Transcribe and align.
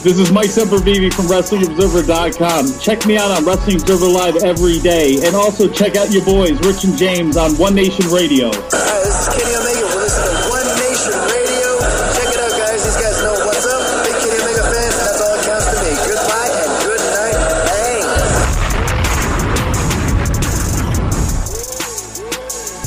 This 0.00 0.14
is 0.20 0.30
Mike 0.30 0.46
Sempervive 0.46 1.12
from 1.12 1.26
WrestlingObserver.com. 1.26 2.78
Check 2.78 3.04
me 3.04 3.18
out 3.18 3.32
on 3.32 3.44
Wrestling 3.44 3.80
Observer 3.82 4.06
Live 4.06 4.36
every 4.44 4.78
day. 4.78 5.18
And 5.26 5.34
also 5.34 5.68
check 5.68 5.96
out 5.96 6.12
your 6.12 6.24
boys, 6.24 6.54
Rich 6.62 6.84
and 6.84 6.96
James, 6.96 7.36
on 7.36 7.58
One 7.58 7.74
Nation 7.74 8.06
Radio. 8.06 8.46
Uh, 8.46 8.54
this 8.54 9.26
is 9.26 9.28
Kenny 9.34 9.58
Omega. 9.58 9.90
We're 9.90 10.06
listening 10.06 10.38
to 10.38 10.54
One 10.54 10.70
Nation 10.78 11.18
Radio. 11.18 11.82
Check 12.14 12.30
it 12.30 12.38
out, 12.38 12.54
guys. 12.62 12.78
These 12.78 12.94
guys 12.94 13.18
know 13.26 13.42
what's 13.42 13.66
up. 13.66 13.82
Big 14.06 14.14
Kenny 14.22 14.38
Omega 14.38 14.70
fans, 14.70 14.94
that's 15.02 15.18
all 15.18 15.34
that 15.34 15.42
counts 15.50 15.66
to 15.66 15.82
me. 15.82 15.90
Goodbye 16.06 16.46
and 16.46 16.70
good 16.86 17.02
night. 17.18 17.34
Bang. 17.66 18.06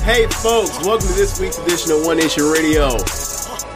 Hey, 0.07 0.31
folks, 0.39 0.79
welcome 0.87 1.11
to 1.11 1.15
this 1.19 1.35
week's 1.43 1.59
edition 1.59 1.91
of 1.91 2.05
One 2.07 2.15
Nation 2.23 2.47
Radio, 2.47 2.95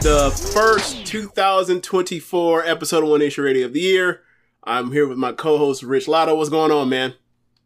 the 0.00 0.32
first 0.56 1.05
2024 1.22 2.64
episode 2.66 3.02
of 3.02 3.08
One 3.08 3.20
Nation 3.20 3.42
Radio 3.42 3.64
of 3.64 3.72
the 3.72 3.80
year. 3.80 4.20
I'm 4.64 4.92
here 4.92 5.06
with 5.08 5.16
my 5.16 5.32
co 5.32 5.56
host, 5.56 5.82
Rich 5.82 6.08
Latta. 6.08 6.34
What's 6.34 6.50
going 6.50 6.70
on, 6.70 6.90
man? 6.90 7.14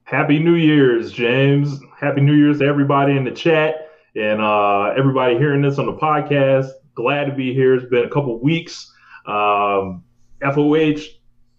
Happy 0.05 0.39
New 0.39 0.55
Year's, 0.55 1.11
James. 1.11 1.81
Happy 1.99 2.21
New 2.21 2.35
Year's 2.35 2.61
to 2.61 2.65
everybody 2.67 3.17
in 3.17 3.25
the 3.25 3.33
chat 3.33 3.91
and 4.15 4.41
uh, 4.41 4.93
everybody 4.97 5.37
hearing 5.37 5.63
this 5.63 5.79
on 5.81 5.87
the 5.87 5.95
podcast. 5.95 6.69
Glad 6.95 7.25
to 7.25 7.33
be 7.35 7.53
here. 7.53 7.75
It's 7.75 7.91
been 7.91 8.05
a 8.05 8.09
couple 8.09 8.41
weeks. 8.41 8.89
Um, 9.27 10.05
FOH 10.41 11.01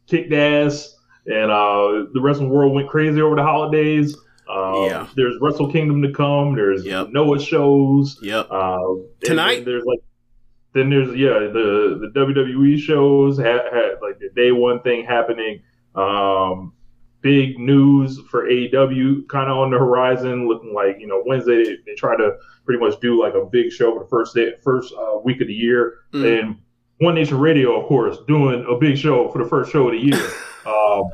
kicked 0.08 0.32
ass, 0.32 0.96
and 1.26 1.52
uh, 1.52 2.08
the 2.14 2.22
wrestling 2.22 2.50
world 2.52 2.74
went 2.74 2.88
crazy 2.88 3.20
over 3.22 3.36
the 3.36 3.44
holidays. 3.44 4.16
Um, 4.50 4.86
Yeah. 4.86 5.08
There's 5.18 5.36
Wrestle 5.42 5.70
Kingdom 5.70 6.02
to 6.04 6.14
come. 6.14 6.56
There's 6.56 6.86
Yep. 6.86 7.10
Noah 7.10 7.40
shows. 7.42 8.18
Yep. 8.22 8.48
Uh, 8.50 8.78
Tonight? 9.26 9.66
there's 9.66 9.84
like 9.86 10.00
then 10.74 10.90
there's 10.90 11.10
yeah 11.16 11.40
the 11.40 12.00
the 12.02 12.20
WWE 12.20 12.78
shows 12.80 13.38
had, 13.38 13.62
had 13.72 13.96
like 14.02 14.20
the 14.20 14.30
day 14.36 14.52
one 14.52 14.82
thing 14.82 15.06
happening. 15.06 15.62
Um, 15.96 16.74
big 17.22 17.60
news 17.60 18.20
for 18.32 18.48
AEW 18.48 19.28
kind 19.28 19.50
of 19.50 19.58
on 19.58 19.70
the 19.72 19.78
horizon, 19.78 20.48
looking 20.48 20.74
like 20.74 20.98
you 21.00 21.08
know 21.08 21.22
Wednesday 21.26 21.64
they, 21.64 21.78
they 21.86 21.96
try 21.96 22.16
to 22.16 22.38
pretty 22.66 22.80
much 22.80 23.00
do 23.00 23.22
like 23.22 23.34
a 23.34 23.46
big 23.46 23.72
show 23.72 23.94
for 23.94 24.04
the 24.04 24.10
first 24.10 24.34
day 24.34 24.54
first 24.64 24.94
uh, 24.94 25.18
week 25.24 25.42
of 25.42 25.48
the 25.48 25.54
year, 25.54 25.96
Mm. 26.14 26.40
and 26.40 26.58
One 27.00 27.16
Nation 27.16 27.38
Radio 27.40 27.80
of 27.80 27.88
course 27.88 28.18
doing 28.28 28.66
a 28.70 28.76
big 28.78 28.98
show 28.98 29.30
for 29.32 29.44
the 29.44 29.50
first 29.50 29.72
show 29.72 29.88
of 29.90 29.94
the 29.94 30.00
year. 30.00 30.30
um, 30.66 31.10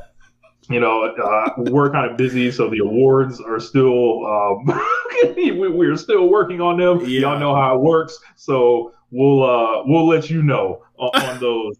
you 0.70 0.80
know, 0.80 1.02
uh, 1.04 1.50
we're 1.70 1.90
kind 1.90 2.10
of 2.10 2.18
busy, 2.18 2.50
so 2.50 2.68
the 2.68 2.78
awards 2.80 3.40
are 3.40 3.58
still 3.58 4.26
um, 4.26 4.80
we, 5.36 5.50
we're 5.52 5.96
still 5.96 6.28
working 6.28 6.60
on 6.60 6.78
them. 6.78 7.00
Yeah. 7.00 7.20
Y'all 7.20 7.38
know 7.40 7.54
how 7.54 7.74
it 7.74 7.80
works, 7.80 8.18
so 8.36 8.92
we'll 9.10 9.42
uh, 9.42 9.82
we'll 9.84 10.06
let 10.06 10.30
you 10.30 10.42
know 10.42 10.82
on, 10.98 11.10
on 11.22 11.40
those. 11.40 11.76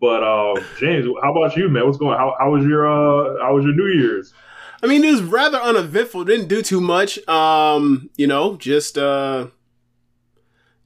But 0.00 0.22
uh, 0.22 0.60
James, 0.78 1.06
how 1.22 1.32
about 1.32 1.56
you, 1.56 1.68
man? 1.68 1.86
What's 1.86 1.98
going? 1.98 2.18
How 2.18 2.34
how 2.38 2.50
was 2.50 2.64
your 2.64 2.86
uh, 2.86 3.42
how 3.42 3.54
was 3.54 3.64
your 3.64 3.74
New 3.74 3.88
Year's? 3.88 4.32
I 4.82 4.86
mean, 4.86 5.02
it 5.04 5.10
was 5.10 5.22
rather 5.22 5.58
uneventful. 5.58 6.24
Didn't 6.24 6.48
do 6.48 6.62
too 6.62 6.80
much. 6.80 7.18
Um, 7.28 8.10
you 8.16 8.26
know, 8.26 8.56
just 8.56 8.96
uh 8.96 9.48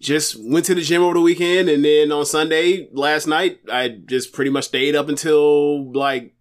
just 0.01 0.37
went 0.43 0.65
to 0.67 0.75
the 0.75 0.81
gym 0.81 1.03
over 1.03 1.15
the 1.15 1.21
weekend 1.21 1.69
and 1.69 1.85
then 1.85 2.11
on 2.11 2.27
Sunday 2.27 2.89
last 2.91 3.29
night 3.29 3.61
I 3.71 3.87
just 3.89 4.33
pretty 4.33 4.51
much 4.51 4.65
stayed 4.65 4.97
up 4.97 5.09
until 5.09 5.93
like 5.93 6.35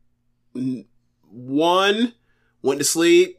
one, 1.29 2.13
went 2.63 2.79
to 2.79 2.83
sleep, 2.83 3.37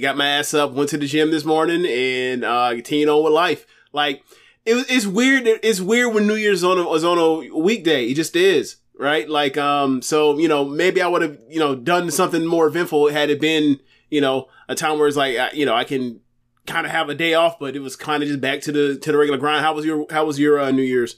got 0.00 0.16
my 0.16 0.28
ass 0.28 0.54
up, 0.54 0.70
went 0.72 0.90
to 0.90 0.96
the 0.96 1.06
gym 1.08 1.32
this 1.32 1.44
morning 1.44 1.84
and 1.86 2.44
uh 2.44 2.70
continued 2.70 3.08
on 3.08 3.24
with 3.24 3.32
life. 3.32 3.66
Like 3.92 4.22
it 4.68 4.86
it's 4.90 5.06
weird 5.06 5.46
it's 5.46 5.80
weird 5.80 6.14
when 6.14 6.26
New 6.26 6.34
Year's 6.34 6.62
on 6.62 6.78
a, 6.78 6.84
was 6.84 7.04
on 7.04 7.18
a 7.18 7.56
weekday. 7.56 8.06
It 8.06 8.14
just 8.14 8.36
is. 8.36 8.76
Right? 8.98 9.28
Like 9.28 9.56
um 9.56 10.02
so, 10.02 10.38
you 10.38 10.48
know, 10.48 10.64
maybe 10.64 11.00
I 11.00 11.08
would 11.08 11.22
have, 11.22 11.38
you 11.48 11.60
know, 11.60 11.74
done 11.74 12.10
something 12.10 12.44
more 12.44 12.66
eventful 12.66 13.10
had 13.10 13.30
it 13.30 13.40
been, 13.40 13.80
you 14.10 14.20
know, 14.20 14.48
a 14.68 14.74
time 14.74 14.98
where 14.98 15.08
it's 15.08 15.16
like 15.16 15.36
you 15.54 15.64
know, 15.64 15.74
I 15.74 15.84
can 15.84 16.20
kind 16.66 16.86
of 16.86 16.92
have 16.92 17.08
a 17.08 17.14
day 17.14 17.34
off, 17.34 17.58
but 17.58 17.74
it 17.74 17.80
was 17.80 17.96
kind 17.96 18.22
of 18.22 18.28
just 18.28 18.40
back 18.40 18.60
to 18.62 18.72
the 18.72 18.98
to 18.98 19.12
the 19.12 19.18
regular 19.18 19.38
grind. 19.38 19.64
How 19.64 19.74
was 19.74 19.84
your 19.84 20.06
How 20.10 20.24
was 20.24 20.38
your 20.38 20.60
uh, 20.60 20.70
New 20.70 20.82
Year's? 20.82 21.16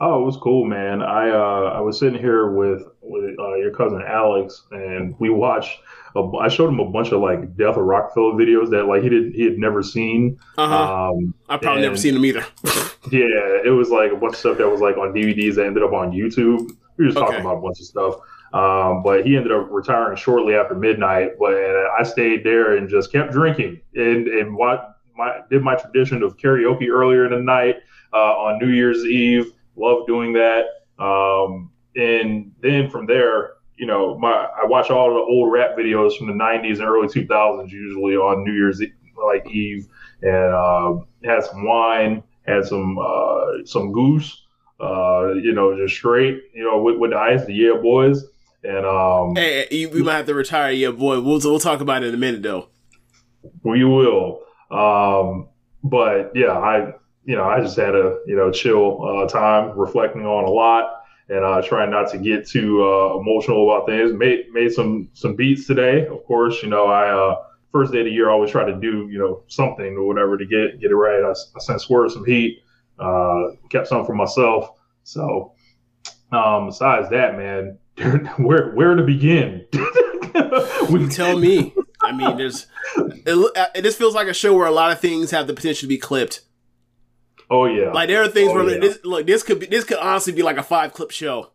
Oh, 0.00 0.22
it 0.22 0.26
was 0.26 0.36
cool, 0.36 0.64
man. 0.64 1.02
I 1.02 1.30
uh, 1.30 1.72
I 1.76 1.80
was 1.80 1.98
sitting 1.98 2.20
here 2.20 2.50
with 2.50 2.82
with 3.00 3.38
uh, 3.38 3.54
your 3.54 3.72
cousin 3.72 4.02
Alex, 4.06 4.64
and 4.72 5.14
we 5.18 5.30
watched. 5.30 5.78
A, 6.16 6.36
I 6.38 6.48
showed 6.48 6.68
him 6.68 6.80
a 6.80 6.90
bunch 6.90 7.12
of 7.12 7.20
like 7.20 7.56
Death 7.56 7.76
of 7.76 7.84
Rockefeller 7.84 8.32
videos 8.32 8.70
that 8.70 8.84
like 8.86 9.02
he 9.02 9.08
did 9.08 9.34
he 9.34 9.44
had 9.44 9.58
never 9.58 9.82
seen. 9.82 10.38
Uh 10.58 10.66
huh. 10.68 11.10
Um, 11.10 11.34
I 11.48 11.56
probably 11.58 11.82
never 11.82 11.96
seen 11.96 12.14
them 12.14 12.24
either. 12.24 12.44
Yeah, 13.12 13.60
it 13.64 13.72
was 13.72 13.90
like 13.90 14.10
a 14.10 14.16
bunch 14.16 14.32
of 14.34 14.38
stuff 14.40 14.58
that 14.58 14.68
was 14.68 14.80
like 14.80 14.96
on 14.96 15.12
DVDs 15.12 15.54
that 15.54 15.66
ended 15.66 15.84
up 15.84 15.92
on 15.92 16.10
YouTube. 16.10 16.72
We 16.96 17.04
were 17.04 17.10
just 17.10 17.16
talking 17.16 17.36
Okay. 17.36 17.40
about 17.42 17.58
a 17.58 17.60
bunch 17.60 17.78
of 17.78 17.86
stuff. 17.86 18.14
Um, 18.52 19.04
but 19.04 19.24
he 19.24 19.36
ended 19.36 19.52
up 19.52 19.68
retiring 19.70 20.16
shortly 20.16 20.54
after 20.56 20.74
midnight. 20.74 21.32
But 21.38 21.54
I 21.54 22.02
stayed 22.02 22.42
there 22.42 22.76
and 22.76 22.88
just 22.88 23.12
kept 23.12 23.30
drinking 23.30 23.80
and 23.94 24.26
and 24.26 24.56
what 24.56 24.96
my 25.16 25.40
did 25.50 25.62
my 25.62 25.76
tradition 25.76 26.22
of 26.24 26.36
karaoke 26.36 26.88
earlier 26.88 27.26
in 27.26 27.30
the 27.30 27.38
night 27.40 27.76
uh, 28.12 28.16
on 28.16 28.58
New 28.58 28.70
Year's 28.72 29.04
Eve. 29.04 29.52
Love 29.76 30.04
doing 30.08 30.32
that. 30.32 30.64
Um, 30.98 31.70
and 31.94 32.50
then 32.60 32.90
from 32.90 33.06
there, 33.06 33.52
you 33.78 33.86
know, 33.86 34.18
my 34.18 34.30
I 34.30 34.64
watch 34.66 34.90
all 34.90 35.10
the 35.10 35.20
old 35.20 35.52
rap 35.52 35.76
videos 35.76 36.16
from 36.16 36.26
the 36.28 36.32
'90s 36.32 36.78
and 36.78 36.88
early 36.88 37.08
2000s 37.08 37.70
usually 37.70 38.16
on 38.16 38.44
New 38.44 38.52
Year's 38.52 38.80
Eve, 38.82 38.92
like 39.22 39.48
Eve, 39.50 39.86
and 40.22 40.54
uh, 40.54 40.96
had 41.24 41.44
some 41.44 41.66
wine, 41.66 42.22
had 42.46 42.64
some 42.64 42.98
uh, 42.98 43.64
some 43.64 43.92
goose, 43.92 44.42
uh, 44.80 45.34
you 45.34 45.52
know, 45.52 45.76
just 45.76 45.94
straight, 45.94 46.42
you 46.54 46.64
know, 46.64 46.82
with, 46.82 46.96
with 46.98 47.10
the 47.10 47.18
ice, 47.18 47.44
the 47.44 47.54
yeah 47.54 47.74
boys, 47.80 48.24
and 48.62 48.86
um, 48.86 49.36
hey, 49.36 49.86
we 49.86 50.02
might 50.02 50.16
have 50.16 50.26
to 50.26 50.34
retire. 50.34 50.72
Yeah, 50.72 50.90
boy. 50.90 51.20
We'll 51.20 51.40
we'll 51.40 51.58
talk 51.58 51.80
about 51.80 52.02
it 52.02 52.08
in 52.08 52.14
a 52.14 52.18
minute 52.18 52.42
though. 52.42 52.68
we 53.62 53.84
will. 53.84 54.42
Um, 54.70 55.48
but 55.84 56.32
yeah, 56.34 56.52
I 56.52 56.94
you 57.24 57.36
know 57.36 57.44
I 57.44 57.60
just 57.60 57.76
had 57.76 57.94
a 57.94 58.18
you 58.26 58.36
know 58.36 58.50
chill 58.50 59.02
uh, 59.04 59.28
time, 59.28 59.78
reflecting 59.78 60.26
on 60.26 60.44
a 60.44 60.50
lot, 60.50 61.02
and 61.28 61.44
uh, 61.44 61.62
trying 61.62 61.90
not 61.90 62.10
to 62.12 62.18
get 62.18 62.46
too 62.46 62.82
uh, 62.82 63.18
emotional 63.18 63.70
about 63.70 63.86
things. 63.86 64.12
Made 64.12 64.50
made 64.52 64.72
some 64.72 65.08
some 65.12 65.34
beats 65.36 65.66
today, 65.66 66.06
of 66.06 66.24
course. 66.24 66.62
You 66.62 66.68
know 66.68 66.86
I. 66.86 67.10
Uh, 67.10 67.42
First 67.72 67.92
day 67.92 67.98
of 67.98 68.04
the 68.06 68.10
year, 68.10 68.30
I 68.30 68.32
always 68.32 68.50
try 68.50 68.64
to 68.64 68.74
do, 68.74 69.06
you 69.10 69.18
know, 69.18 69.42
something 69.48 69.98
or 69.98 70.06
whatever 70.06 70.38
to 70.38 70.46
get 70.46 70.80
get 70.80 70.90
it 70.90 70.94
right. 70.94 71.22
I, 71.22 71.30
I 71.30 71.58
sent 71.58 71.82
Swerve 71.82 72.10
some 72.10 72.24
heat, 72.24 72.62
uh, 72.98 73.48
kept 73.68 73.88
some 73.88 74.06
for 74.06 74.14
myself. 74.14 74.70
So, 75.02 75.52
um, 76.32 76.68
besides 76.68 77.10
that, 77.10 77.36
man, 77.36 77.78
where 78.38 78.72
where 78.72 78.94
to 78.94 79.02
begin? 79.02 79.66
we 80.90 81.06
tell 81.08 81.38
me. 81.38 81.74
I 82.00 82.12
mean, 82.12 82.38
there's 82.38 82.66
it, 82.96 83.70
it 83.74 83.82
just 83.82 83.98
feels 83.98 84.14
like 84.14 84.28
a 84.28 84.32
show 84.32 84.54
where 84.54 84.66
a 84.66 84.72
lot 84.72 84.90
of 84.90 84.98
things 84.98 85.30
have 85.32 85.46
the 85.46 85.52
potential 85.52 85.82
to 85.82 85.88
be 85.88 85.98
clipped. 85.98 86.45
Oh 87.50 87.66
yeah, 87.66 87.92
like 87.92 88.08
there 88.08 88.22
are 88.22 88.28
things 88.28 88.50
oh, 88.50 88.54
where 88.54 88.68
yeah. 88.68 88.80
this, 88.80 88.98
look 89.04 89.26
this 89.26 89.42
could 89.42 89.60
be 89.60 89.66
this 89.66 89.84
could 89.84 89.98
honestly 89.98 90.32
be 90.32 90.42
like 90.42 90.56
a 90.56 90.62
five 90.62 90.92
clip 90.92 91.10
show. 91.10 91.50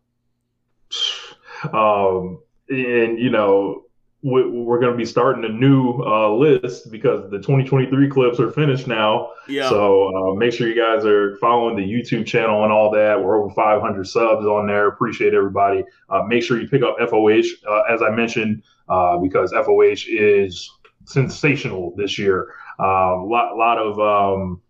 Um, 1.63 2.41
and 2.69 3.19
you 3.19 3.29
know 3.29 3.83
we're 4.23 4.79
going 4.79 4.91
to 4.91 4.97
be 4.97 5.05
starting 5.05 5.43
a 5.45 5.49
new 5.49 6.03
uh, 6.03 6.31
list 6.31 6.91
because 6.91 7.29
the 7.31 7.37
2023 7.37 8.07
clips 8.09 8.39
are 8.39 8.51
finished 8.51 8.85
now. 8.85 9.31
Yeah. 9.47 9.67
So 9.67 10.31
uh, 10.31 10.35
make 10.35 10.53
sure 10.53 10.67
you 10.67 10.79
guys 10.79 11.05
are 11.05 11.37
following 11.37 11.75
the 11.75 11.83
YouTube 11.83 12.27
channel 12.27 12.63
and 12.63 12.71
all 12.71 12.91
that. 12.91 13.21
We're 13.21 13.43
over 13.43 13.53
500 13.53 14.07
subs 14.07 14.45
on 14.45 14.67
there. 14.67 14.87
Appreciate 14.89 15.33
everybody. 15.33 15.83
Uh, 16.09 16.23
make 16.23 16.43
sure 16.43 16.61
you 16.61 16.67
pick 16.67 16.83
up 16.83 16.97
FOH 16.99 17.45
uh, 17.67 17.81
as 17.89 18.03
I 18.03 18.11
mentioned 18.11 18.61
uh, 18.89 19.17
because 19.17 19.51
FOH 19.53 20.05
is 20.07 20.69
sensational 21.05 21.93
this 21.97 22.19
year. 22.19 22.53
A 22.79 22.83
um, 22.83 23.27
lot, 23.27 23.57
lot 23.57 23.79
of 23.79 23.99
um, 23.99 24.61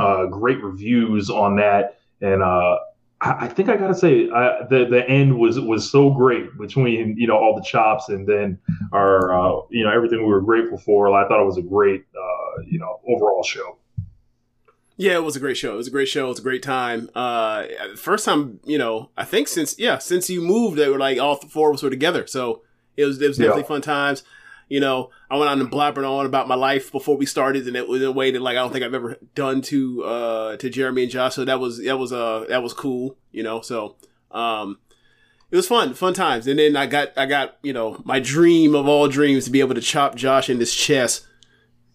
uh, 0.00 0.26
great 0.26 0.62
reviews 0.62 1.30
on 1.30 1.56
that 1.56 1.98
and 2.20 2.42
I 3.22 3.48
think 3.48 3.68
I 3.68 3.76
gotta 3.76 3.94
say 3.94 4.30
uh, 4.30 4.66
the 4.70 4.86
the 4.88 5.06
end 5.06 5.38
was 5.38 5.60
was 5.60 5.90
so 5.90 6.10
great 6.10 6.56
between 6.56 7.16
you 7.18 7.26
know 7.26 7.36
all 7.36 7.54
the 7.54 7.62
chops 7.62 8.08
and 8.08 8.26
then 8.26 8.58
our 8.92 9.32
uh, 9.32 9.60
you 9.68 9.84
know 9.84 9.92
everything 9.92 10.20
we 10.20 10.32
were 10.32 10.40
grateful 10.40 10.78
for. 10.78 11.14
I 11.14 11.28
thought 11.28 11.40
it 11.40 11.44
was 11.44 11.58
a 11.58 11.62
great 11.62 12.06
uh, 12.16 12.62
you 12.66 12.78
know 12.78 13.00
overall 13.06 13.42
show. 13.42 13.76
Yeah, 14.96 15.16
it 15.16 15.22
was 15.24 15.36
a 15.36 15.40
great 15.40 15.58
show. 15.58 15.74
It 15.74 15.76
was 15.76 15.86
a 15.86 15.90
great 15.90 16.08
show. 16.08 16.26
It 16.26 16.28
was 16.30 16.38
a 16.38 16.42
great 16.42 16.62
time. 16.62 17.10
Uh, 17.14 17.64
first 17.94 18.24
time 18.24 18.58
you 18.64 18.78
know 18.78 19.10
I 19.18 19.26
think 19.26 19.48
since 19.48 19.78
yeah 19.78 19.98
since 19.98 20.30
you 20.30 20.40
moved 20.40 20.78
they 20.78 20.88
were 20.88 20.98
like 20.98 21.18
all 21.18 21.36
four 21.36 21.68
of 21.68 21.74
us 21.74 21.82
were 21.82 21.90
together. 21.90 22.26
So 22.26 22.62
it 22.96 23.04
was 23.04 23.20
it 23.20 23.28
was 23.28 23.36
definitely 23.36 23.62
yeah. 23.62 23.68
fun 23.68 23.82
times 23.82 24.22
you 24.70 24.78
know, 24.80 25.10
I 25.28 25.36
went 25.36 25.50
on 25.50 25.60
and 25.60 25.70
blabbered 25.70 26.08
on 26.08 26.24
about 26.24 26.48
my 26.48 26.54
life 26.54 26.90
before 26.92 27.16
we 27.16 27.26
started, 27.26 27.66
and 27.66 27.76
it 27.76 27.88
was 27.88 28.00
in 28.00 28.08
a 28.08 28.12
way 28.12 28.30
that 28.30 28.40
like 28.40 28.56
I 28.56 28.60
don't 28.60 28.72
think 28.72 28.84
I've 28.84 28.94
ever 28.94 29.18
done 29.34 29.60
to 29.62 30.04
uh 30.04 30.56
to 30.56 30.70
Jeremy 30.70 31.02
and 31.02 31.10
Josh. 31.10 31.34
So 31.34 31.44
that 31.44 31.60
was 31.60 31.84
that 31.84 31.98
was 31.98 32.12
uh 32.12 32.46
that 32.48 32.62
was 32.62 32.72
cool, 32.72 33.18
you 33.32 33.42
know. 33.42 33.60
So 33.60 33.96
um 34.30 34.78
it 35.50 35.56
was 35.56 35.66
fun, 35.66 35.92
fun 35.94 36.14
times. 36.14 36.46
And 36.46 36.60
then 36.60 36.76
I 36.76 36.86
got 36.86 37.18
I 37.18 37.26
got, 37.26 37.58
you 37.62 37.72
know, 37.72 38.00
my 38.04 38.20
dream 38.20 38.76
of 38.76 38.86
all 38.86 39.08
dreams 39.08 39.44
to 39.46 39.50
be 39.50 39.58
able 39.58 39.74
to 39.74 39.80
chop 39.80 40.14
Josh 40.14 40.48
in 40.48 40.60
his 40.60 40.72
chest. 40.72 41.26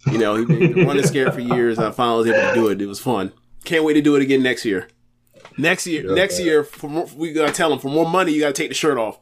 You 0.07 0.17
know, 0.17 0.35
he'd 0.35 0.47
been 0.47 0.85
running 0.85 1.07
scared 1.07 1.33
for 1.33 1.39
years. 1.39 1.79
I 1.79 1.89
finally 1.91 2.29
was 2.29 2.37
able 2.37 2.49
to 2.49 2.53
do 2.53 2.67
it. 2.67 2.81
It 2.81 2.85
was 2.85 2.99
fun. 2.99 3.31
Can't 3.63 3.85
wait 3.85 3.93
to 3.93 4.01
do 4.01 4.15
it 4.15 4.21
again 4.21 4.43
next 4.43 4.65
year. 4.65 4.89
Next 5.57 5.87
year, 5.87 6.05
yeah, 6.05 6.13
next 6.13 6.39
year, 6.39 6.63
for 6.63 6.89
more, 6.89 7.07
we 7.15 7.31
gotta 7.31 7.53
tell 7.53 7.71
him 7.71 7.79
for 7.79 7.87
more 7.87 8.07
money, 8.07 8.33
you 8.33 8.41
gotta 8.41 8.53
take 8.53 8.67
the 8.67 8.75
shirt 8.75 8.97
off. 8.97 9.17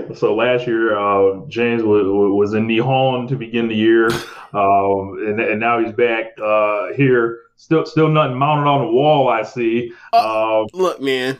so 0.14 0.34
last 0.34 0.66
year, 0.66 0.96
uh, 0.98 1.46
James 1.48 1.82
was, 1.82 2.04
was 2.06 2.54
in 2.54 2.66
Nihon 2.66 3.28
to 3.28 3.36
begin 3.36 3.68
the 3.68 3.74
year, 3.74 4.06
um, 4.52 5.18
and, 5.26 5.40
and, 5.40 5.60
now 5.60 5.78
he's 5.78 5.92
back 5.92 6.38
uh, 6.42 6.92
here. 6.94 7.40
Still, 7.56 7.86
still 7.86 8.08
nothing 8.08 8.36
mounted 8.36 8.68
on 8.68 8.86
the 8.86 8.92
wall. 8.92 9.28
I 9.28 9.42
see. 9.42 9.92
Uh, 10.12 10.62
um, 10.62 10.66
look, 10.72 11.00
man, 11.00 11.38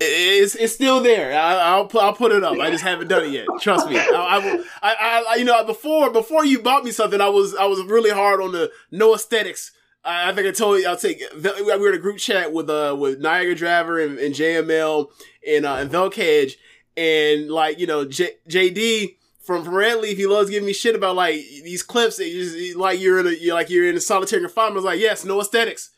it's 0.00 0.54
it's 0.54 0.74
still 0.74 1.02
there. 1.02 1.38
I, 1.38 1.78
will 1.78 2.00
I'll 2.00 2.14
put 2.14 2.32
it 2.32 2.42
up. 2.42 2.58
I 2.58 2.70
just 2.70 2.82
haven't 2.82 3.08
done 3.08 3.24
it 3.24 3.32
yet. 3.32 3.46
Trust 3.60 3.88
me. 3.88 3.98
I, 3.98 4.04
I, 4.08 4.64
I, 4.82 5.24
I, 5.30 5.34
you 5.36 5.44
know 5.44 5.62
before 5.64 6.10
before 6.10 6.44
you 6.44 6.62
bought 6.62 6.84
me 6.84 6.90
something, 6.90 7.20
I 7.20 7.28
was 7.28 7.54
I 7.54 7.66
was 7.66 7.82
really 7.82 8.10
hard 8.10 8.40
on 8.40 8.52
the 8.52 8.70
no 8.90 9.14
aesthetics 9.14 9.72
I, 10.04 10.32
think 10.32 10.46
I 10.46 10.50
told 10.52 10.80
you 10.80 10.88
I'll 10.88 10.96
take. 10.96 11.22
We 11.34 11.62
were 11.62 11.88
in 11.88 11.94
a 11.94 11.98
group 11.98 12.18
chat 12.18 12.52
with 12.52 12.70
uh 12.70 12.96
with 12.98 13.20
Niagara 13.20 13.54
Driver 13.54 14.00
and, 14.00 14.18
and 14.18 14.34
JML 14.34 15.08
and 15.46 15.66
uh 15.66 15.74
and 15.74 15.90
Velcage 15.90 16.54
and 16.96 17.50
like 17.50 17.78
you 17.78 17.86
know 17.86 18.04
J, 18.04 18.32
JD 18.48 19.16
from 19.40 19.64
from 19.64 19.74
Red. 19.74 20.02
He 20.04 20.26
loves 20.26 20.50
giving 20.50 20.66
me 20.66 20.72
shit 20.72 20.94
about 20.94 21.16
like 21.16 21.34
these 21.34 21.82
clips 21.82 22.16
that 22.16 22.28
you 22.28 22.42
just 22.42 22.76
like 22.76 23.00
you're 23.00 23.20
in 23.20 23.26
a 23.26 23.30
you're 23.30 23.54
like 23.54 23.70
you're 23.70 23.88
in 23.88 23.96
a 23.96 24.00
solitary 24.00 24.42
confinement. 24.42 24.74
I 24.74 24.76
was 24.76 24.84
like, 24.84 25.00
yes, 25.00 25.24
no 25.24 25.40
aesthetics. 25.40 25.90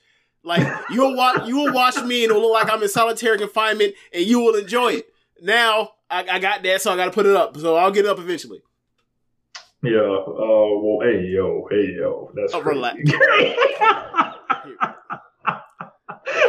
Like 0.44 0.66
you'll 0.90 1.16
watch 1.16 1.46
you 1.46 1.56
will 1.56 1.72
watch 1.72 2.02
me 2.02 2.24
and 2.24 2.30
it'll 2.30 2.42
look 2.42 2.52
like 2.52 2.72
I'm 2.72 2.82
in 2.82 2.88
solitary 2.88 3.38
confinement 3.38 3.94
and 4.12 4.24
you 4.24 4.40
will 4.40 4.56
enjoy 4.56 4.94
it. 4.94 5.06
Now 5.40 5.90
I, 6.10 6.26
I 6.32 6.38
got 6.38 6.62
that, 6.62 6.82
so 6.82 6.92
I 6.92 6.96
got 6.96 7.06
to 7.06 7.10
put 7.10 7.26
it 7.26 7.36
up. 7.36 7.56
So 7.56 7.76
I'll 7.76 7.90
get 7.90 8.04
it 8.04 8.10
up 8.10 8.18
eventually. 8.18 8.62
Yeah. 9.82 9.98
Uh. 9.98 10.78
Well. 10.80 10.98
Hey, 11.02 11.26
yo. 11.26 11.66
Hey, 11.70 11.94
yo. 11.98 12.30
That's. 12.34 12.54
Oh, 12.54 12.62
relax. 12.62 12.98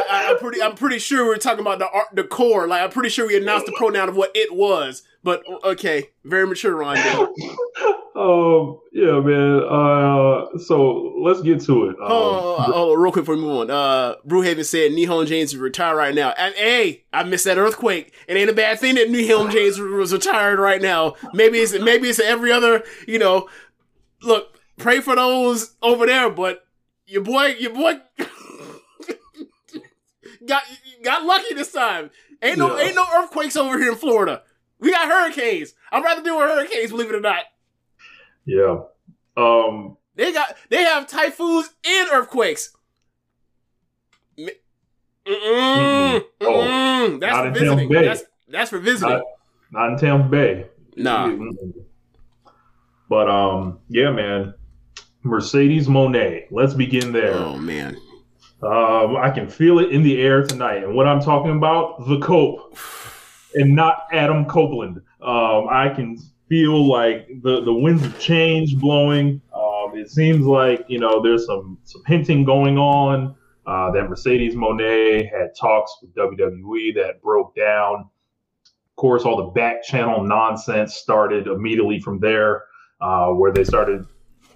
I, 0.10 0.30
am 0.30 0.38
pretty. 0.38 0.62
I'm 0.62 0.76
pretty 0.76 1.00
sure 1.00 1.26
we're 1.26 1.38
talking 1.38 1.62
about 1.62 1.80
the 1.80 1.90
art, 1.90 2.08
the 2.14 2.24
core. 2.24 2.68
Like 2.68 2.84
I'm 2.84 2.92
pretty 2.92 3.10
sure 3.10 3.26
we 3.28 3.36
announced 3.36 3.66
the 3.66 3.72
pronoun 3.72 4.10
of 4.10 4.16
what 4.16 4.32
it 4.36 4.54
was. 4.54 5.04
But 5.24 5.44
okay, 5.64 6.10
very 6.26 6.46
mature, 6.46 6.76
Ron. 6.76 6.98
um. 8.16 8.80
Yeah, 8.92 9.22
man. 9.22 9.64
Uh. 9.64 10.58
So 10.60 11.14
let's 11.22 11.42
get 11.42 11.62
to 11.62 11.86
it. 11.86 11.92
Um, 11.92 11.98
oh, 12.02 12.72
oh, 12.74 12.94
real 12.94 13.12
quick 13.12 13.24
before 13.24 13.36
we 13.36 13.42
move 13.42 13.70
on. 13.70 13.72
Uh, 13.72 14.16
Brewhaven 14.28 14.66
said 14.66 14.92
Nihon 14.92 15.26
James 15.26 15.54
is 15.54 15.58
retired 15.58 15.96
right 15.96 16.14
now. 16.14 16.34
And 16.38 16.54
hey, 16.56 17.06
I 17.14 17.24
missed 17.24 17.46
that 17.46 17.58
earthquake. 17.58 18.14
It 18.28 18.36
ain't 18.36 18.50
a 18.50 18.54
bad 18.54 18.80
thing 18.80 18.96
that 18.96 19.08
Nihon 19.08 19.52
James 19.52 19.80
was 19.80 20.12
retired 20.12 20.60
right 20.60 20.82
now. 20.82 21.16
Maybe 21.34 21.60
it's 21.60 21.72
maybe 21.80 22.10
it's 22.10 22.20
every 22.20 22.52
other. 22.52 22.84
You 23.08 23.20
know, 23.20 23.50
look, 24.22 24.60
pray 24.78 25.00
for 25.00 25.16
those 25.16 25.76
over 25.82 26.06
there, 26.06 26.30
but 26.30 26.66
your 27.08 27.24
boy, 27.24 27.56
your 27.60 27.74
boy. 27.74 28.00
got 30.46 30.64
got 31.04 31.24
lucky 31.24 31.54
this 31.54 31.72
time. 31.72 32.12
Ain't 32.42 32.58
no 32.58 32.78
yeah. 32.78 32.88
ain't 32.88 32.96
no 32.96 33.06
earthquakes 33.16 33.56
over 33.56 33.80
here 33.80 33.92
in 33.94 33.98
Florida. 33.98 34.44
We 34.84 34.92
got 34.92 35.08
hurricanes. 35.08 35.74
I'd 35.94 36.04
rather 36.04 36.22
deal 36.22 36.38
with 36.38 36.50
hurricanes, 36.50 36.92
believe 36.92 37.10
it 37.10 37.16
or 37.16 37.22
not. 37.22 37.46
Yeah. 38.46 38.82
Um 39.38 39.96
they 40.16 40.34
got 40.34 40.58
they 40.70 40.84
have 40.84 41.08
typhoons 41.08 41.70
and 41.88 42.10
earthquakes. 42.12 42.76
Mm-mm, 44.38 44.50
mm-mm. 45.26 46.24
Oh, 46.42 47.18
that's 47.18 47.38
for 47.38 47.52
visiting. 47.52 47.90
That's, 47.90 48.24
that's 48.50 48.70
for 48.70 48.80
visiting. 48.80 49.16
Not, 49.16 49.24
not 49.72 49.94
in 49.94 49.98
Tampa 49.98 50.28
Bay. 50.28 50.66
Nah. 50.98 51.34
But 53.08 53.30
um, 53.30 53.80
yeah, 53.88 54.12
man. 54.12 54.54
Mercedes 55.24 55.88
Moné. 55.88 56.48
Let's 56.52 56.74
begin 56.74 57.14
there. 57.14 57.36
Oh 57.36 57.58
man. 57.58 57.96
Um, 58.62 59.16
I 59.16 59.32
can 59.34 59.48
feel 59.48 59.80
it 59.80 59.92
in 59.92 60.04
the 60.04 60.22
air 60.22 60.44
tonight. 60.44 60.84
And 60.84 60.94
what 60.94 61.08
I'm 61.08 61.22
talking 61.22 61.56
about, 61.56 62.06
the 62.06 62.20
cope, 62.20 62.78
and 63.56 63.76
not 63.76 64.08
Adam 64.12 64.46
Copeland. 64.46 64.98
Um, 65.22 65.68
I 65.70 65.92
can 65.96 66.18
feel 66.50 66.88
like 66.88 67.28
the, 67.42 67.64
the 67.64 67.74
winds 67.74 68.06
of 68.06 68.20
change 68.20 68.78
blowing. 68.78 69.42
Um, 69.56 69.94
it 69.96 70.10
seems 70.10 70.46
like, 70.46 70.86
you 70.88 71.00
know, 71.00 71.22
there's 71.22 71.46
some, 71.46 71.78
some 71.84 72.04
hinting 72.06 72.44
going 72.44 72.78
on 72.78 73.36
uh, 73.66 73.92
that 73.92 74.10
Mercedes 74.10 74.56
Moné 74.56 75.30
had 75.32 75.56
talks 75.60 75.98
with 76.02 76.14
WWE 76.16 76.94
that 76.96 77.22
broke 77.22 77.56
down. 77.56 78.10
Of 78.66 78.96
course, 78.98 79.24
all 79.24 79.38
the 79.38 79.52
back 79.52 79.84
channel 79.84 80.24
nonsense 80.24 80.96
started 80.96 81.48
immediately 81.48 82.00
from 82.00 82.20
there, 82.20 82.66
uh, 83.02 83.30
where 83.30 83.52
they 83.52 83.64
started 83.64 84.06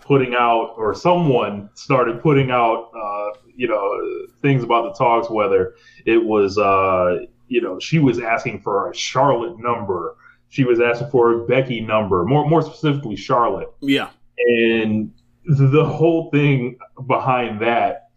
putting 0.01 0.36
out, 0.36 0.75
or 0.77 0.94
someone 0.94 1.70
started 1.74 2.22
putting 2.22 2.51
out, 2.51 2.92
uh, 2.96 3.39
you 3.56 3.68
know, 3.68 4.27
things 4.42 4.63
about 4.63 4.84
the 4.84 4.98
talks, 4.98 5.30
whether 5.30 5.74
it 6.06 6.24
was, 6.24 6.58
uh, 6.58 7.25
you 7.48 7.62
know, 7.62 7.80
she 7.80 8.00
was 8.00 8.20
asking 8.20 8.62
for 8.62 8.89
a 8.89 8.96
Charlotte 8.96 9.60
number, 9.60 10.16
she 10.50 10.63
was 10.63 10.80
asking 10.80 11.10
for 11.10 11.32
a 11.32 11.46
Becky 11.46 11.82
number, 11.82 12.24
more 12.24 12.48
more 12.50 12.62
specifically 12.62 13.16
Charlotte. 13.16 13.70
Yeah. 13.82 14.10
And 14.38 15.13
the 15.46 15.86
whole 15.86 16.30
thing 16.32 16.77
behind 17.08 17.62
that, 17.62 18.10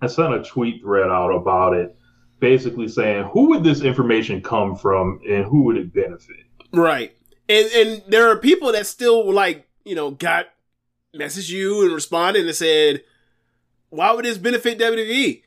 I 0.00 0.06
sent 0.06 0.34
a 0.34 0.42
tweet 0.42 0.82
thread 0.82 1.10
out 1.10 1.30
about 1.30 1.74
it, 1.74 1.96
basically 2.38 2.88
saying 2.88 3.24
who 3.32 3.50
would 3.50 3.64
this 3.64 3.82
information 3.82 4.42
come 4.42 4.76
from 4.76 5.20
and 5.28 5.44
who 5.44 5.64
would 5.64 5.76
it 5.76 5.92
benefit? 5.92 6.44
Right. 6.72 7.16
And 7.48 7.70
and 7.72 8.02
there 8.08 8.30
are 8.30 8.36
people 8.36 8.72
that 8.72 8.86
still 8.86 9.32
like, 9.32 9.68
you 9.84 9.94
know, 9.94 10.10
got 10.10 10.46
messaged 11.14 11.50
you 11.50 11.82
and 11.82 11.92
responded 11.92 12.46
and 12.46 12.54
said, 12.54 13.02
why 13.88 14.12
would 14.12 14.24
this 14.24 14.38
benefit 14.38 14.78
WWE? 14.78 15.42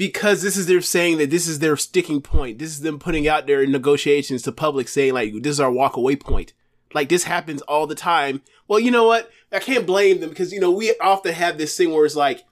Because 0.00 0.40
this 0.40 0.56
is 0.56 0.64
their 0.64 0.80
saying 0.80 1.18
that 1.18 1.28
this 1.28 1.46
is 1.46 1.58
their 1.58 1.76
sticking 1.76 2.22
point. 2.22 2.58
This 2.58 2.70
is 2.70 2.80
them 2.80 2.98
putting 2.98 3.28
out 3.28 3.46
their 3.46 3.66
negotiations 3.66 4.40
to 4.42 4.50
public 4.50 4.88
saying 4.88 5.12
like, 5.12 5.30
this 5.42 5.50
is 5.52 5.60
our 5.60 5.70
walk 5.70 5.94
away 5.94 6.16
point. 6.16 6.54
Like 6.94 7.10
this 7.10 7.24
happens 7.24 7.60
all 7.60 7.86
the 7.86 7.94
time. 7.94 8.40
Well, 8.66 8.80
you 8.80 8.90
know 8.90 9.04
what? 9.04 9.30
I 9.52 9.58
can't 9.58 9.86
blame 9.86 10.20
them 10.20 10.30
because, 10.30 10.54
you 10.54 10.58
know, 10.58 10.70
we 10.70 10.94
often 11.02 11.34
have 11.34 11.58
this 11.58 11.76
thing 11.76 11.92
where 11.92 12.06
it's 12.06 12.16
like, 12.16 12.44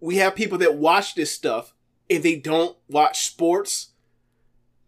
we 0.00 0.16
have 0.16 0.34
people 0.34 0.58
that 0.58 0.74
watch 0.74 1.14
this 1.14 1.30
stuff 1.30 1.72
and 2.10 2.20
they 2.20 2.34
don't 2.34 2.76
watch 2.88 3.24
sports. 3.24 3.90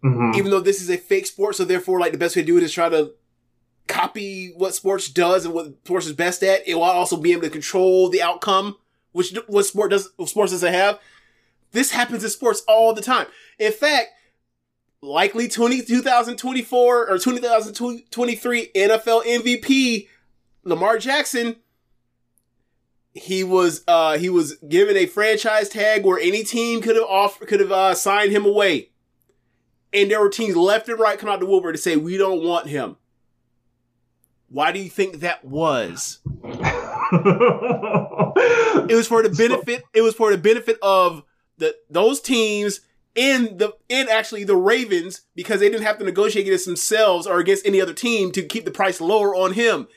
Mm-hmm. 0.05 0.37
Even 0.37 0.51
though 0.51 0.59
this 0.59 0.83
is 0.83 0.91
a 0.91 0.97
fake 0.97 1.27
sport, 1.27 1.55
so 1.55 1.65
therefore, 1.65 2.01
like 2.01 2.11
the 2.11 2.19
best 2.19 2.35
way 2.35 2.43
to 2.43 2.47
do 2.47 2.57
it 2.57 2.65
is 2.65 2.73
try 2.73 2.89
to 2.89 3.13
copy 3.87 4.53
what 4.57 4.75
sports 4.75 5.09
does 5.09 5.45
and 5.45 5.55
what 5.55 5.77
sports 5.85 6.07
is 6.07 6.13
best 6.13 6.43
at. 6.43 6.67
It 6.67 6.75
will 6.75 6.83
also 6.83 7.17
be 7.17 7.31
able 7.31 7.43
to 7.43 7.51
control 7.51 8.09
the 8.09 8.21
outcome, 8.21 8.75
which 9.13 9.37
what 9.47 9.67
sport 9.67 9.91
does 9.91 10.11
sports 10.27 10.53
doesn't 10.53 10.73
have. 10.73 10.99
This 11.73 11.91
happens 11.91 12.25
in 12.25 12.31
sports 12.31 12.63
all 12.67 12.95
the 12.95 13.03
time. 13.03 13.27
In 13.59 13.73
fact, 13.73 14.09
likely 15.03 15.49
20, 15.49 15.83
2024 15.83 17.09
or 17.09 17.19
2023 17.19 18.71
NFL 18.75 19.25
MVP 19.25 20.09
Lamar 20.65 20.99
Jackson 20.99 21.57
he 23.19 23.45
was 23.45 23.85
uh 23.89 24.17
he 24.19 24.29
was 24.29 24.57
given 24.69 24.97
a 24.97 25.07
franchise 25.07 25.69
tag 25.69 26.05
where 26.05 26.19
any 26.19 26.45
team 26.45 26.81
could 26.81 26.97
have 26.97 27.05
off 27.05 27.41
could 27.41 27.61
have 27.61 27.73
uh, 27.73 27.95
signed 27.95 28.33
him 28.33 28.45
away. 28.45 28.91
And 29.93 30.11
there 30.11 30.21
were 30.21 30.29
teams 30.29 30.57
left 30.57 30.89
and 30.89 30.99
right 30.99 31.19
come 31.19 31.31
out 31.31 31.41
to 31.41 31.47
Wilbur 31.47 31.73
to 31.73 31.79
say 31.79 31.97
we 31.97 32.17
don't 32.17 32.43
want 32.43 32.67
him. 32.67 32.97
Why 34.49 34.73
do 34.73 34.81
you 34.81 34.91
think 34.91 35.21
that 35.21 35.45
was? 35.45 36.21
it 37.13 38.95
was 38.95 39.07
for 39.07 39.23
the 39.23 39.31
benefit. 39.31 39.85
It 39.95 40.03
was 40.03 40.15
for 40.15 40.31
the 40.31 40.39
benefit 40.39 40.79
of 40.83 41.23
the 41.59 41.75
those 41.91 42.21
teams 42.21 42.81
in 43.15 43.59
the 43.59 43.75
in 43.89 44.09
actually 44.09 44.45
the 44.45 44.57
Ravens 44.57 45.23
because 45.35 45.61
they 45.61 45.69
didn't 45.69 45.85
have 45.85 45.99
to 45.99 46.05
negotiate 46.05 46.47
against 46.47 46.67
themselves 46.67 47.27
or 47.27 47.39
against 47.39 47.67
any 47.67 47.81
other 47.81 47.93
team 47.93 48.31
to 48.33 48.43
keep 48.43 48.65
the 48.65 48.71
price 48.71 49.01
lower 49.01 49.35
on 49.35 49.55
him. 49.55 49.89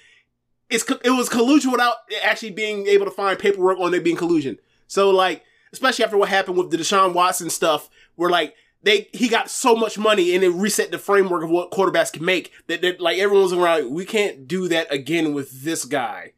It's 0.70 0.84
it 1.04 1.12
was 1.12 1.30
collusion 1.30 1.72
without 1.72 1.98
actually 2.24 2.52
being 2.52 2.88
able 2.88 3.06
to 3.06 3.12
find 3.12 3.38
paperwork 3.38 3.80
on 3.80 3.92
there 3.92 4.02
being 4.02 4.16
collusion. 4.16 4.58
So 4.88 5.10
like, 5.10 5.44
especially 5.74 6.06
after 6.06 6.18
what 6.18 6.30
happened 6.30 6.58
with 6.58 6.72
the 6.72 6.78
Deshaun 6.78 7.14
Watson 7.14 7.50
stuff, 7.50 7.90
where 8.16 8.30
like 8.30 8.56
they 8.84 9.10
he 9.14 9.28
got 9.28 9.50
so 9.50 9.76
much 9.76 9.98
money 9.98 10.34
and 10.34 10.44
it 10.44 10.50
reset 10.50 10.92
the 10.92 10.98
framework 10.98 11.44
of 11.44 11.50
what 11.50 11.72
quarterbacks 11.72 12.12
can 12.12 12.26
make 12.26 12.52
that, 12.68 12.82
that 12.82 13.00
like 13.00 13.20
everyone 13.20 13.44
was 13.44 13.54
around. 13.54 13.84
Like, 13.84 13.94
we 13.94 14.06
can't 14.06 14.48
do 14.48 14.68
that 14.70 14.92
again 14.92 15.34
with 15.34 15.64
this 15.64 15.86
guy. 15.86 16.34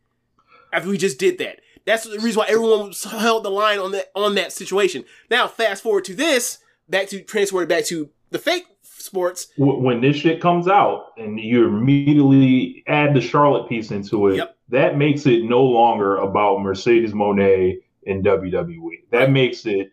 After 0.73 0.89
we 0.89 0.97
just 0.97 1.19
did 1.19 1.37
that, 1.37 1.59
that's 1.85 2.03
the 2.03 2.19
reason 2.19 2.39
why 2.39 2.47
everyone 2.47 2.91
held 3.11 3.43
the 3.43 3.49
line 3.51 3.79
on 3.79 3.91
that 3.91 4.11
on 4.15 4.35
that 4.35 4.51
situation. 4.51 5.05
Now, 5.29 5.47
fast 5.47 5.83
forward 5.83 6.05
to 6.05 6.15
this, 6.15 6.57
back 6.89 7.07
to 7.09 7.21
transfer 7.21 7.61
it 7.61 7.69
back 7.69 7.85
to 7.85 8.09
the 8.31 8.39
fake 8.39 8.65
sports. 8.81 9.47
When 9.57 10.01
this 10.01 10.15
shit 10.15 10.41
comes 10.41 10.67
out 10.67 11.11
and 11.17 11.39
you 11.39 11.67
immediately 11.67 12.83
add 12.87 13.13
the 13.13 13.21
Charlotte 13.21 13.69
piece 13.69 13.91
into 13.91 14.27
it, 14.27 14.37
Yep. 14.37 14.57
that 14.69 14.97
makes 14.97 15.25
it 15.25 15.43
no 15.43 15.61
longer 15.63 16.17
about 16.17 16.61
Mercedes 16.61 17.13
Moné 17.13 17.77
and 18.07 18.23
WWE. 18.23 19.03
That 19.11 19.29
makes 19.31 19.65
it 19.65 19.91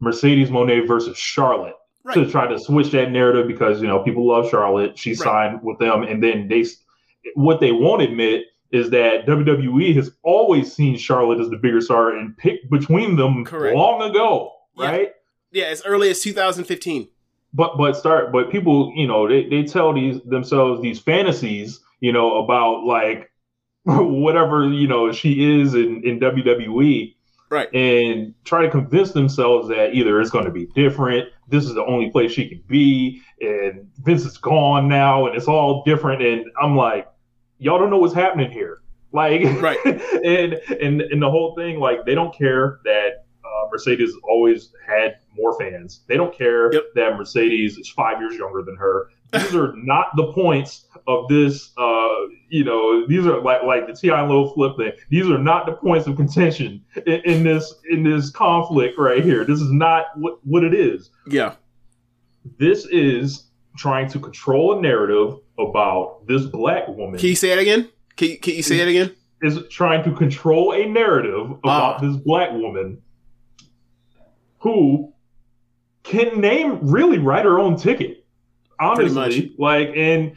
Mercedes 0.00 0.50
Moné 0.50 0.86
versus 0.86 1.16
Charlotte 1.16 1.74
Right. 2.04 2.14
to 2.14 2.30
try 2.30 2.46
to 2.46 2.58
switch 2.58 2.90
that 2.92 3.10
narrative 3.12 3.46
because 3.46 3.80
you 3.82 3.86
know 3.88 4.02
people 4.02 4.26
love 4.26 4.48
Charlotte. 4.50 4.96
She 4.98 5.10
Right. 5.10 5.18
signed 5.18 5.60
with 5.62 5.78
them, 5.78 6.02
and 6.02 6.22
then 6.22 6.48
they 6.48 6.64
what 7.34 7.60
they 7.60 7.72
won't 7.72 8.00
admit 8.02 8.44
is 8.70 8.90
that 8.90 9.26
WWE 9.26 9.94
has 9.96 10.10
always 10.22 10.72
seen 10.72 10.96
Charlotte 10.96 11.40
as 11.40 11.48
the 11.48 11.56
bigger 11.56 11.80
star 11.80 12.16
and 12.16 12.36
picked 12.36 12.70
between 12.70 13.16
them 13.16 13.44
Correct. 13.44 13.74
long 13.76 14.02
ago, 14.02 14.52
Yeah. 14.76 14.90
right? 14.90 15.12
Yeah, 15.52 15.64
as 15.66 15.82
early 15.86 16.10
as 16.10 16.20
2015. 16.20 17.08
but 17.54 17.78
but 17.78 17.96
start 17.96 18.30
but 18.32 18.50
people 18.50 18.92
you 18.94 19.06
know 19.06 19.26
they, 19.26 19.48
they 19.48 19.62
tell 19.62 19.94
these 19.94 20.20
themselves 20.24 20.82
these 20.82 21.00
fantasies 21.00 21.80
you 22.00 22.12
know 22.12 22.44
about 22.44 22.84
like 22.84 23.30
whatever 23.84 24.68
you 24.68 24.86
know 24.86 25.10
she 25.12 25.60
is 25.60 25.74
in 25.74 26.02
in 26.04 26.20
WWE 26.20 27.14
Right. 27.50 27.72
and 27.74 28.34
try 28.44 28.60
to 28.60 28.70
convince 28.70 29.12
themselves 29.12 29.68
that 29.68 29.94
either 29.94 30.20
it's 30.20 30.28
going 30.28 30.44
to 30.44 30.50
be 30.50 30.66
different 30.66 31.30
this 31.48 31.64
is 31.64 31.72
the 31.72 31.84
only 31.86 32.10
place 32.10 32.30
she 32.32 32.46
can 32.46 32.62
be 32.68 33.22
and 33.40 33.88
Vince 34.04 34.26
is 34.26 34.36
gone 34.36 34.86
now 34.86 35.26
and 35.26 35.34
it's 35.34 35.48
all 35.48 35.82
different 35.84 36.20
and 36.20 36.44
I'm 36.60 36.76
like 36.76 37.08
y'all 37.58 37.78
don't 37.78 37.90
know 37.90 37.98
what's 37.98 38.14
happening 38.14 38.50
here 38.50 38.80
like 39.12 39.42
Right. 39.62 39.78
and 40.24 40.54
and 40.80 41.00
and 41.02 41.22
the 41.22 41.30
whole 41.30 41.54
thing 41.54 41.78
like 41.80 42.04
they 42.04 42.14
don't 42.14 42.34
care 42.34 42.80
that 42.84 43.24
uh, 43.44 43.68
Mercedes 43.72 44.12
always 44.24 44.72
had 44.86 45.16
more 45.36 45.58
fans. 45.58 46.00
They 46.06 46.16
don't 46.16 46.36
care 46.36 46.72
Yep. 46.72 46.82
that 46.94 47.16
Mercedes 47.16 47.78
is 47.78 47.88
five 47.88 48.20
years 48.20 48.34
younger 48.36 48.62
than 48.62 48.76
her. 48.76 49.08
These 49.32 49.54
are 49.54 49.72
not 49.76 50.08
the 50.16 50.32
points 50.32 50.86
of 51.06 51.28
this. 51.28 51.72
Uh, 51.78 52.08
you 52.50 52.64
know, 52.64 53.06
these 53.06 53.26
are 53.26 53.40
like 53.40 53.62
like 53.62 53.86
the 53.86 53.94
Ti 53.94 54.10
Low 54.10 54.52
flip 54.52 54.76
thing. 54.76 54.92
These 55.10 55.28
are 55.30 55.38
not 55.38 55.64
the 55.66 55.72
points 55.72 56.06
of 56.06 56.16
contention 56.16 56.84
in, 57.06 57.20
in 57.24 57.42
this 57.44 57.74
in 57.90 58.02
this 58.02 58.30
conflict 58.30 58.98
right 58.98 59.24
here. 59.24 59.44
This 59.44 59.60
is 59.60 59.70
not 59.70 60.06
what 60.16 60.38
what 60.44 60.64
it 60.64 60.74
is. 60.74 61.10
Yeah. 61.26 61.54
This 62.58 62.86
is 62.86 63.44
trying 63.76 64.08
to 64.10 64.18
control 64.18 64.78
a 64.78 64.82
narrative 64.82 65.38
about 65.58 66.26
this 66.26 66.44
black 66.46 66.86
woman. 66.88 67.18
Can 67.18 67.28
you 67.28 67.36
say 67.36 67.50
it 67.52 67.58
again? 67.58 67.88
Can 68.16 68.28
you, 68.30 68.38
can 68.38 68.54
you 68.54 68.62
say 68.62 68.80
it 68.80 68.88
again? 68.88 69.14
is 69.40 69.60
trying 69.70 70.02
to 70.02 70.12
control 70.16 70.72
a 70.72 70.84
narrative 70.86 71.48
about 71.50 71.94
Ah. 71.94 71.98
this 72.00 72.16
black 72.16 72.50
woman 72.52 73.00
who 74.58 75.12
can 76.02 76.40
name 76.40 76.78
really 76.82 77.18
write 77.18 77.44
her 77.44 77.58
own 77.60 77.76
ticket. 77.76 78.24
Honestly, 78.80 79.54
like, 79.58 79.90
and 79.96 80.32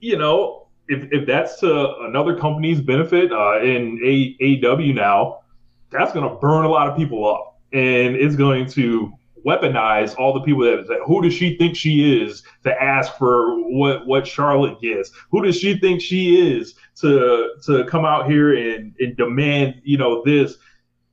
you 0.00 0.16
know, 0.18 0.68
if 0.88 1.08
if 1.12 1.26
that's 1.26 1.60
to 1.60 1.96
another 2.00 2.36
company's 2.36 2.80
benefit 2.80 3.32
uh, 3.32 3.60
in 3.60 3.98
a 4.04 4.36
AW 4.64 4.92
now, 4.92 5.38
that's 5.90 6.12
going 6.12 6.28
to 6.28 6.34
burn 6.36 6.64
a 6.64 6.68
lot 6.68 6.88
of 6.88 6.96
people 6.96 7.26
up, 7.28 7.58
and 7.72 8.16
it's 8.16 8.36
going 8.36 8.68
to 8.70 9.12
weaponize 9.44 10.16
all 10.18 10.32
the 10.32 10.40
people 10.40 10.62
that 10.62 11.00
who 11.06 11.22
does 11.22 11.34
she 11.34 11.56
think 11.56 11.76
she 11.76 12.22
is 12.22 12.42
to 12.62 12.82
ask 12.82 13.16
for 13.16 13.54
what 13.70 14.06
what 14.06 14.26
Charlotte 14.26 14.80
gets? 14.80 15.10
Who 15.30 15.42
does 15.42 15.58
she 15.58 15.78
think 15.78 16.00
she 16.00 16.56
is 16.56 16.74
to 16.96 17.54
to 17.64 17.84
come 17.84 18.04
out 18.04 18.30
here 18.30 18.54
and, 18.54 18.94
and 18.98 19.16
demand 19.16 19.80
you 19.84 19.98
know 19.98 20.22
this 20.24 20.56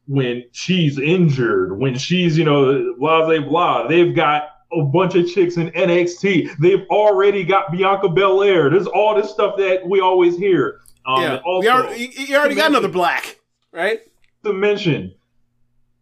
when 0.07 0.43
she's 0.51 0.99
injured, 0.99 1.77
when 1.77 1.97
she's 1.97 2.37
you 2.37 2.45
know 2.45 2.95
blah 2.97 3.25
blah 3.25 3.41
blah. 3.41 3.87
They've 3.87 4.15
got 4.15 4.43
a 4.73 4.83
bunch 4.83 5.15
of 5.15 5.27
chicks 5.27 5.57
in 5.57 5.69
NXT. 5.71 6.57
They've 6.59 6.85
already 6.89 7.43
got 7.43 7.71
Bianca 7.71 8.09
Belair. 8.09 8.69
There's 8.69 8.87
all 8.87 9.15
this 9.15 9.29
stuff 9.29 9.57
that 9.57 9.85
we 9.87 9.99
always 9.99 10.37
hear. 10.37 10.79
Um, 11.05 11.23
yeah. 11.23 11.39
also, 11.43 11.89
we 11.89 11.95
you, 11.97 12.25
you 12.25 12.37
already 12.37 12.55
got 12.55 12.69
another 12.69 12.87
black, 12.87 13.39
right? 13.71 14.01
to 14.43 14.53
mention, 14.53 15.13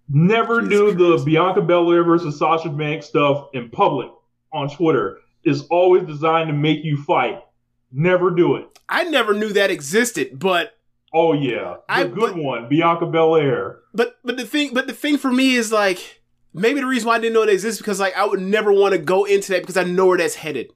never 0.09 0.61
Jesus 0.61 0.71
do 0.79 0.91
the 0.93 1.07
Christ. 1.13 1.25
Bianca 1.25 1.61
Belair 1.61 2.03
versus 2.03 2.37
Sasha 2.37 2.69
Banks 2.69 3.07
stuff 3.07 3.49
in 3.53 3.69
public 3.69 4.09
on 4.51 4.69
Twitter. 4.69 5.19
It's 5.43 5.61
always 5.69 6.03
designed 6.03 6.47
to 6.49 6.53
make 6.53 6.83
you 6.83 6.97
fight. 7.03 7.43
Never 7.91 8.31
do 8.31 8.55
it. 8.55 8.67
I 8.87 9.03
never 9.05 9.33
knew 9.33 9.53
that 9.53 9.69
existed, 9.71 10.37
but 10.39 10.73
Oh 11.13 11.33
yeah, 11.33 11.75
the 11.87 11.93
I- 11.93 12.03
good 12.03 12.19
but- 12.19 12.35
one, 12.35 12.69
Bianca 12.69 13.05
Belair. 13.05 13.79
but 13.93 14.17
but 14.23 14.37
the 14.37 14.45
thing 14.45 14.73
but 14.73 14.87
the 14.87 14.93
thing 14.93 15.17
for 15.17 15.31
me 15.31 15.55
is 15.55 15.71
like 15.71 16.21
maybe 16.53 16.79
the 16.81 16.85
reason 16.85 17.07
why 17.07 17.15
I 17.15 17.19
didn't 17.19 17.33
know 17.33 17.41
it 17.43 17.49
exists 17.49 17.79
because 17.81 17.99
like 17.99 18.15
I 18.15 18.25
would 18.25 18.41
never 18.41 18.71
want 18.71 18.93
to 18.93 18.99
go 18.99 19.25
into 19.25 19.51
that 19.53 19.61
because 19.61 19.77
I 19.77 19.83
know 19.83 20.05
where 20.07 20.17
that's 20.17 20.35
headed. 20.35 20.71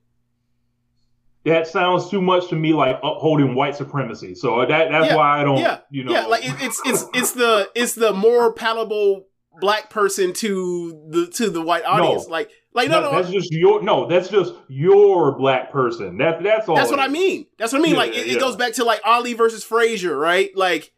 That 1.45 1.67
sounds 1.67 2.09
too 2.09 2.21
much 2.21 2.47
to 2.49 2.55
me 2.55 2.73
like 2.73 2.97
upholding 3.03 3.53
white 3.53 3.75
supremacy. 3.75 4.33
So 4.35 4.59
that 4.65 4.89
that's 4.91 5.07
Yeah, 5.07 5.15
why 5.15 5.41
I 5.41 5.43
don't. 5.43 5.57
yeah, 5.57 5.79
you 5.91 6.03
know, 6.05 6.13
Yeah, 6.13 6.25
like 6.27 6.45
it, 6.45 6.55
it's 6.61 6.81
it's 6.85 7.05
it's 7.13 7.31
the 7.33 7.69
it's 7.75 7.95
the 7.95 8.13
more 8.13 8.53
palatable 8.53 9.27
black 9.59 9.89
person 9.89 10.33
to 10.33 11.07
the 11.09 11.27
to 11.27 11.49
the 11.49 11.61
white 11.61 11.83
audience. 11.85 12.25
No. 12.27 12.31
Like 12.31 12.49
like 12.73 12.89
no, 12.89 13.01
no 13.01 13.11
no. 13.11 13.21
that's 13.21 13.31
just 13.31 13.51
your 13.51 13.83
no. 13.83 14.07
That's 14.07 14.29
just 14.29 14.53
your 14.69 15.37
black 15.37 15.71
person. 15.71 16.17
That 16.17 16.41
that's 16.43 16.69
all. 16.69 16.75
That's 16.75 16.89
what 16.89 16.99
I 17.01 17.09
mean. 17.09 17.45
That's 17.57 17.73
what 17.73 17.79
I 17.79 17.83
mean. 17.83 17.91
Yeah, 17.91 17.97
like 17.97 18.11
it, 18.13 18.27
it 18.27 18.39
goes 18.39 18.55
back 18.55 18.73
to 18.75 18.85
like 18.85 19.01
Ali 19.03 19.33
versus 19.33 19.63
Frazier, 19.65 20.17
right? 20.17 20.49
Like 20.55 20.93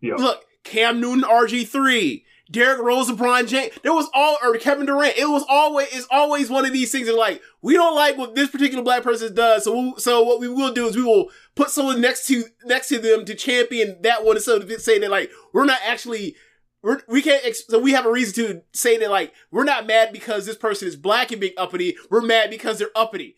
Yeah. 0.00 0.14
look, 0.14 0.44
Cam 0.64 0.98
Newton, 1.00 1.24
RG 1.24 1.68
three, 1.68 2.24
Derrick 2.50 2.80
Rose, 2.80 3.10
LeBron 3.10 3.46
James. 3.46 3.72
There 3.82 3.92
was 3.92 4.08
all 4.14 4.38
or 4.42 4.56
Kevin 4.58 4.86
Durant. 4.86 5.16
It 5.18 5.28
was 5.28 5.44
always 5.48 5.88
it's 5.92 6.06
always 6.10 6.48
one 6.48 6.64
of 6.64 6.72
these 6.72 6.90
things 6.90 7.06
that 7.06 7.16
like 7.16 7.42
we 7.62 7.74
don't 7.74 7.94
like 7.94 8.16
what 8.16 8.34
this 8.34 8.48
particular 8.50 8.82
black 8.82 9.02
person 9.02 9.34
does. 9.34 9.64
So 9.64 9.72
we, 9.78 9.94
so 9.98 10.22
what 10.22 10.40
we 10.40 10.48
will 10.48 10.72
do 10.72 10.86
is 10.86 10.96
we 10.96 11.02
will 11.02 11.30
put 11.54 11.70
someone 11.70 12.00
next 12.00 12.26
to 12.28 12.44
next 12.64 12.88
to 12.88 12.98
them 12.98 13.24
to 13.26 13.34
champion 13.34 14.00
that 14.02 14.24
one 14.24 14.36
instead 14.36 14.62
of 14.62 14.70
saying 14.80 15.02
that 15.02 15.10
like 15.10 15.30
we're 15.52 15.64
not 15.66 15.80
actually. 15.86 16.36
We're, 16.80 17.00
we 17.08 17.22
can't, 17.22 17.44
ex- 17.44 17.66
so 17.68 17.80
we 17.80 17.90
have 17.90 18.06
a 18.06 18.10
reason 18.10 18.34
to 18.34 18.62
say 18.72 18.98
that, 18.98 19.10
like, 19.10 19.32
we're 19.50 19.64
not 19.64 19.84
mad 19.88 20.12
because 20.12 20.46
this 20.46 20.54
person 20.56 20.86
is 20.86 20.94
black 20.94 21.32
and 21.32 21.40
being 21.40 21.52
uppity. 21.58 21.96
We're 22.08 22.20
mad 22.20 22.50
because 22.50 22.78
they're 22.78 22.92
uppity. 22.94 23.34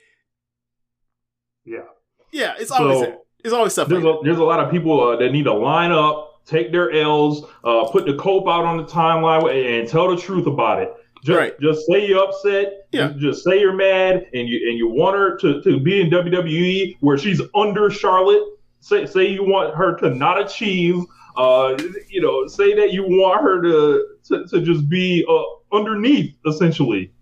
Yeah. 1.65 1.85
Yeah, 2.33 2.55
it's 2.59 2.71
always 2.71 2.99
So- 2.99 3.05
that. 3.07 3.19
It's 3.43 3.55
always 3.55 3.73
stuff 3.73 3.89
There's 3.89 4.05
like 4.05 4.17
a, 4.17 4.19
there's 4.23 4.37
a 4.37 4.45
lot 4.45 4.61
of 4.61 4.71
people 4.71 5.01
uh, 5.03 5.17
that 5.17 5.33
need 5.33 5.45
to 5.45 5.55
line 5.55 5.91
up, 5.91 6.30
take 6.51 6.73
their 6.73 6.91
L's, 6.91 7.45
uh, 7.65 7.85
put 7.91 8.07
the 8.07 8.15
cope 8.15 8.49
out 8.49 8.65
on 8.65 8.77
the 8.77 8.85
timeline, 8.85 9.79
and 9.81 9.89
tell 9.89 10.15
the 10.15 10.21
truth 10.21 10.47
about 10.47 10.83
it. 10.83 10.93
Just, 11.23 11.39
Right. 11.39 11.61
just 11.61 11.87
say 11.87 12.07
you're 12.07 12.25
upset. 12.25 12.87
Yeah. 12.93 13.13
Just 13.19 13.45
say 13.45 13.61
you're 13.61 13.75
mad, 13.75 14.27
and 14.35 14.49
you 14.49 14.69
and 14.69 14.79
you 14.79 14.89
want 14.89 15.17
her 15.17 15.37
to, 15.39 15.63
to 15.63 15.79
be 15.79 16.01
in 16.01 16.11
WWE 16.11 16.97
where 17.01 17.19
she's 17.19 17.41
under 17.55 17.91
Charlotte. 17.91 18.43
Say 18.81 19.05
say 19.07 19.27
you 19.29 19.45
want 19.45 19.75
her 19.75 19.97
to 19.99 20.11
not 20.15 20.41
achieve. 20.41 20.97
Uh, 21.37 21.77
you 22.09 22.21
know, 22.21 22.47
say 22.49 22.75
that 22.75 22.93
you 22.93 23.03
want 23.05 23.43
her 23.43 23.63
to 23.63 24.07
to, 24.29 24.47
to 24.49 24.61
just 24.63 24.89
be 24.89 25.25
uh, 25.29 25.77
underneath, 25.77 26.35
essentially. 26.47 27.13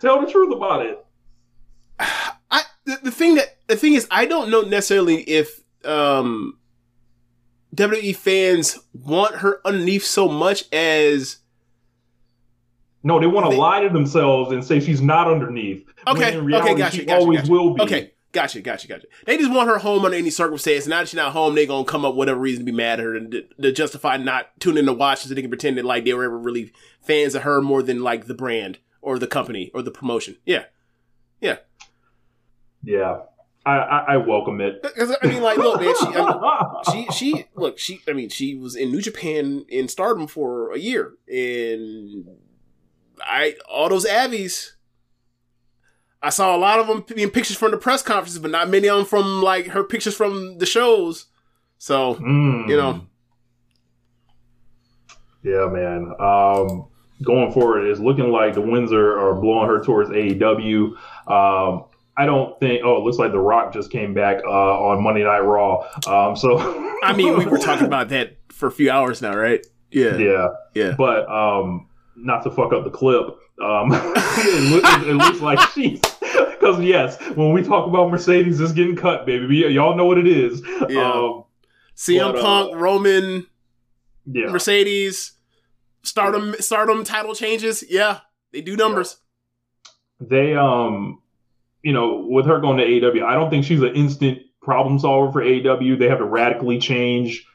Tell 0.00 0.20
the 0.20 0.30
truth 0.30 0.52
about 0.52 0.84
it. 0.84 1.04
I 2.50 2.62
the, 2.84 2.98
the 3.04 3.10
thing 3.12 3.36
that 3.36 3.56
the 3.68 3.76
thing 3.76 3.94
is 3.94 4.08
I 4.10 4.26
don't 4.26 4.50
know 4.50 4.62
necessarily 4.62 5.22
if 5.22 5.62
um 5.84 6.58
WWE 7.78 8.16
fans 8.16 8.78
want 8.92 9.36
her 9.36 9.60
underneath 9.64 10.04
so 10.04 10.28
much 10.28 10.64
as 10.72 11.38
No, 13.04 13.20
they 13.20 13.28
want 13.28 13.48
to 13.50 13.56
lie 13.56 13.80
to 13.80 13.88
themselves 13.88 14.50
and 14.50 14.64
say 14.64 14.80
she's 14.80 15.00
not 15.00 15.30
underneath. 15.30 15.86
Okay, 16.08 16.36
in 16.36 16.44
reality, 16.44 16.70
okay, 16.70 16.78
gotcha, 16.78 16.96
she 16.96 17.04
gotcha, 17.04 17.20
always 17.20 17.40
gotcha. 17.40 17.52
will 17.52 17.74
be. 17.74 17.82
Okay, 17.82 18.12
gotcha, 18.32 18.60
gotcha, 18.60 18.88
gotcha. 18.88 19.06
They 19.26 19.36
just 19.38 19.52
want 19.52 19.68
her 19.68 19.78
home 19.78 20.04
under 20.04 20.16
any 20.16 20.30
circumstance. 20.30 20.88
Now 20.88 20.98
that 20.98 21.08
she's 21.08 21.16
not 21.16 21.32
home, 21.32 21.54
they're 21.54 21.66
gonna 21.66 21.84
come 21.84 22.04
up 22.04 22.14
with 22.14 22.18
whatever 22.18 22.40
reason 22.40 22.66
to 22.66 22.72
be 22.72 22.76
mad 22.76 22.98
at 22.98 23.04
her 23.04 23.14
and 23.14 23.30
to, 23.30 23.42
to 23.62 23.70
justify 23.72 24.16
not 24.16 24.46
tuning 24.58 24.80
in 24.80 24.86
to 24.86 24.92
watch 24.92 25.20
so 25.20 25.32
they 25.32 25.40
can 25.40 25.50
pretend 25.50 25.78
that 25.78 25.84
like 25.84 26.04
they 26.04 26.14
were 26.14 26.24
ever 26.24 26.38
really 26.38 26.72
fans 27.00 27.36
of 27.36 27.42
her 27.42 27.62
more 27.62 27.82
than 27.84 28.02
like 28.02 28.26
the 28.26 28.34
brand 28.34 28.78
or 29.00 29.20
the 29.20 29.28
company 29.28 29.70
or 29.72 29.82
the 29.82 29.92
promotion. 29.92 30.36
Yeah, 30.44 30.64
yeah. 31.40 31.58
Yeah, 32.82 33.20
I, 33.68 33.76
I, 33.78 34.14
I 34.14 34.16
welcome 34.16 34.60
it. 34.60 34.82
'Cause, 34.82 35.14
I 35.22 35.26
mean, 35.26 35.42
like, 35.42 35.58
look, 35.58 35.80
man, 35.80 35.94
she, 36.00 36.06
I 36.06 36.20
mean, 36.92 37.06
she, 37.12 37.12
she, 37.12 37.44
look, 37.54 37.78
she, 37.78 38.00
I 38.08 38.12
mean, 38.12 38.28
she 38.28 38.54
was 38.54 38.74
in 38.76 38.90
New 38.90 39.00
Japan 39.02 39.64
in 39.68 39.88
Stardom 39.88 40.26
for 40.26 40.72
a 40.72 40.78
year, 40.78 41.14
and 41.32 42.26
I, 43.20 43.56
all 43.68 43.88
those 43.88 44.06
Abbies, 44.06 44.70
I 46.22 46.30
saw 46.30 46.56
a 46.56 46.58
lot 46.58 46.78
of 46.80 46.86
them 46.86 47.04
being 47.14 47.30
pictures 47.30 47.56
from 47.56 47.70
the 47.72 47.76
press 47.76 48.02
conferences, 48.02 48.38
but 48.38 48.50
not 48.50 48.68
many 48.70 48.88
of 48.88 48.96
them 48.96 49.06
from 49.06 49.42
like 49.42 49.66
her 49.68 49.84
pictures 49.84 50.14
from 50.16 50.58
the 50.58 50.66
shows. 50.66 51.26
So, 51.78 52.14
Mm. 52.16 52.68
you 52.68 52.76
know, 52.76 53.02
Yeah, 55.44 55.68
man. 55.68 56.12
Um, 56.18 56.88
going 57.22 57.52
forward, 57.52 57.86
it's 57.86 58.00
looking 58.00 58.30
like 58.30 58.54
the 58.54 58.60
winds 58.60 58.92
are, 58.92 59.18
are 59.18 59.34
blowing 59.40 59.68
her 59.68 59.82
towards 59.82 60.10
AEW. 60.10 60.96
Um, 61.30 61.84
I 62.18 62.26
don't 62.26 62.58
think. 62.58 62.82
Oh, 62.84 62.96
it 62.96 63.04
looks 63.04 63.16
like 63.18 63.30
The 63.30 63.38
Rock 63.38 63.72
just 63.72 63.92
came 63.92 64.12
back 64.12 64.42
uh, 64.44 64.50
on 64.50 65.02
Monday 65.02 65.22
Night 65.22 65.38
Raw. 65.38 65.86
Um, 66.06 66.34
so 66.34 66.58
I 67.02 67.12
mean, 67.14 67.38
we 67.38 67.46
were 67.46 67.58
talking 67.58 67.86
about 67.86 68.08
that 68.08 68.38
for 68.50 68.66
a 68.66 68.72
few 68.72 68.90
hours 68.90 69.22
now, 69.22 69.36
right? 69.36 69.64
Yeah, 69.92 70.16
yeah, 70.16 70.48
yeah. 70.74 70.94
but 70.98 71.30
um, 71.30 71.88
not 72.16 72.42
to 72.42 72.50
fuck 72.50 72.72
up 72.72 72.82
the 72.84 72.90
clip. 72.90 73.24
Um, 73.62 73.90
it, 73.92 74.70
looks, 74.72 75.06
it 75.06 75.14
looks 75.14 75.40
like 75.40 75.60
she's 75.70 76.00
because 76.20 76.80
yes, 76.80 77.20
when 77.36 77.52
we 77.52 77.62
talk 77.62 77.88
about 77.88 78.10
Mercedes, 78.10 78.60
it's 78.60 78.72
getting 78.72 78.96
cut, 78.96 79.24
baby. 79.24 79.46
We- 79.46 79.68
y'all 79.68 79.96
know 79.96 80.04
what 80.04 80.18
it 80.18 80.26
is. 80.26 80.60
Yeah. 80.88 81.12
Um, 81.12 81.44
CM 81.96 82.32
But, 82.32 82.38
uh, 82.38 82.42
Punk, 82.42 82.76
Roman, 82.76 83.46
yeah. 84.26 84.50
Mercedes, 84.50 85.32
Stardom, 86.02 86.54
Stardom 86.58 87.04
title 87.04 87.34
changes. 87.34 87.84
Yeah, 87.88 88.20
they 88.52 88.60
do 88.60 88.76
numbers. 88.76 89.18
they 90.20 90.54
um 90.54 91.20
you 91.82 91.92
know 91.92 92.26
with 92.28 92.46
her 92.46 92.60
going 92.60 92.76
to 92.78 92.84
AEW 92.84 93.22
I 93.24 93.34
don't 93.34 93.50
think 93.50 93.64
she's 93.64 93.82
an 93.82 93.94
instant 93.94 94.38
problem 94.62 94.98
solver 94.98 95.32
for 95.32 95.42
AEW 95.42 95.98
they 95.98 96.08
have 96.08 96.18
to 96.18 96.24
radically 96.24 96.78
change 96.78 97.46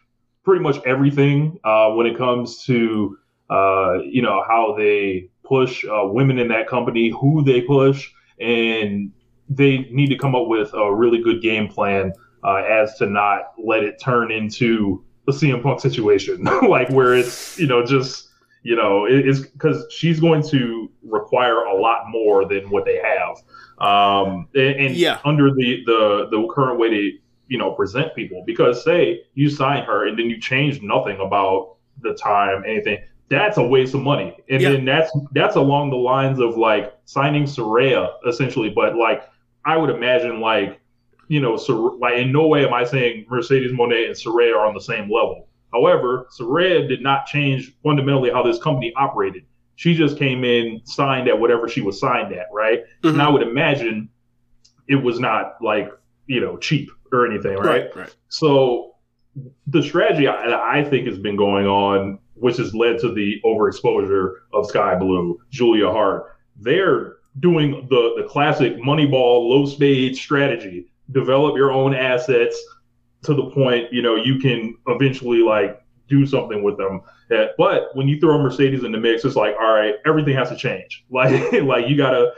pretty 0.44 0.62
much 0.62 0.78
everything 0.86 1.60
uh 1.64 1.90
when 1.92 2.08
it 2.08 2.18
comes 2.18 2.64
to 2.66 3.18
uh 3.50 4.00
you 4.04 4.22
know 4.22 4.44
how 4.48 4.76
they 4.78 5.30
push 5.44 5.84
uh, 5.86 6.04
women 6.06 6.40
in 6.40 6.48
that 6.48 6.68
company 6.68 7.10
who 7.20 7.44
they 7.44 7.62
push 7.62 8.10
and 8.40 9.12
they 9.50 9.80
need 9.92 10.08
to 10.08 10.18
come 10.18 10.36
up 10.36 10.48
with 10.48 10.74
a 10.74 10.96
really 10.96 11.22
good 11.22 11.42
game 11.42 11.68
plan 11.68 12.14
uh, 12.46 12.56
as 12.56 12.96
to 12.98 13.06
not 13.06 13.54
let 13.64 13.84
it 13.84 14.00
turn 14.02 14.32
into 14.32 15.04
a 15.28 15.32
CM 15.32 15.62
Punk 15.62 15.80
situation. 15.82 16.44
Like 16.68 16.90
where 16.90 17.14
it's 17.14 17.60
you 17.60 17.68
know 17.68 17.86
just 17.86 18.30
you 18.64 18.76
know 18.76 19.06
it- 19.06 19.28
it's 19.28 19.42
because 19.42 19.86
she's 19.92 20.20
going 20.20 20.44
to 20.44 20.90
require 21.04 21.64
a 21.64 21.76
lot 21.76 22.06
more 22.10 22.48
than 22.48 22.70
what 22.70 22.86
they 22.86 22.98
have 22.98 23.36
um 23.84 24.48
and, 24.56 24.76
and 24.80 24.96
Yeah. 24.96 25.20
under 25.26 25.52
the 25.54 25.84
the 25.86 26.28
the 26.32 26.48
current 26.54 26.80
way 26.80 26.90
to 26.90 27.12
you 27.48 27.58
know 27.58 27.72
present 27.72 28.16
people 28.16 28.44
because 28.46 28.84
say 28.84 29.22
you 29.34 29.50
sign 29.50 29.84
her 29.84 30.08
and 30.08 30.18
then 30.18 30.30
you 30.30 30.40
change 30.40 30.82
nothing 30.82 31.20
about 31.20 31.76
the 32.02 32.14
time 32.14 32.64
anything 32.66 33.00
that's 33.30 33.58
a 33.58 33.64
waste 33.64 33.94
of 33.94 34.02
money 34.02 34.36
and 34.50 34.62
Yeah. 34.62 34.72
then 34.72 34.86
that's 34.86 35.12
that's 35.34 35.56
along 35.56 35.90
the 35.90 35.98
lines 35.98 36.40
of 36.40 36.58
like 36.58 36.94
signing 37.06 37.44
Saraya 37.44 38.14
essentially 38.28 38.70
but 38.70 38.96
like 38.96 39.24
I 39.66 39.78
would 39.78 39.90
imagine 39.90 40.40
like 40.40 40.80
you 41.28 41.40
know 41.42 41.58
Sor- 41.58 41.98
like 41.98 42.16
in 42.16 42.32
no 42.32 42.48
way 42.48 42.66
am 42.66 42.74
I 42.74 42.84
saying 42.86 43.26
Mercedes 43.30 43.72
Moné 43.72 44.06
and 44.08 44.16
Saraya 44.16 44.56
are 44.56 44.66
on 44.66 44.74
the 44.74 44.82
same 44.82 45.04
level 45.12 45.48
However, 45.74 46.28
Saraya 46.40 46.88
did 46.88 47.02
not 47.02 47.26
change 47.26 47.74
fundamentally 47.82 48.30
how 48.30 48.44
this 48.44 48.60
company 48.62 48.94
operated. 48.96 49.44
She 49.76 49.96
just 49.96 50.18
came 50.18 50.44
in, 50.44 50.82
signed 50.86 51.28
at 51.28 51.40
whatever 51.40 51.68
she 51.68 51.82
was 51.82 52.00
signed 52.00 52.34
at, 52.34 52.48
right? 52.52 52.84
Mhm. 53.04 53.14
And 53.14 53.22
I 53.22 53.30
would 53.30 53.42
imagine 53.42 54.10
it 54.88 54.96
was 54.96 55.20
not 55.20 55.56
like, 55.62 55.92
you 56.28 56.42
know, 56.42 56.58
cheap 56.58 56.90
or 57.12 57.26
anything, 57.26 57.58
right? 57.58 57.66
right, 57.66 57.96
right. 57.96 58.16
So 58.30 58.94
the 59.68 59.82
strategy 59.82 60.28
I, 60.28 60.80
I 60.80 60.84
think 60.84 61.08
has 61.08 61.18
been 61.18 61.36
going 61.36 61.66
on, 61.66 62.20
which 62.36 62.58
has 62.58 62.74
led 62.76 63.00
to 63.00 63.14
the 63.14 63.42
overexposure 63.46 64.36
of 64.54 64.68
Skye 64.68 64.96
Blue, 64.96 65.40
Julia 65.50 65.90
Hart. 65.90 66.36
They're 66.60 67.16
doing 67.40 67.88
the 67.90 68.14
the 68.18 68.28
classic 68.30 68.78
Moneyball 68.78 69.50
low 69.50 69.66
spade 69.66 70.16
strategy. 70.16 70.88
Develop 71.12 71.56
your 71.58 71.72
own 71.72 71.96
assets 71.96 72.62
to 73.24 73.34
the 73.34 73.50
point 73.50 73.92
you 73.92 74.02
know 74.02 74.16
you 74.16 74.38
can 74.40 74.76
eventually 74.88 75.40
like 75.40 75.82
do 76.08 76.26
something 76.26 76.62
with 76.64 76.78
them. 76.78 77.02
Uh, 77.34 77.48
But 77.58 77.96
when 77.96 78.08
you 78.08 78.20
throw 78.20 78.38
Mercedes 78.42 78.84
in 78.84 78.92
the 78.92 79.00
mix, 79.00 79.26
it's 79.26 79.36
like 79.36 79.56
all 79.60 79.74
right, 79.74 79.96
everything 80.06 80.36
has 80.36 80.50
to 80.50 80.56
change. 80.56 81.06
Like 81.12 81.52
like 81.64 81.90
you 81.90 81.98
gotta 81.98 82.34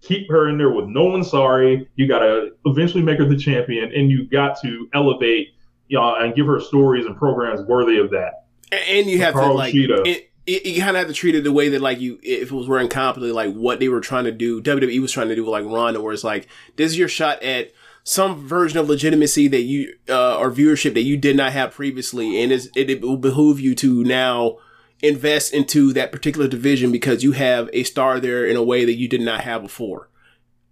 keep 0.00 0.28
her 0.30 0.48
in 0.48 0.58
there 0.58 0.70
with 0.70 0.86
no 0.86 1.04
one 1.04 1.24
sorry. 1.24 1.88
You 1.96 2.08
gotta 2.08 2.50
eventually 2.64 3.02
make 3.02 3.18
her 3.18 3.24
the 3.24 3.36
champion, 3.36 3.92
and 3.94 4.10
you 4.10 4.26
got 4.28 4.60
to 4.62 4.88
elevate 4.94 5.48
you 5.90 5.98
know, 5.98 6.14
and 6.14 6.34
give 6.34 6.46
her 6.46 6.60
stories 6.60 7.04
and 7.04 7.16
programs 7.16 7.60
worthy 7.62 7.98
of 7.98 8.10
that. 8.10 8.44
And, 8.72 9.08
you 9.08 9.18
have 9.18 9.34
to 9.34 9.40
Carl 9.40 9.56
like 9.56 9.74
it, 9.74 10.30
it, 10.46 10.64
you 10.64 10.80
kind 10.80 10.96
of 10.96 11.00
have 11.00 11.08
to 11.08 11.12
treat 11.12 11.34
it 11.34 11.42
the 11.42 11.52
way 11.52 11.68
that 11.70 11.80
like 11.80 11.98
you 11.98 12.20
if 12.22 12.52
it 12.52 12.54
was 12.54 12.68
wearing 12.68 12.88
completely 12.88 13.32
like 13.32 13.52
what 13.52 13.80
they 13.80 13.88
were 13.88 14.00
trying 14.00 14.24
to 14.24 14.32
do 14.32 14.62
WWE 14.62 15.00
was 15.00 15.10
trying 15.10 15.28
to 15.28 15.34
do 15.34 15.42
with 15.42 15.50
like 15.50 15.64
Ronda 15.64 16.00
where 16.00 16.12
it's 16.12 16.22
like 16.22 16.46
this 16.76 16.92
is 16.92 16.98
your 16.98 17.08
shot 17.08 17.42
at 17.42 17.72
some 18.04 18.46
version 18.46 18.78
of 18.78 18.88
legitimacy 18.88 19.48
that 19.48 19.62
you 19.62 19.94
uh, 20.08 20.36
or 20.38 20.50
viewership 20.50 20.94
that 20.94 21.02
you 21.02 21.16
did 21.16 21.36
not 21.36 21.52
have 21.52 21.72
previously 21.72 22.42
and 22.42 22.52
it 22.52 23.00
will 23.00 23.16
behoove 23.16 23.60
you 23.60 23.74
to 23.74 24.02
now 24.04 24.56
invest 25.02 25.52
into 25.52 25.92
that 25.92 26.12
particular 26.12 26.48
division 26.48 26.92
because 26.92 27.22
you 27.22 27.32
have 27.32 27.70
a 27.72 27.82
star 27.84 28.20
there 28.20 28.44
in 28.44 28.56
a 28.56 28.62
way 28.62 28.84
that 28.84 28.96
you 28.96 29.08
did 29.08 29.20
not 29.20 29.42
have 29.42 29.62
before 29.62 30.08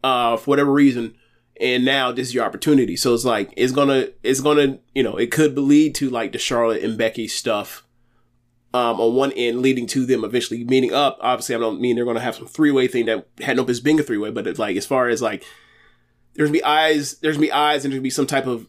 uh 0.04 0.36
for 0.36 0.50
whatever 0.50 0.72
reason 0.72 1.14
and 1.60 1.84
now 1.84 2.12
this 2.12 2.28
is 2.28 2.34
your 2.34 2.44
opportunity 2.44 2.96
so 2.96 3.14
it's 3.14 3.24
like 3.24 3.52
it's 3.56 3.72
gonna 3.72 4.08
it's 4.22 4.40
gonna 4.40 4.78
you 4.94 5.02
know 5.02 5.16
it 5.16 5.30
could 5.30 5.56
lead 5.58 5.94
to 5.94 6.10
like 6.10 6.32
the 6.32 6.38
charlotte 6.38 6.82
and 6.82 6.98
becky 6.98 7.26
stuff 7.26 7.84
um, 8.74 9.00
on 9.00 9.14
one 9.14 9.32
end, 9.32 9.62
leading 9.62 9.86
to 9.88 10.04
them 10.04 10.24
eventually 10.24 10.64
meeting 10.64 10.92
up. 10.92 11.18
Obviously, 11.20 11.54
I 11.54 11.58
don't 11.58 11.80
mean 11.80 11.96
they're 11.96 12.04
going 12.04 12.16
to 12.16 12.22
have 12.22 12.36
some 12.36 12.46
three 12.46 12.70
way 12.70 12.86
thing 12.86 13.06
that 13.06 13.26
had 13.40 13.56
no 13.56 13.64
business 13.64 13.82
being 13.82 13.98
a 13.98 14.02
three 14.02 14.18
way, 14.18 14.30
but 14.30 14.46
it's 14.46 14.58
like 14.58 14.76
as 14.76 14.86
far 14.86 15.08
as 15.08 15.22
like 15.22 15.44
there's 16.38 16.48
gonna 16.48 16.58
be 16.58 16.64
eyes, 16.64 17.18
there's 17.18 17.36
gonna 17.36 17.46
be 17.46 17.52
eyes, 17.52 17.84
and 17.84 17.92
there's 17.92 17.98
gonna 17.98 18.02
be 18.02 18.10
some 18.10 18.26
type 18.26 18.46
of 18.46 18.66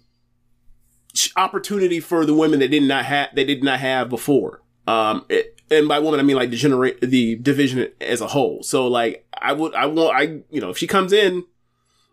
opportunity 1.37 2.01
for 2.01 2.25
the 2.25 2.33
women 2.33 2.59
that 2.59 2.67
did 2.67 2.83
not 2.83 3.05
have 3.05 3.29
that 3.35 3.45
did 3.45 3.63
not 3.63 3.79
have 3.79 4.09
before. 4.09 4.61
Um, 4.87 5.25
it, 5.29 5.61
and 5.71 5.87
by 5.87 5.99
woman, 5.99 6.19
I 6.19 6.23
mean 6.23 6.35
like 6.35 6.49
the 6.49 6.57
generate 6.57 6.99
the 6.99 7.35
division 7.35 7.87
as 8.01 8.19
a 8.19 8.27
whole. 8.27 8.63
So 8.63 8.87
like 8.87 9.25
I 9.39 9.53
would, 9.53 9.73
I 9.73 9.85
want, 9.85 10.13
I 10.13 10.41
you 10.49 10.59
know, 10.59 10.71
if 10.71 10.77
she 10.77 10.87
comes 10.87 11.13
in. 11.13 11.45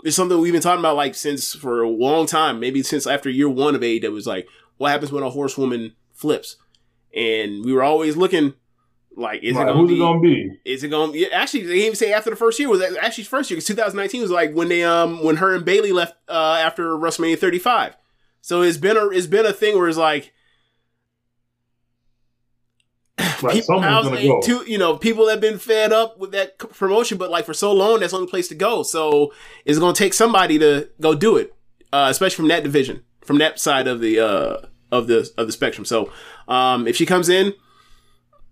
It's 0.05 0.15
something 0.15 0.39
we've 0.39 0.53
been 0.53 0.63
talking 0.63 0.79
about 0.79 0.95
like 0.95 1.17
since 1.17 1.55
for 1.55 1.83
a 1.83 1.89
long 1.89 2.27
time, 2.27 2.61
maybe 2.61 2.83
since 2.83 3.07
after 3.07 3.31
year 3.31 3.49
one 3.49 3.75
of 3.75 3.81
AEW 3.81 4.13
was 4.13 4.27
like, 4.27 4.47
what 4.77 4.93
happens 4.93 5.11
when 5.11 5.25
a 5.25 5.31
horsewoman 5.31 5.97
flips? 6.13 6.57
and 7.17 7.65
we 7.65 7.73
were 7.73 7.83
always 7.83 8.17
looking 8.17 8.55
like, 9.17 9.43
is 9.43 9.57
it 9.57 9.65
going 9.65 9.77
who's 9.79 9.89
to 9.89 9.95
it 9.95 9.97
be? 9.97 10.01
gonna 10.01 10.21
be? 10.21 10.59
Is 10.65 10.85
it 10.85 10.89
going? 10.89 11.25
actually, 11.33 11.61
they 11.63 11.69
didn't 11.69 11.83
even 11.85 11.97
say 11.97 12.13
after 12.13 12.31
the 12.31 12.37
first 12.37 12.59
year 12.59 12.69
was 12.69 12.81
that- 12.81 12.97
actually 13.03 13.25
first 13.25 13.51
year 13.51 13.57
because 13.57 13.67
2019 13.67 14.21
was 14.23 14.31
like 14.31 14.53
when 14.55 14.69
they 14.69 14.85
um 14.85 15.23
when 15.25 15.37
her 15.37 15.55
and 15.55 15.65
Bailey 15.65 15.93
left 15.93 16.15
uh 16.29 16.59
after 16.63 16.91
WrestleMania 16.91 17.39
35. 17.39 17.97
So 18.43 18.63
it's 18.63 18.77
been 18.77 18.97
a 18.97 19.09
it's 19.09 19.27
been 19.27 19.47
a 19.47 19.53
thing 19.53 19.77
where 19.77 19.89
it's 19.89 19.99
like 19.99 20.33
Like 23.43 23.55
people 23.55 23.81
gonna 23.81 24.23
go. 24.27 24.41
too, 24.43 24.65
you 24.67 24.79
know, 24.79 24.97
people 24.97 25.29
have 25.29 25.41
been 25.41 25.59
fed 25.59 25.93
up 25.93 26.19
with 26.19 26.33
that 26.33 26.57
c- 26.61 26.69
promotion, 26.69 27.19
but 27.19 27.31
like 27.31 27.45
for 27.47 27.55
so 27.55 27.73
long, 27.73 28.01
that's 28.01 28.13
the 28.13 28.19
only 28.19 28.31
place 28.31 28.49
to 28.49 28.55
go. 28.55 28.83
So 28.83 29.33
it's 29.65 29.79
going 29.79 29.95
to 29.95 29.99
take 29.99 30.15
somebody 30.15 30.59
to 30.59 30.89
go 31.01 31.15
do 31.15 31.37
it, 31.37 31.55
uh, 31.93 32.09
especially 32.11 32.37
from 32.37 32.49
that 32.49 32.63
division, 32.63 33.03
from 33.25 33.39
that 33.39 33.59
side 33.59 33.89
of 33.89 34.01
the 34.01 34.21
uh 34.21 34.57
of 34.93 35.07
the 35.07 35.29
of 35.39 35.47
the 35.47 35.53
spectrum. 35.53 35.85
So 35.85 36.11
um, 36.49 36.87
if 36.87 36.97
she 36.97 37.05
comes 37.07 37.29
in, 37.29 37.53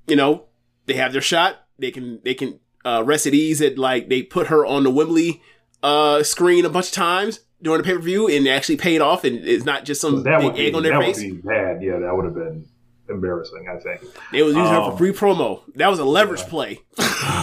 you 0.07 0.17
know, 0.17 0.45
they 0.87 0.95
have 0.95 1.13
their 1.13 1.23
shot. 1.23 1.57
They 1.79 1.91
can 1.91 2.21
they 2.25 2.35
can 2.35 2.61
uh, 2.85 3.03
rest 3.05 3.27
at 3.27 3.35
ease. 3.35 3.61
At 3.61 3.79
like 3.79 4.09
they 4.09 4.23
put 4.23 4.49
her 4.49 4.65
on 4.65 4.85
the 4.85 4.91
Wembley 4.91 5.43
uh 5.83 6.23
screen 6.23 6.65
a 6.65 6.69
bunch 6.71 6.87
of 6.89 6.93
times 6.93 7.41
during 7.63 7.79
the 7.83 7.85
pay 7.85 7.95
per 7.95 8.01
view, 8.01 8.29
and 8.29 8.47
actually 8.49 8.77
paid 8.77 9.01
off. 9.01 9.25
And 9.25 9.39
it's 9.47 9.65
not 9.65 9.85
just 9.85 10.01
some 10.01 10.23
that 10.23 10.39
big 10.39 10.45
would 10.47 10.55
be 10.57 10.67
egg 10.67 10.75
on 10.75 10.83
their 10.83 10.93
that 10.93 11.03
face. 11.03 11.19
would 11.19 11.43
be 11.43 11.49
bad. 11.49 11.83
Yeah, 11.83 11.99
that 11.99 12.15
would 12.15 12.25
have 12.27 12.35
been 12.35 12.67
embarrassing. 13.09 13.67
I 13.71 13.79
think. 13.79 14.01
They 14.33 14.43
was 14.43 14.55
using 14.55 14.71
her 14.73 14.79
Um, 14.81 14.93
for 14.93 14.99
free 14.99 15.13
promo. 15.13 15.63
That 15.75 15.89
was 15.89 15.99
a 15.99 16.05
leverage 16.05 16.41
play. 16.43 16.81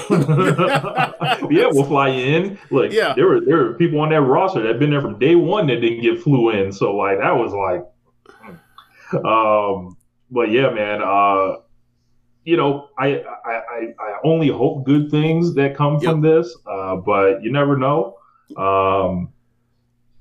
yeah, 0.10 1.67
we'll 1.71 1.86
fly 1.86 2.10
you 2.10 2.36
in. 2.36 2.60
Look, 2.69 2.91
Yeah. 2.91 3.13
there 3.15 3.27
were 3.27 3.41
there 3.41 3.58
were 3.58 3.73
people 3.75 3.99
on 3.99 4.10
that 4.10 4.21
roster 4.21 4.62
that 4.62 4.67
had 4.67 4.80
been 4.80 4.89
there 4.91 5.01
from 5.01 5.19
day 5.19 5.36
one 5.36 5.67
that 5.67 5.77
didn't 5.82 6.01
get 6.01 6.21
flew 6.21 6.49
in. 6.51 6.71
So 6.71 6.95
like 6.95 7.19
that 7.19 7.32
was 7.36 7.54
like, 7.54 7.86
hmm. 9.12 9.25
um, 9.25 9.97
but 10.30 10.49
yeah, 10.51 10.69
man. 10.71 11.01
Uh, 11.01 11.58
you 12.43 12.58
know, 12.58 12.89
I, 12.97 13.23
I 13.45 13.51
I 13.51 13.93
I 13.99 14.19
only 14.23 14.49
hope 14.49 14.86
good 14.86 15.12
things 15.12 15.54
that 15.56 15.75
come 15.75 15.99
from 15.99 16.21
this, 16.21 16.56
uh, 16.65 16.95
but 16.95 17.43
you 17.43 17.51
never 17.51 17.77
know. 17.77 18.17
Um, 18.58 19.32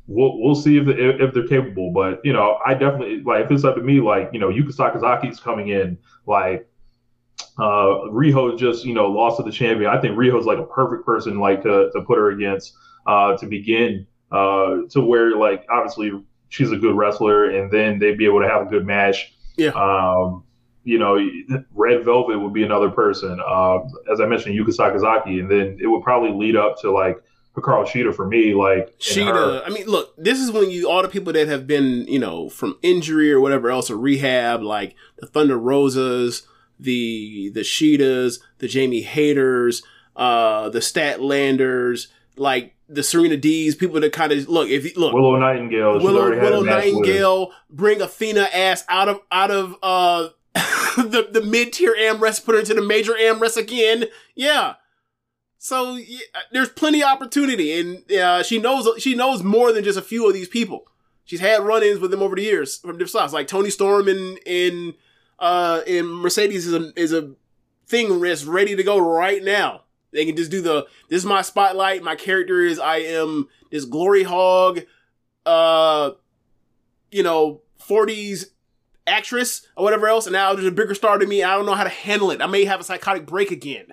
we'll 0.07 0.39
we'll 0.41 0.55
see 0.55 0.77
if 0.77 0.89
if 0.89 1.21
if 1.21 1.35
they're 1.35 1.47
capable. 1.47 1.93
But 1.93 2.21
you 2.25 2.33
know, 2.33 2.59
I 2.65 2.75
definitely 2.75 3.23
like 3.23 3.47
if 3.47 3.51
it's 3.51 3.65
up 3.65 3.77
to 3.77 3.83
me, 3.83 4.01
like 4.01 4.31
you 4.33 4.39
know, 4.39 4.49
Yuka 4.49 4.75
Sakazaki's 4.75 5.41
coming 5.41 5.69
in, 5.69 5.97
like 6.27 6.67
uh 7.59 8.09
Riho 8.11 8.59
just 8.59 8.85
you 8.85 8.95
know 8.95 9.07
lost 9.07 9.39
to 9.39 9.43
the 9.43 9.53
champion. 9.53 9.91
I 9.91 10.01
think 10.01 10.17
Riho's 10.17 10.47
like 10.47 10.59
a 10.59 10.65
perfect 10.65 11.07
person 11.07 11.39
like 11.39 11.63
to 11.63 11.91
to 11.93 12.03
put 12.03 12.19
her 12.19 12.31
against 12.31 12.75
uh 13.07 13.37
to 13.39 13.47
begin 13.47 14.07
uh 14.31 14.79
to 14.91 15.01
where 15.01 15.37
like 15.37 15.67
obviously 15.71 16.13
she's 16.49 16.71
a 16.71 16.77
good 16.77 16.97
wrestler 16.97 17.51
and 17.51 17.71
then 17.71 17.99
they'd 17.99 18.19
be 18.19 18.27
able 18.27 18.41
to 18.41 18.49
have 18.49 18.67
a 18.67 18.71
good 18.71 18.87
match. 18.87 19.35
Yeah. 19.57 19.71
Um 19.71 20.45
you 20.91 20.99
know, 20.99 21.17
Red 21.73 22.05
Velvet 22.05 22.37
would 22.41 22.53
be 22.53 22.65
another 22.65 22.91
person. 22.91 23.39
Uh, 23.47 23.79
as 24.13 24.21
I 24.21 24.27
mentioned, 24.27 24.59
Yuka 24.59 24.75
Sakazaki, 24.75 25.39
and 25.39 25.49
then 25.49 25.79
it 25.81 25.87
would 25.87 26.03
probably 26.03 26.33
lead 26.33 26.57
up 26.57 26.81
to 26.81 26.91
like 26.91 27.23
Hikaru 27.55 27.87
Shida 27.87 28.13
for 28.13 28.27
me. 28.27 28.55
Like. 28.55 28.99
Shida. 28.99 29.63
I 29.65 29.69
mean, 29.69 29.87
look, 29.87 30.13
this 30.17 30.41
is 30.41 30.51
when 30.51 30.69
you 30.69 30.91
all 30.91 31.03
the 31.03 31.09
people 31.09 31.33
that 31.35 31.47
have 31.47 31.69
been, 31.69 32.09
you 32.09 32.19
know, 32.19 32.49
from 32.49 32.77
injury 32.83 33.33
or 33.33 33.41
whatever 33.41 33.71
else 33.71 33.89
or 33.89 33.97
rehab, 33.97 34.63
like 34.63 34.97
the 35.19 35.29
Thunder 35.29 35.57
Rosas, 35.57 36.43
the 36.81 37.51
the 37.55 37.61
Shidas, 37.61 38.41
the 38.59 38.67
Jamie 38.67 39.05
Hayters, 39.05 39.85
uh, 40.17 40.71
the 40.71 40.81
Statlanders, 40.81 42.09
like 42.37 42.75
the 42.89 43.05
Serena 43.05 43.37
D's, 43.37 43.77
people 43.77 44.01
that 44.01 44.13
kind 44.13 44.33
of 44.33 44.49
look 44.49 44.69
if 44.69 44.85
you 44.85 44.93
look 44.97 45.15
Willow 45.15 45.37
Nightingale. 45.37 46.01
Willow, 46.01 46.23
already 46.23 46.41
had 46.41 46.53
a 46.53 46.59
Willow. 46.59 46.65
Nightingale, 46.65 47.53
bring 47.71 48.03
Athena 48.03 48.49
ass 48.53 48.85
out 48.89 49.09
of 49.09 49.21
out 49.31 49.53
of 49.53 49.77
uh 49.85 50.31
the 50.97 51.29
the 51.31 51.43
mid 51.43 51.73
tier 51.73 51.95
AmRest, 51.99 52.45
put 52.45 52.55
her 52.55 52.61
into 52.61 52.75
the 52.75 52.83
major 52.83 53.13
AmRest 53.13 53.57
again. 53.57 54.07
Yeah. 54.35 54.75
So 55.59 55.97
yeah, 55.97 56.21
there's 56.53 56.71
plenty 56.71 57.03
of 57.03 57.09
opportunity, 57.09 57.79
and 57.79 58.11
uh, 58.13 58.43
she 58.43 58.59
knows 58.59 58.89
she 59.01 59.15
knows 59.15 59.43
more 59.43 59.73
than 59.73 59.85
just 59.85 59.99
a 59.99 60.03
few 60.03 60.27
of 60.27 60.35
these 60.35 60.49
people. 60.49 60.87
She's 61.25 61.41
had 61.41 61.63
run-ins 61.63 62.01
with 62.01 62.11
them 62.11 62.23
over 62.23 62.35
the 62.35 62.43
years 62.43 62.79
from 62.79 62.93
different 62.93 63.11
styles, 63.11 63.33
like 63.33 63.47
Toni 63.47 63.71
Storm 63.71 64.09
in 64.09 64.39
in 64.47 64.95
uh 65.39 65.83
in 65.87 66.07
Mercedes 66.07 66.67
is 66.67 66.75
a 66.75 66.93
is 66.99 67.13
a 67.13 67.35
thing 67.87 68.21
that's 68.21 68.45
ready 68.45 68.75
to 68.75 68.83
go 68.83 68.99
right 68.99 69.43
now. 69.45 69.83
They 70.13 70.25
can 70.25 70.37
just 70.37 70.51
do 70.51 70.61
the 70.61 70.87
this 71.09 71.19
is 71.19 71.27
my 71.27 71.43
spotlight. 71.43 72.03
My 72.03 72.17
character 72.17 72.63
is 72.63 72.79
I 72.79 72.97
am 72.97 73.49
this 73.71 73.85
glory 73.85 74.23
hog, 74.23 74.81
uh, 75.47 76.13
you 77.13 77.23
know, 77.23 77.61
40s 77.81 78.47
actress 79.11 79.67
or 79.77 79.85
whatever 79.85 80.07
else, 80.07 80.27
and 80.27 80.33
now 80.33 80.55
there's 80.55 80.67
a 80.67 80.71
bigger 80.71 80.95
star 80.95 81.19
to 81.19 81.27
me. 81.27 81.43
I 81.43 81.57
don't 81.57 81.67
know 81.67 81.75
how 81.75 81.85
to 81.85 81.91
handle 81.91 82.31
it. 82.31 82.41
I 82.41 82.47
may 82.47 82.65
have 82.65 82.81
a 82.81 82.85
psychotic 82.85 83.27
break 83.27 83.51
again. 83.51 83.87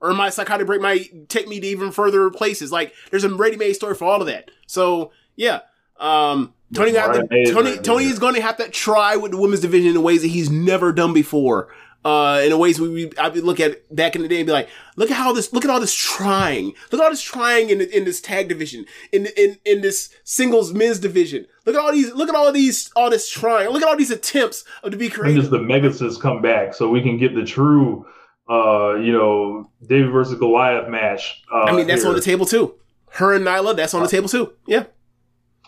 Or 0.00 0.12
my 0.12 0.30
psychotic 0.30 0.66
break 0.66 0.80
might 0.80 1.28
take 1.28 1.46
me 1.46 1.60
to 1.60 1.66
even 1.68 1.92
further 1.92 2.28
places. 2.30 2.72
Like 2.72 2.92
there's 3.10 3.22
a 3.22 3.32
ready-made 3.32 3.74
story 3.74 3.94
for 3.94 4.06
all 4.06 4.20
of 4.20 4.26
that. 4.26 4.50
So 4.66 5.12
yeah. 5.36 5.60
Um 6.00 6.54
Tony 6.74 6.92
got 6.92 7.12
to, 7.12 7.20
Tony 7.28 7.50
amazing. 7.50 7.82
Tony 7.82 8.04
is 8.06 8.18
going 8.18 8.34
to 8.34 8.42
have 8.42 8.56
to 8.56 8.68
try 8.70 9.14
with 9.16 9.30
the 9.30 9.36
women's 9.36 9.60
division 9.60 9.94
in 9.94 10.02
ways 10.02 10.22
that 10.22 10.28
he's 10.28 10.50
never 10.50 10.92
done 10.92 11.12
before. 11.12 11.68
Uh, 12.04 12.40
in 12.42 12.50
the 12.50 12.58
ways 12.58 12.80
we, 12.80 12.88
we 12.88 13.12
I 13.16 13.28
would 13.28 13.44
look 13.44 13.60
at 13.60 13.94
back 13.94 14.16
in 14.16 14.22
the 14.22 14.28
day 14.28 14.38
and 14.38 14.46
be 14.46 14.52
like, 14.52 14.68
look 14.96 15.10
at 15.10 15.16
how 15.16 15.32
this, 15.32 15.52
look 15.52 15.64
at 15.64 15.70
all 15.70 15.78
this 15.78 15.94
trying, 15.94 16.72
look 16.90 17.00
at 17.00 17.04
all 17.04 17.10
this 17.10 17.22
trying 17.22 17.70
in 17.70 17.80
in 17.80 18.04
this 18.04 18.20
tag 18.20 18.48
division, 18.48 18.86
in 19.12 19.28
in 19.36 19.58
in 19.64 19.82
this 19.82 20.12
singles 20.24 20.72
men's 20.72 20.98
division. 20.98 21.46
Look 21.64 21.76
at 21.76 21.80
all 21.80 21.92
these, 21.92 22.12
look 22.12 22.28
at 22.28 22.34
all 22.34 22.50
these, 22.52 22.90
all 22.96 23.08
this 23.10 23.28
trying. 23.28 23.68
Look 23.70 23.82
at 23.82 23.88
all 23.88 23.96
these 23.96 24.10
attempts 24.10 24.64
of 24.82 24.90
to 24.92 24.96
be 24.96 25.06
When 25.08 25.12
creative. 25.12 25.42
does 25.42 25.50
the 25.50 25.58
Megasis 25.58 26.20
come 26.20 26.42
back 26.42 26.74
so 26.74 26.88
we 26.90 27.02
can 27.02 27.18
get 27.18 27.34
the 27.34 27.44
true, 27.44 28.04
uh, 28.50 28.94
you 28.94 29.12
know, 29.12 29.70
David 29.86 30.10
versus 30.10 30.38
Goliath 30.38 30.88
match? 30.88 31.42
Uh, 31.52 31.62
I 31.64 31.72
mean, 31.76 31.86
that's 31.86 32.02
here. 32.02 32.08
on 32.10 32.16
the 32.16 32.22
table 32.22 32.46
too. 32.46 32.74
Her 33.12 33.34
and 33.34 33.44
Nyla, 33.46 33.76
that's 33.76 33.94
on 33.94 34.02
the 34.02 34.08
table 34.08 34.28
too. 34.28 34.52
Yeah. 34.66 34.84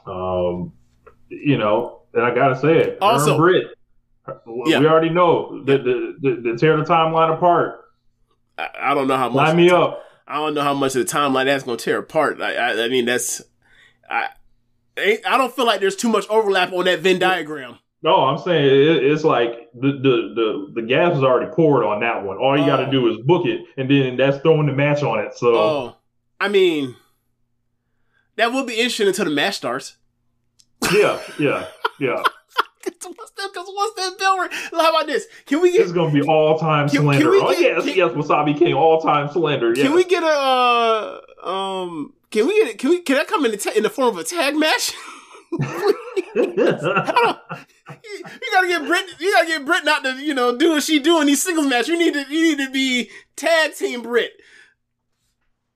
Um, 0.07 0.73
you 1.29 1.59
know, 1.59 2.03
and 2.13 2.25
I 2.25 2.35
gotta 2.35 2.59
say 2.59 2.79
it. 2.79 2.99
Also- 3.01 3.37
Britt, 3.37 3.67
Yeah. 4.67 4.81
we 4.81 4.87
already 4.87 5.11
know 5.11 5.63
that 5.65 5.85
the, 5.85 6.17
the, 6.21 6.41
the 6.53 6.59
tear 6.59 6.77
the 6.77 6.85
timeline 6.85 7.33
apart. 7.35 7.81
I, 8.59 8.69
I 8.81 8.95
don't 8.95 9.07
know 9.09 9.17
how 9.17 9.29
much. 9.29 9.37
Line 9.49 9.57
me 9.57 9.71
up. 9.71 10.03
I 10.27 10.37
don't 10.37 10.55
know 10.55 10.63
how 10.63 10.75
much 10.75 10.97
of 10.97 11.07
the 11.07 11.13
timeline 11.13 11.45
that's 11.45 11.65
going 11.65 11.77
to 11.77 11.85
tear 11.85 11.99
apart. 11.99 12.41
I, 12.41 12.55
I, 12.55 12.85
I 12.85 12.89
mean, 12.89 13.05
that's. 13.05 13.43
I. 14.09 14.29
I 14.97 15.37
don't 15.37 15.55
feel 15.55 15.67
like 15.67 15.81
there's 15.81 15.97
too 15.97 16.09
much 16.09 16.29
overlap 16.29 16.73
on 16.73 16.85
that 16.85 17.01
Venn 17.01 17.19
diagram. 17.19 17.79
No, 18.03 18.17
I'm 18.17 18.37
saying 18.39 18.65
it, 18.67 19.05
it's 19.05 19.25
like 19.25 19.71
the, 19.75 19.89
the 19.93 20.33
the 20.35 20.73
the 20.75 20.83
gas 20.87 21.17
is 21.17 21.23
already 21.23 21.51
poured 21.53 21.85
on 21.85 22.01
that 22.01 22.23
one. 22.23 22.37
All 22.37 22.59
you 22.59 22.67
got 22.67 22.77
to 22.77 22.87
Oh. 22.87 22.91
do 22.91 23.09
is 23.09 23.17
book 23.25 23.47
it, 23.47 23.61
and 23.79 23.91
then 23.91 24.17
that's 24.17 24.39
throwing 24.43 24.67
the 24.67 24.73
match 24.75 25.03
on 25.03 25.21
it. 25.21 25.35
So 25.37 25.55
Oh, 25.57 25.97
I 26.39 26.49
mean, 26.49 26.95
that 28.37 28.53
will 28.53 28.65
be 28.65 28.75
interesting 28.75 29.09
until 29.09 29.25
the 29.25 29.31
match 29.31 29.57
starts. 29.57 29.97
yeah, 30.93 31.19
yeah, 31.39 31.67
yeah. 31.99 32.23
Because 32.85 33.13
what's 33.17 33.31
that? 33.33 33.49
Because 33.55 33.69
what's 33.73 33.95
that 33.97 34.19
bell? 34.19 34.39
ring? 34.39 34.51
How 34.73 34.91
about 34.91 35.07
this? 35.07 35.27
Can 35.47 35.63
we 35.63 35.73
get? 35.73 35.81
It's 35.81 35.93
gonna 35.93 36.13
be 36.13 36.21
all 36.23 36.59
time 36.59 36.89
Can- 36.89 36.99
can 36.99 37.05
slander. 37.07 37.31
we 37.31 37.41
oh 37.41 37.51
get- 37.53 37.61
yes, 37.61 37.85
can- 37.85 37.97
yes, 37.97 38.11
Wasabi 38.13 38.59
King, 38.59 38.75
all 38.75 39.01
time 39.01 39.31
slander. 39.33 39.73
Yeah. 39.75 39.85
Can 39.85 39.95
we 39.95 40.05
get 40.05 40.23
a? 40.23 40.27
Uh, 40.27 41.21
um. 41.49 42.13
Can 42.35 42.49
we? 42.49 42.75
Can 42.75 42.91
we? 42.91 43.01
Can 43.01 43.15
that 43.15 43.29
come 43.29 43.45
in 43.45 43.53
the 43.53 43.57
ta- 43.57 43.71
in 43.77 43.85
the 43.85 43.91
form 43.91 44.09
of 44.09 44.19
a 44.19 44.25
tag 44.25 44.57
match? 44.57 44.93
you, 45.53 45.63
you 46.35 46.57
gotta 48.53 48.67
get 48.67 48.85
Britt. 48.85 49.07
You 49.21 49.33
gotta 49.33 49.47
get 49.47 49.65
Britt 49.65 49.85
not 49.85 50.03
to 50.03 50.15
you 50.15 50.35
know 50.35 50.59
do 50.59 50.73
what 50.73 50.83
she 50.83 50.99
do 50.99 51.21
in 51.21 51.29
these 51.29 51.45
singles 51.45 51.69
match. 51.69 51.87
You 51.87 51.97
need 51.97 52.15
to. 52.15 52.27
You 52.29 52.43
need 52.43 52.59
to 52.67 52.73
be 52.73 53.09
tag 53.37 53.77
team 53.77 54.03
Britt. 54.03 54.33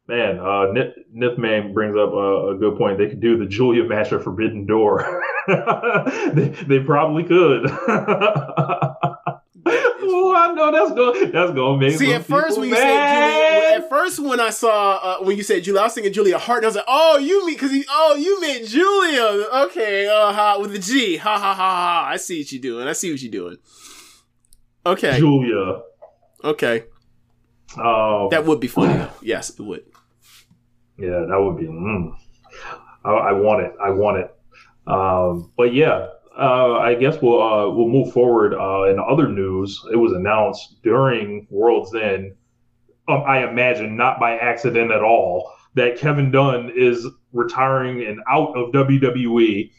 Man, 0.08 0.40
uh, 0.40 0.72
Nith, 0.74 0.94
Nithman 1.14 1.72
brings 1.72 1.96
up 1.96 2.12
a, 2.12 2.48
a 2.48 2.56
good 2.58 2.76
point. 2.76 2.98
They 2.98 3.06
could 3.06 3.20
do 3.20 3.38
the 3.38 3.46
Giulia 3.46 3.84
match 3.84 4.12
at 4.12 4.24
Forbidden 4.24 4.66
Door. 4.66 5.22
they, 5.46 6.48
they 6.66 6.80
probably 6.80 7.22
could. 7.22 7.70
oh, 9.70 10.34
I 10.36 10.52
know 10.54 10.72
that's 10.72 10.92
going 10.94 11.32
that's 11.32 11.52
going 11.52 11.80
to 11.80 11.86
make 11.86 11.98
See, 11.98 12.12
at 12.12 12.24
first 12.24 12.58
when 12.58 12.68
you 12.68 12.74
said. 12.74 12.82
Julia, 12.84 13.78
at 13.78 13.88
first 13.88 14.18
when 14.20 14.40
I 14.40 14.50
saw 14.50 14.96
uh, 14.96 15.24
when 15.24 15.36
you 15.36 15.42
said 15.42 15.62
Julia, 15.64 15.80
I 15.80 15.84
was 15.84 15.94
thinking 15.94 16.12
Julia 16.12 16.38
Hart, 16.38 16.58
and 16.58 16.66
I 16.66 16.68
was 16.68 16.76
like, 16.76 16.84
oh, 16.88 17.18
you 17.18 17.46
mean 17.46 17.54
because 17.56 17.72
oh, 17.90 18.16
you 18.16 18.40
meant 18.40 18.66
Giulia? 18.66 19.46
Okay, 19.66 20.06
uh, 20.08 20.32
ha, 20.32 20.58
with 20.60 20.72
the 20.72 20.78
G, 20.78 21.16
ha 21.16 21.38
ha 21.38 21.54
ha 21.54 21.54
ha. 21.54 22.08
I 22.10 22.16
see 22.16 22.40
what 22.40 22.52
you're 22.52 22.60
doing. 22.62 22.88
I 22.88 22.92
see 22.92 23.10
what 23.10 23.20
you're 23.22 23.30
doing. 23.32 23.56
Okay, 24.86 25.18
Giulia. 25.18 25.82
okay, 26.44 26.84
Um, 27.76 28.28
that 28.30 28.44
would 28.46 28.60
be 28.60 28.68
funny. 28.68 28.94
though. 28.94 29.10
Yes, 29.22 29.50
it 29.50 29.60
would. 29.60 29.84
Yeah, 30.98 31.24
that 31.28 31.38
would 31.40 31.56
be. 31.58 31.66
Mm. 31.66 32.12
I, 33.04 33.10
I 33.10 33.32
want 33.32 33.62
it. 33.64 33.72
I 33.82 33.90
want 33.90 34.18
it. 34.18 34.34
Um, 34.86 35.52
but 35.56 35.74
yeah, 35.74 36.08
uh, 36.38 36.78
I 36.78 36.94
guess 36.94 37.20
we'll 37.20 37.42
uh, 37.42 37.68
we'll 37.68 37.88
move 37.88 38.12
forward. 38.12 38.54
Uh, 38.54 38.84
in 38.84 38.98
other 38.98 39.28
news, 39.28 39.82
it 39.92 39.96
was 39.96 40.12
announced 40.12 40.80
during 40.82 41.46
World's 41.50 41.94
End. 41.94 42.34
Um, 43.08 43.24
I 43.26 43.48
imagine 43.48 43.96
not 43.96 44.20
by 44.20 44.36
accident 44.36 44.92
at 44.92 45.02
all 45.02 45.52
that 45.74 45.98
Kevin 45.98 46.30
Dunn 46.30 46.70
is 46.74 47.06
retiring 47.32 48.04
and 48.06 48.20
out 48.28 48.56
of 48.56 48.72
WWE. 48.72 49.70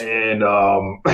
And 0.00 0.42
um, 0.42 1.00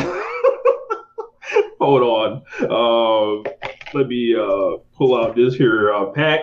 hold 1.81 2.03
on, 2.03 2.43
uh, 2.61 3.51
let 3.95 4.09
me 4.09 4.35
uh, 4.35 4.79
pull 4.97 5.17
out 5.17 5.35
this 5.35 5.55
here 5.55 5.93
uh, 5.93 6.07
pack. 6.07 6.41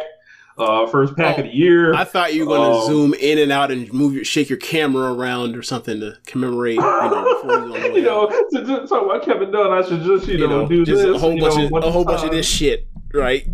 Uh, 0.60 0.86
first 0.88 1.16
pack 1.16 1.38
Oh, 1.38 1.42
of 1.42 1.48
the 1.48 1.56
year. 1.56 1.94
I 1.94 2.04
thought 2.04 2.34
you 2.34 2.42
were 2.46 2.56
going 2.58 2.70
to 2.72 2.78
Um, 2.80 2.86
zoom 2.88 3.14
in 3.14 3.38
and 3.38 3.50
out 3.52 3.72
and 3.72 3.92
move 3.94 4.14
your 4.14 4.26
shake 4.26 4.50
your 4.50 4.60
camera 4.60 5.14
around 5.14 5.56
or 5.56 5.62
something 5.64 6.00
to 6.02 6.18
commemorate. 6.26 6.76
You 6.76 6.82
know, 6.82 7.42
before 7.42 7.62
he's 7.62 7.62
on 7.62 7.70
the 7.70 7.74
way 7.90 7.96
you 7.96 8.02
know, 8.02 8.28
to, 8.28 8.66
to 8.66 8.88
talk 8.88 9.06
about 9.06 9.24
Kevin 9.24 9.52
Dunn, 9.52 9.72
I 9.72 9.82
should 9.88 10.02
just 10.04 10.28
you, 10.28 10.38
You 10.40 10.48
know, 10.48 10.62
know, 10.64 10.68
do 10.68 10.86
just 10.86 11.02
this. 11.02 11.16
a 11.16 11.18
whole 11.18 11.34
you 11.34 11.42
bunch 11.42 11.56
know, 11.72 11.78
of 11.78 11.84
a 11.86 11.92
whole 11.92 12.04
bunch 12.04 12.24
of 12.26 12.32
this 12.32 12.46
shit, 12.48 12.88
right? 13.14 13.48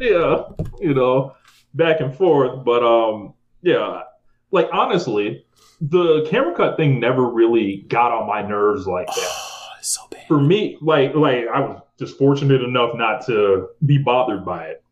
Yeah, 0.00 0.42
you 0.80 0.94
know, 0.94 1.34
back 1.74 2.00
and 2.00 2.14
forth. 2.16 2.64
But 2.64 2.82
um, 2.82 3.34
yeah, 3.62 4.02
like 4.50 4.68
honestly, 4.72 5.44
the 5.82 6.26
camera 6.30 6.54
cut 6.54 6.76
thing 6.78 6.98
never 6.98 7.28
really 7.28 7.84
got 7.88 8.10
on 8.12 8.26
my 8.26 8.40
nerves 8.42 8.86
like 8.86 9.06
that. 9.08 9.16
Oh, 9.78 9.80
so 9.82 10.00
bad. 10.10 10.26
For 10.26 10.40
me, 10.40 10.76
like 10.80 11.14
like 11.14 11.46
I 11.46 11.60
was 11.60 11.80
just 12.00 12.18
fortunate 12.18 12.62
enough 12.62 12.94
not 12.96 13.24
to 13.26 13.68
be 13.86 13.98
bothered 13.98 14.44
by 14.44 14.64
it. 14.66 14.82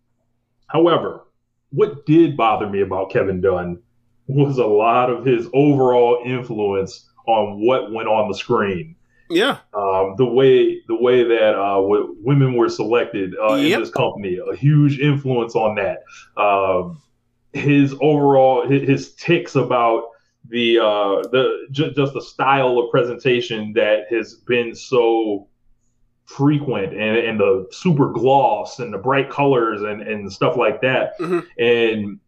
However, 0.68 1.22
what 1.70 2.07
did 2.07 2.37
bother 2.37 2.68
me 2.68 2.81
about 2.83 3.11
Kevin 3.11 3.40
Dunn 3.40 3.81
was 4.26 4.59
a 4.59 4.66
lot 4.66 5.11
of 5.11 5.24
his 5.24 5.48
overall 5.55 6.22
influence 6.24 7.09
on 7.26 7.64
what 7.64 7.92
went 7.92 8.09
on 8.09 8.29
the 8.29 8.35
screen. 8.37 8.94
Yeah, 9.29 9.59
um, 9.74 10.14
the 10.18 10.24
way 10.24 10.81
the 10.87 10.94
way 10.94 11.24
that 11.24 11.55
uh, 11.57 11.81
w- 11.81 12.14
women 12.20 12.55
were 12.55 12.68
selected 12.68 13.35
uh, 13.42 13.55
Yep. 13.57 13.72
in 13.74 13.81
this 13.81 13.90
company, 13.90 14.38
a 14.38 14.55
huge 14.55 15.00
influence 15.00 15.57
on 15.57 15.74
that. 15.74 16.05
Um, 16.40 17.02
his 17.52 17.94
overall 18.00 18.68
his, 18.68 18.88
his 18.88 19.14
ticks 19.14 19.57
about 19.57 20.05
the 20.48 20.79
uh, 20.79 21.22
the 21.33 21.66
ju- 21.72 21.90
just 21.92 22.12
the 22.14 22.22
style 22.22 22.79
of 22.79 22.88
presentation 22.92 23.72
that 23.72 24.05
has 24.11 24.35
been 24.46 24.76
so 24.76 25.48
frequent 26.26 26.92
and, 26.92 27.16
and 27.16 27.40
the 27.40 27.66
super 27.70 28.10
gloss 28.10 28.78
and 28.80 28.92
the 28.92 28.98
bright 28.98 29.30
colors 29.30 29.82
and, 29.82 30.02
and 30.02 30.30
stuff 30.32 30.56
like 30.56 30.80
that. 30.82 31.18
Mhm. 31.18 31.46
And 31.58 32.20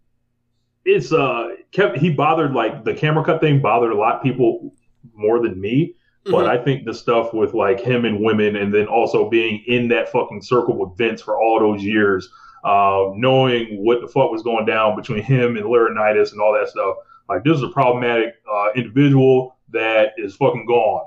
it's 0.84 1.12
uh 1.12 1.48
kept 1.72 1.98
he 1.98 2.10
bothered 2.10 2.52
like 2.54 2.84
the 2.84 2.94
camera 2.94 3.24
cut 3.24 3.40
thing 3.40 3.60
bothered 3.60 3.92
a 3.92 3.96
lot 3.96 4.14
of 4.16 4.22
people 4.22 4.72
more 5.14 5.40
than 5.42 5.60
me. 5.60 5.94
But 6.24 6.46
Mhm. 6.46 6.48
I 6.48 6.58
think 6.58 6.84
the 6.84 6.94
stuff 6.94 7.34
with 7.34 7.54
like 7.54 7.80
him 7.80 8.04
and 8.04 8.20
women, 8.20 8.56
and 8.56 8.72
then 8.72 8.86
also 8.86 9.28
being 9.28 9.62
in 9.66 9.88
that 9.88 10.10
fucking 10.10 10.42
circle 10.42 10.76
with 10.76 10.96
Vince 10.96 11.20
for 11.22 11.38
all 11.40 11.58
those 11.58 11.82
years, 11.82 12.28
uh, 12.64 13.10
knowing 13.14 13.82
what 13.84 14.00
the 14.00 14.08
fuck 14.08 14.30
was 14.30 14.42
going 14.42 14.66
down 14.66 14.94
between 14.94 15.22
him 15.22 15.56
and 15.56 15.66
Laurinaitis 15.66 16.32
and 16.32 16.40
all 16.40 16.52
that 16.52 16.68
stuff. 16.68 16.96
Like 17.28 17.44
this 17.44 17.56
is 17.56 17.62
a 17.62 17.68
problematic 17.68 18.34
uh, 18.50 18.68
individual 18.76 19.56
that 19.70 20.12
is 20.16 20.36
fucking 20.36 20.66
gone. 20.66 21.06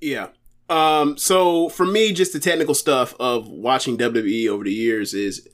Yeah. 0.00 0.28
Um, 0.68 1.16
so 1.16 1.68
for 1.68 1.86
me, 1.86 2.12
just 2.12 2.32
the 2.32 2.40
technical 2.40 2.74
stuff 2.74 3.14
of 3.20 3.48
watching 3.48 3.96
WWE 3.96 4.48
over 4.48 4.64
the 4.64 4.72
years 4.72 5.14
is, 5.14 5.48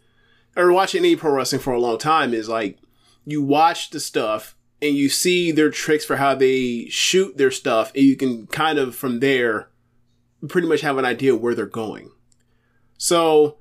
or 0.56 0.72
watching 0.72 1.00
any 1.00 1.16
pro 1.16 1.32
wrestling 1.32 1.60
for 1.60 1.72
a 1.72 1.80
long 1.80 1.98
time 1.98 2.32
is 2.32 2.48
like, 2.48 2.78
you 3.24 3.42
watch 3.42 3.90
the 3.90 4.00
stuff 4.00 4.56
and 4.80 4.96
you 4.96 5.08
see 5.08 5.52
their 5.52 5.70
tricks 5.70 6.04
for 6.04 6.16
how 6.16 6.34
they 6.34 6.86
shoot 6.88 7.36
their 7.36 7.50
stuff 7.50 7.92
and 7.94 8.04
you 8.04 8.16
can 8.16 8.46
kind 8.48 8.78
of 8.78 8.96
from 8.96 9.20
there 9.20 9.68
pretty 10.48 10.66
much 10.66 10.80
have 10.80 10.98
an 10.98 11.04
idea 11.04 11.36
where 11.36 11.54
they're 11.54 11.66
going. 11.66 12.10
So, 12.98 13.58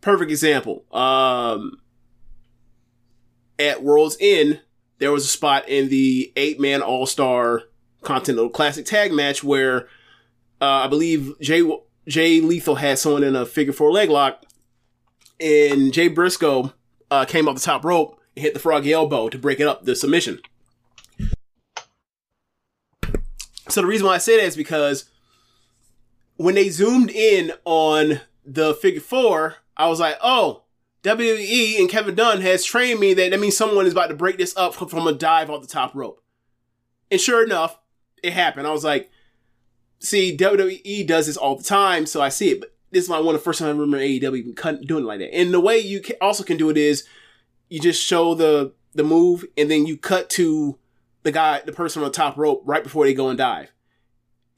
perfect 0.00 0.30
example. 0.30 0.84
Um, 0.92 1.80
at 3.58 3.82
World's 3.82 4.16
End, 4.20 4.60
there 4.98 5.12
was 5.12 5.24
a 5.24 5.28
spot 5.28 5.68
in 5.68 5.88
the 5.88 6.32
eight 6.36 6.60
man 6.60 6.82
all 6.82 7.06
star 7.06 7.62
Continental 8.02 8.50
Classic 8.50 8.84
tag 8.84 9.12
match 9.12 9.42
where 9.42 9.88
uh, 10.62 10.84
I 10.84 10.86
believe 10.86 11.34
Jay 11.40 11.68
Jay 12.06 12.40
Lethal 12.40 12.76
had 12.76 12.98
someone 12.98 13.24
in 13.24 13.34
a 13.34 13.44
figure 13.44 13.72
four 13.72 13.90
leg 13.90 14.08
lock, 14.08 14.44
and 15.40 15.92
Jay 15.92 16.06
Briscoe 16.06 16.72
uh, 17.10 17.24
came 17.24 17.48
off 17.48 17.56
the 17.56 17.60
top 17.60 17.84
rope 17.84 18.20
and 18.36 18.44
hit 18.44 18.54
the 18.54 18.60
froggy 18.60 18.92
elbow 18.92 19.28
to 19.28 19.36
break 19.36 19.58
it 19.58 19.66
up 19.66 19.84
the 19.84 19.96
submission. 19.96 20.40
So 23.68 23.80
the 23.80 23.86
reason 23.88 24.06
why 24.06 24.14
I 24.14 24.18
say 24.18 24.36
that 24.36 24.44
is 24.44 24.56
because 24.56 25.06
when 26.36 26.54
they 26.54 26.68
zoomed 26.68 27.10
in 27.10 27.52
on 27.64 28.20
the 28.44 28.74
figure 28.74 29.00
four, 29.00 29.56
I 29.76 29.88
was 29.88 29.98
like, 29.98 30.16
oh, 30.22 30.62
WWE 31.02 31.80
and 31.80 31.88
Kevin 31.88 32.14
Dunn 32.14 32.40
has 32.40 32.64
trained 32.64 33.00
me 33.00 33.14
that 33.14 33.30
that 33.32 33.40
means 33.40 33.56
someone 33.56 33.86
is 33.86 33.92
about 33.92 34.08
to 34.08 34.14
break 34.14 34.38
this 34.38 34.56
up 34.56 34.74
from 34.74 35.08
a 35.08 35.12
dive 35.12 35.50
off 35.50 35.62
the 35.62 35.66
top 35.66 35.94
rope. 35.94 36.22
And 37.10 37.20
sure 37.20 37.42
enough, 37.42 37.80
it 38.22 38.32
happened. 38.32 38.68
I 38.68 38.70
was 38.70 38.84
like, 38.84 39.10
see, 40.02 40.36
WWE 40.36 41.06
does 41.06 41.26
this 41.26 41.36
all 41.36 41.56
the 41.56 41.64
time, 41.64 42.06
so 42.06 42.20
I 42.20 42.28
see 42.28 42.50
it. 42.50 42.60
But 42.60 42.74
this 42.90 43.04
is 43.04 43.10
my 43.10 43.18
one 43.18 43.34
of 43.34 43.40
the 43.40 43.44
first 43.44 43.58
time 43.58 43.68
I 43.68 43.70
remember 43.70 43.98
AEW 43.98 44.36
even 44.36 44.84
doing 44.86 45.04
it 45.04 45.06
like 45.06 45.20
that. 45.20 45.34
And 45.34 45.52
the 45.52 45.60
way 45.60 45.78
you 45.78 46.02
ca- 46.02 46.16
also 46.20 46.44
can 46.44 46.56
do 46.56 46.70
it 46.70 46.76
is 46.76 47.04
you 47.68 47.80
just 47.80 48.02
show 48.02 48.34
the 48.34 48.72
the 48.94 49.04
move, 49.04 49.44
and 49.56 49.70
then 49.70 49.86
you 49.86 49.96
cut 49.96 50.28
to 50.30 50.78
the 51.22 51.32
guy, 51.32 51.62
the 51.64 51.72
person 51.72 52.02
on 52.02 52.08
the 52.08 52.14
top 52.14 52.36
rope 52.36 52.62
right 52.66 52.82
before 52.82 53.06
they 53.06 53.14
go 53.14 53.28
and 53.28 53.38
dive. 53.38 53.72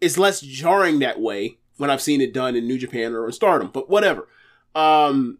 It's 0.01 0.19
less 0.19 0.41
jarring 0.41 0.99
that 0.99 1.21
way 1.21 1.59
when 1.77 1.91
I've 1.91 2.03
seen 2.03 2.21
it 2.21 2.35
done 2.35 2.57
in 2.57 2.67
New 2.67 2.79
Japan 2.79 3.13
or 3.13 3.27
in 3.27 3.33
Stardom, 3.33 3.71
but 3.73 3.89
whatever. 3.89 4.29
Um, 4.75 5.39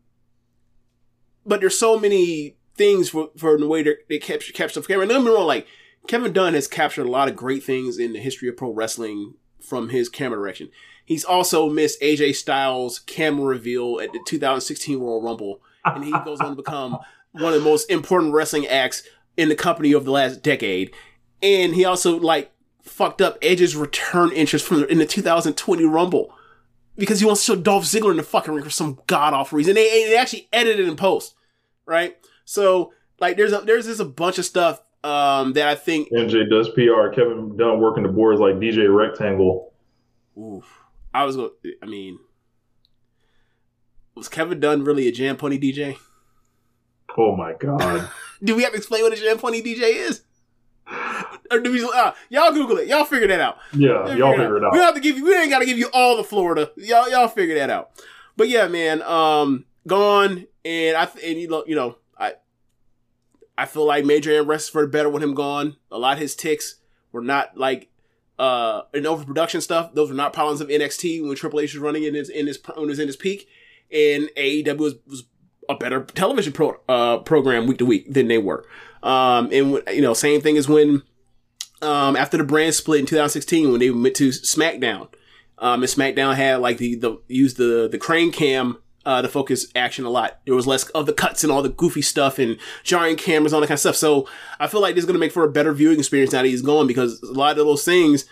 but 1.45 1.61
there's 1.61 1.79
so 1.79 1.99
many 1.99 2.57
things 2.77 3.09
for, 3.09 3.31
for 3.37 3.59
the 3.59 3.67
way 3.67 3.83
they 4.09 4.19
capture 4.19 4.53
capture 4.53 4.81
the 4.81 4.87
camera. 4.87 5.03
And 5.03 5.11
don't 5.11 5.25
wrong, 5.25 5.47
like 5.47 5.67
Kevin 6.07 6.33
Dunn 6.33 6.55
has 6.55 6.69
captured 6.69 7.07
a 7.07 7.11
lot 7.11 7.29
of 7.29 7.37
great 7.37 7.65
things 7.65 7.99
in 7.99 8.13
the 8.13 8.21
history 8.21 8.49
of 8.49 8.57
pro 8.57 8.71
wrestling 8.71 9.35
from 9.65 9.89
his 9.89 10.09
camera 10.09 10.39
direction. 10.39 10.71
He's 11.05 11.25
also 11.25 11.69
missed 11.69 12.01
AJ 12.01 12.37
Styles' 12.37 12.99
camera 13.01 13.47
reveal 13.47 14.01
at 14.01 14.13
the 14.13 14.21
2016 14.27 14.99
Royal 14.99 15.23
Rumble, 15.23 15.61
and 15.85 16.05
he 16.05 16.13
goes 16.25 16.41
on 16.41 16.51
to 16.51 16.57
become 16.57 16.99
one 17.33 17.53
of 17.53 17.63
the 17.63 17.69
most 17.69 17.91
important 17.91 18.33
wrestling 18.33 18.67
acts 18.67 19.03
in 19.37 19.49
the 19.49 19.57
company 19.57 19.95
over 19.95 20.05
the 20.05 20.11
last 20.11 20.43
decade. 20.43 20.95
And 21.43 21.75
he 21.75 21.85
also 21.85 22.19
like 22.19 22.53
fucked 22.83 23.21
up 23.21 23.39
Edge's 23.43 23.77
return 23.77 24.31
interest 24.33 24.65
from 24.65 24.81
the, 24.81 24.87
in 24.87 24.99
the 24.99 25.07
2020 25.07 25.85
Rumble 25.85 26.35
because 26.97 27.21
he 27.21 27.27
wants 27.27 27.45
to 27.45 27.53
show 27.53 27.61
Dolph 27.61 27.85
Ziggler 27.85 28.13
in 28.13 28.17
the 28.17 28.23
fucking 28.23 28.55
ring 28.55 28.65
for 28.65 28.71
some 28.71 29.01
god 29.07 29.35
awful 29.35 29.57
reason. 29.57 29.75
They, 29.75 30.07
they 30.09 30.17
actually 30.17 30.49
edited 30.53 30.89
in 30.89 30.97
post, 30.97 31.35
right? 31.87 32.17
So 32.45 32.93
like, 33.21 33.37
there's 33.37 33.53
a 33.53 33.61
there's 33.61 33.87
just 33.87 34.01
a 34.01 34.05
bunch 34.05 34.39
of 34.39 34.45
stuff 34.45 34.81
um, 35.05 35.53
that 35.53 35.69
I 35.69 35.75
think. 35.75 36.11
MJ 36.11 36.49
does 36.49 36.69
PR. 36.71 37.15
Kevin 37.15 37.57
Dunn 37.57 37.81
working 37.81 38.03
the 38.03 38.09
boards 38.09 38.41
like 38.41 38.55
DJ 38.55 38.95
Rectangle. 38.95 39.73
Oof, 40.39 40.65
I 41.13 41.25
was 41.25 41.37
going. 41.37 41.51
I 41.83 41.87
mean, 41.87 42.19
was 44.15 44.29
Kevin 44.29 44.61
Dunn 44.61 44.85
really 44.85 45.07
a 45.07 45.13
jam 45.13 45.37
pony 45.37 45.59
DJ? 45.59 45.97
Oh 47.17 47.37
my 47.37 47.53
god. 47.53 48.09
Do 48.43 48.57
we 48.57 48.63
have 48.63 48.73
to 48.73 48.79
explain 48.79 49.03
what 49.03 49.13
a 49.13 49.17
jam 49.17 49.39
pony 49.39 49.63
DJ 49.63 49.95
is? 49.95 50.23
Or 51.51 51.61
do 51.61 51.73
we? 51.73 51.83
Uh, 51.83 52.13
y'all 52.29 52.53
Google 52.53 52.79
it. 52.79 52.89
Y'all 52.89 53.05
figure 53.05 53.29
that 53.29 53.41
out. 53.41 53.59
Yeah, 53.73 54.15
y'all 54.17 54.33
figure 54.33 54.57
it 54.57 54.65
out. 54.65 54.73
We 54.73 54.79
don't 54.79 54.87
have 54.87 54.95
to 54.95 55.01
give 55.01 55.17
you. 55.17 55.25
We 55.25 55.35
ain't 55.35 55.51
got 55.51 55.61
to 55.61 55.67
give 55.67 55.79
you 55.79 55.89
all 55.93 56.17
the 56.17 56.25
Florida. 56.25 56.73
Y'all, 56.77 57.09
y'all 57.09 57.29
figure 57.29 57.55
that 57.55 57.71
out. 57.71 58.03
But 58.37 58.49
yeah, 58.49 58.67
man. 58.67 59.03
Um, 59.03 59.65
gone, 59.87 60.47
and 60.65 60.97
I 60.97 61.09
and 61.25 61.39
you 61.39 61.49
know, 61.49 61.65
you 61.67 61.75
know, 61.75 61.97
I, 63.57 63.67
feel 63.67 63.87
like 63.87 64.05
Major 64.05 64.39
and 64.39 64.49
the 64.49 64.87
better 64.87 65.09
with 65.09 65.23
him 65.23 65.35
gone. 65.35 65.77
A 65.91 65.99
lot 65.99 66.15
of 66.15 66.19
his 66.19 66.35
ticks 66.35 66.77
were 67.13 67.23
not 67.23 67.57
like 67.57 67.91
uh 68.39 68.83
in 68.93 69.07
overproduction 69.07 69.61
stuff. 69.61 69.95
Those 69.95 70.09
were 70.09 70.17
not 70.17 70.33
problems 70.33 70.61
of 70.61 70.69
NXT 70.69 71.25
when 71.25 71.37
Triple 71.37 71.61
H 71.61 71.75
was 71.75 71.81
running 71.81 72.03
in 72.03 72.15
his 72.15 72.29
in 72.29 72.47
his 72.47 72.59
when 72.75 72.89
was 72.89 72.99
in 72.99 73.07
his 73.07 73.17
peak, 73.17 73.49
and 73.93 74.29
AEW 74.37 74.79
was 74.79 74.95
was 75.07 75.25
a 75.69 75.75
better 75.77 76.05
television 76.05 76.53
pro, 76.53 76.77
uh, 76.89 77.19
program 77.19 77.67
week 77.67 77.79
to 77.79 77.87
week 77.87 78.13
than 78.13 78.29
they 78.29 78.39
were. 78.39 78.67
Um, 79.03 79.51
and 79.53 79.83
you 79.93 80.03
know, 80.03 80.15
same 80.15 80.41
thing 80.41 80.57
as 80.57 80.69
when 80.69 81.03
um, 81.83 82.17
after 82.17 82.37
the 82.37 82.45
brand 82.45 82.75
split 82.75 83.01
in 83.01 83.07
2016 83.07 83.71
when 83.71 83.81
they 83.81 83.91
went 83.91 84.17
to 84.17 84.31
SmackDown. 84.31 85.09
Um, 85.59 85.83
and 85.83 85.93
SmackDown 85.93 86.35
had 86.35 86.57
like 86.57 86.79
the 86.79 86.97
the 86.97 87.21
used 87.29 87.57
the 87.57 87.89
the 87.91 87.99
crane 87.99 88.33
cam 88.33 88.79
uh, 89.07 89.23
to 89.23 89.29
focus 89.29 89.67
action 89.75 90.05
a 90.05 90.11
lot. 90.11 90.41
There 90.47 90.55
was 90.55 90.67
less 90.67 90.89
of 90.91 91.07
the 91.07 91.13
cuts 91.13 91.43
and 91.45 91.53
all 91.53 91.63
the 91.63 91.69
goofy 91.69 92.03
stuff 92.03 92.39
and 92.39 92.57
jarring 92.83 93.17
cameras, 93.17 93.53
all 93.53 93.61
that 93.61 93.67
kind 93.67 93.77
of 93.77 93.81
stuff. 93.81 93.97
So 93.97 94.29
I 94.59 94.67
feel 94.67 94.81
like 94.81 94.95
this 94.95 95.03
is 95.03 95.07
going 95.07 95.15
to 95.15 95.21
make 95.21 95.33
for 95.33 95.45
a 95.45 95.51
better 95.51 95.73
viewing 95.73 95.99
experience 95.99 96.33
now 96.33 96.43
that 96.43 96.49
he's 96.49 96.63
gone 96.63 96.87
because 96.87 97.21
a 97.23 97.33
lot 97.33 97.59
of 97.59 97.67
those 97.67 97.85
things, 97.85 98.25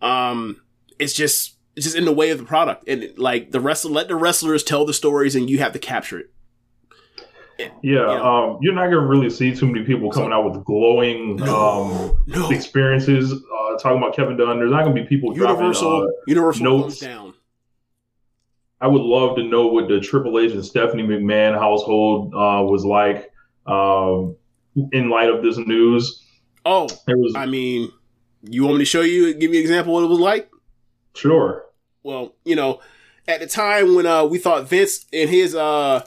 um, 0.00 0.60
it's 0.98 1.12
just 1.12 1.56
it's 1.74 1.84
just 1.86 1.96
in 1.96 2.04
the 2.04 2.12
way 2.12 2.30
of 2.30 2.38
the 2.38 2.44
product 2.44 2.86
and 2.86 3.16
like 3.18 3.50
the 3.50 3.58
wrestler 3.60 3.90
let 3.90 4.06
the 4.08 4.14
wrestlers 4.16 4.62
tell 4.62 4.84
the 4.84 4.92
stories 4.92 5.34
and 5.34 5.48
you 5.48 5.58
have 5.58 5.72
to 5.72 5.78
capture 5.78 6.18
it. 6.20 6.30
Yeah, 7.58 7.68
Yeah. 7.82 8.20
um, 8.22 8.58
you're 8.60 8.74
not 8.74 8.86
gonna 8.86 9.06
really 9.06 9.30
see 9.30 9.54
too 9.54 9.66
many 9.66 9.84
people 9.84 10.10
coming 10.10 10.32
out 10.32 10.50
with 10.50 10.64
glowing 10.64 11.40
um, 11.42 12.16
no. 12.26 12.50
experiences 12.50 13.32
uh, 13.32 13.76
talking 13.78 13.98
about 13.98 14.14
Kevin 14.16 14.36
Dunn. 14.36 14.58
There's 14.58 14.70
not 14.70 14.82
gonna 14.84 14.94
be 14.94 15.04
people 15.04 15.34
Universal, 15.36 15.90
dropping. 16.00 16.08
Uh, 16.08 16.22
Universal 16.26 16.64
notes. 16.64 16.98
down. 17.00 17.34
I 18.82 18.88
would 18.88 19.00
love 19.00 19.36
to 19.36 19.44
know 19.44 19.68
what 19.68 19.88
the 19.88 20.00
Triple 20.00 20.38
H 20.40 20.52
and 20.52 20.64
Stephanie 20.64 21.04
McMahon 21.04 21.54
household 21.58 22.34
uh, 22.34 22.64
was 22.64 22.84
like 22.84 23.32
um, 23.64 24.36
in 24.92 25.08
light 25.08 25.30
of 25.30 25.42
this 25.42 25.56
news. 25.56 26.20
Oh, 26.66 26.88
It 27.06 27.16
was 27.18 27.34
I 27.36 27.46
mean, 27.46 27.90
you 28.42 28.64
want 28.64 28.74
me 28.74 28.80
to 28.80 28.84
show 28.84 29.00
you, 29.02 29.32
give 29.34 29.52
you 29.52 29.60
an 29.60 29.62
example 29.62 29.96
of 29.96 30.02
what 30.02 30.06
it 30.08 30.10
was 30.10 30.18
like? 30.18 30.50
sure. 31.14 31.66
Well, 32.02 32.34
you 32.44 32.56
know, 32.56 32.80
at 33.28 33.38
the 33.38 33.46
time 33.46 33.94
when 33.94 34.06
uh, 34.06 34.24
we 34.24 34.38
thought 34.38 34.68
Vince 34.68 35.06
and 35.12 35.30
his 35.30 35.54
uh, 35.54 36.04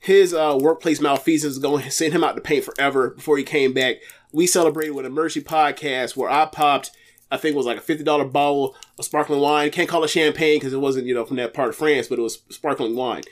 his 0.00 0.34
uh, 0.34 0.58
workplace 0.60 1.00
malfeasance 1.00 1.50
was 1.50 1.58
going 1.60 1.84
to 1.84 1.90
send 1.92 2.12
him 2.12 2.24
out 2.24 2.34
to 2.34 2.40
paint 2.40 2.64
forever 2.64 3.10
before 3.10 3.38
he 3.38 3.44
came 3.44 3.72
back, 3.72 3.96
we 4.32 4.48
celebrated 4.48 4.92
with 4.92 5.06
a 5.06 5.10
Mercy 5.10 5.40
podcast 5.40 6.16
where 6.16 6.28
I 6.28 6.46
popped, 6.46 6.90
I 7.30 7.36
think 7.36 7.54
it 7.54 7.56
was 7.56 7.66
like 7.66 7.78
a 7.78 7.82
fifty 7.82 8.02
dollar 8.02 8.24
bottle 8.24 8.74
of 9.00 9.04
sparkling 9.04 9.40
wine. 9.40 9.70
Can't 9.70 9.88
call 9.88 10.04
it 10.04 10.08
champagne 10.08 10.58
because 10.58 10.72
it 10.72 10.80
wasn't 10.80 11.06
you 11.06 11.14
know 11.14 11.24
from 11.24 11.36
that 11.36 11.52
part 11.54 11.68
of 11.70 11.76
France, 11.76 12.06
but 12.08 12.18
it 12.18 12.22
was 12.22 12.42
sparkling 12.50 12.94
wine. 12.94 13.22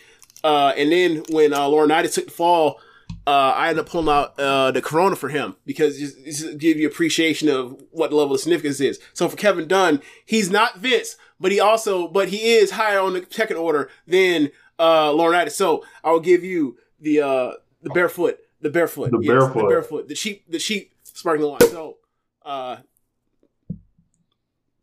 Uh, 0.43 0.73
and 0.77 0.91
then 0.93 1.23
when 1.31 1.53
uh, 1.53 1.61
Laurinaitis 1.61 2.15
took 2.15 2.27
the 2.27 2.31
fall, 2.31 2.81
uh, 3.27 3.53
I 3.57 3.69
ended 3.69 3.85
up 3.85 3.91
pulling 3.91 4.09
out 4.09 4.39
uh, 4.39 4.71
the 4.71 4.81
Corona 4.83 5.17
for 5.17 5.29
him 5.29 5.57
because 5.67 5.99
just, 5.99 6.25
just 6.25 6.59
give 6.59 6.77
you 6.79 6.87
appreciation 6.87 7.49
of 7.49 7.81
what 7.91 8.11
the 8.11 8.17
level 8.17 8.35
of 8.35 8.41
significance 8.41 8.81
is. 8.81 8.99
So 9.13 9.29
for 9.29 9.37
Kevin 9.37 9.67
Dunn, 9.69 10.01
he's 10.25 10.51
not 10.51 10.79
Vince, 10.79 11.17
but 11.41 11.53
he 11.53 11.61
also, 11.61 12.09
but 12.09 12.29
he 12.29 12.55
is 12.55 12.73
higher 12.73 13.01
on 13.01 13.15
the 13.15 13.27
second 13.31 13.57
order 13.57 13.91
than 14.07 14.51
uh, 14.79 15.11
Laurinaitis. 15.11 15.53
So 15.53 15.85
I 16.05 16.11
will 16.13 16.21
give 16.21 16.45
you 16.45 16.79
the 17.01 17.21
uh, 17.21 17.53
the 17.83 17.91
barefoot, 17.91 18.39
the 18.61 18.71
barefoot, 18.71 19.11
The 19.11 19.19
the 19.19 19.27
barefoot. 19.27 19.69
barefoot, 19.69 20.09
the 20.09 20.15
cheap, 20.15 20.45
the 20.51 20.59
cheap 20.59 20.93
sparkling 21.03 21.51
wine. 21.51 21.61
So 21.63 21.97
uh, 22.45 22.77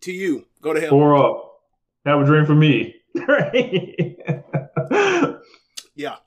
to 0.02 0.12
you, 0.12 0.46
go 0.66 0.74
to 0.74 0.82
hell. 0.82 0.90
Pour 0.90 1.16
up. 1.16 1.62
Have 2.06 2.22
a 2.22 2.26
drink 2.26 2.48
for 2.48 2.56
me. 2.56 2.96
Yeah. 5.98 6.18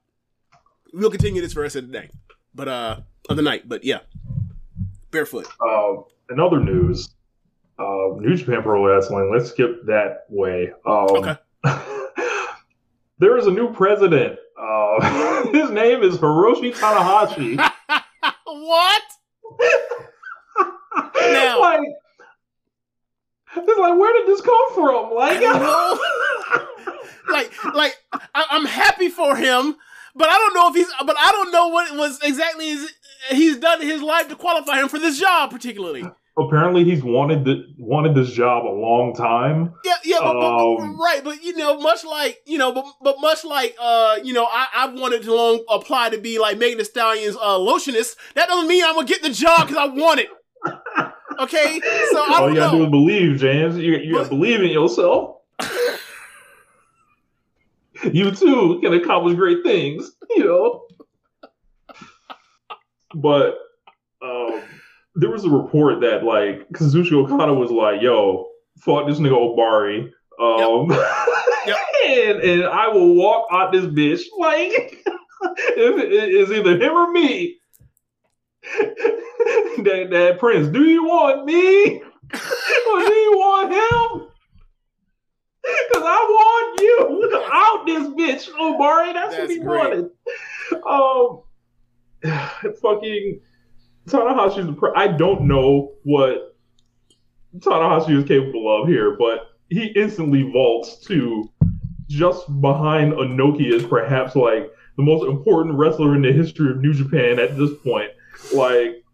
We'll 0.94 1.11
continue 1.11 1.42
this 1.42 1.53
for 1.53 1.61
rest 1.61 1.77
of 1.77 1.87
the 1.87 1.92
day. 1.92 2.09
But 2.55 2.68
uh 2.68 3.01
of 3.29 3.37
the 3.37 3.42
night. 3.42 3.68
But 3.68 3.85
yeah. 3.85 3.98
Barefoot. 5.11 5.46
uh, 5.61 5.96
in 6.31 6.40
other 6.40 6.59
news, 6.61 7.11
uh, 7.79 8.14
New 8.16 8.35
Japan 8.37 8.62
Pro 8.62 8.83
Wrestling. 8.87 9.31
Let's 9.31 9.51
skip 9.51 9.85
that 9.87 10.24
way. 10.31 10.72
Um, 10.87 11.07
Okay. 11.11 11.37
there 13.18 13.37
is 13.37 13.46
a 13.46 13.51
new 13.51 13.70
president. 13.74 14.38
Uh, 14.59 15.46
his 15.53 15.68
name 15.70 16.03
is 16.03 16.16
Hiroshi 16.16 16.74
Tanahashi. 16.74 17.57
what? 18.46 19.03
Now- 21.20 21.61
like, 21.61 21.81
it's 23.66 23.79
like, 23.79 23.99
where 23.99 24.12
did 24.12 24.27
this 24.29 24.40
come 24.40 24.75
from? 24.75 25.14
Like, 25.14 25.40
like, 27.31 27.75
like 27.75 27.97
I, 28.12 28.44
I'm 28.51 28.64
happy 28.66 29.09
for 29.09 29.37
him, 29.37 29.77
but 30.14 30.29
I 30.29 30.35
don't 30.35 30.55
know 30.55 30.68
if 30.68 30.75
he's. 30.75 30.88
But 31.07 31.16
I 31.18 31.31
don't 31.33 31.53
know 31.53 31.68
what 31.68 31.97
was 31.97 32.21
exactly 32.23 32.68
his, 32.68 32.92
he's 33.31 33.57
done 33.59 33.83
in 33.83 33.88
his 33.88 34.03
life 34.03 34.29
to 34.29 34.37
qualify 34.37 34.81
him 34.81 34.88
for 34.88 34.99
this 34.99 35.18
job, 35.18 35.51
particularly. 35.51 36.05
apparently 36.38 36.85
he's 36.85 37.03
wanted 37.03 37.44
the, 37.44 37.64
wanted 37.79 38.14
this 38.14 38.31
job 38.31 38.64
a 38.64 38.71
long 38.71 39.12
time. 39.14 39.75
Yeah, 39.85 39.94
yeah, 40.05 40.18
but, 40.21 40.35
but- 40.35 40.40
but- 40.77 40.83
Um, 40.83 41.01
right. 41.01 41.21
But 41.25 41.42
you 41.42 41.57
know, 41.57 41.79
much 41.81 42.05
like 42.05 42.38
you 42.47 42.59
know, 42.59 42.73
but 42.73 42.85
but 43.03 43.16
much 43.21 43.44
like 43.44 43.75
uh, 43.81 44.16
you 44.23 44.33
know, 44.33 44.44
I 44.51 44.66
I 44.75 44.87
wanted 44.88 45.23
to 45.25 45.35
long 45.35 45.64
apply 45.68 46.11
to 46.11 46.18
be 46.18 46.38
like 46.38 46.59
Megan 46.59 46.79
Thee 46.79 46.85
Stallion's 46.85 47.37
uh 47.37 47.59
lotionist. 47.59 48.16
That 48.35 48.49
doesn't 48.49 48.68
mean 48.68 48.85
I'm 48.85 48.94
gonna 48.94 49.07
get 49.07 49.23
the 49.23 49.31
job 49.31 49.68
because 49.68 49.77
I 49.77 49.87
want 49.87 50.21
it. 50.21 50.29
Okay, 51.38 51.81
so 52.11 52.18
I 52.18 52.38
All 52.40 52.48
you 52.51 52.57
gotta 52.57 52.77
do 52.77 52.85
is 52.85 52.90
believe, 52.90 53.38
James. 53.38 53.77
You, 53.77 53.96
you 53.98 54.14
gotta 54.14 54.29
believe 54.29 54.61
in 54.61 54.70
yourself. 54.70 55.37
you 58.12 58.31
too 58.31 58.81
can 58.83 58.94
accomplish 58.94 59.37
great 59.37 59.62
things, 59.62 60.12
you 60.31 60.44
know. 60.44 60.83
But 63.14 63.57
um, 64.22 64.62
there 65.14 65.31
was 65.31 65.44
a 65.44 65.51
report 65.51 66.01
that 66.01 66.24
like 66.24 66.68
Kazuchika 66.70 67.24
Okada 67.24 67.55
was 67.55 67.70
like, 67.70 68.03
"Yo, 68.03 68.48
fuck 68.79 69.07
this 69.07 69.18
nigga 69.18 69.33
Ohbari." 69.33 70.11
Um, 70.40 70.90
Yep. 71.66 71.77
and 72.09 72.40
and 72.40 72.64
I 72.64 72.88
will 72.88 73.14
walk 73.14 73.48
out 73.53 73.72
this 73.72 73.85
bitch 73.85 74.22
like 74.38 74.72
if 75.42 76.03
it 76.03 76.12
is 76.12 76.51
either 76.51 76.77
him 76.77 76.92
or 76.92 77.11
me. 77.12 77.58
that 79.85 80.09
that 80.11 80.37
prince, 80.38 80.68
do 80.68 80.85
you 80.85 81.04
want 81.04 81.44
me 81.44 82.00
or 82.00 82.98
do 83.00 83.12
you 83.14 83.33
want 83.37 83.72
him? 83.72 84.28
Because 85.62 86.04
I 86.04 86.24
want 86.31 86.81
you 86.81 87.18
Look 87.31 87.33
out 87.52 87.87
this 87.87 88.09
bitch, 88.09 88.50
Ohbari. 88.54 89.12
That's, 89.12 89.37
what 89.37 89.48
That's 89.48 89.52
he 89.52 89.59
great. 89.61 90.04
wanted. 90.87 91.42
Um, 92.24 92.72
fucking 92.83 93.40
Tanahashi's. 94.09 94.66
the 94.66 94.72
pre- 94.72 94.92
I 94.96 95.09
don't 95.09 95.42
know 95.42 95.92
what 96.04 96.57
Tanahashi 97.59 98.16
is 98.16 98.24
capable 98.24 98.83
of 98.83 98.88
here, 98.88 99.16
but 99.18 99.48
he 99.68 99.87
instantly 99.88 100.50
vaults 100.50 100.98
to 101.07 101.48
just 102.09 102.46
behind 102.61 103.12
Inoki 103.12 103.72
as 103.74 103.85
perhaps 103.85 104.35
like 104.35 104.70
the 104.96 105.02
most 105.02 105.28
important 105.28 105.76
wrestler 105.76 106.14
in 106.16 106.22
the 106.22 106.33
history 106.33 106.70
of 106.70 106.78
New 106.78 106.94
Japan 106.94 107.38
at 107.38 107.57
this 107.57 107.70
point. 107.85 108.11
Like, 108.55 109.05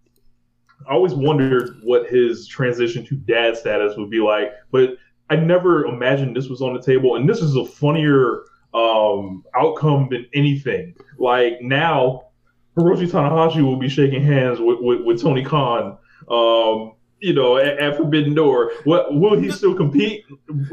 I 0.88 0.92
always 0.92 1.14
wondered 1.14 1.80
what 1.82 2.08
his 2.08 2.46
transition 2.46 3.04
to 3.06 3.16
dad 3.16 3.56
status 3.56 3.96
would 3.96 4.10
be 4.10 4.20
like, 4.20 4.52
but 4.70 4.96
I 5.30 5.36
never 5.36 5.86
imagined 5.86 6.36
this 6.36 6.48
was 6.48 6.60
on 6.60 6.74
the 6.74 6.82
table. 6.82 7.16
And 7.16 7.28
this 7.28 7.40
is 7.40 7.56
a 7.56 7.64
funnier 7.64 8.44
um, 8.74 9.44
outcome 9.56 10.08
than 10.10 10.26
anything. 10.34 10.94
Like 11.18 11.62
now, 11.62 12.28
Hiroshi 12.76 13.08
Tanahashi 13.08 13.62
will 13.62 13.78
be 13.78 13.88
shaking 13.88 14.22
hands 14.22 14.60
with, 14.60 14.78
with, 14.80 15.00
with 15.02 15.22
Tony 15.22 15.44
Khan. 15.44 15.96
Um, 16.28 16.92
you 17.24 17.32
know, 17.32 17.56
at, 17.56 17.78
at 17.78 17.96
Forbidden 17.96 18.34
Door. 18.34 18.72
What 18.84 19.14
will 19.14 19.38
he 19.38 19.50
still 19.50 19.74
compete? 19.74 20.24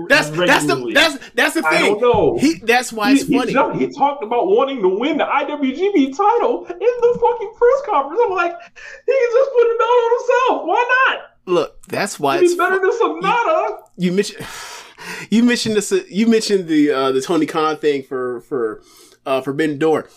That's 0.10 0.30
that's 0.30 0.66
the 0.66 0.92
that's 0.94 1.30
that's 1.34 1.54
the 1.56 1.62
thing. 1.62 1.72
I 1.72 1.80
don't 1.80 2.02
know. 2.02 2.38
He 2.38 2.56
that's 2.56 2.92
why 2.92 3.12
it's 3.14 3.24
he 3.24 3.38
funny. 3.38 3.54
ju- 3.54 3.72
he 3.80 3.88
talked 3.98 4.22
about 4.22 4.48
wanting 4.48 4.82
to 4.82 4.90
win 4.90 5.18
the 5.18 5.24
IWGP 5.24 6.16
title 6.16 6.66
in 6.66 6.78
the 6.78 7.20
fucking 7.22 7.54
press 7.58 7.82
conference. 7.86 8.22
I'm 8.26 8.32
like, 8.32 8.52
he 8.52 9.14
can 9.14 9.32
just 9.34 9.52
put 9.52 9.64
it 9.64 9.80
down 9.80 9.88
on 9.88 10.20
himself. 10.20 10.68
Why 10.68 11.06
not? 11.08 11.20
Look, 11.46 11.84
that's 11.88 12.20
why 12.20 12.40
it's 12.40 12.56
better 12.56 12.80
than 12.80 12.92
Sonata. 12.98 13.78
you 13.98 14.12
mentioned 14.12 14.46
you 15.30 15.44
mentioned 15.44 15.76
this 15.76 15.94
you 16.10 16.28
mentioned 16.28 16.68
the 16.68 16.92
uh 16.92 17.12
the 17.14 17.22
Tony 17.22 17.46
Khan 17.46 17.78
thing 17.78 18.04
for 18.04 18.42
for 18.42 18.84
uh 19.26 19.40
Forbidden 19.40 19.80
Door. 19.80 20.10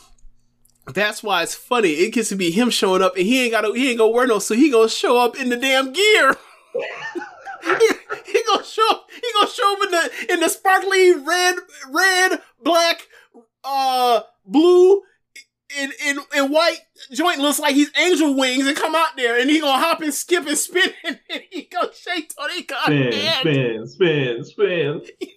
That's 0.86 1.22
why 1.22 1.42
it's 1.42 1.54
funny. 1.54 1.90
It 1.90 2.12
gets 2.12 2.28
to 2.28 2.36
be 2.36 2.50
him 2.50 2.70
showing 2.70 3.02
up 3.02 3.16
and 3.16 3.26
he 3.26 3.42
ain't 3.42 3.52
got 3.52 3.62
to, 3.62 3.72
he 3.72 3.90
ain't 3.90 3.98
gonna 3.98 4.10
wear 4.12 4.26
no 4.26 4.38
so 4.38 4.54
he 4.54 4.70
gonna 4.70 4.88
show 4.88 5.18
up 5.18 5.36
in 5.38 5.48
the 5.48 5.56
damn 5.56 5.92
gear. 5.92 6.36
he, 6.74 7.88
he 8.32 8.42
gonna 8.46 8.64
show 8.64 8.86
up 8.90 9.06
he 9.10 9.22
gonna 9.34 9.50
show 9.50 9.72
up 9.72 9.84
in 9.84 9.90
the 9.90 10.32
in 10.34 10.40
the 10.40 10.48
sparkly 10.48 11.12
red 11.14 11.56
red 11.90 12.40
black 12.62 13.06
uh 13.62 14.20
blue 14.44 15.02
in, 15.76 15.90
in, 16.06 16.18
in 16.36 16.52
white 16.52 16.78
joint 17.12 17.40
looks 17.40 17.58
like 17.58 17.74
he's 17.74 17.90
angel 17.98 18.34
wings 18.36 18.66
and 18.66 18.76
come 18.76 18.94
out 18.94 19.16
there 19.16 19.38
and 19.40 19.50
he 19.50 19.60
gonna 19.60 19.80
hop 19.80 20.02
and 20.02 20.12
skip 20.12 20.46
and 20.46 20.58
spin 20.58 20.90
and 21.04 21.18
he 21.50 21.62
gonna 21.62 21.88
shake 21.94 22.32
Tony 22.36 22.62
Khan 22.62 22.82
Spin, 22.84 23.86
spin, 23.86 23.86
spin, 23.86 24.44
spin. 24.44 25.02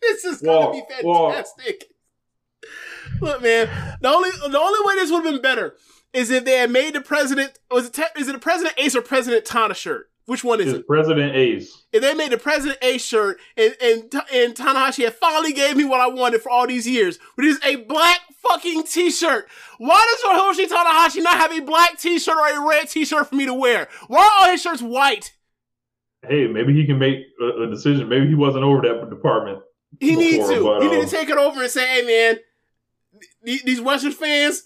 This 0.00 0.24
is 0.24 0.42
Walk, 0.42 0.74
gonna 0.74 0.84
be 0.88 1.06
walk. 1.06 1.44
Look, 3.20 3.42
man, 3.42 3.68
the 4.00 4.08
only 4.08 4.30
the 4.30 4.58
only 4.58 4.80
way 4.86 4.94
this 4.96 5.10
would 5.10 5.24
have 5.24 5.32
been 5.32 5.42
better 5.42 5.76
is 6.12 6.30
if 6.30 6.44
they 6.44 6.58
had 6.58 6.70
made 6.70 6.94
the 6.94 7.00
president 7.00 7.58
was 7.70 7.86
it 7.86 7.94
te- 7.94 8.20
is 8.20 8.28
it 8.28 8.34
a 8.34 8.38
President 8.38 8.74
Ace 8.78 8.96
or 8.96 9.02
President 9.02 9.44
Tana 9.44 9.74
shirt? 9.74 10.10
Which 10.26 10.44
one 10.44 10.60
is 10.60 10.68
It's 10.68 10.78
it? 10.80 10.86
President 10.86 11.34
Ace. 11.34 11.86
If 11.90 12.02
they 12.02 12.12
made 12.12 12.30
the 12.32 12.36
President 12.36 12.78
Ace 12.82 13.02
shirt 13.02 13.38
and 13.56 13.74
and 13.80 14.14
and 14.32 14.54
Tanahashi 14.54 15.04
had 15.04 15.14
finally 15.14 15.54
gave 15.54 15.76
me 15.76 15.84
what 15.84 16.00
I 16.00 16.08
wanted 16.08 16.42
for 16.42 16.50
all 16.50 16.66
these 16.66 16.86
years, 16.86 17.18
which 17.36 17.46
is 17.46 17.58
a 17.64 17.76
black 17.76 18.20
fucking 18.42 18.84
T-shirt. 18.84 19.48
Why 19.78 20.16
does 20.22 20.38
Hiroshi 20.38 20.68
Tanahashi 20.68 21.22
not 21.22 21.38
have 21.38 21.52
a 21.52 21.60
black 21.60 21.98
T-shirt 21.98 22.36
or 22.36 22.46
a 22.46 22.68
red 22.68 22.88
T-shirt 22.88 23.28
for 23.28 23.34
me 23.34 23.46
to 23.46 23.54
wear? 23.54 23.88
Why 24.08 24.20
are 24.20 24.30
all 24.44 24.50
his 24.52 24.60
shirts 24.60 24.82
white? 24.82 25.34
Hey, 26.26 26.46
maybe 26.46 26.74
he 26.74 26.84
can 26.84 26.98
make 26.98 27.20
a, 27.40 27.62
a 27.62 27.70
decision. 27.70 28.08
Maybe 28.08 28.28
he 28.28 28.34
wasn't 28.34 28.64
over 28.64 28.82
that 28.82 29.08
department. 29.08 29.60
He 30.00 30.14
needs 30.16 30.48
to. 30.48 30.62
but, 30.62 30.82
he 30.82 30.88
need 30.88 30.98
um, 30.98 31.04
to 31.06 31.10
take 31.10 31.30
it 31.30 31.38
over 31.38 31.62
and 31.62 31.70
say, 31.70 31.86
"Hey, 31.86 32.06
man, 32.06 32.38
these 33.42 33.80
Western 33.80 34.12
fans, 34.12 34.62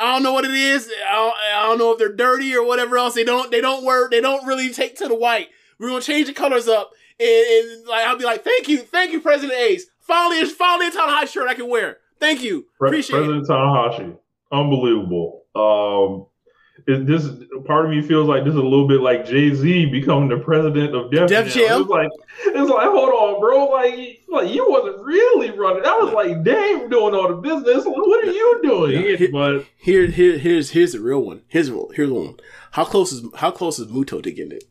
I 0.00 0.12
don't 0.12 0.22
know 0.22 0.32
what 0.32 0.44
it 0.44 0.52
is. 0.52 0.90
I 1.08 1.14
don't, 1.14 1.34
I 1.56 1.62
don't 1.66 1.78
know 1.78 1.92
if 1.92 1.98
they're 1.98 2.14
dirty 2.14 2.54
or 2.54 2.64
whatever 2.64 2.96
else. 2.98 3.14
They 3.14 3.24
don't. 3.24 3.50
They 3.50 3.60
don't 3.60 3.84
wear. 3.84 4.08
They 4.08 4.20
don't 4.20 4.46
really 4.46 4.72
take 4.72 4.96
to 4.98 5.08
the 5.08 5.14
white. 5.14 5.48
We're 5.78 5.88
gonna 5.88 6.02
change 6.02 6.26
the 6.26 6.32
colors 6.32 6.68
up, 6.68 6.90
and, 7.20 7.28
and 7.28 7.86
like 7.86 8.06
I'll 8.06 8.16
be 8.18 8.24
like, 8.24 8.44
thank 8.44 8.68
you, 8.68 8.78
thank 8.78 9.12
you, 9.12 9.20
President 9.20 9.58
Ace. 9.58 9.86
Finally, 10.00 10.38
it's 10.38 10.52
finally 10.52 10.88
a 10.88 10.90
Tanahashi 10.90 11.28
shirt 11.28 11.48
I 11.48 11.54
can 11.54 11.68
wear. 11.68 11.98
Thank 12.18 12.42
you, 12.42 12.66
Pre- 12.78 12.88
appreciate 12.88 13.16
it. 13.16 13.20
President 13.20 13.46
Tanahashi, 13.46 14.16
unbelievable. 14.50 15.44
Um, 15.54 16.26
it, 16.88 17.06
this 17.06 17.28
part 17.66 17.84
of 17.84 17.90
me 17.90 18.02
feels 18.02 18.26
like 18.28 18.44
this 18.44 18.52
is 18.52 18.58
a 18.58 18.62
little 18.62 18.88
bit 18.88 19.00
like 19.00 19.26
Jay 19.26 19.54
Z 19.54 19.86
becoming 19.86 20.28
the 20.28 20.38
president 20.38 20.94
of 20.94 21.10
Def, 21.10 21.28
Def 21.28 21.52
Jam. 21.52 21.68
Jam? 21.68 21.80
It's 21.82 21.90
like 21.90 22.10
it's 22.46 22.70
like 22.70 22.88
hold 22.88 23.10
on, 23.10 23.40
bro. 23.40 23.66
Like 23.66 24.22
like 24.28 24.50
you 24.52 24.68
wasn't 24.68 25.04
really 25.04 25.50
running. 25.50 25.84
I 25.84 25.98
was 25.98 26.12
like 26.12 26.42
Dave 26.42 26.90
doing 26.90 27.14
all 27.14 27.28
the 27.28 27.36
business. 27.36 27.84
What 27.84 28.24
are 28.24 28.32
you 28.32 28.60
doing? 28.62 29.18
Yeah. 29.20 29.26
But 29.30 29.66
Here, 29.76 30.06
here, 30.06 30.38
here's 30.38 30.70
here's 30.70 30.92
the 30.92 31.00
real 31.00 31.20
one. 31.20 31.42
Here's 31.46 31.68
the 31.68 31.74
real- 31.74 31.90
here's 31.94 32.08
the 32.08 32.14
one. 32.14 32.36
How 32.72 32.84
close 32.84 33.12
is 33.12 33.24
how 33.36 33.50
close 33.50 33.78
is 33.78 33.86
Muto 33.88 34.22
to 34.22 34.32
getting 34.32 34.52
it? 34.52 34.64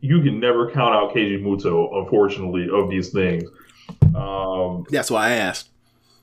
you 0.00 0.22
can 0.22 0.38
never 0.38 0.70
count 0.70 0.94
out 0.94 1.14
Keiji 1.14 1.42
Muto, 1.42 2.02
unfortunately, 2.02 2.68
of 2.72 2.88
these 2.88 3.10
things. 3.10 3.44
Um, 4.14 4.86
That's 4.90 5.10
why 5.10 5.28
I 5.28 5.32
asked. 5.32 5.70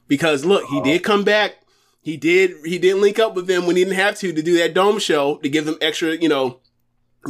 Because 0.07 0.45
look, 0.45 0.63
he 0.69 0.81
did 0.81 1.03
come 1.03 1.23
back. 1.23 1.55
He 2.03 2.17
did 2.17 2.51
he 2.65 2.77
did 2.77 2.97
link 2.97 3.17
up 3.17 3.33
with 3.33 3.47
them 3.47 3.65
when 3.65 3.77
he 3.77 3.85
didn't 3.85 3.95
have 3.95 4.17
to 4.19 4.33
to 4.33 4.41
do 4.41 4.57
that 4.57 4.73
dome 4.73 4.99
show 4.99 5.37
to 5.37 5.47
give 5.47 5.65
them 5.65 5.77
extra, 5.79 6.17
you 6.17 6.27
know, 6.27 6.59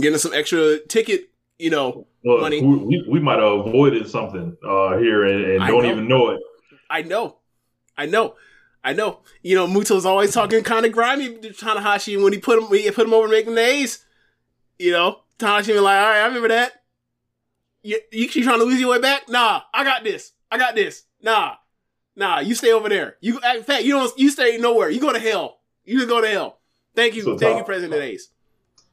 getting 0.01 0.17
some 0.17 0.33
extra 0.33 0.79
ticket, 0.79 1.29
you 1.59 1.69
know. 1.69 2.07
look, 2.25 2.41
Money. 2.41 2.63
we, 2.63 3.05
we, 3.07 3.19
might 3.19 3.37
have 3.37 3.67
avoided 3.67 4.09
something 4.09 4.57
uh, 4.67 4.97
here 4.97 5.25
and, 5.25 5.61
and 5.61 5.67
don't 5.67 5.83
know. 5.83 5.91
even 5.91 6.07
know 6.07 6.29
it. 6.31 6.39
I 6.89 7.03
know. 7.03 7.37
I 7.95 8.07
know. 8.07 8.35
I 8.83 8.93
know. 8.93 9.19
You 9.43 9.55
know, 9.55 9.67
Muto's 9.67 10.07
always 10.07 10.33
talking 10.33 10.63
kind 10.63 10.87
of 10.87 10.91
grimy 10.91 11.37
to 11.37 11.49
Tanahashi 11.49 12.21
when 12.21 12.33
he 12.33 12.39
put 12.39 12.57
him 12.57 12.67
he 12.75 12.89
put 12.89 13.05
him 13.05 13.13
over 13.13 13.27
making 13.27 13.53
the 13.53 13.61
A's. 13.61 14.03
You 14.79 14.91
know, 14.91 15.19
Tanahashi 15.37 15.67
be 15.67 15.79
like, 15.79 16.01
all 16.01 16.09
right, 16.09 16.21
I 16.21 16.25
remember 16.25 16.47
that. 16.47 16.83
You, 17.83 17.99
you 18.11 18.27
keep 18.27 18.43
trying 18.43 18.57
to 18.57 18.65
lose 18.65 18.79
your 18.79 18.89
way 18.89 18.99
back? 18.99 19.29
Nah, 19.29 19.61
I 19.71 19.83
got 19.83 20.03
this. 20.03 20.31
I 20.49 20.57
got 20.57 20.73
this. 20.73 21.03
Nah. 21.21 21.57
Nah, 22.15 22.39
you 22.39 22.53
stay 22.55 22.71
over 22.71 22.89
there. 22.89 23.17
You 23.21 23.39
in 23.55 23.63
fact, 23.63 23.83
you 23.83 23.93
don't 23.93 24.17
you 24.19 24.29
stay 24.29 24.57
nowhere. 24.57 24.89
You 24.89 24.99
go 24.99 25.11
to 25.13 25.19
hell. 25.19 25.59
You 25.85 25.97
just 25.97 26.09
go 26.09 26.21
to 26.21 26.27
hell. 26.27 26.59
Thank 26.95 27.15
you. 27.15 27.23
So 27.23 27.37
Thank 27.37 27.57
you, 27.57 27.63
President 27.63 28.01
Ace. 28.01 28.29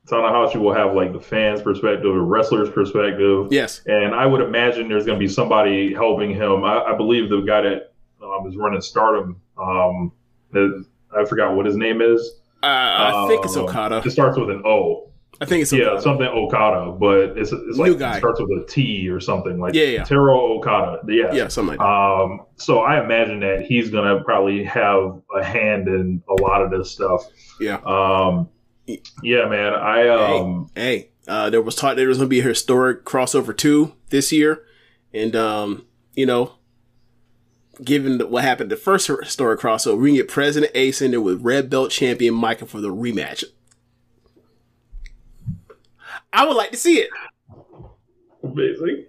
Tanahashi 0.08 0.56
will 0.56 0.72
have 0.72 0.94
like 0.94 1.12
the 1.12 1.20
fans' 1.20 1.60
perspective, 1.60 2.02
the 2.02 2.20
wrestler's 2.20 2.70
perspective. 2.70 3.48
Yes. 3.50 3.82
And 3.86 4.14
I 4.14 4.26
would 4.26 4.40
imagine 4.40 4.88
there's 4.88 5.04
going 5.04 5.18
to 5.18 5.24
be 5.24 5.28
somebody 5.28 5.92
helping 5.92 6.30
him. 6.34 6.64
I, 6.64 6.82
I 6.84 6.96
believe 6.96 7.28
the 7.28 7.42
guy 7.42 7.60
that 7.60 7.92
um, 8.22 8.46
is 8.48 8.56
running 8.56 8.80
Stardom, 8.80 9.40
um, 9.58 10.12
is- 10.54 10.86
I 11.16 11.24
forgot 11.24 11.54
what 11.56 11.66
his 11.66 11.76
name 11.76 12.00
is. 12.00 12.20
Uh, 12.62 12.66
I 12.66 13.24
think 13.28 13.44
it's 13.44 13.56
Um, 13.56 13.64
Okada. 13.64 14.02
It 14.04 14.10
starts 14.10 14.38
with 14.38 14.48
an 14.50 14.62
O. 14.64 15.09
I 15.42 15.46
think 15.46 15.62
it's 15.62 15.72
yeah, 15.72 15.98
something 15.98 16.26
Okada, 16.26 16.92
but 16.92 17.38
it's 17.38 17.50
it's 17.50 17.78
New 17.78 17.84
like 17.92 17.98
guy. 17.98 18.16
it 18.16 18.18
starts 18.18 18.40
with 18.40 18.62
a 18.62 18.66
T 18.68 19.08
or 19.08 19.20
something 19.20 19.58
like 19.58 19.74
Yeah, 19.74 19.84
yeah. 19.84 20.04
Taro 20.04 20.58
Okada. 20.58 21.00
Yeah, 21.08 21.32
Yeah, 21.32 21.48
something 21.48 21.78
like 21.78 21.78
that. 21.78 21.84
Um, 21.86 22.42
so 22.56 22.80
I 22.80 23.02
imagine 23.02 23.40
that 23.40 23.62
he's 23.62 23.90
gonna 23.90 24.22
probably 24.22 24.64
have 24.64 25.22
a 25.34 25.42
hand 25.42 25.88
in 25.88 26.22
a 26.28 26.42
lot 26.42 26.60
of 26.62 26.70
this 26.70 26.90
stuff. 26.90 27.24
Yeah. 27.58 27.76
Um, 27.86 28.50
yeah, 29.22 29.46
man. 29.48 29.72
I 29.74 30.08
um, 30.08 30.70
hey, 30.74 31.10
uh, 31.26 31.48
there 31.48 31.62
was 31.62 31.74
talk 31.74 31.96
there 31.96 32.08
was 32.08 32.18
going 32.18 32.26
to 32.26 32.30
be 32.30 32.40
a 32.40 32.44
historic 32.44 33.04
crossover 33.04 33.56
two 33.56 33.94
this 34.10 34.32
year, 34.32 34.62
and 35.14 35.34
um, 35.36 35.86
you 36.14 36.26
know, 36.26 36.54
given 37.82 38.18
the- 38.18 38.26
what 38.26 38.44
happened 38.44 38.70
the 38.70 38.76
first 38.76 39.06
historic 39.06 39.60
crossover, 39.60 39.98
we 39.98 40.10
can 40.10 40.16
get 40.16 40.28
President 40.28 40.72
Ace 40.74 41.00
in 41.00 41.12
there 41.12 41.20
with 41.20 41.40
Red 41.42 41.70
Belt 41.70 41.90
Champion 41.90 42.34
Maika 42.34 42.66
for 42.66 42.80
the 42.80 42.88
rematch. 42.92 43.44
I 46.32 46.46
would 46.46 46.56
like 46.56 46.70
to 46.70 46.76
see 46.76 46.98
it. 46.98 47.10
amazing. 48.42 49.06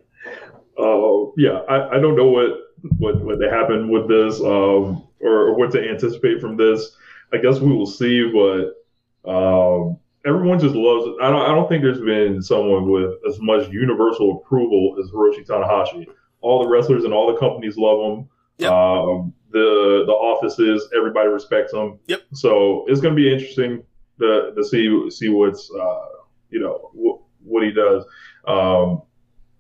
Uh, 0.80 1.32
yeah, 1.38 1.62
I, 1.70 1.98
I 1.98 2.00
don't 2.00 2.16
know 2.16 2.28
what 2.28 2.52
what 2.98 3.24
what 3.24 3.42
happened 3.42 3.90
with 3.90 4.08
this, 4.08 4.40
um, 4.40 5.08
or, 5.20 5.50
or 5.50 5.56
what 5.56 5.72
to 5.72 5.90
anticipate 5.90 6.42
from 6.42 6.58
this. 6.58 6.96
I 7.34 7.38
guess 7.38 7.60
we 7.60 7.72
will 7.72 7.86
see, 7.86 8.32
but 8.32 9.30
um, 9.30 9.98
everyone 10.26 10.60
just 10.60 10.76
loves 10.76 11.08
it. 11.08 11.16
I 11.22 11.30
don't 11.30 11.42
I 11.42 11.54
don't 11.54 11.70
think 11.70 11.84
there's 11.84 12.02
been 12.02 12.42
someone 12.42 12.90
with 12.90 13.14
as 13.28 13.40
much 13.40 13.70
universal 13.70 14.38
approval 14.38 14.96
as 15.00 15.12
Hiroshi 15.12 15.46
Tanahashi. 15.46 16.08
All 16.42 16.64
the 16.64 16.70
wrestlers 16.70 17.04
and 17.04 17.14
all 17.14 17.32
the 17.32 17.40
companies 17.40 17.78
love 17.78 18.12
him. 18.12 18.30
Yep. 18.58 18.72
Um, 18.72 19.34
the 19.52 20.04
the 20.06 20.14
offices, 20.14 20.88
everybody 20.96 21.30
respects 21.30 21.74
him. 21.74 22.00
Yep. 22.08 22.22
So 22.34 22.86
it's 22.88 23.02
going 23.02 23.16
to 23.16 23.22
be 23.22 23.32
interesting 23.32 23.84
to 24.20 24.54
to 24.56 24.64
see 24.64 25.10
see 25.12 25.30
what's 25.30 25.72
uh, 25.72 26.06
you 26.52 26.60
know 26.60 26.92
wh- 26.94 27.48
what 27.48 27.64
he 27.64 27.72
does. 27.72 28.06
Um, 28.48 29.02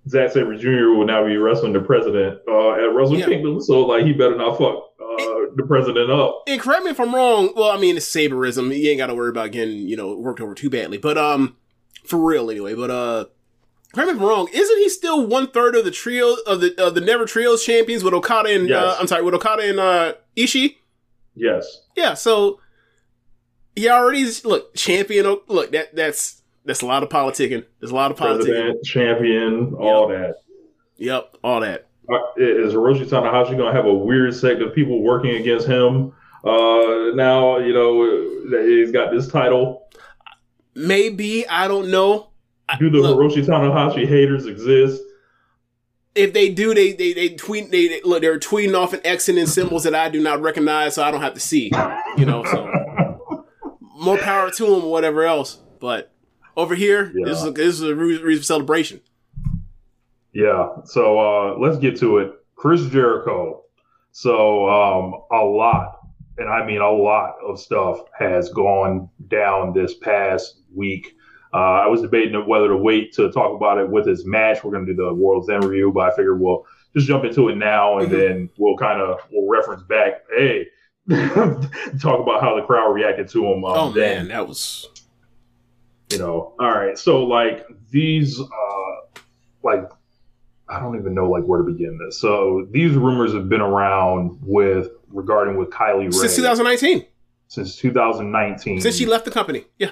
Zack 0.07 0.31
Sabre 0.31 0.57
Jr. 0.57 0.95
will 0.97 1.05
now 1.05 1.25
be 1.25 1.37
wrestling 1.37 1.73
the 1.73 1.79
president 1.79 2.39
uh, 2.47 2.71
at 2.73 2.93
Wrestle 2.93 3.17
Yeah. 3.19 3.25
Kingdom, 3.27 3.61
so 3.61 3.81
like 3.85 4.03
he 4.05 4.13
better 4.13 4.35
not 4.37 4.57
fuck 4.57 4.89
uh, 4.99 5.51
the 5.55 5.63
president 5.67 6.09
up. 6.11 6.43
And 6.47 6.59
correct 6.59 6.83
me 6.83 6.91
if 6.91 6.99
I'm 6.99 7.13
wrong. 7.13 7.53
Well, 7.55 7.69
I 7.69 7.77
mean, 7.79 7.97
it's 7.97 8.07
saberism. 8.07 8.75
You 8.75 8.89
ain't 8.89 8.97
got 8.97 9.07
to 9.07 9.15
worry 9.15 9.29
about 9.29 9.51
getting 9.51 9.77
you 9.87 9.95
know 9.95 10.15
worked 10.15 10.41
over 10.41 10.55
too 10.55 10.69
badly. 10.69 10.97
But 10.97 11.17
um, 11.17 11.55
for 12.05 12.17
real 12.17 12.49
anyway. 12.49 12.73
But 12.73 12.89
uh, 12.89 13.25
correct 13.93 14.07
me 14.09 14.15
if 14.15 14.21
I'm 14.21 14.27
wrong. 14.27 14.47
Isn't 14.51 14.77
he 14.79 14.89
still 14.89 15.25
one 15.27 15.51
third 15.51 15.75
of 15.75 15.85
the 15.85 15.91
trio 15.91 16.35
of 16.47 16.61
the 16.61 16.73
of 16.83 16.95
the 16.95 17.01
Never 17.01 17.25
Trios 17.25 17.63
champions 17.63 18.03
with 18.03 18.13
Okada 18.15 18.49
and 18.49 18.71
uh, 18.71 18.95
I'm 18.99 19.05
sorry 19.07 19.21
with 19.23 19.35
Okada 19.35 19.69
and 19.69 19.79
uh, 19.79 20.13
Ishii? 20.35 20.77
Yes, 21.35 21.85
Yeah. 21.95 22.15
So 22.15 22.59
he 23.75 23.87
already 23.87 24.25
look 24.43 24.73
champion. 24.75 25.37
Look 25.47 25.71
that 25.73 25.95
that's 25.95 26.40
that's 26.65 26.81
a 26.81 26.85
lot 26.85 27.03
of 27.03 27.09
politicking. 27.09 27.65
There's 27.79 27.91
a 27.91 27.95
lot 27.95 28.11
of 28.11 28.17
politicking. 28.17 28.83
champion, 28.83 29.73
all 29.73 30.07
that. 30.09 30.35
Yep, 30.97 31.37
all 31.43 31.61
that. 31.61 31.87
Uh, 32.09 32.19
Hiroshi 32.37 33.05
Tanahashi 33.05 33.57
going 33.57 33.71
to 33.71 33.73
have 33.73 33.85
a 33.85 33.93
weird 33.93 34.33
sect 34.33 34.61
of 34.61 34.73
people 34.75 35.01
working 35.01 35.35
against 35.35 35.67
him? 35.67 36.13
Uh, 36.43 37.13
now 37.15 37.57
you 37.57 37.73
know 37.73 38.49
that 38.49 38.65
he's 38.67 38.91
got 38.91 39.11
this 39.11 39.27
title. 39.27 39.87
Maybe 40.75 41.47
I 41.47 41.67
don't 41.67 41.89
know. 41.89 42.29
Do 42.79 42.89
the 42.89 42.99
look, 42.99 43.17
Hiroshi 43.17 43.45
Tanahashi 43.45 44.07
haters 44.07 44.45
exist? 44.45 45.01
if 46.15 46.33
they 46.33 46.49
do, 46.49 46.73
they 46.73 46.93
they 46.93 47.13
they 47.13 47.29
tweet. 47.29 47.71
They, 47.71 47.87
they 47.87 48.01
look. 48.03 48.21
They're 48.21 48.39
tweeting 48.39 48.77
off 48.77 48.93
and 48.93 49.05
in 49.37 49.47
symbols 49.47 49.83
that 49.83 49.95
I 49.95 50.09
do 50.09 50.21
not 50.21 50.41
recognize, 50.41 50.95
so 50.95 51.03
I 51.03 51.11
don't 51.11 51.21
have 51.21 51.33
to 51.35 51.39
see. 51.39 51.71
You 52.17 52.25
know, 52.25 52.43
so 52.43 53.45
more 53.95 54.17
power 54.17 54.51
to 54.51 54.65
them 54.65 54.83
or 54.85 54.91
whatever 54.91 55.23
else. 55.23 55.59
But 55.79 56.10
over 56.57 56.75
here, 56.75 57.11
this 57.13 57.39
is 57.39 57.45
a, 57.45 57.51
this 57.51 57.75
is 57.75 57.81
a 57.81 57.95
reason 57.95 58.39
for 58.39 58.43
celebration. 58.43 59.01
Yeah. 60.33 60.69
So 60.85 61.19
uh, 61.19 61.57
let's 61.59 61.77
get 61.77 61.97
to 61.99 62.19
it. 62.19 62.33
Chris 62.55 62.85
Jericho. 62.87 63.63
So 64.11 64.69
um, 64.69 65.13
a 65.31 65.43
lot, 65.43 65.99
and 66.37 66.49
I 66.49 66.65
mean 66.65 66.81
a 66.81 66.91
lot 66.91 67.35
of 67.45 67.59
stuff 67.59 68.01
has 68.17 68.49
gone 68.49 69.09
down 69.29 69.73
this 69.73 69.95
past 69.95 70.59
week. 70.73 71.15
Uh, 71.53 71.57
I 71.83 71.87
was 71.87 72.01
debating 72.01 72.45
whether 72.47 72.69
to 72.69 72.77
wait 72.77 73.13
to 73.13 73.29
talk 73.31 73.53
about 73.55 73.77
it 73.77 73.89
with 73.89 74.05
his 74.07 74.25
match. 74.25 74.63
We're 74.63 74.71
going 74.71 74.85
to 74.85 74.93
do 74.93 75.03
the 75.05 75.13
World's 75.13 75.49
End 75.49 75.63
review, 75.65 75.91
but 75.93 76.11
I 76.11 76.15
figured 76.15 76.39
we'll 76.39 76.65
just 76.95 77.07
jump 77.07 77.25
into 77.25 77.49
it 77.49 77.55
now, 77.55 77.97
and 77.99 78.07
Mhm. 78.07 78.11
then 78.11 78.49
we'll 78.57 78.77
kind 78.77 79.01
of 79.01 79.19
we'll 79.31 79.49
reference 79.49 79.83
back. 79.83 80.23
Hey, 80.37 80.67
talk 81.09 82.19
about 82.21 82.41
how 82.41 82.55
the 82.55 82.63
crowd 82.65 82.91
reacted 82.93 83.27
to 83.29 83.45
him. 83.45 83.65
Um, 83.65 83.73
Oh 83.77 83.91
then 83.91 84.17
man, 84.19 84.27
that 84.29 84.47
was 84.47 84.87
you 86.11 86.17
know 86.17 86.53
all 86.59 86.71
right 86.71 86.97
so 86.97 87.23
like 87.23 87.65
these 87.89 88.39
uh 88.39 89.19
like 89.63 89.89
i 90.69 90.79
don't 90.79 90.97
even 90.97 91.13
know 91.13 91.29
like 91.29 91.43
where 91.43 91.61
to 91.61 91.71
begin 91.71 91.97
this 91.97 92.19
so 92.19 92.67
these 92.71 92.93
rumors 92.93 93.33
have 93.33 93.49
been 93.49 93.61
around 93.61 94.37
with 94.41 94.89
regarding 95.13 95.57
with 95.57 95.69
Kylie 95.69 96.05
Rae 96.05 96.11
since 96.11 96.35
2019, 96.35 97.05
since 97.47 97.75
2019 97.75 98.81
since 98.81 98.95
she 98.95 99.05
left 99.05 99.25
the 99.25 99.31
company. 99.31 99.65
Yeah, 99.77 99.91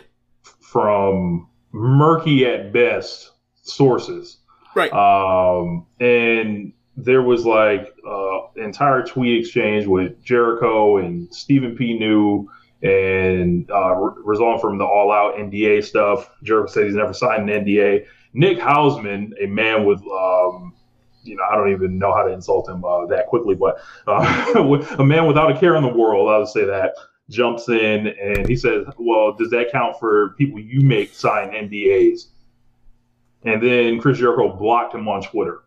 from 0.59 1.47
murky 1.72 2.45
at 2.45 2.74
best 2.74 3.32
sources 3.61 4.38
right. 4.76 4.91
um, 4.93 5.86
and 5.99 6.74
there 6.97 7.22
was 7.22 7.45
like 7.45 7.93
uh, 8.07 8.39
entire 8.55 9.03
tweet 9.03 9.39
exchange 9.39 9.86
with 9.86 10.22
Jericho 10.24 10.97
and 10.97 11.34
Stephen 11.34 11.76
P. 11.76 11.97
New 11.97 12.49
and 12.82 13.69
uh, 13.71 13.95
re- 13.95 14.21
resolving 14.23 14.61
from 14.61 14.77
the 14.77 14.86
All 14.86 15.11
Out 15.11 15.36
NDA 15.36 15.84
stuff. 15.84 16.30
Jericho 16.43 16.71
said 16.71 16.86
he's 16.86 16.95
never 16.95 17.13
signed 17.13 17.49
an 17.49 17.65
NDA. 17.65 18.05
Nick 18.34 18.57
Hausman, 18.57 19.32
a 19.41 19.47
man 19.47 19.86
with, 19.86 19.99
um, 19.99 20.73
you 21.23 21.36
know, 21.36 21.43
I 21.49 21.55
don't 21.55 21.71
even 21.71 21.97
know 21.97 22.13
how 22.13 22.23
to 22.23 22.32
insult 22.32 22.69
him 22.69 22.86
uh, 22.86 23.05
that 23.07 23.27
quickly, 23.27 23.55
but 23.55 23.80
uh, 24.07 24.53
a 24.99 25.03
man 25.03 25.27
without 25.27 25.51
a 25.51 25.59
care 25.59 25.75
in 25.75 25.84
the 25.84 25.89
world, 25.89 26.30
I 26.30 26.38
would 26.38 26.47
say 26.47 26.65
that, 26.65 26.93
jumps 27.30 27.69
in 27.69 28.07
and 28.07 28.47
he 28.47 28.55
says, 28.55 28.88
Well, 28.97 29.34
does 29.34 29.49
that 29.51 29.71
count 29.71 29.99
for 29.99 30.36
people 30.38 30.59
you 30.59 30.82
make 30.82 31.13
sign 31.13 31.49
NDAs? 31.49 32.27
And 33.43 33.61
then 33.61 33.99
Chris 33.99 34.17
Jericho 34.17 34.55
blocked 34.55 34.95
him 34.95 35.07
on 35.07 35.21
Twitter. 35.21 35.63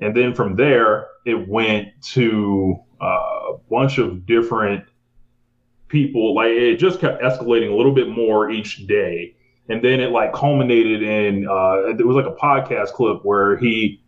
And 0.00 0.14
then 0.14 0.34
from 0.34 0.56
there, 0.56 1.08
it 1.24 1.48
went 1.48 1.88
to 2.12 2.76
uh, 3.00 3.04
a 3.04 3.58
bunch 3.70 3.98
of 3.98 4.26
different 4.26 4.84
people. 5.88 6.34
Like 6.34 6.50
it 6.50 6.76
just 6.76 7.00
kept 7.00 7.22
escalating 7.22 7.70
a 7.70 7.74
little 7.74 7.94
bit 7.94 8.08
more 8.08 8.50
each 8.50 8.86
day. 8.86 9.34
And 9.68 9.84
then 9.84 10.00
it 10.00 10.10
like 10.10 10.32
culminated 10.32 11.02
in 11.02 11.46
uh, 11.46 11.88
it 11.88 12.06
was 12.06 12.16
like 12.16 12.26
a 12.26 12.36
podcast 12.36 12.92
clip 12.92 13.24
where 13.24 13.56
he 13.56 14.00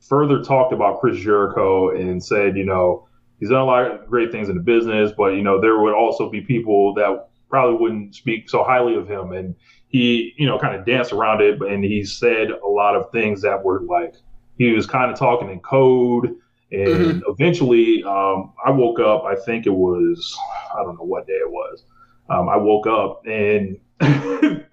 further 0.00 0.42
talked 0.42 0.72
about 0.72 1.00
Chris 1.00 1.18
Jericho 1.18 1.90
and 1.90 2.22
said, 2.22 2.56
you 2.56 2.64
know, 2.64 3.06
he's 3.38 3.50
done 3.50 3.60
a 3.60 3.64
lot 3.64 3.90
of 3.90 4.06
great 4.08 4.32
things 4.32 4.48
in 4.48 4.56
the 4.56 4.62
business, 4.62 5.12
but 5.16 5.34
you 5.34 5.42
know, 5.42 5.60
there 5.60 5.78
would 5.78 5.94
also 5.94 6.30
be 6.30 6.40
people 6.40 6.94
that 6.94 7.28
probably 7.48 7.78
wouldn't 7.78 8.14
speak 8.14 8.48
so 8.48 8.64
highly 8.64 8.94
of 8.96 9.06
him. 9.06 9.32
And 9.32 9.54
he, 9.88 10.32
you 10.38 10.46
know, 10.46 10.58
kind 10.58 10.74
of 10.74 10.86
danced 10.86 11.12
around 11.12 11.42
it, 11.42 11.60
and 11.60 11.84
he 11.84 12.02
said 12.02 12.48
a 12.50 12.66
lot 12.66 12.96
of 12.96 13.12
things 13.12 13.42
that 13.42 13.62
were 13.62 13.82
like 13.82 14.14
he 14.56 14.72
was 14.72 14.86
kind 14.86 15.10
of 15.10 15.18
talking 15.18 15.50
in 15.50 15.60
code. 15.60 16.34
And 16.72 17.22
eventually, 17.28 18.02
um, 18.04 18.54
I 18.64 18.70
woke 18.70 18.98
up. 18.98 19.24
I 19.24 19.36
think 19.36 19.66
it 19.66 19.74
was 19.74 20.36
I 20.74 20.82
don't 20.82 20.96
know 20.96 21.04
what 21.04 21.26
day 21.26 21.34
it 21.34 21.50
was. 21.50 21.84
Um, 22.30 22.48
I 22.48 22.56
woke 22.56 22.86
up 22.86 23.26
and 23.26 23.78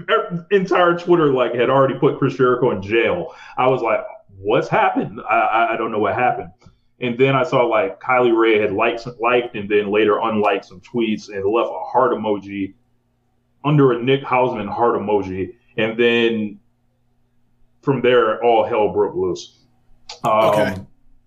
entire 0.52 0.98
Twitter 0.98 1.34
like 1.34 1.54
had 1.54 1.70
already 1.70 1.96
put 1.96 2.18
Chris 2.18 2.36
Jericho 2.36 2.72
in 2.72 2.82
jail. 2.82 3.36
I 3.58 3.68
was 3.68 3.82
like, 3.82 4.00
"What's 4.38 4.70
happened? 4.70 5.20
I, 5.30 5.70
I, 5.74 5.78
don't 5.78 5.92
know 5.92 6.00
what 6.00 6.16
happened." 6.16 6.52
And 7.02 7.18
then 7.18 7.36
I 7.36 7.44
saw 7.44 7.66
like 7.66 8.00
Kylie 8.00 8.36
Rae 8.36 8.60
had 8.60 8.72
liked, 8.72 9.06
liked 9.20 9.56
and 9.56 9.70
then 9.70 9.92
later 9.92 10.20
unliked 10.20 10.66
some 10.66 10.82
tweets 10.82 11.28
and 11.28 11.44
left 11.46 11.70
a 11.70 11.84
heart 11.92 12.14
emoji 12.14 12.76
under 13.66 13.92
a 13.92 14.02
Nick 14.02 14.24
Hausman 14.24 14.70
heart 14.70 14.96
emoji. 14.96 15.56
And 15.78 16.00
then 16.00 16.60
from 17.82 18.02
there, 18.02 18.44
all 18.44 18.64
hell 18.64 18.94
broke 18.94 19.16
loose. 19.16 19.60
Um, 20.24 20.32
Okay. 20.32 20.76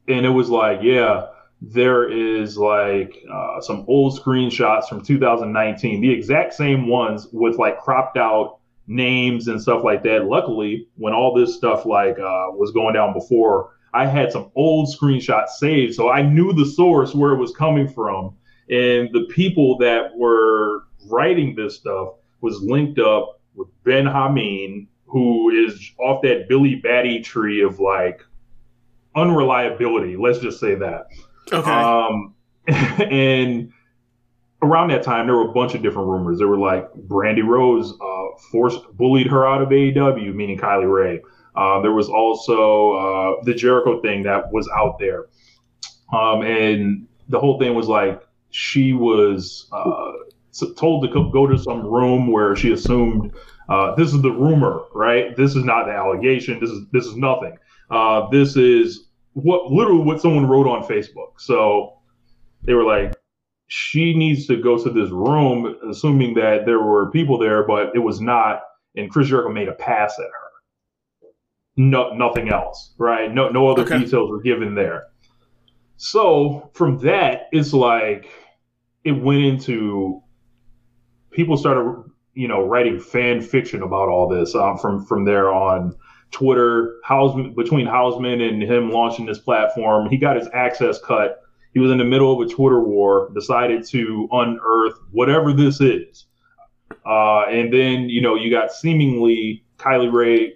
And 0.09 0.27
it 0.27 0.31
was 0.31 0.49
like, 0.49 0.81
yeah, 0.83 1.27
there 1.61 2.11
is 2.11 2.59
like 2.59 3.23
uh, 3.33 3.61
some 3.61 3.85
old 3.87 4.19
screenshots 4.19 4.89
from 4.89 5.01
2019, 5.01 6.01
the 6.01 6.11
exact 6.11 6.55
same 6.55 6.89
ones 6.89 7.29
with 7.33 7.57
like 7.57 7.79
cropped 7.79 8.17
out 8.17 8.59
names 8.89 9.47
and 9.47 9.63
stuff 9.63 9.85
like 9.85 10.03
that. 10.03 10.27
Luckily, 10.27 10.89
when 10.97 11.13
all 11.13 11.35
this 11.35 11.55
stuff 11.55 11.87
like 11.87 12.19
uh, 12.19 12.51
was 12.51 12.73
going 12.73 12.95
down 12.95 13.13
before, 13.13 13.77
I 13.95 14.07
had 14.07 14.33
some 14.33 14.51
old 14.57 14.89
screenshots 14.89 15.51
saved, 15.51 15.95
so 15.95 16.11
I 16.11 16.23
knew 16.23 16.53
the 16.53 16.67
source 16.67 17.15
where 17.15 17.33
it 17.33 17.39
was 17.39 17.55
coming 17.55 17.87
from, 17.87 18.35
and 18.71 19.11
the 19.13 19.29
people 19.31 19.77
that 19.79 20.17
were 20.17 20.85
writing 21.07 21.55
this 21.55 21.77
stuff 21.77 22.15
was 22.41 22.61
linked 22.63 22.99
up 22.99 23.41
with 23.55 23.69
Ben 23.85 24.07
Hameen, 24.07 24.89
who 25.07 25.51
is 25.51 25.93
off 26.01 26.23
that 26.23 26.49
Billy 26.49 26.77
Batty 26.77 27.21
tree 27.21 27.63
of 27.63 27.79
like 27.79 28.23
unreliability. 29.15 30.17
Let's 30.17 30.39
just 30.39 30.61
say 30.61 30.75
that. 30.77 31.07
Okay. 31.53 31.71
Um, 31.71 32.35
and 32.67 33.73
around 34.63 34.89
that 34.89 35.03
time, 35.03 35.27
there 35.27 35.37
were 35.37 35.51
a 35.51 35.53
bunch 35.53 35.75
of 35.75 35.83
different 35.83 36.09
rumors. 36.09 36.39
There 36.39 36.49
were 36.49 36.59
like 36.59 36.91
Brandi 36.95 37.45
Rhodes 37.45 37.93
uh, 37.93 38.39
forced 38.51 38.81
bullied 38.97 39.27
her 39.27 39.47
out 39.47 39.63
of 39.63 39.69
AEW, 39.69 40.35
meaning 40.35 40.59
Kylie 40.59 40.93
Rae. 40.93 41.21
Uh, 41.55 41.81
there 41.83 41.93
was 41.93 42.09
also 42.09 42.93
uh, 42.93 43.43
the 43.45 43.53
Jericho 43.55 44.01
thing 44.01 44.23
that 44.23 44.51
was 44.53 44.69
out 44.75 44.99
there, 44.99 45.27
um, 46.13 46.43
and 46.43 47.07
the 47.29 47.39
whole 47.39 47.59
thing 47.59 47.75
was 47.75 47.89
like 47.89 48.23
she 48.51 48.95
was 48.95 49.69
uh, 49.73 50.13
told 50.77 51.05
to 51.05 51.31
go 51.31 51.47
to 51.47 51.59
some 51.59 51.85
room 51.87 52.29
where 52.29 52.57
she 52.57 52.73
assumed 52.73 53.33
uh, 53.69 53.95
this 53.95 54.13
is 54.13 54.23
the 54.23 54.31
rumor, 54.31 54.83
right? 54.95 55.37
This 55.37 55.55
is 55.57 55.65
not 55.65 55.87
the 55.87 55.93
allegation. 55.93 56.59
This 56.61 56.71
is 56.71 56.87
this 56.91 57.07
is 57.07 57.17
nothing. 57.17 57.57
Uh, 57.93 58.29
this 58.31 58.57
is 58.57 59.09
what 59.35 59.71
literally 59.71 60.03
what 60.03 60.21
someone 60.21 60.47
wrote 60.47 60.67
on 60.67 60.83
Facebook. 60.83 61.39
So 61.39 61.99
they 62.65 62.75
were 62.75 62.85
like, 62.85 63.15
she 63.69 64.15
needs 64.15 64.47
to 64.47 64.57
go 64.57 64.83
to 64.83 64.91
this 64.91 65.11
room, 65.11 65.77
assuming 65.89 66.35
that 66.35 66.67
there 66.67 66.81
were 66.81 67.11
people 67.11 67.39
there, 67.39 67.67
but 67.67 67.95
it 67.95 68.01
was 68.01 68.21
not. 68.21 68.63
And 68.97 69.11
Chris 69.11 69.29
Jericho 69.29 69.51
made 69.51 69.69
a 69.69 69.75
pass 69.75 70.19
at 70.19 70.25
her. 70.25 71.29
No, 71.77 72.13
nothing 72.15 72.51
else, 72.51 72.95
right? 72.99 73.33
No, 73.33 73.49
no 73.49 73.69
other 73.71 73.83
Okay. 73.83 73.99
details 73.99 74.31
were 74.31 74.43
given 74.43 74.75
there. 74.75 75.05
So 75.97 76.71
from 76.75 76.99
that, 76.99 77.49
it's 77.53 77.73
like 77.73 78.29
it 79.05 79.13
went 79.13 79.43
into 79.43 80.23
people 81.31 81.57
started, 81.57 82.05
you 82.35 82.49
know, 82.49 82.67
writing 82.67 83.01
fan 83.01 83.41
fiction 83.41 83.83
about 83.83 84.09
all 84.09 84.29
this. 84.29 84.55
Um, 84.55 84.77
from 84.77 85.05
from 85.07 85.25
there 85.25 85.51
on 85.53 85.95
Twitter, 86.33 86.97
Hausman 87.09 87.55
between 87.55 87.87
Hausman 87.87 88.47
and 88.47 88.63
him 88.63 88.91
launching 88.91 89.27
this 89.27 89.39
platform, 89.39 90.09
he 90.11 90.17
got 90.17 90.37
his 90.37 90.49
access 90.53 91.01
cut. 91.01 91.43
He 91.75 91.81
was 91.81 91.91
in 91.91 91.99
the 91.99 92.05
middle 92.05 92.33
of 92.33 92.47
a 92.47 92.51
Twitter 92.53 92.81
war, 92.81 93.31
decided 93.35 93.87
to 93.89 94.29
unearth 94.33 94.99
whatever 95.11 95.53
this 95.53 95.81
is. 95.81 96.27
Uh, 97.07 97.45
and 97.45 97.73
then, 97.73 98.09
you 98.09 98.21
know, 98.21 98.35
you 98.35 98.51
got 98.51 98.73
seemingly 98.73 99.65
Kylie 99.79 100.13
Rae 100.13 100.55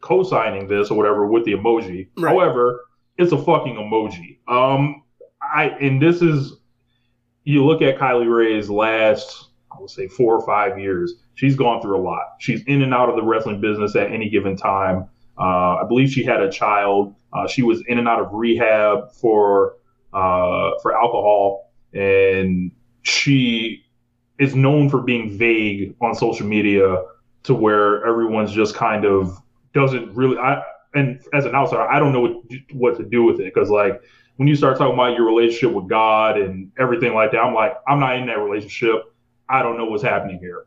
co 0.00 0.22
signing 0.22 0.68
this 0.68 0.90
or 0.90 0.96
whatever 0.96 1.26
with 1.26 1.44
the 1.44 1.52
emoji. 1.52 2.08
Right. 2.18 2.30
However, 2.30 2.86
it's 3.16 3.32
a 3.32 3.38
fucking 3.38 3.76
emoji. 3.76 4.38
Um, 4.48 5.02
I, 5.42 5.70
and 5.80 6.00
this 6.00 6.22
is, 6.22 6.54
you 7.44 7.64
look 7.64 7.82
at 7.82 7.98
Kylie 7.98 8.32
Rae's 8.32 8.68
last, 8.70 9.48
I 9.72 9.80
would 9.80 9.90
say 9.90 10.08
four 10.08 10.36
or 10.36 10.46
five 10.46 10.78
years, 10.78 11.14
she's 11.40 11.56
gone 11.56 11.80
through 11.80 11.96
a 11.96 12.04
lot. 12.04 12.34
She's 12.38 12.62
in 12.64 12.82
and 12.82 12.92
out 12.92 13.08
of 13.08 13.16
the 13.16 13.22
wrestling 13.22 13.62
business 13.62 13.96
at 13.96 14.12
any 14.12 14.28
given 14.28 14.56
time. 14.56 15.08
Uh, 15.38 15.76
I 15.76 15.84
believe 15.88 16.10
she 16.10 16.22
had 16.22 16.42
a 16.42 16.52
child. 16.52 17.14
Uh, 17.32 17.48
she 17.48 17.62
was 17.62 17.82
in 17.88 17.98
and 17.98 18.06
out 18.06 18.20
of 18.20 18.28
rehab 18.30 19.10
for 19.12 19.76
uh, 20.12 20.72
for 20.82 20.94
alcohol, 20.94 21.72
and 21.94 22.70
she 23.02 23.86
is 24.38 24.54
known 24.54 24.90
for 24.90 25.00
being 25.00 25.38
vague 25.38 25.94
on 26.02 26.14
social 26.14 26.46
media 26.46 27.04
to 27.44 27.54
where 27.54 28.04
everyone's 28.04 28.52
just 28.52 28.74
kind 28.74 29.06
of 29.06 29.40
doesn't 29.72 30.14
really. 30.14 30.36
I 30.36 30.62
and 30.92 31.22
as 31.32 31.46
an 31.46 31.54
outsider, 31.54 31.88
I 31.88 31.98
don't 31.98 32.12
know 32.12 32.20
what 32.20 32.34
what 32.72 32.96
to 32.98 33.04
do 33.04 33.24
with 33.24 33.40
it 33.40 33.54
because 33.54 33.70
like 33.70 34.02
when 34.36 34.46
you 34.46 34.56
start 34.56 34.76
talking 34.76 34.92
about 34.92 35.16
your 35.16 35.24
relationship 35.24 35.74
with 35.74 35.88
God 35.88 36.38
and 36.38 36.70
everything 36.78 37.14
like 37.14 37.30
that, 37.30 37.38
I'm 37.38 37.54
like 37.54 37.72
I'm 37.88 37.98
not 37.98 38.16
in 38.16 38.26
that 38.26 38.40
relationship. 38.40 39.14
I 39.48 39.62
don't 39.62 39.78
know 39.78 39.86
what's 39.86 40.02
happening 40.02 40.38
here. 40.38 40.66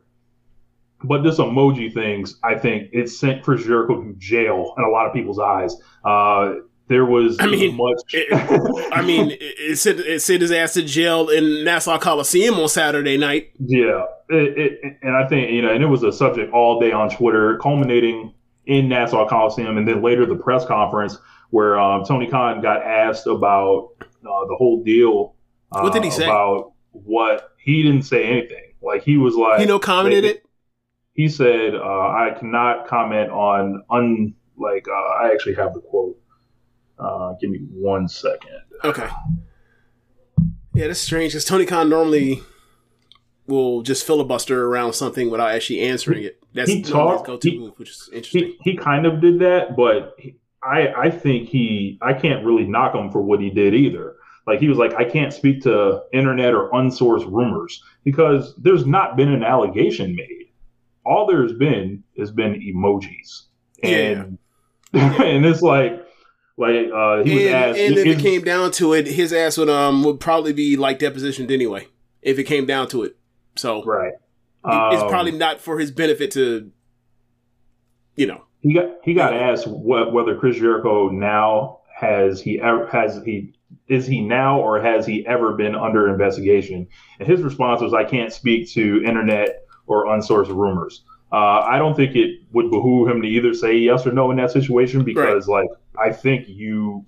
But 1.06 1.22
this 1.22 1.38
emoji 1.38 1.92
things, 1.92 2.38
I 2.42 2.54
think 2.56 2.88
it 2.92 3.08
sent 3.08 3.42
Chris 3.42 3.64
Jericho 3.64 4.02
to 4.02 4.12
jail 4.18 4.74
in 4.78 4.84
a 4.84 4.88
lot 4.88 5.06
of 5.06 5.12
people's 5.12 5.38
eyes. 5.38 5.76
Uh, 6.04 6.54
there 6.88 7.04
was 7.04 7.36
I 7.40 7.46
mean, 7.46 7.76
much. 7.76 8.00
It- 8.12 8.92
I 8.92 9.02
mean, 9.02 9.30
it, 9.30 9.40
it 9.40 9.78
sent 9.78 10.00
it 10.00 10.20
sent 10.22 10.42
his 10.42 10.50
ass 10.50 10.74
to 10.74 10.82
jail 10.82 11.28
in 11.28 11.64
Nassau 11.64 11.98
Coliseum 11.98 12.54
on 12.54 12.68
Saturday 12.68 13.16
night. 13.16 13.50
Yeah, 13.58 14.04
it, 14.28 14.58
it, 14.82 14.98
and 15.02 15.16
I 15.16 15.26
think 15.26 15.50
you 15.50 15.62
know, 15.62 15.72
and 15.72 15.82
it 15.82 15.86
was 15.86 16.02
a 16.02 16.12
subject 16.12 16.52
all 16.52 16.80
day 16.80 16.92
on 16.92 17.08
Twitter, 17.10 17.58
culminating 17.58 18.34
in 18.66 18.88
Nassau 18.88 19.28
Coliseum, 19.28 19.76
and 19.76 19.86
then 19.86 20.02
later 20.02 20.26
the 20.26 20.36
press 20.36 20.64
conference 20.66 21.18
where 21.50 21.78
um, 21.78 22.04
Tony 22.04 22.26
Khan 22.28 22.60
got 22.60 22.82
asked 22.82 23.26
about 23.26 23.90
uh, 24.00 24.44
the 24.48 24.56
whole 24.58 24.82
deal. 24.82 25.34
Uh, 25.72 25.82
What 25.82 25.92
did 25.92 26.04
he 26.04 26.10
say? 26.10 26.24
About 26.24 26.72
what 26.92 27.50
he 27.58 27.82
didn't 27.82 28.02
say 28.02 28.24
anything. 28.24 28.72
Like 28.82 29.02
he 29.02 29.16
was 29.16 29.34
like 29.34 29.60
He 29.60 29.66
no 29.66 29.78
commented 29.78 30.24
it. 30.24 30.44
He 31.14 31.28
said, 31.28 31.74
uh, 31.74 31.78
"I 31.80 32.34
cannot 32.38 32.86
comment 32.86 33.30
on 33.30 33.82
un 33.90 34.34
like 34.58 34.86
uh, 34.88 34.92
I 35.24 35.30
actually 35.32 35.54
have 35.54 35.72
the 35.74 35.80
quote. 35.80 36.18
Uh, 36.98 37.32
give 37.40 37.50
me 37.50 37.58
one 37.72 38.06
second. 38.08 38.60
Okay. 38.84 39.08
Yeah, 40.74 40.88
that's 40.88 41.00
strange 41.00 41.32
because 41.32 41.44
Tony 41.44 41.66
Khan 41.66 41.88
normally 41.88 42.42
will 43.46 43.82
just 43.82 44.06
filibuster 44.06 44.66
around 44.66 44.94
something 44.94 45.30
without 45.30 45.50
actually 45.50 45.80
answering 45.80 46.24
it. 46.24 46.42
That's 46.52 46.70
he 46.70 46.82
talked- 46.82 47.26
go-to 47.26 47.50
he- 47.50 47.58
move, 47.58 47.78
which 47.78 47.90
is 47.90 48.08
interesting. 48.12 48.54
he, 48.62 48.72
he 48.72 48.76
kind 48.76 49.06
of 49.06 49.20
did 49.20 49.38
that, 49.40 49.76
but 49.76 50.14
he, 50.18 50.36
I 50.62 50.88
I 50.96 51.10
think 51.10 51.48
he 51.48 51.98
I 52.02 52.12
can't 52.12 52.44
really 52.44 52.64
knock 52.64 52.94
him 52.94 53.10
for 53.10 53.22
what 53.22 53.40
he 53.40 53.50
did 53.50 53.74
either. 53.74 54.16
Like 54.46 54.60
he 54.60 54.68
was 54.68 54.78
like 54.78 54.94
I 54.94 55.04
can't 55.04 55.32
speak 55.32 55.62
to 55.62 56.02
internet 56.12 56.54
or 56.54 56.70
unsourced 56.70 57.30
rumors 57.30 57.82
because 58.04 58.54
there's 58.56 58.86
not 58.86 59.16
been 59.16 59.28
an 59.32 59.42
allegation 59.44 60.14
made. 60.16 60.43
All 61.04 61.26
there's 61.26 61.52
been 61.52 62.02
has 62.18 62.30
been 62.30 62.54
emojis, 62.54 63.42
and 63.82 64.38
and 64.92 65.44
it's 65.44 65.62
like 65.62 66.04
like 66.56 66.86
uh, 66.94 67.24
he 67.24 67.34
was 67.34 67.44
and, 67.44 67.54
asked. 67.54 67.78
and 67.78 67.98
if 67.98 68.06
it 68.06 68.18
came 68.20 68.42
down 68.42 68.70
to 68.72 68.92
it, 68.92 69.06
his 69.06 69.32
ass 69.32 69.58
would 69.58 69.68
um 69.68 70.04
would 70.04 70.20
probably 70.20 70.52
be 70.52 70.76
like 70.76 70.98
depositioned 70.98 71.50
anyway. 71.50 71.88
If 72.22 72.38
it 72.38 72.44
came 72.44 72.64
down 72.64 72.88
to 72.88 73.02
it, 73.02 73.16
so 73.56 73.84
right, 73.84 74.12
it's 74.64 75.02
Um, 75.02 75.08
probably 75.08 75.32
not 75.32 75.60
for 75.60 75.78
his 75.78 75.90
benefit 75.90 76.30
to, 76.32 76.70
you 78.16 78.26
know. 78.26 78.44
He 78.60 78.72
got 78.72 78.86
he 79.02 79.12
got 79.12 79.34
asked 79.34 79.66
what, 79.66 80.12
whether 80.12 80.36
Chris 80.38 80.56
Jericho 80.56 81.10
now 81.10 81.80
has 81.94 82.40
he 82.40 82.60
ever 82.60 82.86
has 82.86 83.20
he 83.24 83.52
is 83.88 84.06
he 84.06 84.22
now 84.22 84.60
or 84.60 84.80
has 84.80 85.04
he 85.04 85.26
ever 85.26 85.52
been 85.52 85.74
under 85.74 86.08
investigation? 86.08 86.86
And 87.18 87.28
his 87.28 87.42
response 87.42 87.82
was, 87.82 87.92
"I 87.92 88.04
can't 88.04 88.32
speak 88.32 88.70
to 88.70 89.02
internet 89.04 89.63
or 89.86 90.06
unsourced 90.06 90.48
rumors." 90.48 91.02
Uh, 91.32 91.60
I 91.60 91.78
don't 91.78 91.94
think 91.96 92.14
it 92.14 92.40
would 92.52 92.70
behoove 92.70 93.08
him 93.08 93.20
to 93.22 93.26
either 93.28 93.54
say 93.54 93.76
yes 93.76 94.06
or 94.06 94.12
no 94.12 94.30
in 94.30 94.36
that 94.36 94.50
situation 94.52 95.02
because, 95.04 95.48
like, 95.48 95.68
I 95.98 96.12
think 96.12 96.48
you 96.48 97.04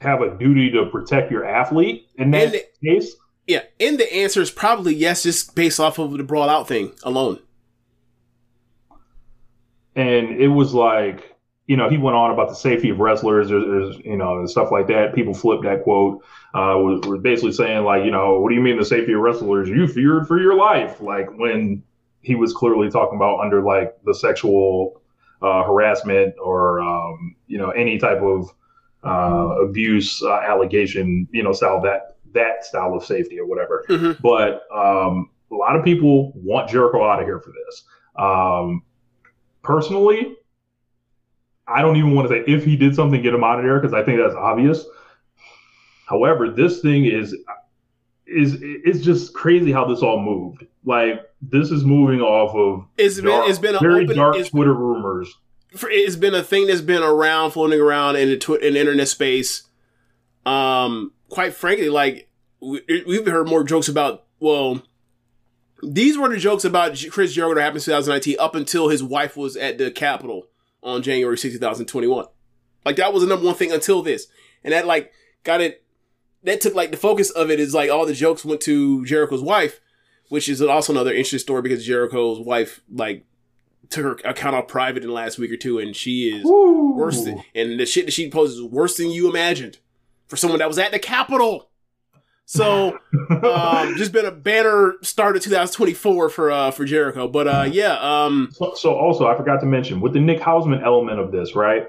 have 0.00 0.20
a 0.20 0.36
duty 0.36 0.70
to 0.72 0.86
protect 0.86 1.30
your 1.30 1.44
athlete 1.44 2.06
in 2.16 2.30
that 2.32 2.42
And 2.44 2.52
the- 2.52 2.64
case. 2.84 3.16
Yeah, 3.46 3.62
and 3.80 3.98
the 3.98 4.12
answer 4.14 4.42
is 4.42 4.50
probably 4.50 4.94
yes, 4.94 5.22
just 5.22 5.54
based 5.54 5.80
off 5.80 5.98
of 5.98 6.12
the 6.18 6.22
brawl 6.22 6.50
out 6.50 6.68
thing 6.68 6.92
alone. 7.02 7.38
and 9.96 10.30
it 10.40 10.48
was 10.48 10.74
like 10.74 11.27
you 11.68 11.76
know 11.76 11.88
he 11.88 11.98
went 11.98 12.16
on 12.16 12.30
about 12.32 12.48
the 12.48 12.54
safety 12.54 12.88
of 12.88 12.98
wrestlers 12.98 13.50
there's, 13.50 13.64
there's 13.64 13.98
you 14.04 14.16
know 14.16 14.38
and 14.38 14.50
stuff 14.50 14.72
like 14.72 14.88
that. 14.88 15.14
People 15.14 15.34
flipped 15.34 15.62
that 15.62 15.84
quote 15.84 16.24
uh 16.54 16.74
was, 16.76 17.06
was 17.06 17.20
basically 17.20 17.52
saying 17.52 17.84
like 17.84 18.04
you 18.04 18.10
know 18.10 18.40
what 18.40 18.48
do 18.48 18.56
you 18.56 18.60
mean 18.60 18.76
the 18.78 18.84
safety 18.84 19.12
of 19.12 19.20
wrestlers? 19.20 19.68
You 19.68 19.86
feared 19.86 20.26
for 20.26 20.40
your 20.40 20.54
life. 20.54 21.00
Like 21.00 21.28
when 21.38 21.82
he 22.22 22.34
was 22.34 22.52
clearly 22.52 22.90
talking 22.90 23.16
about 23.16 23.40
under 23.40 23.62
like 23.62 23.94
the 24.04 24.14
sexual 24.14 25.00
uh, 25.42 25.62
harassment 25.62 26.34
or 26.42 26.80
um, 26.80 27.36
you 27.46 27.58
know 27.58 27.70
any 27.70 27.98
type 27.98 28.22
of 28.22 28.50
uh, 29.04 29.62
abuse 29.62 30.22
uh, 30.22 30.40
allegation 30.40 31.28
you 31.30 31.42
know 31.42 31.52
style 31.52 31.80
that 31.82 32.16
that 32.32 32.64
style 32.64 32.94
of 32.94 33.04
safety 33.04 33.38
or 33.38 33.46
whatever. 33.46 33.84
Mhm. 33.88 34.20
but 34.20 34.62
um, 34.74 35.30
a 35.50 35.54
lot 35.54 35.76
of 35.76 35.84
people 35.84 36.32
want 36.34 36.68
Jericho 36.68 37.06
out 37.06 37.20
of 37.20 37.26
here 37.26 37.40
for 37.40 37.52
this. 37.66 37.84
Um, 38.16 38.82
personally, 39.62 40.36
I 41.68 41.82
don't 41.82 41.96
even 41.96 42.14
want 42.14 42.28
to 42.28 42.34
say 42.34 42.44
if 42.50 42.64
he 42.64 42.76
did 42.76 42.94
something, 42.94 43.20
get 43.22 43.34
him 43.34 43.44
out 43.44 43.58
of 43.58 43.64
there 43.64 43.78
because 43.78 43.92
I 43.92 44.02
think 44.02 44.18
that's 44.18 44.34
obvious. 44.34 44.84
However, 46.06 46.50
this 46.50 46.80
thing 46.80 47.04
is 47.04 47.36
is 48.26 48.58
it's 48.60 49.00
just 49.00 49.34
crazy 49.34 49.72
how 49.72 49.84
this 49.86 50.02
all 50.02 50.20
moved. 50.20 50.66
Like 50.84 51.20
this 51.42 51.70
is 51.70 51.84
moving 51.84 52.20
off 52.20 52.54
of 52.54 52.86
It's 52.96 53.16
been 53.16 53.26
dark- 53.26 53.48
it's 53.48 53.58
been 53.58 53.74
a 53.74 53.78
very 53.78 54.04
open, 54.04 54.16
dark 54.16 54.36
it's, 54.36 54.50
Twitter 54.50 54.72
rumors. 54.72 55.34
it's 55.70 56.16
been 56.16 56.34
a 56.34 56.42
thing 56.42 56.66
that's 56.66 56.80
been 56.80 57.02
around, 57.02 57.50
floating 57.52 57.80
around 57.80 58.16
in 58.16 58.28
the 58.28 58.38
twi- 58.38 58.58
in 58.58 58.74
the 58.74 58.80
internet 58.80 59.08
space. 59.08 59.64
Um, 60.46 61.12
quite 61.28 61.54
frankly, 61.54 61.90
like 61.90 62.30
we, 62.60 62.80
we've 63.06 63.26
heard 63.26 63.48
more 63.48 63.64
jokes 63.64 63.88
about. 63.88 64.24
Well, 64.40 64.82
these 65.82 66.16
were 66.16 66.28
the 66.28 66.38
jokes 66.38 66.64
about 66.64 66.98
Chris 67.10 67.34
Jericho 67.34 67.56
that 67.56 67.60
happened 67.60 67.82
in 67.82 67.84
2019 67.84 68.36
up 68.38 68.54
until 68.54 68.88
his 68.88 69.02
wife 69.02 69.36
was 69.36 69.56
at 69.56 69.78
the 69.78 69.90
Capitol 69.90 70.46
on 70.82 71.02
January 71.02 71.36
6, 71.36 71.54
2021. 71.54 72.26
Like 72.84 72.96
that 72.96 73.12
was 73.12 73.22
the 73.22 73.28
number 73.28 73.46
one 73.46 73.54
thing 73.54 73.72
until 73.72 74.02
this, 74.02 74.28
and 74.64 74.72
that 74.72 74.86
like 74.86 75.12
got 75.44 75.60
it. 75.60 75.84
That 76.44 76.60
took 76.60 76.74
like 76.74 76.90
the 76.90 76.96
focus 76.96 77.30
of 77.30 77.50
it 77.50 77.58
is 77.58 77.74
like 77.74 77.90
all 77.90 78.06
the 78.06 78.14
jokes 78.14 78.44
went 78.44 78.60
to 78.62 79.04
Jericho's 79.04 79.42
wife, 79.42 79.80
which 80.28 80.48
is 80.48 80.62
also 80.62 80.92
another 80.92 81.10
interesting 81.10 81.40
story 81.40 81.62
because 81.62 81.84
Jericho's 81.84 82.38
wife 82.38 82.80
like 82.90 83.24
took 83.90 84.04
her 84.04 84.30
account 84.30 84.54
off 84.54 84.68
private 84.68 85.02
in 85.02 85.08
the 85.08 85.14
last 85.14 85.38
week 85.38 85.50
or 85.50 85.56
two, 85.56 85.78
and 85.78 85.96
she 85.96 86.28
is 86.30 86.44
worse 86.44 87.24
than, 87.24 87.42
and 87.54 87.78
the 87.80 87.86
shit 87.86 88.06
that 88.06 88.12
she 88.12 88.30
posts 88.30 88.56
is 88.56 88.62
worse 88.62 88.96
than 88.96 89.10
you 89.10 89.28
imagined 89.28 89.78
for 90.26 90.36
someone 90.36 90.58
that 90.60 90.68
was 90.68 90.78
at 90.78 90.92
the 90.92 90.98
Capitol. 90.98 91.70
So 92.50 92.98
um, 93.30 93.94
just 93.96 94.10
been 94.10 94.24
a 94.24 94.30
banner 94.30 94.94
start 95.02 95.36
of 95.36 95.42
2024 95.42 96.30
for 96.30 96.50
uh 96.50 96.70
for 96.70 96.86
Jericho. 96.86 97.28
But 97.28 97.46
uh 97.46 97.68
yeah, 97.70 97.98
um 98.00 98.48
So, 98.52 98.72
so 98.74 98.94
also, 98.94 99.26
I 99.26 99.36
forgot 99.36 99.60
to 99.60 99.66
mention 99.66 100.00
with 100.00 100.14
the 100.14 100.20
Nick 100.20 100.40
Hausman 100.40 100.82
element 100.82 101.20
of 101.20 101.30
this, 101.30 101.54
right? 101.54 101.86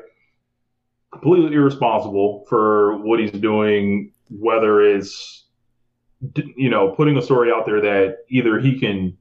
Completely 1.13 1.55
irresponsible 1.55 2.45
for 2.49 2.97
what 2.97 3.21
he's 3.21 3.31
doing, 3.31 4.11
whether 4.29 4.81
it's 4.81 5.45
you 6.57 6.69
know 6.69 6.89
putting 6.89 7.15
a 7.15 7.21
story 7.21 7.53
out 7.53 7.65
there 7.65 7.79
that 7.79 8.17
either 8.27 8.59
he 8.59 8.77
can 8.77 9.17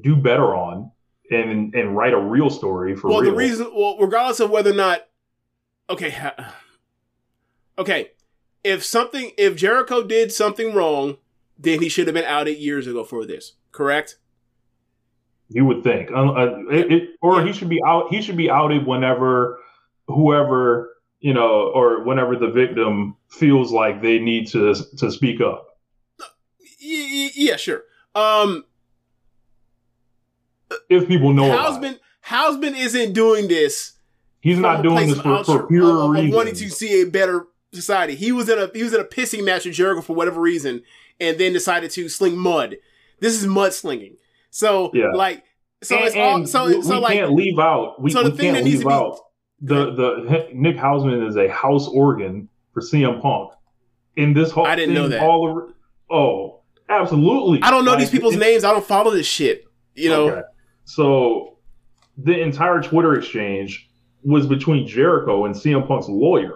do 0.00 0.14
better 0.14 0.54
on 0.54 0.92
and 1.32 1.74
and 1.74 1.96
write 1.96 2.12
a 2.12 2.20
real 2.20 2.50
story 2.50 2.94
for 2.94 3.08
well 3.08 3.20
real. 3.20 3.32
the 3.32 3.36
reason 3.36 3.68
well 3.74 3.98
regardless 3.98 4.38
of 4.38 4.48
whether 4.50 4.70
or 4.70 4.74
not 4.74 5.08
okay 5.90 6.14
okay 7.76 8.12
if 8.64 8.84
something 8.84 9.32
if 9.36 9.56
Jericho 9.56 10.02
did 10.02 10.32
something 10.32 10.74
wrong, 10.74 11.16
then 11.58 11.80
he 11.80 11.88
should 11.88 12.06
have 12.06 12.14
been 12.14 12.24
outed 12.24 12.58
years 12.58 12.86
ago 12.86 13.04
for 13.04 13.26
this. 13.26 13.52
Correct? 13.72 14.16
You 15.48 15.64
would 15.64 15.82
think, 15.82 16.10
uh, 16.12 16.32
uh, 16.32 16.58
it, 16.70 16.92
it, 16.92 17.08
or 17.20 17.44
he 17.44 17.52
should 17.52 17.68
be 17.68 17.80
out. 17.84 18.08
He 18.10 18.22
should 18.22 18.36
be 18.36 18.50
outed 18.50 18.86
whenever 18.86 19.58
whoever 20.06 20.96
you 21.20 21.34
know, 21.34 21.70
or 21.74 22.02
whenever 22.02 22.34
the 22.34 22.50
victim 22.50 23.14
feels 23.28 23.72
like 23.72 24.00
they 24.00 24.18
need 24.18 24.48
to 24.48 24.74
to 24.96 25.10
speak 25.10 25.40
up. 25.40 25.66
Yeah, 26.80 27.56
sure. 27.56 27.82
Um 28.14 28.64
If 30.88 31.08
people 31.08 31.32
know. 31.32 31.50
Hausman 31.50 31.98
Hausman 32.24 32.76
isn't 32.76 33.12
doing 33.12 33.48
this 33.48 33.94
he's 34.40 34.58
not 34.58 34.82
doing 34.82 35.08
this 35.08 35.20
for, 35.20 35.44
for 35.44 35.66
pure 35.66 35.90
of- 35.90 36.04
of 36.04 36.10
reasons. 36.10 36.34
wanting 36.34 36.54
to 36.54 36.70
see 36.70 37.02
a 37.02 37.04
better 37.06 37.46
society. 37.72 38.14
He 38.14 38.32
was 38.32 38.48
in 38.48 38.58
a 38.58 38.70
he 38.74 38.82
was 38.82 38.92
in 38.94 39.00
a 39.00 39.04
pissing 39.04 39.44
match 39.44 39.64
with 39.64 39.74
Jericho 39.74 40.00
for 40.02 40.14
whatever 40.14 40.40
reason, 40.40 40.82
and 41.20 41.38
then 41.38 41.52
decided 41.52 41.90
to 41.92 42.08
sling 42.08 42.36
mud. 42.36 42.76
This 43.20 43.34
is 43.40 43.46
mud 43.46 43.72
slinging. 43.74 44.16
So 44.50 44.90
Yeah. 44.94 45.12
like 45.14 45.44
so 45.82 45.96
and, 45.96 46.06
it's 46.06 46.16
all 46.16 46.46
so 46.46 46.66
we, 46.66 46.82
so 46.82 46.94
we 46.96 47.00
like 47.00 47.12
can't 47.18 47.32
leave 47.32 47.58
out. 47.58 48.00
We, 48.00 48.10
so 48.10 48.22
the 48.22 48.30
we 48.30 48.36
thing 48.36 48.52
can't 48.52 48.56
that 48.58 48.64
needs 48.64 48.84
leave 48.84 48.84
to 48.84 48.88
be- 48.88 48.94
out 48.94 49.18
the 49.62 49.92
the 49.94 50.48
Nick 50.54 50.76
Hausman 50.76 51.26
is 51.28 51.36
a 51.36 51.48
house 51.48 51.86
organ 51.88 52.48
for 52.72 52.80
CM 52.80 53.20
Punk. 53.20 53.52
In 54.16 54.32
this 54.34 54.50
whole, 54.50 54.66
I 54.66 54.74
didn't 54.74 54.94
know 54.94 55.02
thing, 55.02 55.10
that. 55.12 55.22
All 55.22 55.46
over, 55.48 55.74
oh, 56.10 56.60
absolutely. 56.88 57.60
I 57.62 57.70
don't 57.70 57.84
know 57.84 57.92
Like, 57.92 58.00
these 58.00 58.10
people's 58.10 58.34
it- 58.34 58.38
names. 58.40 58.64
I 58.64 58.72
don't 58.72 58.84
follow 58.84 59.10
this 59.12 59.26
shit. 59.26 59.64
You 59.94 60.08
know. 60.08 60.28
Okay. 60.30 60.42
So 60.84 61.58
the 62.18 62.40
entire 62.40 62.82
Twitter 62.82 63.14
exchange 63.14 63.88
was 64.24 64.46
between 64.46 64.86
Jericho 64.86 65.44
and 65.44 65.54
CM 65.54 65.86
Punk's 65.86 66.08
lawyer 66.08 66.54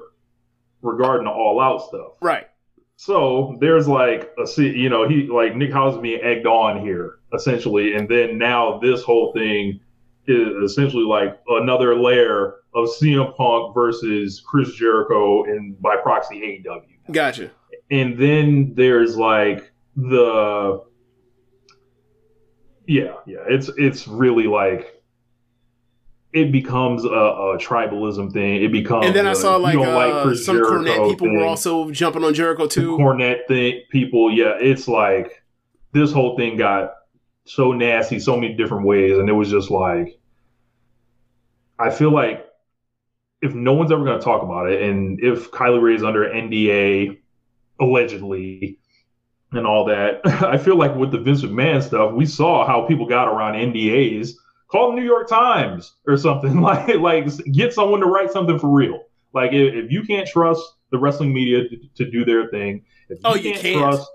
regarding 0.85 1.25
the 1.25 1.33
all 1.33 1.61
out 1.61 1.83
stuff. 1.89 2.13
Right. 2.21 2.49
So 2.97 3.57
there's 3.61 3.89
like 3.89 4.33
a 4.39 4.63
you 4.63 4.89
know 4.89 5.09
he 5.09 5.27
like 5.27 5.57
Nick 5.57 5.73
House 5.73 6.01
being 6.01 6.21
egged 6.23 6.47
on 6.47 6.81
here 6.81 7.19
essentially, 7.35 7.95
and 7.95 8.09
then 8.09 8.39
now 8.39 8.79
this 8.79 9.03
whole 9.03 9.33
thing 9.33 9.81
is 10.27 10.71
essentially 10.71 11.03
like 11.05 11.41
another 11.49 11.97
layer 11.97 12.55
of 12.75 12.89
CM 12.89 13.37
Punk 13.37 13.75
versus 13.75 14.41
Chris 14.47 14.75
Jericho 14.75 15.45
and 15.45 15.81
by 15.83 15.97
proxy 15.97 16.63
AEW 16.67 17.13
Gotcha. 17.13 17.51
and 17.91 18.17
then 18.19 18.73
there's 18.75 19.17
like 19.17 19.71
the 19.97 20.83
yeah 22.87 23.15
yeah 23.27 23.45
it's 23.49 23.71
it's 23.77 24.09
really 24.09 24.47
like 24.47 24.94
it 26.35 26.53
becomes 26.53 27.05
a, 27.05 27.09
a 27.09 27.59
tribalism 27.59 28.33
thing 28.33 28.63
it 28.63 28.73
becomes 28.73 29.07
and 29.07 29.15
then 29.15 29.27
I 29.27 29.33
a, 29.33 29.35
saw 29.35 29.57
like, 29.57 29.77
uh, 29.77 30.35
some 30.35 30.57
Jericho 30.57 30.79
Cornette 30.79 31.11
people 31.11 31.27
thing, 31.29 31.39
were 31.39 31.45
also 31.45 31.91
jumping 31.91 32.25
on 32.25 32.35
Jericho 32.35 32.65
the 32.65 32.75
too. 32.75 32.99
Cornette 32.99 33.47
thing 33.49 33.83
people 33.91 34.33
yeah 34.33 34.55
it's 34.61 34.89
like 34.89 35.43
this 35.93 36.13
whole 36.13 36.37
thing 36.37 36.57
got 36.57 36.95
so 37.45 37.73
nasty 37.73 38.19
so 38.19 38.37
many 38.37 38.55
different 38.55 38.85
ways 38.85 39.17
and 39.17 39.29
it 39.29 39.33
was 39.33 39.51
just 39.51 39.71
like 39.71 40.19
I 41.79 41.91
feel 41.91 42.11
like 42.11 42.47
if 43.43 43.55
no 43.55 43.75
one's 43.75 43.93
ever 43.93 44.05
going 44.05 44.19
to 44.19 44.25
talk 44.25 44.43
about 44.43 44.71
it, 44.71 44.83
and 44.83 45.23
if 45.23 45.51
Kylie 45.51 45.83
Rae 45.83 45.95
is 45.95 46.03
under 46.03 46.25
NDA, 46.25 47.19
allegedly, 47.79 48.79
and 49.53 49.67
all 49.67 49.85
that, 49.87 50.21
I 50.43 50.57
feel 50.57 50.77
like 50.77 50.95
with 50.95 51.13
the 51.13 51.19
Vince 51.19 51.43
McMahon 51.43 51.83
stuff, 51.83 52.15
we 52.15 52.27
saw 52.27 52.67
how 52.67 52.87
people 52.87 53.07
got 53.07 53.29
around 53.29 53.55
NDAs. 53.55 54.33
Call 54.75 54.91
the 54.91 54.97
New 55.01 55.07
York 55.07 55.29
Times 55.29 55.93
or 56.05 56.17
something 56.17 56.61
like 56.71 56.97
like 56.97 57.27
get 57.53 57.73
someone 57.73 58.01
to 58.01 58.07
write 58.07 58.33
something 58.33 58.59
for 58.59 58.69
real. 58.69 59.05
Like 59.33 59.53
if, 59.53 59.73
if 59.85 59.93
you 59.93 60.03
can't 60.03 60.27
trust 60.27 60.61
the 60.91 60.99
wrestling 60.99 61.33
media 61.33 61.69
to, 61.69 61.77
to 61.95 62.11
do 62.11 62.25
their 62.25 62.49
thing, 62.49 62.85
if 63.09 63.19
Oh, 63.25 63.37
you 63.37 63.53
can't. 63.55 63.79
trust, 63.79 64.09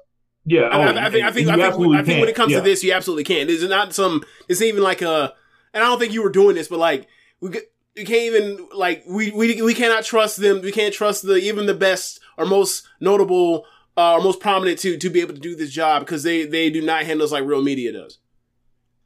yeah, 0.43 0.63
I, 0.63 0.77
oh, 0.77 0.81
I, 0.81 1.05
I 1.05 1.09
think 1.09 1.25
I 1.25 1.31
think 1.31 1.47
I 1.47 1.55
think, 1.71 1.95
I 1.95 2.03
think 2.03 2.19
when 2.19 2.27
it 2.27 2.35
comes 2.35 2.51
Yeah. 2.51 2.59
to 2.59 2.63
this, 2.65 2.83
you 2.83 2.91
absolutely 2.91 3.23
can. 3.23 3.47
This 3.47 3.61
is 3.63 3.69
not 3.69 3.93
some. 3.93 4.21
It's 4.49 4.61
even 4.61 4.83
like 4.83 5.01
a. 5.01 5.33
And 5.73 5.81
I 5.81 5.87
don't 5.87 5.97
think 5.99 6.11
you 6.11 6.23
were 6.23 6.29
doing 6.31 6.55
this, 6.55 6.67
but 6.67 6.79
like 6.79 7.07
we 7.39 7.51
we 7.95 8.03
can't 8.03 8.23
even 8.35 8.67
like 8.75 9.03
we 9.07 9.31
we 9.31 9.61
we 9.61 9.73
cannot 9.73 10.03
trust 10.03 10.41
them. 10.41 10.61
We 10.61 10.73
can't 10.73 10.93
trust 10.93 11.23
the 11.25 11.35
even 11.35 11.67
the 11.67 11.73
best 11.73 12.19
or 12.37 12.45
most 12.45 12.85
notable 12.99 13.65
uh, 13.95 14.15
or 14.15 14.21
most 14.21 14.41
prominent 14.41 14.79
to 14.79 14.97
to 14.97 15.09
be 15.09 15.21
able 15.21 15.35
to 15.35 15.39
do 15.39 15.55
this 15.55 15.71
job 15.71 16.01
because 16.01 16.23
they 16.23 16.45
they 16.45 16.69
do 16.69 16.81
not 16.81 17.03
handle 17.05 17.23
us 17.25 17.31
like 17.31 17.45
real 17.45 17.61
media 17.61 17.93
does. 17.93 18.17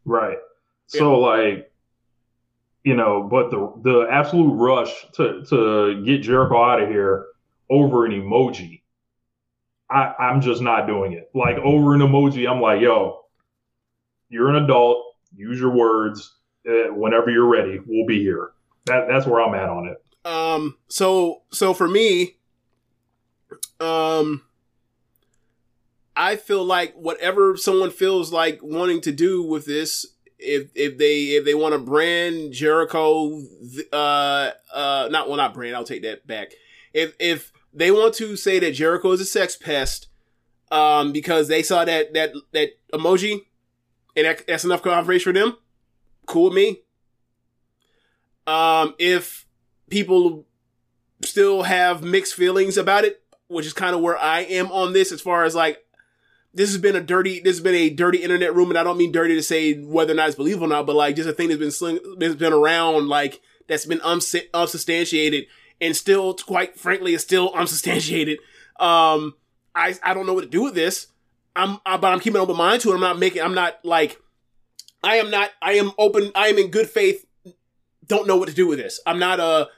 Right. 0.06 0.38
So 1.00 1.20
like, 1.20 1.72
you 2.84 2.96
know, 2.96 3.24
but 3.24 3.50
the 3.52 3.74
the 3.82 4.08
absolute 4.12 4.54
rush 4.54 4.92
to 5.14 5.44
to 5.46 6.04
get 6.06 6.22
Jericho 6.22 6.62
out 6.62 6.82
of 6.82 6.90
here 6.90 7.28
over 7.70 8.06
an 8.06 8.12
emoji, 8.12 8.82
I 9.90 10.14
I'm 10.20 10.42
just 10.42 10.62
not 10.62 10.88
doing 10.88 11.14
it. 11.14 11.30
Like 11.34 11.58
over 11.58 11.94
an 11.96 12.02
emoji, 12.02 12.50
I'm 12.50 12.62
like, 12.62 12.82
yo, 12.82 13.26
you're 14.30 14.50
an 14.50 14.64
adult. 14.64 15.16
Use 15.36 15.60
your 15.60 15.72
words. 15.72 16.36
Uh, 16.68 16.94
whenever 16.94 17.30
you're 17.30 17.48
ready, 17.48 17.80
we'll 17.86 18.06
be 18.06 18.22
here. 18.22 18.52
That 18.86 19.08
that's 19.08 19.26
where 19.26 19.42
I'm 19.42 19.56
at 19.56 19.70
on 19.70 19.88
it. 19.88 20.04
Um. 20.26 20.78
So 20.88 21.44
so 21.52 21.74
for 21.74 21.88
me, 21.88 22.38
um, 23.80 24.44
I 26.16 26.36
feel 26.36 26.64
like 26.64 26.94
whatever 26.96 27.58
someone 27.58 27.92
feels 27.92 28.32
like 28.32 28.60
wanting 28.62 29.02
to 29.02 29.12
do 29.12 29.44
with 29.44 29.66
this, 29.66 30.06
if 30.44 30.70
if 30.76 30.98
they 30.98 31.22
if 31.30 31.46
they 31.46 31.56
want 31.56 31.74
to 31.74 31.80
brand 31.80 32.54
Jericho, 32.54 33.42
uh, 33.92 34.52
uh, 34.74 35.08
not 35.12 35.28
well, 35.28 35.38
not 35.38 35.54
brand. 35.54 35.76
I'll 35.76 35.84
take 35.84 36.04
that 36.04 36.28
back. 36.28 36.52
If 36.94 37.16
if 37.20 37.52
they 37.74 37.92
want 37.92 38.14
to 38.16 38.36
say 38.36 38.60
that 38.60 38.72
Jericho 38.72 39.12
is 39.12 39.22
a 39.22 39.26
sex 39.26 39.56
pest, 39.56 40.08
um, 40.72 41.12
because 41.12 41.48
they 41.48 41.64
saw 41.64 41.86
that 41.86 42.14
that 42.14 42.34
that 42.52 42.70
emoji, 42.94 43.46
and 44.16 44.26
that, 44.26 44.46
that's 44.48 44.66
enough 44.66 44.84
confirmation 44.84 45.34
for 45.34 45.40
them. 45.40 45.58
Cool 46.26 46.46
with 46.46 46.54
me. 46.54 46.82
Um, 48.46 48.96
if 49.00 49.46
people 49.90 50.46
still 51.22 51.64
have 51.64 52.04
mixed 52.04 52.36
feelings 52.36 52.78
about 52.78 53.06
it, 53.06 53.24
which 53.48 53.66
is 53.66 53.74
kind 53.74 53.96
of 53.96 54.02
where 54.02 54.18
I 54.18 54.42
am 54.42 54.72
on 54.72 54.94
this 54.94 55.12
as 55.12 55.22
far 55.22 55.44
as 55.46 55.56
like 55.56 55.83
this 56.54 56.72
has 56.72 56.80
been 56.80 56.96
a 56.96 57.02
dirty 57.02 57.40
this 57.40 57.58
has 57.58 57.64
been 57.64 57.76
a 57.76 57.90
dirty 57.90 58.20
internet 58.20 58.56
room 58.56 58.70
and 58.70 58.78
I 58.78 58.84
don't 58.84 58.98
mean 58.98 59.12
dirty 59.12 59.36
to 59.36 59.44
say 59.44 59.74
whether 59.74 60.14
or 60.14 60.16
not 60.16 60.28
it's 60.28 60.38
believable 60.38 60.68
or 60.68 60.70
not, 60.70 60.86
but 60.86 60.96
like 60.96 61.16
just 61.16 61.30
a 61.30 61.34
thing 61.34 61.50
that's 61.50 61.60
been 61.60 61.72
sling, 61.72 62.00
that's 62.18 62.36
been 62.36 62.54
around 62.54 63.08
like 63.08 63.42
that's 63.68 63.86
been 63.86 64.00
unsu- 64.00 64.48
unsubstantiated 64.54 65.46
and 65.82 65.96
still 65.96 66.34
quite 66.36 66.80
frankly 66.80 67.14
is 67.14 67.22
still 67.22 67.52
unsubstantiated. 67.56 68.40
Um 68.80 69.36
I 69.76 69.96
I 70.04 70.14
don't 70.14 70.28
know 70.28 70.34
what 70.34 70.44
to 70.44 70.50
do 70.50 70.64
with 70.64 70.76
this. 70.76 71.08
I'm 71.56 71.80
I, 71.86 71.98
but 71.98 72.14
I'm 72.14 72.20
keeping 72.20 72.38
an 72.38 72.44
open 72.44 72.58
mind 72.58 72.82
to 72.82 72.92
it. 72.92 72.96
I'm 72.96 73.02
not 73.02 73.18
making 73.18 73.42
I'm 73.42 73.56
not 73.56 73.84
like 73.84 74.20
I 75.04 75.16
am 75.16 75.32
not 75.32 75.50
I 75.62 75.74
am 75.74 75.92
open 75.98 76.32
I 76.36 76.48
am 76.48 76.58
in 76.58 76.70
good 76.70 76.90
faith 76.90 77.26
don't 78.06 78.28
know 78.28 78.36
what 78.36 78.50
to 78.50 78.56
do 78.56 78.68
with 78.68 78.78
this. 78.78 79.00
I'm 79.08 79.18
not 79.18 79.40
a 79.40 79.70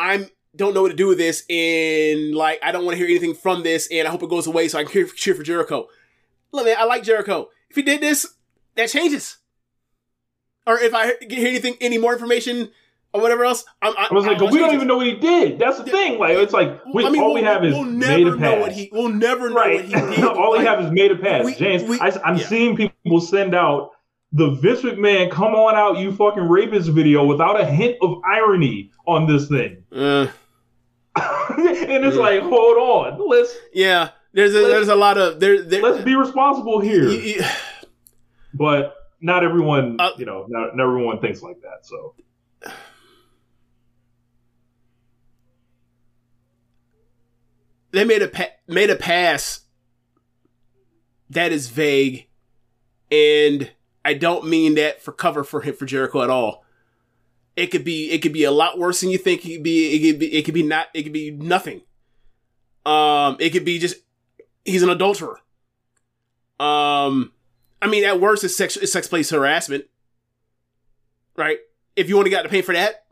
I'm 0.00 0.26
don't 0.56 0.74
know 0.74 0.82
what 0.82 0.88
to 0.88 0.96
do 0.96 1.06
with 1.06 1.18
this 1.18 1.44
and 1.48 2.34
like 2.34 2.58
I 2.62 2.72
don't 2.72 2.84
want 2.84 2.94
to 2.94 2.98
hear 2.98 3.06
anything 3.06 3.34
from 3.34 3.62
this 3.62 3.86
and 3.92 4.08
I 4.08 4.10
hope 4.10 4.24
it 4.24 4.30
goes 4.30 4.48
away 4.48 4.66
so 4.66 4.78
I 4.78 4.82
can 4.82 4.92
cheer, 4.92 5.06
cheer 5.06 5.34
for 5.36 5.44
Jericho. 5.44 5.88
Look 6.52 6.66
man, 6.66 6.76
I 6.78 6.84
like 6.84 7.02
Jericho. 7.02 7.48
If 7.70 7.76
he 7.76 7.82
did 7.82 8.00
this, 8.00 8.26
that 8.76 8.88
changes. 8.88 9.36
Or 10.66 10.78
if 10.78 10.94
I 10.94 11.14
hear 11.28 11.48
anything, 11.48 11.76
any 11.80 11.98
more 11.98 12.12
information 12.12 12.70
or 13.14 13.22
whatever 13.22 13.44
else, 13.44 13.64
I'm, 13.80 13.94
I, 13.96 14.08
I 14.10 14.14
was 14.14 14.26
like, 14.26 14.38
I'll 14.40 14.50
we 14.50 14.58
don't 14.58 14.74
even 14.74 14.86
know 14.86 14.96
what 14.98 15.06
he 15.06 15.14
did. 15.14 15.58
That's 15.58 15.78
the 15.78 15.84
thing. 15.84 16.18
Like 16.18 16.36
it's 16.36 16.52
like 16.52 16.84
we, 16.92 17.04
I 17.06 17.10
mean, 17.10 17.22
all 17.22 17.28
we'll, 17.32 17.42
we 17.42 17.42
have 17.42 17.64
is 17.64 17.72
we'll 17.74 17.84
made 17.84 18.24
never 18.24 18.36
a 18.36 18.38
know 18.38 18.52
pass. 18.54 18.60
what 18.60 18.72
he. 18.72 18.88
We'll 18.92 19.08
never 19.08 19.48
know 19.50 19.56
right. 19.56 19.74
what 19.76 19.84
he 19.86 19.94
did. 20.16 20.24
all 20.24 20.52
we 20.58 20.64
have 20.64 20.84
is 20.84 20.90
made 20.90 21.10
a 21.10 21.16
pass. 21.16 21.44
we- 21.44 21.54
James, 21.54 21.82
we- 21.84 21.98
I, 22.00 22.08
am 22.24 22.36
yeah. 22.36 22.46
seeing 22.46 22.76
people 22.76 23.20
send 23.20 23.54
out 23.54 23.92
the 24.32 24.50
Vince 24.50 24.82
McMahon 24.82 25.30
"Come 25.30 25.54
on 25.54 25.74
out, 25.74 25.96
you 25.98 26.12
fucking 26.12 26.46
rapist" 26.48 26.90
video 26.90 27.24
without 27.24 27.58
a 27.58 27.64
hint 27.64 27.96
of 28.02 28.20
irony 28.26 28.90
on 29.06 29.26
this 29.26 29.48
thing, 29.48 29.84
Uh, 29.90 30.26
and 31.16 32.04
it's 32.04 32.14
Yeah. 32.16 32.22
like, 32.22 32.42
hold 32.42 32.76
on, 32.76 33.26
let's 33.28 33.54
yeah, 33.72 34.10
there's 34.38 34.54
a, 34.54 34.58
there's 34.60 34.88
a 34.88 34.94
lot 34.94 35.18
of 35.18 35.40
there. 35.40 35.60
there 35.62 35.82
let's 35.82 36.04
be 36.04 36.14
responsible 36.14 36.78
here. 36.80 37.08
y- 37.08 37.36
y- 37.40 37.50
But 38.54 38.94
not 39.20 39.42
everyone, 39.42 39.96
Uh, 39.98 40.10
you 40.16 40.24
know, 40.26 40.46
not, 40.48 40.76
not 40.76 40.84
everyone 40.84 41.20
thinks 41.20 41.42
like 41.42 41.60
that. 41.62 41.84
So 41.84 42.14
they 47.92 48.04
made 48.04 48.22
a 48.22 48.28
pa- 48.28 48.52
made 48.66 48.90
a 48.90 48.96
pass 48.96 49.60
that 51.30 51.52
is 51.52 51.68
vague, 51.68 52.26
and 53.10 53.70
I 54.04 54.14
don't 54.14 54.46
mean 54.46 54.74
that 54.76 55.02
for 55.02 55.12
cover 55.12 55.44
for 55.44 55.60
him 55.62 55.74
for 55.74 55.86
Jericho 55.86 56.22
at 56.22 56.30
all. 56.30 56.64
It 57.56 57.68
could 57.68 57.84
be 57.84 58.10
it 58.10 58.18
could 58.22 58.32
be 58.32 58.44
a 58.44 58.50
lot 58.50 58.78
worse 58.78 59.00
than 59.00 59.10
you 59.10 59.18
think. 59.18 59.44
It 59.44 59.54
could 59.56 59.62
be 59.62 59.94
it 59.96 60.12
could 60.12 60.20
be 60.20 60.32
it 60.34 60.42
could 60.44 60.54
be 60.54 60.62
not 60.62 60.86
it 60.94 61.02
could 61.02 61.12
be 61.12 61.30
nothing. 61.30 61.82
Um, 62.86 63.36
it 63.40 63.50
could 63.50 63.64
be 63.64 63.78
just 63.78 63.96
he's 64.68 64.82
an 64.82 64.90
adulterer. 64.90 65.40
Um, 66.60 67.32
I 67.80 67.86
mean, 67.88 68.04
at 68.04 68.20
worst, 68.20 68.44
it's 68.44 68.56
sex 68.56 68.76
it's 68.76 68.92
sex 68.92 69.06
place 69.06 69.30
harassment, 69.30 69.84
right? 71.36 71.58
If 71.96 72.08
you 72.08 72.16
want 72.16 72.26
to 72.26 72.30
get 72.30 72.42
to 72.42 72.48
pay 72.48 72.62
for 72.62 72.74
that, 72.74 73.04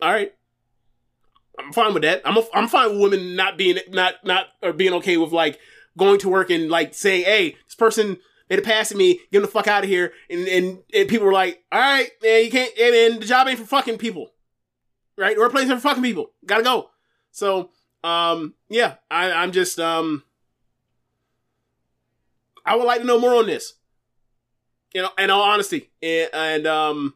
all 0.00 0.10
right, 0.10 0.32
I'm 1.58 1.72
fine 1.72 1.94
with 1.94 2.02
that. 2.02 2.22
I'm 2.24 2.36
a, 2.36 2.42
I'm 2.54 2.68
fine 2.68 2.90
with 2.90 3.00
women 3.00 3.36
not 3.36 3.58
being 3.58 3.78
not 3.90 4.14
not 4.24 4.46
or 4.62 4.72
being 4.72 4.94
okay 4.94 5.16
with 5.16 5.32
like 5.32 5.58
going 5.96 6.18
to 6.20 6.28
work 6.28 6.50
and 6.50 6.70
like 6.70 6.94
saying, 6.94 7.24
"Hey, 7.24 7.56
this 7.66 7.74
person 7.74 8.18
made 8.48 8.58
a 8.58 8.62
pass 8.62 8.90
at 8.90 8.96
me, 8.96 9.20
get 9.30 9.40
the 9.40 9.48
fuck 9.48 9.68
out 9.68 9.84
of 9.84 9.90
here," 9.90 10.12
and 10.30 10.48
and, 10.48 10.78
and 10.94 11.08
people 11.08 11.26
were 11.26 11.32
like, 11.32 11.62
"All 11.70 11.80
right, 11.80 12.10
man, 12.22 12.44
you 12.44 12.50
can't. 12.50 12.72
Hey, 12.76 13.08
man, 13.08 13.20
the 13.20 13.26
job 13.26 13.46
ain't 13.48 13.58
for 13.58 13.66
fucking 13.66 13.98
people, 13.98 14.32
right? 15.18 15.36
The 15.36 15.40
workplace 15.40 15.68
ain't 15.68 15.80
for 15.80 15.88
fucking 15.88 16.02
people. 16.02 16.30
Gotta 16.46 16.62
go." 16.62 16.90
So, 17.32 17.70
um, 18.02 18.54
yeah, 18.68 18.94
I, 19.10 19.30
I'm 19.32 19.52
just 19.52 19.78
um, 19.78 20.24
I 22.70 22.76
would 22.76 22.84
like 22.84 23.00
to 23.00 23.06
know 23.06 23.18
more 23.18 23.34
on 23.34 23.46
this. 23.46 23.74
You 24.94 25.02
know, 25.02 25.10
in 25.18 25.28
all 25.28 25.42
honesty, 25.42 25.90
and, 26.00 26.30
and 26.32 26.66
um, 26.68 27.14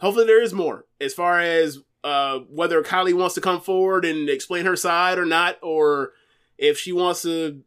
hopefully 0.00 0.26
there 0.26 0.42
is 0.42 0.52
more 0.52 0.84
as 1.00 1.14
far 1.14 1.40
as 1.40 1.78
uh 2.02 2.38
whether 2.48 2.82
Kylie 2.82 3.14
wants 3.14 3.34
to 3.34 3.40
come 3.40 3.60
forward 3.60 4.04
and 4.04 4.28
explain 4.28 4.64
her 4.66 4.76
side 4.76 5.18
or 5.18 5.24
not, 5.24 5.58
or 5.62 6.12
if 6.58 6.76
she 6.78 6.92
wants 6.92 7.22
to, 7.22 7.62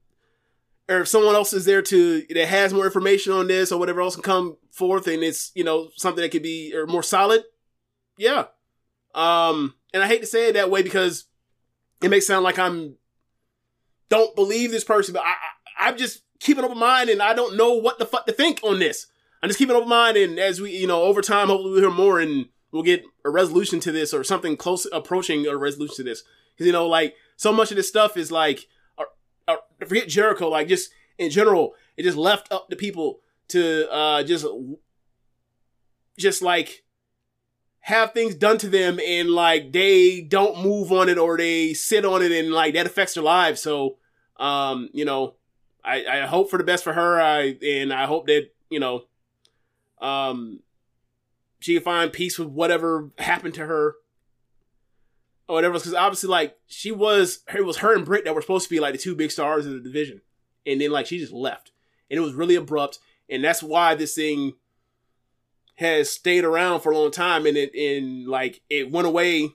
or 0.89 0.99
if 1.01 1.07
someone 1.07 1.36
else 1.36 1.53
is 1.53 1.65
there 1.65 1.82
to 1.82 2.24
that 2.34 2.47
has 2.47 2.74
more 2.74 2.86
information 2.86 3.32
on 3.32 3.47
this 3.47 3.71
or 3.71 3.80
whatever 3.80 4.01
else 4.01 4.15
can 4.15 4.24
come 4.24 4.57
forth, 4.71 5.07
and 5.07 5.24
it's 5.24 5.51
you 5.55 5.63
know 5.63 5.89
something 5.95 6.21
that 6.21 6.32
could 6.32 6.43
be 6.43 6.74
or 6.76 6.88
more 6.88 7.03
solid. 7.03 7.43
Yeah, 8.17 8.45
um, 9.15 9.76
and 9.93 10.03
I 10.03 10.07
hate 10.07 10.21
to 10.21 10.28
say 10.28 10.49
it 10.49 10.53
that 10.53 10.69
way 10.71 10.84
because 10.84 11.26
it 12.01 12.09
makes 12.09 12.28
sound 12.28 12.43
like 12.43 12.59
I'm 12.59 12.95
don't 14.09 14.36
believe 14.36 14.71
this 14.71 14.84
person, 14.84 15.13
but 15.13 15.24
I, 15.24 15.32
I 15.32 15.88
I'm 15.88 15.97
just 15.97 16.22
keeping 16.43 16.63
an 16.63 16.69
open 16.69 16.79
mind 16.79 17.09
and 17.09 17.21
I 17.21 17.33
don't 17.33 17.55
know 17.55 17.73
what 17.73 17.99
the 17.99 18.05
fuck 18.05 18.25
to 18.25 18.33
think 18.33 18.59
on 18.63 18.79
this. 18.79 19.07
I'm 19.41 19.49
just 19.49 19.59
keeping 19.59 19.75
an 19.75 19.77
open 19.77 19.89
mind 19.89 20.17
and 20.17 20.39
as 20.39 20.61
we 20.61 20.71
you 20.71 20.87
know 20.87 21.03
over 21.03 21.21
time, 21.21 21.47
hopefully 21.47 21.71
we'll 21.71 21.81
hear 21.81 21.91
more 21.91 22.19
and 22.19 22.47
we'll 22.71 22.83
get 22.83 23.03
a 23.23 23.29
resolution 23.29 23.79
to 23.81 23.91
this 23.91 24.13
or 24.13 24.23
something 24.23 24.57
close 24.57 24.85
approaching 24.91 25.47
a 25.47 25.55
resolution 25.57 25.95
to 25.97 26.03
this. 26.03 26.23
Because 26.53 26.65
you 26.65 26.73
know, 26.73 26.87
like 26.87 27.15
so 27.37 27.51
much 27.51 27.71
of 27.71 27.77
this 27.77 27.87
stuff 27.87 28.17
is 28.17 28.31
like, 28.31 28.67
uh, 28.97 29.03
uh, 29.47 29.57
forget 29.87 30.07
Jericho, 30.07 30.49
like 30.49 30.67
just 30.67 30.91
in 31.17 31.29
general, 31.29 31.73
it 31.97 32.03
just 32.03 32.17
left 32.17 32.51
up 32.51 32.69
to 32.69 32.75
people 32.75 33.19
to 33.49 33.91
uh 33.91 34.23
just 34.23 34.45
just 36.17 36.41
like 36.41 36.83
have 37.81 38.13
things 38.13 38.33
done 38.33 38.57
to 38.57 38.69
them 38.69 38.99
and 39.05 39.29
like 39.29 39.73
they 39.73 40.21
don't 40.21 40.63
move 40.63 40.91
on 40.91 41.09
it 41.09 41.17
or 41.17 41.37
they 41.37 41.73
sit 41.73 42.05
on 42.05 42.21
it 42.21 42.31
and 42.31 42.51
like 42.51 42.73
that 42.73 42.85
affects 42.85 43.13
their 43.13 43.23
lives. 43.23 43.61
So 43.61 43.97
um, 44.37 44.89
you 44.93 45.05
know, 45.05 45.35
I, 45.84 46.05
I 46.05 46.25
hope 46.25 46.49
for 46.49 46.57
the 46.57 46.63
best 46.63 46.84
for 46.84 46.93
her. 46.93 47.19
I 47.19 47.57
and 47.65 47.91
I 47.91 48.05
hope 48.05 48.27
that, 48.27 48.49
you 48.69 48.79
know, 48.79 49.03
um 50.01 50.59
she 51.59 51.75
can 51.75 51.84
find 51.84 52.11
peace 52.11 52.38
with 52.38 52.49
whatever 52.49 53.11
happened 53.17 53.53
to 53.53 53.65
her 53.65 53.95
or 55.47 55.55
whatever. 55.55 55.75
Because 55.75 55.93
obviously, 55.93 56.29
like 56.29 56.57
she 56.67 56.91
was, 56.91 57.39
it 57.53 57.65
was 57.65 57.77
her 57.77 57.95
and 57.95 58.05
Britt 58.05 58.25
that 58.25 58.36
were 58.36 58.41
supposed 58.41 58.65
to 58.65 58.69
be 58.69 58.81
like 58.81 58.93
the 58.93 58.99
two 58.99 59.15
big 59.15 59.31
stars 59.31 59.65
of 59.65 59.73
the 59.73 59.79
division, 59.79 60.21
and 60.65 60.81
then 60.81 60.91
like 60.91 61.05
she 61.05 61.19
just 61.19 61.31
left, 61.31 61.71
and 62.09 62.17
it 62.17 62.21
was 62.21 62.34
really 62.34 62.55
abrupt, 62.55 62.99
and 63.29 63.43
that's 63.43 63.63
why 63.63 63.95
this 63.95 64.15
thing 64.15 64.53
has 65.75 66.11
stayed 66.11 66.43
around 66.43 66.81
for 66.81 66.91
a 66.91 66.97
long 66.97 67.11
time, 67.11 67.45
and 67.45 67.55
it 67.55 67.73
and 67.73 68.27
like 68.27 68.61
it 68.69 68.91
went 68.91 69.07
away. 69.07 69.51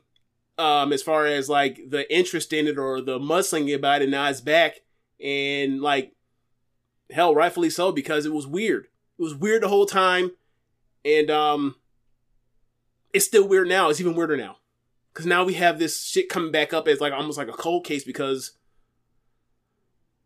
Um, 0.57 0.93
as 0.93 1.03
far 1.03 1.25
as 1.25 1.49
like 1.49 1.79
the 1.89 2.13
interest 2.13 2.53
in 2.53 2.67
it 2.67 2.79
or 2.79 3.01
the 3.01 3.21
mudslinging 3.21 3.77
about 3.77 4.03
it, 4.03 4.09
now 4.09 4.29
it's 4.29 4.41
back, 4.41 4.81
and 5.23 5.81
like 5.83 6.15
hell, 7.11 7.35
rightfully 7.35 7.71
so 7.71 7.93
because 7.93 8.27
it 8.27 8.33
was 8.33 8.47
weird. 8.47 8.89
It 9.19 9.23
was 9.23 9.35
weird 9.35 9.63
the 9.63 9.69
whole 9.69 9.87
time, 9.87 10.33
and 11.05 11.31
um, 11.31 11.77
it's 13.13 13.25
still 13.25 13.47
weird 13.47 13.69
now. 13.69 13.91
It's 13.91 14.01
even 14.01 14.15
weirder 14.15 14.37
now. 14.37 14.59
Because 15.13 15.27
now 15.27 15.45
we 15.45 15.55
have 15.55 15.79
this 15.79 16.05
shit 16.05 16.29
coming 16.29 16.53
back 16.53 16.73
up 16.73 16.87
as 16.87 17.01
like 17.01 17.13
almost 17.13 17.39
like 17.39 17.49
a 17.49 17.53
cold 17.53 17.85
case 17.85 18.05
because 18.05 18.53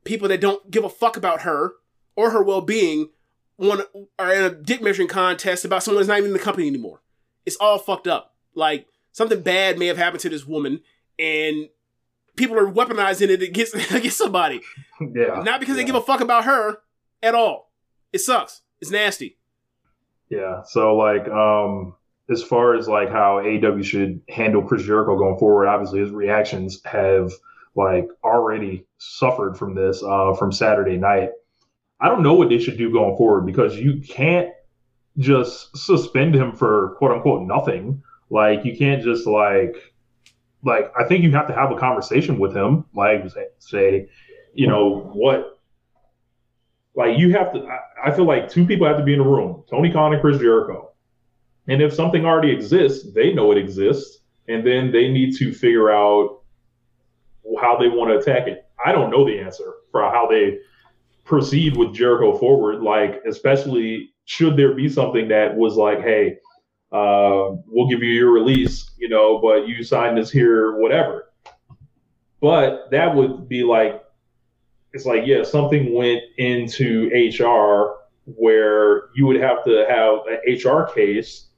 people 0.05 0.29
that 0.29 0.41
don't 0.41 0.71
give 0.71 0.85
a 0.85 0.89
fuck 0.91 1.17
about 1.17 1.43
her 1.43 1.75
or 2.17 2.31
her 2.31 2.43
well 2.43 2.61
being 2.61 3.09
want 3.57 3.87
are 4.19 4.35
in 4.35 4.43
a 4.43 4.51
dick 4.51 4.83
measuring 4.83 5.09
contest 5.09 5.65
about 5.65 5.83
someone 5.83 6.01
that's 6.01 6.09
not 6.09 6.19
even 6.19 6.29
in 6.29 6.33
the 6.35 6.39
company 6.39 6.67
anymore. 6.67 7.01
It's 7.47 7.57
all 7.57 7.79
fucked 7.79 8.07
up. 8.07 8.35
Like 8.55 8.87
something 9.13 9.41
bad 9.41 9.79
may 9.79 9.87
have 9.87 9.97
happened 9.97 10.21
to 10.21 10.29
this 10.29 10.47
woman 10.47 10.81
and 11.19 11.69
people 12.37 12.59
are 12.59 12.71
weaponizing 12.71 13.29
it 13.29 13.43
against 13.43 13.75
against 13.93 14.19
somebody. 14.19 14.61
Yeah. 15.01 15.43
Not 15.43 15.59
because 15.59 15.75
they 15.75 15.83
give 15.83 15.97
a 15.97 16.01
fuck 16.01 16.21
about 16.21 16.45
her 16.45 16.77
at 17.25 17.35
all. 17.35 17.73
It 18.13 18.21
sucks. 18.21 18.61
It's 18.81 18.93
nasty. 18.93 19.37
Yeah. 20.29 20.63
So 20.65 20.95
like, 20.95 21.27
um, 21.27 21.97
as 22.31 22.41
far 22.41 22.77
as 22.77 22.87
like 22.87 23.11
how 23.11 23.41
AW 23.41 23.83
should 23.83 24.21
handle 24.29 24.63
Chris 24.63 24.85
Jericho 24.85 25.19
going 25.19 25.39
forward, 25.39 25.67
obviously 25.67 25.99
his 25.99 26.13
reactions 26.13 26.81
have 26.85 27.33
like 27.75 28.07
already 28.23 28.87
suffered 28.99 29.57
from 29.57 29.75
this 29.75 30.03
uh, 30.03 30.35
from 30.35 30.53
Saturday 30.53 30.97
night. 30.97 31.31
I 32.01 32.09
don't 32.09 32.23
know 32.23 32.35
what 32.35 32.49
they 32.49 32.59
should 32.61 32.79
do 32.79 32.93
going 32.93 33.17
forward 33.17 33.45
because 33.45 33.77
you 33.77 34.01
can't 34.01 34.51
just 35.19 35.77
suspend 35.77 36.35
him 36.35 36.55
for 36.55 36.95
quote 36.99 37.11
unquote 37.11 37.43
nothing. 37.43 38.03
Like 38.31 38.65
you 38.65 38.77
can't 38.77 39.03
just 39.03 39.27
like 39.27 39.92
like 40.65 40.93
I 40.99 41.05
think 41.05 41.25
you 41.25 41.33
have 41.33 41.49
to 41.49 41.55
have 41.55 41.73
a 41.73 41.77
conversation 41.77 42.39
with 42.39 42.55
him. 42.57 42.85
Like 42.95 43.25
say, 43.59 44.09
you 44.55 44.67
know 44.67 45.11
what 45.15 45.59
like 46.95 47.19
you 47.19 47.33
have 47.33 47.53
to 47.53 47.61
I, 47.61 48.11
I 48.11 48.15
feel 48.15 48.27
like 48.27 48.49
two 48.49 48.67
people 48.67 48.87
have 48.87 48.99
to 48.99 49.05
be 49.05 49.13
in 49.13 49.19
the 49.19 49.25
room 49.25 49.65
tony 49.69 49.91
khan 49.91 50.13
and 50.13 50.21
chris 50.21 50.39
jericho 50.39 50.91
and 51.69 51.81
if 51.81 51.93
something 51.95 52.25
already 52.25 52.53
exists 52.53 53.13
they 53.15 53.33
know 53.33 53.51
it 53.53 53.59
exists 53.59 54.19
and 54.49 54.67
then 54.67 54.93
they 54.93 55.09
need 55.09 55.37
to 55.37 55.53
figure 55.53 55.91
out 55.91 56.41
how 57.61 57.77
they 57.79 57.89
want 57.89 58.11
to 58.11 58.19
attack 58.19 58.47
it 58.47 58.65
i 58.85 58.93
don't 58.93 59.11
know 59.11 59.25
the 59.25 59.39
answer 59.39 59.75
for 59.91 60.03
how 60.03 60.27
they 60.29 60.59
proceed 61.25 61.77
with 61.77 61.95
jericho 61.95 62.37
forward 62.37 62.83
like 62.83 63.23
especially 63.27 64.11
should 64.25 64.57
there 64.57 64.75
be 64.75 64.89
something 64.89 65.29
that 65.29 65.57
was 65.57 65.77
like 65.77 66.01
hey 66.01 66.37
uh, 66.93 67.57
we'll 67.67 67.89
give 67.89 68.03
you 68.03 68.11
your 68.11 68.31
release 68.31 68.91
you 68.99 69.09
know 69.09 69.39
but 69.39 69.67
you 69.67 69.83
signed 69.83 70.17
this 70.17 70.31
here 70.31 70.77
whatever. 70.77 71.29
But 72.41 72.91
that 72.91 73.15
would 73.15 73.49
be 73.49 73.63
like 73.63 74.05
it's 74.93 75.07
like 75.07 75.23
yeah 75.25 75.43
something 75.43 75.95
went 75.95 76.23
into 76.39 77.09
hr 77.41 77.99
where 78.27 79.05
you 79.15 79.27
would 79.27 79.41
have 79.41 79.65
to 79.65 79.85
have 79.89 80.21
an 80.27 80.55
hr 80.65 80.93
case 80.93 81.49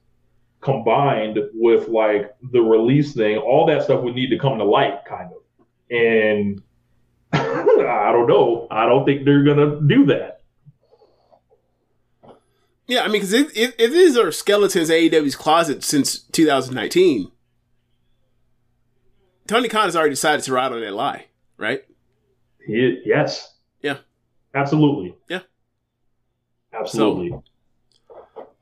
combined 0.61 1.37
with 1.53 1.87
like 1.87 2.33
the 2.51 2.61
release 2.61 3.13
thing. 3.13 3.37
All 3.37 3.67
that 3.67 3.83
stuff 3.83 4.01
would 4.01 4.15
need 4.15 4.29
to 4.29 4.39
come 4.39 4.57
to 4.57 4.63
light 4.63 5.05
kind 5.05 5.31
of. 5.31 5.65
And 5.91 6.61
i 7.33 8.11
don't 8.11 8.27
know. 8.27 8.67
I 8.71 8.85
don't 8.85 9.05
think 9.05 9.25
they're 9.25 9.43
gonna 9.43 9.79
do 9.81 10.05
that 10.07 10.34
Yeah, 12.87 13.01
I 13.01 13.05
mean, 13.05 13.13
because 13.13 13.33
if, 13.33 13.55
if, 13.57 13.73
if 13.79 13.91
these 13.91 14.15
are 14.17 14.31
skeletons 14.31 14.89
in 14.89 15.09
AEW's 15.11 15.35
closet 15.35 15.83
since 15.83 16.19
2019, 16.19 17.31
Tony 19.47 19.67
Khan 19.67 19.85
has 19.85 19.95
already 19.95 20.11
decided 20.11 20.43
to 20.45 20.53
ride 20.53 20.71
on 20.71 20.81
that 20.81 20.93
lie, 20.93 21.25
right? 21.57 21.83
He- 22.65 23.01
yes 23.05 23.53
Yeah. 23.81 23.97
absolutely 24.53 25.15
Yeah. 25.29 25.41
absolutely 26.73 27.39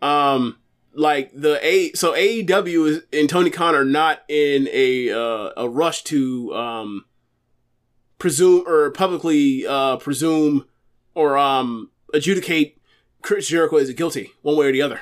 Um, 0.02 0.58
like 0.94 1.32
the 1.34 1.66
A, 1.66 1.92
so 1.94 2.14
AEW 2.14 2.88
is, 2.88 3.02
and 3.14 3.30
Tony 3.30 3.50
Khan 3.50 3.76
are 3.76 3.86
not 3.86 4.22
in 4.28 4.68
a 4.72 5.10
uh, 5.10 5.52
a 5.58 5.70
rush 5.70 6.04
to 6.06 6.54
um 6.54 7.06
presume 8.20 8.64
or 8.68 8.92
publicly 8.92 9.66
uh 9.66 9.96
presume 9.98 10.66
or 11.16 11.38
um 11.38 11.90
adjudicate 12.14 12.78
Chris 13.24 13.48
Jericho 13.48 13.78
is 13.78 13.92
guilty 13.94 14.32
one 14.44 14.56
way 14.58 14.68
or 14.68 14.72
the 14.72 14.82
other. 14.84 15.02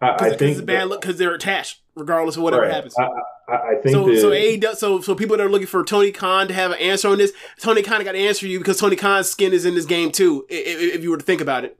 i, 0.00 0.10
I 0.18 0.28
think 0.30 0.42
it's 0.42 0.60
a 0.60 0.62
bad 0.62 0.88
look 0.88 1.00
because 1.00 1.16
they're 1.18 1.34
attached 1.34 1.80
regardless 1.96 2.36
of 2.36 2.42
whatever 2.42 2.62
right. 2.62 2.72
happens. 2.72 2.94
I, 2.98 3.02
I, 3.48 3.54
I 3.54 3.74
think 3.82 3.94
So 3.94 4.06
that, 4.06 4.20
so 4.20 4.30
AEW, 4.30 4.74
so 4.76 5.00
so 5.00 5.14
people 5.14 5.36
that 5.36 5.44
are 5.44 5.48
looking 5.50 5.66
for 5.66 5.82
Tony 5.84 6.12
Khan 6.12 6.48
to 6.48 6.54
have 6.54 6.70
an 6.72 6.78
answer 6.78 7.08
on 7.08 7.18
this, 7.18 7.32
Tony 7.60 7.82
Khan 7.82 8.02
got 8.04 8.12
to 8.12 8.18
answer 8.18 8.46
you 8.46 8.58
because 8.58 8.78
Tony 8.78 8.96
Khan's 8.96 9.28
skin 9.30 9.52
is 9.52 9.64
in 9.64 9.74
this 9.74 9.84
game 9.86 10.10
too. 10.12 10.46
i- 10.50 10.54
i- 10.54 10.92
If 10.94 11.02
you 11.02 11.10
were 11.10 11.18
to 11.18 11.24
think 11.24 11.40
about 11.40 11.64
it, 11.64 11.78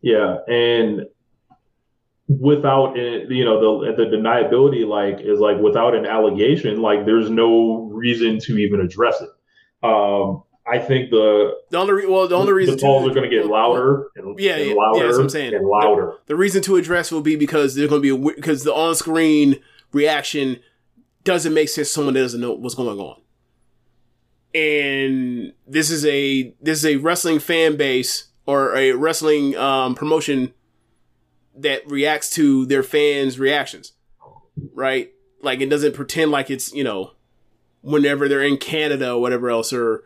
Yeah, 0.00 0.38
and 0.48 1.06
without 2.28 2.96
you 2.96 3.44
know 3.44 3.82
the 3.86 3.92
the 4.04 4.16
deniability 4.16 4.86
like 4.86 5.20
is 5.20 5.38
like 5.40 5.58
without 5.58 5.94
an 5.94 6.06
allegation, 6.06 6.80
like 6.80 7.04
there's 7.04 7.28
no 7.30 7.82
reason 7.92 8.38
to 8.40 8.56
even 8.58 8.80
address 8.80 9.20
it. 9.20 9.28
Um, 9.86 10.42
I 10.66 10.78
think 10.78 11.10
the 11.10 11.56
The 11.70 11.78
only 11.78 11.92
re- 11.92 12.06
well, 12.06 12.28
the 12.28 12.36
only 12.36 12.52
reason 12.52 12.76
the 12.76 12.80
calls 12.82 13.10
are 13.10 13.14
going 13.14 13.28
to 13.28 13.36
get 13.36 13.46
louder 13.46 14.06
and, 14.16 14.38
Yeah, 14.38 14.56
and 14.56 14.68
yeah, 14.70 14.74
louder 14.74 14.98
yeah, 14.98 15.04
that's 15.06 15.16
what 15.16 15.22
I'm 15.24 15.28
saying. 15.30 15.54
and 15.54 15.66
louder. 15.66 16.14
The 16.26 16.36
reason 16.36 16.62
to 16.62 16.76
address 16.76 17.10
will 17.10 17.20
be 17.20 17.34
because 17.36 17.74
there's 17.74 17.90
going 17.90 18.02
to 18.02 18.18
be 18.18 18.34
because 18.34 18.62
the 18.62 18.72
on-screen 18.72 19.58
reaction 19.92 20.60
doesn't 21.24 21.52
make 21.52 21.68
sense 21.68 21.88
to 21.88 21.94
someone 21.94 22.14
that 22.14 22.20
doesn't 22.20 22.40
know 22.40 22.52
what's 22.52 22.74
going 22.76 22.98
on. 23.00 23.20
And 24.54 25.52
this 25.66 25.90
is 25.90 26.04
a 26.04 26.54
this 26.60 26.78
is 26.78 26.86
a 26.86 26.96
wrestling 26.96 27.38
fan 27.38 27.76
base 27.76 28.28
or 28.46 28.76
a 28.76 28.92
wrestling 28.92 29.56
um, 29.56 29.94
promotion 29.94 30.52
that 31.56 31.88
reacts 31.90 32.30
to 32.30 32.66
their 32.66 32.82
fans' 32.82 33.38
reactions, 33.38 33.92
right? 34.74 35.10
Like 35.42 35.60
it 35.60 35.70
doesn't 35.70 35.94
pretend 35.94 36.30
like 36.30 36.50
it's 36.50 36.72
you 36.72 36.84
know 36.84 37.12
whenever 37.80 38.28
they're 38.28 38.42
in 38.42 38.58
Canada 38.58 39.12
or 39.14 39.20
whatever 39.20 39.48
else 39.50 39.72
or 39.72 40.04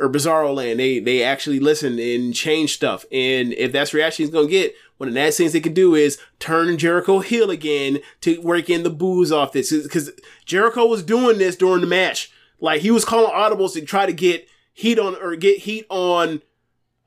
or 0.00 0.08
Bizarro 0.08 0.54
Land, 0.54 0.80
they 0.80 0.98
they 0.98 1.22
actually 1.22 1.60
listen 1.60 1.98
and 1.98 2.34
change 2.34 2.72
stuff. 2.74 3.04
And 3.12 3.52
if 3.52 3.70
that's 3.70 3.92
reaction 3.94 4.24
he's 4.24 4.32
gonna 4.32 4.48
get, 4.48 4.74
one 4.96 5.08
of 5.08 5.14
the 5.14 5.20
next 5.20 5.36
things 5.36 5.52
they 5.52 5.60
can 5.60 5.74
do 5.74 5.94
is 5.94 6.18
turn 6.38 6.76
Jericho 6.78 7.20
heel 7.20 7.50
again 7.50 7.98
to 8.22 8.40
work 8.40 8.70
in 8.70 8.82
the 8.82 8.90
boos 8.90 9.30
off 9.30 9.52
this. 9.52 9.70
Because 9.70 10.10
Jericho 10.46 10.86
was 10.86 11.02
doing 11.02 11.38
this 11.38 11.54
during 11.56 11.82
the 11.82 11.86
match. 11.86 12.32
Like 12.60 12.80
he 12.80 12.90
was 12.90 13.04
calling 13.04 13.30
audibles 13.32 13.74
to 13.74 13.82
try 13.82 14.06
to 14.06 14.12
get 14.12 14.48
heat 14.72 14.98
on 14.98 15.16
or 15.20 15.36
get 15.36 15.58
heat 15.58 15.86
on 15.90 16.42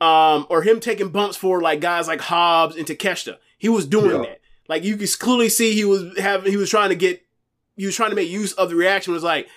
um 0.02 0.46
or 0.50 0.62
him 0.64 0.80
taking 0.80 1.10
bumps 1.10 1.38
for 1.38 1.62
like 1.62 1.80
guys 1.82 2.08
like 2.08 2.22
Hobbs 2.22 2.76
and 2.76 2.86
Takeshita. 2.86 3.38
He 3.58 3.70
was 3.70 3.86
doing 3.88 4.12
Yeah. 4.12 4.30
that. 4.30 4.42
Like 4.68 4.84
you 4.84 4.98
could 4.98 5.10
clearly 5.20 5.50
see 5.50 5.74
he 5.74 5.86
was 5.86 6.18
having 6.20 6.52
he 6.52 6.58
was 6.58 6.70
trying 6.70 6.90
to 6.90 6.96
get 6.96 7.24
he 7.76 7.86
was 7.86 7.96
trying 7.96 8.12
to 8.12 8.16
make 8.16 8.30
use 8.30 8.54
of 8.54 8.70
the 8.70 8.76
reaction. 8.76 9.14
It 9.14 9.16
was 9.16 9.24
like 9.24 9.48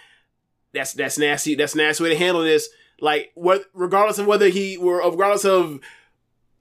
that's 0.72 0.92
that's 0.92 1.18
nasty. 1.18 1.54
That's 1.54 1.74
a 1.74 1.78
nasty 1.78 2.04
way 2.04 2.10
to 2.10 2.18
handle 2.18 2.42
this. 2.42 2.68
Like 3.00 3.32
what, 3.34 3.64
regardless 3.74 4.18
of 4.18 4.26
whether 4.26 4.48
he 4.48 4.78
were, 4.78 5.08
regardless 5.08 5.44
of 5.44 5.80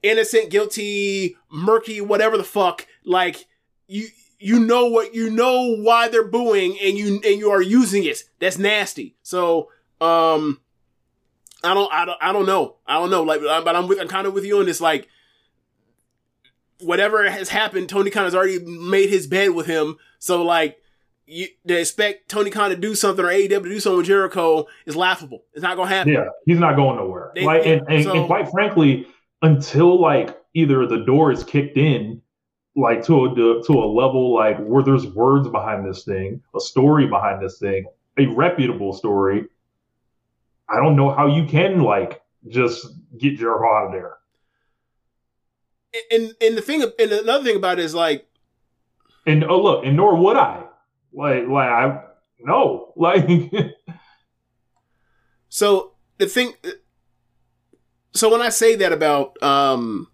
innocent, 0.02 0.50
guilty, 0.50 1.36
murky, 1.50 2.00
whatever 2.00 2.36
the 2.36 2.44
fuck. 2.44 2.86
Like 3.04 3.46
you, 3.86 4.08
you 4.38 4.60
know 4.60 4.86
what, 4.86 5.14
you 5.14 5.30
know 5.30 5.76
why 5.76 6.08
they're 6.08 6.26
booing, 6.26 6.78
and 6.82 6.98
you 6.98 7.20
and 7.24 7.38
you 7.38 7.50
are 7.50 7.62
using 7.62 8.04
it. 8.04 8.22
That's 8.38 8.58
nasty. 8.58 9.16
So, 9.22 9.70
um, 10.00 10.60
I 11.64 11.74
don't, 11.74 11.92
I 11.92 12.04
don't, 12.04 12.18
I 12.20 12.32
don't 12.32 12.46
know. 12.46 12.76
I 12.86 12.98
don't 12.98 13.10
know. 13.10 13.22
Like, 13.22 13.40
but 13.40 13.74
I'm 13.74 13.88
with, 13.88 13.98
I'm 14.00 14.08
kind 14.08 14.26
of 14.26 14.34
with 14.34 14.44
you 14.44 14.58
on 14.58 14.66
this. 14.66 14.80
Like, 14.80 15.08
whatever 16.80 17.28
has 17.28 17.48
happened, 17.48 17.88
Tony 17.88 18.10
Khan 18.10 18.24
has 18.24 18.34
already 18.34 18.58
made 18.58 19.08
his 19.08 19.26
bed 19.26 19.50
with 19.50 19.66
him. 19.66 19.96
So, 20.18 20.42
like, 20.42 20.78
you 21.26 21.48
to 21.66 21.78
expect 21.78 22.28
Tony 22.28 22.50
Khan 22.50 22.70
to 22.70 22.76
do 22.76 22.94
something 22.94 23.24
or 23.24 23.28
AEW 23.28 23.48
to 23.48 23.58
do 23.68 23.80
something 23.80 23.98
with 23.98 24.06
Jericho 24.06 24.66
is 24.86 24.94
laughable. 24.96 25.44
It's 25.54 25.62
not 25.62 25.76
gonna 25.76 25.88
happen. 25.88 26.12
Yeah, 26.12 26.28
he's 26.46 26.58
not 26.58 26.76
going 26.76 26.96
nowhere. 26.96 27.32
They- 27.34 27.44
like, 27.44 27.66
and, 27.66 27.82
and, 27.88 28.04
so- 28.04 28.14
and 28.16 28.26
quite 28.26 28.48
frankly, 28.48 29.06
until 29.42 30.00
like 30.00 30.38
either 30.54 30.86
the 30.86 31.04
door 31.04 31.32
is 31.32 31.42
kicked 31.44 31.76
in, 31.76 32.22
like 32.76 33.02
to 33.04 33.24
a 33.26 33.34
to 33.64 33.72
a 33.72 33.86
level 33.86 34.34
like 34.34 34.58
where 34.58 34.82
there's 34.82 35.06
words 35.06 35.48
behind 35.48 35.88
this 35.88 36.04
thing, 36.04 36.42
a 36.54 36.60
story 36.60 37.06
behind 37.06 37.42
this 37.42 37.58
thing, 37.58 37.86
a 38.18 38.26
reputable 38.26 38.92
story. 38.92 39.46
I 40.68 40.76
don't 40.76 40.96
know 40.96 41.10
how 41.10 41.26
you 41.26 41.46
can 41.46 41.80
like 41.80 42.22
just 42.48 42.86
get 43.18 43.36
Jericho 43.38 43.64
out 43.66 43.86
of 43.86 43.92
there. 43.92 44.16
And 46.12 46.34
and 46.40 46.56
the 46.56 46.62
thing 46.62 46.82
and 46.82 47.12
another 47.12 47.44
thing 47.44 47.56
about 47.56 47.78
it 47.78 47.84
is 47.84 47.94
like 47.94 48.26
And 49.26 49.44
oh 49.44 49.60
look, 49.60 49.84
and 49.84 49.96
nor 49.96 50.14
would 50.16 50.36
I. 50.36 50.64
Like 51.16 51.48
like 51.48 51.68
I 51.68 52.02
no 52.38 52.92
like 52.96 53.26
so 55.48 55.94
the 56.18 56.26
thing. 56.26 56.52
So 58.12 58.30
when 58.30 58.42
I 58.42 58.50
say 58.50 58.76
that 58.76 58.92
about 58.92 59.42
um 59.42 60.08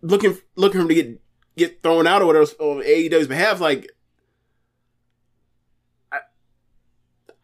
looking 0.00 0.38
looking 0.56 0.78
for 0.78 0.82
him 0.82 0.88
to 0.88 0.94
get 0.94 1.20
get 1.56 1.82
thrown 1.82 2.06
out 2.06 2.22
or 2.22 2.26
whatever 2.26 2.46
on 2.60 2.82
AEW's 2.82 3.28
behalf, 3.28 3.60
like 3.60 3.90
I 6.10 6.20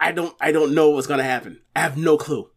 I 0.01 0.13
don't 0.13 0.35
I 0.41 0.53
don't 0.53 0.75
know 0.75 0.91
what's 0.91 1.07
gonna 1.07 1.23
happen. 1.23 1.61
I 1.77 1.81
have 1.81 1.99
no 1.99 2.17
clue. 2.17 2.51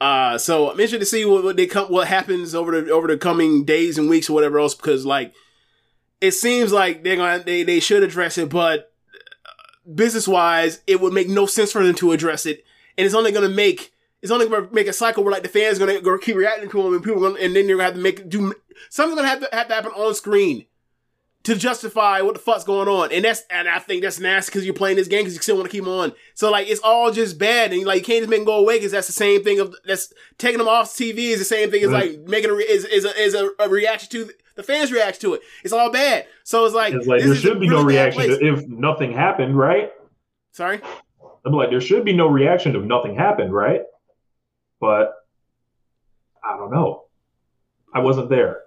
Uh, 0.00 0.36
so 0.36 0.66
I'm 0.66 0.72
interested 0.72 0.98
to 0.98 1.06
see 1.06 1.24
what, 1.24 1.42
what 1.42 1.56
they 1.56 1.66
come, 1.66 1.90
what 1.90 2.06
happens 2.06 2.54
over 2.54 2.80
the 2.80 2.92
over 2.92 3.08
the 3.08 3.16
coming 3.16 3.64
days 3.64 3.96
and 3.98 4.08
weeks 4.08 4.28
or 4.28 4.34
whatever 4.34 4.58
else. 4.58 4.74
Because 4.74 5.06
like, 5.06 5.32
it 6.20 6.32
seems 6.32 6.72
like 6.72 7.02
they're 7.04 7.16
gonna 7.16 7.42
they 7.44 7.62
they 7.62 7.80
should 7.80 8.02
address 8.02 8.38
it, 8.38 8.48
but 8.48 8.92
uh, 9.14 9.90
business 9.94 10.26
wise, 10.26 10.80
it 10.86 11.00
would 11.00 11.12
make 11.12 11.28
no 11.28 11.46
sense 11.46 11.72
for 11.72 11.84
them 11.84 11.94
to 11.96 12.12
address 12.12 12.46
it, 12.46 12.64
and 12.96 13.04
it's 13.04 13.14
only 13.14 13.32
gonna 13.32 13.48
make 13.48 13.92
it's 14.22 14.32
only 14.32 14.48
gonna 14.48 14.68
make 14.72 14.86
a 14.86 14.92
cycle 14.92 15.22
where 15.22 15.32
like 15.32 15.42
the 15.42 15.48
fans 15.48 15.78
gonna, 15.78 16.00
gonna 16.00 16.18
keep 16.18 16.36
reacting 16.36 16.70
to 16.70 16.82
them, 16.82 16.94
and 16.94 17.02
people 17.04 17.20
gonna, 17.20 17.38
and 17.38 17.54
then 17.54 17.68
you're 17.68 17.76
gonna 17.76 17.86
have 17.88 17.94
to 17.94 18.00
make 18.00 18.28
do 18.28 18.54
something's 18.90 19.16
gonna 19.16 19.28
have 19.28 19.40
to 19.40 19.48
have 19.52 19.68
to 19.68 19.74
happen 19.74 19.92
on 19.92 20.14
screen 20.14 20.66
to 21.44 21.54
justify 21.54 22.20
what 22.22 22.34
the 22.34 22.40
fuck's 22.40 22.64
going 22.64 22.88
on. 22.88 23.12
And 23.12 23.24
that's 23.24 23.42
and 23.50 23.68
I 23.68 23.78
think 23.78 24.02
that's 24.02 24.18
nasty 24.18 24.50
because 24.50 24.64
you're 24.64 24.74
playing 24.74 24.96
this 24.96 25.06
game 25.06 25.20
because 25.20 25.34
you 25.34 25.40
still 25.42 25.56
want 25.56 25.70
to 25.70 25.76
keep 25.76 25.86
on. 25.86 26.12
So 26.34 26.50
like 26.50 26.68
it's 26.68 26.80
all 26.80 27.12
just 27.12 27.38
bad, 27.38 27.72
and 27.72 27.84
like 27.84 27.98
you 28.00 28.04
can't 28.04 28.20
just 28.22 28.30
make 28.30 28.40
them 28.40 28.46
go 28.46 28.58
away 28.58 28.78
because 28.78 28.90
that's 28.92 29.06
the 29.06 29.12
same 29.12 29.44
thing 29.44 29.60
of 29.60 29.74
that's 29.84 30.12
taking 30.38 30.58
them 30.58 30.66
off 30.66 30.92
TV 30.94 31.18
is 31.30 31.38
the 31.38 31.44
same 31.44 31.70
thing 31.70 31.84
as 31.84 31.90
Right. 31.90 32.18
like 32.18 32.28
making 32.28 32.50
a 32.50 32.54
is 32.54 32.84
is 32.86 33.04
a, 33.04 33.22
is 33.22 33.34
a, 33.34 33.50
a 33.60 33.68
reaction 33.68 34.08
to 34.10 34.30
the 34.56 34.62
fans 34.62 34.90
react 34.90 35.20
to 35.20 35.34
it. 35.34 35.42
It's 35.62 35.72
all 35.72 35.90
bad. 35.90 36.26
So 36.42 36.64
it's 36.64 36.74
like 36.74 36.92
it's 36.94 37.06
like 37.06 37.22
there 37.22 37.34
should 37.34 37.60
be 37.60 37.68
no 37.68 37.82
really 37.82 37.94
bad 37.94 38.16
reaction 38.16 38.46
if 38.46 38.66
nothing 38.66 39.12
happened, 39.12 39.56
right? 39.56 39.90
Sorry. 40.52 40.80
I'm 41.44 41.52
like, 41.52 41.70
there 41.70 41.80
should 41.80 42.04
be 42.04 42.12
no 42.12 42.26
reaction 42.26 42.74
if 42.74 42.82
nothing 42.82 43.14
happened, 43.14 43.52
right? 43.52 43.82
But 44.80 45.14
I 46.42 46.56
don't 46.56 46.72
know. 46.72 47.04
I 47.94 48.00
wasn't 48.00 48.30
there. 48.30 48.62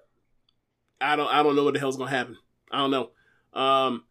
I 1.02 1.16
don't 1.16 1.28
I 1.28 1.44
don't 1.44 1.56
know 1.56 1.64
what 1.64 1.74
the 1.74 1.80
hell's 1.80 1.98
gonna 1.98 2.10
happen. 2.10 2.38
I 2.72 2.78
don't 2.78 2.92
know. 2.92 3.10
Um 3.60 4.06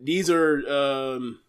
these 0.00 0.28
are 0.30 0.66
um 0.68 1.40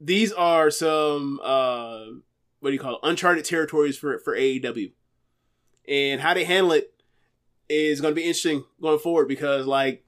these 0.00 0.32
are 0.32 0.70
some 0.70 1.40
uh 1.42 2.04
what 2.60 2.70
do 2.70 2.72
you 2.72 2.78
call 2.78 2.94
it? 2.94 3.00
Uncharted 3.02 3.44
territories 3.44 3.96
for 3.96 4.18
for 4.18 4.36
AEW. 4.36 4.92
And 5.88 6.20
how 6.20 6.34
they 6.34 6.44
handle 6.44 6.72
it 6.72 6.92
is 7.68 8.00
gonna 8.00 8.14
be 8.14 8.22
interesting 8.22 8.64
going 8.80 8.98
forward 8.98 9.28
because 9.28 9.66
like 9.66 10.04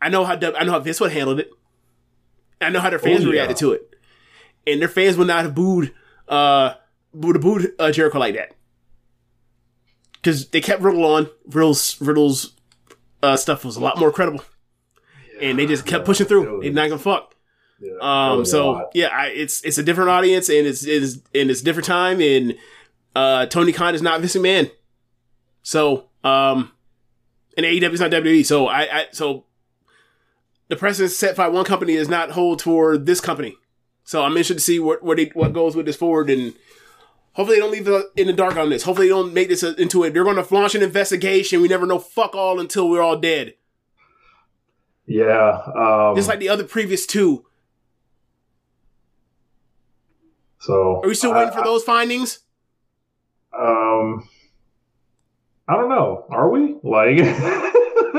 I 0.00 0.08
know 0.08 0.24
how 0.24 0.36
W- 0.36 0.56
I 0.58 0.64
know 0.64 0.72
how 0.72 0.80
Vince 0.80 1.00
would 1.00 1.12
handled 1.12 1.40
it. 1.40 1.50
I 2.60 2.68
know 2.70 2.80
how 2.80 2.90
their 2.90 2.98
fans 2.98 3.24
Oh, 3.24 3.28
yeah. 3.28 3.32
reacted 3.32 3.56
to 3.58 3.72
it. 3.72 3.94
And 4.66 4.80
their 4.80 4.88
fans 4.88 5.16
would 5.16 5.26
not 5.26 5.44
have 5.44 5.54
booed 5.54 5.92
uh 6.28 6.74
booed 7.14 7.40
booed 7.40 7.72
uh, 7.78 7.90
Jericho 7.90 8.18
like 8.18 8.34
that 8.34 8.52
because 10.14 10.48
they 10.50 10.60
kept 10.60 10.82
Riddle 10.82 11.04
on. 11.04 11.28
Riddle's 11.46 12.00
Riddle's 12.00 12.52
uh, 13.22 13.36
stuff 13.36 13.64
was 13.64 13.76
a 13.76 13.80
lot 13.80 13.98
more 13.98 14.12
credible, 14.12 14.42
and 15.40 15.58
they 15.58 15.66
just 15.66 15.86
kept 15.86 16.04
pushing 16.04 16.26
through. 16.26 16.60
They're 16.62 16.72
not 16.72 16.88
gonna 16.88 16.98
fuck. 16.98 17.34
Yeah, 17.80 17.92
Um, 18.32 18.44
so 18.44 18.88
yeah, 18.94 19.08
I, 19.08 19.26
it's 19.28 19.62
it's 19.62 19.78
a 19.78 19.82
different 19.82 20.10
audience, 20.10 20.48
and 20.48 20.66
it's 20.66 20.84
it's 20.84 21.14
and 21.34 21.50
it's 21.50 21.62
a 21.62 21.64
different 21.64 21.86
time, 21.86 22.20
and 22.20 22.54
uh, 23.16 23.46
Tony 23.46 23.72
Khan 23.72 23.94
is 23.94 24.02
not 24.02 24.20
Vince 24.20 24.36
McMahon. 24.36 24.70
So 25.62 26.08
um, 26.24 26.72
and 27.56 27.66
AEW 27.66 27.92
is 27.92 28.00
not 28.00 28.10
WWE. 28.10 28.44
So 28.46 28.66
I, 28.66 28.80
I 29.00 29.06
so 29.12 29.44
the 30.68 30.76
precedent 30.76 31.12
set 31.12 31.36
by 31.36 31.48
one 31.48 31.64
company 31.64 31.96
does 31.96 32.08
not 32.08 32.30
hold 32.30 32.58
toward 32.58 33.06
this 33.06 33.20
company. 33.20 33.56
So 34.04 34.22
I'm 34.22 34.32
interested 34.32 34.54
to 34.54 34.60
see 34.60 34.78
what 34.78 35.02
what, 35.02 35.16
they, 35.16 35.26
what 35.34 35.52
goes 35.52 35.74
with 35.76 35.86
this 35.86 35.96
forward 35.96 36.30
and. 36.30 36.54
Hopefully 37.34 37.58
they 37.58 37.60
don't 37.60 37.70
leave 37.70 37.86
us 37.86 38.04
in 38.16 38.26
the 38.26 38.32
dark 38.32 38.56
on 38.56 38.70
this. 38.70 38.82
Hopefully 38.82 39.06
they 39.06 39.12
don't 39.14 39.32
make 39.32 39.48
this 39.48 39.62
into 39.62 40.02
it. 40.02 40.12
They're 40.12 40.24
going 40.24 40.44
to 40.44 40.52
launch 40.54 40.74
an 40.74 40.82
investigation. 40.82 41.62
We 41.62 41.68
never 41.68 41.86
know 41.86 42.00
fuck 42.00 42.34
all 42.34 42.58
until 42.58 42.90
we're 42.90 43.00
all 43.00 43.16
dead. 43.16 43.54
yeah. 45.06 45.62
Um, 45.76 46.16
Just 46.16 46.28
like 46.28 46.40
the 46.40 46.48
other 46.48 46.64
previous 46.64 47.06
two. 47.06 47.46
so 50.58 51.00
Are 51.02 51.08
we 51.08 51.14
still 51.14 51.32
I- 51.32 51.38
waiting 51.44 51.54
for 51.56 51.62
those 51.64 51.84
findings? 51.84 52.40
Um, 53.56 54.28
I 55.70 55.76
don't 55.76 55.88
know. 55.88 56.26
Are 56.30 56.50
we 56.50 56.74
like? 56.82 57.20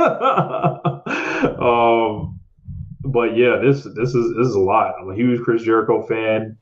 um, 1.59 2.39
but 3.03 3.35
yeah, 3.35 3.57
this 3.61 3.83
this 3.83 4.15
is 4.15 4.37
this 4.37 4.47
is 4.47 4.55
a 4.55 4.59
lot. 4.59 4.95
I'm 5.01 5.11
a 5.11 5.15
huge 5.15 5.41
Chris 5.41 5.63
Jericho 5.63 6.07
fan. 6.07 6.57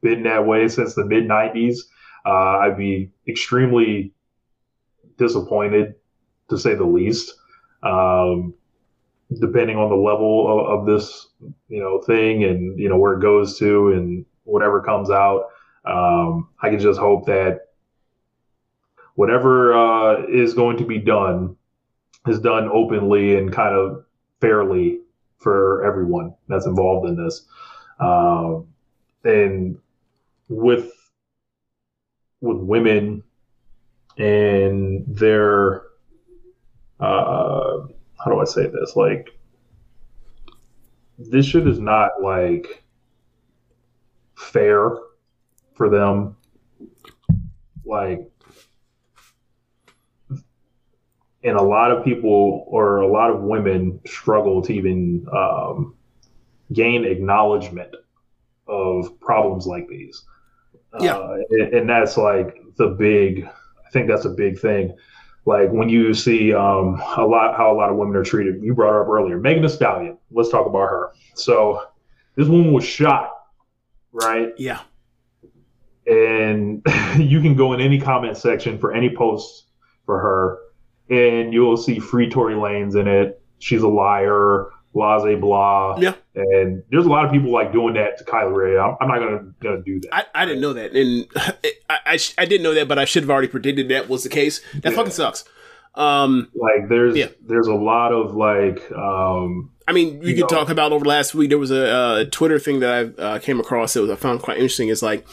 Been 0.00 0.24
that 0.24 0.44
way 0.44 0.66
since 0.66 0.94
the 0.94 1.04
mid 1.04 1.28
'90s. 1.28 1.78
Uh, 2.26 2.58
I'd 2.58 2.76
be 2.76 3.12
extremely 3.28 4.14
disappointed, 5.16 5.94
to 6.50 6.58
say 6.58 6.74
the 6.74 6.86
least. 6.86 7.34
Um, 7.84 8.54
depending 9.40 9.76
on 9.76 9.90
the 9.90 9.96
level 9.96 10.66
of, 10.66 10.80
of 10.80 10.86
this, 10.86 11.28
you 11.68 11.80
know, 11.80 12.02
thing, 12.02 12.42
and 12.42 12.80
you 12.80 12.88
know 12.88 12.98
where 12.98 13.14
it 13.14 13.22
goes 13.22 13.60
to, 13.60 13.92
and 13.92 14.26
whatever 14.42 14.82
comes 14.82 15.08
out. 15.08 15.50
Um, 15.84 16.48
I 16.60 16.68
can 16.68 16.80
just 16.80 16.98
hope 16.98 17.26
that 17.26 17.68
whatever 19.14 19.74
uh, 19.74 20.26
is 20.26 20.54
going 20.54 20.76
to 20.78 20.84
be 20.84 20.98
done 20.98 21.56
is 22.26 22.38
done 22.38 22.68
openly 22.72 23.36
and 23.36 23.52
kind 23.52 23.74
of 23.74 24.04
fairly 24.40 25.00
for 25.38 25.84
everyone 25.84 26.34
that's 26.48 26.66
involved 26.66 27.08
in 27.08 27.16
this. 27.16 27.46
Um, 27.98 28.66
and 29.24 29.78
with 30.48 30.92
with 32.40 32.58
women 32.58 33.22
and 34.18 35.04
their 35.06 35.82
uh 37.00 37.78
how 38.22 38.30
do 38.30 38.40
I 38.40 38.44
say 38.44 38.66
this? 38.66 38.94
Like 38.94 39.30
this 41.18 41.46
shit 41.46 41.66
is 41.66 41.78
not 41.78 42.22
like 42.22 42.84
fair 44.36 44.90
for 45.74 45.88
them. 45.88 46.36
Like 47.84 48.30
and 51.44 51.56
a 51.56 51.62
lot 51.62 51.90
of 51.90 52.04
people 52.04 52.64
or 52.68 52.98
a 52.98 53.06
lot 53.06 53.30
of 53.30 53.40
women 53.42 54.00
struggle 54.06 54.62
to 54.62 54.72
even 54.72 55.26
um, 55.32 55.94
gain 56.72 57.04
acknowledgement 57.04 57.94
of 58.68 59.18
problems 59.20 59.66
like 59.66 59.88
these. 59.88 60.22
Yeah. 61.00 61.16
Uh, 61.16 61.38
and, 61.50 61.74
and 61.74 61.88
that's 61.88 62.16
like 62.16 62.62
the 62.76 62.88
big, 62.88 63.44
I 63.44 63.90
think 63.90 64.08
that's 64.08 64.24
a 64.24 64.30
big 64.30 64.58
thing. 64.58 64.94
Like 65.44 65.70
when 65.70 65.88
you 65.88 66.14
see 66.14 66.52
um, 66.54 67.02
a 67.16 67.26
lot, 67.26 67.56
how 67.56 67.72
a 67.72 67.76
lot 67.76 67.90
of 67.90 67.96
women 67.96 68.14
are 68.14 68.22
treated. 68.22 68.62
You 68.62 68.74
brought 68.74 68.92
her 68.92 69.02
up 69.02 69.08
earlier, 69.08 69.38
Megan 69.38 69.62
Thee 69.62 69.68
Stallion. 69.68 70.18
Let's 70.30 70.50
talk 70.50 70.66
about 70.66 70.88
her. 70.88 71.12
So 71.34 71.86
this 72.36 72.46
woman 72.46 72.72
was 72.72 72.84
shot, 72.84 73.30
right? 74.12 74.52
Yeah. 74.56 74.80
and 76.06 76.82
you 77.18 77.40
can 77.40 77.56
go 77.56 77.72
in 77.72 77.80
any 77.80 77.98
comment 78.00 78.36
section 78.36 78.78
for 78.78 78.92
any 78.92 79.14
post 79.14 79.66
for 80.06 80.18
her, 80.20 80.58
and 81.12 81.52
you'll 81.52 81.76
see 81.76 81.98
free 81.98 82.28
Tory 82.28 82.54
Lanez 82.54 82.96
in 82.98 83.06
it. 83.06 83.40
She's 83.58 83.82
a 83.82 83.88
liar, 83.88 84.66
blase 84.94 85.38
blah. 85.40 85.96
Yeah. 85.98 86.14
And 86.34 86.82
there's 86.90 87.06
a 87.06 87.08
lot 87.08 87.24
of 87.24 87.30
people 87.32 87.50
like 87.52 87.72
doing 87.72 87.94
that 87.94 88.18
to 88.18 88.24
Kylie 88.24 88.54
Rae. 88.54 88.78
I'm, 88.78 88.96
I'm 89.00 89.08
not 89.08 89.18
gonna 89.18 89.52
gonna 89.60 89.82
do 89.82 90.00
that. 90.00 90.14
I, 90.14 90.42
I 90.42 90.44
didn't 90.46 90.60
know 90.62 90.72
that, 90.72 90.92
and 90.92 91.28
I, 91.90 91.98
I, 92.06 92.16
sh- 92.16 92.34
I 92.38 92.44
didn't 92.46 92.62
know 92.62 92.74
that, 92.74 92.88
but 92.88 92.98
I 92.98 93.04
should 93.04 93.22
have 93.22 93.30
already 93.30 93.48
predicted 93.48 93.88
that 93.90 94.08
was 94.08 94.22
the 94.24 94.28
case. 94.30 94.60
That 94.80 94.90
Yeah. 94.90 94.96
fucking 94.96 95.12
sucks. 95.12 95.44
Um, 95.94 96.48
like 96.54 96.88
there's 96.88 97.14
Yeah. 97.16 97.28
there's 97.46 97.66
a 97.66 97.74
lot 97.74 98.12
of 98.12 98.34
like 98.34 98.90
um 98.92 99.70
I 99.86 99.92
mean, 99.92 100.20
we 100.20 100.28
You 100.30 100.34
could 100.36 100.50
know. 100.50 100.58
talk 100.60 100.70
about 100.70 100.92
over 100.92 101.04
last 101.04 101.34
week. 101.34 101.50
There 101.50 101.58
was 101.58 101.70
a 101.72 101.86
uh, 101.88 102.24
Twitter 102.30 102.58
thing 102.58 102.80
that 102.80 103.14
I 103.18 103.22
uh, 103.22 103.38
came 103.40 103.60
across 103.60 103.92
that 103.94 104.00
was 104.00 104.10
I 104.10 104.16
found 104.16 104.40
quite 104.40 104.56
interesting. 104.56 104.88
Is 104.88 105.02
like 105.02 105.26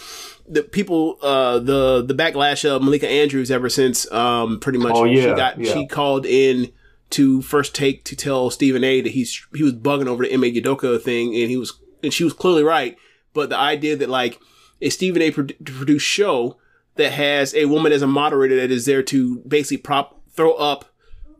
the 0.49 0.63
people, 0.63 1.17
uh, 1.21 1.59
the 1.59 2.03
the 2.05 2.13
backlash 2.15 2.67
of 2.67 2.81
Malika 2.81 3.07
Andrews 3.07 3.51
ever 3.51 3.69
since 3.69 4.11
um, 4.11 4.59
pretty 4.59 4.79
much 4.79 4.93
Oh, 4.95 5.05
she 5.05 5.21
yeah, 5.21 5.35
got 5.35 5.59
yeah. 5.59 5.73
she 5.73 5.85
called 5.87 6.25
in 6.25 6.71
to 7.11 7.41
first 7.41 7.73
take 7.75 8.03
to 8.05 8.15
tell 8.15 8.49
Stephen 8.49 8.83
A. 8.83 9.01
that 9.01 9.11
he's 9.11 9.45
he 9.55 9.63
was 9.63 9.73
bugging 9.73 10.07
over 10.07 10.23
the 10.23 10.33
Ime 10.33 10.41
Udoka 10.41 10.99
thing, 11.01 11.35
and 11.35 11.49
he 11.49 11.57
was 11.57 11.79
and 12.03 12.11
she 12.13 12.23
was 12.23 12.33
clearly 12.33 12.63
right. 12.63 12.97
But 13.33 13.49
the 13.49 13.57
idea 13.57 13.95
that 13.95 14.09
like 14.09 14.39
a 14.81 14.89
Stephen 14.89 15.21
A. 15.21 15.31
produ- 15.31 15.63
produced 15.65 16.05
show 16.05 16.57
that 16.95 17.11
has 17.13 17.53
a 17.53 17.65
woman 17.65 17.91
as 17.91 18.01
a 18.01 18.07
moderator 18.07 18.55
that 18.57 18.71
is 18.71 18.85
there 18.85 19.03
to 19.03 19.39
basically 19.47 19.77
prop 19.77 20.21
throw 20.31 20.53
up 20.53 20.85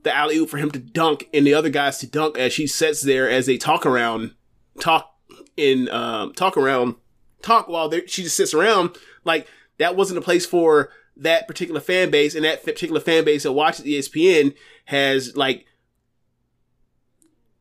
the 0.03 0.15
alley 0.15 0.37
oop 0.37 0.49
for 0.49 0.57
him 0.57 0.71
to 0.71 0.79
dunk 0.79 1.27
and 1.33 1.45
the 1.45 1.53
other 1.53 1.69
guys 1.69 1.97
to 1.97 2.07
dunk 2.07 2.37
as 2.37 2.53
she 2.53 2.67
sits 2.67 3.01
there 3.01 3.29
as 3.29 3.45
they 3.47 3.57
talk 3.57 3.85
around, 3.85 4.33
talk 4.79 5.13
in 5.57 5.89
um, 5.89 6.33
talk 6.33 6.55
around, 6.55 6.95
talk 7.41 7.67
while 7.67 7.91
she 8.07 8.23
just 8.23 8.37
sits 8.37 8.53
around. 8.53 8.97
Like 9.23 9.47
that 9.77 9.95
wasn't 9.95 10.19
a 10.19 10.21
place 10.21 10.45
for 10.45 10.89
that 11.17 11.47
particular 11.47 11.81
fan 11.81 12.09
base, 12.09 12.35
and 12.35 12.45
that 12.45 12.63
particular 12.63 13.01
fan 13.01 13.25
base 13.25 13.43
that 13.43 13.51
watches 13.51 13.85
ESPN 13.85 14.55
has 14.85 15.35
like 15.35 15.65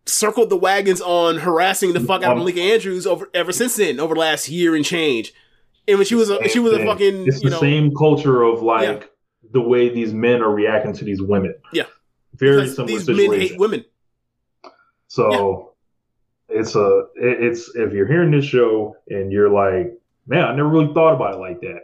circled 0.07 0.51
the 0.51 0.57
wagons 0.57 1.01
on 1.01 1.39
harassing 1.39 1.93
the 1.93 2.01
fuck 2.01 2.23
out 2.23 2.33
of 2.33 2.39
Um, 2.39 2.39
Malika 2.39 2.61
Andrews 2.61 3.07
over 3.07 3.29
ever 3.35 3.53
since 3.53 3.77
then, 3.77 4.01
over 4.01 4.15
the 4.15 4.21
last 4.21 4.49
year 4.49 4.75
and 4.75 4.85
change. 4.85 5.33
And 5.87 5.99
when 5.99 6.07
she 6.07 6.15
was 6.15 6.31
a 6.31 6.49
she 6.49 6.59
was 6.59 6.75
a 6.75 6.85
fucking 6.85 7.27
it's 7.27 7.41
the 7.41 7.51
know 7.51 7.61
same 7.61 7.95
culture 7.95 8.43
of 8.43 8.63
like 8.63 9.11
the 9.51 9.61
way 9.61 9.89
these 9.89 10.13
men 10.13 10.43
are 10.43 10.51
reacting 10.51 10.93
to 10.95 11.05
these 11.05 11.23
women. 11.23 11.55
Yeah. 11.73 11.85
Very 12.35 12.63
because 12.63 12.77
similar 12.77 12.93
these 12.93 13.07
situation. 13.07 13.31
men 13.31 13.41
hate 13.41 13.59
women. 13.59 13.85
So 15.07 15.68
it's 16.49 16.75
a 16.75 17.07
it's 17.15 17.75
if 17.75 17.93
you're 17.93 18.07
hearing 18.07 18.31
this 18.31 18.45
show 18.45 18.97
and 19.09 19.31
you're 19.31 19.51
like, 19.51 19.93
man, 20.27 20.45
I 20.45 20.55
never 20.55 20.69
really 20.69 20.93
thought 20.95 21.15
about 21.15 21.35
it 21.35 21.39
like 21.39 21.61
that. 21.61 21.83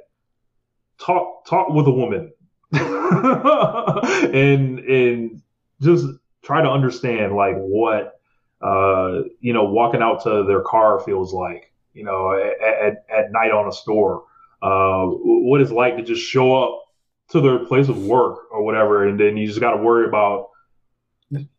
Talk 0.98 1.46
talk 1.46 1.68
with 1.70 1.86
a 1.86 1.90
woman, 1.90 2.32
and 2.72 4.78
and 4.78 5.42
just 5.80 6.06
try 6.42 6.62
to 6.62 6.70
understand 6.70 7.36
like 7.36 7.56
what 7.56 8.18
uh 8.62 9.22
you 9.40 9.52
know 9.52 9.64
walking 9.64 10.02
out 10.02 10.22
to 10.22 10.44
their 10.44 10.62
car 10.62 11.00
feels 11.00 11.32
like. 11.32 11.72
You 11.92 12.04
know, 12.04 12.32
at 12.32 12.60
at, 12.62 13.04
at 13.08 13.32
night 13.32 13.52
on 13.52 13.68
a 13.68 13.72
store, 13.72 14.24
uh, 14.62 15.06
what 15.06 15.60
it's 15.60 15.70
like 15.70 15.96
to 15.96 16.02
just 16.02 16.22
show 16.22 16.64
up 16.64 16.80
to 17.28 17.40
their 17.40 17.64
place 17.66 17.88
of 17.88 18.04
work 18.04 18.50
or 18.50 18.64
whatever, 18.64 19.06
and 19.06 19.20
then 19.20 19.36
you 19.36 19.46
just 19.46 19.60
got 19.60 19.76
to 19.76 19.82
worry 19.82 20.08
about 20.08 20.48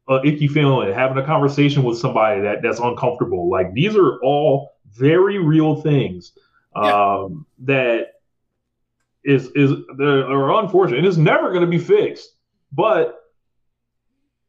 a 0.08 0.22
icky 0.24 0.48
feeling, 0.48 0.94
having 0.94 1.18
a 1.18 1.26
conversation 1.26 1.84
with 1.84 1.98
somebody 1.98 2.42
that 2.42 2.62
that's 2.62 2.80
uncomfortable. 2.80 3.50
Like 3.50 3.74
these 3.74 3.96
are 3.96 4.20
all 4.22 4.76
very 4.94 5.38
real 5.38 5.82
things 5.82 6.34
um, 6.76 7.46
that 7.60 8.08
is 9.24 9.48
is 9.56 9.72
that 9.72 10.26
are 10.30 10.64
unfortunate 10.64 11.00
and 11.00 11.08
it's 11.08 11.18
never 11.18 11.50
going 11.50 11.62
to 11.62 11.70
be 11.70 11.80
fixed. 11.80 12.36
But 12.72 13.20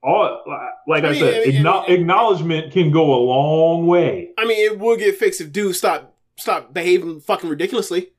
all 0.02 0.42
like 0.86 1.04
I, 1.04 1.08
I 1.08 1.10
mean, 1.12 1.20
said, 1.20 1.34
I 1.34 1.46
mean, 1.46 1.66
I 1.66 1.80
mean- 1.86 2.00
acknowledgement 2.00 2.72
can 2.72 2.90
go 2.90 3.14
a 3.14 3.20
long 3.24 3.86
way. 3.86 4.30
I 4.38 4.44
mean, 4.44 4.72
it 4.72 4.78
would 4.78 4.98
get 4.98 5.16
fixed 5.16 5.40
if 5.40 5.52
dudes 5.52 5.78
stop 5.78 6.16
stop 6.36 6.74
behaving 6.74 7.20
fucking 7.20 7.48
ridiculously. 7.48 8.10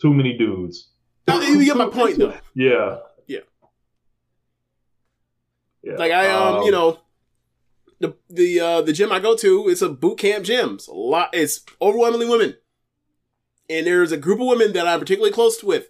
Too 0.00 0.14
many 0.14 0.36
dudes. 0.36 0.88
You 1.28 1.64
get 1.64 1.76
my 1.76 1.88
point 1.88 2.18
though. 2.18 2.34
Yeah. 2.54 2.98
Yeah. 5.86 5.94
Like 5.98 6.10
I 6.10 6.28
um, 6.30 6.64
you 6.64 6.72
know, 6.72 6.98
the 8.00 8.16
the 8.28 8.58
uh 8.58 8.82
the 8.82 8.92
gym 8.92 9.12
I 9.12 9.20
go 9.20 9.36
to, 9.36 9.68
it's 9.68 9.82
a 9.82 9.88
boot 9.88 10.18
camp 10.18 10.44
gym. 10.44 10.74
It's 10.74 10.88
a 10.88 10.92
lot 10.92 11.30
it's 11.32 11.64
overwhelmingly 11.80 12.28
women. 12.28 12.56
And 13.70 13.86
there's 13.86 14.10
a 14.10 14.16
group 14.16 14.40
of 14.40 14.48
women 14.48 14.72
that 14.72 14.88
I'm 14.88 14.98
particularly 14.98 15.32
close 15.32 15.62
with. 15.62 15.86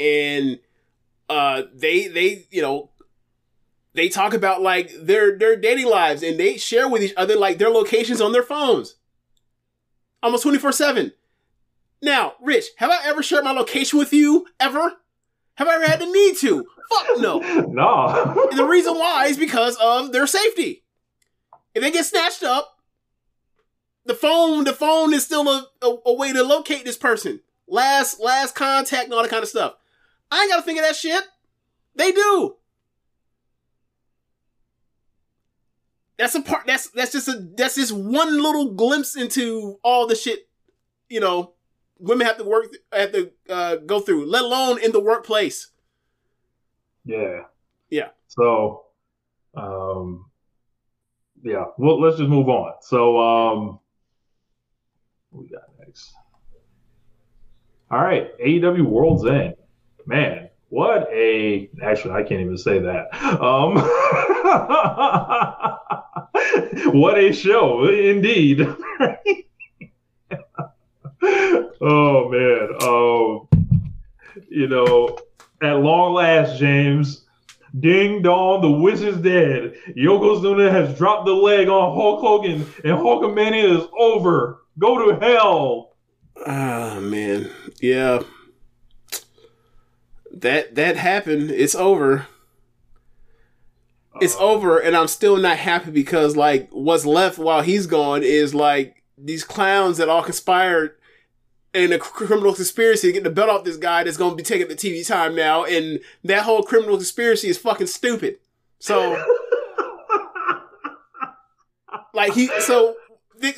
And 0.00 0.58
uh 1.28 1.64
they 1.74 2.08
they, 2.08 2.46
you 2.50 2.62
know, 2.62 2.90
they 3.92 4.08
talk 4.08 4.32
about 4.32 4.62
like 4.62 4.90
their 4.98 5.36
their 5.36 5.54
dating 5.54 5.86
lives 5.86 6.22
and 6.22 6.40
they 6.40 6.56
share 6.56 6.88
with 6.88 7.02
each 7.02 7.14
other 7.14 7.36
like 7.36 7.58
their 7.58 7.70
locations 7.70 8.22
on 8.22 8.32
their 8.32 8.42
phones. 8.42 8.94
Almost 10.22 10.46
24/7. 10.46 11.12
Now, 12.00 12.34
Rich, 12.40 12.68
have 12.78 12.90
I 12.90 13.00
ever 13.04 13.22
shared 13.22 13.44
my 13.44 13.52
location 13.52 13.98
with 13.98 14.14
you 14.14 14.46
ever? 14.58 14.96
Have 15.56 15.68
I 15.68 15.76
ever 15.76 15.86
had 15.86 16.00
the 16.00 16.06
need 16.06 16.36
to? 16.38 16.66
Fuck 16.90 17.18
no. 17.18 17.38
no. 17.68 18.48
The 18.54 18.64
reason 18.64 18.94
why 18.94 19.26
is 19.26 19.36
because 19.36 19.76
of 19.80 20.12
their 20.12 20.26
safety. 20.26 20.84
If 21.74 21.82
they 21.82 21.90
get 21.90 22.04
snatched 22.04 22.42
up, 22.42 22.78
the 24.04 24.14
phone, 24.14 24.64
the 24.64 24.72
phone 24.72 25.14
is 25.14 25.24
still 25.24 25.48
a, 25.48 25.66
a, 25.82 25.96
a 26.06 26.14
way 26.14 26.32
to 26.32 26.42
locate 26.42 26.84
this 26.84 26.96
person. 26.96 27.40
Last 27.66 28.20
last 28.20 28.54
contact 28.54 29.04
and 29.04 29.14
all 29.14 29.22
that 29.22 29.30
kind 29.30 29.42
of 29.42 29.48
stuff. 29.48 29.74
I 30.30 30.42
ain't 30.42 30.50
gotta 30.50 30.62
think 30.62 30.78
of 30.78 30.84
that 30.84 30.96
shit. 30.96 31.24
They 31.94 32.12
do. 32.12 32.56
That's 36.18 36.34
a 36.34 36.42
part 36.42 36.66
that's 36.66 36.90
that's 36.90 37.12
just 37.12 37.28
a 37.28 37.48
that's 37.56 37.76
just 37.76 37.92
one 37.92 38.40
little 38.40 38.72
glimpse 38.72 39.16
into 39.16 39.78
all 39.82 40.06
the 40.06 40.14
shit, 40.14 40.48
you 41.08 41.20
know, 41.20 41.53
women 42.04 42.26
have 42.26 42.38
to 42.38 42.44
work 42.44 42.74
have 42.92 43.12
to 43.12 43.30
uh, 43.48 43.76
go 43.76 44.00
through, 44.00 44.26
let 44.26 44.44
alone 44.44 44.82
in 44.82 44.92
the 44.92 45.00
workplace. 45.00 45.70
Yeah. 47.04 47.42
Yeah. 47.90 48.08
So, 48.28 48.84
um, 49.54 50.26
yeah. 51.42 51.64
Well, 51.78 52.00
let's 52.00 52.18
just 52.18 52.30
move 52.30 52.48
on. 52.48 52.74
So, 52.80 53.18
um, 53.18 53.80
what 55.30 55.42
we 55.42 55.48
got 55.48 55.62
next? 55.78 56.14
All 57.90 58.00
right, 58.00 58.36
AEW 58.38 58.84
World's 58.84 59.26
End. 59.26 59.54
Man, 60.06 60.48
what 60.68 61.08
a 61.12 61.70
actually 61.82 62.14
I 62.14 62.22
can't 62.22 62.40
even 62.40 62.58
say 62.58 62.78
that. 62.80 63.14
Um, 63.40 63.74
what 67.00 67.18
a 67.18 67.32
show, 67.32 67.86
indeed. 67.86 68.60
oh 71.80 72.28
man. 72.30 72.68
Um, 72.82 73.92
you 74.48 74.66
know, 74.66 75.16
at 75.62 75.72
long 75.74 76.14
last, 76.14 76.58
James. 76.58 77.24
Ding 77.80 78.22
dong, 78.22 78.60
the 78.60 78.70
witch 78.70 79.00
is 79.00 79.16
dead. 79.16 79.74
Yokozuna 79.96 80.70
has 80.70 80.96
dropped 80.96 81.26
the 81.26 81.32
leg 81.32 81.68
on 81.68 81.92
Hulk 81.94 82.20
Hogan, 82.20 82.60
and 82.84 82.98
Hulkamania 82.98 83.80
is 83.80 83.88
over. 83.98 84.62
Go 84.78 85.10
to 85.10 85.18
hell. 85.18 85.96
Ah 86.46 87.00
man, 87.00 87.50
yeah. 87.80 88.22
That 90.30 90.76
that 90.76 90.96
happened. 90.96 91.50
It's 91.50 91.74
over. 91.74 92.26
It's 94.20 94.36
over, 94.36 94.78
and 94.78 94.96
I'm 94.96 95.08
still 95.08 95.36
not 95.36 95.58
happy 95.58 95.90
because 95.90 96.36
like 96.36 96.68
what's 96.70 97.04
left 97.04 97.38
while 97.38 97.62
he's 97.62 97.86
gone 97.86 98.22
is 98.22 98.54
like 98.54 99.02
these 99.18 99.42
clowns 99.42 99.96
that 99.96 100.08
all 100.08 100.22
conspired 100.22 100.96
and 101.74 101.92
a 101.92 101.98
criminal 101.98 102.54
conspiracy 102.54 103.08
to 103.08 103.12
get 103.12 103.24
the 103.24 103.30
belt 103.30 103.50
off 103.50 103.64
this 103.64 103.76
guy 103.76 104.04
that's 104.04 104.16
going 104.16 104.30
to 104.30 104.36
be 104.36 104.44
taking 104.44 104.68
the 104.68 104.76
TV 104.76 105.06
time 105.06 105.34
now, 105.34 105.64
and 105.64 106.00
that 106.22 106.44
whole 106.44 106.62
criminal 106.62 106.96
conspiracy 106.96 107.48
is 107.48 107.58
fucking 107.58 107.88
stupid. 107.88 108.38
So, 108.78 109.22
like 112.14 112.32
he, 112.34 112.46
so, 112.60 112.94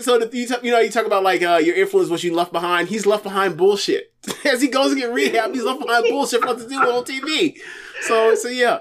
so 0.01 0.19
the, 0.19 0.31
you, 0.37 0.49
talk, 0.49 0.65
you 0.65 0.71
know, 0.71 0.81
you 0.81 0.91
talk 0.91 1.05
about 1.05 1.23
like 1.23 1.43
uh, 1.43 1.61
your 1.63 1.77
influence, 1.77 2.09
what 2.09 2.25
you 2.25 2.35
left 2.35 2.53
behind. 2.53 2.89
He's 2.89 3.05
left 3.05 3.23
behind 3.23 3.59
bullshit. 3.59 4.13
As 4.45 4.63
he 4.63 4.69
goes 4.69 4.95
to 4.95 4.99
get 4.99 5.13
rehab, 5.13 5.53
he's 5.53 5.65
left 5.65 5.81
behind 5.81 6.07
bullshit 6.09 6.41
for 6.41 6.47
what 6.47 6.59
to 6.59 6.69
do 6.69 6.77
on 6.77 7.05
TV. 7.05 7.59
So, 8.03 8.35
so 8.35 8.49
yeah, 8.49 8.81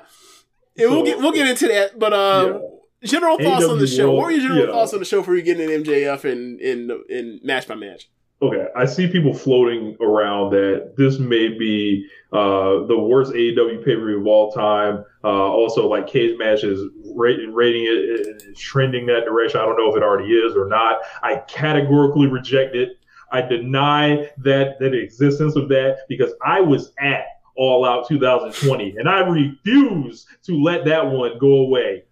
and 0.77 0.91
we'll 0.91 1.03
get 1.03 1.17
we'll 1.17 1.33
get 1.33 1.47
into 1.47 1.67
that. 1.67 1.99
But 1.99 2.13
uh, 2.13 2.59
general 3.03 3.37
thoughts 3.37 3.65
on 3.65 3.79
the 3.79 3.85
AEW 3.85 3.97
show. 3.97 4.11
What 4.13 4.25
were 4.25 4.31
your 4.31 4.41
general 4.41 4.65
yeah. 4.67 4.71
thoughts 4.71 4.93
on 4.93 4.99
the 4.99 5.05
show 5.05 5.23
for 5.23 5.35
you 5.35 5.41
getting 5.41 5.69
in 5.69 5.83
MJF 5.83 6.23
and 6.23 6.59
in 6.61 7.03
in 7.09 7.41
match 7.43 7.67
by 7.67 7.75
match? 7.75 8.07
Okay, 8.45 8.67
I 8.75 8.85
see 8.85 9.07
people 9.07 9.33
floating 9.33 9.97
around 9.99 10.51
that 10.51 10.93
this 10.95 11.17
may 11.17 11.47
be 11.47 12.07
uh, 12.31 12.85
the 12.85 12.95
worst 12.95 13.33
AEW 13.33 13.83
pay 13.83 13.95
per 13.95 14.05
view 14.05 14.19
of 14.19 14.27
all 14.27 14.51
time. 14.51 15.03
Uh, 15.23 15.29
also, 15.29 15.87
like 15.87 16.05
cage 16.05 16.37
matches 16.37 16.87
rating, 17.15 17.55
rating 17.55 17.85
it 17.85 18.43
is 18.43 18.59
trending 18.59 19.07
that 19.07 19.25
direction. 19.25 19.59
I 19.59 19.65
don't 19.65 19.77
know 19.77 19.89
if 19.89 19.97
it 19.97 20.03
already 20.03 20.31
is 20.31 20.55
or 20.55 20.67
not. 20.67 20.99
I 21.23 21.37
categorically 21.47 22.27
reject 22.27 22.75
it. 22.75 22.99
I 23.31 23.41
deny 23.41 24.29
that 24.43 24.77
that 24.79 24.93
existence 24.93 25.55
of 25.55 25.67
that 25.69 26.01
because 26.07 26.33
I 26.45 26.61
was 26.61 26.91
at 26.99 27.25
All 27.55 27.83
Out 27.83 28.07
2020 28.07 28.97
and 28.97 29.09
I 29.09 29.21
refuse 29.21 30.27
to 30.43 30.61
let 30.61 30.85
that 30.85 31.03
one 31.03 31.39
go 31.39 31.61
away. 31.61 32.03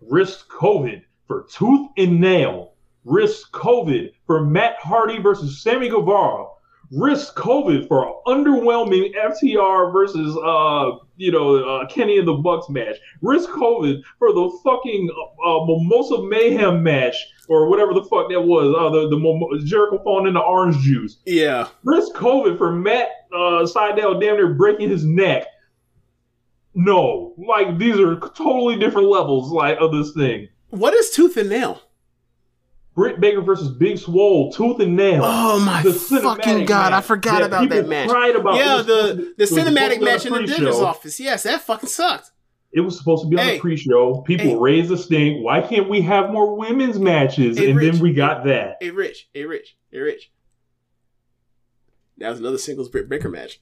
Risk 0.00 0.48
COVID 0.48 1.02
for 1.26 1.46
tooth 1.52 1.90
and 1.98 2.18
nail 2.18 2.73
risk 3.04 3.52
COVID 3.52 4.12
for 4.26 4.44
Matt 4.44 4.76
Hardy 4.80 5.18
versus 5.20 5.62
Sammy 5.62 5.88
Guevara, 5.88 6.46
risk 6.90 7.34
COVID 7.36 7.88
for 7.88 8.22
underwhelming 8.26 9.12
FTR 9.14 9.92
versus 9.92 10.36
uh 10.36 10.98
you 11.16 11.30
know 11.32 11.56
uh, 11.64 11.86
Kenny 11.86 12.18
and 12.18 12.26
the 12.28 12.34
Bucks 12.34 12.68
match, 12.68 12.96
risk 13.22 13.48
COVID 13.50 14.02
for 14.18 14.32
the 14.32 14.58
fucking 14.64 15.08
uh, 15.46 15.64
Mimosa 15.66 16.22
Mayhem 16.22 16.82
match 16.82 17.16
or 17.48 17.68
whatever 17.68 17.92
the 17.92 18.02
fuck 18.04 18.30
that 18.30 18.40
was, 18.40 18.74
uh, 18.78 18.88
the 18.90 19.08
the 19.10 19.16
Mimo- 19.16 19.64
Jericho 19.66 20.02
falling 20.02 20.26
into 20.28 20.40
orange 20.40 20.78
juice, 20.78 21.18
Yeah, 21.26 21.68
risk 21.84 22.12
COVID 22.14 22.56
for 22.58 22.72
Matt 22.72 23.08
uh, 23.32 23.64
Sydal 23.66 24.20
damn 24.20 24.36
near 24.36 24.54
breaking 24.54 24.88
his 24.90 25.04
neck. 25.04 25.46
No, 26.74 27.34
like 27.38 27.78
these 27.78 27.98
are 28.00 28.18
totally 28.18 28.76
different 28.78 29.08
levels 29.08 29.52
like 29.52 29.78
of 29.78 29.92
this 29.92 30.12
thing. 30.12 30.48
what 30.70 30.92
is 30.94 31.10
tooth 31.10 31.36
and 31.36 31.48
nail? 31.48 31.80
Britt 32.94 33.20
Baker 33.20 33.40
versus 33.40 33.68
Big 33.70 33.98
Swole, 33.98 34.52
tooth 34.52 34.78
and 34.80 34.94
nail. 34.94 35.22
Oh 35.24 35.58
my 35.60 35.82
fucking 35.82 36.64
god! 36.64 36.92
I 36.92 37.00
forgot 37.00 37.40
that 37.40 37.46
about 37.46 37.68
that 37.68 37.88
match. 37.88 38.08
cried 38.08 38.36
about. 38.36 38.54
Yeah, 38.56 38.76
was 38.76 38.86
the 38.86 38.92
the 38.92 39.22
it 39.22 39.38
was 39.38 39.48
supposed 39.50 39.66
cinematic 39.68 39.94
to 39.94 40.00
be 40.00 40.06
on 40.08 40.12
match 40.12 40.26
in 40.26 40.64
the 40.64 40.74
office. 40.76 41.18
Yes, 41.20 41.42
that 41.42 41.62
fucking 41.62 41.88
sucked. 41.88 42.30
It 42.72 42.80
was 42.80 42.96
supposed 42.98 43.22
to 43.24 43.28
be 43.28 43.36
on 43.36 43.44
Hey. 43.44 43.54
the 43.54 43.60
pre-show. 43.60 44.22
People 44.22 44.46
Hey. 44.46 44.56
raised 44.56 44.88
the 44.90 44.96
stink. 44.98 45.44
Why 45.44 45.60
can't 45.60 45.88
we 45.88 46.00
have 46.02 46.30
more 46.30 46.56
women's 46.56 46.98
matches? 46.98 47.56
Hey, 47.58 47.70
and 47.70 47.78
Rich. 47.78 47.92
then 47.94 48.02
we 48.02 48.12
got 48.12 48.44
that. 48.46 48.78
Hey, 48.80 48.90
Rich. 48.90 49.28
Hey, 49.32 49.44
Rich. 49.44 49.76
Hey, 49.92 49.98
Rich. 50.00 50.32
That 52.18 52.30
was 52.30 52.40
another 52.40 52.58
singles 52.58 52.88
Britt 52.88 53.08
Baker 53.08 53.28
match. 53.28 53.60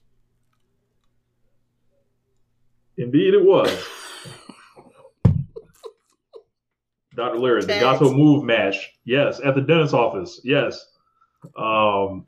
Indeed, 2.96 3.34
it 3.34 3.44
was. 3.44 3.70
Dr. 7.14 7.38
Larry, 7.38 7.60
the 7.62 7.66
Gato 7.78 8.12
Move 8.12 8.44
match. 8.44 8.92
Yes, 9.04 9.40
at 9.44 9.54
the 9.54 9.60
dentist's 9.60 9.94
office. 9.94 10.40
Yes. 10.44 10.86
Um, 11.56 12.26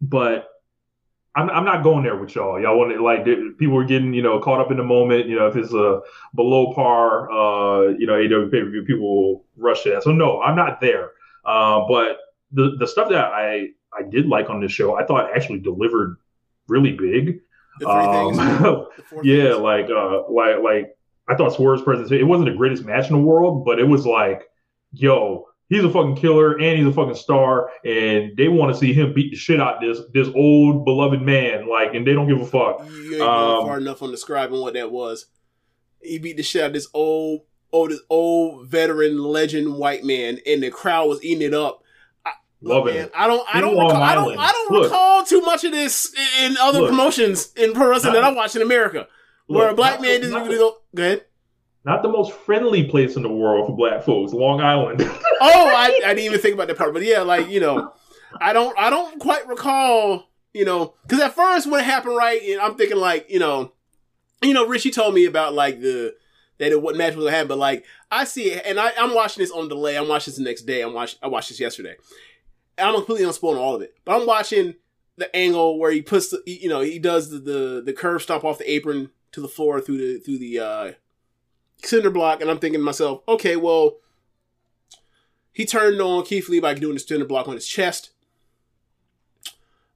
but 0.00 0.48
I'm, 1.34 1.50
I'm 1.50 1.64
not 1.64 1.82
going 1.82 2.02
there 2.02 2.16
with 2.16 2.34
y'all. 2.34 2.60
Y'all 2.60 2.78
want 2.78 2.92
to 2.92 3.02
like 3.02 3.24
there- 3.24 3.50
people 3.52 3.76
are 3.78 3.84
getting 3.84 4.14
you 4.14 4.22
know 4.22 4.38
caught 4.40 4.60
up 4.60 4.70
in 4.70 4.76
the 4.78 4.84
moment. 4.84 5.26
You 5.26 5.36
know, 5.38 5.46
if 5.48 5.56
it's 5.56 5.72
a 5.72 6.00
below 6.34 6.72
par, 6.72 7.30
uh, 7.30 7.88
you 7.98 8.06
know, 8.06 8.14
AW 8.14 8.48
pay 8.50 8.62
per 8.62 8.70
view, 8.70 8.84
people 8.86 9.14
will 9.32 9.44
rush 9.56 9.82
to 9.82 9.90
that. 9.90 10.02
So 10.02 10.12
no, 10.12 10.40
I'm 10.40 10.56
not 10.56 10.80
there. 10.80 11.10
Uh, 11.44 11.86
but 11.88 12.18
the 12.52 12.76
the 12.78 12.86
stuff 12.86 13.08
that 13.10 13.24
I 13.24 13.68
I 13.92 14.02
did 14.08 14.26
like 14.26 14.48
on 14.48 14.60
this 14.60 14.72
show, 14.72 14.96
I 14.96 15.04
thought 15.04 15.30
actually 15.34 15.58
delivered 15.60 16.16
really 16.68 16.92
big. 16.92 17.40
The 17.80 17.86
three 17.86 18.12
things. 18.12 18.38
Um, 18.38 18.86
The 18.96 19.02
four 19.02 19.24
yeah, 19.24 19.50
things. 19.50 19.58
like 19.58 19.90
uh 19.90 20.28
like 20.30 20.58
like 20.62 20.95
I 21.28 21.34
thought 21.34 21.54
Swerve's 21.54 21.82
presentation 21.82 22.20
it 22.20 22.28
wasn't 22.28 22.50
the 22.50 22.56
greatest 22.56 22.84
match 22.84 23.08
in 23.08 23.16
the 23.16 23.22
world, 23.22 23.64
but 23.64 23.78
it 23.78 23.84
was 23.84 24.06
like, 24.06 24.48
yo, 24.92 25.46
he's 25.68 25.84
a 25.84 25.90
fucking 25.90 26.16
killer 26.16 26.52
and 26.52 26.78
he's 26.78 26.86
a 26.86 26.92
fucking 26.92 27.16
star, 27.16 27.70
and 27.84 28.36
they 28.36 28.48
want 28.48 28.72
to 28.72 28.78
see 28.78 28.92
him 28.92 29.12
beat 29.12 29.30
the 29.30 29.36
shit 29.36 29.60
out 29.60 29.80
this 29.80 30.00
this 30.12 30.28
old 30.34 30.84
beloved 30.84 31.22
man, 31.22 31.68
like, 31.68 31.94
and 31.94 32.06
they 32.06 32.12
don't 32.12 32.28
give 32.28 32.40
a 32.40 32.46
fuck. 32.46 32.86
You 32.88 33.14
ain't 33.14 33.18
going 33.18 33.58
Um, 33.58 33.66
far 33.66 33.78
enough 33.78 34.02
on 34.02 34.10
describing 34.10 34.60
what 34.60 34.74
that 34.74 34.90
was. 34.90 35.26
He 36.00 36.18
beat 36.18 36.36
the 36.36 36.42
shit 36.42 36.62
out 36.62 36.68
of 36.68 36.72
this 36.74 36.88
old, 36.94 37.42
old, 37.72 37.90
this 37.90 38.00
old 38.08 38.68
veteran 38.68 39.18
legend 39.18 39.74
white 39.74 40.04
man, 40.04 40.38
and 40.46 40.62
the 40.62 40.70
crowd 40.70 41.08
was 41.08 41.24
eating 41.24 41.42
it 41.42 41.54
up. 41.54 41.82
Loving 42.62 42.94
Man, 42.94 43.04
it. 43.04 43.12
I 43.14 43.26
don't, 43.26 43.46
I 43.54 43.60
don't, 43.60 43.76
recall, 43.76 44.02
I 44.02 44.14
don't. 44.14 44.38
I 44.38 44.50
don't 44.50 44.82
recall 44.82 45.24
too 45.24 45.42
much 45.42 45.64
of 45.64 45.72
this 45.72 46.14
in 46.40 46.56
other 46.56 46.80
Look. 46.80 46.90
promotions 46.90 47.52
in 47.54 47.74
pro 47.74 47.88
wrestling 47.88 48.14
that 48.14 48.24
I 48.24 48.32
watch 48.32 48.56
in 48.56 48.62
America, 48.62 49.06
where 49.46 49.70
a 49.70 49.74
black 49.74 50.00
man 50.00 50.14
the- 50.14 50.20
just 50.20 50.32
not 50.32 50.40
gonna 50.40 50.52
the- 50.52 50.58
go. 50.58 50.76
Go 50.94 51.02
ahead. 51.02 51.24
Not 51.84 52.02
the 52.02 52.08
most 52.08 52.32
friendly 52.32 52.82
place 52.84 53.14
in 53.14 53.22
the 53.22 53.28
world 53.30 53.68
for 53.68 53.76
black 53.76 54.02
folks, 54.02 54.32
Long 54.32 54.60
Island. 54.60 55.00
Oh, 55.38 55.68
I, 55.68 56.00
I 56.04 56.14
didn't 56.14 56.20
even 56.24 56.40
think 56.40 56.54
about 56.54 56.66
that 56.68 56.78
part, 56.78 56.94
but 56.94 57.02
yeah, 57.02 57.20
like 57.20 57.50
you 57.50 57.60
know, 57.60 57.92
I 58.40 58.54
don't, 58.54 58.76
I 58.78 58.88
don't 58.88 59.20
quite 59.20 59.46
recall, 59.46 60.24
you 60.54 60.64
know, 60.64 60.94
because 61.02 61.20
at 61.20 61.34
first 61.34 61.66
when 61.70 61.78
it 61.80 61.84
happened, 61.84 62.16
right, 62.16 62.40
and 62.42 62.58
I'm 62.58 62.74
thinking 62.76 62.96
like, 62.96 63.28
you 63.28 63.38
know, 63.38 63.72
you 64.42 64.54
know, 64.54 64.66
Richie 64.66 64.90
told 64.90 65.14
me 65.14 65.26
about 65.26 65.52
like 65.52 65.80
the 65.82 66.14
that 66.58 66.72
it, 66.72 66.80
what 66.80 66.96
match 66.96 67.14
was 67.16 67.26
I 67.26 67.32
had, 67.32 67.48
but 67.48 67.58
like 67.58 67.84
I 68.10 68.24
see 68.24 68.50
it, 68.52 68.62
and 68.64 68.80
I, 68.80 68.92
I'm 68.98 69.14
watching 69.14 69.42
this 69.42 69.50
on 69.50 69.68
delay. 69.68 69.98
I'm 69.98 70.08
watching 70.08 70.30
this 70.32 70.38
the 70.38 70.44
next 70.44 70.62
day. 70.62 70.80
I'm 70.80 70.94
watching, 70.94 71.18
I 71.22 71.26
watched 71.28 71.50
this 71.50 71.60
yesterday. 71.60 71.96
And 72.78 72.88
I'm 72.88 72.94
completely 72.94 73.26
unspoiling 73.26 73.58
all 73.58 73.74
of 73.74 73.82
it, 73.82 73.94
but 74.06 74.18
I'm 74.18 74.26
watching 74.26 74.74
the 75.18 75.34
angle 75.36 75.78
where 75.78 75.90
he 75.90 76.00
puts, 76.00 76.30
the, 76.30 76.42
you 76.46 76.70
know, 76.70 76.80
he 76.80 76.98
does 76.98 77.28
the, 77.28 77.38
the 77.38 77.82
the 77.84 77.92
curve 77.92 78.22
stomp 78.22 78.42
off 78.42 78.56
the 78.56 78.70
apron 78.72 79.10
to 79.36 79.40
the 79.42 79.48
floor 79.48 79.80
through 79.80 79.98
the 79.98 80.18
through 80.18 80.38
the 80.38 80.58
uh 80.58 80.92
cinder 81.82 82.10
block, 82.10 82.40
and 82.40 82.50
I'm 82.50 82.58
thinking 82.58 82.80
to 82.80 82.84
myself, 82.84 83.22
okay, 83.28 83.54
well. 83.54 83.98
He 85.52 85.64
turned 85.64 86.02
on 86.02 86.22
Keith 86.24 86.50
Lee 86.50 86.60
by 86.60 86.74
doing 86.74 86.94
the 86.94 87.00
cinder 87.00 87.24
block 87.24 87.48
on 87.48 87.54
his 87.54 87.66
chest. 87.66 88.10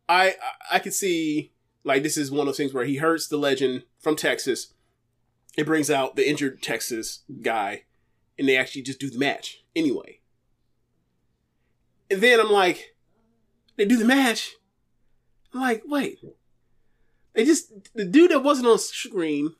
I 0.09 0.29
I, 0.29 0.77
I 0.77 0.79
could 0.79 0.95
see 0.95 1.53
like 1.85 2.03
this 2.03 2.17
is 2.17 2.31
one 2.31 2.41
of 2.41 2.47
those 2.47 2.57
things 2.57 2.73
where 2.73 2.85
he 2.85 2.97
hurts 2.97 3.29
the 3.29 3.37
legend 3.37 3.85
from 3.99 4.17
Texas. 4.17 4.73
It 5.59 5.67
brings 5.67 5.91
out 5.91 6.17
the 6.17 6.29
injured 6.29 6.63
Texas 6.63 7.21
guy, 7.43 7.85
and 8.39 8.49
they 8.49 8.57
actually 8.57 8.83
just 8.83 9.01
do 9.01 9.11
the 9.11 9.19
match 9.19 9.63
anyway. 9.77 10.21
And 12.11 12.21
then 12.21 12.41
I'm 12.41 12.51
like, 12.51 12.95
they 13.77 13.85
do 13.85 13.97
the 13.97 14.05
match. 14.05 14.55
I'm 15.53 15.61
like, 15.61 15.83
wait. 15.87 16.19
They 17.41 17.47
just 17.47 17.73
the 17.95 18.05
dude 18.05 18.33
that 18.33 18.41
wasn't 18.41 18.69
on 18.69 18.79
screen 18.79 19.55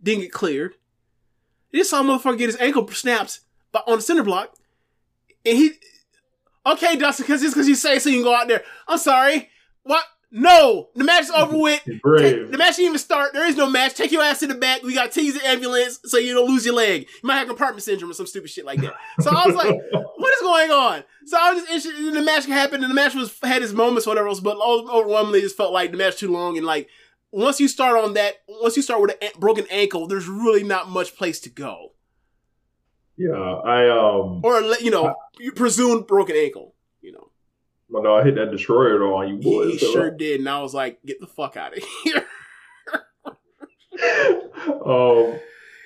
didn't 0.00 0.20
get 0.20 0.32
cleared. 0.32 0.74
They 1.72 1.78
just 1.78 1.90
saw 1.90 2.00
a 2.00 2.04
motherfucker 2.04 2.38
get 2.38 2.46
his 2.46 2.56
ankle 2.60 2.86
snapped 2.92 3.40
by- 3.72 3.82
on 3.84 3.96
the 3.96 4.02
center 4.02 4.22
block. 4.22 4.54
And 5.44 5.58
he, 5.58 5.72
okay, 6.64 6.94
Dustin, 6.94 7.24
because 7.24 7.40
just 7.40 7.54
because 7.54 7.66
you 7.68 7.74
say 7.74 7.98
so, 7.98 8.10
you 8.10 8.18
can 8.18 8.24
go 8.24 8.34
out 8.34 8.46
there. 8.46 8.62
I'm 8.86 8.98
sorry. 8.98 9.48
What? 9.82 10.04
No, 10.30 10.90
the 10.94 11.02
match 11.02 11.24
is 11.24 11.30
over 11.30 11.56
with. 11.56 11.82
Brave. 12.02 12.52
The 12.52 12.58
match 12.58 12.76
didn't 12.76 12.88
even 12.90 12.98
start. 12.98 13.32
There 13.32 13.46
is 13.46 13.56
no 13.56 13.68
match. 13.68 13.94
Take 13.94 14.12
your 14.12 14.22
ass 14.22 14.40
to 14.40 14.46
the 14.46 14.54
back. 14.54 14.82
We 14.82 14.94
got 14.94 15.10
to 15.12 15.22
use 15.24 15.34
the 15.34 15.46
ambulance 15.46 15.98
so 16.04 16.18
you 16.18 16.34
don't 16.34 16.48
lose 16.48 16.64
your 16.64 16.74
leg. 16.74 17.02
You 17.02 17.26
might 17.26 17.38
have 17.38 17.48
compartment 17.48 17.82
syndrome 17.82 18.10
or 18.10 18.14
some 18.14 18.26
stupid 18.26 18.50
shit 18.50 18.64
like 18.64 18.80
that. 18.82 18.94
So 19.20 19.30
I 19.30 19.46
was 19.46 19.56
like, 19.56 19.68
what 19.92 20.34
is 20.34 20.40
going 20.42 20.70
on? 20.70 21.04
So 21.26 21.38
I 21.40 21.52
was 21.52 21.62
just 21.62 21.72
interested 21.72 22.06
in 22.08 22.14
the 22.14 22.22
match 22.22 22.44
can 22.44 22.52
happen, 22.52 22.82
and 22.82 22.90
the 22.90 22.94
match 22.94 23.14
was 23.14 23.36
had 23.42 23.62
its 23.62 23.72
moments, 23.72 24.06
whatever 24.06 24.28
else, 24.28 24.40
but 24.40 24.56
overwhelmingly 24.58 25.40
just 25.40 25.56
felt 25.56 25.72
like 25.72 25.90
the 25.90 25.96
match 25.96 26.16
too 26.16 26.30
long. 26.30 26.56
And 26.56 26.66
like, 26.66 26.88
once 27.36 27.60
you 27.60 27.68
start 27.68 28.02
on 28.02 28.14
that, 28.14 28.36
once 28.48 28.76
you 28.76 28.82
start 28.82 29.02
with 29.02 29.10
a 29.20 29.38
broken 29.38 29.66
ankle, 29.70 30.06
there's 30.06 30.26
really 30.26 30.62
not 30.62 30.88
much 30.88 31.14
place 31.16 31.38
to 31.40 31.50
go. 31.50 31.92
Yeah, 33.18 33.30
I 33.32 33.90
um, 33.90 34.40
Or, 34.42 34.62
you 34.80 34.90
know, 34.90 35.14
you 35.38 35.52
presume 35.52 36.02
broken 36.04 36.34
ankle, 36.34 36.74
you 37.02 37.12
know. 37.12 37.30
well, 37.90 38.02
no, 38.02 38.14
I 38.16 38.24
hit 38.24 38.36
that 38.36 38.50
destroyer 38.50 38.98
though 38.98 39.16
on 39.16 39.28
you 39.28 39.36
boys. 39.36 39.78
so- 39.80 39.92
sure 39.92 40.10
did. 40.10 40.40
And 40.40 40.48
I 40.48 40.62
was 40.62 40.72
like, 40.72 40.98
get 41.04 41.20
the 41.20 41.26
fuck 41.26 41.58
out 41.58 41.76
of 41.76 41.82
here. 42.04 42.24
um, 44.86 45.38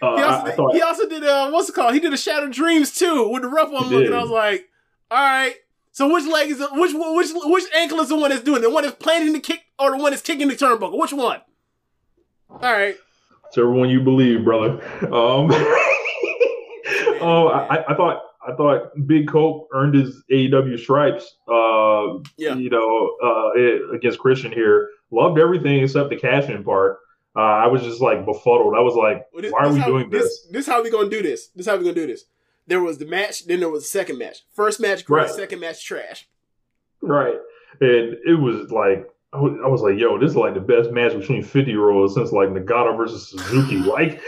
uh, 0.02 0.16
He 0.16 0.22
I, 0.22 0.24
also, 0.24 0.47
I 0.47 0.52
thought 0.52 0.74
he 0.74 0.82
also 0.82 1.09
did 1.09 1.24
uh 1.24 1.51
what's 1.51 1.68
it 1.68 1.74
called? 1.74 1.94
He 1.94 2.01
did 2.01 2.12
a 2.12 2.16
Shattered 2.16 2.52
Dreams 2.52 2.97
too 2.97 3.28
with 3.28 3.43
the 3.43 3.48
rough 3.48 3.70
one 3.70 3.89
look, 3.89 4.06
and 4.06 4.14
I 4.14 4.22
was 4.22 4.31
like, 4.31 4.68
all 5.10 5.18
right. 5.18 5.55
So 5.92 6.12
which 6.12 6.24
leg 6.26 6.50
is 6.50 6.58
the, 6.58 6.68
which 6.72 6.92
which 6.94 7.28
which 7.34 7.64
ankle 7.74 8.00
is 8.00 8.08
the 8.08 8.16
one 8.16 8.30
that's 8.30 8.42
doing 8.42 8.58
it? 8.58 8.62
The 8.62 8.70
one 8.70 8.84
that's 8.84 8.96
planting 8.96 9.32
the 9.32 9.40
kick 9.40 9.60
or 9.78 9.90
the 9.90 9.96
one 9.96 10.12
that's 10.12 10.22
kicking 10.22 10.48
the 10.48 10.54
turnbuckle? 10.54 10.98
Which 10.98 11.12
one? 11.12 11.40
All 12.48 12.58
right. 12.60 12.96
whichever 13.50 13.70
one 13.72 13.88
you 13.90 14.00
believe, 14.00 14.44
brother. 14.44 14.80
Um, 15.04 15.50
oh, 17.20 17.48
I, 17.48 17.84
I 17.92 17.94
thought 17.94 18.22
I 18.46 18.54
thought 18.54 18.90
Big 19.06 19.28
Cope 19.28 19.68
earned 19.72 19.94
his 19.94 20.22
AEW 20.30 20.78
stripes. 20.78 21.36
Uh, 21.48 22.18
Yeah. 22.38 22.54
you 22.54 22.70
know, 22.70 23.16
uh, 23.22 23.50
it- 23.54 23.94
against 23.94 24.18
Christian 24.18 24.50
here. 24.52 24.88
Loved 25.10 25.38
everything 25.38 25.80
except 25.82 26.08
the 26.10 26.16
cash 26.16 26.48
in 26.48 26.62
part. 26.64 26.98
Uh, 27.36 27.40
I 27.40 27.66
was 27.66 27.82
just 27.82 28.00
like 28.00 28.24
befuddled. 28.24 28.74
I 28.76 28.80
was 28.80 28.94
like, 28.94 29.26
Well, 29.32 29.42
this- 29.42 29.52
why 29.52 29.64
are 29.64 29.72
we 29.72 29.80
how- 29.80 29.86
doing 29.86 30.10
this? 30.10 30.46
This 30.50 30.66
is 30.66 30.72
how 30.72 30.82
we 30.82 30.90
gonna 30.90 31.10
do 31.10 31.22
this. 31.22 31.48
This 31.48 31.66
how 31.66 31.76
we 31.76 31.82
gonna 31.82 31.94
do 31.94 32.06
this. 32.06 32.24
There 32.70 32.80
was 32.80 32.97
the 32.98 33.05
match, 33.06 33.47
then 33.47 33.59
there 33.60 33.68
was 33.68 33.82
the 33.82 33.88
second 33.90 34.16
match. 34.18 34.38
First 34.55 34.78
match 34.80 35.05
great, 35.05 35.22
Right. 35.24 35.30
second 35.30 35.59
match 35.60 35.84
trash. 35.84 36.26
Right. 37.02 37.34
And 37.80 38.16
it 38.24 38.38
was 38.40 38.70
like, 38.70 39.06
I 39.32 39.38
was, 39.40 39.80
like, 39.82 39.97
yo, 39.98 40.18
this 40.18 40.30
is 40.30 40.36
like 40.36 40.55
the 40.55 40.60
best 40.60 40.90
match 40.90 41.12
between 41.12 41.42
50 41.42 41.70
year 41.70 41.90
olds 41.90 42.14
since 42.14 42.32
like 42.32 42.48
Nagata 42.48 42.97
versus 42.97 43.28
Suzuki. 43.30 43.76
Like, 43.90 44.20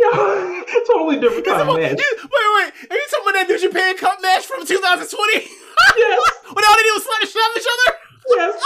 yo, 0.00 0.10
totally 0.86 1.18
different 1.20 1.44
kind 1.46 1.68
of 1.68 1.76
match. 1.76 1.98
you- 1.98 2.16
wait, 2.22 2.50
wait, 2.56 2.72
are 2.90 2.96
you 2.96 3.06
talking 3.10 3.24
about 3.24 3.34
that 3.34 3.46
New 3.48 3.58
Japan 3.60 3.96
Cup 3.96 4.18
match 4.22 4.46
from 4.46 4.64
2020? 4.64 5.46
Yes. 5.96 6.20
when 6.52 6.64
all 6.64 6.76
they 6.76 6.82
did 6.82 6.92
was 6.94 7.04
slap 7.04 7.22
and 7.22 7.30
shove 7.30 7.56
each 7.56 7.66
other? 7.74 7.96
Yes. 8.36 8.62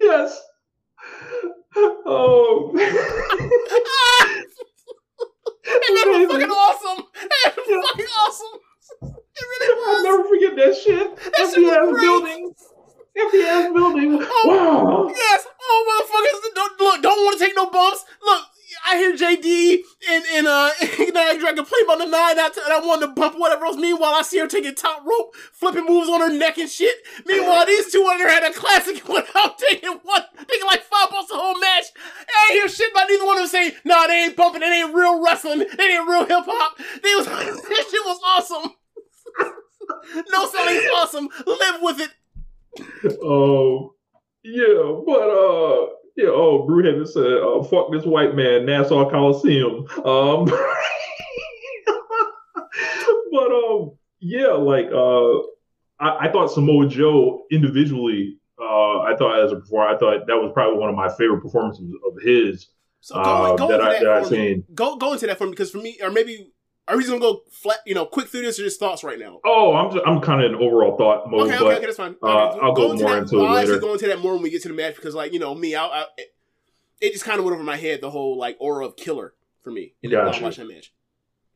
yes. 0.00 0.42
Oh. 2.04 2.72
It 5.82 6.06
really 6.06 6.26
was 6.26 6.32
fucking 6.32 6.50
awesome. 6.50 7.04
It 7.46 7.54
was 7.68 7.88
fucking 7.90 8.12
awesome. 8.20 8.54
It 9.36 9.44
really 9.50 9.96
I'll 9.96 10.02
never 10.02 10.24
forget 10.28 10.56
that 10.56 10.74
shit. 10.76 11.16
That 11.16 11.52
shit 11.52 11.68
Empty 11.68 11.92
was 11.92 12.00
building. 12.00 12.54
Empty 13.16 13.72
building. 13.72 14.18
Oh, 14.22 14.44
Wow. 14.46 15.12
Yes. 15.14 15.46
Oh, 15.60 15.78
motherfuckers, 15.88 16.54
don't, 16.54 16.80
look, 16.80 17.02
don't 17.02 17.24
want 17.24 17.38
to 17.38 17.44
take 17.44 17.56
no 17.56 17.68
bumps. 17.70 18.04
Look, 18.22 18.42
I 18.84 18.96
hear 18.96 19.16
JD 19.16 19.78
and, 20.10 20.24
and 20.34 20.46
uh, 20.46 20.70
Ignite 20.80 21.40
Dragon 21.40 21.64
play 21.64 21.78
about 21.84 21.98
the 21.98 22.06
nine, 22.06 22.38
and 22.38 22.72
I 22.72 22.80
want 22.84 23.02
to 23.02 23.08
bump 23.08 23.38
whatever 23.38 23.64
else. 23.66 23.76
Meanwhile, 23.76 24.14
I 24.14 24.22
see 24.22 24.38
her 24.38 24.46
taking 24.46 24.74
top 24.74 25.04
rope, 25.06 25.34
flipping 25.52 25.86
moves 25.86 26.08
on 26.08 26.20
her 26.20 26.32
neck 26.32 26.58
and 26.58 26.68
shit. 26.68 26.94
Meanwhile, 27.26 27.66
these 27.66 27.90
two 27.92 28.06
under 28.06 28.28
had 28.28 28.44
a 28.44 28.52
classic 28.52 29.06
without 29.08 29.58
taking 29.58 29.98
one, 30.02 30.22
taking 30.48 30.66
like 30.66 30.82
five 30.82 31.10
bumps 31.10 31.30
the 31.30 31.36
whole 31.36 31.58
match. 31.58 31.86
I 32.28 32.52
hear 32.52 32.68
shit 32.68 32.90
about 32.90 33.08
neither 33.08 33.26
one 33.26 33.36
of 33.36 33.42
them 33.42 33.48
saying, 33.48 33.72
nah, 33.84 34.06
they 34.06 34.24
ain't 34.24 34.36
bumping, 34.36 34.62
it 34.62 34.66
ain't 34.66 34.94
real 34.94 35.22
wrestling, 35.22 35.62
it 35.62 35.80
ain't 35.80 36.08
real 36.08 36.26
hip 36.26 36.44
hop. 36.46 36.78
They 36.78 37.14
was, 37.14 37.26
this 37.68 37.90
shit 37.90 38.02
was 38.04 38.20
awesome. 38.24 38.72
no 40.30 40.46
selling 40.48 40.76
is 40.76 40.90
awesome. 40.96 41.28
Live 41.46 41.82
with 41.82 42.00
it. 42.00 42.10
Oh, 43.22 43.94
yeah, 44.44 45.00
but 45.04 45.30
uh, 45.30 45.86
yeah. 46.16 46.28
Oh, 46.28 46.66
Brewhaven 46.68 47.06
said, 47.06 47.24
uh, 47.24 47.62
"Fuck 47.62 47.92
this 47.92 48.04
white 48.04 48.34
man, 48.34 48.66
Nassau 48.66 49.08
Coliseum." 49.10 49.86
Um, 50.04 50.44
but 53.32 53.52
um, 53.52 53.92
yeah, 54.20 54.52
like 54.52 54.86
uh, 54.86 55.38
I, 56.00 56.26
I 56.26 56.32
thought 56.32 56.48
Samoa 56.52 56.88
Joe 56.88 57.44
individually. 57.50 58.38
Uh, 58.58 59.00
I 59.00 59.14
thought 59.18 59.44
as 59.44 59.52
a 59.52 59.56
performer, 59.56 59.94
I 59.94 59.98
thought 59.98 60.26
that 60.26 60.36
was 60.36 60.50
probably 60.54 60.78
one 60.78 60.88
of 60.88 60.96
my 60.96 61.10
favorite 61.10 61.42
performances 61.42 61.92
of 62.06 62.22
his 62.22 62.68
So 63.00 63.14
go, 63.14 63.20
uh, 63.20 63.56
go 63.56 63.68
that 63.68 63.80
I 63.82 63.92
that, 63.92 64.02
that 64.02 64.12
I've 64.12 64.26
seen. 64.26 64.64
Go 64.74 64.96
go 64.96 65.12
into 65.12 65.26
that 65.26 65.36
for 65.38 65.44
me 65.44 65.50
because 65.50 65.70
for 65.70 65.78
me, 65.78 65.98
or 66.02 66.10
maybe 66.10 66.52
are 66.88 66.96
we 66.96 67.02
just 67.02 67.10
gonna 67.10 67.20
go 67.20 67.42
flat, 67.50 67.78
you 67.86 67.94
know, 67.94 68.06
quick 68.06 68.28
through 68.28 68.42
this 68.42 68.58
or 68.60 68.64
just 68.64 68.78
thoughts 68.80 69.02
right 69.04 69.18
now? 69.18 69.40
Oh, 69.44 69.74
I'm 69.74 69.92
just, 69.92 70.06
I'm 70.06 70.20
kind 70.20 70.44
of 70.44 70.52
in 70.52 70.56
overall 70.56 70.96
thought 70.96 71.28
mode, 71.30 71.48
okay, 71.48 71.58
but 71.58 71.66
okay, 71.66 71.76
okay, 71.76 71.86
that's 71.86 71.96
fine. 71.96 72.16
uh, 72.22 72.26
Okay, 72.26 72.60
I'll 72.62 72.72
go 72.72 72.92
into 72.92 73.04
more 73.04 73.14
that, 73.14 73.22
into 73.22 73.44
it 73.44 73.48
I'll 73.48 73.54
later. 73.54 73.78
go 73.78 73.92
into 73.92 74.06
that 74.06 74.20
more 74.20 74.34
when 74.34 74.42
we 74.42 74.50
get 74.50 74.62
to 74.62 74.68
the 74.68 74.74
match 74.74 74.96
because, 74.96 75.14
like, 75.14 75.32
you 75.32 75.38
know, 75.38 75.54
me, 75.54 75.74
I, 75.74 75.84
I 75.86 76.04
it, 77.00 77.12
just 77.12 77.24
kind 77.24 77.38
of 77.38 77.44
went 77.44 77.54
over 77.54 77.64
my 77.64 77.76
head 77.76 78.00
the 78.00 78.10
whole 78.10 78.38
like 78.38 78.56
aura 78.60 78.86
of 78.86 78.96
killer 78.96 79.34
for 79.62 79.70
me. 79.70 79.94
Gotcha. 80.08 80.42
watching 80.42 80.66
that 80.68 80.74
match. 80.74 80.92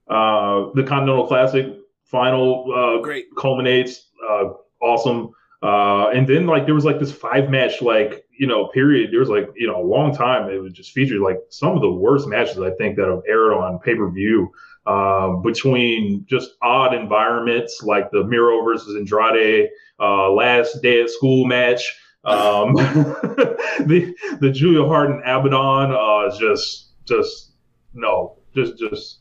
uh, 0.08 0.70
the 0.74 0.82
Continental 0.86 1.26
Classic 1.26 1.66
final 2.04 2.72
uh, 2.74 3.02
Great. 3.02 3.26
culminates. 3.36 4.08
Uh, 4.28 4.50
awesome. 4.82 5.30
Uh, 5.62 6.08
and 6.08 6.26
then 6.26 6.46
like 6.46 6.64
there 6.66 6.74
was 6.74 6.84
like 6.86 6.98
this 6.98 7.12
five 7.12 7.50
match 7.50 7.82
like 7.82 8.24
you 8.38 8.46
know 8.46 8.66
period. 8.68 9.12
There 9.12 9.20
was 9.20 9.28
like 9.28 9.48
you 9.54 9.66
know 9.66 9.80
a 9.80 9.86
long 9.86 10.14
time. 10.14 10.50
It 10.50 10.56
was 10.60 10.72
just 10.72 10.92
featured 10.92 11.20
like 11.20 11.38
some 11.50 11.76
of 11.76 11.82
the 11.82 11.90
worst 11.92 12.26
matches 12.26 12.58
I 12.58 12.70
think 12.72 12.96
that 12.96 13.06
have 13.08 13.20
aired 13.28 13.52
on 13.52 13.78
pay 13.78 13.94
per 13.94 14.10
view. 14.10 14.50
Um, 14.86 15.42
between 15.42 16.24
just 16.28 16.52
odd 16.62 16.94
environments 16.94 17.82
like 17.82 18.10
the 18.10 18.24
Miro 18.24 18.64
versus 18.64 18.96
Andrade 18.96 19.68
uh, 20.00 20.30
last 20.32 20.80
day 20.82 21.02
at 21.02 21.10
school 21.10 21.46
match, 21.46 21.96
um, 22.24 22.72
the 22.74 24.14
the 24.40 24.50
Julia 24.50 24.86
Hart 24.86 25.10
and 25.10 25.20
Abaddon, 25.20 25.92
uh, 25.92 26.36
just 26.38 26.92
just 27.06 27.52
no, 27.94 28.38
just 28.54 28.78
just 28.78 29.20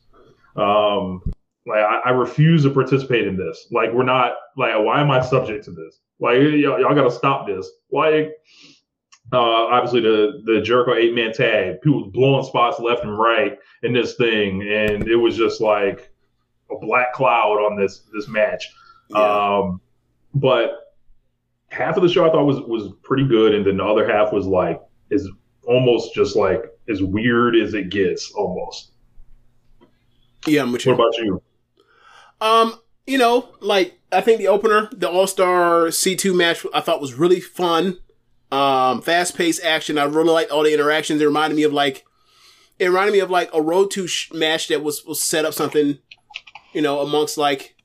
um, 0.55 1.21
like 1.65 1.79
I, 1.79 2.01
I 2.05 2.09
refuse 2.11 2.63
to 2.63 2.69
participate 2.69 3.27
in 3.27 3.37
this. 3.37 3.67
Like 3.71 3.91
we're 3.93 4.03
not 4.03 4.33
like 4.57 4.73
why 4.77 5.01
am 5.01 5.11
I 5.11 5.21
subject 5.21 5.65
to 5.65 5.71
this? 5.71 5.99
Like 6.19 6.37
y'all, 6.37 6.79
y'all 6.79 6.95
got 6.95 7.03
to 7.03 7.11
stop 7.11 7.47
this. 7.47 7.69
Like 7.91 8.31
uh, 9.31 9.37
obviously 9.37 10.01
the 10.01 10.41
the 10.45 10.61
Jericho 10.61 10.95
eight 10.95 11.13
man 11.13 11.33
tag, 11.33 11.81
people 11.81 12.09
blowing 12.09 12.43
spots 12.43 12.79
left 12.79 13.03
and 13.03 13.17
right 13.17 13.57
in 13.83 13.93
this 13.93 14.15
thing, 14.15 14.61
and 14.61 15.07
it 15.07 15.15
was 15.15 15.37
just 15.37 15.61
like 15.61 16.11
a 16.71 16.77
black 16.79 17.13
cloud 17.13 17.57
on 17.57 17.79
this 17.79 18.03
this 18.13 18.27
match. 18.27 18.67
Um, 19.13 19.81
but 20.33 20.95
half 21.69 21.97
of 21.97 22.03
the 22.03 22.09
show 22.09 22.27
I 22.27 22.31
thought 22.31 22.45
was 22.45 22.59
was 22.61 22.91
pretty 23.03 23.27
good, 23.27 23.53
and 23.53 23.65
then 23.65 23.77
the 23.77 23.85
other 23.85 24.07
half 24.07 24.33
was 24.33 24.45
like 24.45 24.81
is 25.09 25.29
almost 25.67 26.13
just 26.13 26.35
like 26.35 26.63
as 26.89 27.01
weird 27.01 27.55
as 27.55 27.73
it 27.73 27.89
gets 27.89 28.31
almost. 28.31 28.91
Yeah, 30.45 30.63
I'm 30.63 30.71
with 30.71 30.85
What 30.85 30.93
about 30.93 31.17
you? 31.17 31.41
Um, 32.41 32.79
you 33.05 33.17
know, 33.17 33.49
like 33.59 33.99
I 34.11 34.21
think 34.21 34.39
the 34.39 34.47
opener, 34.47 34.89
the 34.91 35.09
All 35.09 35.27
Star 35.27 35.91
C 35.91 36.15
two 36.15 36.33
match, 36.33 36.65
I 36.73 36.81
thought 36.81 37.01
was 37.01 37.13
really 37.13 37.39
fun. 37.41 37.99
Um, 38.51 39.01
fast 39.01 39.37
paced 39.37 39.63
action. 39.63 39.97
I 39.97 40.05
really 40.05 40.31
liked 40.31 40.51
all 40.51 40.63
the 40.63 40.73
interactions. 40.73 41.21
It 41.21 41.25
reminded 41.25 41.55
me 41.55 41.63
of 41.63 41.73
like, 41.73 42.05
it 42.79 42.87
reminded 42.87 43.11
me 43.11 43.19
of 43.19 43.29
like 43.29 43.49
a 43.53 43.61
Road 43.61 43.91
to 43.91 44.07
sh- 44.07 44.31
match 44.33 44.67
that 44.69 44.83
was 44.83 45.05
was 45.05 45.21
set 45.21 45.45
up 45.45 45.53
something, 45.53 45.99
you 46.73 46.81
know, 46.81 46.99
amongst 47.01 47.37
like, 47.37 47.75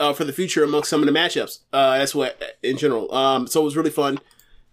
uh, 0.00 0.12
for 0.12 0.24
the 0.24 0.32
future 0.32 0.64
amongst 0.64 0.90
some 0.90 1.00
of 1.00 1.06
the 1.06 1.12
matchups. 1.12 1.60
Uh, 1.72 1.98
that's 1.98 2.14
what 2.14 2.40
in 2.62 2.78
general. 2.78 3.12
Um, 3.14 3.46
so 3.46 3.60
it 3.60 3.64
was 3.64 3.76
really 3.76 3.90
fun 3.90 4.18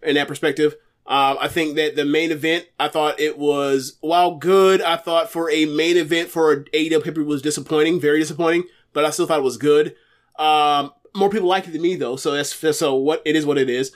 in 0.01 0.15
that 0.15 0.27
perspective. 0.27 0.75
Um, 1.07 1.37
I 1.41 1.47
think 1.47 1.75
that 1.75 1.95
the 1.95 2.05
main 2.05 2.31
event, 2.31 2.67
I 2.79 2.87
thought 2.87 3.19
it 3.19 3.37
was, 3.37 3.97
while 4.01 4.35
good, 4.35 4.81
I 4.81 4.97
thought 4.97 5.31
for 5.31 5.49
a 5.49 5.65
main 5.65 5.97
event 5.97 6.29
for 6.29 6.53
a 6.53 6.63
AEW 6.63 7.03
pay 7.03 7.21
was 7.21 7.41
disappointing, 7.41 7.99
very 7.99 8.19
disappointing, 8.19 8.63
but 8.93 9.03
I 9.03 9.09
still 9.09 9.25
thought 9.25 9.39
it 9.39 9.43
was 9.43 9.57
good. 9.57 9.95
Um, 10.37 10.93
more 11.15 11.29
people 11.29 11.49
liked 11.49 11.67
it 11.67 11.71
than 11.71 11.81
me 11.81 11.95
though, 11.95 12.15
so 12.15 12.31
that's 12.31 12.53
so 12.77 12.95
what 12.95 13.21
it 13.25 13.35
is 13.35 13.45
what 13.45 13.57
it 13.57 13.69
is. 13.69 13.91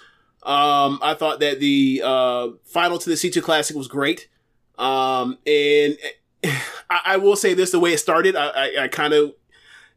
Um, 0.45 0.99
I 1.01 1.15
thought 1.15 1.39
that 1.39 1.59
the 1.59 2.01
uh, 2.05 2.49
final 2.63 2.99
to 2.99 3.09
the 3.09 3.15
C2 3.15 3.41
Classic 3.41 3.76
was 3.76 3.88
great. 3.88 4.30
Um, 4.77 5.39
and 5.45 5.97
I, 6.89 7.01
I 7.05 7.17
will 7.17 7.35
say 7.35 7.53
this: 7.53 7.72
the 7.72 7.80
way 7.80 7.93
it 7.93 7.99
started, 7.99 8.35
I, 8.35 8.47
I, 8.49 8.84
I 8.84 8.88
kind 8.88 9.13
of, 9.13 9.34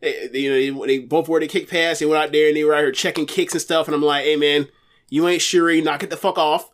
you 0.02 0.74
know, 0.74 0.86
they 0.86 1.00
both 1.00 1.28
were 1.28 1.40
to 1.40 1.46
kick 1.46 1.68
pass. 1.68 1.98
They 1.98 2.06
went 2.06 2.22
out 2.22 2.32
there 2.32 2.48
and 2.48 2.56
they 2.56 2.64
were 2.64 2.74
out 2.74 2.80
here 2.80 2.92
checking 2.92 3.26
kicks 3.26 3.52
and 3.52 3.60
stuff. 3.60 3.86
And 3.86 3.94
I'm 3.94 4.02
like, 4.02 4.24
hey 4.24 4.36
man, 4.36 4.68
you 5.10 5.28
ain't 5.28 5.42
Shuri, 5.42 5.82
knock 5.82 6.02
it 6.02 6.10
the 6.10 6.16
fuck 6.16 6.38
off. 6.38 6.70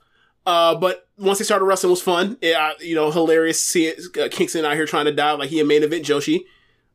Uh, 0.46 0.74
but 0.74 1.08
once 1.16 1.38
they 1.38 1.44
started 1.44 1.64
wrestling, 1.64 1.90
was 1.90 2.02
fun. 2.02 2.36
It, 2.42 2.56
you 2.82 2.94
know, 2.94 3.10
hilarious 3.10 3.62
seeing 3.62 3.94
uh, 4.20 4.28
Kingston 4.30 4.64
out 4.64 4.74
here 4.74 4.86
trying 4.86 5.06
to 5.06 5.12
dive 5.12 5.38
like 5.38 5.48
he 5.48 5.60
a 5.60 5.64
main 5.64 5.82
event 5.82 6.04
Joshi. 6.04 6.44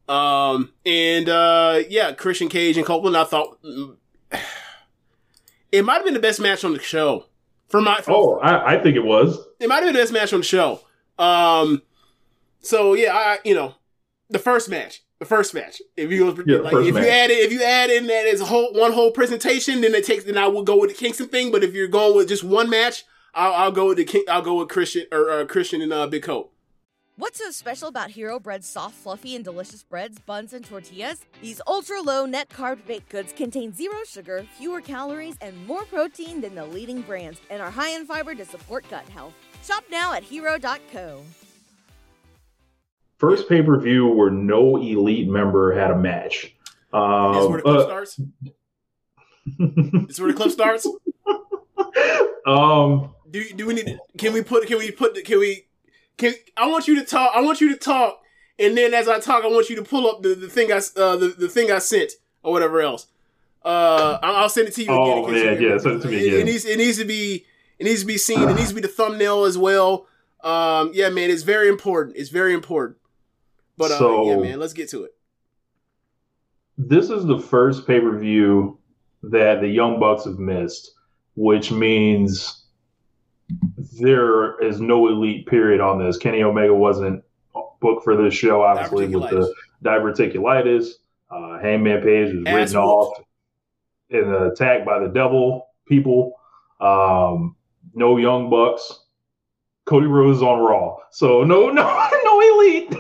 Um, 0.07 0.73
and 0.85 1.30
uh, 1.30 1.81
yeah, 1.89 2.14
Christian 2.14 2.49
Cage 2.49 2.77
and 2.77 2.85
Copeland. 2.85 3.18
I 3.18 3.23
thought 3.23 3.61
mm, 3.64 3.95
it 5.71 5.83
might 5.85 5.95
have 5.95 6.05
been 6.05 6.13
the 6.13 6.19
best 6.19 6.39
match 6.39 6.63
on 6.63 6.73
the 6.73 6.79
show. 6.79 7.25
For 7.67 7.81
my, 7.81 8.01
for, 8.01 8.11
Oh, 8.11 8.39
I, 8.39 8.75
I 8.75 8.83
think 8.83 8.95
it 8.95 9.03
was. 9.05 9.37
it 9.59 9.67
might 9.69 9.75
have 9.75 9.85
been 9.85 9.93
the 9.93 9.99
best 10.01 10.11
match 10.13 10.33
on 10.33 10.39
the 10.39 10.45
show. 10.45 10.81
Um, 11.19 11.83
so 12.61 12.93
yeah, 12.93 13.13
I 13.13 13.37
you 13.45 13.53
know, 13.53 13.75
the 14.29 14.39
first 14.39 14.69
match, 14.69 15.03
the 15.19 15.25
first 15.25 15.53
match. 15.53 15.81
If 15.95 16.11
you 16.11 16.25
Yeah, 16.47 16.57
like, 16.59 16.73
if 16.75 16.93
match. 16.95 17.03
you 17.03 17.09
add 17.09 17.29
it, 17.31 17.39
if 17.45 17.51
you 17.51 17.63
add 17.63 17.89
in 17.89 18.07
that 18.07 18.25
as 18.27 18.41
a 18.41 18.45
whole 18.45 18.73
one 18.73 18.91
whole 18.93 19.11
presentation, 19.11 19.81
then 19.81 19.93
it 19.93 20.05
takes. 20.05 20.23
Then 20.23 20.37
I 20.37 20.47
will 20.47 20.63
go 20.63 20.79
with 20.79 20.89
the 20.89 20.95
Kingston 20.95 21.27
thing. 21.27 21.51
But 21.51 21.63
if 21.63 21.73
you're 21.73 21.87
going 21.87 22.15
with 22.15 22.27
just 22.29 22.43
one 22.43 22.69
match, 22.69 23.03
I'll, 23.35 23.53
I'll 23.53 23.71
go 23.71 23.87
with 23.89 23.97
the 23.97 24.05
King. 24.05 24.23
I'll 24.29 24.41
go 24.41 24.55
with 24.55 24.69
Christian 24.69 25.05
or 25.11 25.29
uh, 25.29 25.45
Christian 25.45 25.81
and 25.81 25.93
uh, 25.93 26.07
Big 26.07 26.25
Hope. 26.25 26.53
What's 27.19 27.37
so 27.39 27.51
special 27.51 27.89
about 27.89 28.11
Hero 28.11 28.39
Bread's 28.39 28.65
soft, 28.65 28.95
fluffy, 28.95 29.35
and 29.35 29.43
delicious 29.43 29.83
breads, 29.83 30.19
buns, 30.19 30.53
and 30.53 30.63
tortillas? 30.63 31.25
These 31.41 31.59
ultra 31.67 31.99
low 31.99 32.25
net 32.25 32.47
carb 32.47 32.85
baked 32.87 33.09
goods 33.09 33.33
contain 33.33 33.73
zero 33.73 33.97
sugar, 34.07 34.45
fewer 34.57 34.79
calories, 34.79 35.35
and 35.41 35.67
more 35.67 35.83
protein 35.83 36.39
than 36.39 36.55
the 36.55 36.65
leading 36.65 37.01
brands, 37.01 37.41
and 37.49 37.61
are 37.61 37.69
high 37.69 37.89
in 37.89 38.05
fiber 38.05 38.35
to 38.35 38.45
support 38.45 38.89
gut 38.89 39.03
health. 39.09 39.33
Shop 39.65 39.83
now 39.91 40.13
at 40.13 40.23
hero.co. 40.23 41.21
First 43.17 43.49
pay 43.49 43.61
per 43.63 43.77
view 43.77 44.07
where 44.07 44.31
no 44.31 44.77
elite 44.77 45.27
member 45.27 45.77
had 45.77 45.91
a 45.91 45.97
match. 45.97 46.55
Um, 46.93 47.33
This 47.33 47.43
is 47.43 47.49
where 47.49 47.57
the 47.57 47.63
clip 47.63 47.79
uh, 47.79 47.83
starts. 47.83 48.19
Is 50.09 50.21
where 50.21 50.31
the 50.31 50.37
clip 50.37 50.51
starts. 50.51 50.87
um, 52.47 53.13
Do 53.29 53.43
do 53.57 53.65
we 53.65 53.73
need? 53.73 53.99
Can 54.17 54.31
we 54.31 54.41
put? 54.41 54.65
Can 54.67 54.77
we 54.77 54.91
put? 54.91 55.21
Can 55.25 55.39
we? 55.39 55.65
Can 56.19 56.33
I 56.55 56.67
want 56.67 56.87
you 56.87 56.95
to 56.99 57.03
talk? 57.05 57.31
I 57.33 57.41
want 57.41 57.59
you 57.61 57.69
to 57.73 57.77
talk 57.77 58.21
and 58.59 58.77
then 58.77 58.93
as 58.93 59.07
I 59.07 59.19
talk, 59.19 59.43
I 59.45 59.47
want 59.47 59.69
you 59.69 59.77
to 59.77 59.83
pull 59.83 60.05
up 60.07 60.21
the, 60.21 60.35
the 60.35 60.49
thing 60.49 60.71
I 60.71 60.77
uh, 60.77 61.15
the, 61.15 61.33
the 61.37 61.47
thing 61.47 61.71
I 61.71 61.79
sent 61.79 62.11
or 62.43 62.51
whatever 62.51 62.81
else. 62.81 63.07
Uh, 63.63 64.19
I'll 64.21 64.49
send 64.49 64.67
it 64.67 64.75
to 64.75 64.83
you 64.83 64.91
again. 64.91 64.99
Oh, 65.01 65.27
in 65.27 65.33
case 65.33 65.43
yeah, 65.61 65.67
yeah, 65.69 65.77
send 65.77 65.95
it 65.95 66.01
to 66.03 66.07
me 66.09 66.17
It, 66.17 66.27
again. 66.27 66.39
it 66.41 66.45
needs 66.45 66.65
it 66.65 66.77
needs 66.77 66.97
to 66.97 67.05
be 67.05 67.45
it 67.79 67.85
needs 67.85 68.01
to 68.01 68.05
be 68.07 68.17
seen. 68.17 68.47
It 68.47 68.55
needs 68.55 68.69
to 68.69 68.75
be 68.75 68.81
the 68.81 68.87
thumbnail 68.89 69.45
as 69.45 69.57
well. 69.57 70.07
Um, 70.43 70.91
yeah, 70.93 71.09
man, 71.09 71.29
it's 71.29 71.43
very 71.43 71.67
important. 71.69 72.15
It's 72.17 72.29
very 72.29 72.53
important. 72.53 72.97
But 73.77 73.91
uh, 73.91 73.97
So- 73.97 74.29
yeah, 74.29 74.37
man, 74.37 74.59
let's 74.59 74.73
get 74.73 74.89
to 74.89 75.03
it. 75.05 75.15
this 76.77 77.09
is 77.09 77.25
the 77.25 77.39
first 77.39 77.87
pay 77.87 77.99
per 77.99 78.17
view 78.17 78.77
that 79.23 79.61
the 79.61 79.67
Young 79.67 79.99
Bucks 79.99 80.23
have 80.25 80.39
missed, 80.39 80.91
which 81.35 81.71
means 81.71 82.59
there 83.99 84.59
is 84.61 84.81
no 84.81 85.07
elite 85.07 85.45
period 85.47 85.81
on 85.81 85.99
this. 85.99 86.17
Kenny 86.17 86.43
Omega 86.43 86.73
wasn't 86.73 87.23
booked 87.81 88.03
for 88.03 88.15
this 88.15 88.34
show, 88.34 88.63
obviously, 88.63 89.07
with 89.07 89.30
the 89.30 89.53
diverticulitis. 89.84 90.93
Uh, 91.30 91.59
Hangman 91.59 92.01
Page 92.01 92.34
was 92.34 92.43
Ass 92.47 92.55
written 92.55 92.77
off 92.77 93.21
in 94.09 94.23
an 94.23 94.51
attack 94.51 94.85
by 94.85 94.99
the 94.99 95.09
devil 95.09 95.67
people. 95.88 96.39
Um, 96.80 97.55
no 97.93 98.17
Young 98.17 98.49
Bucks. 98.49 99.05
Cody 99.85 100.05
Rhodes 100.05 100.41
on 100.41 100.59
Raw. 100.59 100.97
So 101.11 101.43
no, 101.43 101.69
no, 101.69 102.09
no 102.23 102.41
elite. 102.41 102.95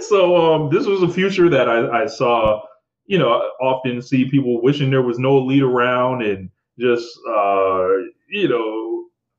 so 0.02 0.36
um, 0.36 0.70
this 0.70 0.86
was 0.86 1.02
a 1.02 1.08
future 1.08 1.48
that 1.48 1.68
I, 1.68 2.02
I 2.02 2.06
saw, 2.06 2.62
you 3.06 3.18
know, 3.18 3.32
I 3.32 3.64
often 3.64 4.02
see 4.02 4.28
people 4.28 4.60
wishing 4.60 4.90
there 4.90 5.02
was 5.02 5.18
no 5.18 5.38
elite 5.38 5.62
around 5.62 6.22
and 6.22 6.50
just, 6.78 7.08
uh, 7.28 7.86
you 8.28 8.48
know, 8.48 8.89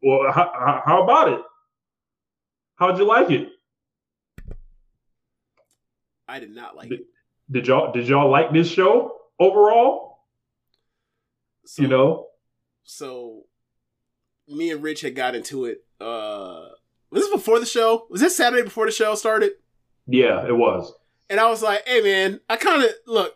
well, 0.01 0.31
how, 0.31 0.81
how- 0.85 1.03
about 1.03 1.29
it? 1.33 1.41
How'd 2.75 2.97
you 2.97 3.05
like 3.05 3.29
it? 3.29 3.49
I 6.27 6.39
did 6.39 6.51
not 6.55 6.75
like 6.75 6.89
Did- 6.89 7.01
it. 7.01 7.05
Did 7.51 7.67
y'all 7.67 7.91
did 7.91 8.07
y'all 8.07 8.31
like 8.31 8.53
this 8.53 8.71
show 8.71 9.13
overall? 9.37 10.19
So, 11.65 11.81
You 11.81 11.89
know, 11.89 12.27
so 12.83 13.43
me 14.47 14.71
and 14.71 14.81
Rich 14.81 15.01
had 15.01 15.15
got 15.15 15.35
into 15.35 15.65
it. 15.65 15.83
Uh, 15.99 16.69
was 17.09 17.23
this 17.23 17.29
before 17.29 17.59
the 17.59 17.65
show? 17.65 18.07
Was 18.09 18.21
this 18.21 18.37
Saturday 18.37 18.63
before 18.63 18.85
the 18.85 18.91
show 18.91 19.15
started? 19.15 19.51
yeah, 20.07 20.45
it 20.47 20.55
was. 20.55 20.93
And 21.29 21.39
I 21.41 21.49
was 21.49 21.61
like, 21.61 21.85
"Hey, 21.87 22.01
man, 22.01 22.39
I 22.49 22.55
kind 22.55 22.83
of 22.83 22.89
look. 23.05 23.35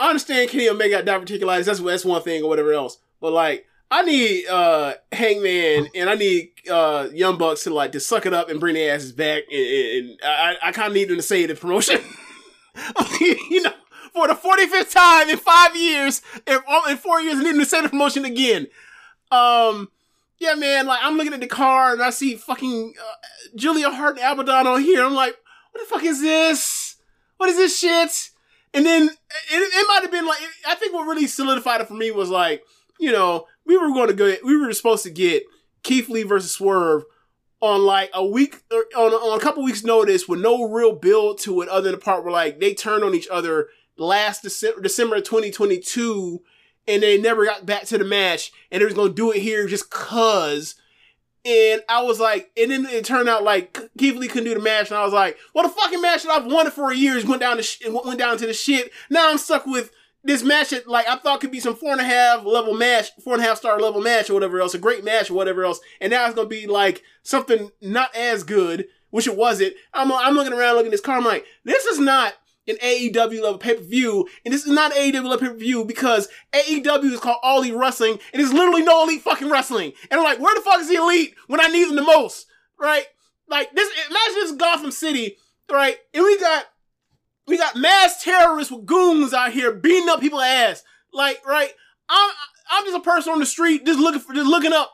I 0.00 0.08
understand 0.08 0.50
Kenny 0.50 0.68
Omega 0.68 1.02
got 1.02 1.20
diverticulitis. 1.22 1.64
That's 1.66 1.78
that's 1.80 2.04
one 2.04 2.22
thing 2.22 2.42
or 2.42 2.48
whatever 2.48 2.72
else. 2.72 2.98
But 3.20 3.32
like, 3.32 3.64
I 3.90 4.02
need 4.02 4.46
uh 4.46 4.94
Hangman 5.12 5.88
and 5.94 6.10
I 6.10 6.14
need 6.14 6.50
uh 6.70 7.08
Young 7.12 7.38
Bucks 7.38 7.64
to 7.64 7.74
like 7.74 7.92
to 7.92 8.00
suck 8.00 8.26
it 8.26 8.34
up 8.34 8.48
and 8.48 8.58
bring 8.60 8.74
their 8.74 8.94
asses 8.94 9.12
back. 9.12 9.44
And, 9.52 10.10
and, 10.10 10.18
I 10.22 10.56
I 10.62 10.72
kind 10.72 10.88
of 10.88 10.94
need 10.94 11.08
them 11.08 11.16
to 11.16 11.22
save 11.22 11.48
the 11.48 11.54
promotion. 11.54 12.00
you 13.20 13.62
know, 13.62 13.72
for 14.12 14.28
the 14.28 14.34
forty 14.34 14.66
fifth 14.66 14.92
time 14.92 15.28
in 15.28 15.36
five 15.36 15.76
years, 15.76 16.22
in, 16.46 16.58
in 16.88 16.96
four 16.96 17.20
years, 17.20 17.38
I 17.38 17.42
need 17.42 17.52
them 17.52 17.60
to 17.60 17.66
save 17.66 17.84
the 17.84 17.88
promotion 17.88 18.24
again. 18.24 18.66
Um. 19.30 19.90
Yeah, 20.38 20.54
man. 20.54 20.86
Like 20.86 21.00
I'm 21.02 21.16
looking 21.16 21.32
at 21.32 21.40
the 21.40 21.46
car 21.46 21.92
and 21.92 22.02
I 22.02 22.10
see 22.10 22.34
fucking 22.34 22.94
uh, 22.98 23.28
Julia 23.54 23.90
Hart 23.90 24.18
and 24.18 24.40
Abaddon 24.40 24.66
on 24.66 24.82
here. 24.82 25.04
I'm 25.04 25.14
like, 25.14 25.36
what 25.70 25.80
the 25.80 25.94
fuck 25.94 26.04
is 26.04 26.20
this? 26.20 26.96
What 27.36 27.48
is 27.48 27.56
this 27.56 27.78
shit? 27.78 28.30
And 28.72 28.84
then 28.84 29.04
it, 29.04 29.14
it 29.52 29.88
might 29.88 30.02
have 30.02 30.10
been 30.10 30.26
like 30.26 30.40
I 30.66 30.74
think 30.74 30.92
what 30.92 31.06
really 31.06 31.26
solidified 31.26 31.80
it 31.80 31.88
for 31.88 31.94
me 31.94 32.10
was 32.10 32.28
like 32.28 32.64
you 32.98 33.12
know 33.12 33.46
we 33.66 33.76
were 33.76 33.88
going 33.88 34.08
to 34.08 34.14
go 34.14 34.34
we 34.44 34.56
were 34.56 34.72
supposed 34.72 35.04
to 35.04 35.10
get 35.10 35.44
Keith 35.82 36.08
Lee 36.08 36.22
versus 36.22 36.52
Swerve 36.52 37.04
on 37.60 37.82
like 37.82 38.10
a 38.12 38.24
week 38.24 38.62
or 38.70 38.84
on, 38.96 39.12
on 39.12 39.38
a 39.38 39.42
couple 39.42 39.62
weeks 39.62 39.84
notice 39.84 40.28
with 40.28 40.40
no 40.40 40.68
real 40.68 40.94
build 40.94 41.38
to 41.40 41.62
it 41.62 41.68
other 41.68 41.90
than 41.90 41.92
the 41.92 42.04
part 42.04 42.22
where 42.22 42.32
like 42.32 42.60
they 42.60 42.74
turned 42.74 43.04
on 43.04 43.14
each 43.14 43.28
other 43.28 43.68
last 43.96 44.42
December 44.42 44.80
December 44.80 45.20
2022 45.20 46.42
and 46.86 47.02
they 47.02 47.18
never 47.18 47.44
got 47.44 47.64
back 47.64 47.84
to 47.84 47.96
the 47.96 48.04
match 48.04 48.52
and 48.70 48.80
they 48.80 48.84
was 48.84 48.94
going 48.94 49.08
to 49.08 49.14
do 49.14 49.30
it 49.32 49.40
here 49.40 49.66
just 49.66 49.90
cuz 49.90 50.74
and 51.44 51.82
I 51.88 52.02
was 52.02 52.18
like, 52.18 52.50
and 52.56 52.70
then 52.70 52.86
it 52.86 53.04
turned 53.04 53.28
out 53.28 53.42
like 53.44 53.78
Keith 53.98 54.16
Lee 54.16 54.28
couldn't 54.28 54.48
do 54.48 54.54
the 54.54 54.60
match, 54.60 54.90
and 54.90 54.98
I 54.98 55.04
was 55.04 55.12
like, 55.12 55.36
well, 55.54 55.64
the 55.64 55.74
fucking 55.74 56.00
match 56.00 56.22
that 56.22 56.32
I've 56.32 56.46
wanted 56.50 56.72
for 56.72 56.92
years 56.92 57.26
went 57.26 57.42
down 57.42 57.58
to 57.58 57.62
sh- 57.62 57.82
went 57.86 58.18
down 58.18 58.38
to 58.38 58.46
the 58.46 58.54
shit. 58.54 58.90
Now 59.10 59.30
I'm 59.30 59.36
stuck 59.38 59.66
with 59.66 59.90
this 60.24 60.42
match 60.42 60.70
that 60.70 60.88
like 60.88 61.06
I 61.08 61.16
thought 61.16 61.40
could 61.40 61.52
be 61.52 61.60
some 61.60 61.76
four 61.76 61.92
and 61.92 62.00
a 62.00 62.04
half 62.04 62.44
level 62.44 62.74
match, 62.74 63.10
four 63.22 63.34
and 63.34 63.42
a 63.42 63.46
half 63.46 63.58
star 63.58 63.78
level 63.78 64.00
match 64.00 64.30
or 64.30 64.34
whatever 64.34 64.60
else, 64.60 64.74
a 64.74 64.78
great 64.78 65.04
match 65.04 65.30
or 65.30 65.34
whatever 65.34 65.64
else, 65.64 65.80
and 66.00 66.10
now 66.10 66.26
it's 66.26 66.34
gonna 66.34 66.48
be 66.48 66.66
like 66.66 67.02
something 67.22 67.70
not 67.80 68.14
as 68.16 68.42
good, 68.42 68.86
which 69.10 69.26
it 69.26 69.36
wasn't. 69.36 69.74
I'm 69.92 70.10
I'm 70.10 70.34
looking 70.34 70.54
around 70.54 70.74
looking 70.74 70.88
at 70.88 70.92
this 70.92 71.00
car, 71.00 71.18
I'm 71.18 71.24
like, 71.24 71.44
this 71.64 71.84
is 71.84 71.98
not 71.98 72.34
an 72.66 72.76
AEW 72.76 73.42
level 73.42 73.58
pay 73.58 73.74
per 73.74 73.82
view, 73.82 74.26
and 74.44 74.54
this 74.54 74.64
is 74.64 74.72
not 74.72 74.92
AEW 74.92 75.24
level 75.24 75.38
pay 75.38 75.48
per 75.48 75.54
view 75.54 75.84
because 75.84 76.28
AEW 76.52 77.12
is 77.12 77.20
called 77.20 77.38
All 77.42 77.60
Elite 77.60 77.74
Wrestling, 77.74 78.18
and 78.32 78.40
there's 78.40 78.52
literally 78.52 78.82
no 78.82 79.04
elite 79.04 79.22
fucking 79.22 79.50
wrestling. 79.50 79.92
And 80.10 80.18
I'm 80.18 80.24
like, 80.24 80.40
where 80.40 80.54
the 80.54 80.62
fuck 80.62 80.80
is 80.80 80.88
the 80.88 80.96
elite 80.96 81.34
when 81.46 81.60
I 81.60 81.68
need 81.68 81.88
them 81.88 81.96
the 81.96 82.02
most, 82.02 82.46
right? 82.78 83.04
Like 83.46 83.74
this, 83.74 83.90
imagine 84.08 84.34
this 84.34 84.52
Gotham 84.52 84.90
City, 84.90 85.36
right? 85.70 85.98
And 86.14 86.24
we 86.24 86.40
got 86.40 86.64
we 87.46 87.58
got 87.58 87.76
mass 87.76 88.22
terrorists 88.22 88.72
with 88.72 88.86
goons 88.86 89.32
out 89.32 89.52
here 89.52 89.72
beating 89.72 90.08
up 90.08 90.20
people's 90.20 90.42
ass, 90.42 90.82
like 91.12 91.44
right? 91.46 91.70
I'm 92.08 92.30
I'm 92.70 92.84
just 92.84 92.96
a 92.96 93.00
person 93.00 93.32
on 93.32 93.40
the 93.40 93.46
street 93.46 93.84
just 93.84 93.98
looking 93.98 94.20
for 94.20 94.34
just 94.34 94.48
looking 94.48 94.72
up 94.72 94.92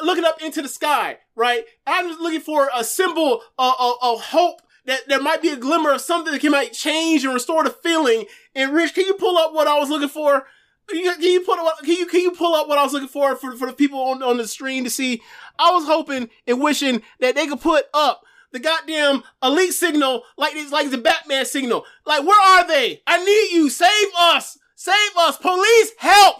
looking 0.00 0.24
up 0.24 0.42
into 0.42 0.62
the 0.62 0.68
sky, 0.68 1.18
right? 1.34 1.64
I'm 1.86 2.08
just 2.08 2.20
looking 2.20 2.40
for 2.40 2.68
a 2.74 2.84
symbol 2.84 3.42
of, 3.58 3.74
of, 3.78 3.94
of 4.02 4.20
hope 4.20 4.60
that 4.84 5.08
there 5.08 5.20
might 5.20 5.42
be 5.42 5.48
a 5.48 5.56
glimmer 5.56 5.92
of 5.92 6.00
something 6.00 6.32
that 6.32 6.40
can 6.40 6.52
might 6.52 6.72
change 6.72 7.24
and 7.24 7.34
restore 7.34 7.64
the 7.64 7.70
feeling. 7.70 8.26
And 8.54 8.72
Rich, 8.72 8.94
can 8.94 9.04
you 9.06 9.14
pull 9.14 9.36
up 9.36 9.52
what 9.52 9.66
I 9.66 9.78
was 9.78 9.88
looking 9.88 10.08
for? 10.08 10.46
Can 10.88 11.00
you, 11.00 11.12
can 11.12 11.22
you 11.22 11.40
pull 11.40 11.54
up? 11.54 11.78
Can 11.78 11.94
you 11.96 12.06
can 12.06 12.20
you 12.20 12.30
pull 12.30 12.54
up 12.54 12.68
what 12.68 12.78
I 12.78 12.84
was 12.84 12.92
looking 12.92 13.08
for 13.08 13.34
for, 13.34 13.56
for 13.56 13.66
the 13.66 13.72
people 13.72 13.98
on, 14.00 14.22
on 14.22 14.36
the 14.36 14.46
screen 14.46 14.84
to 14.84 14.90
see? 14.90 15.20
I 15.58 15.72
was 15.72 15.84
hoping 15.84 16.28
and 16.46 16.60
wishing 16.60 17.02
that 17.20 17.34
they 17.34 17.48
could 17.48 17.60
put 17.60 17.86
up 17.92 18.22
the 18.56 18.60
goddamn 18.60 19.22
elite 19.42 19.74
signal 19.74 20.22
like 20.38 20.54
it's 20.56 20.72
like 20.72 20.90
the 20.90 20.98
Batman 20.98 21.44
signal. 21.44 21.84
Like 22.06 22.24
where 22.24 22.40
are 22.40 22.66
they? 22.66 23.02
I 23.06 23.22
need 23.22 23.54
you. 23.54 23.68
Save 23.68 24.08
us. 24.18 24.58
Save 24.74 25.16
us. 25.18 25.36
Police 25.36 25.92
help. 25.98 26.36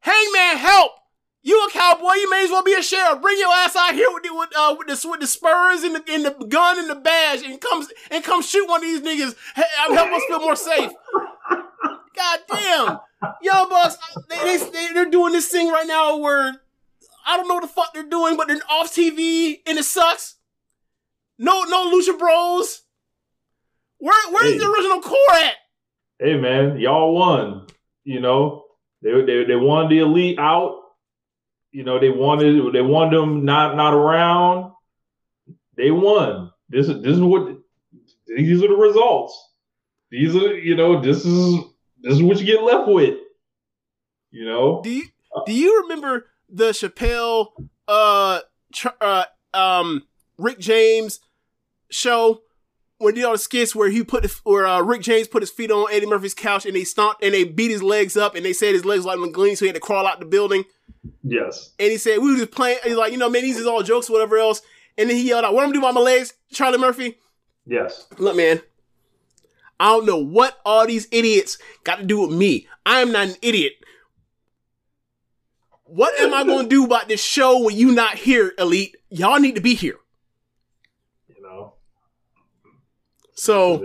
Hangman 0.00 0.56
help. 0.56 0.92
You 1.42 1.62
a 1.66 1.70
cowboy? 1.70 2.14
You 2.14 2.30
may 2.30 2.44
as 2.44 2.50
well 2.50 2.62
be 2.62 2.72
a 2.72 2.82
sheriff. 2.82 3.20
Bring 3.20 3.38
your 3.38 3.52
ass 3.52 3.76
out 3.76 3.94
here 3.94 4.08
with 4.10 4.22
the 4.22 4.34
with, 4.34 4.48
uh, 4.56 4.74
with 4.78 4.88
the 4.88 5.08
with 5.08 5.20
the 5.20 5.26
spurs 5.26 5.82
and 5.82 5.96
the, 5.96 6.04
and 6.10 6.24
the 6.24 6.46
gun 6.46 6.78
and 6.78 6.88
the 6.88 6.94
badge, 6.94 7.42
and 7.42 7.60
come 7.60 7.86
and 8.10 8.24
come 8.24 8.40
shoot 8.40 8.66
one 8.66 8.80
of 8.80 8.86
these 8.86 9.02
niggas. 9.02 9.36
Hey, 9.54 9.64
uh, 9.86 9.92
help 9.92 10.10
us 10.12 10.22
feel 10.26 10.40
more 10.40 10.56
safe. 10.56 10.90
God 12.16 12.38
damn, 12.50 13.68
Bucks, 13.68 13.98
they, 14.30 14.38
they 14.38 14.56
they 14.56 14.92
they're 14.94 15.10
doing 15.10 15.34
this 15.34 15.48
thing 15.48 15.68
right 15.68 15.86
now 15.86 16.16
where 16.16 16.62
I 17.26 17.36
don't 17.36 17.46
know 17.46 17.54
what 17.54 17.62
the 17.62 17.68
fuck 17.68 17.92
they're 17.92 18.04
doing, 18.04 18.38
but 18.38 18.48
they're 18.48 18.56
off 18.70 18.94
TV 18.94 19.60
and 19.66 19.76
it 19.76 19.84
sucks. 19.84 20.36
No 21.38 21.62
no 21.64 21.90
Lucha 21.92 22.18
Bros. 22.18 22.82
Where 23.98 24.32
where's 24.32 24.52
Hey. 24.52 24.58
the 24.58 24.70
original 24.70 25.00
core 25.00 25.34
at? 25.34 25.54
Hey 26.18 26.36
man, 26.36 26.78
y'all 26.78 27.14
won. 27.14 27.66
You 28.04 28.20
know, 28.20 28.64
they 29.02 29.12
they 29.24 29.44
they 29.44 29.56
wanted 29.56 29.90
the 29.90 29.98
elite 30.00 30.38
out. 30.38 30.80
You 31.72 31.82
know, 31.84 31.98
they 31.98 32.10
wanted 32.10 32.72
they 32.72 32.82
wanted 32.82 33.18
them 33.18 33.44
not 33.44 33.76
not 33.76 33.94
around. 33.94 34.72
They 35.76 35.90
won. 35.90 36.50
This 36.68 36.88
is 36.88 37.02
this 37.02 37.14
is 37.16 37.20
what 37.20 37.56
these 38.26 38.62
are 38.62 38.68
the 38.68 38.76
results. 38.76 39.36
These 40.10 40.36
are 40.36 40.56
you 40.56 40.76
know 40.76 41.00
this 41.00 41.24
is 41.24 41.56
this 42.00 42.14
is 42.14 42.22
what 42.22 42.38
you 42.38 42.46
get 42.46 42.62
left 42.62 42.88
with. 42.88 43.18
You 44.30 44.44
know, 44.44 44.82
Do 44.82 44.90
you 44.90 45.04
do 45.46 45.52
you 45.52 45.82
remember 45.82 46.26
the 46.48 46.70
Chappelle 46.70 47.48
uh, 47.88 48.40
tr- 48.72 48.88
uh 49.00 49.24
um 49.52 50.02
Rick 50.38 50.58
James 50.58 51.20
show 51.94 52.42
where 52.98 53.12
he 53.12 53.20
did 53.20 53.24
all 53.24 53.32
the 53.32 53.38
skits 53.38 53.74
where 53.74 53.90
he 53.90 54.02
put 54.02 54.22
the, 54.22 54.40
where 54.44 54.66
uh, 54.66 54.80
Rick 54.80 55.02
James 55.02 55.28
put 55.28 55.42
his 55.42 55.50
feet 55.50 55.70
on 55.70 55.86
Eddie 55.92 56.06
Murphy's 56.06 56.34
couch 56.34 56.64
and 56.64 56.74
they 56.74 56.84
stomped 56.84 57.22
and 57.22 57.34
they 57.34 57.44
beat 57.44 57.70
his 57.70 57.82
legs 57.82 58.16
up 58.16 58.34
and 58.34 58.44
they 58.44 58.52
said 58.52 58.72
his 58.74 58.84
legs 58.84 59.04
like 59.04 59.18
McGlean 59.18 59.56
so 59.56 59.64
he 59.64 59.68
had 59.68 59.74
to 59.74 59.80
crawl 59.80 60.06
out 60.06 60.20
the 60.20 60.26
building 60.26 60.64
yes. 61.22 61.72
and 61.78 61.90
he 61.90 61.96
said 61.96 62.18
we 62.18 62.32
were 62.32 62.38
just 62.38 62.52
playing 62.52 62.78
he's 62.84 62.96
like 62.96 63.12
you 63.12 63.18
know 63.18 63.28
man 63.28 63.42
these 63.42 63.58
is 63.58 63.66
all 63.66 63.82
jokes 63.82 64.08
or 64.08 64.14
whatever 64.14 64.38
else 64.38 64.62
and 64.96 65.10
then 65.10 65.16
he 65.16 65.28
yelled 65.28 65.44
out 65.44 65.52
what 65.52 65.62
I'm 65.62 65.68
gonna 65.68 65.80
do 65.80 65.80
about 65.80 65.94
my 65.94 66.00
legs 66.00 66.34
Charlie 66.50 66.78
Murphy 66.78 67.16
Yes. 67.66 68.06
Look, 68.18 68.36
man, 68.36 68.60
I 69.80 69.86
don't 69.86 70.06
know 70.06 70.18
what 70.18 70.58
all 70.64 70.86
these 70.86 71.08
idiots 71.10 71.58
got 71.82 71.96
to 71.96 72.04
do 72.04 72.20
with 72.20 72.36
me. 72.36 72.68
I 72.84 73.00
am 73.00 73.12
not 73.12 73.28
an 73.28 73.36
idiot. 73.42 73.72
What 75.84 76.18
am 76.20 76.34
I 76.34 76.44
to 76.44 76.68
do 76.68 76.84
about 76.84 77.08
this 77.08 77.22
show 77.22 77.62
when 77.62 77.76
you 77.76 77.92
not 77.92 78.16
here, 78.16 78.52
Elite? 78.58 78.96
Y'all 79.10 79.38
need 79.38 79.54
to 79.54 79.60
be 79.60 79.74
here. 79.74 79.98
You 81.28 81.42
know. 81.42 81.74
So, 83.44 83.84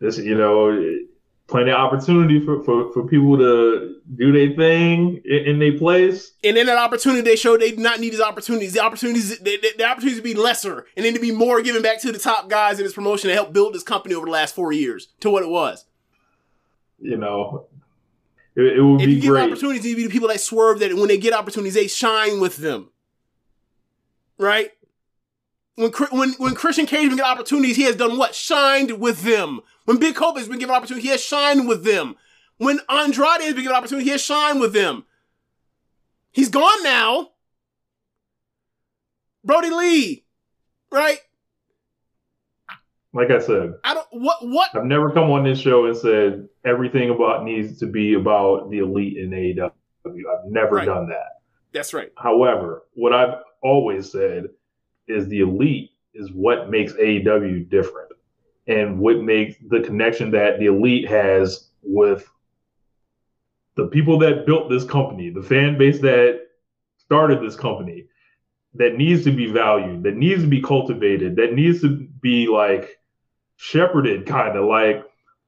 this, 0.00 0.18
you 0.18 0.36
know 0.36 1.06
plenty 1.48 1.70
of 1.70 1.78
opportunity 1.78 2.44
for, 2.44 2.62
for, 2.62 2.92
for 2.92 3.08
people 3.08 3.36
to 3.38 3.96
do 4.16 4.32
their 4.32 4.54
thing 4.54 5.20
in, 5.24 5.38
in 5.46 5.58
their 5.58 5.76
place. 5.76 6.32
And 6.44 6.56
in 6.56 6.66
that 6.66 6.76
opportunity, 6.76 7.22
they 7.22 7.36
showed 7.36 7.60
they 7.60 7.70
did 7.70 7.78
not 7.78 8.00
need 8.00 8.12
these 8.12 8.20
opportunities. 8.20 8.74
The 8.74 8.80
opportunities, 8.80 9.38
the, 9.38 9.56
the, 9.56 9.72
the 9.78 9.84
opportunities 9.84 10.18
to 10.18 10.22
be 10.22 10.34
lesser, 10.34 10.86
and 10.96 11.04
then 11.04 11.14
to 11.14 11.20
be 11.20 11.32
more 11.32 11.60
given 11.62 11.82
back 11.82 12.00
to 12.02 12.12
the 12.12 12.18
top 12.18 12.48
guys 12.48 12.78
in 12.78 12.84
this 12.84 12.92
promotion 12.92 13.28
to 13.28 13.34
help 13.34 13.52
build 13.52 13.74
this 13.74 13.82
company 13.82 14.14
over 14.14 14.26
the 14.26 14.32
last 14.32 14.54
four 14.54 14.72
years 14.72 15.08
to 15.20 15.30
what 15.30 15.42
it 15.42 15.48
was. 15.48 15.86
You 17.00 17.16
know, 17.16 17.66
it, 18.54 18.76
it 18.76 18.82
would 18.82 19.00
If 19.00 19.06
be 19.06 19.14
you 19.14 19.20
give 19.22 19.30
great. 19.30 19.44
opportunities, 19.50 19.86
you 19.86 19.96
be 19.96 20.04
the 20.04 20.10
people 20.10 20.28
that 20.28 20.40
swerve 20.40 20.80
that 20.80 20.94
when 20.94 21.08
they 21.08 21.18
get 21.18 21.32
opportunities, 21.32 21.74
they 21.74 21.88
shine 21.88 22.40
with 22.40 22.58
them. 22.58 22.90
Right? 24.36 24.70
When 25.78 25.92
when 26.10 26.32
when 26.38 26.54
Christian 26.56 26.86
Cage 26.86 27.02
been 27.08 27.18
given 27.18 27.24
opportunities, 27.24 27.76
he 27.76 27.84
has 27.84 27.94
done 27.94 28.18
what? 28.18 28.34
Shined 28.34 28.98
with 29.00 29.22
them. 29.22 29.60
When 29.84 29.98
Big 29.98 30.16
Hope 30.16 30.36
has 30.36 30.48
been 30.48 30.58
given 30.58 30.74
opportunity, 30.74 31.06
he 31.06 31.12
has 31.12 31.22
shined 31.22 31.68
with 31.68 31.84
them. 31.84 32.16
When 32.56 32.80
Andrade 32.90 33.42
has 33.42 33.54
been 33.54 33.62
given 33.62 33.76
opportunity, 33.76 34.04
he 34.06 34.10
has 34.10 34.20
shined 34.20 34.60
with 34.60 34.72
them. 34.72 35.04
He's 36.32 36.48
gone 36.48 36.82
now. 36.82 37.28
Brodie 39.44 39.70
Lee, 39.70 40.24
right? 40.90 41.18
like 43.14 43.30
I 43.30 43.38
said, 43.38 43.72
I 43.84 43.94
don't 43.94 44.06
what 44.10 44.38
what 44.46 44.70
I've 44.74 44.84
never 44.84 45.10
come 45.12 45.30
on 45.30 45.44
this 45.44 45.60
show 45.60 45.86
and 45.86 45.96
said 45.96 46.48
everything 46.64 47.10
about 47.10 47.44
needs 47.44 47.78
to 47.78 47.86
be 47.86 48.14
about 48.14 48.68
the 48.70 48.78
elite 48.78 49.16
in 49.16 49.30
AEW. 49.30 49.70
I've 50.06 50.50
never 50.50 50.76
Right. 50.76 50.86
done 50.86 51.08
that. 51.08 51.40
that's 51.72 51.94
right. 51.94 52.10
However, 52.16 52.82
what 52.94 53.12
I've 53.12 53.36
always 53.62 54.10
said 54.10 54.46
is 55.08 55.28
the 55.28 55.40
elite 55.40 55.90
is 56.14 56.30
what 56.32 56.70
makes 56.70 56.92
AEW 56.94 57.68
different 57.68 58.10
and 58.66 58.98
what 58.98 59.22
makes 59.22 59.56
the 59.68 59.80
connection 59.80 60.30
that 60.32 60.58
the 60.58 60.66
elite 60.66 61.08
has 61.08 61.68
with 61.82 62.28
the 63.76 63.86
people 63.86 64.18
that 64.18 64.44
built 64.46 64.68
this 64.68 64.84
company, 64.84 65.30
the 65.30 65.42
fan 65.42 65.78
base 65.78 66.00
that 66.00 66.40
started 66.98 67.40
this 67.40 67.56
company, 67.56 68.04
that 68.74 68.96
needs 68.96 69.24
to 69.24 69.30
be 69.30 69.46
valued, 69.50 70.02
that 70.02 70.16
needs 70.16 70.42
to 70.42 70.48
be 70.48 70.60
cultivated, 70.60 71.36
that 71.36 71.54
needs 71.54 71.80
to 71.80 72.06
be 72.20 72.48
like 72.48 72.98
shepherded, 73.56 74.26
kind 74.26 74.56
of 74.58 74.64
like 74.66 75.04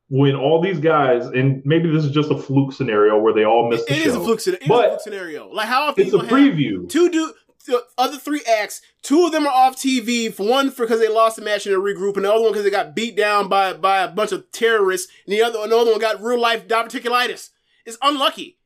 when 0.08 0.34
all 0.34 0.60
these 0.60 0.78
guys, 0.80 1.26
and 1.26 1.62
maybe 1.64 1.88
this 1.90 2.04
is 2.04 2.10
just 2.10 2.30
a 2.30 2.36
fluke 2.38 2.72
scenario 2.72 3.18
where 3.18 3.32
they 3.32 3.44
all 3.44 3.68
missed 3.68 3.84
It 3.88 3.94
the 3.94 3.96
is 4.08 4.14
show. 4.14 4.20
a 4.20 4.24
fluke, 4.24 4.40
scena- 4.40 4.56
it 4.56 4.62
is 4.62 4.70
a 4.70 4.88
fluke 4.88 5.00
scenario. 5.00 5.48
Like 5.52 5.68
how 5.68 5.88
often 5.88 6.02
It's 6.04 6.12
you 6.12 6.20
a 6.20 6.24
preview. 6.24 6.88
two 6.88 7.10
do 7.10 7.32
the 7.66 7.84
other 7.98 8.16
three 8.18 8.42
acts. 8.42 8.82
Two 9.02 9.26
of 9.26 9.32
them 9.32 9.46
are 9.46 9.52
off 9.52 9.76
TV. 9.76 10.32
For 10.32 10.46
one, 10.46 10.70
for 10.70 10.84
because 10.84 11.00
they 11.00 11.08
lost 11.08 11.36
the 11.36 11.42
match 11.42 11.66
and 11.66 11.74
they 11.74 11.78
regroup, 11.78 12.16
and 12.16 12.24
the 12.24 12.32
other 12.32 12.42
one 12.42 12.52
because 12.52 12.64
they 12.64 12.70
got 12.70 12.94
beat 12.94 13.16
down 13.16 13.48
by 13.48 13.72
by 13.72 13.98
a 14.00 14.08
bunch 14.08 14.32
of 14.32 14.50
terrorists. 14.52 15.10
And 15.26 15.32
the 15.32 15.42
other 15.42 15.58
another 15.62 15.90
one 15.90 16.00
got 16.00 16.22
real 16.22 16.40
life 16.40 16.66
diverticulitis. 16.68 17.50
It's 17.86 17.98
unlucky. 18.02 18.58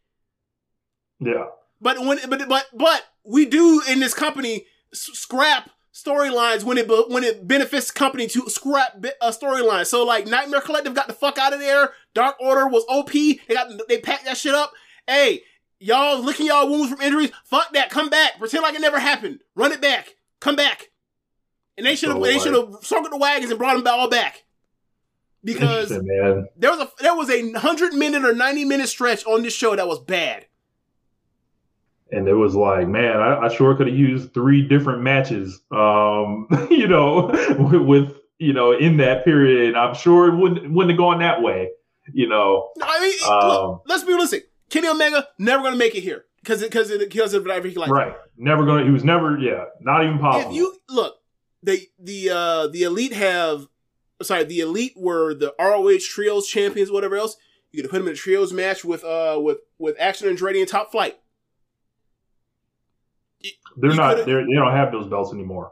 Yeah. 1.20 1.46
But 1.80 2.00
when 2.00 2.18
but 2.28 2.48
but 2.48 2.66
but 2.72 3.02
we 3.24 3.46
do 3.46 3.82
in 3.88 4.00
this 4.00 4.14
company 4.14 4.66
s- 4.92 5.10
scrap 5.12 5.70
storylines 5.92 6.64
when 6.64 6.76
it 6.78 6.88
when 7.10 7.24
it 7.24 7.46
benefits 7.46 7.88
the 7.88 7.98
company 7.98 8.26
to 8.28 8.48
scrap 8.48 9.00
bi- 9.00 9.12
a 9.20 9.30
storyline. 9.30 9.86
So 9.86 10.04
like 10.04 10.26
Nightmare 10.26 10.60
Collective 10.60 10.94
got 10.94 11.06
the 11.06 11.12
fuck 11.12 11.38
out 11.38 11.52
of 11.52 11.60
there. 11.60 11.92
Dark 12.14 12.36
Order 12.40 12.68
was 12.68 12.84
OP. 12.88 13.10
They 13.12 13.38
got 13.54 13.68
they 13.88 13.98
packed 13.98 14.24
that 14.24 14.36
shit 14.36 14.54
up. 14.54 14.72
Hey, 15.06 15.42
y'all 15.84 16.20
licking 16.22 16.46
y'all 16.46 16.68
wounds 16.68 16.90
from 16.92 17.00
injuries. 17.00 17.30
Fuck 17.44 17.72
that. 17.74 17.90
Come 17.90 18.08
back. 18.10 18.38
Pretend 18.38 18.62
like 18.62 18.74
it 18.74 18.80
never 18.80 18.98
happened. 18.98 19.40
Run 19.54 19.72
it 19.72 19.80
back. 19.80 20.16
Come 20.40 20.56
back. 20.56 20.90
And 21.76 21.86
they 21.86 21.96
should 21.96 22.08
have 22.10 22.22
they 22.22 22.38
should 22.38 22.54
have 22.54 22.76
circled 22.82 23.12
the 23.12 23.16
wagons 23.18 23.50
and 23.50 23.58
brought 23.58 23.74
them 23.76 23.86
all 23.86 24.08
back. 24.08 24.44
Because 25.42 25.88
there 26.56 26.70
was 26.70 26.80
a 26.80 26.90
there 27.00 27.14
was 27.14 27.30
a 27.30 27.52
hundred 27.58 27.92
minute 27.94 28.24
or 28.24 28.32
ninety 28.34 28.64
minute 28.64 28.88
stretch 28.88 29.24
on 29.26 29.42
this 29.42 29.54
show 29.54 29.74
that 29.76 29.86
was 29.86 29.98
bad. 30.00 30.46
and 32.12 32.28
it 32.28 32.34
was 32.34 32.54
like, 32.54 32.86
man, 32.86 33.16
I, 33.16 33.46
I 33.46 33.48
sure 33.48 33.74
could 33.74 33.88
have 33.88 33.96
used 33.96 34.32
three 34.32 34.62
different 34.66 35.02
matches, 35.02 35.60
um, 35.72 36.46
you 36.70 36.86
know, 36.86 37.26
with, 37.58 37.82
with 37.82 38.16
you 38.38 38.52
know 38.52 38.72
in 38.72 38.96
that 38.98 39.24
period. 39.24 39.74
I'm 39.74 39.94
sure 39.94 40.28
it 40.32 40.36
wouldn't 40.36 40.72
wouldn't 40.72 40.92
have 40.92 40.98
gone 40.98 41.18
that 41.20 41.42
way, 41.42 41.70
you 42.12 42.28
know. 42.28 42.70
I 42.80 43.00
mean, 43.00 43.30
Um, 43.30 43.48
look, 43.48 43.82
let's 43.86 44.04
be 44.04 44.12
realistic. 44.12 44.50
Kenny 44.74 44.88
Omega 44.88 45.28
never 45.38 45.62
gonna 45.62 45.76
make 45.76 45.94
it 45.94 46.00
here 46.00 46.24
because 46.42 46.60
because 46.60 46.90
because 46.98 47.32
of 47.32 47.44
diverticulitis. 47.44 47.88
right? 47.90 48.12
Never 48.36 48.66
gonna. 48.66 48.84
He 48.84 48.90
was 48.90 49.04
never. 49.04 49.38
Yeah, 49.38 49.66
not 49.80 50.04
even 50.04 50.18
possible. 50.18 50.50
If 50.50 50.56
you 50.56 50.74
look, 50.88 51.14
the 51.62 51.86
the 52.00 52.30
uh 52.30 52.66
the 52.66 52.82
elite 52.82 53.12
have 53.12 53.68
sorry, 54.20 54.42
the 54.42 54.58
elite 54.58 54.94
were 54.96 55.32
the 55.32 55.54
ROH 55.60 55.98
trios 56.00 56.48
champions, 56.48 56.90
whatever 56.90 57.14
else. 57.14 57.36
You 57.70 57.82
could 57.82 57.90
put 57.92 57.98
them 57.98 58.08
in 58.08 58.14
a 58.14 58.16
trios 58.16 58.52
match 58.52 58.84
with 58.84 59.04
uh 59.04 59.38
with 59.40 59.58
with 59.78 59.94
Action 60.00 60.26
Andretti 60.34 60.58
and 60.58 60.68
Top 60.68 60.90
Flight. 60.90 61.20
they're 63.76 63.92
you 63.92 63.96
not. 63.96 64.26
They're, 64.26 64.44
they 64.44 64.54
don't 64.54 64.72
have 64.72 64.90
those 64.90 65.06
belts 65.06 65.32
anymore. 65.32 65.70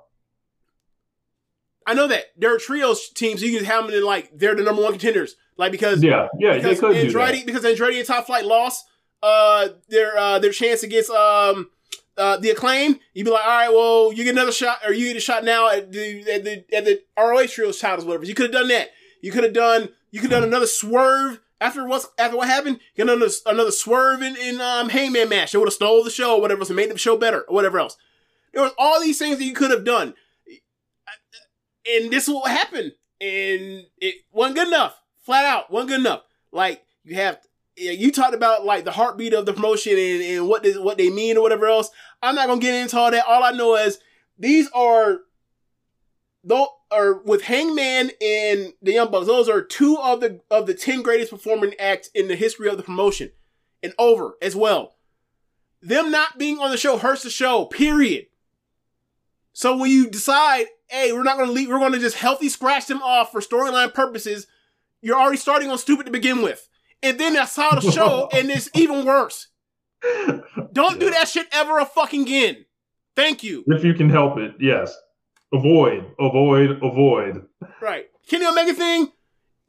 I 1.88 1.94
know 1.94 2.06
that 2.06 2.26
there 2.36 2.54
are 2.54 2.58
trios 2.58 3.08
teams. 3.08 3.40
So 3.40 3.46
you 3.46 3.56
can 3.56 3.66
have 3.66 3.86
them 3.86 3.94
in 3.96 4.04
like 4.04 4.30
they're 4.32 4.54
the 4.54 4.62
number 4.62 4.80
one 4.80 4.92
contenders, 4.92 5.34
like 5.56 5.72
because 5.72 6.04
Yeah, 6.04 6.28
yeah, 6.38 6.58
they 6.58 6.74
because 6.74 6.94
Andretti 6.94 7.44
because 7.44 7.64
Andretti 7.64 7.98
and 7.98 8.06
Top 8.06 8.26
Flight 8.26 8.44
lost 8.44 8.84
uh 9.22 9.68
their 9.88 10.16
uh 10.18 10.38
their 10.38 10.52
chance 10.52 10.82
against 10.82 11.10
um 11.10 11.70
uh 12.16 12.36
the 12.36 12.50
acclaim. 12.50 12.98
You'd 13.14 13.24
be 13.24 13.30
like, 13.30 13.44
all 13.44 13.50
right, 13.50 13.70
well, 13.70 14.12
you 14.12 14.24
get 14.24 14.34
another 14.34 14.52
shot, 14.52 14.78
or 14.86 14.92
you 14.92 15.06
get 15.08 15.16
a 15.16 15.20
shot 15.20 15.44
now 15.44 15.70
at 15.70 15.92
the 15.92 16.20
at 16.30 16.44
the 16.44 16.64
at 16.74 16.84
the 16.84 17.02
ROH 17.16 17.46
trios 17.46 17.80
titles, 17.80 18.04
whatever. 18.04 18.24
You 18.24 18.34
could 18.34 18.44
have 18.44 18.52
done 18.52 18.68
that. 18.68 18.90
You 19.20 19.32
could 19.32 19.44
have 19.44 19.52
done 19.52 19.90
you 20.12 20.20
could 20.20 20.30
have 20.30 20.40
done 20.42 20.48
another 20.48 20.66
swerve 20.66 21.40
after 21.60 21.86
what's 21.86 22.06
after 22.18 22.36
what 22.36 22.48
happened. 22.48 22.80
You 22.94 23.04
another 23.04 23.28
another 23.46 23.70
swerve 23.70 24.22
in, 24.22 24.36
in 24.36 24.60
um 24.60 24.90
Hangman 24.90 25.28
match. 25.28 25.52
They 25.52 25.58
would 25.58 25.68
have 25.68 25.74
stole 25.74 26.04
the 26.04 26.10
show, 26.10 26.36
or 26.36 26.40
whatever 26.40 26.62
and 26.62 26.76
made 26.76 26.90
the 26.90 26.98
show 26.98 27.16
better, 27.16 27.40
or 27.48 27.54
whatever 27.54 27.78
else. 27.78 27.96
There 28.52 28.62
was 28.62 28.72
all 28.78 29.00
these 29.00 29.18
things 29.18 29.38
that 29.38 29.44
you 29.44 29.54
could 29.54 29.70
have 29.70 29.84
done, 29.84 30.14
and 31.90 32.12
this 32.12 32.28
is 32.28 32.34
what 32.34 32.50
happened, 32.50 32.92
and 33.20 33.86
it 33.98 34.16
wasn't 34.30 34.56
good 34.56 34.68
enough. 34.68 35.00
Flat 35.22 35.46
out, 35.46 35.70
wasn't 35.70 35.90
good 35.90 36.00
enough. 36.00 36.22
Like 36.52 36.84
you 37.04 37.14
have, 37.14 37.38
you 37.76 38.12
talked 38.12 38.34
about 38.34 38.64
like 38.64 38.84
the 38.84 38.92
heartbeat 38.92 39.32
of 39.32 39.46
the 39.46 39.52
promotion 39.52 39.92
and, 39.92 40.22
and 40.22 40.48
what 40.48 40.66
what 40.76 40.98
they 40.98 41.10
mean 41.10 41.36
or 41.36 41.42
whatever 41.42 41.66
else. 41.66 41.90
I'm 42.22 42.34
not 42.34 42.46
gonna 42.48 42.60
get 42.60 42.74
into 42.74 42.98
all 42.98 43.10
that. 43.10 43.26
All 43.26 43.42
I 43.42 43.52
know 43.52 43.76
is 43.76 43.98
these 44.38 44.68
are 44.74 45.20
though 46.44 46.68
are 46.90 47.22
with 47.22 47.42
Hangman 47.42 48.10
and 48.20 48.74
the 48.82 48.92
Young 48.92 49.10
Bucks. 49.10 49.26
Those 49.26 49.48
are 49.48 49.62
two 49.62 49.96
of 49.98 50.20
the 50.20 50.40
of 50.50 50.66
the 50.66 50.74
ten 50.74 51.02
greatest 51.02 51.30
performing 51.30 51.74
acts 51.78 52.08
in 52.14 52.28
the 52.28 52.36
history 52.36 52.68
of 52.68 52.76
the 52.76 52.82
promotion, 52.82 53.30
and 53.82 53.94
over 53.98 54.36
as 54.42 54.54
well. 54.54 54.96
Them 55.80 56.10
not 56.10 56.38
being 56.38 56.58
on 56.58 56.70
the 56.70 56.76
show 56.76 56.96
hurts 56.96 57.22
the 57.22 57.30
show. 57.30 57.64
Period. 57.64 58.26
So 59.52 59.76
when 59.76 59.90
you 59.90 60.08
decide, 60.08 60.66
hey, 60.88 61.12
we're 61.12 61.24
not 61.24 61.36
to 61.36 61.52
leave, 61.52 61.68
we're 61.68 61.90
to 61.90 61.98
just 61.98 62.16
healthy 62.16 62.48
scratch 62.48 62.86
them 62.86 63.02
off 63.02 63.32
for 63.32 63.40
storyline 63.40 63.92
purposes, 63.92 64.46
you're 65.02 65.18
already 65.18 65.36
starting 65.36 65.70
on 65.70 65.76
stupid 65.76 66.06
to 66.06 66.12
begin 66.12 66.42
with. 66.42 66.68
And 67.02 67.18
then 67.18 67.36
I 67.36 67.44
saw 67.46 67.74
the 67.74 67.90
show, 67.90 68.28
and 68.32 68.50
it's 68.50 68.70
even 68.74 69.04
worse. 69.04 69.48
Don't 70.72 70.98
do 70.98 71.10
that 71.10 71.28
shit 71.28 71.46
ever 71.52 71.78
a 71.78 71.84
fucking 71.84 72.22
again. 72.22 72.64
Thank 73.14 73.42
you. 73.42 73.64
If 73.66 73.84
you 73.84 73.94
can 73.94 74.08
help 74.08 74.38
it, 74.38 74.54
yes. 74.58 74.96
Avoid, 75.52 76.06
avoid, 76.18 76.70
avoid. 76.82 77.46
Right. 77.80 78.06
Kenny 78.26 78.46
Omega 78.46 78.72
thing, 78.72 79.12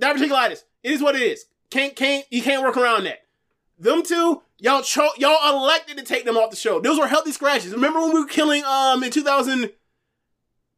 diverticulitis. 0.01 0.63
It 0.81 0.91
is 0.91 1.01
what 1.01 1.15
it 1.15 1.21
is. 1.21 1.45
Can't 1.69 1.95
can't 1.95 2.25
you 2.29 2.41
can't 2.41 2.63
work 2.63 2.77
around 2.77 3.03
that. 3.05 3.19
Them 3.79 4.03
two, 4.03 4.41
y'all 4.59 4.81
cho- 4.81 5.09
y'all 5.17 5.61
elected 5.63 5.97
to 5.97 6.03
take 6.03 6.23
them 6.23 6.37
off 6.37 6.51
the 6.51 6.55
show. 6.55 6.79
Those 6.79 6.99
were 6.99 7.07
healthy 7.07 7.31
scratches. 7.31 7.73
Remember 7.73 7.99
when 7.99 8.13
we 8.13 8.21
were 8.21 8.27
killing 8.27 8.63
um 8.63 9.03
in 9.03 9.11
2000 9.11 9.71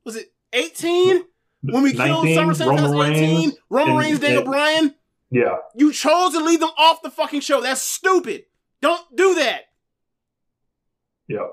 was 0.05 0.15
it 0.15 0.31
18? 0.53 1.23
When 1.63 1.83
we 1.83 1.93
killed 1.93 2.25
19, 2.25 2.37
SummerSlam 2.37 2.65
Roman 2.67 2.91
2018, 2.91 3.39
Reigns, 3.39 3.57
Roman 3.69 3.97
Reigns, 3.97 4.19
Daniel 4.19 4.43
Bryan, 4.43 4.95
Yeah, 5.35 5.57
you 5.75 5.91
chose 5.91 6.31
to 6.31 6.41
leave 6.41 6.61
them 6.61 6.69
off 6.77 7.01
the 7.01 7.09
fucking 7.09 7.41
show. 7.41 7.59
That's 7.59 7.81
stupid. 7.81 8.45
Don't 8.79 9.03
do 9.13 9.35
that. 9.35 9.63
yeah. 11.27 11.47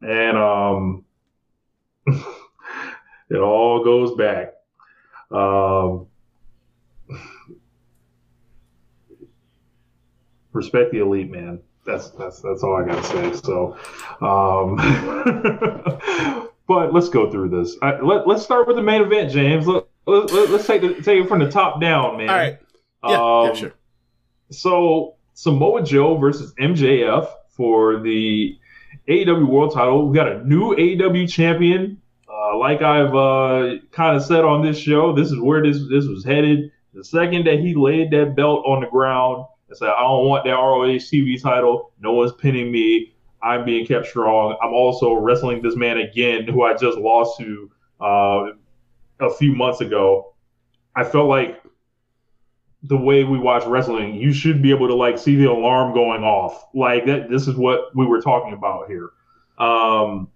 And 0.00 0.36
um, 0.36 1.04
it 3.30 3.36
all 3.36 3.84
goes 3.84 4.16
back. 4.16 4.54
Um, 5.30 6.08
respect 10.52 10.90
the 10.90 10.98
elite, 10.98 11.30
man. 11.30 11.60
That's 11.86 12.10
that's 12.10 12.40
that's 12.40 12.64
all 12.64 12.74
I 12.74 12.84
gotta 12.84 13.04
say. 13.04 13.34
So, 13.34 13.76
um, 14.20 14.74
but 16.66 16.92
let's 16.92 17.08
go 17.08 17.30
through 17.30 17.50
this. 17.50 17.76
I, 17.82 18.00
let 18.00 18.26
Let's 18.26 18.42
start 18.42 18.66
with 18.66 18.74
the 18.74 18.82
main 18.82 19.00
event, 19.02 19.30
James. 19.30 19.68
Let, 19.68 19.84
let, 20.06 20.50
let's 20.50 20.66
take 20.66 20.82
the, 20.82 20.94
take 21.02 21.22
it 21.22 21.28
from 21.28 21.38
the 21.38 21.48
top 21.48 21.80
down, 21.80 22.16
man. 22.16 22.28
All 22.28 22.34
right. 22.34 22.58
Yeah, 23.04 23.10
yeah, 23.10 23.50
Um, 23.50 23.56
sure. 23.56 23.74
So 24.50 25.16
Samoa 25.34 25.82
Joe 25.82 26.16
versus 26.16 26.54
MJF 26.60 27.28
for 27.48 28.00
the 28.00 28.58
AEW 29.08 29.46
World 29.48 29.74
Title. 29.74 30.08
We 30.08 30.14
got 30.14 30.30
a 30.30 30.44
new 30.46 30.74
AEW 30.74 31.30
champion. 31.30 32.00
Uh, 32.28 32.56
like 32.56 32.82
I've 32.82 33.14
uh, 33.14 33.76
kind 33.92 34.16
of 34.16 34.24
said 34.24 34.44
on 34.44 34.62
this 34.62 34.78
show, 34.78 35.14
this 35.14 35.30
is 35.30 35.38
where 35.38 35.62
this 35.62 35.78
this 35.88 36.06
was 36.06 36.24
headed. 36.24 36.70
The 36.92 37.04
second 37.04 37.46
that 37.46 37.60
he 37.60 37.74
laid 37.74 38.10
that 38.12 38.36
belt 38.36 38.64
on 38.66 38.80
the 38.80 38.86
ground 38.86 39.46
and 39.68 39.76
said, 39.76 39.88
I 39.88 40.02
don't 40.02 40.26
want 40.26 40.44
that 40.44 40.52
ROH 40.52 40.84
TV 41.10 41.40
title, 41.40 41.92
no 42.00 42.12
one's 42.12 42.32
pinning 42.32 42.70
me. 42.70 43.14
I'm 43.42 43.64
being 43.64 43.84
kept 43.84 44.06
strong. 44.06 44.56
I'm 44.62 44.72
also 44.72 45.14
wrestling 45.14 45.60
this 45.60 45.76
man 45.76 45.98
again, 45.98 46.46
who 46.46 46.62
I 46.62 46.74
just 46.74 46.96
lost 46.96 47.38
to 47.40 47.70
uh, 48.00 48.46
a 49.20 49.30
few 49.38 49.54
months 49.54 49.80
ago. 49.80 50.34
I 50.96 51.04
felt 51.04 51.28
like 51.28 51.60
the 52.84 52.96
way 52.96 53.24
we 53.24 53.38
watch 53.38 53.64
wrestling, 53.64 54.14
you 54.14 54.32
should 54.32 54.62
be 54.62 54.70
able 54.70 54.86
to 54.88 54.94
like 54.94 55.18
see 55.18 55.36
the 55.36 55.46
alarm 55.46 55.94
going 55.94 56.22
off. 56.22 56.66
Like 56.74 57.06
that. 57.06 57.30
This 57.30 57.48
is 57.48 57.56
what 57.56 57.94
we 57.96 58.06
were 58.06 58.20
talking 58.20 58.52
about 58.52 58.88
here. 58.88 59.10
Um, 59.58 60.28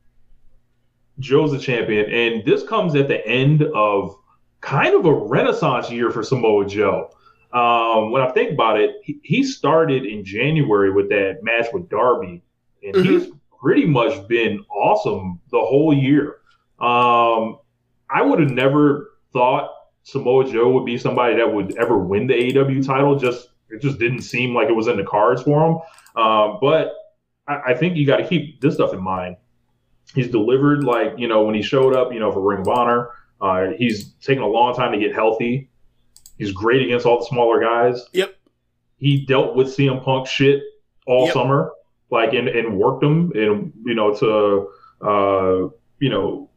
Joe's 1.19 1.53
a 1.53 1.59
champion, 1.59 2.11
and 2.11 2.45
this 2.45 2.63
comes 2.63 2.95
at 2.95 3.09
the 3.09 3.27
end 3.27 3.63
of 3.63 4.17
kind 4.61 4.95
of 4.95 5.05
a 5.05 5.13
renaissance 5.13 5.91
year 5.91 6.11
for 6.11 6.23
Samoa 6.23 6.67
Joe. 6.67 7.11
Um, 7.53 8.13
when 8.13 8.23
I 8.23 8.31
think 8.31 8.53
about 8.53 8.79
it, 8.79 8.97
he, 9.03 9.19
he, 9.23 9.43
started 9.43 10.05
in 10.05 10.23
January 10.23 10.93
with 10.93 11.09
that 11.09 11.39
match 11.43 11.67
with 11.73 11.89
Darby, 11.89 12.43
and 12.83 12.95
mm-hmm. 12.95 13.11
he's 13.11 13.29
pretty 13.61 13.87
much 13.87 14.29
been 14.29 14.65
awesome 14.71 15.41
the 15.51 15.59
whole 15.59 15.95
year. 15.95 16.37
Um, 16.79 17.59
I 18.11 18.23
would 18.23 18.39
have 18.41 18.51
never 18.51 19.13
thought 19.33 19.71
Samoa 20.09 20.51
Joe 20.51 20.71
would 20.71 20.87
be 20.87 20.97
somebody 20.97 21.37
that 21.37 21.53
would 21.53 21.77
ever 21.77 21.99
win 21.99 22.27
the 22.27 22.33
AEW 22.33 22.85
title. 22.87 23.19
Just 23.19 23.51
it 23.69 23.83
just 23.83 23.99
didn't 23.99 24.23
seem 24.23 24.55
like 24.55 24.69
it 24.69 24.73
was 24.73 24.89
in 24.89 24.97
the 24.97 25.05
cards 25.05 25.43
for 25.43 25.67
him. 25.67 26.23
Um, 26.23 26.57
but 26.63 26.95
I, 27.47 27.73
I 27.73 27.75
think 27.75 27.95
you 27.95 28.07
got 28.07 28.17
to 28.17 28.27
keep 28.27 28.59
this 28.63 28.75
stuff 28.75 28.95
in 28.95 29.03
mind. 29.03 29.37
He's 30.15 30.31
delivered 30.31 30.83
like 30.83 31.13
you 31.19 31.29
know 31.29 31.43
when 31.43 31.55
he 31.55 31.61
showed 31.61 31.95
up, 31.95 32.11
you 32.11 32.21
know 32.21 32.33
for 32.33 32.41
Ring 32.41 32.63
of 32.63 32.69
Honor. 32.69 33.11
Uh, 33.39 33.73
he's 33.77 34.15
taken 34.15 34.43
a 34.43 34.47
long 34.47 34.75
time 34.75 34.93
to 34.93 34.99
get 34.99 35.15
healthy. 35.15 35.69
He's 36.39 36.53
great 36.53 36.81
against 36.81 37.05
all 37.05 37.19
the 37.19 37.27
smaller 37.27 37.61
guys. 37.61 38.07
Yep. 38.15 38.35
He 38.97 39.27
dealt 39.27 39.57
with 39.57 39.67
CM 39.67 40.03
Punk 40.03 40.27
shit 40.27 40.63
all 41.07 41.27
yep. 41.27 41.35
summer, 41.35 41.73
like 42.11 42.33
and, 42.33 42.49
and 42.49 42.79
worked 42.79 43.05
him 43.05 43.31
and 43.35 43.75
you 43.85 43.95
know 43.95 44.15
to 44.15 45.07
uh, 45.07 45.69
you 45.99 46.09
know 46.09 46.49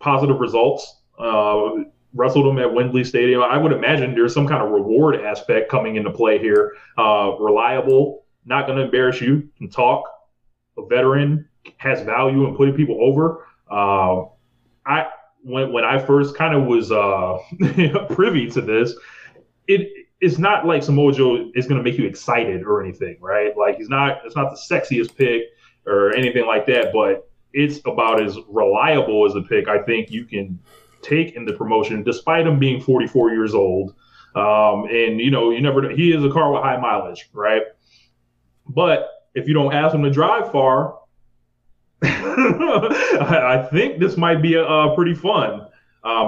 positive 0.00 0.38
results. 0.38 0.98
Uh, 1.18 1.84
wrestled 2.14 2.46
him 2.46 2.58
at 2.58 2.72
Wembley 2.72 3.04
Stadium. 3.04 3.42
I 3.42 3.56
would 3.56 3.72
imagine 3.72 4.14
there's 4.14 4.34
some 4.34 4.48
kind 4.48 4.62
of 4.62 4.70
reward 4.70 5.16
aspect 5.16 5.70
coming 5.70 5.96
into 5.96 6.10
play 6.10 6.38
here. 6.38 6.76
Uh, 6.98 7.32
reliable, 7.38 8.24
not 8.44 8.66
going 8.66 8.78
to 8.78 8.84
embarrass 8.84 9.20
you, 9.20 9.48
can 9.56 9.70
talk, 9.70 10.04
a 10.78 10.86
veteran, 10.86 11.48
has 11.76 12.02
value 12.02 12.46
in 12.46 12.56
putting 12.56 12.74
people 12.74 12.98
over. 13.00 13.46
Uh, 13.70 14.24
I 14.86 15.08
when 15.42 15.72
when 15.72 15.84
I 15.84 15.98
first 15.98 16.36
kind 16.36 16.54
of 16.54 16.64
was 16.64 16.90
uh, 16.90 17.38
privy 18.14 18.50
to 18.50 18.60
this, 18.60 18.94
it 19.68 19.88
it's 20.20 20.38
not 20.38 20.66
like 20.66 20.82
Samoa 20.82 21.12
Joe 21.12 21.50
is 21.54 21.66
going 21.66 21.82
to 21.82 21.88
make 21.88 21.98
you 21.98 22.06
excited 22.06 22.62
or 22.62 22.82
anything, 22.82 23.16
right? 23.20 23.56
Like 23.56 23.76
he's 23.76 23.88
not 23.88 24.18
it's 24.24 24.36
not 24.36 24.50
the 24.50 24.56
sexiest 24.56 25.16
pick 25.16 25.42
or 25.86 26.14
anything 26.14 26.46
like 26.46 26.66
that, 26.66 26.92
but 26.92 27.30
it's 27.52 27.80
about 27.86 28.22
as 28.22 28.38
reliable 28.48 29.26
as 29.26 29.34
a 29.34 29.42
pick 29.42 29.68
I 29.68 29.82
think 29.82 30.10
you 30.10 30.24
can 30.24 30.58
take 31.02 31.34
in 31.34 31.44
the 31.44 31.52
promotion, 31.52 32.02
despite 32.02 32.46
him 32.46 32.58
being 32.58 32.80
44 32.80 33.30
years 33.30 33.54
old. 33.54 33.94
Um, 34.34 34.84
and 34.84 35.20
you 35.20 35.30
know, 35.30 35.50
you 35.50 35.60
never 35.60 35.90
he 35.90 36.12
is 36.12 36.24
a 36.24 36.30
car 36.30 36.52
with 36.52 36.62
high 36.62 36.78
mileage, 36.78 37.28
right? 37.32 37.62
But 38.68 39.08
if 39.34 39.48
you 39.48 39.54
don't 39.54 39.72
ask 39.72 39.94
him 39.94 40.02
to 40.02 40.10
drive 40.10 40.52
far, 40.52 40.98
I 42.02 43.68
think 43.70 43.98
this 43.98 44.16
might 44.16 44.40
be 44.40 44.54
a 44.54 44.92
pretty 44.94 45.14
fun. 45.14 45.66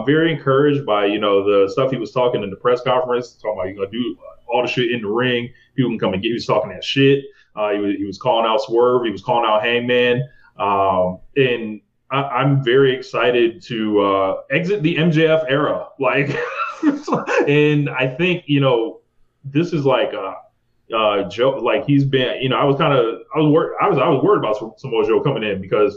Very 0.05 0.33
encouraged 0.33 0.85
by 0.85 1.07
you 1.07 1.19
know 1.19 1.45
the 1.45 1.71
stuff 1.71 1.91
he 1.91 1.97
was 1.97 2.11
talking 2.11 2.43
in 2.43 2.51
the 2.51 2.57
press 2.57 2.83
conference, 2.83 3.35
talking 3.35 3.59
about 3.59 3.69
you 3.69 3.77
gonna 3.77 3.91
do 3.91 4.19
all 4.49 4.63
the 4.63 4.69
shit 4.69 4.91
in 4.91 5.03
the 5.03 5.09
ring. 5.09 5.49
People 5.77 5.93
can 5.93 5.99
come 5.99 6.13
and 6.15 6.23
get. 6.23 6.29
He 6.29 6.35
was 6.35 6.47
talking 6.47 6.71
that 6.71 6.85
shit. 6.85 7.25
Uh, 7.55 7.71
he, 7.71 7.79
was, 7.79 7.97
he 7.97 8.05
was 8.05 8.19
calling 8.19 8.47
out 8.47 8.61
Swerve. 8.63 9.05
He 9.05 9.11
was 9.11 9.23
calling 9.23 9.49
out 9.49 9.63
Hangman. 9.63 10.29
Um, 10.59 11.19
and 11.37 11.81
I, 12.13 12.43
am 12.43 12.63
very 12.63 12.95
excited 12.95 13.63
to 13.63 14.01
uh, 14.01 14.41
exit 14.51 14.83
the 14.83 14.97
MJF 14.97 15.45
era. 15.49 15.89
Like, 15.99 16.37
and 17.49 17.89
I 17.89 18.09
think 18.09 18.45
you 18.47 18.61
know 18.61 19.01
this 19.45 19.73
is 19.73 19.85
like 19.85 20.13
uh, 20.13 20.35
uh, 20.95 21.29
Joe. 21.29 21.51
Like 21.51 21.87
he's 21.87 22.05
been, 22.05 22.41
you 22.43 22.49
know, 22.49 22.57
I 22.57 22.65
was 22.65 22.77
kind 22.77 22.93
of 22.93 23.21
I 23.35 23.39
was 23.39 23.53
worried. 23.53 23.77
I 23.81 23.89
was 23.89 23.99
I 23.99 24.09
was 24.09 24.23
worried 24.23 24.39
about 24.39 24.81
Samoa 24.81 25.07
Joe 25.07 25.21
coming 25.21 25.45
in 25.45 25.61
because 25.61 25.97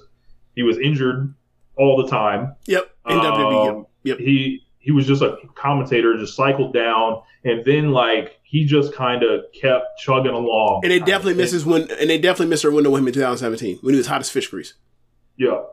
he 0.56 0.64
was 0.64 0.78
injured 0.78 1.34
all 1.76 2.02
the 2.02 2.08
time. 2.08 2.56
Yep. 2.68 2.92
In 3.08 3.18
um, 3.18 3.26
WWE. 3.26 3.86
Yep. 4.04 4.18
He 4.20 4.66
he 4.78 4.92
was 4.92 5.08
just 5.08 5.24
a 5.24 5.38
commentator, 5.56 6.16
just 6.18 6.36
cycled 6.36 6.72
down, 6.74 7.24
and 7.44 7.66
then 7.66 7.92
like 7.92 8.40
he 8.44 8.66
just 8.66 8.94
kind 8.94 9.24
of 9.24 9.46
kept 9.60 10.00
chugging 10.00 10.32
along. 10.32 10.82
And 10.84 10.92
they 10.92 11.00
definitely 11.00 11.34
misses 11.34 11.66
when, 11.66 11.90
and 11.92 12.10
they 12.10 12.20
definitely 12.20 12.48
missed 12.48 12.62
their 12.62 12.72
window 12.72 12.92
with 12.92 13.02
him 13.02 13.08
in 13.08 13.14
2017 13.14 13.80
when 13.82 13.96
he 13.96 13.98
was 13.98 14.08
hot 14.08 14.22
as 14.22 14.30
fish 14.30 14.48
grease. 14.48 14.76
Yeah. 15.38 15.64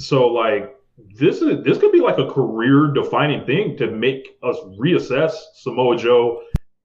So 0.00 0.28
like 0.28 0.76
this 1.14 1.42
is 1.42 1.62
this 1.64 1.78
could 1.78 1.92
be 1.92 2.00
like 2.00 2.18
a 2.18 2.30
career 2.30 2.90
defining 2.92 3.44
thing 3.44 3.76
to 3.76 3.90
make 3.90 4.36
us 4.42 4.56
reassess 4.78 5.32
Samoa 5.54 5.96
Joe, 5.96 6.42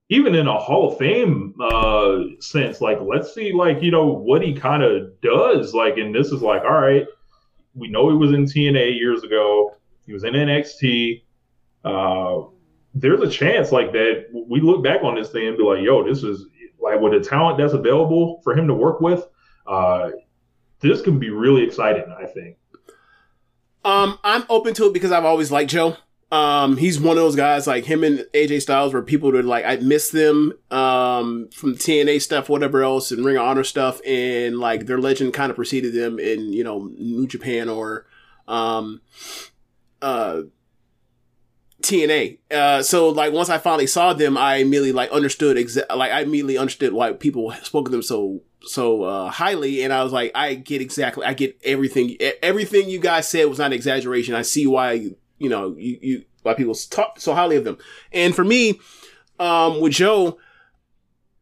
even 0.10 0.36
in 0.36 0.48
a 0.48 0.58
Hall 0.58 0.92
of 0.92 0.98
Fame 0.98 1.56
uh, 1.62 2.20
sense. 2.40 2.82
Like 2.82 3.00
let's 3.02 3.34
see 3.34 3.54
like 3.54 3.82
you 3.82 3.92
know 3.92 4.06
what 4.06 4.42
he 4.42 4.54
kind 4.54 4.84
of 4.84 5.20
does. 5.22 5.74
Like 5.74 5.98
and 5.98 6.14
this 6.14 6.28
is 6.28 6.42
like 6.42 6.64
all 6.64 6.80
right, 6.80 7.06
we 7.74 7.88
know 7.88 8.10
he 8.10 8.18
was 8.18 8.32
in 8.32 8.46
TNA 8.46 8.98
years 8.98 9.24
ago. 9.24 9.76
He 10.06 10.14
was 10.14 10.24
in 10.24 10.34
NXT. 10.34 11.24
Uh, 11.84 12.50
there's 12.94 13.22
a 13.22 13.30
chance 13.30 13.72
like 13.72 13.92
that 13.94 14.26
we 14.34 14.60
look 14.60 14.84
back 14.84 15.04
on 15.04 15.16
this 15.16 15.30
thing 15.30 15.48
and 15.48 15.58
be 15.58 15.64
like, 15.64 15.84
yo, 15.84 16.04
this 16.04 16.24
is 16.24 16.46
like 16.82 17.00
with 17.00 17.14
the 17.14 17.20
talent 17.20 17.58
that's 17.58 17.74
available 17.74 18.42
for 18.44 18.58
him 18.58 18.68
to 18.68 18.74
work 18.74 19.00
with. 19.02 19.26
Uh, 19.68 20.12
this 20.80 21.02
can 21.02 21.18
be 21.18 21.30
really 21.30 21.64
exciting, 21.64 22.06
I 22.20 22.26
think. 22.26 22.58
Um, 23.86 24.18
I'm 24.24 24.44
open 24.50 24.74
to 24.74 24.88
it 24.88 24.94
because 24.94 25.12
I've 25.12 25.26
always 25.26 25.52
liked 25.52 25.70
Joe. 25.72 25.96
Um, 26.32 26.78
he's 26.78 27.00
one 27.00 27.18
of 27.18 27.24
those 27.24 27.36
guys 27.36 27.68
like 27.68 27.86
him 27.86 28.04
and 28.04 28.26
AJ 28.34 28.64
Styles 28.64 28.94
where 28.94 29.04
people 29.04 29.32
would 29.32 29.46
like, 29.46 29.64
I 29.64 29.76
miss 29.78 30.10
them, 30.10 30.54
um, 30.72 31.50
from 31.54 31.76
TNA 31.76 32.22
stuff, 32.22 32.50
whatever 32.50 32.84
else, 32.84 33.12
and 33.12 33.24
Ring 33.24 33.38
of 33.38 33.44
Honor 33.44 33.64
stuff, 33.64 34.02
and 34.06 34.58
like 34.58 34.88
their 34.88 34.98
legend 34.98 35.34
kind 35.34 35.52
of 35.52 35.56
preceded 35.56 35.94
them 35.94 36.20
in, 36.20 36.52
you 36.52 36.64
know, 36.64 36.90
New 36.98 37.28
Japan 37.28 37.70
or, 37.70 38.08
um, 38.48 39.02
uh, 40.02 40.42
TNA. 41.86 42.38
Uh, 42.52 42.82
so 42.84 43.10
like 43.10 43.34
once 43.34 43.50
I 43.50 43.58
finally 43.58 43.88
saw 43.88 44.14
them, 44.14 44.38
I 44.38 44.58
immediately 44.58 44.92
like 44.92 45.12
understood 45.12 45.58
exa- 45.58 45.96
like 45.96 46.12
I 46.12 46.22
immediately 46.22 46.58
understood 46.58 46.94
why 46.94 47.14
people 47.14 47.52
spoke 47.64 47.88
of 47.88 47.92
them 47.92 48.02
so 48.02 48.42
so 48.62 49.04
uh, 49.04 49.30
highly, 49.30 49.84
and 49.84 49.94
I 49.94 50.04
was 50.04 50.12
like, 50.12 50.32
I 50.34 50.56
get 50.56 50.82
exactly, 50.82 51.26
I 51.26 51.34
get 51.34 51.58
everything. 51.64 52.18
Everything 52.42 52.90
you 52.90 53.00
guys 53.00 53.28
said 53.28 53.46
was 53.46 53.60
not 53.60 53.68
an 53.68 53.74
exaggeration. 53.74 54.34
I 54.34 54.42
see 54.42 54.66
why 54.68 54.94
you 55.38 55.50
know 55.50 55.76
you, 55.78 56.00
you 56.02 56.26
why 56.42 56.54
people 56.54 56.76
talk 56.76 57.20
so 57.20 57.34
highly 57.34 57.58
of 57.58 57.64
them. 57.64 57.78
And 58.12 58.36
for 58.36 58.44
me, 58.44 58.80
um, 59.40 59.82
with 59.82 59.94
Joe, 59.94 60.40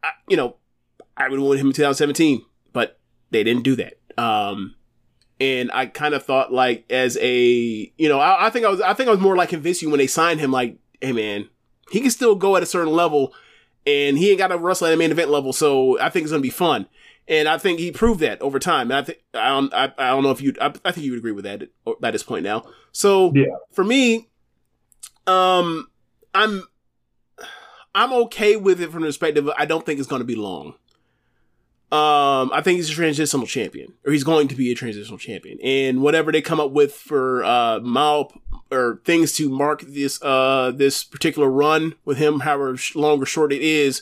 I, 0.03 0.11
you 0.27 0.37
know, 0.37 0.57
I 1.17 1.29
would 1.29 1.39
have 1.39 1.47
wanted 1.47 1.61
him 1.61 1.67
in 1.67 1.73
2017, 1.73 2.43
but 2.71 2.99
they 3.31 3.43
didn't 3.43 3.63
do 3.63 3.75
that. 3.77 3.93
Um, 4.17 4.75
and 5.43 5.71
I 5.73 5.87
kind 5.87 6.13
of 6.13 6.23
thought 6.23 6.53
like 6.53 6.85
as 6.89 7.17
a 7.19 7.91
you 7.97 8.09
know 8.09 8.19
I, 8.19 8.47
I, 8.47 8.49
think 8.49 8.65
I 8.65 8.69
was 8.69 8.81
I 8.81 8.93
think 8.93 9.07
I 9.07 9.11
was 9.11 9.19
more 9.19 9.35
like 9.35 9.49
convinced 9.49 9.81
you 9.81 9.89
when 9.89 9.97
they 9.97 10.07
signed 10.07 10.39
him 10.39 10.51
like 10.51 10.77
hey 11.01 11.11
man 11.11 11.49
he 11.91 12.01
can 12.01 12.11
still 12.11 12.35
go 12.35 12.55
at 12.55 12.63
a 12.63 12.65
certain 12.65 12.93
level 12.93 13.33
and 13.85 14.17
he 14.17 14.29
ain't 14.29 14.39
got 14.39 14.47
to 14.47 14.57
wrestle 14.57 14.87
at 14.87 14.93
a 14.93 14.97
main 14.97 15.11
event 15.11 15.29
level 15.29 15.53
so 15.53 15.99
I 15.99 16.09
think 16.09 16.23
it's 16.23 16.31
gonna 16.31 16.41
be 16.41 16.49
fun 16.49 16.87
and 17.27 17.47
I 17.47 17.57
think 17.57 17.79
he 17.79 17.91
proved 17.91 18.19
that 18.19 18.41
over 18.41 18.59
time. 18.59 18.91
And 18.91 18.97
I 18.97 19.03
think 19.03 19.19
I 19.33 19.49
don't 19.49 19.73
I, 19.73 19.85
I 19.97 20.09
don't 20.09 20.23
know 20.23 20.31
if 20.31 20.41
you 20.41 20.53
I, 20.59 20.73
I, 20.83 20.91
think 20.91 21.05
you 21.05 21.11
would 21.11 21.19
agree 21.19 21.31
with 21.31 21.45
that 21.45 21.63
at 21.63 22.11
this 22.11 22.23
point 22.23 22.43
now. 22.43 22.65
So 22.91 23.31
yeah. 23.33 23.45
for 23.71 23.83
me, 23.83 24.29
um, 25.25 25.87
I'm 26.33 26.63
I'm 27.95 28.11
okay 28.13 28.55
with 28.55 28.81
it 28.81 28.91
from 28.91 29.01
the 29.01 29.07
perspective. 29.07 29.49
I 29.57 29.65
don't 29.65 29.85
think 29.85 29.99
it's 29.99 30.09
going 30.09 30.21
to 30.21 30.25
be 30.25 30.35
long. 30.35 30.75
Um, 31.93 32.49
I 32.51 32.61
think 32.63 32.77
he's 32.77 32.89
a 32.89 32.93
transitional 32.93 33.45
champion, 33.45 33.93
or 34.03 34.11
he's 34.11 34.23
going 34.23 34.47
to 34.47 34.55
be 34.55 34.71
a 34.71 34.75
transitional 34.75 35.19
champion, 35.19 35.59
and 35.61 36.01
whatever 36.01 36.31
they 36.31 36.41
come 36.41 36.59
up 36.59 36.71
with 36.71 36.93
for 36.93 37.43
uh 37.43 37.79
mile 37.81 38.33
or 38.71 38.99
things 39.05 39.33
to 39.33 39.47
mark 39.47 39.81
this 39.81 40.19
uh 40.23 40.71
this 40.75 41.03
particular 41.03 41.49
run 41.49 41.93
with 42.03 42.17
him, 42.17 42.39
however 42.39 42.75
long 42.95 43.21
or 43.21 43.27
short 43.27 43.53
it 43.53 43.61
is, 43.61 44.01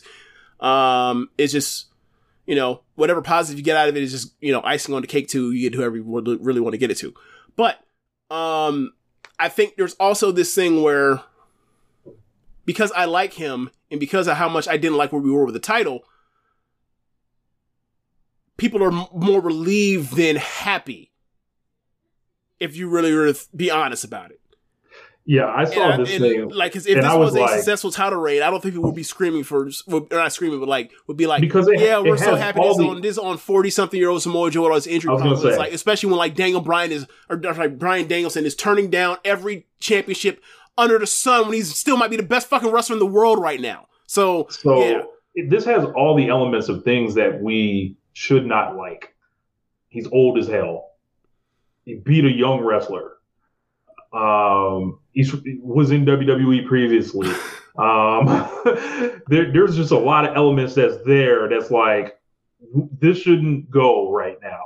um, 0.62 1.30
is 1.38 1.52
just 1.52 1.88
you 2.46 2.56
know, 2.56 2.82
whatever 2.96 3.22
positive 3.22 3.60
you 3.60 3.64
get 3.64 3.78
out 3.78 3.88
of 3.88 3.96
it 3.96 4.04
is 4.04 4.12
just, 4.12 4.34
you 4.42 4.52
know, 4.52 4.62
icing 4.64 4.96
on 4.96 5.02
the 5.02 5.08
cake 5.08 5.28
to 5.30 5.52
you 5.52 5.70
get 5.70 5.78
whoever 5.78 5.96
you 5.96 6.04
really 6.42 6.60
want 6.60 6.74
to 6.74 6.78
get 6.78 6.92
it 6.92 6.98
to. 6.98 7.14
But, 7.56 7.80
um, 8.30 8.94
I 9.40 9.50
think 9.50 9.76
there's 9.76 9.94
also 9.96 10.32
this 10.32 10.54
thing 10.54 10.82
where 10.82 11.22
because 12.66 12.92
I 12.92 13.06
like 13.06 13.34
him 13.34 13.70
and 13.90 14.00
because 14.00 14.28
of 14.28 14.38
how 14.38 14.50
much 14.50 14.68
I 14.68 14.78
didn't 14.78 14.98
like 14.98 15.12
where 15.12 15.22
we 15.22 15.32
were 15.32 15.46
with 15.46 15.54
the 15.54 15.60
title, 15.60 16.04
people 18.62 18.84
are 18.84 18.92
more 18.92 19.42
relieved 19.42 20.16
than 20.16 20.36
happy. 20.36 21.12
If 22.60 22.78
you 22.78 22.90
really, 22.90 23.12
really 23.12 23.38
be 23.56 23.72
honest 23.72 24.04
about 24.04 24.30
it. 24.30 24.40
Yeah, 25.26 25.46
I 25.48 25.66
saw 25.66 25.92
And 25.92 26.06
this 26.06 26.14
and, 26.14 26.22
thing. 26.22 26.50
like, 26.50 26.76
if 26.76 26.84
this 26.84 26.96
was, 26.96 27.34
was 27.34 27.36
a 27.36 27.48
successful 27.56 27.92
title 27.92 28.20
reign, 28.20 28.42
I 28.44 28.50
don't 28.50 28.62
think 28.62 28.74
people 28.76 28.90
would 28.90 28.96
be 28.96 29.04
screaming 29.04 29.44
for, 29.44 29.70
would, 29.88 30.12
or 30.14 30.18
not 30.18 30.34
screaming, 30.34 30.60
but 30.60 30.68
like 30.70 30.92
would 31.08 31.18
be 31.18 31.26
like, 31.28 31.42
Because 31.42 31.68
it- 31.68 31.80
yeah, 31.80 31.98
it 32.00 32.04
we're 32.04 32.18
so 32.18 32.36
happy 32.36 32.60
this 32.62 32.78
the- 32.78 32.84
on 32.88 33.02
this 33.02 33.18
on 33.18 33.38
forty 33.38 33.70
something 33.72 34.00
year 34.00 34.10
old 34.10 34.22
Samoa 34.22 34.50
Joe 34.52 34.62
with 34.62 34.70
all 34.70 34.76
his 34.76 34.88
injury 34.88 35.10
I 35.10 35.14
was 35.14 35.22
gonna 35.24 35.36
problems. 35.36 35.58
Like, 35.58 35.74
especially 35.74 36.10
when 36.10 36.18
like 36.20 36.36
Daniel 36.36 36.62
Bryan 36.62 36.92
is, 36.92 37.06
or 37.30 37.38
like 37.38 37.78
Brian 37.80 38.08
Danielson 38.08 38.46
is 38.46 38.56
turning 38.56 38.90
down 38.90 39.18
every 39.26 39.68
championship 39.80 40.42
under 40.78 40.98
the 41.00 41.08
sun 41.08 41.46
when 41.46 41.54
he 41.54 41.62
still 41.62 41.98
might 41.98 42.10
be 42.12 42.18
the 42.18 42.24
best 42.24 42.48
fucking 42.48 42.70
wrestler 42.72 42.94
in 42.96 43.00
the 43.00 43.06
world 43.06 43.40
right 43.40 43.60
now. 43.62 43.88
So, 44.08 44.48
So 44.50 44.84
yeah, 44.84 45.02
this 45.50 45.66
has 45.66 45.86
all 45.96 46.16
the 46.16 46.30
elements 46.30 46.68
of 46.70 46.84
things 46.84 47.14
that 47.16 47.42
we 47.42 47.96
should 48.14 48.46
not 48.46 48.76
like. 48.76 49.16
He's 49.90 50.08
old 50.08 50.38
as 50.38 50.48
hell. 50.48 50.92
He 51.86 51.96
beat 51.96 52.26
a 52.26 52.32
young 52.32 52.62
wrestler. 52.62 53.14
Um, 54.14 55.00
he 55.14 55.26
was 55.62 55.92
in 55.92 56.06
WWE 56.06 56.68
previously. 56.68 57.32
Um, 57.78 58.26
there, 59.30 59.50
there's 59.54 59.78
just 59.78 59.92
a 59.92 59.98
lot 59.98 60.26
of 60.28 60.36
elements 60.36 60.76
that's 60.76 60.98
there 61.06 61.48
that's 61.48 61.72
like 61.72 62.20
this 63.00 63.18
shouldn't 63.18 63.72
go 63.72 64.12
right 64.12 64.38
now. 64.44 64.60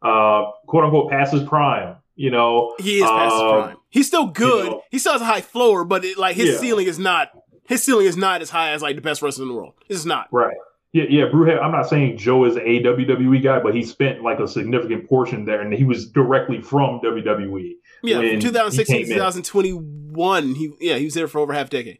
Uh, 0.00 0.50
quote 0.66 0.84
unquote, 0.84 1.10
past 1.10 1.34
his 1.34 1.42
prime. 1.42 1.96
You 2.16 2.30
know, 2.30 2.74
he 2.78 2.96
is 2.96 3.02
past 3.04 3.34
his 3.34 3.42
Um, 3.42 3.50
prime. 3.62 3.76
He's 3.90 4.06
still 4.06 4.26
good. 4.28 4.70
know. 4.72 4.82
he 4.90 4.98
still 4.98 5.12
has 5.12 5.20
a 5.20 5.26
high 5.26 5.42
floor, 5.42 5.84
but 5.84 6.02
it, 6.02 6.16
like 6.16 6.34
his 6.34 6.54
Yeah. 6.54 6.60
ceiling 6.60 6.86
is 6.86 6.98
not. 6.98 7.28
His 7.68 7.82
ceiling 7.82 8.06
is 8.06 8.16
not 8.16 8.40
as 8.40 8.48
high 8.48 8.70
as 8.70 8.80
like 8.80 8.96
the 8.96 9.02
best 9.02 9.20
wrestler 9.20 9.42
in 9.42 9.48
the 9.50 9.54
world. 9.54 9.74
It's 9.90 10.06
not. 10.06 10.28
Right. 10.32 10.56
Yeah, 10.94 11.06
yeah, 11.10 11.24
Brewhead. 11.24 11.60
I'm 11.60 11.72
not 11.72 11.88
saying 11.88 12.18
Joe 12.18 12.44
is 12.44 12.54
a 12.54 12.60
WWE 12.60 13.42
guy, 13.42 13.58
but 13.58 13.74
he 13.74 13.82
spent 13.82 14.22
like 14.22 14.38
a 14.38 14.46
significant 14.46 15.08
portion 15.08 15.44
there, 15.44 15.60
and 15.60 15.74
he 15.74 15.82
was 15.82 16.08
directly 16.08 16.60
from. 16.60 17.00
WWE. 17.00 17.72
Yeah, 18.04 18.20
from 18.20 18.38
2016 18.38 19.06
to 19.08 19.14
2021, 19.14 20.54
he 20.54 20.72
yeah 20.80 20.96
he 20.96 21.04
was 21.04 21.14
there 21.14 21.26
for 21.26 21.40
over 21.40 21.52
half 21.52 21.66
a 21.66 21.70
decade. 21.70 21.98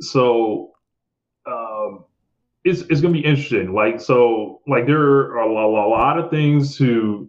So, 0.00 0.72
um, 1.46 2.04
it's 2.64 2.80
it's 2.80 3.00
gonna 3.00 3.14
be 3.14 3.24
interesting. 3.24 3.74
Like, 3.74 4.00
so, 4.00 4.60
like 4.66 4.86
there 4.86 5.00
are 5.00 5.38
a 5.38 5.88
lot 5.88 6.18
of 6.18 6.30
things 6.30 6.76
to 6.78 7.28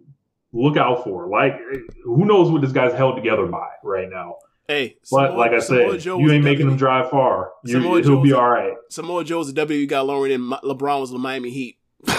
look 0.52 0.76
out 0.76 1.04
for. 1.04 1.28
Like, 1.28 1.60
who 2.02 2.24
knows 2.24 2.50
what 2.50 2.60
this 2.60 2.72
guy's 2.72 2.92
held 2.92 3.14
together 3.14 3.46
by 3.46 3.68
right 3.84 4.10
now? 4.10 4.34
Hey, 4.68 4.96
But 5.10 5.26
Samoa- 5.28 5.36
like 5.38 5.50
I 5.52 5.58
said, 5.58 5.98
Joe 6.00 6.18
you 6.18 6.30
ain't 6.30 6.44
making 6.44 6.60
W- 6.60 6.70
him 6.72 6.76
drive 6.76 7.10
far. 7.10 7.52
You, 7.64 7.80
he'll 7.80 8.00
Joe's 8.00 8.22
be 8.22 8.32
all 8.32 8.48
right. 8.48 8.74
Samoa 8.90 9.24
Joe's 9.24 9.48
a 9.48 9.52
W 9.52 9.86
got 9.86 10.06
lower 10.06 10.28
than 10.28 10.48
LeBron 10.50 11.00
was 11.00 11.10
the 11.10 11.18
Miami 11.18 11.50
Heat. 11.50 11.78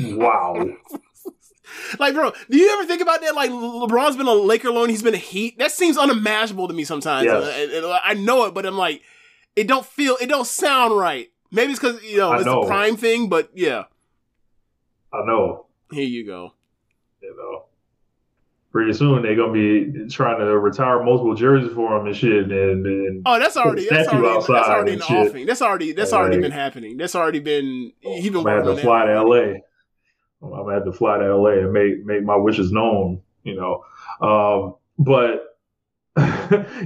Wow. 0.00 0.64
Like, 1.98 2.14
bro, 2.14 2.32
do 2.50 2.56
you 2.58 2.70
ever 2.74 2.84
think 2.86 3.00
about 3.02 3.20
that? 3.22 3.34
Like, 3.34 3.50
LeBron's 3.50 4.16
been 4.16 4.26
a 4.28 4.32
Laker 4.34 4.70
loan, 4.70 4.88
he's 4.90 5.02
been 5.02 5.14
a 5.14 5.18
Heat. 5.18 5.58
That 5.58 5.72
seems 5.72 5.96
unimaginable 5.98 6.68
to 6.68 6.74
me 6.74 6.84
sometimes. 6.84 7.24
Yes. 7.24 7.42
Uh, 7.42 7.52
and- 7.56 7.72
and 7.72 7.86
I 8.04 8.14
know 8.14 8.44
it, 8.44 8.54
but 8.54 8.64
I'm 8.66 8.76
like, 8.76 9.02
it 9.56 9.66
don't 9.66 9.84
feel, 9.86 10.16
it 10.20 10.26
don't 10.26 10.46
sound 10.46 10.96
right. 10.96 11.28
Maybe 11.50 11.72
it's 11.72 11.80
because 11.80 12.02
you 12.04 12.18
know 12.18 12.30
I 12.30 12.36
it's 12.36 12.44
know. 12.46 12.62
a 12.62 12.66
prime 12.66 12.96
thing, 12.96 13.28
but 13.28 13.50
yeah, 13.54 13.84
I 15.12 15.24
know. 15.24 15.66
here 15.90 16.04
you 16.04 16.26
go. 16.26 16.52
you 17.22 17.34
know. 17.36 17.64
Pretty 18.70 18.92
soon 18.92 19.22
they're 19.22 19.34
gonna 19.34 19.52
be 19.52 20.06
trying 20.10 20.38
to 20.40 20.58
retire 20.58 21.02
multiple 21.02 21.34
jerseys 21.34 21.72
for 21.74 21.96
him 21.96 22.06
and 22.06 22.14
shit, 22.14 22.50
and, 22.50 22.84
and 22.86 23.22
Oh, 23.24 23.38
that's 23.38 23.56
already 23.56 23.86
that's 23.88 24.08
already, 24.08 24.28
that's 24.46 24.48
already 24.50 24.92
in 24.92 24.98
the 24.98 25.04
shit. 25.06 25.28
offing. 25.28 25.46
That's 25.46 25.62
already 25.62 25.92
that's 25.92 26.12
already 26.12 26.36
like- 26.36 26.42
been 26.42 26.52
happening. 26.52 26.96
That's 26.98 27.14
already 27.14 27.40
been 27.40 27.92
he's 28.00 28.24
been 28.28 28.36
I'm 28.38 28.44
gonna 28.44 28.66
have 28.66 28.76
to 28.76 28.82
fly 28.82 29.06
to 29.06 29.22
LA. 29.22 29.36
I'm 30.42 30.50
gonna 30.50 30.74
have 30.74 30.84
to 30.84 30.92
fly 30.92 31.16
to 31.18 31.34
LA 31.34 31.50
and 31.60 31.72
make 31.72 32.04
make 32.04 32.22
my 32.22 32.36
wishes 32.36 32.70
known, 32.70 33.22
you 33.42 33.56
know. 33.56 33.84
Um, 34.20 34.74
but 34.98 35.44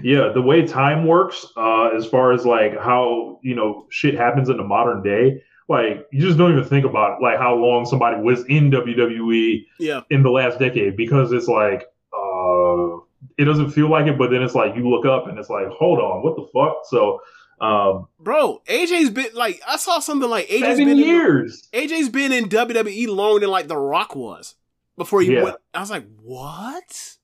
yeah, 0.02 0.30
the 0.34 0.42
way 0.44 0.66
time 0.66 1.06
works, 1.06 1.46
uh, 1.56 1.88
as 1.96 2.06
far 2.06 2.32
as 2.32 2.46
like 2.46 2.78
how 2.78 3.40
you 3.42 3.54
know 3.56 3.86
shit 3.90 4.14
happens 4.14 4.48
in 4.50 4.56
the 4.56 4.62
modern 4.62 5.02
day, 5.02 5.42
like 5.72 6.06
you 6.12 6.20
just 6.20 6.38
don't 6.38 6.52
even 6.52 6.64
think 6.64 6.84
about 6.86 7.20
like 7.20 7.38
how 7.38 7.54
long 7.54 7.84
somebody 7.84 8.20
was 8.22 8.44
in 8.46 8.70
WWE 8.70 9.66
Yeah, 9.80 10.02
in 10.10 10.22
the 10.22 10.30
last 10.30 10.58
decade 10.60 10.96
because 10.96 11.32
it's 11.32 11.48
like 11.48 11.82
uh 12.16 12.98
it 13.38 13.44
doesn't 13.44 13.70
feel 13.70 13.88
like 13.90 14.06
it 14.06 14.16
but 14.18 14.30
then 14.30 14.42
it's 14.42 14.54
like 14.54 14.76
you 14.76 14.88
look 14.88 15.06
up 15.06 15.26
and 15.26 15.38
it's 15.38 15.50
like 15.50 15.66
hold 15.68 15.98
on 15.98 16.22
what 16.22 16.36
the 16.36 16.46
fuck 16.52 16.82
so 16.84 17.20
um 17.60 18.08
bro, 18.18 18.60
AJ's 18.66 19.10
been 19.10 19.28
like 19.34 19.60
I 19.66 19.76
saw 19.76 19.98
something 20.00 20.28
like 20.28 20.48
AJ's 20.48 20.60
seven 20.60 20.84
been 20.86 20.98
in, 20.98 21.04
years 21.04 21.68
AJ's 21.72 22.08
been 22.08 22.32
in 22.32 22.48
WWE 22.48 23.08
longer 23.08 23.40
than 23.40 23.50
like 23.50 23.68
The 23.68 23.76
Rock 23.76 24.16
was 24.16 24.56
before 24.96 25.20
he 25.22 25.32
Yeah. 25.32 25.42
went. 25.44 25.56
I 25.72 25.80
was 25.80 25.90
like, 25.90 26.04
what? 26.20 27.16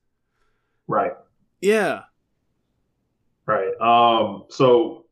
right 0.87 1.13
Yeah, 1.61 2.03
right 3.47 3.75
um 3.81 4.45
so 4.49 5.05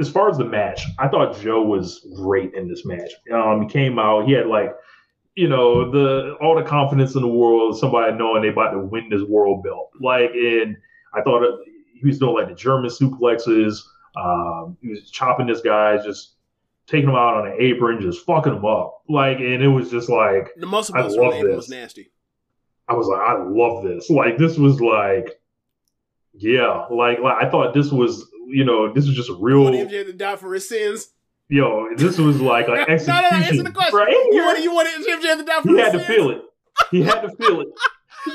as 0.00 0.08
far 0.08 0.28
as 0.28 0.38
the 0.38 0.44
match 0.44 0.82
i 0.98 1.08
thought 1.08 1.38
joe 1.40 1.62
was 1.62 2.06
great 2.16 2.52
in 2.54 2.68
this 2.68 2.84
match 2.84 3.10
um 3.32 3.62
he 3.62 3.68
came 3.68 3.98
out 3.98 4.26
he 4.26 4.32
had 4.32 4.46
like 4.46 4.74
you 5.34 5.48
know 5.48 5.90
the 5.90 6.34
all 6.40 6.54
the 6.54 6.62
confidence 6.62 7.14
in 7.14 7.22
the 7.22 7.28
world 7.28 7.78
somebody 7.78 8.16
knowing 8.16 8.42
they 8.42 8.48
about 8.48 8.70
to 8.70 8.78
win 8.78 9.08
this 9.08 9.22
world 9.22 9.62
belt 9.62 9.90
like 10.00 10.30
and 10.30 10.76
i 11.14 11.22
thought 11.22 11.42
it, 11.42 11.54
he 11.94 12.06
was 12.06 12.18
doing 12.18 12.34
like 12.34 12.48
the 12.48 12.54
german 12.54 12.90
suplexes 12.90 13.82
um 14.16 14.76
he 14.80 14.88
was 14.88 15.10
chopping 15.10 15.46
this 15.46 15.60
guy 15.60 15.96
just 16.04 16.34
taking 16.86 17.08
him 17.08 17.16
out 17.16 17.34
on 17.34 17.46
an 17.48 17.56
apron 17.58 18.00
just 18.00 18.24
fucking 18.24 18.54
him 18.54 18.64
up 18.64 19.02
like 19.08 19.38
and 19.38 19.62
it 19.62 19.68
was 19.68 19.90
just 19.90 20.08
like 20.08 20.48
the 20.56 20.66
muscle 20.66 20.96
I 20.96 21.02
love 21.02 21.42
this. 21.42 21.56
was 21.56 21.68
nasty. 21.68 22.10
I 22.88 22.94
was 22.94 23.08
like, 23.08 23.20
I 23.20 23.42
love 23.42 23.82
this. 23.82 24.08
Like 24.10 24.38
this 24.38 24.58
was 24.58 24.80
like, 24.80 25.40
yeah, 26.34 26.86
like, 26.90 27.18
like 27.18 27.42
I 27.42 27.50
thought 27.50 27.74
this 27.74 27.90
was, 27.90 28.30
you 28.46 28.64
know, 28.64 28.92
this 28.92 29.06
was 29.06 29.14
just 29.16 29.30
a 29.30 29.34
real, 29.34 29.64
Want 29.64 29.74
MJ 29.76 30.04
to 30.06 30.12
die 30.12 30.36
for 30.36 30.52
his 30.54 30.68
sins? 30.68 31.08
yo, 31.48 31.88
this 31.96 32.18
was 32.18 32.40
like 32.40 32.66
an 32.68 32.74
execution. 32.88 33.22
no, 33.30 33.38
no. 33.38 33.44
Answer 33.44 33.62
the 33.62 33.70
question. 33.70 33.96
Right? 33.98 34.10
You 34.32 34.42
want 34.44 34.62
you 34.62 34.74
want 34.74 34.88
MJ 34.88 35.36
to 35.38 35.44
die 35.44 35.60
for 35.62 35.68
He 35.68 35.78
had 35.78 35.92
to 35.92 36.00
feel 36.00 36.30
it. 36.30 36.42
He 36.90 37.02
had 37.02 37.20
to 37.22 37.30
feel 37.36 37.60
it. 37.60 37.68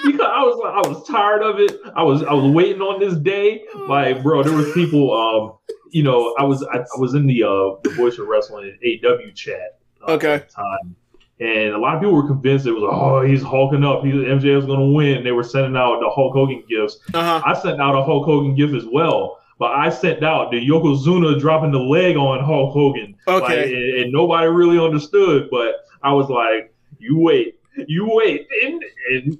Because 0.05 0.21
I 0.21 0.41
was 0.43 0.57
like, 0.63 0.85
I 0.85 0.89
was 0.89 1.05
tired 1.07 1.41
of 1.43 1.59
it. 1.59 1.77
I 1.95 2.01
was, 2.03 2.23
I 2.23 2.31
was 2.31 2.49
waiting 2.53 2.81
on 2.81 3.01
this 3.01 3.13
day. 3.17 3.63
Like, 3.89 4.23
bro, 4.23 4.41
there 4.41 4.55
was 4.55 4.71
people, 4.71 5.11
um, 5.13 5.75
you 5.91 6.01
know, 6.01 6.33
I 6.39 6.43
was, 6.43 6.63
I, 6.71 6.77
I 6.77 6.99
was 6.99 7.13
in 7.13 7.27
the 7.27 7.43
uh, 7.43 7.75
the 7.83 7.89
Voice 7.97 8.17
of 8.17 8.27
Wrestling 8.27 8.77
AW 8.85 9.31
chat. 9.35 9.79
Uh, 10.07 10.13
Okay. 10.13 10.43
Time. 10.49 10.95
And 11.41 11.73
a 11.73 11.77
lot 11.77 11.95
of 11.95 12.01
people 12.01 12.13
were 12.15 12.25
convinced 12.27 12.67
it 12.67 12.71
was, 12.71 12.83
oh, 12.89 13.21
he's 13.21 13.41
hulking 13.43 13.83
up. 13.83 14.03
He, 14.05 14.11
MJ 14.11 14.55
was 14.55 14.65
going 14.65 14.79
to 14.79 14.95
win. 14.95 15.23
They 15.25 15.31
were 15.31 15.43
sending 15.43 15.75
out 15.75 15.99
the 15.99 16.09
Hulk 16.09 16.33
Hogan 16.33 16.63
gifts. 16.69 16.99
Uh 17.13 17.21
huh. 17.21 17.41
I 17.45 17.59
sent 17.59 17.81
out 17.81 17.93
a 17.95 18.03
Hulk 18.03 18.25
Hogan 18.25 18.55
gift 18.55 18.73
as 18.73 18.85
well, 18.91 19.39
but 19.61 19.73
I 19.73 19.91
sent 19.91 20.23
out 20.23 20.49
the 20.49 20.57
Yokozuna 20.57 21.39
dropping 21.39 21.71
the 21.71 21.77
leg 21.77 22.17
on 22.17 22.43
Hulk 22.43 22.73
Hogan. 22.73 23.15
Okay. 23.27 23.45
Like, 23.45 23.65
and, 23.67 23.99
and 23.99 24.11
nobody 24.11 24.47
really 24.47 24.83
understood, 24.83 25.49
but 25.51 25.85
I 26.01 26.11
was 26.13 26.31
like, 26.31 26.73
you 26.97 27.19
wait, 27.19 27.59
you 27.85 28.09
wait. 28.11 28.47
And, 28.63 28.83
and 29.11 29.37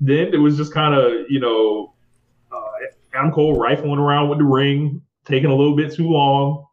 then 0.00 0.34
it 0.34 0.38
was 0.38 0.56
just 0.56 0.74
kind 0.74 0.96
of, 0.96 1.12
you 1.28 1.38
know, 1.38 1.94
uh, 2.50 2.66
Adam 3.14 3.30
Cole 3.30 3.60
rifling 3.60 4.00
around 4.00 4.28
with 4.28 4.38
the 4.40 4.44
ring, 4.44 5.02
taking 5.24 5.50
a 5.50 5.54
little 5.54 5.76
bit 5.76 5.94
too 5.94 6.10
long. 6.10 6.66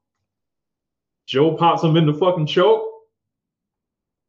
Joe 1.27 1.55
pops 1.55 1.83
him 1.83 1.97
in 1.97 2.07
the 2.07 2.15
fucking 2.15 2.47
choke. 2.47 2.83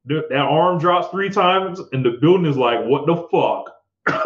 That 0.05 0.31
arm 0.35 0.79
drops 0.79 1.09
three 1.09 1.31
times, 1.31 1.81
and 1.95 2.05
the 2.05 2.19
building 2.21 2.45
is 2.45 2.59
like, 2.59 2.85
what 2.85 3.07
the 3.07 3.17
fuck? 3.33 4.23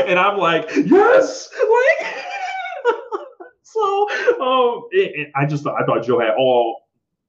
and 0.06 0.18
I'm 0.18 0.36
like, 0.36 0.68
yes, 0.76 1.48
like. 1.54 2.03
So, 3.74 4.08
um, 4.40 4.88
it, 4.92 5.30
I 5.34 5.46
just 5.46 5.66
I 5.66 5.84
thought 5.84 6.04
Joe 6.04 6.20
had 6.20 6.34
all, 6.38 6.82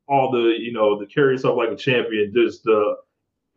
all 0.07 0.31
the 0.31 0.53
you 0.59 0.72
know 0.72 0.99
the 0.99 1.07
carry 1.07 1.34
yourself 1.34 1.57
like 1.57 1.69
a 1.69 1.76
champion, 1.76 2.31
just 2.34 2.63
the 2.63 2.97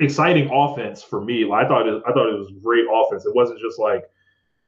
exciting 0.00 0.48
offense 0.50 1.02
for 1.02 1.22
me. 1.22 1.44
Like 1.44 1.66
I 1.66 1.68
thought 1.68 1.86
it, 1.86 2.02
I 2.06 2.12
thought 2.12 2.28
it 2.28 2.38
was 2.38 2.50
great 2.62 2.86
offense. 2.90 3.26
It 3.26 3.34
wasn't 3.34 3.60
just 3.60 3.78
like 3.78 4.04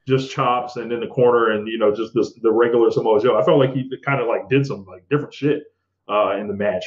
just 0.07 0.31
chops 0.31 0.75
and 0.75 0.91
in 0.91 0.99
the 0.99 1.07
corner 1.07 1.51
and 1.51 1.67
you 1.67 1.79
know 1.79 1.93
just 1.93 2.13
this, 2.13 2.33
the 2.41 2.51
regular 2.51 2.91
Samoa 2.91 3.21
Joe. 3.21 3.39
I 3.39 3.43
felt 3.43 3.57
like 3.57 3.73
he 3.73 3.89
kind 4.05 4.21
of 4.21 4.27
like 4.27 4.49
did 4.49 4.65
some 4.65 4.85
like 4.85 5.07
different 5.09 5.33
shit 5.33 5.63
uh, 6.07 6.37
in 6.37 6.47
the 6.47 6.53
match. 6.53 6.85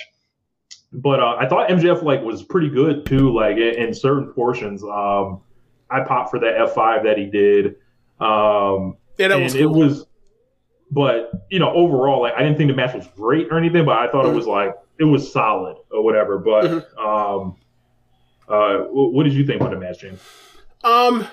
But 0.93 1.19
uh, 1.19 1.36
I 1.36 1.48
thought 1.48 1.69
MJF 1.69 2.05
like 2.05 2.23
was 2.23 2.44
pretty 2.44 2.69
good 2.69 3.06
too, 3.06 3.35
like 3.35 3.56
in, 3.56 3.74
in 3.74 3.94
certain 3.94 4.32
portions. 4.32 4.85
Um, 4.85 5.40
I 5.90 6.05
popped 6.05 6.31
for 6.31 6.39
that 6.39 6.55
F5 6.74 7.02
that 7.05 7.19
he 7.19 7.27
did. 7.27 7.77
Um, 8.20 8.97
Yeah, 9.19 9.28
that 9.28 9.35
and 9.35 9.44
was 9.44 9.55
it 9.56 9.69
was, 9.69 10.06
but 10.95 11.31
you 11.51 11.59
know, 11.59 11.73
overall, 11.73 12.23
like 12.23 12.35
I 12.35 12.43
didn't 12.43 12.57
think 12.57 12.71
the 12.71 12.77
match 12.77 12.95
was 12.95 13.07
great 13.16 13.49
or 13.51 13.59
anything, 13.59 13.85
but 13.85 13.99
I 13.99 14.09
thought 14.11 14.25
Mhm. 14.27 14.33
it 14.33 14.37
was 14.37 14.47
like 14.47 14.75
it 14.99 15.05
was 15.05 15.31
solid 15.33 15.77
or 15.91 16.03
whatever. 16.05 16.39
But 16.39 16.65
Mhm. 16.65 16.99
um, 16.99 17.57
uh, 18.49 18.85
wh- 18.85 19.12
what 19.12 19.25
did 19.25 19.33
you 19.35 19.45
think 19.47 19.61
about 19.61 19.73
the 19.73 19.79
match, 19.79 20.01
James? 20.01 20.21
Um, 20.85 21.27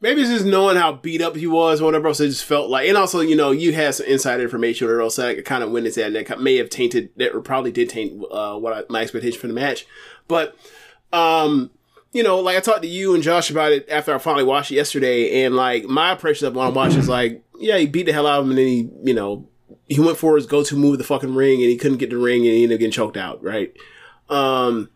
maybe 0.00 0.20
it's 0.22 0.30
just 0.30 0.44
knowing 0.46 0.76
how 0.76 0.92
beat 0.92 1.20
up 1.20 1.36
he 1.36 1.46
was, 1.46 1.80
or 1.80 1.84
whatever 1.86 2.08
else. 2.08 2.20
It 2.20 2.28
just 2.28 2.44
felt 2.44 2.70
like, 2.70 2.88
and 2.88 2.96
also, 2.96 3.20
you 3.20 3.36
know, 3.36 3.50
you 3.50 3.72
had 3.72 3.94
some 3.94 4.06
inside 4.06 4.40
information, 4.40 4.88
or 4.88 5.00
else 5.00 5.16
that 5.16 5.44
kind 5.44 5.62
of 5.62 5.70
went 5.70 5.86
into 5.86 6.00
that. 6.00 6.28
That 6.28 6.40
may 6.40 6.56
have 6.56 6.70
tainted, 6.70 7.10
that 7.16 7.34
or 7.34 7.40
probably 7.40 7.72
did 7.72 7.88
taint 7.88 8.22
uh, 8.30 8.56
what 8.56 8.72
I, 8.72 8.82
my 8.88 9.02
expectation 9.02 9.38
for 9.40 9.46
the 9.48 9.52
match. 9.52 9.86
But, 10.28 10.56
um, 11.12 11.70
you 12.12 12.22
know, 12.22 12.40
like 12.40 12.56
I 12.56 12.60
talked 12.60 12.82
to 12.82 12.88
you 12.88 13.14
and 13.14 13.22
Josh 13.22 13.50
about 13.50 13.72
it 13.72 13.88
after 13.90 14.14
I 14.14 14.18
finally 14.18 14.44
watched 14.44 14.70
it 14.70 14.76
yesterday, 14.76 15.44
and 15.44 15.54
like 15.56 15.84
my 15.84 16.12
impression 16.12 16.46
of 16.46 16.54
when 16.56 16.66
I 16.66 16.70
watched 16.70 16.96
is 16.96 17.08
like, 17.08 17.42
yeah, 17.58 17.76
he 17.76 17.86
beat 17.86 18.06
the 18.06 18.12
hell 18.12 18.26
out 18.26 18.40
of 18.40 18.44
him, 18.46 18.50
and 18.50 18.58
then 18.58 18.66
he, 18.66 18.90
you 19.04 19.14
know, 19.14 19.48
he 19.88 20.00
went 20.00 20.16
for 20.18 20.36
his 20.36 20.46
go-to 20.46 20.76
move, 20.76 20.98
the 20.98 21.04
fucking 21.04 21.34
ring, 21.34 21.60
and 21.60 21.70
he 21.70 21.76
couldn't 21.76 21.98
get 21.98 22.10
the 22.10 22.16
ring, 22.18 22.46
and 22.46 22.54
he 22.56 22.62
ended 22.62 22.76
up 22.76 22.80
getting 22.80 22.92
choked 22.92 23.16
out, 23.16 23.42
right? 23.42 23.72
Um, 24.28 24.90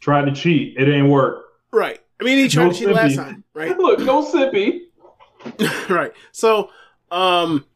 Tried 0.00 0.26
to 0.26 0.34
cheat, 0.34 0.76
it 0.76 0.84
didn't 0.84 1.08
work. 1.10 1.44
right. 1.72 1.98
I 2.20 2.24
mean, 2.24 2.38
he 2.38 2.48
tried 2.48 2.66
No 2.66 2.72
to 2.72 2.78
cheat 2.78 2.88
last 2.88 3.16
time, 3.16 3.44
right? 3.52 3.76
Look, 3.78 3.98
no 4.00 4.24
sippy. 4.24 4.80
right. 5.90 6.12
So, 6.32 6.70
um, 7.10 7.66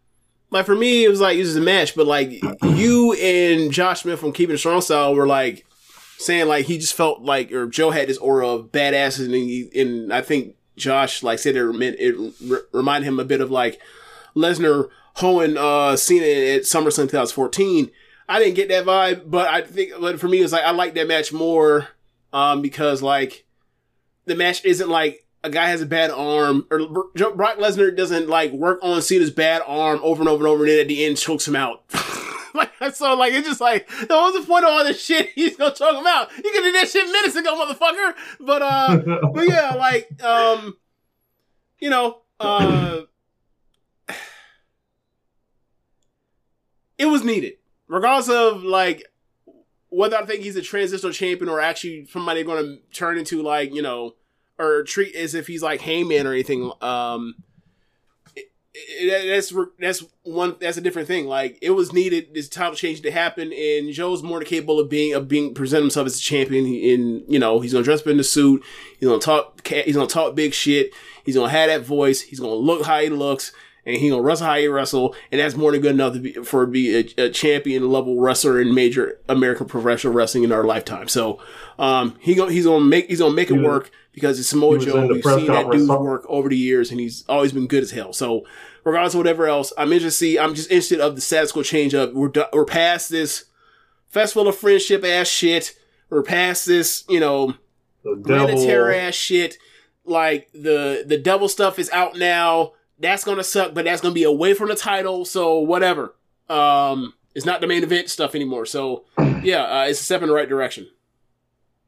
like 0.51 0.65
for 0.67 0.75
me, 0.75 1.05
it 1.05 1.09
was 1.09 1.21
like 1.21 1.37
it 1.37 1.41
was 1.41 1.57
a 1.57 1.61
match, 1.61 1.95
but 1.95 2.07
like 2.07 2.33
you 2.63 3.13
and 3.13 3.71
Josh 3.71 4.03
Smith 4.03 4.19
from 4.19 4.33
Keeping 4.33 4.55
It 4.55 4.59
Strong 4.59 4.81
Style 4.81 5.15
were 5.15 5.27
like 5.27 5.67
saying 6.21 6.49
like 6.49 6.67
he 6.67 6.79
just 6.79 6.95
felt 6.95 7.23
like 7.23 7.51
or 7.51 7.67
Joe 7.67 7.91
had 7.91 8.09
this 8.09 8.19
aura 8.19 8.47
of 8.47 8.71
badass, 8.71 9.19
and 9.19 9.35
he, 9.35 9.71
and 9.75 10.13
I 10.13 10.21
think 10.21 10.55
Josh 10.77 11.23
like 11.23 11.39
said 11.39 11.57
it 11.57 11.65
it 11.65 12.33
re- 12.43 12.61
reminded 12.73 13.09
him 13.09 13.19
a 13.19 13.25
bit 13.25 13.41
of 13.41 13.51
like 13.51 13.81
Lesnar 14.37 14.89
hoeing 15.17 15.57
uh 15.57 15.97
Cena 15.97 16.25
at 16.25 16.63
SummerSlam 16.63 17.09
2014. 17.09 17.91
I 18.29 18.39
didn't 18.39 18.55
get 18.55 18.69
that 18.69 18.85
vibe, 18.85 19.31
but 19.31 19.49
I 19.49 19.63
think 19.63 19.93
but 19.99 20.21
for 20.21 20.29
me 20.29 20.39
it 20.41 20.43
was 20.43 20.53
like 20.53 20.65
I 20.65 20.71
like 20.71 20.95
that 20.95 21.09
match 21.09 21.33
more 21.33 21.89
um 22.33 22.63
because 22.63 23.03
like 23.03 23.45
the 24.27 24.37
match 24.37 24.65
isn't 24.65 24.89
like 24.89 25.27
a 25.43 25.49
guy 25.51 25.71
has 25.71 25.81
a 25.81 25.87
bad 25.87 26.11
arm 26.11 26.67
or 26.71 26.87
Bro- 26.87 27.35
Brock 27.35 27.57
Lesnar 27.57 27.97
doesn't 27.97 28.29
like 28.29 28.53
work 28.53 28.79
on 28.83 29.01
Cena's 29.01 29.31
bad 29.31 29.63
arm 29.67 30.01
over 30.03 30.21
and 30.21 30.29
over 30.29 30.45
and 30.45 30.53
over 30.53 30.65
and 30.65 30.71
then 30.71 30.81
at 30.81 30.89
the 30.89 31.05
end 31.05 31.17
chokes 31.17 31.49
him 31.49 31.57
out. 31.57 31.83
like 32.55 32.73
so 32.95 33.15
like 33.15 33.33
it's 33.33 33.49
just 33.49 33.61
like 33.61 33.89
what 33.91 34.11
was 34.11 34.41
the 34.41 34.47
point 34.47 34.65
of 34.65 34.71
all 34.71 34.85
this 34.85 35.03
shit? 35.03 35.31
He's 35.35 35.57
gonna 35.57 35.75
choke 35.75 35.97
him 35.97 36.07
out. 36.07 36.31
You 36.37 36.51
could 36.51 36.63
did 36.63 36.75
that 36.75 36.89
shit 36.89 37.07
minutes 37.07 37.37
ago, 37.37 37.55
motherfucker. 37.55 38.15
But 38.41 38.63
uh 38.63 38.97
but 39.33 39.49
yeah, 39.49 39.75
like 39.75 40.23
um 40.23 40.77
you 41.79 41.91
know, 41.91 42.23
uh 42.39 43.03
it 46.99 47.07
was 47.07 47.25
needed. 47.25 47.55
Regardless 47.89 48.29
of 48.29 48.63
like 48.63 49.05
whether 49.89 50.17
I 50.17 50.25
think 50.25 50.43
he's 50.43 50.57
a 50.57 50.63
transitional 50.63 51.13
champion 51.13 51.49
or 51.49 51.61
actually 51.61 52.07
somebody 52.07 52.45
going 52.45 52.65
to 52.65 52.79
turn 52.93 53.19
into 53.19 53.43
like 53.43 53.75
you 53.75 53.83
know 53.83 54.15
or 54.59 54.85
treat 54.85 55.15
as 55.15 55.35
if 55.35 55.47
he's 55.47 55.63
like 55.63 55.81
Heyman 55.81 56.27
or 56.27 56.33
anything. 56.33 56.71
Um, 56.81 57.35
that's 59.09 59.53
that's 59.79 60.05
one 60.23 60.57
that's 60.61 60.77
a 60.77 60.81
different 60.81 61.09
thing. 61.09 61.27
Like 61.27 61.59
it 61.61 61.71
was 61.71 61.93
needed 61.93 62.35
this 62.35 62.49
title 62.49 62.75
change 62.75 63.01
to 63.03 63.11
happen, 63.11 63.53
and 63.53 63.93
Joe's 63.93 64.23
more 64.23 64.41
capable 64.43 64.79
of 64.79 64.89
being 64.89 65.15
of 65.15 65.29
being 65.29 65.55
present 65.55 65.83
himself 65.83 66.07
as 66.07 66.17
a 66.17 66.21
champion. 66.21 66.67
In 66.67 67.25
you 67.29 67.39
know 67.39 67.61
he's 67.61 67.73
gonna 67.73 67.85
dress 67.85 68.01
up 68.01 68.07
in 68.07 68.17
the 68.17 68.25
suit. 68.25 68.63
He's 68.99 69.09
gonna 69.09 69.21
talk. 69.21 69.67
He's 69.67 69.97
gonna 69.97 70.07
talk 70.09 70.35
big 70.35 70.55
shit. 70.55 70.93
He's 71.25 71.35
gonna 71.35 71.51
have 71.51 71.69
that 71.69 71.83
voice. 71.83 72.21
He's 72.21 72.41
gonna 72.41 72.55
look 72.55 72.85
how 72.85 73.01
he 73.01 73.09
looks 73.09 73.53
and 73.87 73.97
he 73.97 74.09
gonna 74.11 74.23
wrestle 74.23 74.47
how 74.47 74.57
he 74.57 74.69
wrestle, 74.69 75.15
and 75.33 75.41
that's 75.41 75.57
more 75.57 75.73
than 75.73 75.81
good 75.81 75.93
enough 75.93 76.13
to 76.15 76.21
be, 76.21 76.33
for 76.35 76.67
be 76.67 76.97
a, 77.17 77.25
a 77.25 77.31
champion 77.31 77.91
level 77.91 78.21
wrestler 78.21 78.61
in 78.61 78.75
major 78.75 79.19
American 79.29 79.67
professional 79.67 80.13
wrestling 80.13 80.45
in 80.45 80.53
our 80.53 80.65
lifetime. 80.65 81.09
So, 81.09 81.41
um, 81.79 82.17
he 82.21 82.35
gonna 82.35 82.53
he's 82.53 82.67
gonna 82.67 82.85
make 82.85 83.07
he's 83.09 83.21
gonna 83.21 83.35
make 83.35 83.51
it 83.51 83.55
work 83.61 83.91
because 84.13 84.39
it's 84.39 84.49
Samoa 84.49 84.79
Joe. 84.79 85.07
We've 85.07 85.23
seen 85.25 85.47
that 85.47 85.71
dude's 85.71 85.89
work 85.89 86.25
over 86.29 86.49
the 86.49 86.57
years, 86.57 86.91
and 86.91 87.01
he's 87.01 87.25
always 87.29 87.53
been 87.53 87.67
good 87.67 87.83
as 87.83 87.91
hell. 87.93 88.13
So, 88.13 88.45
regardless 88.85 89.15
of 89.15 89.19
whatever 89.19 89.47
else, 89.47 89.73
I'm 89.79 89.93
interested. 89.93 90.27
To 90.27 90.33
see, 90.33 90.39
I'm 90.39 90.55
just 90.55 90.71
interested 90.71 91.01
of 91.01 91.15
the 91.15 91.21
status 91.21 91.53
quo 91.53 91.63
change 91.63 91.95
up. 91.95 92.13
We're 92.13 92.29
do- 92.29 92.45
we're 92.53 92.65
past 92.65 93.09
this 93.11 93.45
festival 94.09 94.49
of 94.49 94.57
friendship 94.57 95.05
ass 95.05 95.29
shit. 95.29 95.77
We're 96.11 96.23
past 96.25 96.67
this, 96.67 97.05
you 97.09 97.21
know, 97.21 97.55
The 98.03 98.17
devil. 98.27 98.91
ass 98.91 99.15
shit. 99.15 99.57
Like 100.05 100.49
the 100.53 101.05
the 101.07 101.17
double 101.19 101.49
stuff 101.49 101.79
is 101.79 101.89
out 101.91 102.17
now. 102.17 102.73
That's 103.01 103.25
gonna 103.25 103.45
suck, 103.45 103.75
but 103.75 103.85
that's 103.85 104.01
gonna 104.01 104.15
be 104.15 104.25
away 104.25 104.55
from 104.55 104.69
the 104.69 104.77
title. 104.77 105.25
So 105.25 105.59
whatever. 105.59 106.15
Um, 106.49 107.15
it's 107.35 107.47
not 107.47 107.61
the 107.61 107.67
main 107.67 107.83
event 107.83 108.11
stuff 108.11 108.35
anymore. 108.35 108.67
So 108.67 109.05
yeah, 109.43 109.63
uh, 109.65 109.87
it's 109.89 110.01
a 110.01 110.05
step 110.05 110.23
in 110.23 110.29
the 110.29 110.35
right 110.35 110.49
direction. 110.49 110.89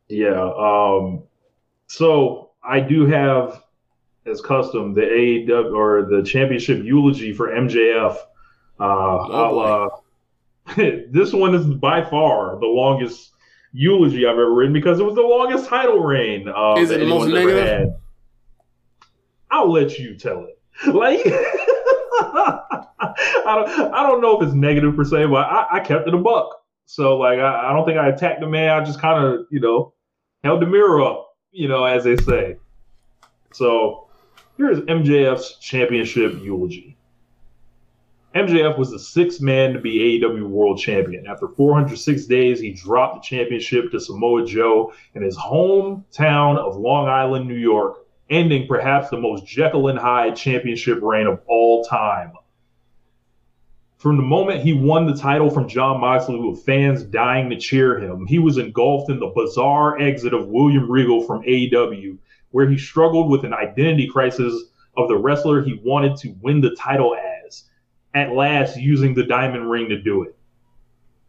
Yeah. 0.09 0.41
Um, 0.41 1.25
so 1.87 2.51
I 2.63 2.81
do 2.81 3.07
have, 3.07 3.63
as 4.27 4.41
custom, 4.41 4.95
the 4.95 5.03
AEW 5.03 5.75
or 5.75 6.05
the 6.05 6.23
championship 6.23 6.85
eulogy 6.85 7.33
for 7.33 7.49
MJF. 7.49 8.17
Uh, 8.79 8.83
I'll, 8.83 9.59
uh, 9.59 10.77
this 11.11 11.33
one 11.33 11.55
is 11.55 11.67
by 11.67 12.05
far 12.05 12.59
the 12.61 12.67
longest 12.67 13.33
eulogy 13.73 14.27
I've 14.27 14.33
ever 14.33 14.53
written 14.53 14.73
because 14.73 15.01
it 15.01 15.05
was 15.05 15.15
the 15.15 15.23
longest 15.23 15.69
title 15.69 16.01
reign. 16.01 16.49
Um, 16.49 16.79
Is 16.79 16.91
it 16.91 17.01
the 17.01 17.07
most 17.07 17.33
negative? 17.33 17.67
had. 17.67 17.97
I'll 19.51 19.71
let 19.71 19.99
you 19.99 20.15
tell 20.17 20.45
it. 20.45 20.59
Like, 20.87 21.21
I 22.25 23.55
don't, 23.57 23.95
I 23.95 24.03
don't 24.03 24.21
know 24.21 24.41
if 24.41 24.47
it's 24.47 24.55
negative 24.55 24.97
per 24.97 25.05
se, 25.05 25.27
but 25.27 25.47
I, 25.47 25.67
I 25.73 25.81
kept 25.81 26.09
it 26.09 26.15
a 26.15 26.19
buck. 26.19 26.63
So 26.87 27.17
like, 27.17 27.39
I, 27.39 27.71
I 27.71 27.73
don't 27.73 27.85
think 27.87 27.99
I 27.99 28.09
attacked 28.09 28.41
the 28.41 28.49
man. 28.49 28.71
I 28.71 28.85
just 28.85 29.01
kind 29.01 29.25
of, 29.25 29.47
you 29.51 29.61
know, 29.61 29.95
held 30.45 30.63
the 30.63 30.67
mirror 30.67 31.03
up, 31.03 31.37
you 31.51 31.69
know, 31.69 31.85
as 31.85 32.05
they 32.05 32.17
say. 32.17 32.57
So 33.53 34.09
here's 34.57 34.81
MJF's 34.81 35.59
championship 35.59 36.35
eulogy. 36.43 36.97
MJF 38.35 38.79
was 38.79 38.91
the 38.91 38.99
sixth 38.99 39.43
man 39.43 39.75
to 39.75 39.79
be 39.79 40.21
AEW 40.21 40.49
World 40.49 40.79
Champion. 40.79 41.27
After 41.27 41.49
406 41.49 42.25
days, 42.27 42.61
he 42.61 42.73
dropped 42.73 43.17
the 43.17 43.21
championship 43.37 43.91
to 43.91 44.01
Samoa 44.01 44.47
Joe 44.47 44.93
in 45.15 45.23
his 45.23 45.37
hometown 45.37 46.57
of 46.57 46.77
Long 46.77 47.09
Island, 47.09 47.47
New 47.47 47.57
York, 47.57 48.02
ending 48.33 48.67
perhaps 48.67 49.11
the 49.11 49.21
most 49.21 49.47
Jekyll 49.47 49.89
and 49.89 49.99
Hyde 49.99 50.35
championship 50.35 51.01
reign 51.03 51.27
of 51.27 51.41
all 51.47 51.85
time. 51.85 52.33
From 53.99 54.17
the 54.17 54.23
moment 54.23 54.63
he 54.63 54.73
won 54.73 55.07
the 55.07 55.17
title 55.17 55.49
from 55.49 55.69
Jon 55.69 56.01
Moxley, 56.01 56.39
with 56.41 56.65
fans 56.65 57.05
dying 57.05 57.51
to 57.51 57.57
cheer 57.57 58.01
him, 58.01 58.27
he 58.27 58.41
was 58.41 58.59
engulfed 58.59 59.11
in 59.11 59.21
the 59.21 59.33
bizarre 59.37 60.01
exit 60.01 60.35
of 60.35 60.49
William 60.49 60.91
Regal 60.91 61.23
from 61.23 61.43
AEW, 61.43 62.19
where 62.51 62.69
he 62.69 62.77
struggled 62.77 63.31
with 63.31 63.45
an 63.45 63.55
identity 63.55 64.09
crisis 64.09 64.61
of 64.97 65.09
the 65.09 65.17
wrestler 65.17 65.63
he 65.63 65.81
wanted 65.85 66.17
to 66.17 66.35
win 66.41 66.61
the 66.61 66.75
title 66.75 67.15
as, 67.47 67.69
at 68.15 68.33
last 68.33 68.77
using 68.77 69.15
the 69.15 69.25
diamond 69.25 69.71
ring 69.71 69.89
to 69.89 70.03
do 70.03 70.23
it. 70.23 70.37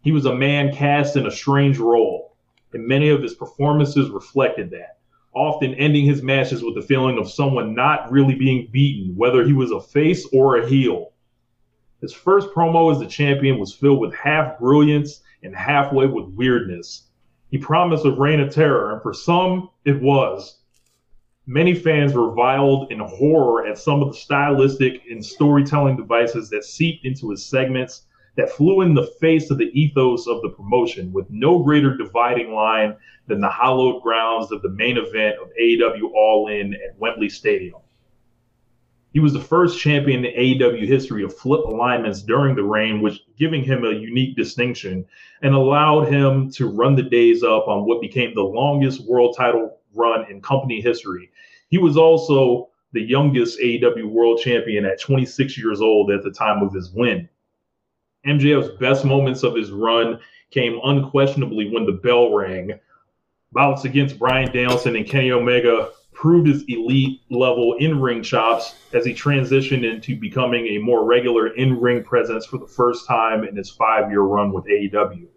He 0.02 0.12
was 0.12 0.26
a 0.26 0.36
man 0.36 0.74
cast 0.74 1.16
in 1.16 1.28
a 1.28 1.32
strange 1.32 1.78
role, 1.78 2.36
and 2.74 2.88
many 2.88 3.10
of 3.10 3.22
his 3.22 3.36
performances 3.36 4.10
reflected 4.10 4.72
that, 4.72 4.98
often 5.34 5.74
ending 5.76 6.06
his 6.06 6.22
matches 6.22 6.64
with 6.64 6.76
the 6.76 6.82
feeling 6.82 7.18
of 7.18 7.30
someone 7.30 7.74
not 7.74 8.12
really 8.12 8.36
being 8.36 8.68
beaten, 8.72 9.16
whether 9.16 9.44
he 9.44 9.54
was 9.54 9.72
a 9.72 9.82
face 9.82 10.28
or 10.32 10.58
a 10.58 10.68
heel. 10.68 11.12
His 12.02 12.14
first 12.14 12.50
promo 12.50 12.92
as 12.92 13.00
the 13.00 13.08
champion 13.08 13.58
was 13.58 13.74
filled 13.74 14.00
with 14.00 14.14
half 14.14 14.60
brilliance 14.60 15.22
and 15.42 15.56
halfway 15.56 16.06
with 16.06 16.26
weirdness. 16.36 17.10
He 17.50 17.58
promised 17.58 18.06
a 18.06 18.12
reign 18.12 18.40
of 18.40 18.54
terror, 18.54 18.92
and 18.92 19.02
for 19.02 19.14
some, 19.14 19.70
it 19.86 20.02
was. 20.02 20.60
Many 21.46 21.74
fans 21.74 22.14
reviled 22.14 22.92
in 22.92 23.00
horror 23.00 23.68
at 23.68 23.78
some 23.78 24.02
of 24.02 24.10
the 24.10 24.18
stylistic 24.18 25.02
and 25.10 25.24
storytelling 25.24 25.98
devices 25.98 26.50
that 26.50 26.64
seeped 26.64 27.06
into 27.06 27.30
his 27.30 27.46
segments 27.46 28.06
that 28.36 28.52
flew 28.52 28.82
in 28.82 28.94
the 28.94 29.12
face 29.20 29.52
of 29.52 29.58
the 29.58 29.72
ethos 29.80 30.28
of 30.28 30.42
the 30.42 30.50
promotion, 30.50 31.14
with 31.14 31.30
no 31.30 31.60
greater 31.60 31.96
dividing 31.96 32.54
line 32.54 32.96
than 33.28 33.40
the 33.40 33.50
hallowed 33.50 34.02
grounds 34.02 34.52
of 34.52 34.62
the 34.62 34.70
main 34.70 34.98
event 34.98 35.38
of 35.42 35.50
AEW 35.60 36.12
All 36.14 36.48
In 36.48 36.74
at 36.74 36.98
Wembley 36.98 37.30
Stadium. 37.30 37.80
He 39.14 39.20
was 39.20 39.34
the 39.34 39.40
first 39.40 39.80
champion 39.80 40.26
in 40.26 40.34
AEW 40.34 40.88
history 40.88 41.22
to 41.22 41.30
flip 41.30 41.66
alignments 41.66 42.24
during 42.24 42.56
the 42.56 42.64
reign, 42.64 43.00
which 43.00 43.22
giving 43.38 43.64
him 43.64 43.86
a 43.86 43.92
unique 43.92 44.36
distinction 44.36 45.06
and 45.44 45.54
allowed 45.54 46.08
him 46.08 46.50
to 46.54 46.68
run 46.68 46.96
the 46.96 47.04
days 47.04 47.44
up 47.44 47.68
on 47.68 47.86
what 47.86 48.02
became 48.02 48.34
the 48.34 48.42
longest 48.42 49.06
world 49.06 49.36
title 49.38 49.78
run 49.94 50.26
in 50.32 50.42
company 50.42 50.82
history. 50.82 51.30
He 51.70 51.78
was 51.78 51.96
also 51.96 52.70
the 52.94 53.02
youngest 53.02 53.60
AEW 53.60 54.10
world 54.10 54.40
champion 54.40 54.84
at 54.86 55.00
26 55.00 55.60
years 55.60 55.80
old 55.80 56.10
at 56.10 56.24
the 56.24 56.32
time 56.32 56.64
of 56.64 56.74
his 56.74 56.92
win. 56.92 57.30
MJF's 58.26 58.78
best 58.78 59.06
moments 59.06 59.44
of 59.44 59.56
his 59.56 59.72
run 59.72 60.20
came 60.52 60.80
unquestionably 60.84 61.70
when 61.70 61.86
the 61.86 61.92
bell 61.92 62.34
rang. 62.34 62.80
Bouts 63.52 63.86
against 63.86 64.20
Bryan 64.20 64.52
Danielson 64.52 64.96
and 64.96 65.06
Kenny 65.06 65.32
Omega 65.32 65.92
proved 66.14 66.48
his 66.48 66.64
elite 66.68 67.22
level 67.30 67.76
in 67.80 68.00
ring 68.00 68.24
chops 68.24 68.76
as 68.94 69.06
he 69.06 69.14
transitioned 69.14 69.84
into 69.84 70.16
becoming 70.16 70.68
a 70.68 70.78
more 70.78 71.04
regular 71.06 71.48
in 71.56 71.80
ring 71.80 72.04
presence 72.04 72.46
for 72.46 72.58
the 72.58 72.68
first 72.68 73.08
time 73.08 73.44
in 73.44 73.56
his 73.56 73.70
five 73.70 74.10
year 74.10 74.22
run 74.22 74.54
with 74.54 74.66
AEW. 74.66 75.28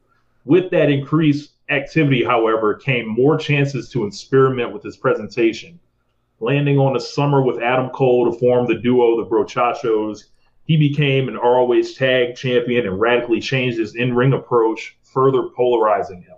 With 0.44 0.70
that 0.70 0.90
increased 0.90 1.52
activity, 1.70 2.22
however, 2.22 2.74
came 2.74 3.08
more 3.08 3.36
chances 3.36 3.88
to 3.90 4.06
experiment 4.06 4.72
with 4.72 4.82
his 4.82 4.96
presentation. 4.96 5.80
Landing 6.38 6.78
on 6.78 6.94
a 6.94 7.00
summer 7.00 7.42
with 7.42 7.62
Adam 7.62 7.88
Cole 7.90 8.30
to 8.30 8.38
form 8.38 8.66
the 8.66 8.76
duo, 8.76 9.16
the 9.16 9.28
Brochachos, 9.28 10.26
he 10.66 10.76
became 10.76 11.28
an 11.28 11.36
ROH 11.36 11.94
tag 11.96 12.34
champion 12.34 12.86
and 12.86 13.00
radically 13.00 13.40
changed 13.40 13.78
his 13.78 13.94
in 13.94 14.14
ring 14.14 14.32
approach, 14.32 14.98
further 15.02 15.44
polarizing 15.56 16.22
him. 16.22 16.36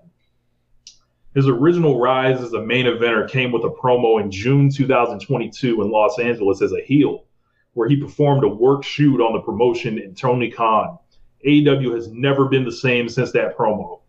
His 1.34 1.48
original 1.48 1.98
rise 1.98 2.40
as 2.40 2.52
a 2.52 2.60
main 2.60 2.86
eventer 2.86 3.28
came 3.28 3.52
with 3.52 3.64
a 3.64 3.70
promo 3.70 4.20
in 4.20 4.30
June 4.30 4.70
2022 4.70 5.80
in 5.80 5.90
Los 5.90 6.18
Angeles 6.18 6.60
as 6.60 6.72
a 6.72 6.82
heel, 6.82 7.24
where 7.72 7.88
he 7.88 7.96
performed 7.96 8.44
a 8.44 8.48
work 8.48 8.84
shoot 8.84 9.20
on 9.20 9.32
the 9.32 9.40
promotion 9.40 9.98
in 9.98 10.14
Tony 10.14 10.50
Khan. 10.50 10.98
AEW 11.46 11.94
has 11.94 12.08
never 12.12 12.46
been 12.46 12.64
the 12.64 12.72
same 12.72 13.08
since 13.08 13.32
that 13.32 13.56
promo. 13.56 14.00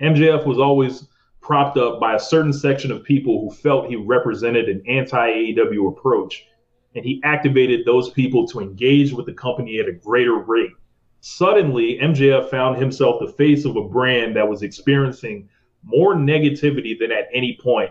MJF 0.00 0.44
was 0.44 0.58
always 0.58 1.06
propped 1.40 1.78
up 1.78 2.00
by 2.00 2.14
a 2.14 2.18
certain 2.18 2.52
section 2.52 2.90
of 2.90 3.04
people 3.04 3.40
who 3.40 3.54
felt 3.54 3.88
he 3.88 3.96
represented 3.96 4.68
an 4.68 4.82
anti 4.88 5.28
AEW 5.28 5.88
approach, 5.88 6.46
and 6.94 7.04
he 7.04 7.20
activated 7.24 7.84
those 7.84 8.10
people 8.10 8.46
to 8.48 8.60
engage 8.60 9.12
with 9.12 9.26
the 9.26 9.32
company 9.32 9.78
at 9.78 9.88
a 9.88 9.92
greater 9.92 10.36
rate. 10.36 10.72
Suddenly, 11.20 11.98
MJF 12.02 12.50
found 12.50 12.76
himself 12.76 13.20
the 13.20 13.32
face 13.32 13.64
of 13.64 13.76
a 13.76 13.88
brand 13.88 14.36
that 14.36 14.48
was 14.48 14.62
experiencing 14.62 15.48
more 15.82 16.14
negativity 16.14 16.98
than 16.98 17.10
at 17.10 17.28
any 17.32 17.58
point. 17.60 17.90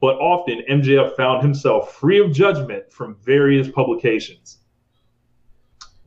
But 0.00 0.16
often, 0.16 0.62
MJF 0.68 1.16
found 1.16 1.42
himself 1.42 1.94
free 1.94 2.20
of 2.20 2.32
judgment 2.32 2.92
from 2.92 3.16
various 3.22 3.70
publications. 3.70 4.58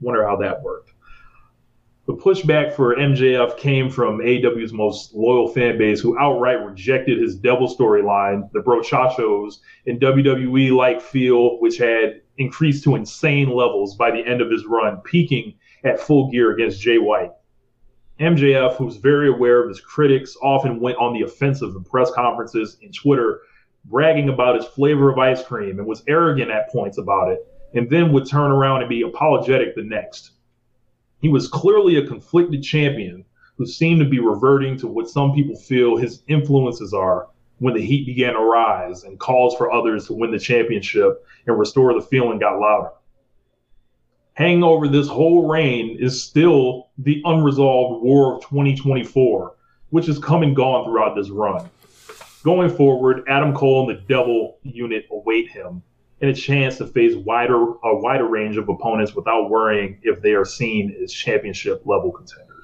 Wonder 0.02 0.28
how 0.28 0.36
that 0.38 0.62
worked. 0.62 0.92
The 2.06 2.14
pushback 2.14 2.74
for 2.74 2.96
MJF 2.96 3.58
came 3.58 3.90
from 3.90 4.20
AEW's 4.20 4.74
most 4.74 5.16
loyal 5.16 5.48
fan 5.48 5.78
base, 5.78 6.00
who 6.02 6.20
outright 6.20 6.64
rejected 6.64 7.20
his 7.20 7.36
devil 7.36 7.74
storyline, 7.74 8.52
the 8.52 8.60
brochachos, 8.60 9.60
and 9.88 10.00
WWE 10.00 10.76
like 10.76 11.02
feel, 11.02 11.60
which 11.62 11.78
had 11.78 12.22
increased 12.38 12.84
to 12.84 12.96
insane 12.96 13.50
levels 13.50 13.96
by 13.96 14.12
the 14.12 14.26
end 14.26 14.42
of 14.42 14.52
his 14.52 14.66
run, 14.66 14.98
peaking 15.02 15.54
at 15.84 16.00
full 16.00 16.30
gear 16.32 16.52
against 16.52 16.82
Jay 16.82 16.98
White. 16.98 17.32
MJF, 18.20 18.76
who's 18.78 18.98
very 18.98 19.30
aware 19.30 19.62
of 19.62 19.70
his 19.70 19.82
critics, 19.82 20.38
often 20.42 20.80
went 20.80 20.98
on 20.98 21.14
the 21.14 21.22
offensive 21.22 21.76
in 21.76 21.84
press 21.84 22.12
conferences 22.12 22.78
and 22.82 22.94
Twitter, 22.94 23.42
bragging 23.86 24.30
about 24.30 24.56
his 24.56 24.66
flavor 24.66 25.12
of 25.12 25.20
ice 25.20 25.44
cream 25.44 25.80
and 25.80 25.88
was 25.88 26.04
arrogant 26.08 26.50
at 26.50 26.72
points 26.72 26.98
about 26.98 27.32
it, 27.32 27.46
and 27.74 27.90
then 27.90 28.12
would 28.12 28.28
turn 28.28 28.52
around 28.52 28.82
and 28.82 28.90
be 28.90 29.02
apologetic 29.02 29.76
the 29.76 29.84
next. 29.84 30.32
He 31.22 31.30
was 31.30 31.48
clearly 31.48 31.98
a 31.98 32.08
conflicted 32.08 32.64
champion 32.64 33.26
who 33.58 33.66
seemed 33.66 34.00
to 34.00 34.10
be 34.10 34.20
reverting 34.20 34.78
to 34.78 34.88
what 34.88 35.10
some 35.10 35.34
people 35.34 35.56
feel 35.56 35.98
his 35.98 36.24
influences 36.28 36.94
are 36.94 37.28
when 37.60 37.74
the 37.74 37.86
heat 37.86 38.06
began 38.06 38.34
to 38.34 38.40
rise 38.40 39.04
and 39.04 39.20
calls 39.20 39.56
for 39.56 39.72
others 39.72 40.08
to 40.08 40.14
win 40.14 40.32
the 40.32 40.40
championship 40.40 41.26
and 41.48 41.58
restore 41.58 41.94
the 41.94 42.02
feeling 42.02 42.40
got 42.40 42.60
louder. 42.60 42.90
Hanging 44.34 44.64
over 44.64 44.88
this 44.88 45.08
whole 45.08 45.48
reign 45.48 45.98
is 46.00 46.22
still 46.22 46.90
the 46.98 47.22
unresolved 47.24 48.04
War 48.04 48.36
of 48.36 48.42
2024, 48.42 49.56
which 49.92 50.08
has 50.08 50.20
come 50.20 50.44
and 50.44 50.56
gone 50.56 50.84
throughout 50.84 51.16
this 51.16 51.30
run. 51.30 51.70
Going 52.44 52.70
forward, 52.70 53.24
Adam 53.28 53.54
Cole 53.56 53.90
and 53.90 53.98
the 53.98 54.02
Devil 54.04 54.60
unit 54.64 55.08
await 55.10 55.50
him, 55.50 55.82
and 56.22 56.30
a 56.30 56.34
chance 56.34 56.78
to 56.78 56.86
face 56.86 57.16
wider 57.16 57.56
a 57.56 57.96
wider 57.96 58.28
range 58.28 58.58
of 58.58 58.68
opponents 58.68 59.16
without 59.16 59.50
worrying 59.50 60.00
if 60.04 60.22
they 60.22 60.34
are 60.34 60.46
seen 60.46 60.96
as 61.02 61.14
championship 61.14 61.82
level 61.86 62.12
contenders. 62.12 62.55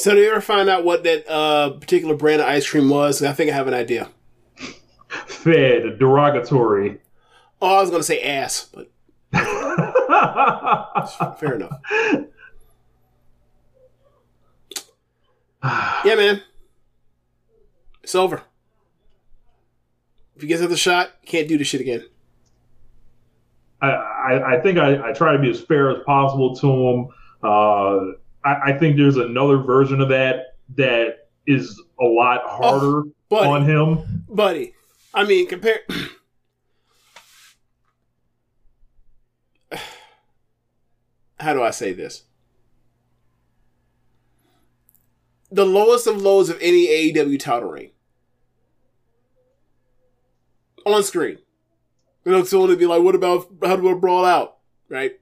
So, 0.00 0.14
did 0.14 0.22
you 0.22 0.30
ever 0.30 0.40
find 0.40 0.70
out 0.70 0.82
what 0.82 1.04
that 1.04 1.30
uh, 1.30 1.72
particular 1.72 2.14
brand 2.14 2.40
of 2.40 2.48
ice 2.48 2.66
cream 2.66 2.88
was? 2.88 3.22
I 3.22 3.34
think 3.34 3.50
I 3.50 3.54
have 3.54 3.68
an 3.68 3.74
idea. 3.74 4.08
Fed, 5.26 5.98
derogatory. 5.98 7.02
Oh, 7.60 7.76
I 7.76 7.82
was 7.82 7.90
going 7.90 8.00
to 8.00 8.06
say 8.06 8.22
ass, 8.22 8.70
but 8.72 8.90
fair 11.38 11.56
enough. 11.56 11.76
yeah, 15.62 16.14
man. 16.14 16.40
It's 18.02 18.14
over. 18.14 18.40
If 20.34 20.40
he 20.40 20.48
gets 20.48 20.62
another 20.62 20.78
shot, 20.78 21.10
can't 21.26 21.46
do 21.46 21.58
this 21.58 21.66
shit 21.66 21.82
again. 21.82 22.06
I, 23.82 23.90
I, 23.90 24.56
I 24.56 24.60
think 24.62 24.78
I, 24.78 25.10
I 25.10 25.12
try 25.12 25.34
to 25.34 25.38
be 25.38 25.50
as 25.50 25.60
fair 25.60 25.90
as 25.90 26.02
possible 26.06 26.56
to 26.56 26.88
him. 26.88 27.08
Uh, 27.42 28.12
I, 28.44 28.56
I 28.66 28.78
think 28.78 28.96
there's 28.96 29.16
another 29.16 29.58
version 29.58 30.00
of 30.00 30.08
that 30.08 30.56
that 30.76 31.28
is 31.46 31.80
a 32.00 32.04
lot 32.04 32.42
oh, 32.44 32.48
harder 32.48 33.02
buddy. 33.28 33.48
on 33.48 33.64
him. 33.64 34.24
Buddy, 34.28 34.74
I 35.14 35.24
mean, 35.24 35.48
compare. 35.48 35.80
How 41.40 41.54
do 41.54 41.62
I 41.62 41.70
say 41.70 41.92
this? 41.92 42.24
The 45.50 45.66
lowest 45.66 46.06
of 46.06 46.22
lows 46.22 46.48
of 46.48 46.58
any 46.60 46.86
AEW 46.86 47.40
title 47.40 47.70
reign. 47.70 47.90
On 50.86 51.02
screen. 51.02 51.38
You 52.24 52.32
know, 52.32 52.44
someone 52.44 52.68
would 52.68 52.78
be 52.78 52.86
like, 52.86 53.02
what 53.02 53.14
about 53.14 53.48
how 53.62 53.76
do 53.76 53.90
I 53.90 53.94
brawl 53.94 54.24
out? 54.24 54.58
Right? 54.88 55.18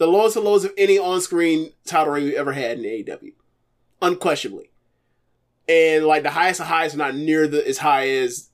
The 0.00 0.06
lowest 0.06 0.34
of 0.34 0.44
lows 0.44 0.64
of 0.64 0.72
any 0.78 0.98
on 0.98 1.20
screen 1.20 1.74
title 1.84 2.14
reign 2.14 2.24
we've 2.24 2.32
ever 2.32 2.54
had 2.54 2.78
in 2.78 2.84
AEW. 2.84 3.34
Unquestionably. 4.00 4.70
And 5.68 6.06
like 6.06 6.22
the 6.22 6.30
highest 6.30 6.58
of 6.58 6.68
highs 6.68 6.96
not 6.96 7.14
near 7.14 7.46
the 7.46 7.68
as 7.68 7.76
high 7.76 8.08
as 8.08 8.48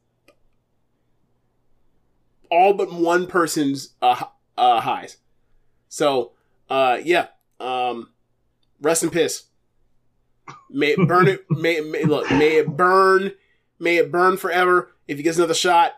all 2.51 2.75
but 2.75 2.93
one 2.93 3.29
person's 3.29 3.91
uh, 4.03 4.25
uh 4.59 4.81
highs. 4.81 5.19
So 5.89 6.33
uh 6.69 6.99
yeah. 7.05 7.29
Um 7.61 8.11
rest 8.81 9.05
in 9.05 9.11
piss. 9.11 9.45
May 10.69 10.95
it 10.95 11.07
burn 11.07 11.29
it 11.29 11.47
may, 11.49 11.81
may 11.81 12.03
look, 12.03 12.29
may 12.29 12.57
it 12.57 12.77
burn, 12.77 13.35
may 13.79 13.99
it 13.99 14.11
burn 14.11 14.37
forever. 14.37 14.91
If 15.07 15.17
he 15.17 15.23
gets 15.23 15.37
another 15.37 15.55
shot, 15.55 15.93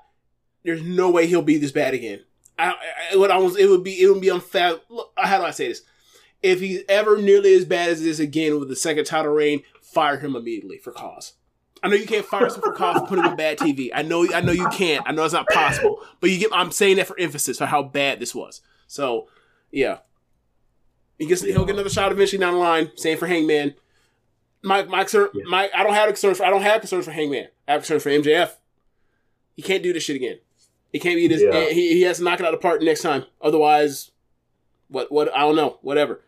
there's 0.62 0.82
no 0.82 1.10
way 1.10 1.26
he'll 1.26 1.40
be 1.40 1.56
this 1.56 1.72
bad 1.72 1.94
again. 1.94 2.24
I, 2.58 2.74
I 3.12 3.16
would 3.16 3.30
almost 3.30 3.58
it 3.58 3.68
would 3.68 3.84
be 3.84 4.00
it 4.00 4.08
would 4.08 4.20
be 4.20 4.30
unfair. 4.30 4.76
Look, 4.88 5.12
how 5.16 5.38
do 5.38 5.44
I 5.44 5.50
say 5.52 5.68
this? 5.68 5.82
If 6.42 6.60
he's 6.60 6.82
ever 6.88 7.16
nearly 7.16 7.54
as 7.54 7.64
bad 7.64 7.90
as 7.90 8.02
this 8.02 8.18
again 8.18 8.58
with 8.58 8.68
the 8.68 8.76
second 8.76 9.04
title 9.04 9.32
reign, 9.32 9.62
fire 9.80 10.18
him 10.18 10.36
immediately 10.36 10.78
for 10.78 10.92
cause. 10.92 11.34
I 11.82 11.88
know 11.88 11.96
you 11.96 12.06
can't 12.06 12.26
fire 12.26 12.48
someone 12.48 12.72
for 12.72 12.76
cause 12.76 13.00
for 13.00 13.06
putting 13.06 13.24
on 13.24 13.36
bad 13.36 13.58
TV. 13.58 13.90
I 13.94 14.02
know 14.02 14.26
I 14.32 14.40
know 14.40 14.52
you 14.52 14.68
can't. 14.70 15.04
I 15.06 15.12
know 15.12 15.24
it's 15.24 15.34
not 15.34 15.48
possible. 15.48 16.00
But 16.20 16.30
you 16.30 16.38
get 16.38 16.50
I'm 16.52 16.72
saying 16.72 16.96
that 16.96 17.06
for 17.06 17.18
emphasis 17.18 17.58
for 17.58 17.66
how 17.66 17.82
bad 17.82 18.20
this 18.20 18.34
was. 18.34 18.60
So 18.86 19.28
yeah. 19.70 19.98
He 21.18 21.26
gets 21.26 21.42
he'll 21.42 21.64
get 21.64 21.74
another 21.74 21.90
shot 21.90 22.12
eventually 22.12 22.40
down 22.40 22.54
the 22.54 22.60
line. 22.60 22.90
Same 22.96 23.18
for 23.18 23.26
Hangman. 23.26 23.74
My 24.62 24.82
my 24.84 25.02
concern 25.02 25.30
my 25.46 25.70
I 25.74 25.82
don't 25.84 25.94
have 25.94 26.08
concerns 26.08 26.38
for 26.38 26.44
I 26.44 26.50
don't 26.50 26.62
have 26.62 26.80
concerns 26.80 27.04
for 27.04 27.12
Hangman. 27.12 27.48
I 27.66 27.72
have 27.72 27.82
concerns 27.82 28.02
for 28.02 28.10
MJF. 28.10 28.52
He 29.54 29.62
can't 29.62 29.82
do 29.82 29.92
this 29.92 30.04
shit 30.04 30.16
again. 30.16 30.38
He 30.92 30.98
can't 30.98 31.16
be 31.16 31.28
this. 31.28 31.42
Yeah. 31.42 31.68
He, 31.70 31.94
he 31.94 32.02
has 32.02 32.18
to 32.18 32.24
knock 32.24 32.40
it 32.40 32.46
out 32.46 32.54
of 32.54 32.60
the 32.60 32.62
park 32.62 32.82
next 32.82 33.02
time. 33.02 33.24
Otherwise, 33.42 34.10
what 34.88 35.12
what 35.12 35.34
I 35.34 35.40
don't 35.40 35.56
know. 35.56 35.78
Whatever. 35.82 36.20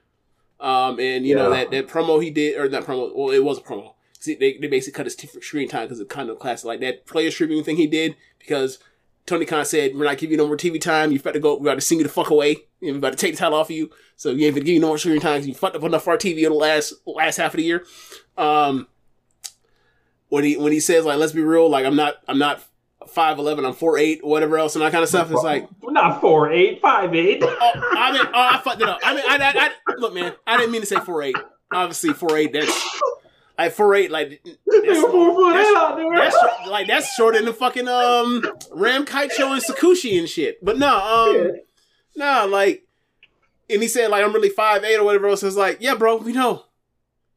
Um, 0.58 1.00
and 1.00 1.26
you 1.26 1.34
know 1.34 1.50
that 1.50 1.70
that 1.70 1.88
promo 1.88 2.22
he 2.22 2.30
did 2.30 2.58
or 2.58 2.68
that 2.68 2.84
promo. 2.84 3.14
Well, 3.14 3.30
it 3.30 3.42
was 3.42 3.58
a 3.58 3.62
promo. 3.62 3.94
See, 4.18 4.34
they 4.34 4.58
they 4.58 4.66
basically 4.66 4.96
cut 4.96 5.06
his 5.06 5.16
t- 5.16 5.28
screen 5.40 5.68
time 5.68 5.84
because 5.84 6.00
it's 6.00 6.12
kind 6.12 6.28
of 6.28 6.38
classic 6.38 6.66
like 6.66 6.80
that 6.80 7.06
player 7.06 7.30
streaming 7.30 7.64
thing 7.64 7.76
he 7.76 7.86
did 7.86 8.16
because 8.38 8.78
Tony 9.24 9.46
Khan 9.46 9.64
said 9.64 9.96
we're 9.96 10.04
not 10.04 10.18
giving 10.18 10.32
you 10.32 10.36
no 10.36 10.46
more 10.46 10.56
TV 10.56 10.78
time. 10.78 11.12
You 11.12 11.18
about 11.18 11.34
to 11.34 11.40
go. 11.40 11.56
We 11.56 11.64
got 11.64 11.76
to 11.76 11.80
sing 11.80 11.98
you 11.98 12.04
the 12.04 12.10
fuck 12.10 12.30
away. 12.30 12.56
And 12.82 12.92
we 12.92 12.98
about 12.98 13.12
to 13.12 13.16
take 13.16 13.34
the 13.34 13.38
title 13.38 13.58
off 13.58 13.70
of 13.70 13.76
you. 13.76 13.90
So 14.16 14.30
you 14.30 14.46
ain't 14.46 14.54
give 14.56 14.68
you 14.68 14.80
no 14.80 14.88
more 14.88 14.98
screen 14.98 15.20
time. 15.20 15.42
You 15.42 15.54
fucked 15.54 15.76
up 15.76 15.82
enough 15.82 16.04
for 16.04 16.10
our 16.10 16.18
TV 16.18 16.38
in 16.38 16.50
the 16.50 16.54
last 16.54 16.92
last 17.06 17.36
half 17.36 17.54
of 17.54 17.58
the 17.58 17.64
year. 17.64 17.84
Um, 18.36 18.88
when 20.28 20.44
he 20.44 20.56
when 20.56 20.72
he 20.72 20.80
says 20.80 21.04
like 21.04 21.18
let's 21.18 21.32
be 21.32 21.42
real 21.42 21.68
like 21.70 21.86
I'm 21.86 21.96
not 21.96 22.16
I'm 22.28 22.38
not 22.38 22.62
five 23.12 23.38
eleven 23.38 23.64
I'm 23.64 23.72
four 23.74 23.98
eight 23.98 24.24
whatever 24.24 24.58
else 24.58 24.74
and 24.76 24.82
that 24.82 24.92
kind 24.92 25.02
of 25.02 25.08
stuff. 25.08 25.30
It's 25.30 25.42
like 25.42 25.68
not 25.82 26.20
four 26.20 26.50
eight, 26.52 26.80
five 26.80 27.14
eight. 27.14 27.42
oh, 27.42 27.72
I 27.96 28.12
mean, 28.12 28.22
oh, 28.26 28.30
I 28.34 28.60
fucked 28.62 28.80
it 28.82 28.88
up. 28.88 28.98
I 29.02 29.14
mean, 29.14 29.24
I, 29.28 29.36
I, 29.36 29.70
I 29.88 29.94
look, 29.98 30.14
man, 30.14 30.32
I 30.46 30.56
didn't 30.56 30.72
mean 30.72 30.82
to 30.82 30.86
say 30.86 30.96
four 31.00 31.22
eight. 31.22 31.36
Obviously, 31.72 32.12
four 32.12 32.36
eight. 32.36 32.52
That's 32.52 33.00
like 33.58 33.72
four 33.72 33.94
eight. 33.94 34.10
Like 34.10 34.42
that's, 34.66 35.00
four 35.02 35.52
that's- 35.52 35.76
out 35.76 35.98
that's 36.14 36.36
like 36.68 36.86
that's 36.86 37.14
shorter 37.14 37.38
than 37.38 37.46
the 37.46 37.52
fucking 37.52 37.88
um 37.88 38.44
Ram 38.72 39.04
Kaicho 39.04 39.52
and 39.52 39.62
Sakushi 39.62 40.18
and 40.18 40.28
shit. 40.28 40.64
But 40.64 40.78
no, 40.78 40.88
um, 40.98 41.50
no, 42.16 42.46
like, 42.46 42.86
and 43.68 43.82
he 43.82 43.88
said 43.88 44.10
like 44.10 44.24
I'm 44.24 44.32
really 44.32 44.48
five 44.48 44.84
eight 44.84 44.96
or 44.96 45.04
whatever 45.04 45.28
else. 45.28 45.42
It's 45.42 45.56
like, 45.56 45.78
yeah, 45.80 45.94
bro, 45.94 46.16
we 46.16 46.32
know. 46.32 46.64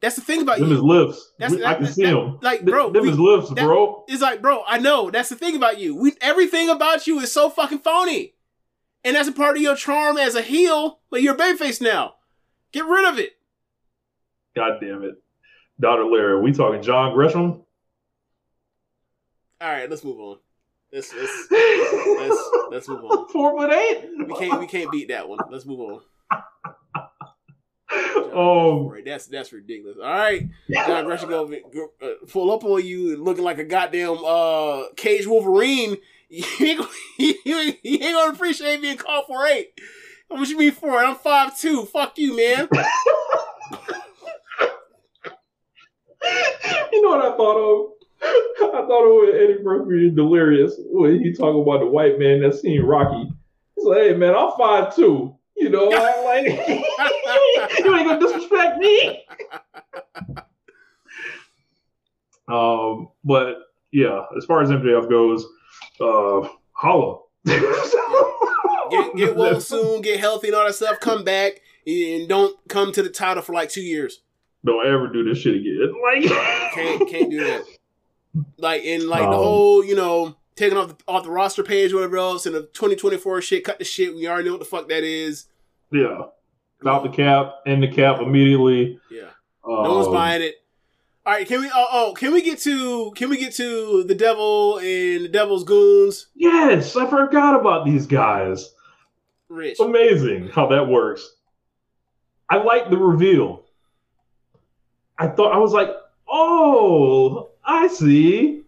That's 0.03 0.15
the 0.17 0.21
thing 0.21 0.41
about 0.41 0.59
Them 0.59 0.67
you. 0.67 0.73
his 0.75 0.83
lips. 0.83 1.31
That's- 1.39 1.57
We- 1.57 1.63
I 1.65 1.75
can 1.75 1.83
that- 1.85 1.93
see 1.93 2.03
that- 2.03 2.11
them. 2.11 2.37
like, 2.41 2.65
bro, 2.65 2.89
Them 2.91 3.03
we- 3.03 3.09
his 3.09 3.17
lips, 3.19 3.47
that- 3.51 3.63
bro. 3.63 4.03
It's 4.09 4.21
like, 4.21 4.41
bro, 4.41 4.61
I 4.67 4.77
know. 4.77 5.09
That's 5.09 5.29
the 5.29 5.35
thing 5.35 5.55
about 5.55 5.79
you. 5.79 5.95
We 5.95 6.11
everything 6.19 6.69
about 6.69 7.07
you 7.07 7.19
is 7.21 7.31
so 7.31 7.49
fucking 7.49 7.79
phony. 7.79 8.33
And 9.05 9.15
that's 9.15 9.29
a 9.29 9.31
part 9.31 9.55
of 9.55 9.61
your 9.63 9.77
charm 9.77 10.17
as 10.17 10.35
a 10.35 10.41
heel, 10.41 10.99
but 11.09 11.21
you're 11.21 11.35
a 11.35 11.37
babyface 11.37 11.81
now. 11.81 12.15
Get 12.73 12.83
rid 12.85 13.05
of 13.09 13.17
it. 13.17 13.37
God 14.57 14.79
damn 14.81 15.03
it. 15.05 15.15
Daughter 15.79 16.05
Larry, 16.05 16.41
we 16.41 16.51
talking 16.51 16.81
John 16.81 17.13
Gresham? 17.13 17.61
All 19.61 19.69
right, 19.71 19.89
let's 19.89 20.03
move 20.03 20.19
on. 20.19 20.37
Let's 20.91 21.13
let's 21.13 21.47
let's, 21.51 22.49
let's 22.71 22.87
move 22.89 23.05
on. 23.05 23.29
Four 23.29 23.57
foot 23.57 23.71
eight? 23.71 24.09
We 24.27 24.35
can't 24.35 24.59
we 24.59 24.67
can't 24.67 24.91
beat 24.91 25.07
that 25.07 25.27
one. 25.29 25.39
Let's 25.49 25.65
move 25.65 25.79
on. 25.79 26.01
Oh, 28.35 28.89
Right, 28.89 29.05
that's 29.05 29.27
that's 29.27 29.53
ridiculous. 29.53 29.97
All 29.97 30.03
right, 30.09 30.49
John 30.71 31.05
Gresham 31.05 31.29
go, 31.29 31.53
uh, 32.01 32.07
pull 32.27 32.51
up 32.51 32.63
on 32.63 32.83
you 32.83 33.15
looking 33.17 33.43
like 33.43 33.59
a 33.59 33.63
goddamn 33.63 34.17
uh 34.25 34.85
cage 34.95 35.27
Wolverine. 35.27 35.97
You 36.29 36.43
ain't, 36.61 36.87
you 37.45 37.59
ain't, 37.59 37.79
you 37.83 37.99
ain't 37.99 38.15
gonna 38.15 38.33
appreciate 38.33 38.81
being 38.81 38.97
called 38.97 39.25
for 39.27 39.45
eight. 39.45 39.79
What 40.29 40.49
you 40.49 40.57
mean 40.57 40.71
for 40.71 40.99
it? 40.99 41.05
I'm 41.05 41.15
five 41.15 41.55
two. 41.59 41.85
Fuck 41.85 42.17
you, 42.17 42.35
man. 42.35 42.67
you 46.91 47.01
know 47.01 47.09
what 47.09 47.25
I 47.25 47.37
thought 47.37 47.57
of? 47.57 47.91
I 48.23 48.81
thought 48.87 49.05
it 49.05 49.13
was 49.13 49.35
Eddie 49.35 49.63
Murphy 49.63 50.09
Delirious 50.09 50.73
when 50.85 51.19
he 51.21 51.33
talking 51.33 51.61
about 51.61 51.81
the 51.81 51.87
white 51.87 52.17
man 52.17 52.41
that 52.41 52.55
seen 52.55 52.81
Rocky. 52.81 53.29
He's 53.75 53.85
like, 53.85 53.97
"Hey 53.99 54.13
man, 54.15 54.33
I'm 54.35 54.51
five 54.57 54.95
two. 54.95 55.35
You 55.55 55.69
know, 55.69 55.91
I'm 55.93 56.25
like, 56.25 56.45
you 57.79 57.95
ain't 57.95 58.07
gonna 58.07 58.19
disrespect 58.19 58.77
me." 58.79 59.23
Um, 62.47 63.09
but 63.23 63.55
yeah, 63.91 64.21
as 64.37 64.45
far 64.45 64.61
as 64.61 64.69
MJF 64.69 65.09
goes, 65.09 65.45
uh, 66.01 66.47
holla. 66.73 67.19
Get, 68.91 69.15
get 69.15 69.35
well 69.35 69.59
soon, 69.59 70.01
get 70.03 70.19
healthy 70.19 70.47
and 70.49 70.55
all 70.55 70.65
that 70.65 70.75
stuff. 70.75 70.99
Come 70.99 71.23
back 71.23 71.61
and 71.87 72.27
don't 72.29 72.55
come 72.67 72.91
to 72.91 73.01
the 73.01 73.09
title 73.09 73.41
for 73.41 73.51
like 73.53 73.69
two 73.69 73.81
years. 73.81 74.21
Don't 74.63 74.85
ever 74.85 75.07
do 75.07 75.23
this 75.23 75.39
shit 75.39 75.55
again. 75.55 75.93
Like, 76.03 76.23
Can't 76.73 77.09
can't 77.09 77.31
do 77.31 77.43
that. 77.43 77.63
Like 78.57 78.83
and 78.85 79.03
like 79.05 79.21
the 79.21 79.27
Um, 79.29 79.33
whole 79.33 79.83
you 79.83 79.95
know 79.95 80.35
taking 80.55 80.77
off 80.77 80.89
the 80.89 80.97
off 81.07 81.23
the 81.23 81.31
roster 81.31 81.63
page, 81.63 81.93
whatever 81.93 82.17
else, 82.17 82.45
and 82.45 82.53
the 82.55 82.61
2024 82.61 83.41
shit. 83.41 83.63
Cut 83.63 83.79
the 83.79 83.85
shit. 83.85 84.15
We 84.15 84.27
already 84.27 84.45
know 84.47 84.53
what 84.53 84.59
the 84.59 84.65
fuck 84.65 84.87
that 84.89 85.03
is. 85.03 85.45
yeah, 85.91 86.23
out 86.85 87.03
the 87.03 87.09
cap, 87.09 87.55
in 87.65 87.79
the 87.81 87.87
cap 87.87 88.19
immediately. 88.21 88.99
Yeah. 89.09 89.29
Um, 89.65 89.83
No 89.83 89.95
one's 89.95 90.07
buying 90.09 90.41
it. 90.41 90.55
All 91.25 91.31
right, 91.33 91.47
can 91.47 91.61
we? 91.61 91.71
Oh, 91.73 91.87
oh, 91.91 92.13
can 92.17 92.33
we 92.33 92.41
get 92.41 92.59
to? 92.59 93.11
Can 93.15 93.29
we 93.29 93.37
get 93.37 93.53
to 93.55 94.03
the 94.03 94.15
devil 94.15 94.77
and 94.79 95.23
the 95.25 95.29
devil's 95.29 95.63
goons? 95.63 96.27
Yes, 96.35 96.95
I 96.97 97.09
forgot 97.09 97.57
about 97.59 97.85
these 97.85 98.05
guys. 98.05 98.73
Rich. 99.47 99.79
Amazing 99.79 100.49
how 100.49 100.67
that 100.67 100.85
works. 100.87 101.35
I 102.49 102.57
like 102.57 102.89
the 102.89 102.97
reveal. 102.97 103.63
I 105.17 105.27
thought 105.27 105.53
I 105.53 105.57
was 105.59 105.71
like, 105.71 105.89
oh, 106.27 107.51
I 107.63 107.87
see. 107.87 108.62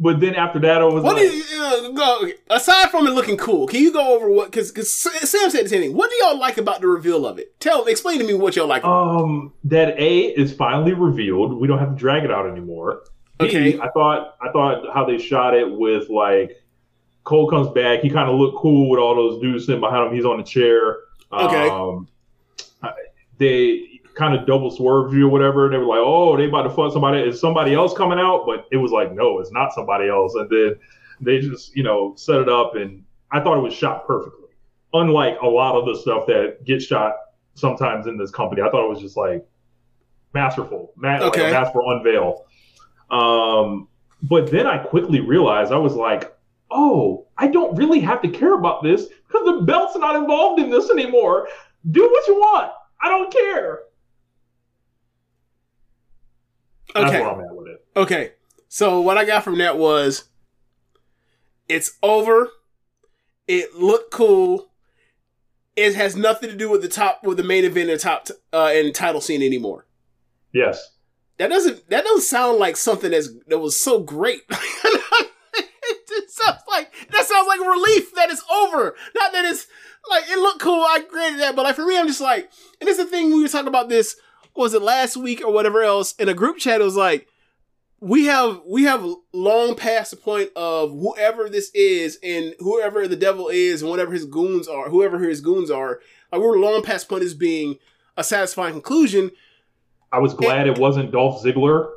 But 0.00 0.20
then 0.20 0.36
after 0.36 0.60
that, 0.60 0.80
I 0.80 0.84
was 0.84 1.02
What 1.02 1.16
do 1.16 1.24
like, 1.24 1.32
you 1.32 1.44
uh, 1.60 1.88
go 1.90 2.28
aside 2.50 2.90
from 2.90 3.06
it 3.08 3.10
looking 3.10 3.36
cool? 3.36 3.66
Can 3.66 3.80
you 3.80 3.92
go 3.92 4.14
over 4.14 4.30
what? 4.30 4.50
Because 4.50 4.72
Sam 4.92 5.12
said 5.50 5.64
the 5.64 5.68
same 5.68 5.80
thing. 5.82 5.96
What 5.96 6.10
do 6.10 6.16
y'all 6.16 6.38
like 6.38 6.56
about 6.56 6.80
the 6.80 6.86
reveal 6.86 7.26
of 7.26 7.38
it? 7.38 7.58
Tell 7.58 7.84
explain 7.86 8.18
to 8.20 8.24
me 8.24 8.34
what 8.34 8.54
y'all 8.54 8.68
like. 8.68 8.84
about 8.84 9.22
um, 9.22 9.52
that 9.64 9.98
A 9.98 10.20
is 10.26 10.54
finally 10.54 10.92
revealed. 10.92 11.58
We 11.58 11.66
don't 11.66 11.80
have 11.80 11.90
to 11.90 11.96
drag 11.96 12.24
it 12.24 12.30
out 12.30 12.48
anymore. 12.48 13.02
Okay. 13.40 13.78
I 13.78 13.88
thought 13.88 14.36
I 14.40 14.50
thought 14.52 14.84
how 14.94 15.04
they 15.04 15.18
shot 15.18 15.54
it 15.54 15.68
with 15.68 16.08
like 16.08 16.56
Cole 17.24 17.50
comes 17.50 17.68
back. 17.68 18.00
He 18.00 18.10
kind 18.10 18.30
of 18.30 18.38
looked 18.38 18.56
cool 18.58 18.88
with 18.88 19.00
all 19.00 19.14
those 19.14 19.40
dudes 19.40 19.66
sitting 19.66 19.80
behind 19.80 20.08
him. 20.08 20.14
He's 20.14 20.24
on 20.24 20.38
the 20.38 20.44
chair. 20.44 20.98
Okay. 21.32 21.68
Um, 21.68 22.08
they 23.38 23.87
kind 24.18 24.34
of 24.34 24.46
double 24.46 24.70
swerved 24.70 25.14
you 25.14 25.26
or 25.26 25.30
whatever. 25.30 25.64
And 25.66 25.74
They 25.74 25.78
were 25.78 25.86
like, 25.86 26.00
"Oh, 26.02 26.36
they 26.36 26.46
about 26.46 26.62
to 26.64 26.70
fuck 26.70 26.92
somebody. 26.92 27.20
Is 27.20 27.40
somebody 27.40 27.72
else 27.74 27.94
coming 27.94 28.18
out?" 28.18 28.44
But 28.44 28.66
it 28.72 28.76
was 28.76 28.90
like, 28.90 29.12
"No, 29.14 29.38
it's 29.38 29.52
not 29.52 29.72
somebody 29.72 30.08
else." 30.08 30.34
And 30.34 30.50
then 30.50 30.76
they 31.20 31.38
just, 31.40 31.74
you 31.76 31.82
know, 31.84 32.14
set 32.16 32.40
it 32.40 32.48
up, 32.48 32.74
and 32.74 33.04
I 33.30 33.40
thought 33.40 33.56
it 33.56 33.62
was 33.62 33.72
shot 33.74 34.06
perfectly. 34.06 34.48
Unlike 34.92 35.38
a 35.42 35.46
lot 35.46 35.76
of 35.76 35.86
the 35.86 35.94
stuff 35.96 36.26
that 36.26 36.64
gets 36.64 36.84
shot 36.84 37.14
sometimes 37.54 38.06
in 38.06 38.16
this 38.18 38.30
company, 38.30 38.62
I 38.62 38.70
thought 38.70 38.84
it 38.84 38.88
was 38.88 39.00
just 39.00 39.16
like 39.16 39.46
masterful, 40.34 40.92
ma- 40.96 41.18
like 41.18 41.22
Okay. 41.22 41.48
a 41.48 41.52
masterful 41.52 41.90
unveil. 41.90 42.44
Um, 43.10 43.88
but 44.22 44.50
then 44.50 44.66
I 44.66 44.78
quickly 44.78 45.20
realized 45.20 45.72
I 45.72 45.78
was 45.78 45.94
like, 45.94 46.34
"Oh, 46.70 47.26
I 47.36 47.46
don't 47.46 47.76
really 47.76 48.00
have 48.00 48.20
to 48.22 48.28
care 48.28 48.54
about 48.54 48.82
this 48.82 49.06
because 49.26 49.44
the 49.46 49.60
belt's 49.64 49.96
not 49.96 50.16
involved 50.16 50.60
in 50.60 50.70
this 50.70 50.90
anymore. 50.90 51.48
Do 51.90 52.02
what 52.10 52.26
you 52.26 52.34
want. 52.34 52.72
I 53.00 53.08
don't 53.08 53.32
care." 53.32 53.80
That's 56.70 56.76
Okay. 56.96 57.20
where 57.20 57.30
I'm 57.30 57.40
at 57.40 57.54
with 57.54 57.68
it. 57.68 57.84
Okay. 57.96 58.32
So 58.68 59.00
what 59.00 59.18
I 59.18 59.24
got 59.24 59.44
from 59.44 59.58
that 59.58 59.78
was 59.78 60.24
it's 61.68 61.96
over. 62.02 62.50
It 63.46 63.74
looked 63.74 64.12
cool. 64.12 64.70
It 65.76 65.94
has 65.94 66.16
nothing 66.16 66.50
to 66.50 66.56
do 66.56 66.70
with 66.70 66.82
the 66.82 66.88
top 66.88 67.22
with 67.24 67.36
the 67.36 67.44
main 67.44 67.64
event 67.64 67.90
and 67.90 68.00
top 68.00 68.28
uh 68.52 68.70
and 68.72 68.94
title 68.94 69.20
scene 69.20 69.42
anymore. 69.42 69.86
Yes. 70.52 70.96
That 71.38 71.48
doesn't 71.48 71.88
that 71.88 72.04
doesn't 72.04 72.22
sound 72.22 72.58
like 72.58 72.76
something 72.76 73.10
that's 73.10 73.28
that 73.46 73.58
was 73.58 73.78
so 73.78 74.00
great. 74.00 74.42
it 74.50 76.08
just 76.08 76.36
sounds 76.36 76.60
like 76.68 76.92
that 77.10 77.24
sounds 77.24 77.46
like 77.46 77.60
relief 77.60 78.14
that 78.14 78.30
it's 78.30 78.44
over. 78.50 78.96
Not 79.14 79.32
that 79.32 79.44
it's 79.44 79.66
like 80.10 80.24
it 80.28 80.38
looked 80.38 80.60
cool. 80.60 80.82
I 80.82 81.04
granted 81.08 81.40
that, 81.40 81.54
but 81.54 81.64
like 81.64 81.76
for 81.76 81.86
me, 81.86 81.98
I'm 81.98 82.08
just 82.08 82.20
like, 82.20 82.50
and 82.80 82.88
it's 82.88 82.98
the 82.98 83.04
thing 83.04 83.28
we 83.28 83.42
were 83.42 83.48
talking 83.48 83.68
about 83.68 83.88
this. 83.88 84.16
Was 84.58 84.74
it 84.74 84.82
last 84.82 85.16
week 85.16 85.42
or 85.44 85.52
whatever 85.52 85.82
else? 85.82 86.14
In 86.14 86.28
a 86.28 86.34
group 86.34 86.58
chat, 86.58 86.80
it 86.80 86.84
was 86.84 86.96
like 86.96 87.28
we 88.00 88.26
have 88.26 88.60
we 88.66 88.82
have 88.84 89.06
long 89.32 89.76
past 89.76 90.10
the 90.10 90.16
point 90.16 90.50
of 90.56 90.90
whoever 90.90 91.48
this 91.48 91.70
is 91.74 92.18
and 92.22 92.54
whoever 92.58 93.06
the 93.06 93.16
devil 93.16 93.48
is 93.48 93.82
and 93.82 93.90
whatever 93.90 94.12
his 94.12 94.24
goons 94.24 94.66
are, 94.66 94.88
whoever 94.90 95.20
his 95.20 95.40
goons 95.40 95.70
are. 95.70 96.00
Like 96.32 96.40
we're 96.40 96.58
long 96.58 96.82
past 96.82 97.08
the 97.08 97.14
point 97.14 97.24
as 97.24 97.34
being 97.34 97.78
a 98.16 98.24
satisfying 98.24 98.72
conclusion. 98.72 99.30
I 100.10 100.18
was 100.18 100.34
glad 100.34 100.66
it 100.66 100.78
wasn't 100.78 101.12
Dolph 101.12 101.42
Ziggler. 101.42 101.92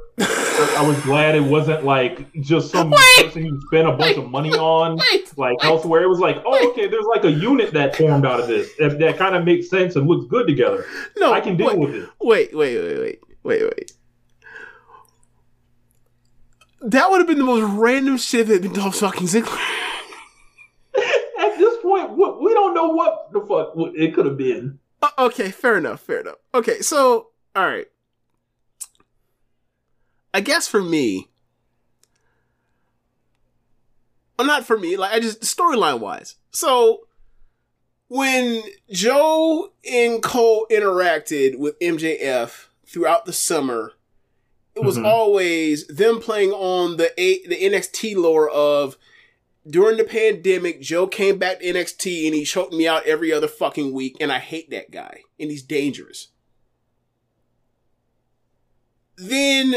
I 0.78 0.88
was 0.88 1.00
glad 1.02 1.36
it 1.36 1.44
wasn't 1.44 1.84
like 1.84 2.32
just 2.42 2.72
some 2.72 2.90
Wait! 3.18 3.26
person 3.26 3.46
you 3.46 3.62
spent 3.68 3.88
a 3.88 3.92
bunch 3.94 4.18
of 4.18 4.30
money 4.30 4.52
on, 4.58 4.98
Wait, 4.98 5.38
like 5.38 5.58
elsewhere. 5.64 6.04
It 6.04 6.08
was 6.08 6.20
like, 6.20 6.42
oh, 6.46 6.72
okay, 6.72 6.88
there's 6.88 7.06
like 7.06 7.24
a 7.24 7.32
unit 7.32 7.74
that 7.74 7.96
formed 7.96 8.26
out 8.26 8.40
of 8.40 8.48
this 8.48 8.74
that, 8.78 9.00
that 9.00 9.18
kind 9.18 9.36
of 9.36 9.44
makes 9.46 9.70
sense 9.70 9.96
and 9.96 10.08
looks 10.08 10.26
good 10.26 10.48
together. 10.48 10.86
no, 11.18 11.34
I 11.34 11.42
can 11.42 11.58
deal 11.58 11.68
wait, 11.68 11.80
with 11.80 11.96
it. 11.96 12.10
Wait, 12.22 12.56
wait, 12.56 12.78
wait, 12.78 13.00
wait, 13.00 13.20
wait, 13.44 13.64
wait. 13.64 13.92
That 16.82 17.10
would 17.12 17.20
have 17.20 17.28
been 17.28 17.38
the 17.38 17.44
most 17.44 17.64
random 17.74 18.18
shit 18.18 18.48
that 18.48 18.62
been 18.62 18.74
Dolph 18.74 18.96
fucking 18.96 19.28
Ziggler. 19.28 19.60
At 21.40 21.58
this 21.58 21.78
point, 21.82 22.12
we 22.12 22.30
we 22.40 22.54
don't 22.54 22.74
know 22.74 22.90
what 22.90 23.32
the 23.32 23.42
fuck 23.42 23.74
it 23.96 24.14
could 24.14 24.26
have 24.26 24.38
been. 24.38 24.80
Uh, 25.02 25.10
okay, 25.20 25.52
fair 25.52 25.78
enough, 25.78 26.02
fair 26.02 26.22
enough. 26.22 26.38
Okay, 26.54 26.82
so 26.82 27.28
all 27.56 27.66
right. 27.68 27.88
I 30.34 30.42
guess 30.42 30.68
for 30.68 30.82
me, 30.82 31.30
well, 34.38 34.48
not 34.48 34.66
for 34.66 34.78
me. 34.78 34.98
Like 34.98 35.14
I 35.14 35.20
just 35.20 35.42
storyline 35.42 36.00
wise. 36.00 36.36
So 36.52 37.08
when 38.08 38.64
Joe 38.90 39.72
and 39.90 40.22
Cole 40.22 40.66
interacted 40.72 41.58
with 41.58 41.78
MJF 41.80 42.68
throughout 42.88 43.26
the 43.26 43.34
summer, 43.34 43.94
it 44.76 44.84
was 44.84 44.98
Mhm. 44.98 45.06
always 45.06 45.86
them 45.88 46.20
playing 46.22 46.52
on 46.52 46.98
the 46.98 47.14
a- 47.20 47.46
the 47.48 47.56
NXT 47.64 48.16
lore 48.16 48.50
of 48.50 48.98
during 49.70 49.98
the 49.98 50.04
pandemic, 50.04 50.82
Joe 50.82 51.06
came 51.06 51.38
back 51.38 51.60
to 51.60 51.66
NXT 51.66 52.26
and 52.26 52.34
he 52.34 52.44
choked 52.44 52.74
me 52.74 52.88
out 52.88 53.06
every 53.06 53.32
other 53.32 53.48
fucking 53.48 53.94
week, 53.94 54.18
and 54.20 54.32
I 54.32 54.40
hate 54.40 54.72
that 54.72 54.90
guy, 54.90 55.22
and 55.40 55.52
he's 55.52 55.62
dangerous. 55.62 56.30
Then 59.18 59.76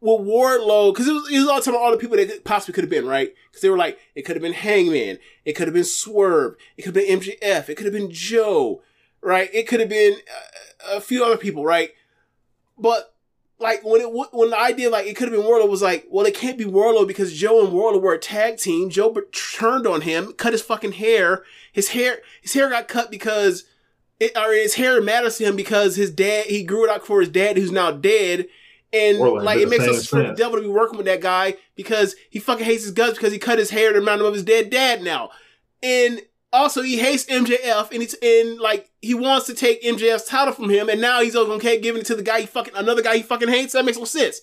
with 0.00 0.20
Wardlow, 0.20 0.92
because 0.92 1.08
it 1.08 1.12
was, 1.12 1.30
it 1.30 1.38
was 1.38 1.48
all 1.48 1.58
talking 1.58 1.74
about 1.74 1.82
all 1.82 1.90
the 1.90 1.96
people 1.96 2.16
that 2.16 2.44
possibly 2.44 2.74
could 2.74 2.84
have 2.84 2.90
been, 2.90 3.06
right? 3.06 3.34
Because 3.48 3.62
they 3.62 3.70
were 3.70 3.76
like, 3.76 3.98
it 4.14 4.22
could 4.22 4.36
have 4.36 4.42
been 4.42 4.52
Hangman, 4.52 5.18
it 5.44 5.54
could 5.54 5.66
have 5.66 5.74
been 5.74 5.84
Swerve, 5.84 6.56
it 6.76 6.82
could 6.82 6.94
have 6.94 7.06
been 7.06 7.20
MJF, 7.20 7.68
it 7.68 7.76
could 7.76 7.86
have 7.86 7.92
been 7.92 8.10
Joe, 8.10 8.82
right? 9.20 9.50
It 9.52 9.66
could 9.66 9.80
have 9.80 9.88
been 9.88 10.14
uh, 10.14 10.96
a 10.96 11.00
few 11.00 11.24
other 11.24 11.36
people, 11.36 11.64
right? 11.64 11.90
But 12.78 13.14
like 13.60 13.84
when 13.84 14.00
it 14.00 14.06
when 14.32 14.50
the 14.50 14.58
idea 14.58 14.90
like 14.90 15.06
it 15.06 15.16
could 15.16 15.28
have 15.28 15.36
been 15.36 15.46
Wardlow 15.46 15.68
was 15.68 15.82
like, 15.82 16.06
well, 16.10 16.26
it 16.26 16.34
can't 16.34 16.58
be 16.58 16.64
Wardlow 16.64 17.06
because 17.06 17.34
Joe 17.34 17.64
and 17.64 17.72
Wardlow 17.72 18.00
were 18.00 18.14
a 18.14 18.18
tag 18.18 18.58
team. 18.58 18.88
Joe 18.88 19.14
turned 19.32 19.86
on 19.86 20.02
him, 20.02 20.32
cut 20.32 20.52
his 20.52 20.62
fucking 20.62 20.92
hair. 20.92 21.42
His 21.72 21.88
hair 21.88 22.20
his 22.40 22.54
hair 22.54 22.70
got 22.70 22.88
cut 22.88 23.10
because 23.10 23.64
it, 24.20 24.36
or 24.36 24.52
his 24.52 24.74
hair 24.74 25.00
matters 25.02 25.38
to 25.38 25.44
him 25.44 25.56
because 25.56 25.96
his 25.96 26.10
dad 26.10 26.46
he 26.46 26.62
grew 26.62 26.84
it 26.84 26.90
out 26.90 27.06
for 27.06 27.20
his 27.20 27.28
dad 27.28 27.56
who's 27.56 27.72
now 27.72 27.90
dead. 27.90 28.46
And 28.92 29.18
Orlando 29.18 29.44
like 29.44 29.58
it 29.58 29.68
makes 29.68 29.84
same 29.84 29.94
sense 29.94 30.08
for 30.08 30.22
the 30.22 30.32
devil 30.32 30.56
to 30.56 30.62
be 30.62 30.68
working 30.68 30.96
with 30.96 31.06
that 31.06 31.20
guy 31.20 31.56
because 31.74 32.14
he 32.30 32.38
fucking 32.38 32.64
hates 32.64 32.84
his 32.84 32.92
guts 32.92 33.18
because 33.18 33.32
he 33.32 33.38
cut 33.38 33.58
his 33.58 33.70
hair 33.70 33.92
to 33.92 33.98
remind 33.98 34.20
him 34.20 34.26
of 34.26 34.34
his 34.34 34.44
dead 34.44 34.70
dad 34.70 35.02
now. 35.02 35.30
And 35.82 36.22
also 36.52 36.82
he 36.82 36.98
hates 36.98 37.26
MJF 37.26 37.90
and 37.92 38.00
he's 38.00 38.14
and 38.14 38.58
like 38.58 38.90
he 39.02 39.12
wants 39.12 39.46
to 39.46 39.54
take 39.54 39.82
MJF's 39.82 40.24
title 40.24 40.54
from 40.54 40.70
him 40.70 40.88
and 40.88 41.00
now 41.00 41.20
he's 41.20 41.36
okay 41.36 41.78
giving 41.78 42.00
it 42.00 42.06
to 42.06 42.14
the 42.16 42.22
guy 42.22 42.40
he 42.40 42.46
fucking 42.46 42.74
another 42.74 43.02
guy 43.02 43.16
he 43.18 43.22
fucking 43.22 43.48
hates. 43.48 43.74
That 43.74 43.84
makes 43.84 43.98
no 43.98 44.04
sense. 44.04 44.40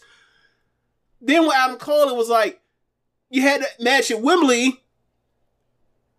Then 1.19 1.43
with 1.43 1.55
Adam 1.55 1.77
Cole, 1.77 2.09
it 2.09 2.15
was 2.15 2.29
like 2.29 2.61
you 3.31 3.41
had 3.41 3.61
that 3.61 3.79
match 3.81 4.11
at 4.11 4.21
Wembley 4.21 4.83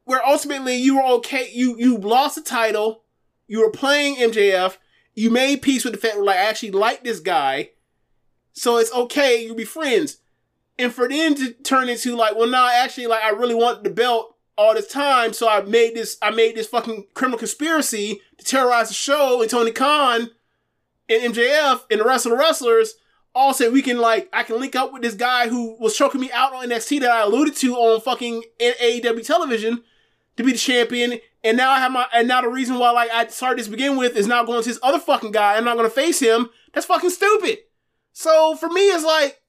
where 0.05 0.25
ultimately 0.27 0.77
you 0.77 0.97
were 0.97 1.05
okay. 1.19 1.49
You 1.53 1.77
you 1.79 1.97
lost 1.99 2.35
the 2.35 2.43
title. 2.43 3.03
You 3.47 3.61
were 3.61 3.71
playing 3.71 4.17
MJF. 4.17 4.77
you 5.15 5.31
made 5.31 5.63
peace 5.63 5.85
with 5.85 5.95
the 5.95 6.01
fact 6.01 6.19
like 6.19 6.37
I 6.37 6.47
actually 6.47 6.73
like 6.73 7.05
this 7.05 7.21
guy, 7.21 7.71
so 8.57 8.79
it's 8.79 8.93
okay. 8.93 9.45
You'll 9.45 9.55
be 9.55 9.65
friends. 9.65 10.19
And 10.79 10.93
for 10.93 11.09
them 11.09 11.35
to 11.37 11.53
turn 11.53 11.89
into 11.89 12.17
like, 12.17 12.37
well, 12.37 12.49
no, 12.49 12.67
actually, 12.67 13.07
like 13.07 13.23
I 13.23 13.31
really 13.31 13.55
wanted 13.55 13.85
the 13.85 13.91
belt 13.91 14.35
all 14.59 14.75
this 14.75 14.87
time, 14.87 15.35
so 15.35 15.49
I 15.49 15.61
made 15.61 15.95
this. 15.95 16.17
I 16.23 16.31
made 16.31 16.57
this 16.57 16.67
fucking 16.67 17.07
criminal 17.15 17.39
conspiracy 17.39 18.21
to 18.39 18.45
terrorize 18.45 18.89
the 18.89 18.95
show 18.95 19.43
and 19.43 19.51
Tony 19.51 19.71
Khan 19.71 20.31
and 21.09 21.35
MJF 21.35 21.83
and 21.91 22.01
the 22.01 22.05
rest 22.05 22.27
of 22.27 22.33
the 22.33 22.39
wrestlers 22.39 22.95
all 23.35 23.53
said 23.53 23.73
we 23.73 23.83
can 23.83 23.99
like 23.99 24.31
I 24.33 24.43
can 24.43 24.59
link 24.59 24.75
up 24.75 24.93
with 24.93 25.03
this 25.03 25.15
guy 25.15 25.49
who 25.49 25.77
was 25.79 25.97
choking 25.97 26.23
me 26.23 26.33
out 26.33 26.55
on 26.55 26.69
NXT 26.69 27.01
that 27.01 27.11
I 27.11 27.23
alluded 27.23 27.55
to 27.57 27.75
on 27.75 28.01
fucking 28.01 28.43
AEW 28.59 29.27
television 29.27 29.85
to 30.39 30.43
be 30.43 30.53
the 30.53 30.59
champion. 30.59 31.21
And 31.45 31.59
now 31.59 31.71
I 31.71 31.79
have 31.79 31.93
my 31.93 32.07
and 32.15 32.27
now 32.27 32.41
the 32.41 32.49
reason 32.49 32.79
why 32.79 32.91
like 32.91 33.11
I 33.11 33.27
started 33.27 33.59
this 33.59 33.67
to 33.67 33.71
begin 33.71 33.97
with 33.99 34.17
is 34.17 34.27
now 34.27 34.45
going 34.45 34.63
to 34.63 34.69
this 34.69 34.79
other 34.83 34.99
fucking 34.99 35.33
guy. 35.33 35.57
I'm 35.57 35.65
not 35.65 35.77
gonna 35.77 35.91
face 35.91 36.21
him. 36.21 36.49
That's 36.73 36.87
fucking 36.87 37.11
stupid. 37.11 37.59
So 38.19 38.57
for 38.57 38.71
me, 38.71 38.81
it's 38.81 39.05
like 39.05 39.43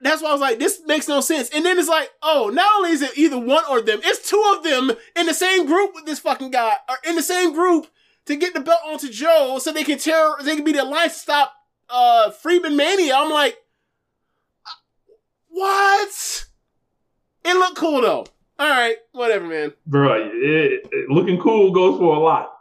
that's 0.00 0.22
why 0.22 0.28
I 0.28 0.32
was 0.32 0.40
like, 0.40 0.60
this 0.60 0.80
makes 0.86 1.08
no 1.08 1.20
sense. 1.20 1.50
And 1.50 1.66
then 1.66 1.76
it's 1.76 1.88
like, 1.88 2.08
oh, 2.22 2.50
not 2.54 2.70
only 2.76 2.90
is 2.90 3.02
it 3.02 3.18
either 3.18 3.36
one 3.36 3.64
or 3.68 3.80
them, 3.80 3.98
it's 4.04 4.30
two 4.30 4.40
of 4.56 4.62
them 4.62 4.92
in 5.16 5.26
the 5.26 5.34
same 5.34 5.66
group 5.66 5.92
with 5.92 6.06
this 6.06 6.20
fucking 6.20 6.52
guy, 6.52 6.74
or 6.88 6.96
in 7.04 7.16
the 7.16 7.22
same 7.22 7.52
group 7.52 7.88
to 8.26 8.36
get 8.36 8.54
the 8.54 8.60
belt 8.60 8.78
onto 8.86 9.08
Joe 9.08 9.58
so 9.60 9.72
they 9.72 9.82
can 9.82 9.98
tear, 9.98 10.34
they 10.44 10.54
can 10.54 10.64
be 10.64 10.70
the 10.70 10.84
life 10.84 11.14
stop 11.14 11.52
uh 11.90 12.30
Freeman 12.30 12.76
Mania. 12.76 13.16
I'm 13.16 13.32
like, 13.32 13.56
what? 15.48 16.46
It 17.44 17.54
looked 17.56 17.76
cool 17.76 18.02
though. 18.02 18.26
All 18.60 18.68
right, 18.70 18.98
whatever, 19.10 19.46
man. 19.46 19.72
Bro, 19.84 20.30
it, 20.32 20.86
it- 20.92 21.10
looking 21.10 21.40
cool 21.40 21.72
goes 21.72 21.98
for 21.98 22.14
a 22.14 22.20
lot. 22.20 22.55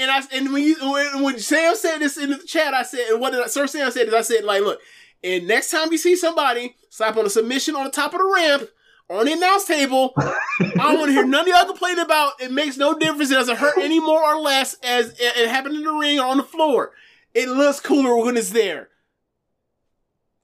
And 0.00 0.10
I 0.10 0.22
and 0.32 0.52
when 0.52 0.62
you 0.62 0.76
when, 0.80 1.22
when 1.22 1.38
Sam 1.38 1.76
said 1.76 1.98
this 1.98 2.16
in 2.16 2.30
the 2.30 2.38
chat, 2.38 2.72
I 2.72 2.82
said, 2.82 3.08
and 3.10 3.20
what 3.20 3.32
did 3.32 3.42
I, 3.42 3.46
Sir 3.48 3.66
Sam 3.66 3.90
said 3.90 4.08
is, 4.08 4.14
I 4.14 4.22
said, 4.22 4.44
like, 4.44 4.62
look, 4.62 4.80
and 5.22 5.46
next 5.46 5.70
time 5.70 5.92
you 5.92 5.98
see 5.98 6.16
somebody 6.16 6.74
slap 6.88 7.16
on 7.16 7.26
a 7.26 7.30
submission 7.30 7.76
on 7.76 7.84
the 7.84 7.90
top 7.90 8.14
of 8.14 8.20
the 8.20 8.32
ramp 8.34 8.70
on 9.10 9.26
the 9.26 9.32
announce 9.32 9.66
table, 9.66 10.12
I 10.16 10.72
don't 10.76 10.98
want 10.98 11.08
to 11.08 11.12
hear 11.12 11.26
none 11.26 11.42
of 11.42 11.48
y'all 11.48 11.66
complaining 11.66 12.04
about 12.04 12.40
it 12.40 12.52
makes 12.52 12.76
no 12.76 12.96
difference. 12.96 13.30
It 13.30 13.34
doesn't 13.34 13.58
hurt 13.58 13.76
any 13.76 14.00
more 14.00 14.22
or 14.24 14.40
less 14.40 14.74
as 14.82 15.10
it, 15.18 15.36
it 15.36 15.48
happened 15.48 15.76
in 15.76 15.82
the 15.82 15.92
ring 15.92 16.18
or 16.18 16.26
on 16.26 16.36
the 16.36 16.44
floor. 16.44 16.92
It 17.34 17.48
looks 17.48 17.80
cooler 17.80 18.16
when 18.24 18.36
it's 18.36 18.50
there. 18.50 18.88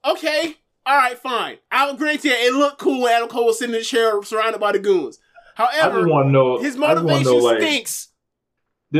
Okay, 0.05 0.57
all 0.85 0.97
right, 0.97 1.17
fine. 1.17 1.57
I'll 1.71 1.95
grant 1.95 2.23
you 2.23 2.31
it 2.31 2.53
looked 2.53 2.79
cool 2.79 3.03
when 3.03 3.13
Adam 3.13 3.29
Cole 3.29 3.47
was 3.47 3.59
sitting 3.59 3.73
in 3.73 3.81
the 3.81 3.85
chair 3.85 4.21
surrounded 4.21 4.59
by 4.59 4.73
the 4.73 4.79
goons. 4.79 5.19
However, 5.55 6.05
know. 6.05 6.59
his 6.59 6.75
I 6.75 6.77
just 6.77 6.79
wanna 6.79 7.01
motivation 7.01 7.23
know, 7.23 7.37
like, 7.37 7.61
stinks. 7.61 8.06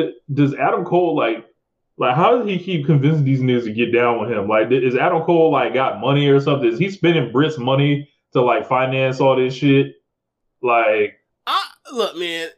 Th- 0.01 0.15
does 0.33 0.53
Adam 0.55 0.83
Cole 0.85 1.15
like 1.15 1.45
like 1.97 2.15
how 2.15 2.37
does 2.37 2.47
he 2.47 2.59
keep 2.59 2.85
convincing 2.85 3.25
these 3.25 3.39
niggas 3.41 3.63
to 3.65 3.73
get 3.73 3.91
down 3.91 4.19
with 4.21 4.29
him? 4.31 4.47
Like, 4.47 4.71
is 4.71 4.95
Adam 4.95 5.23
Cole 5.23 5.51
like 5.51 5.73
got 5.73 5.99
money 5.99 6.27
or 6.27 6.39
something? 6.39 6.71
Is 6.71 6.77
he 6.79 6.89
spending 6.91 7.31
Britt's 7.31 7.57
money 7.57 8.07
to 8.33 8.41
like 8.41 8.67
finance 8.67 9.19
all 9.19 9.35
this 9.35 9.53
shit? 9.55 9.95
Like, 10.61 11.19
I 11.45 11.63
look, 11.93 12.15
man. 12.17 12.49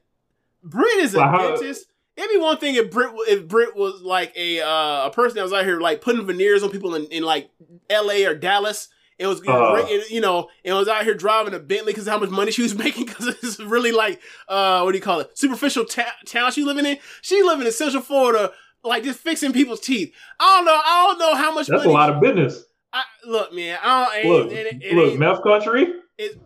Britt 0.64 0.98
is 0.98 1.14
a 1.16 1.20
Well, 1.20 1.30
how- 1.30 1.56
dentist. 1.56 1.86
It'd 2.18 2.30
be 2.32 2.38
one 2.38 2.58
thing 2.58 2.76
if 2.76 2.92
Britt 2.92 3.12
if 3.30 3.48
Britt 3.48 3.78
was 3.78 4.02
like 4.02 4.34
a 4.36 4.60
uh, 4.60 5.08
a 5.08 5.12
person 5.14 5.38
that 5.38 5.44
was 5.44 5.54
out 5.54 5.64
here 5.64 5.80
like 5.80 6.02
putting 6.02 6.26
veneers 6.26 6.64
on 6.64 6.70
people 6.70 6.96
in, 6.96 7.06
in 7.06 7.24
like 7.24 7.50
L.A. 7.90 8.26
or 8.26 8.36
Dallas. 8.36 8.90
It 9.20 9.28
was 9.28 9.42
Uh. 9.46 9.86
you 10.10 10.22
know, 10.22 10.48
it 10.64 10.74
was 10.74 10.88
out 10.88 11.04
here 11.04 11.14
driving 11.14 11.54
a 11.54 11.60
Bentley 11.60 11.92
because 11.94 12.08
how 12.08 12.18
much 12.18 12.30
money 12.30 12.52
she 12.52 12.62
was 12.64 12.74
making 12.86 13.06
because 13.06 13.28
it's 13.28 13.60
really 13.60 13.92
like 13.92 14.22
uh 14.48 14.82
what 14.82 14.94
do 14.94 14.98
you 14.98 15.04
call 15.04 15.20
it 15.20 15.38
superficial 15.38 15.86
ta- 15.86 16.16
town 16.26 16.52
she 16.52 16.64
living 16.64 16.86
in. 16.86 16.98
She 17.22 17.44
living 17.44 17.66
in 17.68 17.72
Central 17.74 18.02
Florida, 18.02 18.52
like 18.84 19.04
just 19.04 19.20
fixing 19.20 19.52
people's 19.54 19.82
teeth. 19.82 20.14
I 20.40 20.56
don't 20.58 20.66
know. 20.66 20.74
I 20.84 21.06
don't 21.08 21.20
know 21.20 21.36
how 21.36 21.54
much. 21.54 21.68
that's 21.68 21.84
a 21.84 21.88
money 21.88 21.94
lot 21.94 22.10
of 22.12 22.22
business. 22.22 22.64
I, 22.94 23.04
look, 23.26 23.54
man. 23.54 23.78
I 23.84 24.22
don't. 24.24 24.32
Look, 24.32 24.52
it, 24.52 24.66
it, 24.68 24.84
it 24.84 24.96
look, 24.96 25.20
meth 25.20 25.44
country. 25.44 25.94
it- 26.18 26.42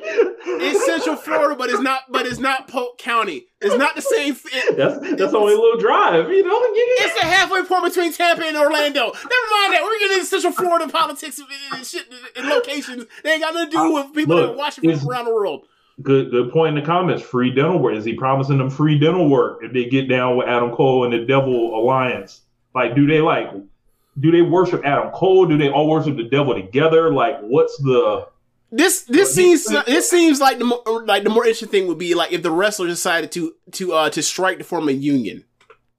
it's 0.00 0.84
Central 0.86 1.16
Florida, 1.16 1.54
but 1.56 1.70
it's 1.70 1.80
not. 1.80 2.02
But 2.10 2.26
it's 2.26 2.38
not 2.38 2.68
Polk 2.68 2.98
County. 2.98 3.46
It's 3.60 3.76
not 3.76 3.94
the 3.96 4.02
same. 4.02 4.36
It, 4.52 4.76
That's 4.76 4.98
that's 5.16 5.34
only 5.34 5.54
a 5.54 5.56
little 5.56 5.78
drive, 5.78 6.30
you 6.30 6.42
know. 6.44 6.60
it's 6.62 7.20
the 7.20 7.26
halfway 7.26 7.64
point 7.64 7.84
between 7.84 8.12
Tampa 8.12 8.44
and 8.44 8.56
Orlando. 8.56 9.06
Never 9.06 9.14
mind 9.14 9.74
that. 9.74 9.80
We're 9.82 9.98
getting 9.98 10.18
into 10.18 10.26
Central 10.26 10.52
Florida 10.52 10.88
politics 10.88 11.38
and, 11.38 11.48
and 11.72 11.86
shit 11.86 12.06
and 12.36 12.48
locations. 12.48 13.06
They 13.24 13.32
ain't 13.32 13.42
got 13.42 13.54
nothing 13.54 13.70
to 13.70 13.76
do 13.76 13.92
with 13.94 14.14
people 14.14 14.36
Look, 14.36 14.46
that 14.46 14.52
are 14.54 14.56
watching 14.56 14.98
from 14.98 15.08
around 15.08 15.24
the 15.24 15.34
world. 15.34 15.66
Good 16.00 16.30
good 16.30 16.52
point 16.52 16.76
in 16.76 16.82
the 16.82 16.86
comments. 16.86 17.22
Free 17.22 17.52
dental 17.52 17.78
work. 17.78 17.96
Is 17.96 18.04
he 18.04 18.14
promising 18.14 18.58
them 18.58 18.70
free 18.70 18.98
dental 18.98 19.28
work 19.28 19.60
if 19.62 19.72
they 19.72 19.86
get 19.86 20.08
down 20.08 20.36
with 20.36 20.46
Adam 20.46 20.70
Cole 20.70 21.04
and 21.04 21.12
the 21.12 21.24
Devil 21.26 21.76
Alliance? 21.76 22.42
Like, 22.74 22.94
do 22.94 23.06
they 23.06 23.20
like 23.20 23.50
do 24.20 24.30
they 24.30 24.42
worship 24.42 24.84
Adam 24.84 25.10
Cole? 25.12 25.46
Do 25.46 25.56
they 25.58 25.68
all 25.68 25.88
worship 25.88 26.16
the 26.16 26.24
devil 26.24 26.54
together? 26.54 27.12
Like, 27.12 27.40
what's 27.40 27.76
the 27.78 28.26
This 28.70 29.02
this 29.04 29.34
seems 29.34 29.64
this 29.64 30.10
seems 30.10 30.40
like 30.40 30.58
the 30.58 30.64
more, 30.64 30.82
like 31.06 31.24
the 31.24 31.30
more 31.30 31.44
interesting 31.44 31.68
thing 31.68 31.86
would 31.86 31.98
be 31.98 32.14
like 32.14 32.32
if 32.32 32.42
the 32.42 32.50
wrestler 32.50 32.86
decided 32.86 33.32
to 33.32 33.54
to 33.72 33.92
uh 33.94 34.10
to 34.10 34.22
strike 34.22 34.58
to 34.58 34.64
form 34.64 34.88
a 34.88 34.92
union. 34.92 35.44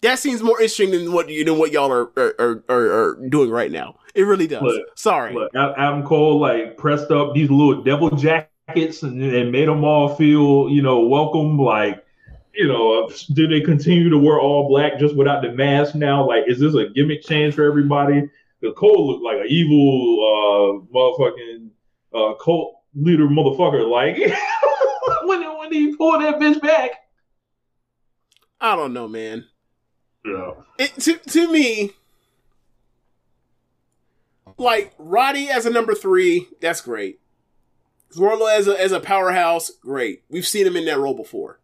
That 0.02 0.20
seems 0.20 0.42
more 0.42 0.62
interesting 0.62 0.92
than 0.92 1.12
what 1.12 1.30
you 1.30 1.44
than 1.44 1.58
what 1.58 1.72
y'all 1.72 1.92
are 1.92 2.12
are, 2.16 2.36
are, 2.40 2.64
are, 2.70 2.94
are 2.94 3.28
doing 3.30 3.50
right 3.50 3.72
now. 3.72 3.96
It 4.14 4.24
really 4.24 4.48
does. 4.48 4.62
Look, 4.62 4.86
Sorry. 4.96 5.34
Look, 5.34 5.52
Adam 5.56 6.04
Cole 6.04 6.40
like 6.40 6.78
pressed 6.78 7.10
up 7.10 7.34
these 7.34 7.50
little 7.50 7.82
devil 7.84 8.12
jackets 8.12 9.02
and, 9.02 9.22
and 9.22 9.52
made 9.52 9.68
them 9.68 9.84
all 9.84 10.16
feel, 10.16 10.70
you 10.70 10.82
know, 10.82 11.02
welcome. 11.02 11.58
Like, 11.58 12.06
you 12.54 12.68
know, 12.68 13.10
do 13.34 13.48
they 13.48 13.62
continue 13.62 14.10
to 14.10 14.18
wear 14.18 14.40
all 14.40 14.70
black 14.70 15.00
just 15.00 15.16
without 15.16 15.42
the 15.42 15.52
mask 15.52 15.96
now? 15.96 16.28
Like, 16.28 16.44
is 16.48 16.60
this 16.60 16.76
a 16.76 16.88
gimmick 16.90 17.24
change 17.24 17.56
for 17.56 17.64
everybody? 17.64 18.30
The 18.62 18.74
Cole 18.74 19.08
looked 19.08 19.24
like 19.24 19.38
an 19.38 19.48
evil 19.48 20.20
uh 20.22 20.94
motherfucking 20.94 21.69
uh 22.14 22.34
cult 22.36 22.76
leader 22.96 23.28
motherfucker. 23.28 23.90
Like 23.90 24.18
when 25.24 25.58
when 25.58 25.72
he 25.72 25.96
pulled 25.96 26.22
that 26.22 26.40
bitch 26.40 26.62
back. 26.62 26.92
I 28.62 28.76
don't 28.76 28.94
know, 28.94 29.08
man. 29.08 29.46
Yeah. 30.26 30.52
It 30.78 30.94
to 31.02 31.18
to 31.18 31.52
me, 31.52 31.92
like 34.58 34.94
Roddy 34.98 35.50
as 35.50 35.66
a 35.66 35.70
number 35.70 35.96
three, 35.96 36.48
that's 36.62 36.82
great. 36.82 37.20
Wardlow 38.16 38.58
as 38.58 38.68
a 38.68 38.80
as 38.80 38.92
a 38.92 39.00
powerhouse, 39.00 39.72
great. 39.82 40.24
We've 40.30 40.48
seen 40.48 40.68
him 40.68 40.76
in 40.76 40.86
that 40.86 41.00
role 41.00 41.14
before. 41.14 41.60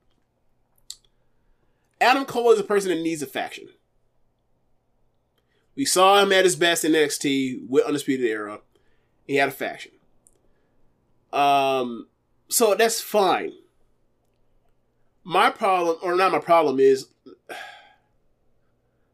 Adam 2.00 2.26
Cole 2.26 2.52
is 2.52 2.60
a 2.60 2.64
person 2.64 2.90
that 2.90 3.02
needs 3.02 3.22
a 3.22 3.28
faction. 3.28 3.70
We 5.76 5.86
saw 5.86 6.22
him 6.22 6.32
at 6.32 6.46
his 6.46 6.56
best 6.56 6.86
in 6.86 6.94
NXT 6.94 7.68
with 7.68 7.86
Undisputed 7.86 8.26
Era. 8.26 8.60
He 9.28 9.36
had 9.36 9.50
a 9.50 9.52
faction. 9.52 9.92
Um, 11.36 12.08
so 12.48 12.76
that's 12.76 13.02
fine. 13.02 13.52
My 15.24 15.50
problem, 15.50 15.98
or 16.02 16.16
not 16.16 16.32
my 16.32 16.40
problem, 16.40 16.80
is 16.80 17.08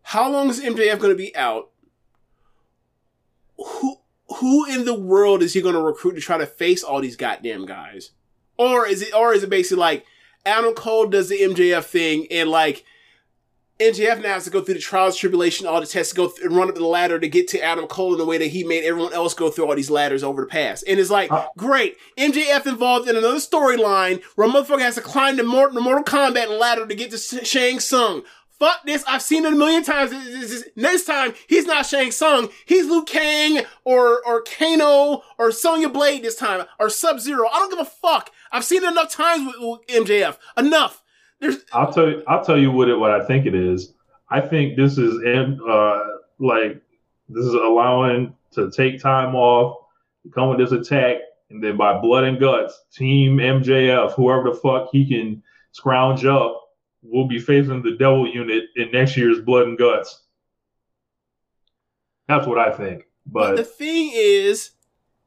how 0.03 0.29
long 0.29 0.49
is 0.49 0.61
MJF 0.61 0.99
going 0.99 1.13
to 1.13 1.15
be 1.15 1.35
out? 1.35 1.69
Who 3.57 3.97
who 4.37 4.65
in 4.65 4.85
the 4.85 4.97
world 4.97 5.41
is 5.41 5.53
he 5.53 5.61
going 5.61 5.75
to 5.75 5.81
recruit 5.81 6.13
to 6.13 6.21
try 6.21 6.37
to 6.37 6.45
face 6.45 6.83
all 6.83 7.01
these 7.01 7.15
goddamn 7.15 7.65
guys? 7.65 8.11
Or 8.57 8.85
is 8.85 9.01
it 9.01 9.13
or 9.13 9.33
is 9.33 9.43
it 9.43 9.49
basically 9.49 9.79
like 9.79 10.05
Adam 10.45 10.73
Cole 10.73 11.07
does 11.07 11.29
the 11.29 11.39
MJF 11.39 11.85
thing 11.85 12.27
and 12.29 12.49
like 12.49 12.83
MJF 13.81 14.21
now 14.21 14.33
has 14.35 14.43
to 14.45 14.49
go 14.49 14.61
through 14.61 14.75
the 14.75 14.79
trials, 14.79 15.17
tribulation, 15.17 15.65
all 15.67 15.79
the 15.81 15.87
tests, 15.87 16.13
go 16.13 16.27
th- 16.29 16.41
and 16.45 16.55
run 16.55 16.69
up 16.69 16.75
the 16.75 16.85
ladder 16.85 17.19
to 17.19 17.27
get 17.27 17.47
to 17.49 17.61
Adam 17.61 17.87
Cole 17.87 18.13
in 18.13 18.19
the 18.19 18.25
way 18.25 18.37
that 18.37 18.47
he 18.47 18.63
made 18.63 18.83
everyone 18.83 19.13
else 19.13 19.33
go 19.33 19.49
through 19.49 19.65
all 19.67 19.75
these 19.75 19.89
ladders 19.89 20.23
over 20.23 20.41
the 20.41 20.47
past. 20.47 20.83
And 20.87 20.99
it's 20.99 21.09
like, 21.09 21.31
Uh, 21.31 21.47
great, 21.57 21.97
MJF 22.17 22.65
involved 22.67 23.09
in 23.09 23.15
another 23.17 23.37
storyline 23.37 24.21
where 24.35 24.47
a 24.47 24.51
motherfucker 24.51 24.81
has 24.81 24.95
to 24.95 25.01
climb 25.01 25.37
the, 25.37 25.43
Mor- 25.43 25.71
the 25.71 25.81
Mortal 25.81 26.03
Kombat 26.03 26.59
ladder 26.59 26.85
to 26.85 26.95
get 26.95 27.11
to 27.11 27.17
Shang 27.17 27.79
Tsung. 27.79 28.23
Fuck 28.59 28.85
this, 28.85 29.03
I've 29.07 29.23
seen 29.23 29.43
it 29.45 29.53
a 29.53 29.55
million 29.55 29.81
times. 29.83 30.13
Next 30.75 31.05
time, 31.05 31.33
he's 31.47 31.65
not 31.65 31.83
Shang 31.87 32.11
Tsung, 32.11 32.49
he's 32.67 32.85
Liu 32.85 33.03
Kang 33.05 33.65
or, 33.83 34.21
or 34.23 34.43
Kano 34.43 35.23
or 35.39 35.51
Sonya 35.51 35.89
Blade 35.89 36.23
this 36.23 36.35
time, 36.35 36.67
or 36.79 36.87
Sub 36.89 37.19
Zero. 37.19 37.47
I 37.51 37.57
don't 37.57 37.71
give 37.71 37.79
a 37.79 37.85
fuck. 37.85 38.29
I've 38.51 38.63
seen 38.63 38.83
it 38.83 38.91
enough 38.91 39.09
times 39.11 39.51
with 39.57 39.87
MJF. 39.87 40.37
Enough. 40.57 41.00
There's, 41.41 41.57
I'll 41.73 41.91
tell 41.91 42.09
you. 42.09 42.23
I'll 42.27 42.45
tell 42.45 42.57
you 42.57 42.71
what 42.71 42.87
it. 42.87 42.95
What 42.95 43.11
I 43.11 43.25
think 43.25 43.45
it 43.45 43.55
is. 43.55 43.93
I 44.29 44.39
think 44.39 44.77
this 44.77 44.97
is 44.97 45.21
in 45.23 45.59
uh 45.67 45.99
like 46.39 46.81
this 47.27 47.45
is 47.45 47.53
allowing 47.53 48.35
to 48.51 48.71
take 48.71 49.01
time 49.01 49.35
off, 49.35 49.85
come 50.33 50.49
with 50.49 50.59
this 50.59 50.71
attack, 50.71 51.17
and 51.49 51.63
then 51.63 51.77
by 51.77 51.99
blood 51.99 52.23
and 52.25 52.39
guts, 52.39 52.79
Team 52.93 53.37
MJF, 53.37 54.13
whoever 54.13 54.51
the 54.51 54.55
fuck 54.55 54.89
he 54.91 55.07
can 55.07 55.41
scrounge 55.71 56.25
up, 56.25 56.61
will 57.01 57.27
be 57.27 57.39
facing 57.39 57.81
the 57.81 57.95
Devil 57.97 58.27
Unit 58.27 58.65
in 58.75 58.91
next 58.91 59.17
year's 59.17 59.41
Blood 59.41 59.67
and 59.67 59.77
Guts. 59.77 60.23
That's 62.27 62.47
what 62.47 62.59
I 62.59 62.71
think. 62.71 63.05
But 63.25 63.51
But 63.51 63.57
the 63.57 63.63
thing 63.63 64.11
is, 64.13 64.71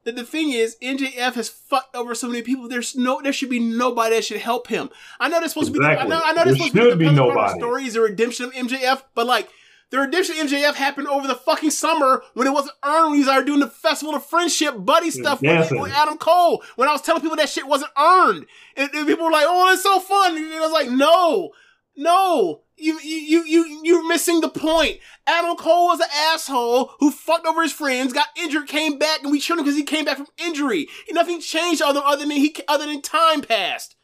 that 0.05 0.16
the 0.16 0.24
thing 0.24 0.51
is, 0.51 0.76
MJF 0.82 1.35
has 1.35 1.48
fucked 1.48 1.97
over 1.97 2.14
so 2.14 2.28
many 2.28 2.43
people. 2.43 2.68
There's 2.68 2.94
no, 2.94 3.20
there 3.22 3.32
should 3.32 3.51
be 3.51 3.59
nobody 3.59 4.16
that 4.16 4.24
should 4.24 4.40
help 4.40 4.68
him. 4.68 4.90
I 5.18 5.28
know 5.28 5.40
there's 5.40 5.52
supposed 5.52 5.72
to 5.72 5.78
be, 5.78 5.85
I 5.85 6.06
know, 6.06 6.20
I 6.22 6.32
know 6.32 6.44
supposed 6.52 6.72
to 6.72 6.97
be, 6.97 7.09
be 7.09 7.14
the 7.14 7.22
Park 7.22 7.35
nobody. 7.35 7.59
story 7.59 7.85
is 7.85 7.94
the 7.94 8.01
redemption 8.01 8.47
of 8.47 8.52
MJF, 8.52 9.02
but 9.14 9.26
like 9.26 9.48
the 9.90 9.98
redemption 9.98 10.39
of 10.39 10.47
MJF 10.48 10.74
happened 10.74 11.09
over 11.09 11.26
the 11.26 11.35
fucking 11.35 11.70
summer 11.70 12.22
when 12.35 12.47
it 12.47 12.52
wasn't 12.52 12.74
earned. 12.85 13.10
When 13.10 13.20
he 13.20 13.24
was 13.24 13.44
doing 13.44 13.60
the 13.60 13.68
festival 13.68 14.14
of 14.14 14.24
friendship 14.26 14.74
buddy 14.78 15.09
mm, 15.09 15.12
stuff 15.12 15.40
with, 15.40 15.70
with 15.70 15.93
Adam 15.93 16.18
Cole. 16.18 16.62
When 16.76 16.89
I 16.89 16.93
was 16.93 17.02
telling 17.02 17.22
people 17.22 17.36
that 17.36 17.48
shit 17.48 17.66
wasn't 17.66 17.93
earned, 17.97 18.47
and, 18.76 18.90
and 18.93 19.06
people 19.06 19.24
were 19.24 19.31
like, 19.31 19.47
"Oh, 19.47 19.72
it's 19.72 19.82
so 19.82 20.01
fun," 20.01 20.36
and 20.36 20.52
I 20.52 20.60
was 20.60 20.72
like, 20.72 20.90
"No, 20.90 21.52
no." 21.97 22.61
You, 22.77 22.99
you, 23.01 23.19
you, 23.19 23.45
you, 23.45 23.81
you're 23.85 24.09
missing 24.09 24.41
the 24.41 24.49
point. 24.49 24.99
Adam 25.29 25.57
Cole 25.57 25.87
was 25.87 26.01
an 26.01 26.09
asshole 26.12 26.91
who 26.99 27.12
fucked 27.12 27.47
over 27.47 27.62
his 27.62 27.73
friends, 27.73 28.12
got 28.12 28.27
injured, 28.37 28.66
came 28.66 28.99
back, 28.99 29.23
and 29.23 29.31
we 29.31 29.39
showed 29.39 29.59
him 29.59 29.65
because 29.65 29.77
he 29.77 29.85
came 29.85 30.05
back 30.05 30.16
from 30.16 30.27
injury. 30.39 30.89
And 31.09 31.15
nothing 31.15 31.41
changed 31.41 31.83
other, 31.83 32.01
other 32.05 32.23
than 32.23 32.33
he, 32.33 32.53
other 32.66 32.85
than 32.87 33.01
time 33.01 33.43
passed. 33.43 33.95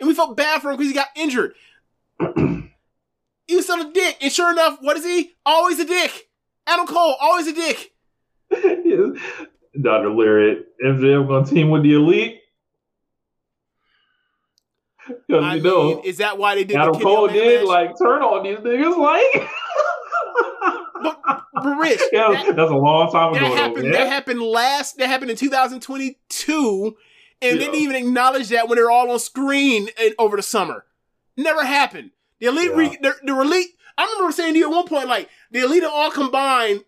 And 0.00 0.08
we 0.08 0.14
felt 0.14 0.38
bad 0.38 0.62
for 0.62 0.70
him 0.70 0.78
because 0.78 0.88
he 0.90 0.94
got 0.94 1.08
injured. 1.14 1.54
he 3.46 3.56
was 3.56 3.64
still 3.64 3.88
a 3.88 3.92
dick. 3.92 4.16
And 4.22 4.32
sure 4.32 4.50
enough, 4.50 4.78
what 4.80 4.96
is 4.96 5.04
he? 5.04 5.34
Always 5.44 5.78
a 5.78 5.84
dick. 5.84 6.30
Adam 6.66 6.86
Cole, 6.86 7.16
always 7.20 7.46
a 7.46 7.52
dick. 7.52 7.92
Dr. 9.80 10.10
Lariat, 10.10 10.66
MJF 10.84 11.28
gonna 11.28 11.46
team 11.46 11.70
with 11.70 11.82
the 11.82 11.94
elite. 11.94 12.40
I 15.30 15.56
you 15.56 15.62
know, 15.62 15.94
mean, 15.96 16.04
is 16.04 16.18
that 16.18 16.38
why 16.38 16.54
they 16.54 16.64
did 16.64 16.76
Adam 16.76 16.92
the 16.94 17.00
Cole 17.00 17.28
did 17.28 17.60
match? 17.60 17.68
like 17.68 17.98
turn 17.98 18.22
on 18.22 18.42
these 18.44 18.58
niggas. 18.58 18.96
Like, 18.96 19.48
but, 21.02 21.42
but 21.54 21.76
Rich, 21.78 22.00
yeah, 22.12 22.28
that- 22.32 22.56
that's 22.56 22.70
a 22.70 22.74
long 22.76 23.10
time 23.10 23.32
that 23.34 23.42
ago. 23.42 23.48
though, 23.50 23.56
happened. 23.56 23.94
That 23.94 24.06
happened 24.08 24.40
last. 24.42 24.96
That 24.98 25.08
happened 25.08 25.30
in 25.30 25.36
2022, 25.36 26.96
and 27.40 27.40
they 27.40 27.48
Yeah. 27.48 27.58
didn't 27.58 27.74
even 27.76 27.96
acknowledge 27.96 28.48
that 28.48 28.68
when 28.68 28.76
they 28.76 28.82
were 28.82 28.90
all 28.90 29.10
on 29.10 29.18
screen 29.18 29.88
over 30.18 30.36
the 30.36 30.42
summer. 30.42 30.84
Never 31.36 31.64
happened. 31.64 32.10
The 32.40 32.46
elite, 32.46 32.74
re, 32.74 32.96
the, 33.00 33.14
the 33.24 33.40
elite. 33.40 33.68
I 33.96 34.04
remember 34.14 34.32
saying 34.32 34.54
to 34.54 34.58
you 34.58 34.66
at 34.66 34.70
one 34.74 34.86
point, 34.86 35.08
like 35.08 35.28
the 35.50 35.60
elite 35.60 35.84
are 35.84 35.90
all 35.92 36.10
combined 36.10 36.82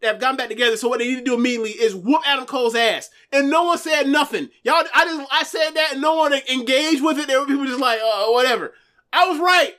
back. 0.00 0.10
Have 0.12 0.20
gotten 0.20 0.36
back 0.36 0.48
together. 0.48 0.76
So 0.76 0.88
what 0.88 0.98
they 0.98 1.08
need 1.08 1.16
to 1.18 1.24
do 1.24 1.34
immediately 1.34 1.70
is 1.70 1.94
whoop 1.94 2.22
Adam 2.26 2.46
Cole's 2.46 2.74
ass, 2.74 3.10
and 3.32 3.50
no 3.50 3.64
one 3.64 3.78
said 3.78 4.08
nothing. 4.08 4.48
Y'all, 4.62 4.82
I 4.94 5.04
just 5.04 5.28
I 5.32 5.42
said 5.44 5.70
that, 5.72 5.92
and 5.92 6.02
no 6.02 6.14
one 6.16 6.32
engaged 6.32 7.02
with 7.02 7.18
it. 7.18 7.26
There 7.26 7.40
were 7.40 7.46
people 7.46 7.66
just 7.66 7.80
like, 7.80 7.98
uh, 8.00 8.26
whatever. 8.28 8.72
I 9.12 9.28
was 9.28 9.38
right. 9.38 9.74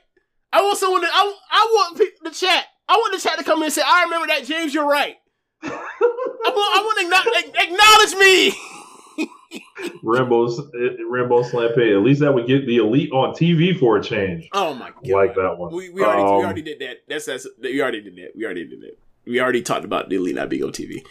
I 0.52 0.60
want 0.62 0.78
someone 0.78 1.00
to. 1.00 1.06
I, 1.06 1.34
I 1.50 1.68
want 1.72 2.00
the 2.22 2.30
chat. 2.30 2.66
I 2.88 2.94
want 2.96 3.14
the 3.14 3.20
chat 3.26 3.38
to 3.38 3.44
come 3.44 3.58
in 3.58 3.64
and 3.64 3.72
say, 3.72 3.82
I 3.84 4.04
remember 4.04 4.26
that, 4.26 4.44
James. 4.44 4.74
You're 4.74 4.86
right. 4.88 5.16
I 5.62 5.68
want, 5.70 6.50
I 6.50 6.82
want 6.82 7.54
to 7.54 7.62
acknowledge, 7.62 8.14
me. 8.18 8.52
Rambo's 10.02 10.60
Rambo 11.08 11.42
Slam 11.42 11.70
Pay. 11.74 11.92
At 11.94 12.02
least 12.02 12.20
that 12.20 12.32
would 12.32 12.46
get 12.46 12.66
the 12.66 12.78
elite 12.78 13.12
on 13.12 13.34
TV 13.34 13.78
for 13.78 13.96
a 13.96 14.02
change. 14.02 14.48
Oh 14.52 14.74
my 14.74 14.90
god! 14.90 15.06
Like 15.06 15.34
that 15.36 15.56
one. 15.58 15.72
We, 15.72 15.90
we 15.90 16.02
already 16.02 16.22
we 16.22 16.28
Um, 16.28 16.34
already 16.44 16.62
did 16.62 16.80
that. 16.80 16.96
That's 17.08 17.26
that's 17.26 17.46
we 17.60 17.80
already 17.80 18.00
did 18.00 18.16
that. 18.16 18.32
We 18.36 18.44
already 18.44 18.66
did 18.66 18.80
that. 18.82 18.98
We 19.24 19.40
already 19.40 19.62
talked 19.62 19.84
about 19.84 20.08
the 20.08 20.32
not 20.32 20.48
being 20.48 20.64
on 20.64 20.70
TV. 20.72 21.02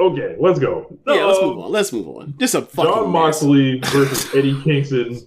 Okay, 0.00 0.36
let's 0.40 0.58
go. 0.58 0.98
Yeah, 1.06 1.24
let's 1.26 1.38
Um, 1.38 1.46
move 1.46 1.58
on. 1.58 1.70
Let's 1.72 1.92
move 1.92 2.08
on. 2.08 2.34
Just 2.38 2.54
a 2.54 2.62
fucking 2.62 2.90
John 2.90 3.04
mess. 3.04 3.12
Moxley 3.12 3.78
versus 3.80 4.34
Eddie 4.34 4.60
Kingston, 4.62 5.20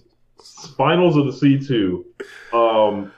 finals 0.76 1.16
of 1.16 1.24
the 1.26 1.32
C2. 1.32 2.04
Um, 2.52 3.12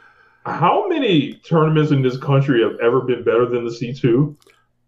how 0.46 0.86
many 0.88 1.34
tournaments 1.44 1.90
in 1.90 2.02
this 2.02 2.16
country 2.18 2.62
have 2.62 2.78
ever 2.80 3.00
been 3.00 3.24
better 3.24 3.46
than 3.46 3.64
the 3.64 3.70
C2? 3.70 4.36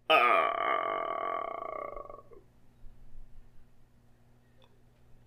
Uh, 0.09 0.47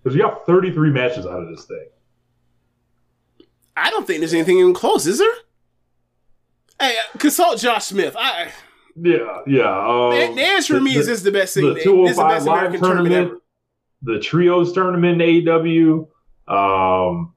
Because 0.03 0.17
you 0.17 0.23
got 0.23 0.45
33 0.47 0.91
matches 0.91 1.25
out 1.25 1.43
of 1.43 1.49
this 1.49 1.65
thing. 1.65 1.87
I 3.77 3.89
don't 3.91 4.07
think 4.07 4.21
there's 4.21 4.35
anything 4.35 4.59
even 4.59 4.75
close. 4.75 5.07
Is 5.07 5.19
there? 5.19 5.33
Hey, 6.79 6.97
uh, 6.99 7.19
consult 7.19 7.59
Josh 7.59 7.85
Smith. 7.87 8.15
I 8.19 8.53
Yeah, 8.97 9.41
yeah. 9.47 9.87
Um, 9.89 10.11
the, 10.11 10.35
the 10.35 10.43
answer 10.43 10.75
to 10.75 10.81
me 10.81 10.93
is 10.97 11.07
this 11.07 11.19
is 11.19 11.23
the 11.25 11.33
best 11.33 11.55
thing. 11.55 11.65
the 11.65 11.77
is 11.77 11.85
the 11.85 11.91
205 11.91 12.29
best 12.29 12.47
live 12.47 12.59
American 12.59 12.81
tournament 12.81 13.15
tournament, 13.15 13.43
the 14.03 14.21
trios 14.21 14.73
tournament 14.73 15.21
in 15.21 15.45
AEW. 15.45 16.09
Um, 16.47 17.35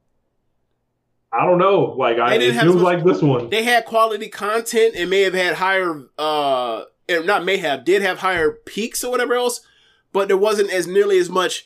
I 1.31 1.45
don't 1.45 1.59
know. 1.59 1.95
Like, 1.97 2.17
I, 2.17 2.35
it 2.35 2.59
feels 2.59 2.81
like 2.81 3.03
this 3.03 3.21
one. 3.21 3.49
They 3.49 3.63
had 3.63 3.85
quality 3.85 4.27
content 4.27 4.95
and 4.95 5.09
may 5.09 5.21
have 5.21 5.33
had 5.33 5.55
higher, 5.55 6.03
uh, 6.17 6.83
not 7.09 7.45
may 7.45 7.57
have, 7.57 7.85
did 7.85 8.01
have 8.01 8.19
higher 8.19 8.51
peaks 8.51 9.03
or 9.03 9.11
whatever 9.11 9.35
else, 9.35 9.61
but 10.13 10.27
there 10.27 10.37
wasn't 10.37 10.71
as 10.71 10.87
nearly 10.87 11.19
as 11.19 11.29
much, 11.29 11.65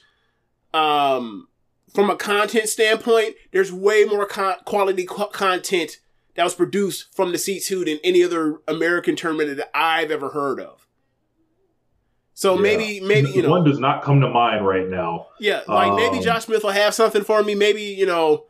um, 0.73 1.47
from 1.93 2.09
a 2.09 2.15
content 2.15 2.69
standpoint, 2.69 3.35
there's 3.51 3.71
way 3.71 4.03
more 4.03 4.25
con- 4.25 4.55
quality 4.65 5.05
co- 5.05 5.27
content 5.27 5.99
that 6.35 6.43
was 6.43 6.55
produced 6.55 7.13
from 7.15 7.31
the 7.31 7.37
C2 7.37 7.85
than 7.85 7.99
any 8.03 8.23
other 8.23 8.59
American 8.67 9.15
tournament 9.15 9.57
that 9.57 9.69
I've 9.75 10.11
ever 10.11 10.29
heard 10.29 10.59
of. 10.59 10.87
So 12.33 12.55
Yeah. 12.55 12.61
maybe, 12.61 12.99
maybe, 13.01 13.29
you 13.31 13.41
know, 13.43 13.49
one 13.51 13.63
does 13.63 13.79
not 13.79 14.01
come 14.03 14.21
to 14.21 14.29
mind 14.29 14.65
right 14.65 14.87
now. 14.87 15.27
yeah, 15.39 15.61
like 15.67 15.93
maybe 15.95 16.17
Um, 16.17 16.23
Josh 16.23 16.45
Smith 16.45 16.63
will 16.63 16.71
have 16.71 16.93
something 16.93 17.23
for 17.23 17.43
me. 17.43 17.53
Maybe 17.55 17.83
you 17.83 18.05
know, 18.05 18.45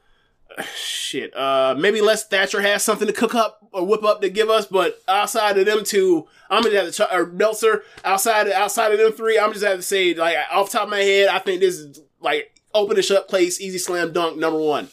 shit. 0.75 1.35
Uh, 1.35 1.75
maybe 1.77 2.01
Les 2.01 2.23
Thatcher 2.25 2.61
has 2.61 2.83
something 2.83 3.07
to 3.07 3.13
cook 3.13 3.35
up 3.35 3.59
or 3.73 3.85
whip 3.85 4.03
up 4.03 4.21
to 4.21 4.29
give 4.29 4.49
us. 4.49 4.65
But 4.65 5.01
outside 5.07 5.57
of 5.57 5.65
them 5.65 5.83
two, 5.83 6.27
I'm 6.49 6.63
gonna 6.63 6.75
have 6.83 6.91
to. 6.93 7.15
Or 7.15 7.25
Meltzer. 7.25 7.83
Outside 8.05 8.49
outside 8.49 8.91
of 8.93 8.99
them 8.99 9.11
three, 9.11 9.37
I'm 9.39 9.51
just 9.53 9.65
have 9.65 9.77
to 9.77 9.83
say 9.83 10.13
like 10.13 10.37
off 10.51 10.71
the 10.71 10.77
top 10.77 10.85
of 10.85 10.91
my 10.91 10.99
head, 10.99 11.27
I 11.29 11.39
think 11.39 11.59
this 11.59 11.77
is 11.77 11.99
like 12.21 12.53
open 12.73 12.95
and 12.95 13.03
shut 13.05 13.27
place, 13.27 13.59
easy 13.59 13.77
slam 13.77 14.13
dunk 14.13 14.37
number 14.37 14.59
one. 14.59 14.89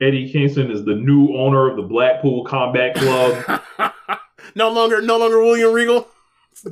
Eddie 0.00 0.30
Kingston 0.30 0.70
is 0.70 0.84
the 0.84 0.94
new 0.94 1.34
owner 1.36 1.70
of 1.70 1.76
the 1.76 1.82
Blackpool 1.82 2.44
Combat 2.44 2.94
Club. 2.94 3.62
no 4.54 4.70
longer, 4.70 5.00
no 5.00 5.16
longer 5.16 5.38
William 5.38 5.72
Regal. 5.72 6.08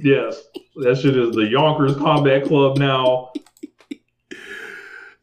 yes, 0.02 0.42
that 0.76 0.98
shit 0.98 1.16
is 1.16 1.34
the 1.34 1.46
Yonkers 1.46 1.96
Combat 1.96 2.44
Club 2.44 2.78
now. 2.78 3.32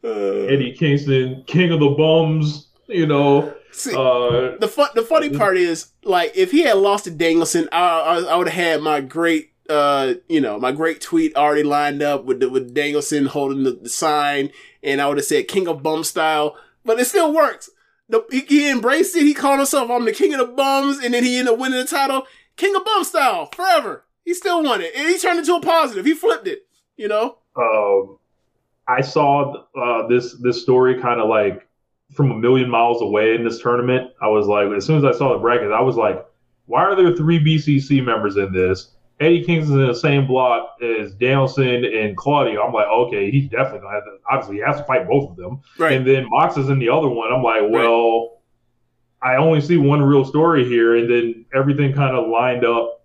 Uh, 0.04 0.48
Eddie 0.48 0.72
Kingston, 0.72 1.44
King 1.46 1.70
of 1.70 1.78
the 1.78 1.90
Bums. 1.90 2.68
You 2.88 3.06
know, 3.06 3.54
see, 3.70 3.94
uh, 3.94 4.56
the 4.58 4.68
fun, 4.68 4.88
the 4.94 5.02
funny 5.02 5.30
part 5.30 5.56
is, 5.56 5.92
like, 6.02 6.32
if 6.36 6.50
he 6.50 6.62
had 6.62 6.76
lost 6.76 7.04
to 7.04 7.10
Danielson, 7.10 7.68
I, 7.70 7.78
I, 7.78 8.18
I 8.22 8.36
would 8.36 8.48
have 8.48 8.64
had 8.64 8.82
my 8.82 9.00
great, 9.00 9.52
uh, 9.70 10.14
you 10.28 10.40
know, 10.40 10.58
my 10.58 10.72
great 10.72 11.00
tweet 11.00 11.36
already 11.36 11.62
lined 11.62 12.02
up 12.02 12.24
with 12.24 12.40
the, 12.40 12.50
with 12.50 12.74
Danielson 12.74 13.26
holding 13.26 13.62
the, 13.62 13.70
the 13.70 13.88
sign, 13.88 14.50
and 14.82 15.00
I 15.00 15.06
would 15.06 15.18
have 15.18 15.24
said 15.24 15.46
"King 15.46 15.68
of 15.68 15.84
Bum" 15.84 16.02
style, 16.02 16.56
but 16.84 16.98
it 16.98 17.06
still 17.06 17.32
works. 17.32 17.70
The, 18.12 18.24
he, 18.30 18.40
he 18.40 18.70
embraced 18.70 19.16
it. 19.16 19.22
He 19.22 19.32
called 19.32 19.58
himself 19.58 19.90
"I'm 19.90 20.04
the 20.04 20.12
King 20.12 20.34
of 20.34 20.38
the 20.38 20.52
Bums," 20.52 20.98
and 21.02 21.14
then 21.14 21.24
he 21.24 21.38
ended 21.38 21.54
up 21.54 21.58
winning 21.58 21.78
the 21.78 21.86
title, 21.86 22.26
"King 22.56 22.76
of 22.76 22.84
Bum" 22.84 23.04
style, 23.04 23.46
forever. 23.46 24.04
He 24.24 24.34
still 24.34 24.62
won 24.62 24.82
it, 24.82 24.92
and 24.94 25.08
he 25.08 25.18
turned 25.18 25.38
into 25.38 25.54
a 25.54 25.60
positive. 25.60 26.04
He 26.04 26.12
flipped 26.14 26.46
it, 26.46 26.66
you 26.96 27.08
know. 27.08 27.38
um, 27.56 28.18
I 28.86 29.00
saw 29.00 29.64
uh, 29.74 30.06
this 30.08 30.34
this 30.40 30.60
story 30.60 31.00
kind 31.00 31.20
of 31.20 31.28
like 31.28 31.66
from 32.14 32.30
a 32.30 32.36
million 32.36 32.68
miles 32.68 33.00
away 33.00 33.34
in 33.34 33.44
this 33.44 33.60
tournament. 33.60 34.10
I 34.20 34.28
was 34.28 34.46
like, 34.46 34.68
as 34.68 34.84
soon 34.84 34.98
as 34.98 35.04
I 35.04 35.16
saw 35.16 35.32
the 35.32 35.38
bracket, 35.38 35.72
I 35.72 35.80
was 35.80 35.96
like, 35.96 36.24
why 36.66 36.82
are 36.82 36.94
there 36.94 37.16
three 37.16 37.42
BCC 37.42 38.04
members 38.04 38.36
in 38.36 38.52
this? 38.52 38.90
Eddie 39.22 39.44
Kingston's 39.44 39.78
in 39.78 39.86
the 39.86 39.94
same 39.94 40.26
block 40.26 40.76
as 40.82 41.14
Danielson 41.14 41.84
and 41.84 42.16
Claudio. 42.16 42.62
I'm 42.62 42.72
like, 42.72 42.86
okay, 42.86 43.30
he's 43.30 43.48
definitely 43.48 43.80
gonna 43.80 43.94
have 43.94 44.04
to. 44.04 44.18
Obviously, 44.30 44.56
he 44.56 44.62
has 44.62 44.76
to 44.78 44.84
fight 44.84 45.08
both 45.08 45.30
of 45.30 45.36
them. 45.36 45.60
Right. 45.78 45.92
And 45.92 46.06
then 46.06 46.26
Mox 46.28 46.56
is 46.56 46.68
in 46.68 46.78
the 46.78 46.88
other 46.88 47.08
one. 47.08 47.32
I'm 47.32 47.42
like, 47.42 47.62
well, 47.68 48.42
I 49.22 49.36
only 49.36 49.60
see 49.60 49.76
one 49.76 50.02
real 50.02 50.24
story 50.24 50.66
here, 50.66 50.96
and 50.96 51.08
then 51.08 51.44
everything 51.54 51.92
kind 51.92 52.16
of 52.16 52.28
lined 52.28 52.64
up 52.64 53.04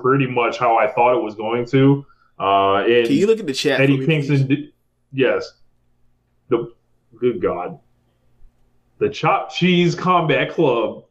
pretty 0.00 0.26
much 0.26 0.58
how 0.58 0.76
I 0.76 0.90
thought 0.92 1.16
it 1.18 1.22
was 1.22 1.34
going 1.34 1.66
to. 1.66 2.06
Uh, 2.38 2.76
and 2.84 3.06
Can 3.06 3.16
you 3.16 3.26
look 3.26 3.40
at 3.40 3.46
the 3.46 3.52
chat? 3.52 3.80
Eddie 3.80 4.04
Kingston, 4.04 4.72
yes. 5.12 5.52
The 6.48 6.72
good 7.16 7.40
God, 7.40 7.78
the 8.98 9.08
Chopped 9.08 9.54
Cheese 9.54 9.94
Combat 9.94 10.50
Club, 10.50 11.04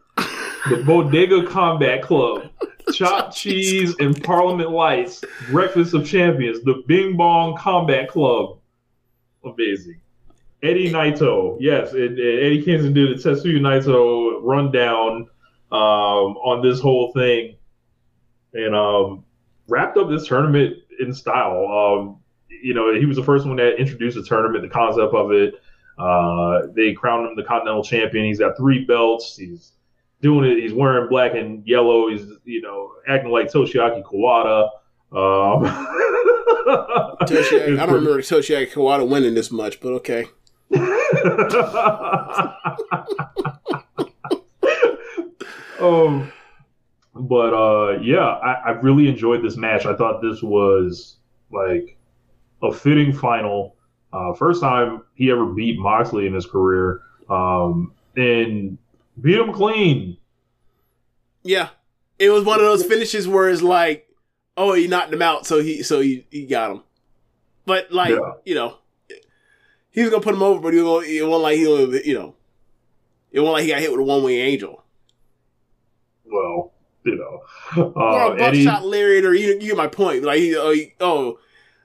the 0.70 0.84
Bodega 0.86 1.46
Combat 1.48 2.02
Club, 2.02 2.50
Chopped 2.92 3.36
Cheese 3.38 3.96
and 4.00 4.22
Parliament 4.24 4.72
Lights, 4.72 5.24
Breakfast 5.52 5.94
of 5.94 6.06
Champions, 6.06 6.64
the 6.64 6.84
Bing 6.88 7.16
Bong 7.16 7.58
Combat 7.58 8.10
Club, 8.10 8.60
amazing. 9.44 10.00
Eddie 10.62 10.92
Naito, 10.92 11.58
yes, 11.60 11.92
and, 11.92 12.18
and 12.18 12.40
Eddie 12.40 12.64
Kingston 12.64 12.94
did 12.94 13.12
a 13.12 13.16
Tetsuya 13.16 13.60
Naito 13.60 14.40
rundown 14.42 15.28
um, 15.72 16.38
on 16.38 16.62
this 16.62 16.80
whole 16.80 17.12
thing, 17.12 17.58
and 18.54 18.74
um, 18.74 19.26
wrapped 19.68 19.98
up 19.98 20.10
this 20.10 20.28
tournament 20.28 20.78
in 21.00 21.14
style. 21.14 21.68
Um, 21.68 22.20
you 22.50 22.74
know, 22.74 22.94
he 22.98 23.06
was 23.06 23.18
the 23.18 23.24
first 23.24 23.46
one 23.46 23.58
that 23.58 23.80
introduced 23.80 24.16
the 24.16 24.24
tournament, 24.24 24.64
the 24.64 24.70
concept 24.70 25.14
of 25.14 25.32
it. 25.32 25.56
Uh, 25.98 26.68
they 26.74 26.94
crowned 26.94 27.28
him 27.28 27.36
the 27.36 27.44
Continental 27.44 27.84
Champion. 27.84 28.26
He's 28.26 28.40
got 28.40 28.56
three 28.58 28.86
belts. 28.86 29.36
He's 29.36 29.74
doing 30.24 30.50
it. 30.50 30.60
He's 30.60 30.74
wearing 30.74 31.08
black 31.10 31.36
and 31.36 31.68
yellow. 31.68 32.10
He's 32.10 32.26
you 32.46 32.62
know 32.62 32.94
acting 33.08 33.32
like 33.32 33.52
Toshiaki 33.52 34.02
Kawada. 34.04 34.70
Um, 35.12 35.66
Toshiaki, 37.28 37.80
I 37.80 37.86
don't 37.86 37.96
remember 37.96 38.22
Toshiaki 38.22 38.72
Kawada 38.72 39.08
winning 39.08 39.36
this 39.36 39.52
much, 39.52 39.80
but 39.80 39.90
okay. 39.94 40.26
um, 45.80 46.32
but 47.14 47.54
uh, 47.54 48.00
yeah, 48.02 48.26
I, 48.26 48.54
I 48.54 48.72
really 48.72 49.08
enjoyed 49.08 49.44
this 49.44 49.58
match. 49.58 49.86
I 49.86 49.96
thought 49.96 50.22
this 50.22 50.42
was 50.42 51.18
like 51.52 51.96
a 52.64 52.74
fitting 52.74 53.14
final. 53.14 53.76
Uh, 54.12 54.34
first 54.34 54.62
time 54.62 55.04
he 55.16 55.30
ever 55.30 55.46
beat 55.46 55.78
Moxley 55.78 56.26
in 56.28 56.34
his 56.34 56.46
career, 56.46 57.02
um, 57.30 57.94
and 58.16 58.78
beat 59.20 59.38
him 59.40 59.54
clean. 59.54 60.18
Yeah, 61.44 61.70
it 62.20 62.30
was 62.30 62.44
one 62.46 62.60
of 62.60 62.66
those 62.66 62.86
finishes 62.86 63.28
where 63.28 63.50
it's 63.50 63.62
like, 63.62 64.08
oh, 64.56 64.74
he 64.74 64.88
knocked 64.88 65.14
him 65.14 65.22
out, 65.22 65.46
so 65.46 65.62
he 65.62 65.84
so 65.84 66.00
he, 66.02 66.26
he 66.32 66.46
got 66.46 66.72
him. 66.72 66.84
But 67.66 67.92
like 67.92 68.12
Yeah. 68.12 68.34
you 68.46 68.56
know, 68.56 68.78
he 69.92 70.02
was 70.02 70.10
gonna 70.10 70.24
put 70.24 70.36
him 70.36 70.44
over, 70.44 70.62
but 70.62 70.74
he 70.74 70.80
was 70.82 71.04
gonna, 71.04 71.06
it 71.14 71.28
wasn't 71.28 71.44
like 71.44 71.58
he 71.58 71.68
was, 71.68 72.06
you 72.06 72.14
know, 72.14 72.36
it 73.32 73.40
wasn't 73.42 73.54
like 73.54 73.64
he 73.64 73.70
got 73.72 73.82
hit 73.82 73.92
with 73.92 74.00
a 74.00 74.04
one 74.04 74.24
wing 74.24 74.38
angel 74.40 74.84
Well, 76.26 76.72
you 77.04 77.16
know, 77.18 77.42
uh, 77.96 78.00
or 78.00 78.36
a 78.38 78.42
Eddie. 78.42 78.66
buckshot 78.66 78.86
lariat, 78.86 79.26
or 79.26 79.34
you, 79.34 79.54
you 79.60 79.60
get 79.68 79.78
my 79.78 79.88
point. 79.88 80.24
Like 80.24 80.40
he, 80.40 80.56
oh, 80.56 80.72
he, 80.72 80.94
oh, 81.02 81.40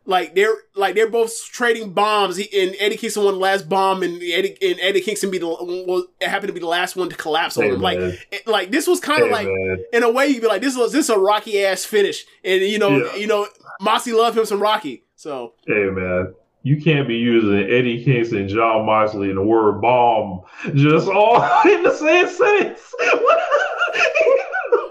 like 0.08 0.34
they're 0.34 0.54
like 0.74 0.94
they're 0.96 1.10
both 1.10 1.32
trading 1.52 1.92
bombs. 1.92 2.36
He, 2.36 2.48
and 2.62 2.74
Eddie 2.80 2.96
Kingston 2.96 3.24
won 3.24 3.34
the 3.34 3.40
last 3.40 3.68
bomb, 3.68 4.02
and 4.02 4.14
Eddie 4.22 4.56
and 4.62 4.80
Eddie 4.80 5.02
Kingston 5.02 5.30
be 5.30 5.38
the 5.38 5.46
was 5.46 6.06
happened 6.20 6.48
to 6.48 6.52
be 6.54 6.60
the 6.60 6.66
last 6.66 6.96
one 6.96 7.08
to 7.10 7.14
collapse 7.16 7.56
on 7.58 7.64
him. 7.64 7.80
Like, 7.80 7.98
it- 7.98 8.46
like 8.46 8.70
this 8.70 8.86
was 8.86 8.98
kind 9.00 9.20
of 9.22 9.28
Hey, 9.28 9.32
like 9.34 9.46
man. 9.48 9.84
in 9.92 10.02
a 10.02 10.10
way 10.10 10.26
you'd 10.28 10.40
be 10.42 10.48
like, 10.48 10.62
this 10.62 10.76
was 10.76 10.92
this 10.92 11.04
is 11.04 11.10
a 11.10 11.18
Rocky 11.18 11.62
ass 11.64 11.84
finish, 11.84 12.24
and 12.42 12.62
you 12.62 12.78
know, 12.78 12.96
Yeah. 13.04 13.14
you 13.16 13.26
know, 13.26 13.46
Mossy 13.80 14.12
loved 14.12 14.36
him 14.38 14.44
some 14.46 14.60
Rocky, 14.60 15.04
so 15.14 15.52
Hey 15.66 15.90
man, 15.90 16.34
you 16.62 16.80
can't 16.80 17.06
be 17.06 17.16
using 17.16 17.70
Eddie 17.70 18.02
Kingston, 18.02 18.48
Jon 18.48 18.86
Moxley, 18.86 19.28
and 19.28 19.36
the 19.38 19.42
word 19.42 19.80
bomb 19.82 20.40
just 20.74 21.06
all 21.08 21.36
in 21.66 21.82
the 21.82 21.94
same 21.94 22.28
sentence. 22.28 22.94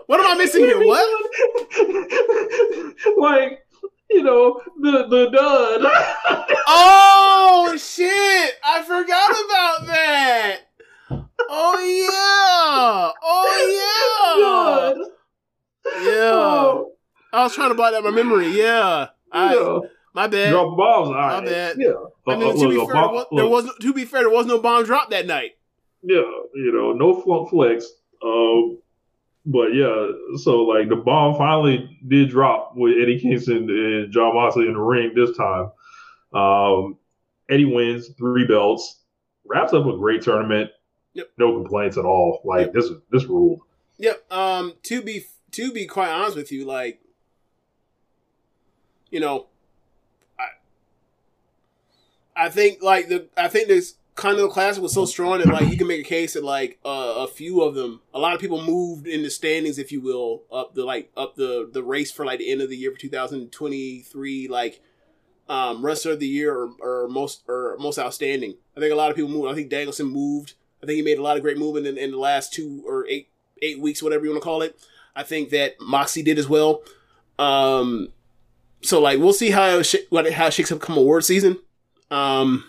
what 0.05 0.19
am 0.19 0.27
I 0.27 0.35
missing 0.37 0.61
here? 0.65 0.79
What? 0.79 1.23
like, 3.17 3.65
you 4.09 4.23
know, 4.23 4.61
the 4.81 5.07
the 5.07 5.29
dud. 5.31 6.47
Oh 6.69 7.75
shit! 7.77 8.53
I 8.63 8.81
forgot 8.83 9.31
about 9.31 9.87
that. 9.87 10.59
Oh 11.49 11.79
yeah! 11.79 13.11
Oh 13.23 14.93
Dud. 14.93 14.97
yeah! 16.03 16.11
Yeah. 16.11 16.31
Oh, 16.33 16.91
I 17.31 17.43
was 17.43 17.55
trying 17.55 17.69
to 17.69 17.75
block 17.75 17.93
out 17.93 18.03
my 18.03 18.11
memory. 18.11 18.49
Yeah. 18.49 19.07
I, 19.31 19.55
yeah. 19.55 19.79
my 20.13 20.27
bad. 20.27 20.49
Drop 20.51 20.77
bombs. 20.77 21.07
All 21.09 21.13
right. 21.13 21.45
bad. 21.45 21.77
Yeah. 21.79 21.91
I 22.27 22.33
Uh, 22.33 22.37
mean, 22.37 22.49
uh, 22.49 22.53
to 22.61 22.69
be 22.69 22.75
fair, 22.75 22.85
there 22.85 22.93
bomb- 22.93 23.13
was, 23.13 23.25
there 23.31 23.47
was 23.47 23.69
to 23.81 23.93
be 23.93 24.05
fair, 24.05 24.19
there 24.21 24.29
was 24.29 24.45
no 24.45 24.59
bomb 24.59 24.83
drop 24.85 25.09
that 25.11 25.25
night. 25.25 25.51
Yeah, 26.03 26.17
you 26.55 26.71
know, 26.73 26.91
no 26.93 27.21
flunk 27.21 27.49
flex. 27.49 27.85
Um, 28.23 28.79
but 29.49 29.73
yeah, 29.73 30.07
so 30.35 30.63
like 30.63 30.89
the 30.89 30.97
bomb 30.97 31.35
finally 31.37 31.97
did 32.07 32.29
drop 32.29 32.73
with 32.75 32.95
Eddie 33.01 33.19
Kingston 33.19 33.69
and 33.69 34.11
Jon 34.11 34.35
Moxley 34.35 34.67
in 34.67 34.73
the 34.73 34.79
ring 34.79 35.13
this 35.15 35.35
time. 35.37 35.71
Um, 36.33 36.97
Eddie 37.49 37.65
wins 37.65 38.09
three 38.17 38.45
belts, 38.45 38.99
wraps 39.45 39.71
up 39.73 39.85
a 39.85 39.97
great 39.97 40.21
tournament. 40.21 40.69
Yep. 41.13 41.31
No 41.37 41.53
complaints 41.53 41.97
at 41.97 42.03
all. 42.05 42.41
Like 42.43 42.67
Yep. 42.67 42.73
this, 42.73 42.89
this 43.09 43.23
ruled. 43.25 43.61
Yep. 43.97 44.31
Um. 44.31 44.73
To 44.83 45.01
be 45.01 45.25
to 45.51 45.71
be 45.71 45.87
quite 45.87 46.09
honest 46.09 46.35
with 46.35 46.51
you, 46.51 46.65
like, 46.65 47.01
you 49.09 49.19
know, 49.21 49.47
I 50.37 50.47
I 52.35 52.49
think 52.49 52.83
like 52.83 53.07
the 53.07 53.29
I 53.37 53.47
think 53.47 53.69
this 53.69 53.95
Continental 54.17 54.51
Classic 54.51 54.81
was 54.81 54.93
so 54.93 55.05
strong 55.05 55.37
that 55.37 55.47
like 55.47 55.69
you 55.69 55.77
can 55.77 55.85
make 55.85 56.01
a 56.01 56.09
case 56.09 56.33
that 56.33 56.43
like 56.43 56.79
uh, 56.83 57.13
a 57.17 57.27
few 57.27 57.61
of 57.61 57.75
them, 57.75 58.01
a 58.15 58.19
lot 58.19 58.33
of 58.33 58.41
people 58.41 58.59
moved 58.59 59.05
in 59.05 59.21
the 59.21 59.29
standings, 59.29 59.77
if 59.77 59.91
you 59.91 60.01
will, 60.01 60.41
up 60.51 60.73
the 60.73 60.83
like 60.83 61.11
up 61.15 61.35
the 61.35 61.69
the 61.71 61.83
race 61.83 62.11
for 62.11 62.25
like 62.25 62.39
the 62.39 62.51
end 62.51 62.59
of 62.61 62.69
the 62.69 62.75
year 62.75 62.91
for 62.91 62.97
2023, 62.97 64.47
like 64.47 64.81
um 65.47 65.85
wrestler 65.85 66.13
of 66.13 66.19
the 66.19 66.27
year 66.27 66.53
or, 66.53 66.71
or 66.81 67.07
most 67.07 67.43
or 67.47 67.77
most 67.79 67.99
outstanding. 67.99 68.55
I 68.75 68.79
think 68.79 68.91
a 68.91 68.95
lot 68.95 69.11
of 69.11 69.15
people 69.15 69.29
moved. 69.29 69.51
I 69.51 69.53
think 69.53 69.69
Danielson 69.69 70.07
moved. 70.07 70.55
I 70.81 70.87
think 70.87 70.95
he 70.95 71.03
made 71.03 71.19
a 71.19 71.23
lot 71.23 71.37
of 71.37 71.43
great 71.43 71.59
movement 71.59 71.85
in, 71.85 71.95
in 71.99 72.09
the 72.09 72.17
last 72.17 72.51
two 72.51 72.83
or 72.87 73.05
eight 73.07 73.29
eight 73.61 73.79
weeks, 73.79 74.01
whatever 74.01 74.25
you 74.25 74.31
want 74.31 74.41
to 74.41 74.45
call 74.45 74.63
it. 74.63 74.79
I 75.15 75.21
think 75.21 75.51
that 75.51 75.75
Moxie 75.79 76.23
did 76.23 76.39
as 76.39 76.49
well. 76.49 76.81
Um, 77.37 78.09
so 78.81 78.99
like 78.99 79.19
we'll 79.19 79.31
see 79.31 79.51
how 79.51 79.83
sh- 79.83 80.07
what 80.09 80.33
how 80.33 80.47
it 80.47 80.53
shakes 80.53 80.71
up 80.71 80.79
come 80.81 80.97
award 80.97 81.23
season. 81.23 81.59
Um, 82.09 82.63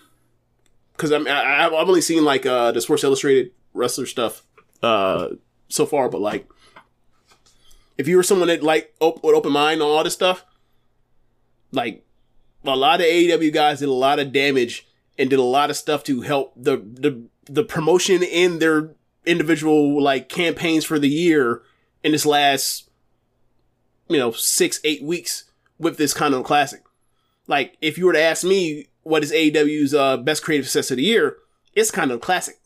because 0.98 1.12
I'm 1.12 1.26
I, 1.28 1.64
I've 1.64 1.72
only 1.72 2.00
seen 2.00 2.24
like 2.24 2.44
uh 2.44 2.72
the 2.72 2.80
Sports 2.80 3.04
Illustrated 3.04 3.52
wrestler 3.72 4.06
stuff 4.06 4.42
uh 4.82 5.28
so 5.68 5.86
far, 5.86 6.08
but 6.08 6.20
like 6.20 6.48
if 7.96 8.08
you 8.08 8.16
were 8.16 8.22
someone 8.22 8.48
that 8.48 8.62
like 8.62 8.94
op- 9.00 9.22
with 9.22 9.34
open 9.34 9.52
mind 9.52 9.80
on 9.80 9.88
all 9.88 10.04
this 10.04 10.14
stuff, 10.14 10.44
like 11.72 12.04
a 12.64 12.76
lot 12.76 13.00
of 13.00 13.06
AEW 13.06 13.52
guys 13.52 13.78
did 13.78 13.88
a 13.88 13.92
lot 13.92 14.18
of 14.18 14.32
damage 14.32 14.86
and 15.16 15.30
did 15.30 15.38
a 15.38 15.42
lot 15.42 15.70
of 15.70 15.76
stuff 15.76 16.02
to 16.04 16.22
help 16.22 16.52
the 16.56 16.76
the 16.76 17.22
the 17.44 17.64
promotion 17.64 18.22
in 18.22 18.58
their 18.58 18.90
individual 19.24 20.02
like 20.02 20.28
campaigns 20.28 20.84
for 20.84 20.98
the 20.98 21.08
year 21.08 21.62
in 22.02 22.12
this 22.12 22.26
last 22.26 22.90
you 24.08 24.18
know 24.18 24.32
six 24.32 24.80
eight 24.82 25.02
weeks 25.02 25.44
with 25.78 25.96
this 25.96 26.12
Conti 26.12 26.42
Classic. 26.42 26.82
Like 27.46 27.76
if 27.80 27.98
you 27.98 28.06
were 28.06 28.12
to 28.12 28.20
ask 28.20 28.42
me 28.44 28.88
what 29.08 29.22
is 29.24 29.32
AEW's 29.32 29.94
uh, 29.94 30.16
best 30.18 30.42
creative 30.42 30.66
success 30.66 30.90
of 30.90 30.96
the 30.98 31.02
year 31.02 31.36
it's 31.74 31.90
Conti 31.90 32.16
Classic 32.18 32.56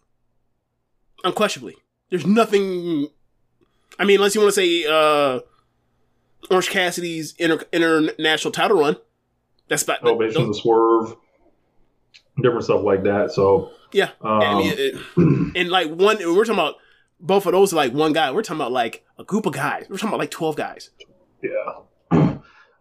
unquestionably 1.24 1.76
there's 2.10 2.26
nothing 2.26 3.08
I 3.98 4.04
mean 4.04 4.16
unless 4.16 4.34
you 4.34 4.40
want 4.40 4.54
to 4.54 4.60
say 4.60 4.84
uh 4.86 5.40
Orange 6.50 6.68
Cassidy's 6.70 7.34
inter- 7.38 7.64
international 7.72 8.50
title 8.52 8.78
run 8.78 8.96
that's 9.68 9.84
about 9.84 10.02
Elevation, 10.04 10.48
the 10.48 10.54
swerve, 10.54 11.14
different 12.42 12.64
stuff 12.64 12.82
like 12.82 13.04
that. 13.04 13.30
So 13.32 13.70
yeah 13.92 14.10
um, 14.20 14.40
I 14.42 14.54
mean, 14.58 14.74
it- 14.76 15.56
and 15.56 15.70
like 15.70 15.88
one, 15.88 16.18
we're 16.18 16.44
talking 16.44 16.54
about 16.54 16.74
both 17.20 17.46
of 17.46 17.52
those 17.52 17.72
are 17.72 17.76
like 17.76 17.92
one 17.92 18.12
guy. 18.12 18.32
We're 18.32 18.42
talking 18.42 18.60
about 18.60 18.72
like 18.72 19.04
a 19.18 19.24
group 19.24 19.46
of 19.46 19.52
guys. 19.52 19.86
We're 19.88 19.96
talking 19.96 20.08
about 20.08 20.18
like 20.18 20.32
twelve 20.32 20.56
guys. 20.56 20.90
Yeah. 21.42 21.50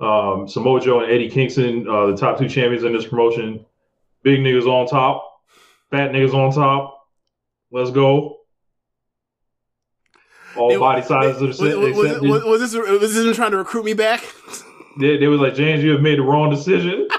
Um, 0.02 0.48
Samoa 0.48 0.82
Joe 0.82 1.02
and 1.02 1.12
Eddie 1.12 1.30
Kingston, 1.30 1.88
uh, 1.88 2.08
the 2.08 2.18
top 2.18 2.40
two 2.40 2.50
champions 2.50 2.84
in 2.84 2.92
this 2.92 3.06
promotion. 3.06 3.64
Big 4.24 4.40
niggas 4.40 4.66
on 4.66 4.88
top, 4.88 5.42
fat 5.92 6.12
niggas 6.12 6.34
on 6.34 6.52
top. 6.54 7.08
Let's 7.72 7.92
go. 7.92 8.40
All 10.56 10.72
It- 10.72 10.80
body 10.80 11.02
sizes 11.04 11.42
are 11.42 11.48
was, 11.48 11.96
was, 11.96 12.22
was, 12.22 12.44
was, 12.44 12.60
this 12.60 12.74
was 12.74 13.14
this 13.14 13.26
him 13.26 13.34
trying 13.34 13.52
to 13.52 13.58
recruit 13.58 13.86
me 13.86 13.94
back? 13.94 14.24
They, 15.00 15.16
they 15.16 15.28
was 15.28 15.40
like, 15.40 15.56
James, 15.56 15.82
you 15.86 15.92
have 15.92 16.02
made 16.02 16.18
the 16.18 16.22
wrong 16.22 16.50
decision. 16.50 17.08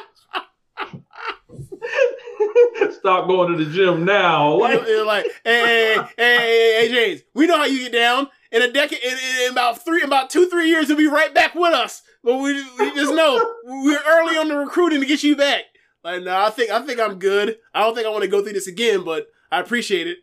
Stop 2.98 3.26
going 3.26 3.56
to 3.56 3.64
the 3.64 3.70
gym 3.72 4.04
now. 4.04 4.58
Like, 4.60 4.86
You're 4.86 5.06
like, 5.06 5.24
hey, 5.42 5.64
hey, 5.64 5.94
hey, 6.18 6.36
hey, 6.36 6.86
hey, 6.86 6.88
James, 6.92 7.22
we 7.32 7.46
know 7.46 7.56
how 7.56 7.64
you 7.64 7.78
get 7.78 7.92
down. 7.92 8.28
In 8.50 8.60
a 8.60 8.70
decade, 8.70 9.02
in, 9.02 9.16
in 9.46 9.52
about 9.52 9.82
three, 9.82 10.02
about 10.02 10.28
two, 10.28 10.50
three 10.50 10.68
years, 10.68 10.90
you'll 10.90 10.98
be 10.98 11.06
right 11.06 11.32
back 11.32 11.54
with 11.54 11.72
us. 11.72 12.02
But 12.24 12.38
we, 12.38 12.52
we 12.78 12.94
just 12.94 13.12
know 13.14 13.44
we're 13.64 13.98
early 14.06 14.36
on 14.36 14.48
the 14.48 14.56
recruiting 14.56 15.00
to 15.00 15.06
get 15.06 15.22
you 15.24 15.34
back. 15.36 15.64
Like, 16.04 16.22
no, 16.22 16.36
I 16.36 16.50
think, 16.50 16.70
I 16.70 16.80
think 16.84 17.00
I'm 17.00 17.18
good. 17.18 17.58
I 17.74 17.80
don't 17.80 17.94
think 17.94 18.06
I 18.06 18.10
want 18.10 18.22
to 18.22 18.28
go 18.30 18.42
through 18.42 18.52
this 18.54 18.66
again, 18.66 19.04
but 19.04 19.28
I 19.50 19.60
appreciate 19.60 20.06
it. 20.06 20.18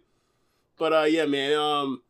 But 0.78 0.94
uh, 0.94 1.04
yeah, 1.04 1.26
man, 1.26 1.54
um, 1.58 2.02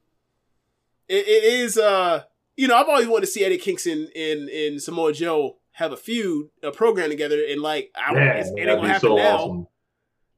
it, 1.07 1.28
it 1.28 1.44
is 1.44 1.78
uh, 1.78 2.24
you 2.56 2.68
know, 2.68 2.76
I've 2.76 2.88
always 2.90 3.07
wanted 3.07 3.26
to 3.26 3.32
see 3.32 3.44
Eddie 3.44 3.57
Kingston 3.57 4.10
and 4.16 4.48
and 4.49 4.82
Samoa 4.82 5.14
Joe 5.14 5.57
have 5.72 5.91
a 5.91 5.98
feud, 5.98 6.49
a 6.61 6.72
program 6.72 7.10
together, 7.10 7.40
and 7.49 7.61
like, 7.61 7.90
I, 7.95 8.14
man, 8.14 8.38
it's, 8.38 8.49
it 8.49 8.60
ain't 8.60 8.68
gonna 8.68 8.88
happen 8.90 9.10
so 9.10 9.16
now. 9.16 9.38
awesome. 9.38 9.68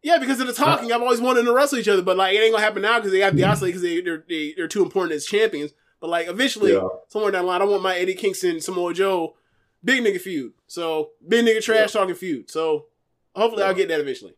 Yeah, 0.04 0.18
because 0.18 0.40
of 0.40 0.48
the 0.48 0.54
talking, 0.54 0.92
I've 0.92 1.02
always 1.02 1.20
wanted 1.22 1.44
to 1.44 1.54
wrestle 1.54 1.78
each 1.78 1.88
other, 1.88 2.02
but 2.02 2.16
like 2.18 2.36
it 2.36 2.40
ain't 2.40 2.54
gonna 2.54 2.64
happen 2.64 2.82
now 2.84 2.98
because 3.00 3.12
they 3.12 3.20
got 3.20 3.36
the 3.36 3.44
oscillate 3.44 3.74
because 3.74 3.82
they 3.82 4.02
they're, 4.02 4.24
they, 4.30 4.54
they're 4.56 4.68
too 4.68 4.82
important 4.84 5.14
as 5.14 5.26
champions. 5.26 5.72
But 6.00 6.10
like 6.10 6.28
eventually, 6.28 6.74
Yeah. 6.74 6.88
somewhere 7.10 7.32
down 7.32 7.44
the 7.44 7.48
line, 7.48 7.62
I 7.62 7.66
want 7.66 7.84
my 7.84 7.96
Eddie 7.98 8.16
Kingston 8.16 8.52
and 8.52 8.64
Samoa 8.64 8.94
Joe 8.94 9.36
big 9.84 10.04
nigga 10.04 10.20
feud. 10.20 10.54
So 10.68 11.12
big 11.28 11.46
nigga 11.46 11.62
trash 11.62 11.94
talking 11.94 12.16
feud. 12.16 12.50
So 12.50 12.88
hopefully 13.36 13.64
I'll 13.64 13.74
get 13.74 13.88
that 13.90 14.00
eventually. 14.00 14.36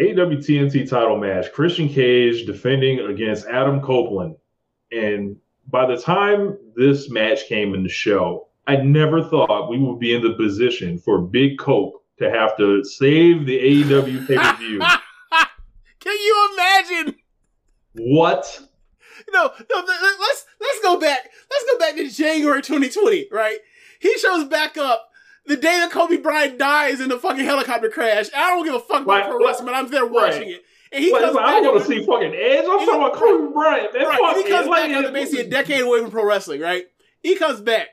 AEW 0.00 0.38
TNT 0.38 0.88
title 0.88 1.18
match, 1.18 1.52
Christian 1.52 1.88
Cage 1.88 2.46
defending 2.46 3.00
against 3.00 3.46
Adam 3.46 3.80
Copeland. 3.80 4.36
And 4.92 5.36
by 5.68 5.86
the 5.86 6.00
time 6.00 6.56
this 6.74 7.10
match 7.10 7.46
came 7.46 7.74
in 7.74 7.82
the 7.82 7.88
show, 7.88 8.48
I 8.66 8.76
never 8.76 9.22
thought 9.22 9.68
we 9.68 9.78
would 9.78 9.98
be 9.98 10.14
in 10.14 10.22
the 10.22 10.34
position 10.34 10.98
for 10.98 11.20
Big 11.20 11.58
Cope 11.58 12.04
to 12.18 12.30
have 12.30 12.56
to 12.58 12.84
save 12.84 13.46
the 13.46 13.58
AEW 13.58 14.26
pay 14.28 14.36
per 14.36 14.56
view. 14.56 14.80
Can 16.00 16.16
you 16.16 16.50
imagine? 16.54 17.16
what? 17.94 18.60
No, 19.32 19.50
no. 19.70 19.84
Let's 19.86 20.46
let's 20.60 20.80
go 20.82 20.98
back. 20.98 21.30
Let's 21.50 21.64
go 21.72 21.78
back 21.78 21.96
to 21.96 22.08
January 22.08 22.62
2020. 22.62 23.28
Right? 23.30 23.58
he 24.00 24.16
shows 24.18 24.44
back 24.48 24.78
up 24.78 25.10
the 25.46 25.56
day 25.56 25.78
that 25.80 25.90
Kobe 25.90 26.16
Bryant 26.16 26.58
dies 26.58 27.00
in 27.00 27.08
the 27.10 27.18
fucking 27.18 27.44
helicopter 27.44 27.90
crash. 27.90 28.28
I 28.34 28.50
don't 28.54 28.64
give 28.64 28.74
a 28.74 28.80
fuck 28.80 29.02
about 29.02 29.06
Right, 29.22 29.26
pro 29.30 29.44
wrestling, 29.46 29.66
but 29.66 29.74
I'm 29.74 29.90
there 29.90 30.06
watching 30.06 30.40
right. 30.42 30.48
it. 30.52 30.64
And 30.92 31.04
he 31.04 31.12
Like, 31.12 31.22
comes 31.22 31.36
I 31.36 31.40
back. 31.40 31.62
don't 31.62 31.74
want 31.74 31.86
to 31.86 31.88
see 31.88 32.06
fucking 32.06 32.34
Edge. 32.34 32.64
I'm 32.64 32.78
talking 32.86 32.94
about 32.94 33.12
Kobe 33.14 33.52
Bryant. 33.52 33.92
Man, 33.94 34.06
Right, 34.06 34.36
he 34.44 34.50
comes. 34.50 34.66
Like, 34.68 34.88
back 34.88 34.96
after 34.96 35.12
basically 35.12 35.46
a 35.46 35.50
decade 35.50 35.82
away 35.82 36.00
from 36.00 36.10
pro 36.10 36.24
wrestling, 36.24 36.60
right? 36.60 36.84
He 37.22 37.36
comes 37.36 37.60
back, 37.60 37.88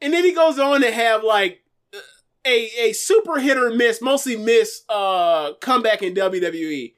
and 0.00 0.12
then 0.12 0.24
he 0.24 0.32
goes 0.32 0.58
on 0.58 0.80
to 0.82 0.90
have 0.92 1.24
like 1.24 1.60
a 2.46 2.70
a 2.80 2.92
super 2.92 3.38
hit 3.40 3.56
or 3.58 3.70
miss, 3.70 4.00
mostly 4.00 4.36
miss, 4.36 4.82
uh, 4.88 5.54
comeback 5.60 6.02
in 6.02 6.14
WWE. 6.14 6.94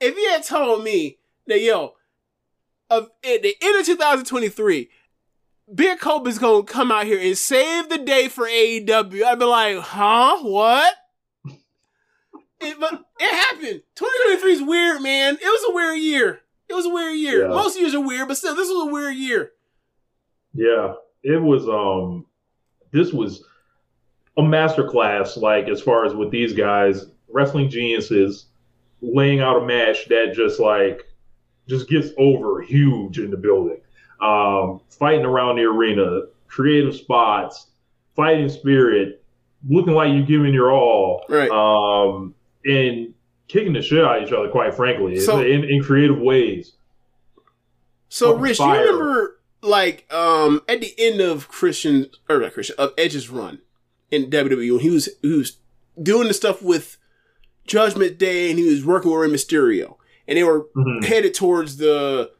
If 0.00 0.16
you 0.16 0.28
had 0.30 0.44
told 0.44 0.84
me 0.84 1.18
that 1.46 1.60
yo, 1.60 1.94
of 2.90 3.04
at 3.24 3.42
the 3.42 3.54
end 3.62 3.80
of 3.80 3.86
2023, 3.86 4.90
Big 5.72 5.98
Cope 5.98 6.28
is 6.28 6.38
gonna 6.38 6.62
come 6.64 6.92
out 6.92 7.06
here 7.06 7.18
and 7.18 7.36
save 7.36 7.88
the 7.88 7.98
day 7.98 8.28
for 8.28 8.46
AEW, 8.46 9.24
I'd 9.24 9.38
be 9.38 9.44
like, 9.44 9.78
huh, 9.78 10.38
what? 10.42 10.94
It, 12.60 12.78
but 12.80 13.04
it 13.20 13.30
happened. 13.30 13.82
2023 13.94 14.52
is 14.52 14.62
weird, 14.62 15.02
man. 15.02 15.34
It 15.34 15.44
was 15.44 15.70
a 15.70 15.74
weird 15.74 15.98
year. 15.98 16.40
It 16.68 16.74
was 16.74 16.86
a 16.86 16.90
weird 16.90 17.16
year. 17.16 17.42
Yeah. 17.42 17.48
Most 17.48 17.78
years 17.78 17.94
are 17.94 18.00
weird, 18.00 18.28
but 18.28 18.36
still, 18.36 18.54
this 18.54 18.68
was 18.68 18.88
a 18.88 18.92
weird 18.92 19.16
year. 19.16 19.52
Yeah, 20.54 20.94
it 21.22 21.42
was. 21.42 21.68
Um, 21.68 22.26
this 22.90 23.12
was 23.12 23.44
a 24.36 24.42
masterclass. 24.42 25.36
Like 25.36 25.68
as 25.68 25.80
far 25.80 26.04
as 26.04 26.14
with 26.14 26.30
these 26.30 26.52
guys, 26.52 27.06
wrestling 27.28 27.68
geniuses, 27.68 28.46
laying 29.00 29.40
out 29.40 29.62
a 29.62 29.66
match 29.66 30.08
that 30.08 30.32
just 30.34 30.60
like 30.60 31.02
just 31.68 31.88
gets 31.88 32.08
over 32.18 32.62
huge 32.62 33.18
in 33.18 33.30
the 33.30 33.36
building. 33.36 33.80
Um, 34.24 34.80
fighting 34.88 35.24
around 35.24 35.56
the 35.56 35.62
arena, 35.64 36.22
creative 36.48 36.94
spots, 36.94 37.66
fighting 38.16 38.48
spirit, 38.48 39.22
looking 39.68 39.92
like 39.94 40.12
you're 40.12 40.24
giving 40.24 40.54
your 40.54 40.72
all. 40.72 41.24
Right. 41.28 41.50
Um, 41.50 42.34
and 42.64 43.12
kicking 43.48 43.72
the 43.74 43.82
shit 43.82 44.04
out 44.04 44.18
of 44.22 44.26
each 44.26 44.32
other, 44.32 44.48
quite 44.48 44.74
frankly, 44.74 45.18
So- 45.20 45.40
in, 45.40 45.64
in 45.64 45.82
creative 45.82 46.18
ways. 46.18 46.72
So, 48.08 48.28
fucking 48.32 48.42
Rich, 48.42 48.56
fire. 48.58 48.80
you 48.84 48.90
remember 48.92 49.40
like 49.62 50.12
um 50.12 50.60
at 50.68 50.80
the 50.80 50.92
end 50.98 51.20
of 51.20 51.48
Christian 51.48 52.10
or 52.28 52.38
not 52.40 52.52
Christian 52.52 52.76
of 52.78 52.92
Edge's 52.98 53.30
run 53.30 53.60
in 54.10 54.30
WWE 54.30 54.72
when 54.72 54.80
he 54.80 54.90
was 54.90 55.08
he 55.22 55.32
was 55.38 55.56
doing 56.00 56.28
the 56.28 56.34
stuff 56.34 56.62
with 56.62 56.96
Judgment 57.66 58.18
Day 58.18 58.50
and 58.50 58.58
he 58.58 58.68
was 58.70 58.84
working 58.84 59.10
with 59.10 59.20
Rey 59.20 59.28
Mysterio 59.28 59.96
and 60.28 60.36
they 60.38 60.44
were 60.44 60.66
Mhm. 60.76 61.04
headed 61.04 61.34
towards 61.34 61.78
the 61.78 62.30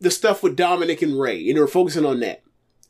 the 0.00 0.10
stuff 0.10 0.42
with 0.42 0.56
Dominic 0.56 1.02
and 1.02 1.18
Rey 1.18 1.48
and 1.48 1.56
they 1.56 1.60
were 1.60 1.66
focusing 1.66 2.04
on 2.04 2.20
that. 2.20 2.42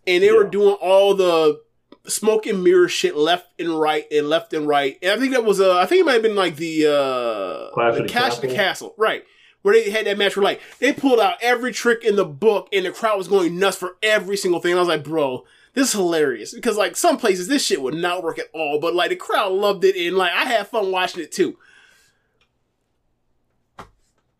And 0.06 0.22
they 0.22 0.32
were 0.32 0.44
doing 0.44 0.76
all 0.80 1.14
the 1.14 1.60
smoke 2.06 2.46
and 2.46 2.64
mirror 2.64 2.88
shit 2.88 3.16
left 3.16 3.46
and 3.58 3.78
right 3.78 4.06
and 4.10 4.28
left 4.28 4.52
and 4.54 4.66
right. 4.66 4.98
And 5.02 5.12
I 5.12 5.18
think 5.18 5.32
that 5.32 5.44
was 5.44 5.60
uh 5.60 5.78
I 5.78 5.86
think 5.86 6.00
it 6.00 6.06
might 6.06 6.14
have 6.14 6.22
been 6.22 6.36
like 6.36 6.56
the 6.56 6.86
uh 6.86 7.74
Clash 7.74 7.94
the 7.94 8.00
of 8.00 8.04
of 8.04 8.08
the 8.08 8.12
Castle. 8.12 8.48
Castle. 8.48 8.94
Right. 8.96 9.24
Where 9.62 9.74
they 9.74 9.90
had 9.90 10.06
that 10.06 10.16
match 10.16 10.36
where 10.36 10.44
like 10.44 10.60
they 10.78 10.92
pulled 10.92 11.20
out 11.20 11.36
every 11.42 11.72
trick 11.72 12.04
in 12.04 12.16
the 12.16 12.24
book 12.24 12.68
and 12.72 12.86
the 12.86 12.92
crowd 12.92 13.18
was 13.18 13.28
going 13.28 13.58
nuts 13.58 13.76
for 13.76 13.96
every 14.02 14.36
single 14.36 14.60
thing. 14.60 14.72
And 14.72 14.78
I 14.78 14.82
was 14.82 14.88
like, 14.88 15.04
bro, 15.04 15.44
this 15.74 15.88
is 15.88 15.92
hilarious. 15.92 16.54
Because 16.54 16.76
like 16.76 16.96
some 16.96 17.18
places 17.18 17.48
this 17.48 17.64
shit 17.64 17.82
would 17.82 17.94
not 17.94 18.22
work 18.22 18.38
at 18.38 18.46
all, 18.54 18.80
but 18.80 18.94
like 18.94 19.10
the 19.10 19.16
crowd 19.16 19.52
loved 19.52 19.84
it. 19.84 19.96
And 19.96 20.16
like 20.16 20.32
I 20.32 20.44
had 20.44 20.68
fun 20.68 20.90
watching 20.90 21.22
it 21.22 21.32
too. 21.32 21.58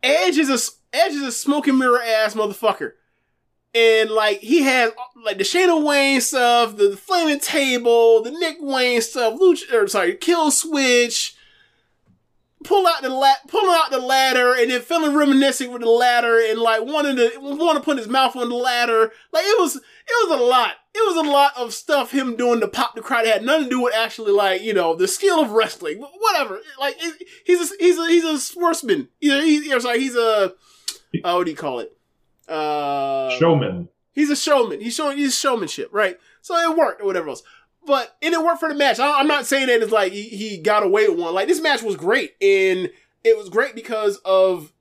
Edge 0.03 0.39
is 0.39 0.49
a 0.49 0.80
Edge 0.93 1.13
is 1.13 1.23
a 1.23 1.33
smoking 1.33 1.79
mirror 1.79 2.01
ass 2.03 2.35
motherfucker. 2.35 2.93
And 3.73 4.11
like 4.11 4.41
he 4.41 4.63
has 4.63 4.93
like 5.25 5.39
the 5.39 5.45
Shayna 5.45 5.85
Wayne 5.85 6.21
stuff, 6.21 6.77
the, 6.77 6.89
the 6.89 6.97
flaming 6.97 7.39
table, 7.39 8.23
the 8.23 8.33
Nick 8.33 8.57
Wayne 8.61 9.01
stuff, 9.01 9.39
Lucha, 9.39 9.73
or 9.73 9.87
sorry, 9.87 10.17
Kill 10.17 10.51
Switch, 10.51 11.37
pull 12.65 12.87
out 12.87 13.03
the 13.03 13.09
la- 13.09 13.35
pulling 13.49 13.75
out 13.75 13.91
the 13.91 13.99
ladder 13.99 14.55
and 14.55 14.71
then 14.71 14.81
feeling 14.83 15.15
reminiscent 15.15 15.73
with 15.73 15.83
the 15.83 15.89
ladder 15.89 16.39
and 16.39 16.59
like 16.59 16.83
wanting 16.85 17.17
to 17.17 17.31
want 17.39 17.79
to 17.79 17.85
put 17.85 17.99
his 17.99 18.09
mouth 18.09 18.37
on 18.37 18.49
the 18.49 18.55
ladder. 18.57 19.13
Like 19.33 19.45
it 19.45 19.61
was 19.61 19.77
it 19.77 20.29
was 20.29 20.41
a 20.41 20.43
lot. 20.43 20.73
It 20.93 21.07
was 21.07 21.25
a 21.25 21.31
lot 21.31 21.53
of 21.57 21.73
stuff 21.73 22.11
him 22.11 22.35
doing 22.35 22.61
to 22.61 22.69
pop 22.69 22.97
the 22.97 23.01
crowd. 23.03 23.25
It 23.25 23.33
had 23.33 23.45
nothing 23.45 23.65
to 23.65 23.71
do 23.71 23.83
with 23.83 23.95
actually 23.95 24.33
like 24.33 24.63
you 24.63 24.75
know 24.75 24.95
the 24.95 25.09
skill 25.09 25.41
of 25.41 25.53
wrestling. 25.53 26.01
Whatever. 26.19 26.61
Like 26.79 26.97
it, 26.99 27.27
he's 27.45 27.71
a, 27.71 27.75
he's 27.79 27.99
a 27.99 28.07
he's 28.07 28.25
a 28.25 28.41
sportsman. 28.41 29.09
He's 29.21 29.73
or 29.73 29.81
sorry 29.81 30.01
he's 30.01 30.17
a 30.17 30.55
uh, 31.25 31.33
what 31.35 31.45
do 31.45 31.51
you 31.51 31.57
call 31.57 31.81
it? 31.81 31.97
Uh, 32.49 33.31
Showman. 33.39 33.89
He's 34.13 34.31
a 34.31 34.37
showman. 34.37 34.81
He's 34.81 34.95
showing 34.95 35.19
he's 35.19 35.39
showmanship, 35.39 35.89
right? 35.93 36.19
So 36.43 36.57
it 36.57 36.77
worked 36.77 37.01
or 37.01 37.07
whatever 37.07 37.29
else. 37.29 37.43
But 37.87 38.17
and 38.21 38.35
it 38.35 38.37
didn't 38.37 38.59
for 38.59 38.69
the 38.69 38.75
match. 38.75 38.99
I, 38.99 39.19
I'm 39.19 39.29
not 39.29 39.47
saying 39.47 39.69
that 39.69 39.83
it's 39.83 39.93
like 39.93 40.13
he, 40.13 40.25
he 40.25 40.59
got 40.59 40.83
away 40.83 41.09
with 41.09 41.19
one. 41.19 41.35
Like 41.35 41.49
this 41.49 41.61
match 41.61 41.83
was 41.83 41.97
great, 41.97 42.33
and 42.41 42.91
it 43.25 43.39
was 43.39 43.49
great 43.49 43.75
because 43.75 44.17
of 44.19 44.73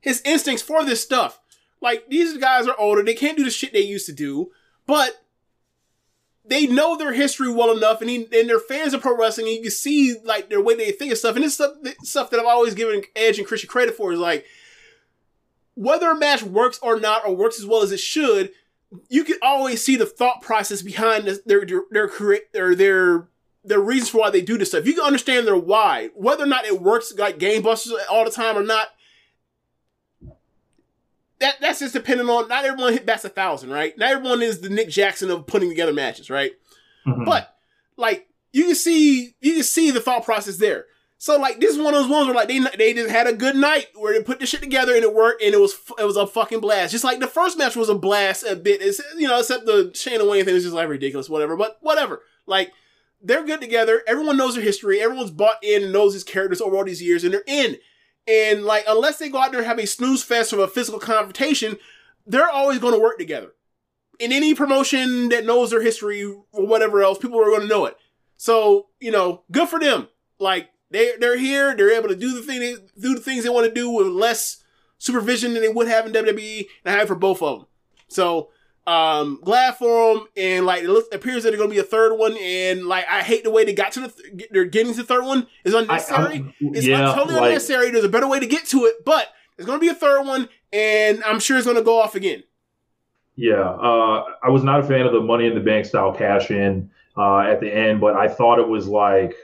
his 0.00 0.22
instincts 0.24 0.62
for 0.62 0.84
this 0.84 1.02
stuff. 1.02 1.40
Like 1.80 2.08
these 2.08 2.36
guys 2.38 2.68
are 2.68 2.78
older; 2.78 3.02
they 3.02 3.14
can't 3.14 3.36
do 3.36 3.44
the 3.44 3.50
shit 3.50 3.72
they 3.72 3.80
used 3.80 4.06
to 4.06 4.12
do, 4.12 4.52
but 4.86 5.24
they 6.44 6.66
know 6.66 6.96
their 6.96 7.12
history 7.12 7.52
well 7.52 7.76
enough, 7.76 8.00
and, 8.00 8.10
he, 8.10 8.16
and 8.32 8.48
they're 8.48 8.58
fans 8.58 8.94
of 8.94 9.00
pro 9.00 9.16
wrestling. 9.16 9.46
And 9.46 9.56
you 9.56 9.62
can 9.62 9.70
see 9.70 10.16
like 10.24 10.48
their 10.50 10.62
way 10.62 10.74
they 10.76 10.92
think 10.92 11.12
of 11.12 11.18
stuff, 11.18 11.34
and 11.34 11.44
this 11.44 11.54
stuff 11.54 11.72
stuff 12.02 12.30
that 12.30 12.38
I've 12.38 12.46
always 12.46 12.74
given 12.74 13.02
Edge 13.16 13.38
and 13.38 13.46
Christian 13.46 13.68
credit 13.70 13.96
for 13.96 14.12
is 14.12 14.20
like 14.20 14.44
whether 15.74 16.10
a 16.10 16.16
match 16.16 16.42
works 16.42 16.78
or 16.82 16.98
not, 17.00 17.26
or 17.26 17.34
works 17.34 17.58
as 17.58 17.66
well 17.66 17.82
as 17.82 17.92
it 17.92 18.00
should, 18.00 18.50
you 19.08 19.24
can 19.24 19.36
always 19.42 19.82
see 19.82 19.96
the 19.96 20.06
thought 20.06 20.42
process 20.42 20.82
behind 20.82 21.26
their 21.26 21.64
their 21.64 21.82
their 21.90 22.08
create 22.08 22.52
their 22.52 22.74
their 22.74 23.28
their 23.64 23.80
reasons 23.80 24.10
for 24.10 24.18
why 24.18 24.30
they 24.30 24.40
do 24.42 24.58
this 24.58 24.68
stuff. 24.70 24.86
You 24.86 24.94
can 24.94 25.04
understand 25.04 25.46
their 25.46 25.56
why, 25.56 26.10
whether 26.14 26.44
or 26.44 26.48
not 26.48 26.66
it 26.66 26.80
works 26.82 27.12
like 27.16 27.38
game 27.38 27.62
busters 27.62 27.94
all 28.10 28.24
the 28.24 28.30
time 28.30 28.58
or 28.58 28.62
not. 28.62 28.88
That 31.38 31.56
that's 31.60 31.80
just 31.80 31.94
depending 31.94 32.28
on 32.28 32.48
not 32.48 32.64
everyone 32.64 32.92
hit 32.92 33.06
bats 33.06 33.24
a 33.24 33.28
thousand, 33.28 33.70
right? 33.70 33.96
Not 33.98 34.12
everyone 34.12 34.42
is 34.42 34.60
the 34.60 34.68
Nick 34.68 34.88
Jackson 34.88 35.30
of 35.30 35.46
putting 35.46 35.68
together 35.68 35.92
matches, 35.92 36.30
right? 36.30 36.52
Mhm. 37.06 37.24
But 37.24 37.56
like 37.96 38.28
you 38.52 38.66
can 38.66 38.74
see, 38.74 39.34
you 39.40 39.54
can 39.54 39.62
see 39.62 39.90
the 39.90 40.00
thought 40.00 40.24
process 40.24 40.58
there. 40.58 40.86
So 41.22 41.38
like 41.38 41.60
this 41.60 41.76
is 41.76 41.78
one 41.78 41.94
of 41.94 42.02
those 42.02 42.10
ones 42.10 42.26
where 42.26 42.34
like 42.34 42.48
they 42.48 42.58
they 42.76 42.92
just 42.94 43.08
had 43.08 43.28
a 43.28 43.32
good 43.32 43.54
night 43.54 43.86
where 43.94 44.12
they 44.12 44.24
put 44.24 44.40
the 44.40 44.46
shit 44.46 44.60
together 44.60 44.92
and 44.92 45.04
it 45.04 45.14
worked 45.14 45.40
and 45.40 45.54
it 45.54 45.60
was 45.60 45.72
it 45.96 46.04
was 46.04 46.16
a 46.16 46.26
fucking 46.26 46.58
blast. 46.58 46.90
Just 46.90 47.04
like 47.04 47.20
the 47.20 47.28
first 47.28 47.56
match 47.56 47.76
was 47.76 47.88
a 47.88 47.94
blast 47.94 48.42
a 48.42 48.56
bit. 48.56 48.82
It's 48.82 49.00
you 49.16 49.28
know 49.28 49.38
except 49.38 49.64
the 49.64 49.92
Shayna 49.94 50.28
Wayne 50.28 50.44
thing 50.44 50.54
was 50.54 50.64
just 50.64 50.74
like 50.74 50.88
ridiculous, 50.88 51.30
whatever. 51.30 51.56
But 51.56 51.78
whatever. 51.80 52.22
Like 52.46 52.72
they're 53.22 53.44
good 53.44 53.60
together. 53.60 54.02
Everyone 54.04 54.36
knows 54.36 54.56
their 54.56 54.64
history. 54.64 55.00
Everyone's 55.00 55.30
bought 55.30 55.62
in 55.62 55.84
and 55.84 55.92
knows 55.92 56.12
these 56.12 56.24
characters 56.24 56.60
over 56.60 56.76
all 56.76 56.84
these 56.84 57.00
years 57.00 57.22
and 57.22 57.32
they're 57.32 57.44
in. 57.46 57.76
And 58.26 58.64
like 58.64 58.82
unless 58.88 59.18
they 59.18 59.28
go 59.28 59.38
out 59.38 59.52
there 59.52 59.60
and 59.60 59.68
have 59.68 59.78
a 59.78 59.86
snooze 59.86 60.24
fest 60.24 60.52
or 60.52 60.64
a 60.64 60.66
physical 60.66 60.98
confrontation, 60.98 61.76
they're 62.26 62.50
always 62.50 62.80
going 62.80 62.94
to 62.94 63.00
work 63.00 63.18
together. 63.18 63.52
In 64.18 64.32
any 64.32 64.56
promotion 64.56 65.28
that 65.28 65.46
knows 65.46 65.70
their 65.70 65.82
history 65.82 66.24
or 66.24 66.66
whatever 66.66 67.00
else, 67.00 67.18
people 67.18 67.40
are 67.40 67.44
going 67.44 67.60
to 67.60 67.68
know 67.68 67.86
it. 67.86 67.96
So 68.36 68.88
you 68.98 69.12
know, 69.12 69.44
good 69.52 69.68
for 69.68 69.78
them. 69.78 70.08
Like 70.40 70.71
they 70.92 71.12
they're 71.18 71.38
here. 71.38 71.74
They're 71.76 71.96
able 71.96 72.08
to 72.08 72.16
do 72.16 72.32
the 72.34 72.42
thing 72.42 72.60
they 72.60 72.76
do 73.00 73.14
the 73.14 73.20
things 73.20 73.44
they 73.44 73.50
want 73.50 73.66
to 73.66 73.72
do 73.74 73.90
with 73.90 74.06
less 74.08 74.62
supervision 74.98 75.52
than 75.54 75.62
they 75.62 75.68
would 75.68 75.88
have 75.88 76.06
in 76.06 76.12
WWE, 76.12 76.66
and 76.84 76.94
I 76.94 76.98
have 76.98 77.08
for 77.08 77.14
both 77.16 77.42
of 77.42 77.58
them. 77.60 77.66
So 78.08 78.50
um 78.86 79.38
glad 79.44 79.76
for 79.76 80.14
them, 80.14 80.26
and 80.36 80.66
like 80.66 80.82
it 80.82 80.88
looks, 80.90 81.08
appears 81.14 81.44
that 81.44 81.50
there's 81.50 81.60
gonna 81.60 81.70
be 81.72 81.78
a 81.78 81.84
third 81.84 82.16
one, 82.16 82.36
and 82.36 82.86
like 82.86 83.06
I 83.08 83.22
hate 83.22 83.44
the 83.44 83.50
way 83.50 83.64
they 83.64 83.72
got 83.74 83.92
to 83.92 84.00
the 84.00 84.08
th- 84.08 84.48
they're 84.50 84.64
getting 84.64 84.92
to 84.92 84.98
the 85.02 85.06
third 85.06 85.24
one 85.24 85.46
is 85.64 85.72
unnecessary. 85.74 86.34
I'm- 86.38 86.54
it's 86.60 86.86
yeah, 86.86 87.14
totally 87.14 87.34
like- 87.34 87.44
unnecessary. 87.50 87.90
There's 87.90 88.04
a 88.04 88.08
better 88.08 88.26
way 88.28 88.40
to 88.40 88.46
get 88.46 88.66
to 88.66 88.84
it, 88.86 89.04
but 89.04 89.28
there's 89.56 89.66
gonna 89.66 89.78
be 89.78 89.88
a 89.88 89.94
third 89.94 90.24
one, 90.26 90.48
and 90.72 91.22
I'm 91.24 91.38
sure 91.38 91.56
it's 91.58 91.66
gonna 91.66 91.82
go 91.82 92.00
off 92.00 92.14
again. 92.16 92.42
Yeah, 93.36 93.60
uh, 93.62 94.24
I 94.42 94.50
was 94.50 94.62
not 94.62 94.80
a 94.80 94.82
fan 94.82 95.06
of 95.06 95.12
the 95.12 95.20
Money 95.20 95.46
in 95.46 95.54
the 95.54 95.60
Bank 95.60 95.86
style 95.86 96.12
cash 96.12 96.50
in 96.50 96.90
uh, 97.16 97.38
at 97.40 97.60
the 97.60 97.72
end, 97.74 98.00
but 98.00 98.14
I 98.14 98.28
thought 98.28 98.58
it 98.58 98.68
was 98.68 98.88
like 98.88 99.34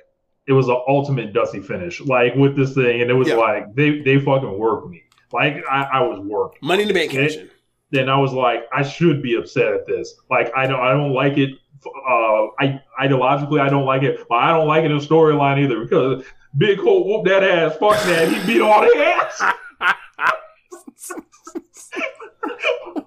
it 0.49 0.53
was 0.53 0.69
an 0.69 0.81
ultimate 0.89 1.33
Dusty 1.33 1.61
finish, 1.61 2.01
like 2.01 2.35
with 2.35 2.57
this 2.57 2.75
thing, 2.75 3.03
and 3.03 3.11
it 3.11 3.15
was 3.15 3.29
Yeah. 3.29 3.37
like 3.37 3.75
they 3.75 4.01
they 4.01 4.19
fucking 4.19 4.59
worked 4.59 4.89
me, 4.89 5.03
like 5.33 5.63
I, 5.71 5.83
I 5.85 6.01
was 6.01 6.19
worked. 6.21 6.63
Money 6.63 6.83
in 6.83 6.89
the 6.89 6.95
bank 6.95 7.15
in. 7.15 7.51
Then 7.91 8.09
I 8.11 8.19
was 8.19 8.33
like, 8.35 8.65
I 8.73 8.83
should 8.83 9.23
be 9.23 9.37
upset 9.37 9.73
at 9.73 9.87
this. 9.87 10.15
Like 10.31 10.51
I 10.57 10.67
don't 10.67 10.81
I 10.81 10.93
don't 10.93 11.13
like 11.13 11.39
it. 11.39 11.51
Uh, 11.87 12.47
I 12.59 12.81
ideologically 13.01 13.61
I 13.61 13.69
don't 13.69 13.87
like 13.87 14.03
it, 14.03 14.27
but 14.29 14.37
I 14.37 14.53
don't 14.53 14.67
like 14.67 14.85
it 14.85 14.91
in 14.91 14.99
the 14.99 15.05
storyline 15.05 15.63
either 15.63 15.81
because 15.81 16.25
Big 16.57 16.79
Cope 16.79 17.07
whooped 17.07 17.29
that 17.29 17.45
ass, 17.45 17.77
fuck 17.79 18.03
that, 18.05 18.29
he 18.33 18.47
beat 18.47 18.61
all 18.61 18.81
the 18.83 18.97
ass. 18.97 19.43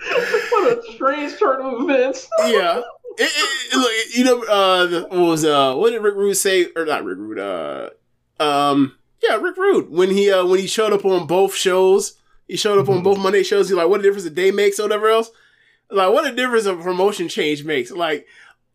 what 0.50 0.78
a 0.78 0.92
strange 0.92 1.38
turn 1.38 1.60
of 1.60 1.82
events. 1.88 2.28
yeah. 2.46 2.80
It, 3.20 3.30
it, 3.72 3.76
look, 3.76 3.92
you 4.16 4.24
know, 4.24 4.42
uh, 4.44 4.86
the, 4.86 5.00
what 5.08 5.18
was 5.18 5.44
uh, 5.44 5.74
what 5.74 5.90
did 5.90 6.02
Rick 6.02 6.14
Rude 6.14 6.36
say? 6.36 6.68
Or 6.76 6.84
not 6.84 7.04
Rick 7.04 7.18
Rude? 7.18 7.38
Uh, 7.38 7.90
um, 8.42 8.96
yeah, 9.22 9.34
Rick 9.36 9.56
Rude 9.56 9.90
when 9.90 10.10
he 10.10 10.30
uh 10.30 10.46
when 10.46 10.60
he 10.60 10.66
showed 10.68 10.92
up 10.92 11.04
on 11.04 11.26
both 11.26 11.54
shows, 11.54 12.14
he 12.46 12.56
showed 12.56 12.78
up 12.78 12.88
on 12.88 13.00
Mhm. 13.00 13.04
both 13.04 13.18
Monday 13.18 13.42
shows. 13.42 13.68
He's 13.68 13.76
like, 13.76 13.88
what 13.88 14.00
a 14.00 14.02
difference 14.04 14.26
a 14.26 14.30
day 14.30 14.52
makes 14.52 14.78
or 14.78 14.84
whatever 14.84 15.08
else. 15.08 15.30
Like, 15.90 16.12
what 16.12 16.30
a 16.30 16.36
difference 16.36 16.66
a 16.66 16.74
promotion 16.76 17.28
change 17.28 17.64
makes. 17.64 17.90
Like, 17.90 18.26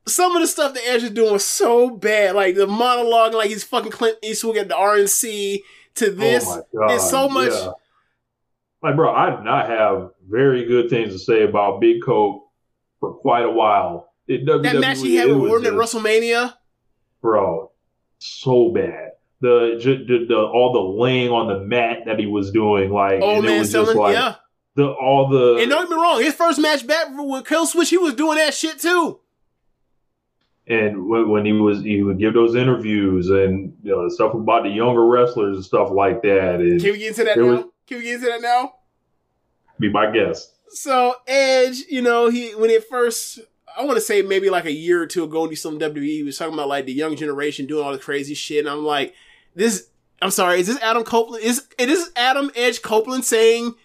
some 0.06 0.36
of 0.36 0.42
the 0.42 0.48
stuff 0.48 0.74
that 0.74 0.86
Edge 0.86 1.04
is 1.04 1.12
doing 1.12 1.32
was 1.32 1.46
so 1.46 1.90
bad. 1.90 2.36
Like 2.36 2.56
the 2.56 2.68
monologue, 2.68 3.34
like 3.34 3.50
he's 3.50 3.64
fucking 3.64 3.92
Clint 3.92 4.18
Eastwood 4.22 4.58
at 4.58 4.68
the 4.68 4.74
RNC 4.76 5.60
to 5.96 6.10
this. 6.12 6.46
oh 6.48 6.66
it's 6.90 7.10
so 7.10 7.30
much. 7.30 7.54
yeah. 7.54 7.72
Like, 8.84 8.96
bro, 8.98 9.14
I 9.14 9.30
did 9.30 9.44
not 9.46 9.68
have 9.70 10.12
very 10.30 10.66
good 10.66 10.90
things 10.90 11.14
to 11.14 11.20
say 11.20 11.44
about 11.44 11.80
Big 11.80 12.04
Cope 12.04 12.50
for 13.00 13.14
quite 13.14 13.46
a 13.46 13.50
while. 13.52 14.12
It, 14.28 14.46
That 14.46 14.80
match 14.80 15.00
he 15.00 15.16
had 15.16 15.30
it 15.30 15.36
with 15.36 15.50
Orton 15.52 15.68
at 15.68 15.74
WrestleMania. 15.74 16.54
bro, 17.22 17.72
so 18.20 18.70
bad. 18.70 19.12
The, 19.42 19.78
the, 20.08 20.26
the 20.28 20.36
all 20.38 20.72
the 20.74 21.02
laying 21.02 21.30
on 21.30 21.48
the 21.48 21.60
mat 21.66 22.00
that 22.06 22.18
he 22.20 22.26
was 22.26 22.52
doing, 22.52 22.92
like, 22.92 23.20
Oh 23.22 23.40
it 23.40 23.42
man, 23.44 23.60
was 23.60 23.72
just 23.72 23.86
selling, 23.88 23.98
like 23.98 24.16
yeah. 24.16 24.36
the 24.76 24.88
all 24.90 25.28
the 25.30 25.58
And 25.62 25.70
don't 25.70 25.84
get 25.90 25.90
me 25.96 26.02
wrong, 26.02 26.22
his 26.22 26.34
first 26.34 26.60
match 26.60 26.86
back 26.88 27.08
with 27.12 27.46
Kill 27.46 27.66
Switch, 27.66 27.90
he 27.90 27.98
was 27.98 28.14
doing 28.14 28.38
that 28.38 28.54
shit 28.54 28.80
too. 28.80 29.20
and 30.66 31.10
when, 31.10 31.30
when 31.30 31.46
he 31.46 31.52
was 31.52 31.82
he 31.82 32.02
would 32.04 32.18
give 32.20 32.34
those 32.34 32.56
interviews 32.56 33.30
and 33.30 33.76
you 33.84 33.92
know 33.92 34.08
stuff 34.08 34.34
about 34.34 34.64
the 34.64 34.70
younger 34.70 35.06
wrestlers 35.06 35.58
and 35.58 35.66
stuff 35.66 35.90
like 35.92 36.22
that 36.22 36.56
and 36.62 36.80
Can 36.82 36.94
we 36.94 37.00
get 37.00 37.10
into 37.10 37.24
that 37.26 37.38
now? 37.38 37.44
was- 37.46 37.66
Can 37.88 37.98
we 37.98 38.04
get 38.04 38.16
into 38.16 38.28
that 38.28 38.42
now? 38.42 38.74
be 39.80 39.90
my 39.90 40.10
guest. 40.12 40.52
So 40.70 41.16
Edge, 41.28 41.84
you 41.90 42.02
know, 42.02 42.30
he 42.30 42.56
when 42.56 42.70
it 42.70 42.88
first, 42.88 43.40
I 43.78 43.84
want 43.84 43.98
to 43.98 44.02
say 44.02 44.22
maybe 44.22 44.50
like 44.50 44.66
a 44.66 44.72
year 44.72 45.02
or 45.02 45.08
two 45.08 45.24
ago 45.24 45.42
when 45.42 45.50
he 45.50 45.54
was 45.54 45.66
WWE, 45.66 46.04
he 46.04 46.24
was 46.24 46.38
talking 46.38 46.54
about 46.54 46.68
like 46.68 46.86
the 46.86 46.94
young 46.94 47.16
generation 47.16 47.68
doing 47.68 47.86
all 47.86 47.92
the 47.92 47.98
crazy 47.98 48.34
shit, 48.34 48.60
and 48.60 48.70
I'm 48.70 48.86
like, 48.86 49.14
this. 49.56 49.90
I'm 50.22 50.32
sorry, 50.32 50.62
is 50.62 50.68
this 50.68 50.80
Adam 50.80 51.04
Copeland? 51.04 51.44
Is 51.44 51.68
it 51.78 51.90
is 51.90 52.12
Adam 52.16 52.50
Edge 52.56 52.82
Copeland 52.82 53.26
saying? 53.26 53.76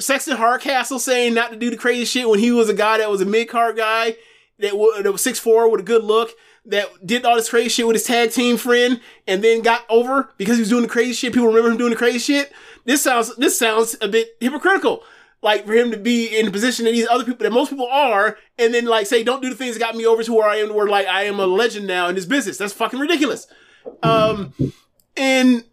Sexton 0.00 0.38
Hardcastle 0.38 0.98
saying 0.98 1.34
not 1.34 1.50
to 1.50 1.58
do 1.58 1.68
the 1.68 1.76
crazy 1.76 2.06
shit 2.06 2.26
when 2.26 2.38
he 2.38 2.50
was 2.50 2.70
a 2.70 2.74
guy 2.74 2.96
that 2.96 3.10
was 3.10 3.20
a 3.20 3.26
mid 3.26 3.50
card 3.50 3.76
guy 3.76 4.16
that 4.58 4.74
was, 4.74 5.02
that 5.02 5.12
was 5.12 5.22
six 5.22 5.38
four 5.38 5.70
with 5.70 5.80
a 5.80 5.84
good 5.84 6.02
look 6.02 6.30
that 6.64 6.88
did 7.06 7.24
all 7.24 7.36
this 7.36 7.50
crazy 7.50 7.68
shit 7.68 7.86
with 7.86 7.96
his 7.96 8.04
tag 8.04 8.30
team 8.30 8.56
friend 8.56 9.00
and 9.26 9.44
then 9.44 9.62
got 9.62 9.84
over 9.88 10.32
because 10.36 10.56
he 10.56 10.60
was 10.60 10.68
doing 10.68 10.82
the 10.82 10.88
crazy 10.88 11.12
shit. 11.12 11.32
People 11.32 11.48
remember 11.48 11.70
him 11.70 11.76
doing 11.76 11.90
the 11.90 11.96
crazy 11.96 12.18
shit. 12.18 12.52
This 12.84 13.02
sounds 13.02 13.34
this 13.36 13.58
sounds 13.58 13.96
a 14.00 14.08
bit 14.08 14.36
hypocritical. 14.40 15.02
Like 15.42 15.66
for 15.66 15.72
him 15.72 15.90
to 15.90 15.96
be 15.96 16.26
in 16.38 16.46
the 16.46 16.52
position 16.52 16.84
that 16.84 16.92
these 16.92 17.08
other 17.08 17.24
people 17.24 17.44
that 17.44 17.52
most 17.52 17.70
people 17.70 17.88
are, 17.90 18.36
and 18.58 18.74
then 18.74 18.84
like 18.84 19.06
say, 19.06 19.22
don't 19.22 19.40
do 19.40 19.48
the 19.48 19.56
things 19.56 19.74
that 19.74 19.80
got 19.80 19.96
me 19.96 20.04
over 20.04 20.22
to 20.22 20.32
where 20.32 20.48
I 20.48 20.56
am, 20.56 20.74
where 20.74 20.86
like 20.86 21.06
I 21.06 21.24
am 21.24 21.40
a 21.40 21.46
legend 21.46 21.86
now 21.86 22.08
in 22.08 22.14
this 22.14 22.26
business. 22.26 22.58
That's 22.58 22.74
fucking 22.74 23.00
ridiculous. 23.00 23.46
Um, 24.02 24.52
and 25.16 25.64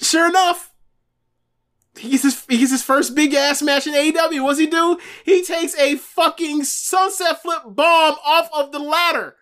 sure 0.00 0.28
enough, 0.28 0.72
he 1.96 2.10
gets 2.10 2.22
his 2.22 2.44
he 2.48 2.58
gets 2.58 2.70
his 2.70 2.82
first 2.82 3.14
big 3.14 3.34
ass 3.34 3.60
match 3.60 3.86
in 3.86 3.94
AEW. 3.94 4.44
What's 4.44 4.58
he 4.58 4.66
do? 4.66 4.98
He 5.24 5.42
takes 5.42 5.76
a 5.76 5.96
fucking 5.96 6.64
sunset 6.64 7.42
flip 7.42 7.62
bomb 7.66 8.16
off 8.24 8.48
of 8.54 8.72
the 8.72 8.78
ladder. 8.78 9.34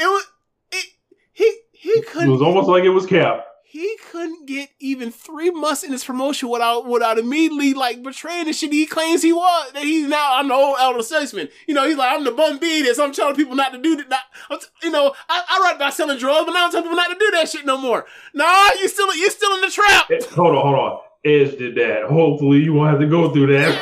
It 0.00 0.06
was 0.06 0.26
it, 0.72 0.86
he 1.32 1.58
he 1.72 2.02
couldn't 2.02 2.30
was 2.30 2.42
almost 2.42 2.68
like 2.68 2.84
it 2.84 2.90
was 2.90 3.06
Cap. 3.06 3.46
He 3.70 3.96
couldn't 4.10 4.46
get 4.46 4.70
even 4.80 5.12
three 5.12 5.52
months 5.52 5.84
in 5.84 5.92
his 5.92 6.02
promotion 6.02 6.48
without 6.48 6.88
without 6.88 7.20
immediately 7.20 7.72
like 7.72 8.02
betraying 8.02 8.46
the 8.46 8.52
shit 8.52 8.72
he 8.72 8.84
claims 8.84 9.22
he 9.22 9.32
was. 9.32 9.72
That 9.74 9.84
he's 9.84 10.08
now 10.08 10.38
I'm 10.40 10.48
the 10.48 10.54
old 10.54 10.76
elder 10.80 11.04
statesman. 11.04 11.50
You 11.68 11.74
know, 11.74 11.86
he's 11.86 11.96
like 11.96 12.12
I'm 12.12 12.24
the 12.24 12.32
bum 12.32 12.58
beat 12.58 12.82
this. 12.82 12.98
I'm 12.98 13.12
telling 13.12 13.36
people 13.36 13.54
not 13.54 13.72
to 13.72 13.78
do 13.78 13.94
that. 13.94 14.24
Not, 14.50 14.64
you 14.82 14.90
know, 14.90 15.14
I, 15.28 15.44
I 15.48 15.60
write 15.62 15.76
about 15.76 15.94
selling 15.94 16.18
drugs, 16.18 16.46
but 16.46 16.52
now 16.52 16.64
I'm 16.64 16.72
telling 16.72 16.86
people 16.86 16.96
not 16.96 17.12
to 17.12 17.18
do 17.18 17.30
that 17.30 17.48
shit 17.48 17.64
no 17.64 17.78
more. 17.78 18.06
Nah, 18.34 18.70
you 18.80 18.88
still 18.88 19.14
you 19.14 19.30
still 19.30 19.54
in 19.54 19.60
the 19.60 19.70
trap. 19.70 20.10
Hold 20.32 20.56
on, 20.56 20.62
hold 20.66 20.74
on. 20.74 20.98
Edge 21.24 21.56
did 21.56 21.76
that. 21.76 22.06
Hopefully, 22.10 22.58
you 22.58 22.72
won't 22.72 22.90
have 22.90 23.00
to 23.00 23.06
go 23.06 23.32
through 23.32 23.56
that. 23.56 23.72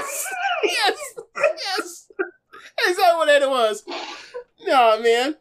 yes, 0.65 1.15
yes, 1.25 1.25
yes. 1.35 2.13
exactly 2.87 3.17
what 3.17 3.27
that 3.27 3.49
was. 3.49 3.85
No, 4.67 5.01
man. 5.01 5.37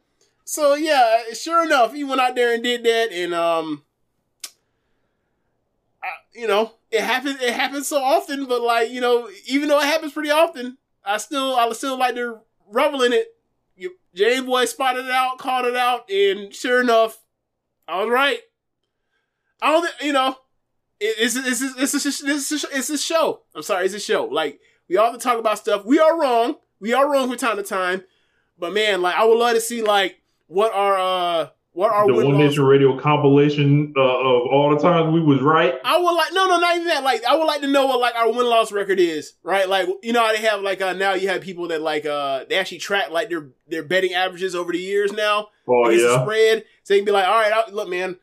So 0.45 0.75
yeah, 0.75 1.33
sure 1.33 1.65
enough, 1.65 1.93
he 1.93 2.05
went 2.05 2.21
out 2.21 2.35
there 2.35 2.53
and 2.53 2.63
did 2.63 2.85
that, 2.85 3.11
and 3.11 3.33
um, 3.33 3.83
you 6.37 6.47
know, 6.47 6.73
it 6.91 7.01
happens. 7.01 7.41
It 7.41 7.53
happens 7.53 7.87
so 7.87 8.01
often, 8.01 8.45
but 8.45 8.61
like 8.61 8.91
you 8.91 9.01
know, 9.01 9.29
even 9.47 9.67
though 9.67 9.79
it 9.79 9.85
happens 9.85 10.13
pretty 10.13 10.29
often, 10.29 10.77
I 11.03 11.17
still, 11.17 11.55
I 11.55 11.69
still 11.73 11.97
like 11.97 12.15
to 12.15 12.39
revel 12.71 13.01
in 13.01 13.11
it. 13.11 13.27
James 14.13 14.45
Boyd 14.47 14.67
spotted 14.67 15.05
it 15.05 15.11
out, 15.11 15.37
called 15.37 15.65
it 15.65 15.75
out, 15.75 16.09
and 16.09 16.53
sure 16.53 16.81
enough, 16.81 17.19
I 17.87 18.01
was 18.01 18.09
right. 18.09 18.39
I 19.61 19.71
don't, 19.71 19.89
you 20.01 20.13
know, 20.13 20.35
it, 20.99 21.15
it's 21.19 21.35
it's 21.35 21.61
it's 21.61 21.93
it's 21.93 22.23
a, 22.23 22.27
it's 22.27 22.51
it's 22.51 22.89
a 22.89 22.97
show. 22.97 23.41
I'm 23.55 23.61
sorry, 23.63 23.85
it's 23.85 23.93
a 23.93 23.99
show. 23.99 24.25
Like 24.25 24.59
we 24.87 24.97
all 24.97 25.15
talk 25.17 25.39
about 25.39 25.59
stuff. 25.59 25.85
We 25.85 25.99
are 25.99 26.19
wrong. 26.19 26.55
We 26.79 26.93
are 26.93 27.11
wrong 27.11 27.29
from 27.29 27.37
time 27.37 27.57
to 27.57 27.63
time. 27.63 28.03
But 28.57 28.73
man, 28.73 29.01
like 29.01 29.15
I 29.15 29.25
would 29.25 29.37
love 29.37 29.53
to 29.53 29.61
see 29.61 29.81
like 29.81 30.21
what 30.47 30.73
our 30.73 30.97
uh 30.97 31.49
what 31.77 31.91
our 31.91 32.07
the 32.07 32.13
One. 32.13 32.39
Nation 32.39 32.63
Radio 32.63 32.99
compilation 32.99 33.93
uh, 33.95 34.01
of 34.01 34.47
all 34.51 34.75
the 34.75 34.81
times 34.81 35.13
we 35.13 35.21
was 35.21 35.41
right. 35.41 35.75
I 35.85 35.99
would 35.99 36.11
like 36.11 36.33
no 36.33 36.47
no 36.47 36.57
not 36.57 36.75
even 36.75 36.87
that. 36.87 37.03
Like 37.03 37.23
I 37.23 37.35
would 37.35 37.45
like 37.45 37.61
to 37.61 37.67
know 37.67 37.85
what 37.85 37.99
like 37.99 38.15
our 38.15 38.31
win 38.31 38.47
loss 38.47 38.71
record 38.71 38.99
is, 38.99 39.33
right? 39.43 39.69
Like 39.69 39.87
you 40.01 40.11
know 40.11 40.25
how 40.25 40.31
they 40.31 40.41
have 40.41 40.61
like 40.61 40.81
uh 40.81 40.93
now 40.93 41.13
you 41.13 41.29
have 41.29 41.41
people 41.41 41.67
that 41.67 41.83
like 41.83 42.07
uh 42.07 42.45
they 42.49 42.55
actually 42.55 42.79
track 42.79 43.11
like 43.11 43.29
their 43.29 43.49
their 43.67 43.83
betting 43.83 44.15
averages 44.15 44.55
over 44.55 44.71
the 44.71 44.79
years 44.79 45.13
now. 45.13 45.49
Oh 45.67 45.87
yeah, 45.91 46.23
spread. 46.23 46.65
So 46.81 46.95
they 46.95 46.99
can 46.99 47.05
be 47.05 47.11
like, 47.11 47.27
all 47.27 47.39
right, 47.39 47.53
I, 47.53 47.69
look, 47.69 47.89
man, 47.89 48.17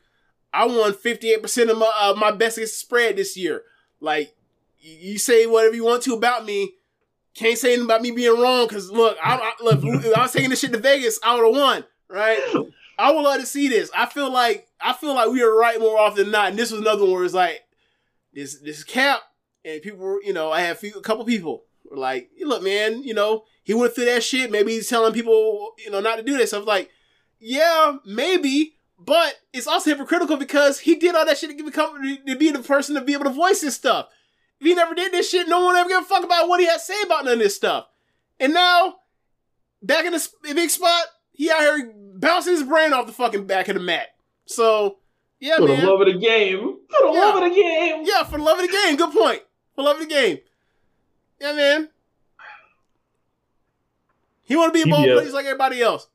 I 0.51 0.65
won 0.65 0.91
58% 0.91 1.69
of 1.69 1.77
my, 1.77 1.91
uh, 1.97 2.13
my 2.17 2.31
best 2.31 2.57
spread 2.77 3.15
this 3.15 3.37
year. 3.37 3.61
Like, 4.01 4.35
you 4.79 5.17
say 5.17 5.45
whatever 5.45 5.75
you 5.75 5.85
want 5.85 6.03
to 6.03 6.13
about 6.13 6.45
me. 6.45 6.73
Can't 7.35 7.57
say 7.57 7.73
anything 7.73 7.85
about 7.85 8.01
me 8.01 8.11
being 8.11 8.41
wrong 8.41 8.67
because, 8.67 8.89
look, 8.89 9.17
I, 9.23 9.35
I, 9.35 9.63
look, 9.63 9.83
if 9.83 10.17
I 10.17 10.23
was 10.23 10.31
taking 10.31 10.49
this 10.49 10.61
shit 10.61 10.73
to 10.73 10.79
Vegas, 10.79 11.19
I 11.23 11.35
would 11.35 11.45
have 11.45 11.55
won, 11.55 11.85
right? 12.09 12.39
I 12.97 13.11
would 13.11 13.21
love 13.21 13.39
to 13.39 13.45
see 13.45 13.67
this. 13.67 13.91
I 13.95 14.05
feel 14.05 14.31
like 14.31 14.67
I 14.81 14.93
feel 14.93 15.13
like 15.13 15.29
we 15.29 15.41
are 15.41 15.55
right 15.55 15.79
more 15.79 15.99
often 15.99 16.23
than 16.23 16.31
not. 16.31 16.49
And 16.49 16.59
this 16.59 16.71
was 16.71 16.81
another 16.81 17.03
one 17.03 17.11
where 17.11 17.25
it's 17.25 17.33
like, 17.33 17.61
this 18.33 18.59
this 18.59 18.83
cap. 18.83 19.21
And 19.63 19.81
people 19.81 19.99
were, 19.99 20.21
you 20.21 20.33
know, 20.33 20.51
I 20.51 20.61
have 20.61 20.77
a, 20.77 20.79
few, 20.79 20.93
a 20.93 21.01
couple 21.01 21.25
people 21.25 21.63
were 21.89 21.97
like, 21.97 22.29
look, 22.39 22.61
man, 22.63 23.01
you 23.01 23.13
know, 23.15 23.43
he 23.63 23.73
went 23.73 23.95
through 23.95 24.05
that 24.05 24.23
shit. 24.23 24.51
Maybe 24.51 24.73
he's 24.73 24.87
telling 24.87 25.13
people, 25.13 25.71
you 25.83 25.89
know, 25.89 25.99
not 25.99 26.17
to 26.17 26.23
do 26.23 26.37
that 26.37 26.47
stuff. 26.47 26.67
Like, 26.67 26.91
yeah, 27.39 27.97
maybe, 28.05 28.75
but 28.99 29.35
it's 29.53 29.65
also 29.65 29.89
hypocritical 29.89 30.37
because 30.37 30.79
he 30.79 30.95
did 30.95 31.15
all 31.15 31.25
that 31.25 31.37
shit 31.37 31.57
to 31.57 31.63
become 31.63 32.19
to 32.27 32.35
be 32.35 32.51
the 32.51 32.59
person 32.59 32.95
to 32.95 33.01
be 33.01 33.13
able 33.13 33.25
to 33.25 33.31
voice 33.31 33.61
this 33.61 33.75
stuff. 33.75 34.07
If 34.59 34.67
he 34.67 34.75
never 34.75 34.93
did 34.93 35.11
this 35.11 35.29
shit, 35.29 35.47
no 35.47 35.65
one 35.65 35.75
ever 35.75 35.89
gave 35.89 35.99
a 35.99 36.03
fuck 36.03 36.23
about 36.23 36.47
what 36.47 36.59
he 36.59 36.67
had 36.67 36.77
to 36.77 36.79
say 36.79 37.01
about 37.03 37.25
none 37.25 37.33
of 37.33 37.39
this 37.39 37.55
stuff. 37.55 37.87
And 38.39 38.53
now, 38.53 38.95
back 39.81 40.05
in 40.05 40.13
the 40.13 40.29
big 40.53 40.69
spot, 40.69 41.05
he 41.31 41.51
out 41.51 41.59
here 41.59 41.93
bouncing 42.19 42.53
his 42.53 42.63
brain 42.63 42.93
off 42.93 43.07
the 43.07 43.13
fucking 43.13 43.45
back 43.47 43.67
of 43.67 43.75
the 43.75 43.81
mat. 43.81 44.07
So, 44.45 44.97
yeah, 45.39 45.57
man. 45.59 45.67
for 45.67 45.75
the 45.81 45.87
love 45.87 46.01
of 46.01 46.07
the 46.13 46.19
game. 46.19 46.77
For 46.89 47.07
the 47.07 47.13
Yeah. 47.13 47.19
love 47.19 47.35
of 47.43 47.49
the 47.49 47.55
game. 47.55 48.03
Yeah, 48.05 48.23
for 48.23 48.37
the 48.37 48.43
love 48.43 48.59
of 48.59 48.65
the 48.67 48.71
game. 48.71 48.95
Good 48.95 49.11
point. 49.11 49.41
For 49.75 49.81
the 49.81 49.83
love 49.83 49.95
of 50.01 50.07
the 50.07 50.13
game. 50.13 50.39
Yeah, 51.41 51.53
man. 51.53 51.89
He 54.43 54.55
want 54.55 54.73
to 54.73 54.83
be 54.83 54.87
a 54.87 54.91
ball 54.91 55.03
TBS. 55.03 55.13
player 55.13 55.21
just 55.23 55.33
like 55.33 55.45
everybody 55.45 55.81
else. 55.81 56.07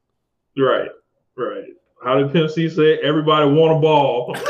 Right, 0.56 0.88
right. 1.36 1.64
How 2.04 2.18
did 2.18 2.32
Pimp 2.32 2.50
C 2.50 2.68
say? 2.70 2.98
Everybody 2.98 3.50
want 3.50 3.76
a 3.76 3.80
ball. 3.80 4.36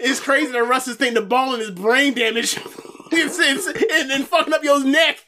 it's 0.00 0.20
crazy 0.20 0.52
that 0.52 0.62
Russ 0.64 0.88
is 0.88 0.96
thinking 0.96 1.14
the 1.14 1.22
ball 1.26 1.54
in 1.54 1.60
his 1.60 1.70
brain 1.70 2.14
damage 2.14 2.56
It's- 3.12 3.38
it's- 3.40 3.66
and 3.66 4.10
then 4.10 4.24
fucking 4.24 4.52
up 4.52 4.64
your 4.64 4.82
neck. 4.84 5.24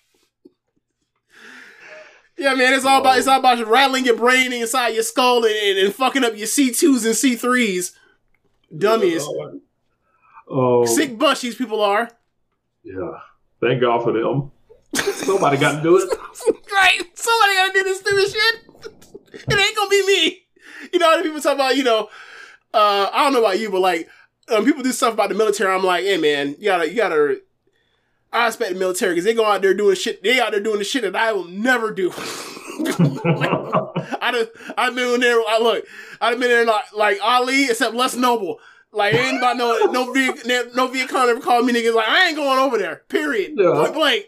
Yeah, 2.44 2.52
man, 2.52 2.74
it's 2.74 2.84
all 2.84 3.00
about 3.00 3.16
it's 3.16 3.26
all 3.26 3.38
about 3.38 3.66
rattling 3.66 4.04
your 4.04 4.16
brain 4.16 4.52
inside 4.52 4.88
your 4.88 5.02
skull 5.02 5.46
and, 5.46 5.78
and, 5.78 5.94
fucking 5.94 6.22
up 6.24 6.36
your 6.36 6.46
C 6.46 6.72
twos 6.72 7.06
and 7.06 7.16
C 7.16 7.36
threes. 7.36 7.96
Dummies, 8.76 9.26
Oh, 10.46 10.84
sick 10.84 11.18
bunch 11.18 11.40
these 11.40 11.54
people 11.54 11.80
are. 11.80 12.10
yeah. 12.82 13.12
Thank 13.62 13.80
God 13.80 14.02
for 14.02 14.12
them. 14.12 14.50
Somebody 15.24 15.56
got 15.56 15.76
to 15.76 15.82
do 15.82 15.96
it. 15.96 16.02
right, 16.72 17.00
somebody 17.14 17.54
gotta 17.54 17.72
do 17.72 17.82
this 17.82 18.00
stupid 18.00 18.30
shit. 18.30 18.56
It 19.48 19.58
ain't 19.58 19.76
gonna 19.76 19.88
be 19.88 20.06
me. 20.06 20.42
You 20.92 20.98
know, 20.98 21.22
people 21.22 21.40
talk 21.40 21.54
about 21.54 21.78
you 21.78 21.82
know. 21.82 22.10
Uh, 22.74 23.08
I 23.10 23.24
don't 23.24 23.32
know 23.32 23.38
about 23.38 23.58
you, 23.58 23.70
but 23.70 23.80
like 23.80 24.06
um, 24.50 24.66
people 24.66 24.82
do 24.82 24.92
stuff 24.92 25.14
about 25.14 25.30
the 25.30 25.34
military. 25.34 25.74
I'm 25.74 25.82
like, 25.82 26.04
hey 26.04 26.18
man, 26.18 26.56
you 26.58 26.66
gotta 26.66 26.90
you 26.90 26.96
gotta. 26.96 27.40
I 28.34 28.46
respect 28.46 28.72
the 28.72 28.78
military 28.78 29.12
because 29.12 29.24
they 29.24 29.34
go 29.34 29.44
out 29.44 29.62
there 29.62 29.74
doing 29.74 29.94
shit. 29.96 30.22
They 30.22 30.40
out 30.40 30.50
there 30.50 30.60
doing 30.60 30.78
the 30.78 30.84
shit 30.84 31.02
that 31.02 31.14
I 31.14 31.32
will 31.32 31.44
never 31.44 31.92
do. 31.92 32.10
I'd 34.20 34.48
I've 34.76 34.94
been 34.94 35.14
in 35.14 35.20
there. 35.20 35.38
I 35.48 35.58
look, 35.62 35.84
I've 36.20 36.40
been 36.40 36.48
there 36.48 36.64
like, 36.64 36.92
like 36.92 37.18
Ali, 37.22 37.66
except 37.66 37.94
less 37.94 38.16
noble. 38.16 38.58
Like 38.92 39.14
ain't 39.14 39.38
about 39.38 39.56
no 39.56 39.76
no 39.86 40.12
Viet 40.12 40.46
no 40.74 40.88
Viet 40.88 41.08
Cong 41.08 41.28
ever 41.28 41.40
called 41.40 41.66
me 41.66 41.72
niggas 41.72 41.94
like 41.94 42.08
I 42.08 42.28
ain't 42.28 42.36
going 42.36 42.58
over 42.58 42.76
there. 42.76 43.02
Period. 43.08 43.54
Yeah. 43.56 43.72
Point 43.72 43.94
blank. 43.94 44.24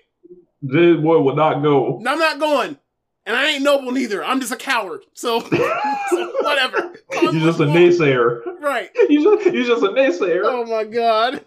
this 0.63 1.01
boy 1.01 1.21
will 1.21 1.37
not 1.37 1.63
go. 1.63 1.97
I'm 1.99 2.19
not 2.19 2.39
going. 2.39 2.79
And 3.27 3.35
I 3.35 3.51
ain't 3.51 3.65
noble 3.65 3.91
neither. 3.91 4.25
I'm 4.25 4.39
just 4.41 4.53
a 4.53 4.57
coward. 4.57 5.03
So, 5.15 5.41
so 6.11 6.33
whatever. 6.43 6.95
You're 7.23 7.33
just 7.33 7.59
a 7.59 7.67
what 7.67 7.75
you 7.75 7.89
want. 7.91 7.95
naysayer. 7.95 8.41
Right. 8.61 8.91
You're 9.09 9.37
just, 9.37 9.53
you're 9.53 9.65
just 9.65 9.83
a 9.83 9.89
naysayer. 9.89 10.43
Oh 10.45 10.65
my 10.65 10.85
god. 10.85 11.45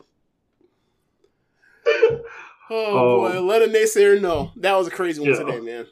Oh 2.70 3.26
Um, 3.26 3.32
boy, 3.34 3.42
let 3.42 3.62
a 3.62 3.66
naysayer 3.68 4.20
know. 4.22 4.52
That 4.58 4.74
was 4.76 4.88
a 4.88 4.92
crazy 4.92 5.22
one 5.22 5.30
Yeah. 5.32 5.40
today, 5.40 5.60
man. 5.60 5.88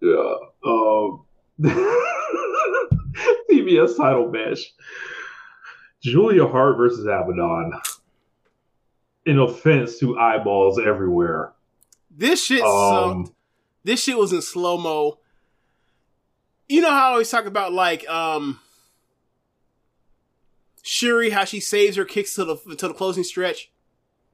Yeah. 0.00 0.34
Um, 0.64 1.24
TBS 3.50 3.96
title 3.96 4.28
match. 4.30 4.60
Julia 6.02 6.46
Hart 6.46 6.76
versus 6.76 7.04
Abaddon. 7.04 7.72
An 9.26 9.38
offense 9.38 9.98
to 9.98 10.18
eyeballs 10.18 10.78
everywhere. 10.78 11.52
This 12.10 12.44
shit 12.44 12.62
Um, 12.62 13.26
sucked. 13.26 13.36
This 13.84 14.02
shit 14.02 14.18
was 14.18 14.32
in 14.32 14.42
slow 14.42 14.76
mo. 14.78 15.18
You 16.68 16.80
know 16.82 16.90
how 16.90 17.08
I 17.08 17.12
always 17.12 17.30
talk 17.30 17.46
about 17.46 17.72
like 17.72 18.08
um 18.08 18.60
Shuri, 20.82 21.30
how 21.30 21.44
she 21.44 21.60
saves 21.60 21.96
her 21.96 22.04
kicks 22.04 22.34
to 22.34 22.44
the 22.44 22.56
to 22.76 22.88
the 22.88 22.94
closing 22.94 23.24
stretch. 23.24 23.70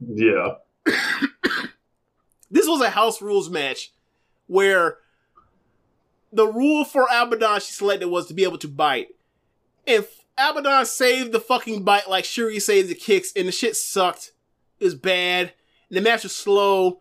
yeah. 0.01 0.55
This 2.55 2.69
was 2.69 2.81
a 2.81 2.91
house 2.91 3.21
rules 3.21 3.51
match 3.51 3.91
where 4.47 4.99
the 6.33 6.47
rule 6.47 6.85
for 6.85 7.09
Abaddon 7.13 7.61
she 7.61 7.73
selected 7.73 8.07
was 8.07 8.29
to 8.29 8.35
be 8.35 8.45
able 8.45 8.59
to 8.59 8.69
bite. 8.69 9.09
If 9.87 10.25
Abaddon 10.39 10.87
saved 10.87 11.33
the 11.33 11.41
fucking 11.41 11.83
bite 11.83 12.09
like 12.09 12.25
Shuri 12.25 12.61
saved 12.61 12.89
the 12.89 12.95
kicks, 12.95 13.33
and 13.35 13.49
the 13.49 13.53
shit 13.53 13.75
sucked. 13.75 14.31
It 14.79 14.85
was 14.85 14.95
bad. 14.95 15.53
And 15.89 15.97
the 15.97 16.01
match 16.01 16.23
was 16.23 16.35
slow. 16.35 17.01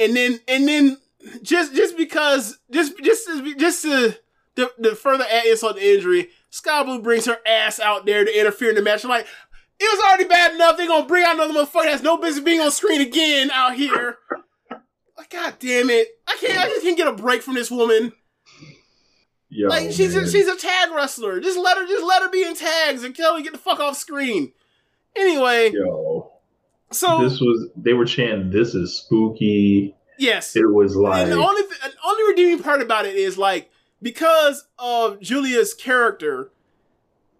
And 0.00 0.16
then 0.16 0.40
and 0.48 0.66
then 0.66 0.98
just 1.42 1.76
just 1.76 1.96
because 1.96 2.58
just 2.72 2.98
just 2.98 3.28
just 3.56 3.82
to 3.82 4.18
the, 4.56 4.72
the 4.78 4.96
further 4.96 5.26
add 5.30 5.46
insult 5.46 5.76
to 5.76 5.94
injury, 5.94 6.30
Skye 6.50 6.82
Blue 6.82 7.00
brings 7.00 7.26
her 7.26 7.38
ass 7.46 7.78
out 7.78 8.04
there 8.04 8.24
to 8.24 8.40
interfere 8.40 8.70
in 8.70 8.74
the 8.74 8.82
match. 8.82 9.04
I'm 9.04 9.10
like, 9.10 9.28
it 9.78 9.96
was 9.96 10.04
already 10.04 10.24
bad 10.24 10.56
enough. 10.56 10.76
They're 10.76 10.88
gonna 10.88 11.06
bring 11.06 11.24
out 11.24 11.36
another 11.36 11.54
motherfucker 11.54 11.84
that 11.84 11.92
has 11.92 12.02
no 12.02 12.16
business 12.16 12.44
being 12.44 12.60
on 12.60 12.72
screen 12.72 13.00
again 13.00 13.52
out 13.52 13.76
here. 13.76 14.18
Like, 15.18 15.30
God 15.30 15.54
damn 15.58 15.90
it. 15.90 16.08
I 16.26 16.36
can't 16.40 16.56
I 16.58 16.66
just 16.68 16.82
can't 16.82 16.96
get 16.96 17.08
a 17.08 17.12
break 17.12 17.42
from 17.42 17.54
this 17.54 17.70
woman. 17.70 18.12
Yo, 19.50 19.68
Like 19.68 19.90
she's 19.92 20.14
a, 20.14 20.30
she's 20.30 20.46
a 20.46 20.56
tag 20.56 20.90
wrestler. 20.94 21.40
Just 21.40 21.58
let 21.58 21.76
her 21.76 21.86
just 21.86 22.04
let 22.04 22.22
her 22.22 22.30
be 22.30 22.44
in 22.44 22.54
tags 22.54 23.02
and 23.02 23.14
tell 23.16 23.36
her 23.36 23.42
get 23.42 23.52
the 23.52 23.58
fuck 23.58 23.80
off 23.80 23.96
screen. 23.96 24.52
Anyway, 25.16 25.72
Yo. 25.72 26.30
so 26.92 27.22
This 27.22 27.40
was 27.40 27.68
they 27.74 27.94
were 27.94 28.04
chanting 28.04 28.50
this 28.50 28.74
is 28.74 28.96
spooky. 28.98 29.96
yes. 30.18 30.54
It 30.54 30.70
was 30.70 30.94
like 30.96 31.22
and 31.24 31.32
the 31.32 31.36
only 31.36 31.62
the 31.62 31.92
only 32.06 32.24
redeeming 32.30 32.62
part 32.62 32.82
about 32.82 33.06
it 33.06 33.16
is 33.16 33.36
like 33.38 33.70
because 34.02 34.66
of 34.78 35.18
Julia's 35.20 35.74
character, 35.74 36.52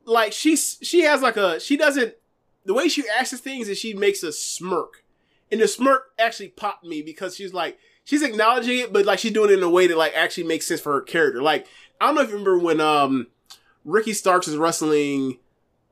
like 0.04 0.32
she's 0.32 0.78
she 0.82 1.02
has 1.02 1.20
like 1.22 1.36
a 1.36 1.60
she 1.60 1.76
doesn't 1.76 2.14
the 2.64 2.74
way 2.74 2.88
she 2.88 3.04
acts 3.08 3.38
things 3.38 3.68
is 3.68 3.78
she 3.78 3.92
makes 3.94 4.22
a 4.22 4.32
smirk, 4.32 5.04
and 5.50 5.60
the 5.60 5.68
smirk 5.68 6.10
actually 6.18 6.48
popped 6.48 6.84
me 6.84 7.02
because 7.02 7.36
she's 7.36 7.54
like 7.54 7.78
she's 8.04 8.22
acknowledging 8.22 8.78
it, 8.78 8.92
but 8.92 9.04
like 9.04 9.18
she's 9.18 9.32
doing 9.32 9.50
it 9.50 9.58
in 9.58 9.62
a 9.62 9.68
way 9.68 9.86
that 9.86 9.96
like 9.96 10.14
actually 10.14 10.44
makes 10.44 10.66
sense 10.66 10.80
for 10.80 10.94
her 10.94 11.00
character. 11.00 11.42
Like 11.42 11.66
I 12.00 12.06
don't 12.06 12.14
know 12.14 12.22
if 12.22 12.28
you 12.28 12.34
remember 12.34 12.58
when 12.58 12.80
um 12.80 13.28
Ricky 13.84 14.12
Starks 14.12 14.46
was 14.46 14.56
wrestling 14.56 15.38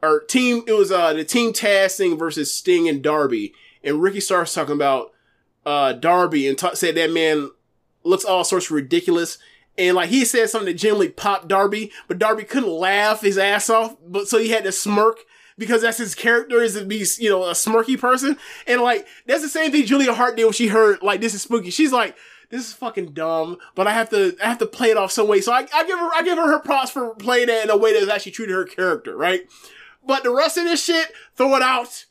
or 0.02 0.20
team 0.20 0.62
it 0.66 0.72
was 0.72 0.90
uh 0.90 1.12
the 1.12 1.24
team 1.24 1.52
Taz 1.52 1.96
thing 1.96 2.18
versus 2.18 2.52
Sting 2.52 2.88
and 2.88 3.02
Darby, 3.02 3.52
and 3.82 4.02
Ricky 4.02 4.20
Starks 4.20 4.54
talking 4.54 4.74
about 4.74 5.12
uh 5.64 5.92
Darby 5.92 6.46
and 6.46 6.56
ta- 6.56 6.74
said 6.74 6.94
that 6.96 7.12
man 7.12 7.50
looks 8.04 8.24
all 8.24 8.44
sorts 8.44 8.66
of 8.66 8.72
ridiculous. 8.72 9.38
And 9.78 9.94
like 9.94 10.08
he 10.08 10.24
said 10.24 10.48
something 10.48 10.68
that 10.72 10.78
generally 10.78 11.10
popped 11.10 11.48
Darby, 11.48 11.92
but 12.08 12.18
Darby 12.18 12.44
couldn't 12.44 12.70
laugh 12.70 13.20
his 13.20 13.36
ass 13.36 13.68
off, 13.68 13.94
but 14.06 14.26
so 14.26 14.38
he 14.38 14.48
had 14.48 14.64
to 14.64 14.72
smirk 14.72 15.18
because 15.58 15.82
that's 15.82 15.98
his 15.98 16.14
character 16.14 16.62
is 16.62 16.74
to 16.74 16.84
be, 16.84 17.04
you 17.18 17.30
know, 17.30 17.44
a 17.44 17.52
smirky 17.52 17.98
person. 17.98 18.36
And 18.66 18.80
like 18.80 19.06
that's 19.26 19.42
the 19.42 19.48
same 19.48 19.72
thing 19.72 19.86
Julia 19.86 20.14
Hart 20.14 20.36
did 20.36 20.44
when 20.44 20.52
she 20.52 20.68
heard 20.68 21.02
like 21.02 21.20
this 21.20 21.34
is 21.34 21.42
spooky. 21.42 21.70
She's 21.70 21.92
like, 21.92 22.16
this 22.50 22.66
is 22.66 22.72
fucking 22.74 23.12
dumb, 23.12 23.58
but 23.74 23.86
I 23.86 23.92
have 23.92 24.10
to 24.10 24.36
I 24.42 24.48
have 24.48 24.58
to 24.58 24.66
play 24.66 24.90
it 24.90 24.96
off 24.96 25.12
some 25.12 25.28
way. 25.28 25.40
So 25.40 25.52
I, 25.52 25.66
I 25.74 25.84
give 25.84 25.98
her 25.98 26.10
I 26.14 26.22
give 26.22 26.38
her 26.38 26.46
her 26.48 26.58
props 26.60 26.90
for 26.90 27.14
playing 27.14 27.48
it 27.48 27.64
in 27.64 27.70
a 27.70 27.76
way 27.76 27.92
that's 27.92 28.10
actually 28.10 28.32
true 28.32 28.46
to 28.46 28.52
her 28.52 28.64
character, 28.64 29.16
right? 29.16 29.42
But 30.06 30.22
the 30.22 30.32
rest 30.32 30.56
of 30.56 30.64
this 30.64 30.84
shit, 30.84 31.12
throw 31.34 31.56
it 31.56 31.62
out 31.62 32.04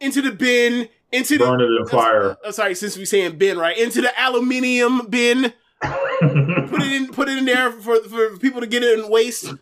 into 0.00 0.20
the 0.20 0.30
bin, 0.30 0.88
into 1.10 1.38
the 1.38 1.44
burn 1.46 1.60
it 1.60 1.64
in 1.80 1.86
fire. 1.86 2.36
uh, 2.44 2.52
sorry, 2.52 2.74
since 2.74 2.96
we're 2.96 3.06
saying 3.06 3.38
bin, 3.38 3.56
right? 3.58 3.76
Into 3.78 4.02
the 4.02 4.12
aluminium 4.20 5.06
bin. 5.08 5.54
Put 5.80 6.82
it 6.82 6.92
in. 6.92 7.12
Put 7.12 7.28
it 7.28 7.38
in 7.38 7.44
there 7.44 7.70
for 7.72 8.00
for 8.02 8.36
people 8.38 8.60
to 8.60 8.66
get 8.66 8.82
it 8.82 8.98
and 8.98 9.08
waste. 9.08 9.54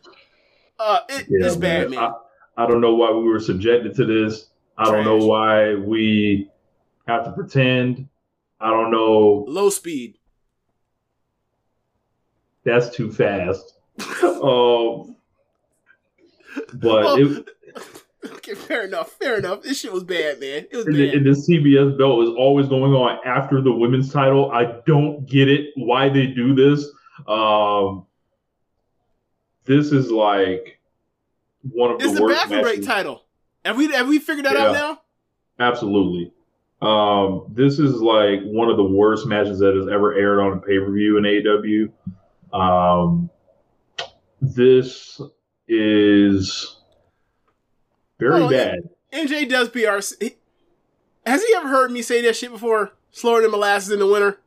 Uh, 0.78 1.00
it, 1.08 1.26
Yeah, 1.28 1.46
it's 1.46 1.56
bad, 1.56 1.90
man. 1.90 2.12
I 2.56 2.66
don't 2.66 2.80
know 2.80 2.94
why 2.94 3.10
we 3.10 3.24
were 3.24 3.40
subjected 3.40 3.94
to 3.96 4.04
this. 4.04 4.48
I 4.78 4.84
don't 4.90 5.04
know 5.04 5.26
why 5.26 5.74
we 5.74 6.50
have 7.06 7.24
to 7.24 7.32
pretend. 7.32 8.08
I 8.60 8.70
don't 8.70 8.90
know. 8.90 9.44
Low 9.48 9.70
speed. 9.70 10.18
That's 12.64 12.94
too 12.94 13.12
fast. 13.12 13.74
um, 14.22 15.16
but 16.74 17.04
Well, 17.04 17.16
it, 17.16 17.48
Okay, 18.32 18.54
fair 18.54 18.84
enough. 18.84 19.12
Fair 19.12 19.38
enough. 19.38 19.62
This 19.62 19.80
shit 19.80 19.92
was 19.92 20.04
bad, 20.04 20.40
man. 20.40 20.66
It 20.70 20.76
was 20.76 20.86
and 20.86 20.94
the, 20.94 21.06
bad. 21.06 21.16
and 21.16 21.26
the 21.26 21.30
TBS 21.30 21.98
belt 21.98 22.24
is 22.24 22.30
always 22.30 22.68
going 22.68 22.92
on 22.92 23.18
after 23.24 23.60
the 23.60 23.72
women's 23.72 24.12
title. 24.12 24.50
I 24.50 24.80
don't 24.86 25.26
get 25.26 25.48
it 25.48 25.70
why 25.76 26.08
they 26.08 26.26
do 26.26 26.54
this. 26.54 26.88
Um, 27.26 28.06
this 29.64 29.92
is 29.92 30.10
like 30.10 30.75
one 31.72 31.92
of 31.92 32.00
It's 32.00 32.12
the 32.12 32.16
the 32.18 32.22
worst 32.22 32.42
bathroom 32.42 32.62
break 32.62 32.84
title. 32.84 33.22
Have 33.64 33.76
we 33.76 33.90
have 33.92 34.08
we 34.08 34.18
figured 34.18 34.46
that 34.46 34.56
out 34.56 34.72
now? 34.72 35.00
Absolutely. 35.58 36.32
Um, 36.82 37.46
this 37.52 37.78
is 37.78 37.94
like 38.02 38.40
one 38.42 38.68
of 38.68 38.76
the 38.76 38.84
worst 38.84 39.26
matches 39.26 39.58
that 39.60 39.74
has 39.74 39.88
ever 39.88 40.14
aired 40.14 40.40
on 40.40 40.52
a 40.58 40.60
pay 40.60 40.78
per 40.78 40.92
view 40.92 41.16
in 41.16 41.24
AEW. 41.24 41.90
Um, 42.52 43.30
this 44.40 45.20
is 45.68 46.76
very 48.18 48.42
Oh, 48.42 48.50
bad. 48.50 48.88
MJ 49.12 49.48
does 49.48 49.68
PR. 49.70 49.98
he- 50.22 50.36
Has 51.24 51.42
he 51.44 51.54
ever 51.56 51.68
heard 51.68 51.90
me 51.90 52.02
say 52.02 52.20
that 52.22 52.36
shit 52.36 52.52
before? 52.52 52.92
Slower 53.10 53.42
than 53.42 53.50
molasses 53.50 53.90
in 53.90 53.98
the 53.98 54.06
winter. 54.06 54.38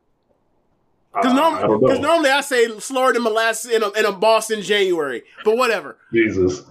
Because 1.12 1.32
Uh, 1.32 1.66
know. 1.66 1.78
normally 2.00 2.30
I 2.30 2.40
say 2.40 2.78
slower 2.78 3.12
than 3.12 3.22
molasses 3.24 3.70
in 3.72 3.82
a, 3.82 3.90
in 3.90 4.04
a 4.04 4.12
Boston 4.12 4.62
January, 4.62 5.24
but 5.44 5.56
whatever. 5.56 5.96
Jesus. 6.12 6.62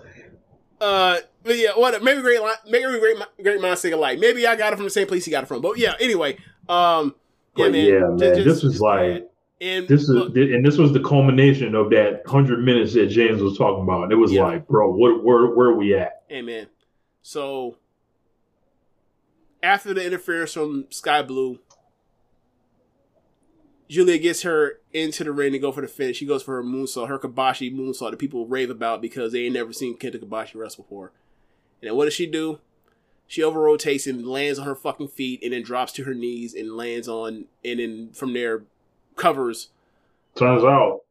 Uh, 0.81 1.17
but 1.43 1.57
yeah, 1.57 1.71
what? 1.75 2.01
Maybe 2.03 2.21
great, 2.21 2.39
maybe 2.67 2.99
great, 2.99 3.17
great 3.43 3.61
minds 3.61 3.81
think 3.81 3.93
alike. 3.95 4.19
Maybe 4.19 4.45
I 4.47 4.55
got 4.55 4.73
it 4.73 4.75
from 4.77 4.85
the 4.85 4.89
same 4.91 5.07
place 5.07 5.25
he 5.25 5.31
got 5.31 5.43
it 5.43 5.47
from. 5.47 5.61
But 5.61 5.77
yeah, 5.77 5.93
anyway, 5.99 6.37
um, 6.67 7.15
yeah, 7.55 7.65
But 7.65 7.71
man, 7.73 7.85
yeah, 7.85 7.99
man, 7.99 8.17
just- 8.17 8.45
this 8.45 8.63
was 8.63 8.81
like 8.81 9.29
and 9.61 9.87
this 9.89 10.03
is 10.03 10.09
look, 10.09 10.35
and 10.35 10.65
this 10.65 10.77
was 10.77 10.93
the 10.93 11.01
culmination 11.01 11.75
of 11.75 11.89
that 11.89 12.21
hundred 12.25 12.63
minutes 12.63 12.93
that 12.93 13.07
James 13.07 13.41
was 13.41 13.57
talking 13.57 13.83
about. 13.83 14.03
And 14.03 14.11
it 14.11 14.15
was 14.15 14.31
Yeah. 14.31 14.43
like, 14.43 14.67
bro, 14.67 14.89
what 14.91 15.23
where 15.23 15.47
where 15.47 15.67
are 15.69 15.75
we 15.75 15.95
at? 15.95 16.23
hey 16.29 16.41
man. 16.41 16.67
So 17.21 17.75
after 19.61 19.93
the 19.93 20.05
interference 20.05 20.53
from 20.53 20.85
Skye 20.89 21.21
Blue, 21.23 21.59
Julia 23.89 24.19
gets 24.19 24.43
her 24.43 24.79
into 24.93 25.23
the 25.23 25.31
ring 25.31 25.51
to 25.51 25.59
go 25.59 25.71
for 25.71 25.81
the 25.81 25.87
finish. 25.87 26.17
She 26.17 26.25
goes 26.25 26.43
for 26.43 26.55
her 26.57 26.63
moonsault, 26.63 27.07
her 27.07 27.17
Kobashi 27.17 27.73
moonsault 27.75 28.11
that 28.11 28.19
people 28.19 28.45
rave 28.45 28.69
about 28.69 29.01
because 29.01 29.31
they 29.31 29.45
ain't 29.45 29.55
never 29.55 29.73
seen 29.73 29.97
Kenta 29.97 30.23
Kobashi 30.23 30.55
wrestle 30.55 30.83
before. 30.83 31.11
And 31.81 31.89
then 31.89 31.95
what 31.97 32.05
does 32.05 32.13
she 32.13 32.27
do? 32.27 32.59
She 33.25 33.43
over 33.43 33.59
rotates 33.61 34.05
and 34.07 34.27
lands 34.27 34.59
on 34.59 34.65
her 34.65 34.75
fucking 34.75 35.09
feet 35.09 35.41
and 35.43 35.53
then 35.53 35.63
drops 35.63 35.91
to 35.93 36.03
her 36.03 36.13
knees 36.13 36.53
and 36.53 36.75
lands 36.77 37.07
on 37.07 37.45
and 37.65 37.79
then 37.79 38.09
from 38.13 38.33
there 38.33 38.63
covers 39.15 39.69
Turns 40.35 40.63
out 40.63 41.01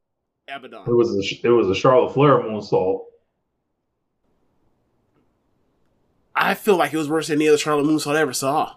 Abaddon. 0.48 0.82
it 0.86 0.92
was 0.94 1.10
a, 1.14 1.46
it 1.46 1.50
was 1.50 1.68
a 1.68 1.74
Charlotte 1.74 2.14
Flair 2.14 2.38
moonsault. 2.38 3.04
I 6.34 6.54
feel 6.54 6.76
like 6.76 6.92
it 6.92 6.96
was 6.96 7.08
worse 7.08 7.28
than 7.28 7.38
any 7.38 7.48
other 7.48 7.58
Charlotte 7.58 7.86
moonsault 7.86 8.16
I 8.16 8.20
ever 8.20 8.32
saw. 8.32 8.74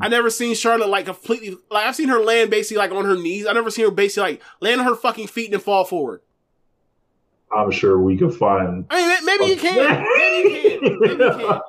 I 0.00 0.08
never 0.08 0.28
seen 0.28 0.54
Charlotte 0.54 0.90
like 0.90 1.06
completely 1.06 1.56
like 1.70 1.86
I've 1.86 1.96
seen 1.96 2.08
her 2.08 2.20
land 2.20 2.50
basically 2.50 2.76
like 2.76 2.92
on 2.92 3.04
her 3.06 3.16
knees. 3.16 3.46
I 3.46 3.52
never 3.52 3.70
seen 3.70 3.86
her 3.86 3.90
basically 3.90 4.32
like 4.32 4.42
land 4.60 4.80
on 4.80 4.86
her 4.86 4.94
fucking 4.94 5.28
feet 5.28 5.46
and 5.46 5.54
then 5.54 5.60
fall 5.60 5.84
forward. 5.84 6.20
I'm 7.50 7.70
sure 7.70 7.98
we 7.98 8.18
could 8.18 8.34
find. 8.34 8.84
I 8.90 9.08
mean, 9.08 9.24
maybe 9.24 9.44
you 9.46 9.56
can, 9.56 9.74
maybe 10.18 10.48
you 10.50 10.80
can, 10.80 11.00
maybe 11.00 11.14
you 11.14 11.18
can. 11.18 11.60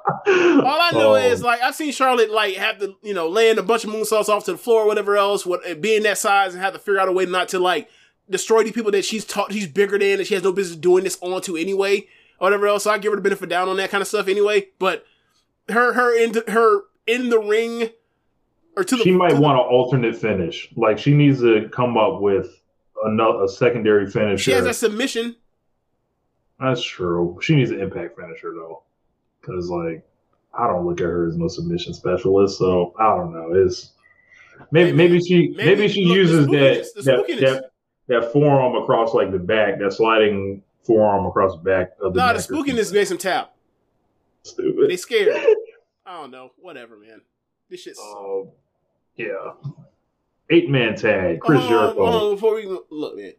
All 0.65 0.81
I 0.81 0.91
know 0.93 1.11
Oh, 1.11 1.15
is 1.15 1.41
like 1.41 1.61
I've 1.61 1.75
seen 1.75 1.93
Charlotte 1.93 2.30
like 2.30 2.56
have 2.56 2.80
to 2.80 2.95
you 3.01 3.14
know 3.14 3.30
land 3.30 3.57
a 3.57 3.64
bunch 3.64 3.85
of 3.85 3.89
moonsaults 3.89 4.27
off 4.27 4.43
to 4.45 4.51
the 4.51 4.57
floor 4.57 4.81
or 4.81 4.88
whatever 4.88 5.15
else, 5.15 5.45
what 5.45 5.81
being 5.81 6.03
that 6.03 6.17
size 6.17 6.53
and 6.53 6.61
have 6.61 6.73
to 6.73 6.80
figure 6.80 6.99
out 6.99 7.07
a 7.07 7.14
way 7.14 7.25
not 7.25 7.48
to 7.49 7.59
like 7.59 7.89
destroy 8.30 8.64
the 8.64 8.72
people 8.72 8.91
that 8.91 9.06
she's 9.06 9.23
taught 9.23 9.53
she's 9.53 9.67
bigger 9.67 9.98
than 9.98 10.19
and 10.19 10.27
she 10.27 10.33
has 10.33 10.43
no 10.43 10.51
business 10.51 10.77
doing 10.77 11.06
this 11.06 11.17
onto 11.22 11.56
anyway, 11.56 12.01
or 12.39 12.48
whatever 12.48 12.67
else. 12.67 12.83
So 12.83 12.91
I 12.91 12.98
give 12.98 13.14
her 13.14 13.15
the 13.15 13.22
benefit 13.22 13.48
down 13.48 13.69
on 13.69 13.77
that 13.77 13.89
kind 13.89 14.01
of 14.01 14.07
stuff 14.09 14.27
anyway. 14.27 14.67
But 14.77 15.06
her 15.69 15.93
her 15.93 16.14
in 16.15 16.33
her 16.49 16.81
in 17.07 17.30
the 17.30 17.39
ring 17.39 17.91
or 18.80 18.83
to 18.83 18.95
the 18.95 19.03
she 19.03 19.11
might 19.11 19.33
want 19.38 19.59
an 19.59 19.66
alternate 19.66 20.16
finish. 20.16 20.69
Like 20.75 20.98
she 20.98 21.14
needs 21.14 21.40
to 21.41 21.69
come 21.69 21.98
up 21.98 22.22
with 22.22 22.61
another 23.06 23.43
a 23.43 23.48
secondary 23.48 24.09
finisher. 24.09 24.38
she 24.43 24.51
has 24.51 24.66
a 24.66 24.74
submission. 24.74 25.35
That's 26.59 26.83
true. 26.83 27.38
She 27.41 27.56
needs 27.56 27.72
an 27.72 27.80
impact 27.80 28.17
finisher 28.17 28.53
though, 28.53 28.83
because 29.41 29.69
like 29.69 30.06
I 30.58 30.67
don't 30.67 30.85
look 30.85 30.99
at 30.99 31.06
her 31.06 31.27
as 31.27 31.38
no 31.38 31.48
submission 31.48 31.93
specialist, 31.93 32.58
so 32.58 32.93
I 32.99 33.16
don't 33.16 33.32
know. 33.33 33.53
It's 33.53 33.91
maybe 34.72 34.91
maybe 34.93 35.19
she 35.22 35.49
maybe, 35.49 35.75
Maybe- 35.75 35.88
she 35.90 36.06
look, 36.06 36.17
uses 36.17 36.45
that 36.48 37.03
that, 37.06 37.40
that 37.41 37.72
that 38.08 38.32
forearm 38.33 38.82
across 38.82 39.14
like 39.14 39.32
the 39.32 39.40
back, 39.40 39.80
that 39.80 39.93
sliding 39.93 40.64
forearm 40.83 41.25
across 41.25 41.53
the 41.53 41.61
back 41.61 41.91
of 42.01 42.14
the 42.14 42.19
Nah, 42.19 42.33
the 42.33 42.40
spookiness 42.40 42.91
makes 42.93 43.09
them 43.09 43.17
tap. 43.17 43.53
stupid. 44.43 44.90
They 44.90 44.98
scared. 44.98 45.35
I 46.06 46.19
don't 46.19 46.32
know. 46.32 46.51
Whatever, 46.59 46.98
man. 46.98 47.22
This 47.69 47.82
shit's. 47.82 47.99
Um, 47.99 48.49
yeah, 49.16 49.54
eight 50.50 50.70
man 50.70 50.96
tag. 50.96 51.40
Chris 51.40 51.62
on, 51.62 51.70
Jericho. 51.70 52.06
hold 52.06 52.24
on, 52.24 52.36
before 52.36 52.56
we 52.56 52.80
look, 52.90 53.18
man. 53.18 53.34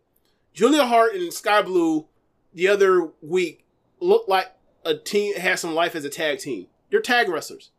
Julia 0.53 0.85
Hart 0.85 1.15
and 1.15 1.33
Skye 1.33 1.63
Blue 1.63 2.07
the 2.53 2.69
other 2.69 3.09
week 3.23 3.65
looked 4.01 4.29
like 4.29 4.53
a 4.85 4.95
team 4.95 5.37
has 5.37 5.61
some 5.61 5.75
life 5.75 5.95
as 5.95 6.05
a 6.05 6.09
tag 6.11 6.39
team. 6.39 6.67
They're 6.91 7.01
tag 7.01 7.29
wrestlers. 7.29 7.71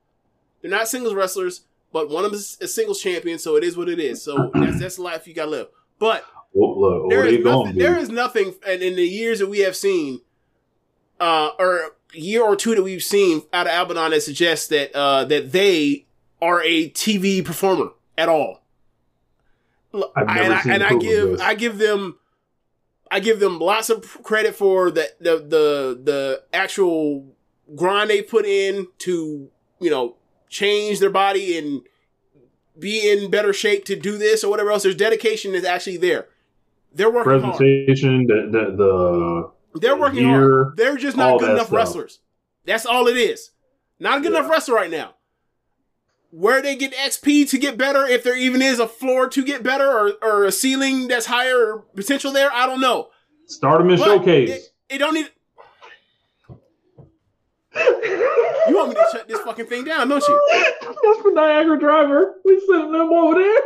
They're 0.61 0.71
not 0.71 0.87
singles 0.87 1.13
wrestlers, 1.13 1.61
but 1.91 2.09
one 2.09 2.23
of 2.23 2.31
them 2.31 2.39
is 2.39 2.57
a 2.61 2.67
singles 2.67 3.01
champion, 3.01 3.39
so 3.39 3.55
it 3.57 3.63
is 3.63 3.75
what 3.75 3.89
it 3.89 3.99
is. 3.99 4.21
So 4.21 4.51
that's 4.53 4.79
that's 4.79 4.95
the 4.95 5.01
life 5.01 5.27
you 5.27 5.33
gotta 5.33 5.51
live. 5.51 5.67
But 5.99 6.25
Well, 6.53 6.79
look, 6.79 7.09
there 7.09 7.25
is 7.25 7.43
nothing. 7.43 7.73
do? 7.73 7.79
There 7.79 7.97
is 7.97 8.09
nothing, 8.09 8.55
and 8.65 8.81
in 8.81 8.95
the 8.95 9.05
years 9.07 9.39
that 9.39 9.47
we 9.47 9.59
have 9.59 9.75
seen, 9.75 10.21
uh, 11.19 11.49
or 11.59 11.95
year 12.13 12.43
or 12.43 12.55
two 12.55 12.75
that 12.75 12.83
we've 12.83 13.03
seen 13.03 13.43
out 13.53 13.67
of 13.67 13.73
Abaddon 13.73 14.11
that 14.11 14.21
suggests 14.21 14.67
that 14.67 14.95
uh, 14.95 15.25
that 15.25 15.51
they 15.51 16.05
are 16.41 16.61
a 16.63 16.89
TV 16.91 17.43
performer 17.45 17.89
at 18.17 18.29
all. 18.29 18.63
I've 20.15 20.27
never 20.27 20.39
and 20.41 20.53
I, 20.53 20.61
seen 20.61 20.71
and 20.71 20.83
I 20.83 20.95
give. 20.95 21.41
I 21.41 21.53
give 21.53 21.77
them 21.77 22.17
I 23.09 23.19
give 23.19 23.39
them 23.39 23.59
lots 23.59 23.89
of 23.89 24.23
credit 24.23 24.55
for 24.55 24.89
the 24.89 25.09
the 25.19 25.37
the 25.37 26.01
the 26.01 26.43
actual 26.53 27.35
grind 27.75 28.09
they 28.09 28.21
put 28.21 28.45
in 28.45 28.87
to 28.99 29.49
you 29.79 29.89
know 29.89 30.15
change 30.49 30.99
their 30.99 31.09
body 31.09 31.57
and 31.57 31.81
be 32.79 33.09
in 33.11 33.29
better 33.29 33.51
shape 33.53 33.83
to 33.85 33.95
do 33.97 34.17
this 34.17 34.43
or 34.43 34.49
whatever 34.49 34.71
else. 34.71 34.83
There's 34.83 34.95
dedication 34.95 35.53
is 35.53 35.65
actually 35.65 35.97
there. 35.97 36.27
They're 36.93 37.11
working 37.11 37.41
hard. 37.41 37.57
presentation, 37.57 38.27
the 38.27 38.47
the, 38.49 39.51
the 39.73 39.79
They're 39.79 39.97
working 39.97 40.19
gear, 40.21 40.63
hard. 40.63 40.77
They're 40.77 40.97
just 40.97 41.17
not 41.17 41.39
good 41.39 41.51
enough 41.51 41.67
stuff. 41.67 41.77
wrestlers. 41.77 42.19
That's 42.65 42.85
all 42.85 43.07
it 43.07 43.17
is. 43.17 43.51
Not 43.99 44.19
a 44.19 44.21
good 44.21 44.31
Yeah. 44.31 44.39
enough 44.39 44.51
wrestler 44.51 44.75
right 44.75 44.89
now. 44.91 45.15
Where 46.31 46.61
they 46.61 46.75
get 46.77 46.93
XP 46.93 47.49
to 47.49 47.57
get 47.57 47.77
better, 47.77 48.05
if 48.05 48.23
there 48.23 48.37
even 48.37 48.61
is 48.61 48.79
a 48.79 48.87
floor 48.87 49.27
to 49.29 49.43
get 49.43 49.63
better 49.63 49.85
or, 49.87 50.13
or 50.21 50.45
a 50.45 50.51
ceiling 50.51 51.09
that's 51.09 51.25
higher 51.25 51.83
potential 51.93 52.31
there, 52.31 52.49
I 52.53 52.65
don't 52.65 52.79
know. 52.79 53.09
Stardom 53.47 53.89
and 53.89 53.99
But 53.99 54.05
Showcase. 54.05 54.49
It, 54.49 54.61
it 54.89 54.97
don't 54.99 55.13
need. 55.13 55.29
You 57.75 58.75
want 58.77 58.89
me 58.89 58.95
to 58.95 59.05
shut 59.11 59.27
this 59.27 59.39
fucking 59.39 59.65
thing 59.65 59.83
down, 59.83 60.07
don't 60.07 60.23
you? 60.25 60.65
That's 60.81 61.21
for 61.21 61.31
Niagara 61.31 61.77
Driver. 61.79 62.35
We 62.45 62.61
sending 62.65 62.91
them 62.93 63.09
over 63.11 63.35
there. 63.35 63.61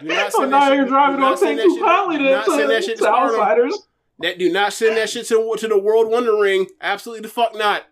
Do 0.00 0.06
not 0.08 0.32
So 0.32 0.38
oh, 0.38 0.40
send 0.40 0.52
that 0.52 0.58
Niagara 0.58 0.84
shit- 0.84 0.88
Driver 0.88 1.16
do 1.16 1.20
not 1.20 1.38
send 1.38 1.48
take 1.50 1.56
that 1.58 1.64
too 1.64 1.74
shit- 1.74 1.84
kindly 1.84 2.18
do 2.18 2.24
not 2.30 2.46
send 2.46 2.70
that 2.70 2.80
to, 2.80 2.82
shit 2.82 2.96
to 2.98 3.04
to 3.04 3.08
outsiders. 3.10 3.78
That 4.20 4.38
do 4.38 4.52
not 4.52 4.72
send 4.72 4.96
that 4.96 5.10
shit 5.10 5.26
to 5.28 5.54
to 5.56 5.68
the 5.68 5.78
World 5.78 6.10
Wonder 6.10 6.36
Ring. 6.36 6.66
Absolutely 6.80 7.22
the 7.22 7.28
fuck 7.28 7.56
not. 7.56 7.84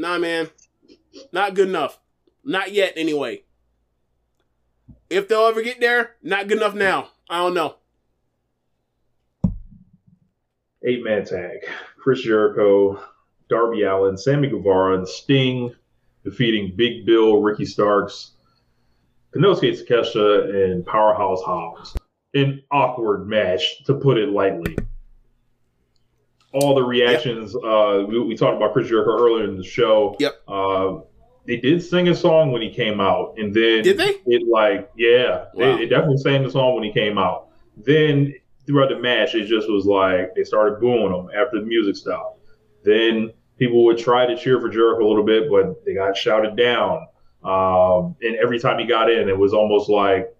Nah, 0.00 0.16
man, 0.16 0.48
not 1.30 1.52
good 1.52 1.68
enough. 1.68 2.00
Not 2.42 2.72
yet, 2.72 2.94
anyway. 2.96 3.42
If 5.10 5.28
they'll 5.28 5.44
ever 5.44 5.60
get 5.60 5.78
there, 5.78 6.16
not 6.22 6.48
good 6.48 6.56
enough 6.56 6.74
now. 6.74 7.08
I 7.28 7.40
don't 7.40 7.52
know. 7.52 7.74
Eight 10.82 11.04
man 11.04 11.26
tag. 11.26 11.58
Chris 11.98 12.22
Jericho, 12.22 12.98
Darby 13.50 13.82
Allin, 13.82 14.16
Sammy 14.16 14.48
Guevara, 14.48 14.96
and 14.96 15.06
Sting 15.06 15.74
defeating 16.24 16.72
Big 16.76 17.04
Bill, 17.04 17.42
Ricky 17.42 17.66
Starks, 17.66 18.30
Konosuke 19.34 19.86
Takeshita, 19.86 20.72
and 20.72 20.86
Powerhouse 20.86 21.42
Hobbs. 21.42 21.94
An 22.32 22.62
awkward 22.70 23.28
match, 23.28 23.84
to 23.84 23.92
put 23.92 24.16
it 24.16 24.30
lightly. 24.30 24.78
All 26.52 26.74
the 26.74 26.82
reactions, 26.82 27.54
uh, 27.54 28.04
we, 28.08 28.18
we 28.20 28.36
talked 28.36 28.56
about 28.56 28.72
Chris 28.72 28.88
Jericho 28.88 29.12
earlier 29.12 29.44
in 29.44 29.56
the 29.56 29.64
show. 29.64 30.16
Yep. 30.18 30.34
Uh, 30.48 30.98
they 31.46 31.56
did 31.56 31.82
sing 31.82 32.08
a 32.08 32.14
song 32.14 32.52
when 32.52 32.60
he 32.62 32.70
came 32.72 33.00
out, 33.00 33.34
and 33.38 33.54
then 33.54 33.82
Did 33.82 33.98
they? 33.98 34.16
It 34.26 34.46
like, 34.48 34.90
yeah, 34.96 35.46
Wow. 35.54 35.76
they, 35.76 35.84
they 35.84 35.86
definitely 35.88 36.18
sang 36.18 36.42
the 36.42 36.50
song 36.50 36.74
when 36.74 36.84
he 36.84 36.92
came 36.92 37.18
out. 37.18 37.48
Then 37.76 38.34
throughout 38.66 38.90
the 38.90 38.98
match, 38.98 39.34
it 39.34 39.46
just 39.46 39.68
was 39.70 39.84
like 39.86 40.34
they 40.34 40.44
started 40.44 40.80
booing 40.80 41.12
him 41.14 41.28
after 41.36 41.60
the 41.60 41.66
music 41.66 41.96
stopped. 41.96 42.40
Then 42.84 43.32
people 43.58 43.84
would 43.84 43.98
try 43.98 44.26
to 44.26 44.36
cheer 44.36 44.60
for 44.60 44.68
Jericho 44.68 45.06
a 45.06 45.08
little 45.08 45.24
bit, 45.24 45.50
but 45.50 45.84
they 45.84 45.94
got 45.94 46.16
shouted 46.16 46.56
down. 46.56 47.06
Um, 47.42 48.16
and 48.22 48.36
every 48.36 48.58
time 48.58 48.78
he 48.78 48.86
got 48.86 49.10
in, 49.10 49.28
it 49.28 49.36
was 49.38 49.54
almost 49.54 49.88
like, 49.88 50.34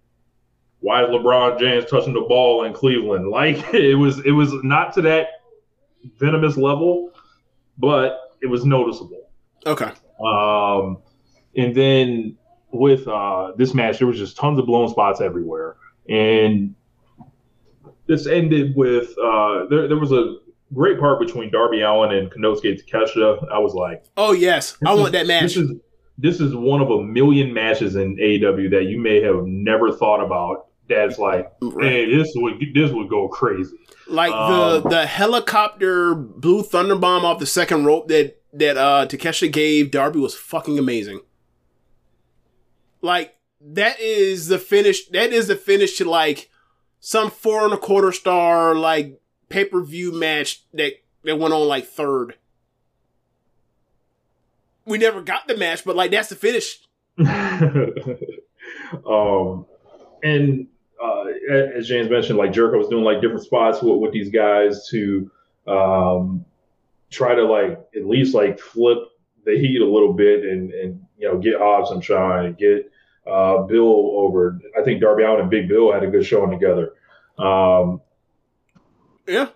why 0.80 1.02
is 1.04 1.10
LeBron 1.10 1.58
James 1.58 1.84
touching 1.90 2.14
the 2.14 2.20
ball 2.22 2.64
in 2.64 2.72
Cleveland? 2.72 3.26
Like 3.30 3.72
it 3.74 3.94
was, 3.94 4.18
it 4.24 4.32
was 4.32 4.52
not 4.62 4.92
to 4.94 5.02
that 5.02 5.26
venomous 6.18 6.56
level, 6.56 7.10
but 7.78 8.18
it 8.42 8.46
was 8.46 8.64
noticeable. 8.64 9.28
Okay. 9.66 9.90
Um, 10.24 10.98
and 11.56 11.74
then 11.74 12.36
with 12.72 13.06
uh, 13.08 13.52
this 13.56 13.74
match, 13.74 13.98
there 13.98 14.06
was 14.06 14.18
just 14.18 14.36
tons 14.36 14.58
of 14.58 14.66
blown 14.66 14.88
spots 14.88 15.20
everywhere, 15.20 15.76
and 16.08 16.74
this 18.06 18.26
ended 18.26 18.74
with 18.76 19.14
uh, 19.22 19.66
there. 19.66 19.88
There 19.88 19.98
was 19.98 20.12
a 20.12 20.36
great 20.72 20.98
part 20.98 21.20
between 21.20 21.50
Darby 21.50 21.80
Allin 21.82 22.12
and 22.12 22.30
Konosuke 22.30 22.80
Takeshita. 22.84 23.50
I 23.50 23.58
was 23.58 23.74
like, 23.74 24.04
Oh 24.16 24.32
yes, 24.32 24.76
I 24.84 24.94
want 24.94 25.06
is- 25.08 25.12
that 25.12 25.26
match. 25.26 25.42
This 25.42 25.56
is 25.56 25.72
this 26.18 26.40
is 26.40 26.54
one 26.54 26.82
of 26.82 26.90
a 26.90 27.02
million 27.02 27.52
matches 27.54 27.96
in 27.96 28.16
AEW 28.16 28.70
that 28.72 28.84
you 28.84 29.00
may 29.00 29.22
have 29.22 29.44
never 29.46 29.90
thought 29.90 30.22
about. 30.22 30.66
That's 30.90 31.18
like, 31.18 31.50
hey, 31.80 32.14
this 32.14 32.32
would 32.34 32.60
this 32.74 32.90
would 32.90 33.08
go 33.08 33.28
crazy. 33.28 33.76
Like 34.08 34.32
Um, 34.32 34.82
the 34.82 34.88
the 34.88 35.06
helicopter 35.06 36.14
blue 36.16 36.62
thunder 36.64 36.96
bomb 36.96 37.24
off 37.24 37.38
the 37.38 37.46
second 37.46 37.84
rope 37.84 38.08
that 38.08 38.42
that 38.52 38.76
uh 38.76 39.06
Takesha 39.08 39.50
gave 39.50 39.92
Darby 39.92 40.18
was 40.18 40.34
fucking 40.34 40.78
amazing. 40.78 41.20
Like 43.02 43.36
that 43.60 44.00
is 44.00 44.48
the 44.48 44.58
finish. 44.58 45.06
That 45.08 45.32
is 45.32 45.46
the 45.46 45.54
finish 45.56 45.96
to 45.98 46.04
like 46.04 46.50
some 46.98 47.30
four 47.30 47.64
and 47.64 47.72
a 47.72 47.78
quarter 47.78 48.10
star 48.10 48.74
like 48.74 49.20
pay 49.48 49.64
per 49.64 49.80
view 49.82 50.12
match 50.12 50.64
that 50.74 50.94
that 51.24 51.38
went 51.38 51.54
on 51.54 51.68
like 51.68 51.86
third. 51.86 52.34
We 54.84 54.98
never 54.98 55.22
got 55.22 55.46
the 55.46 55.56
match, 55.56 55.84
but 55.84 55.94
like 55.94 56.10
that's 56.10 56.30
the 56.30 56.36
finish. 56.36 56.80
um, 59.06 59.66
and 60.22 60.66
uh, 61.02 61.24
as 61.76 61.88
James 61.88 62.10
mentioned, 62.10 62.38
like 62.38 62.52
Jericho 62.52 62.78
was 62.78 62.88
doing 62.88 63.04
like 63.04 63.20
different 63.20 63.42
spots 63.42 63.82
with, 63.82 63.98
with 63.98 64.12
these 64.12 64.30
guys 64.30 64.88
to 64.90 65.30
um, 65.66 66.44
try 67.10 67.34
to 67.34 67.44
like 67.44 67.80
at 67.96 68.06
least 68.06 68.34
like 68.34 68.58
flip 68.58 68.98
the 69.44 69.58
heat 69.58 69.80
a 69.80 69.86
little 69.86 70.12
bit 70.12 70.44
and 70.44 70.72
and 70.72 71.04
you 71.18 71.28
know 71.28 71.38
get 71.38 71.58
Hobbs 71.58 71.88
some 71.88 72.00
shine 72.00 72.46
and 72.46 72.58
get 72.58 72.90
uh, 73.26 73.62
Bill 73.62 74.12
over. 74.16 74.60
I 74.78 74.82
think 74.82 75.00
Darby 75.00 75.22
Allin 75.22 75.40
and 75.40 75.50
Big 75.50 75.68
Bill 75.68 75.92
had 75.92 76.02
a 76.02 76.08
good 76.08 76.24
showing 76.24 76.50
together. 76.50 76.92
Um, 77.38 78.00
Yeah, 79.26 79.48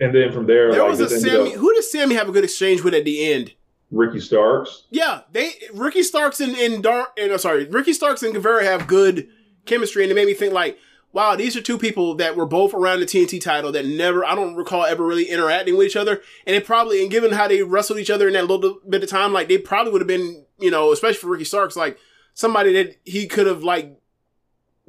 and 0.00 0.14
then 0.14 0.32
from 0.32 0.46
there, 0.46 0.72
there 0.72 0.82
like, 0.82 0.90
was 0.90 1.00
a 1.00 1.08
Sammy. 1.08 1.52
up 1.52 1.58
Who 1.58 1.72
did 1.74 1.84
Sammy 1.84 2.14
have 2.16 2.28
a 2.28 2.32
good 2.32 2.44
exchange 2.44 2.82
with 2.82 2.94
at 2.94 3.04
the 3.04 3.32
end? 3.32 3.54
Ricky 3.90 4.20
Starks. 4.20 4.84
Yeah, 4.90 5.20
they 5.30 5.52
Ricky 5.72 6.02
Starks 6.02 6.40
and 6.40 6.56
and 6.56 6.82
Dar 6.82 7.08
and 7.16 7.32
uh, 7.32 7.38
sorry, 7.38 7.66
Ricky 7.66 7.92
Starks 7.92 8.22
and 8.22 8.34
Guevara 8.34 8.64
have 8.64 8.86
good 8.86 9.28
chemistry, 9.66 10.02
and 10.02 10.10
it 10.10 10.14
made 10.14 10.26
me 10.26 10.34
think 10.34 10.52
like, 10.52 10.78
wow, 11.12 11.36
these 11.36 11.56
are 11.56 11.62
two 11.62 11.78
people 11.78 12.14
that 12.14 12.36
were 12.36 12.46
both 12.46 12.74
around 12.74 13.00
the 13.00 13.06
TNT 13.06 13.40
title 13.40 13.72
that 13.72 13.86
never, 13.86 14.24
I 14.24 14.34
don't 14.34 14.54
recall 14.54 14.84
ever 14.84 15.04
really 15.04 15.24
interacting 15.24 15.76
with 15.76 15.86
each 15.86 15.96
other, 15.96 16.22
and 16.46 16.54
it 16.56 16.64
probably, 16.64 17.02
and 17.02 17.10
given 17.10 17.32
how 17.32 17.48
they 17.48 17.62
wrestled 17.62 17.98
each 17.98 18.10
other 18.10 18.26
in 18.26 18.34
that 18.34 18.46
little 18.46 18.78
bit 18.88 19.02
of 19.02 19.08
time, 19.08 19.32
like 19.32 19.48
they 19.48 19.58
probably 19.58 19.92
would 19.92 20.00
have 20.00 20.08
been, 20.08 20.44
you 20.58 20.70
know, 20.70 20.92
especially 20.92 21.18
for 21.18 21.28
Ricky 21.28 21.44
Starks, 21.44 21.76
like 21.76 21.98
somebody 22.34 22.72
that 22.74 22.96
he 23.04 23.26
could 23.26 23.46
have 23.46 23.62
like 23.62 23.98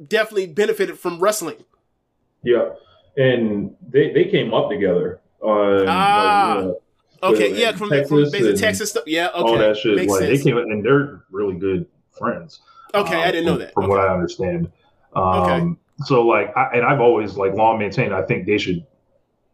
definitely 0.06 0.46
benefited 0.46 0.98
from 0.98 1.18
wrestling. 1.18 1.64
Yeah, 2.42 2.70
and 3.16 3.74
they 3.88 4.12
they 4.12 4.24
came 4.24 4.54
up 4.54 4.70
together 4.70 5.20
on 5.40 5.88
Ah, 5.88 6.54
like, 6.54 6.58
you 6.58 6.68
know, 6.68 6.80
Okay, 7.22 7.60
yeah, 7.60 7.72
from 7.72 7.88
from 7.88 7.98
Texas 7.98 8.34
and 8.34 8.58
Texas 8.58 8.90
stuff. 8.90 9.04
Yeah, 9.06 9.28
okay, 9.28 9.38
all 9.38 9.58
that 9.58 9.76
shit. 9.76 9.96
makes 9.96 10.12
like 10.12 10.20
sense. 10.20 10.38
they 10.38 10.44
came 10.44 10.56
and 10.56 10.84
they're 10.84 11.22
really 11.30 11.56
good 11.56 11.86
friends. 12.16 12.60
Okay, 12.94 13.22
I 13.22 13.30
didn't 13.30 13.46
know 13.46 13.58
that. 13.58 13.74
From 13.74 13.84
Okay. 13.84 13.90
what 13.90 14.00
I 14.00 14.12
understand. 14.12 14.70
Um, 15.14 15.78
So 16.04 16.26
like, 16.26 16.56
I, 16.56 16.70
and 16.74 16.84
I've 16.84 17.00
always 17.00 17.34
like 17.36 17.54
long 17.54 17.78
maintained. 17.78 18.14
I 18.14 18.22
think 18.22 18.46
they 18.46 18.56
should, 18.58 18.86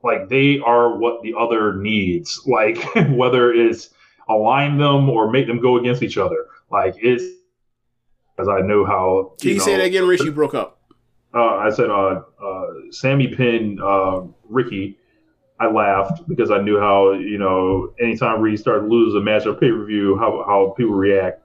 like, 0.03 0.29
they 0.29 0.59
are 0.59 0.99
what 0.99 1.23
the 1.23 1.35
other 1.39 1.75
needs. 1.75 2.43
Like, 2.47 2.77
whether 3.11 3.53
it's 3.53 3.91
align 4.29 4.79
them 4.79 5.09
or 5.09 5.31
make 5.31 5.47
them 5.47 5.61
go 5.61 5.79
against 5.79 6.03
each 6.03 6.19
other. 6.19 6.47
Like 6.71 6.95
it's, 6.99 7.25
as 8.39 8.49
I 8.49 8.61
know 8.61 8.85
how. 8.85 9.35
Can 9.41 9.51
you 9.51 9.59
know, 9.59 9.65
say 9.65 9.77
that 9.77 9.85
again, 9.85 10.07
Rich? 10.07 10.23
You 10.23 10.33
broke 10.33 10.55
up. 10.55 10.81
uh, 11.35 11.57
I 11.57 11.71
said 11.71 11.89
uh, 11.91 12.23
uh, 12.43 12.67
Sammy 12.91 13.29
pinned 13.29 13.81
uh, 13.83 14.23
Ricky 14.49 14.99
I 15.61 15.69
laughed 15.71 16.27
because 16.29 16.51
I 16.51 16.59
knew 16.61 16.79
how 16.81 17.13
you 17.13 17.39
know 17.39 17.93
anytime 18.01 18.41
Reed 18.41 18.59
started 18.59 18.89
losing 18.89 19.21
a 19.21 19.25
match 19.25 19.47
or 19.47 19.55
pay 19.55 19.71
per 19.71 19.85
view, 19.85 20.19
how 20.19 20.43
how 20.47 20.75
people 20.77 20.95
react. 20.95 21.43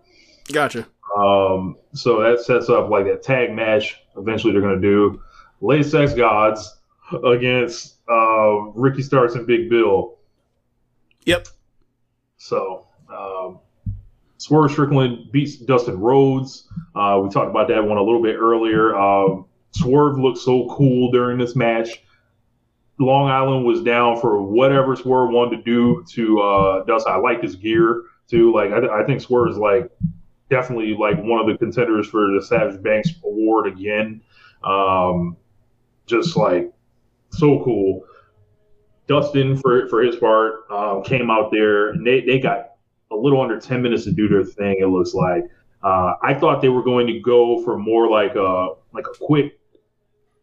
Gotcha. 0.52 0.88
Um, 1.18 1.78
so 1.94 2.22
that 2.22 2.40
sets 2.42 2.70
up 2.70 2.90
like 2.90 3.06
that 3.06 3.24
tag 3.24 3.52
match. 3.54 4.02
Eventually, 4.18 4.54
they're 4.54 4.62
going 4.62 4.80
to 4.80 4.82
do 4.82 5.22
Le 5.62 5.84
Sex 5.84 6.14
Gods 6.14 6.80
against 7.26 7.98
uh, 8.10 8.72
Ricky 8.76 9.02
Starks 9.02 9.36
and 9.36 9.48
Big 9.48 9.70
Bill. 9.70 10.18
Yep. 11.26 11.48
So 12.38 12.88
um, 13.14 13.60
Swerve 14.38 14.72
Strickland 14.72 15.32
beats 15.32 15.58
Dustin 15.58 16.00
Rhodes. 16.00 16.68
Uh, 16.96 17.20
we 17.24 17.30
talked 17.30 17.50
about 17.50 17.68
that 17.68 17.84
one 17.84 17.98
a 17.98 18.04
little 18.04 18.22
bit 18.22 18.36
earlier. 18.36 18.96
Um, 18.96 19.46
Swerve 19.72 20.18
looked 20.18 20.40
so 20.40 20.68
cool 20.70 21.12
during 21.12 21.38
this 21.38 21.56
match. 21.56 22.04
Long 23.00 23.30
Island 23.30 23.66
was 23.66 23.82
down 23.82 24.20
for 24.20 24.42
whatever 24.42 24.96
Swerve 24.96 25.32
wanted 25.32 25.58
to 25.58 25.64
do 25.64 26.04
to 26.10 26.40
uh, 26.42 26.84
Dustin. 26.84 27.14
I 27.14 27.18
like 27.18 27.42
his 27.42 27.56
gear 27.56 28.04
too. 28.28 28.54
Like 28.54 28.72
I, 28.72 29.02
I 29.02 29.06
think 29.06 29.22
Swerve 29.22 29.52
is 29.52 29.58
like 29.58 29.90
definitely 30.50 30.96
like 30.96 31.18
one 31.18 31.40
of 31.40 31.48
the 31.48 31.58
contenders 31.58 32.08
for 32.08 32.34
the 32.34 32.42
Savage 32.42 32.82
Banks 32.82 33.12
Award 33.24 33.68
again. 33.68 34.22
Um, 34.64 35.38
just 36.06 36.36
like 36.36 36.72
so 37.30 37.64
cool. 37.64 38.04
Dustin, 39.08 39.58
for 39.58 39.88
for 39.88 40.02
his 40.02 40.16
part, 40.18 40.70
um, 40.70 41.04
came 41.04 41.32
out 41.32 41.52
there 41.52 41.90
and 41.90 42.06
they, 42.06 42.22
they 42.22 42.40
got 42.40 42.72
a 43.12 43.16
little 43.16 43.42
under 43.42 43.60
ten 43.60 43.82
minutes 43.82 44.04
to 44.04 44.12
do 44.12 44.28
their 44.28 44.44
thing. 44.44 44.78
It 44.80 44.88
looks 44.88 45.14
like. 45.14 45.44
Uh, 45.82 46.14
I 46.22 46.34
thought 46.34 46.62
they 46.62 46.70
were 46.70 46.84
going 46.84 47.08
to 47.08 47.20
go 47.22 47.64
for 47.64 47.78
more 47.78 48.10
like 48.10 48.36
a 48.36 48.74
like 48.94 49.06
a 49.08 49.18
quick 49.26 49.60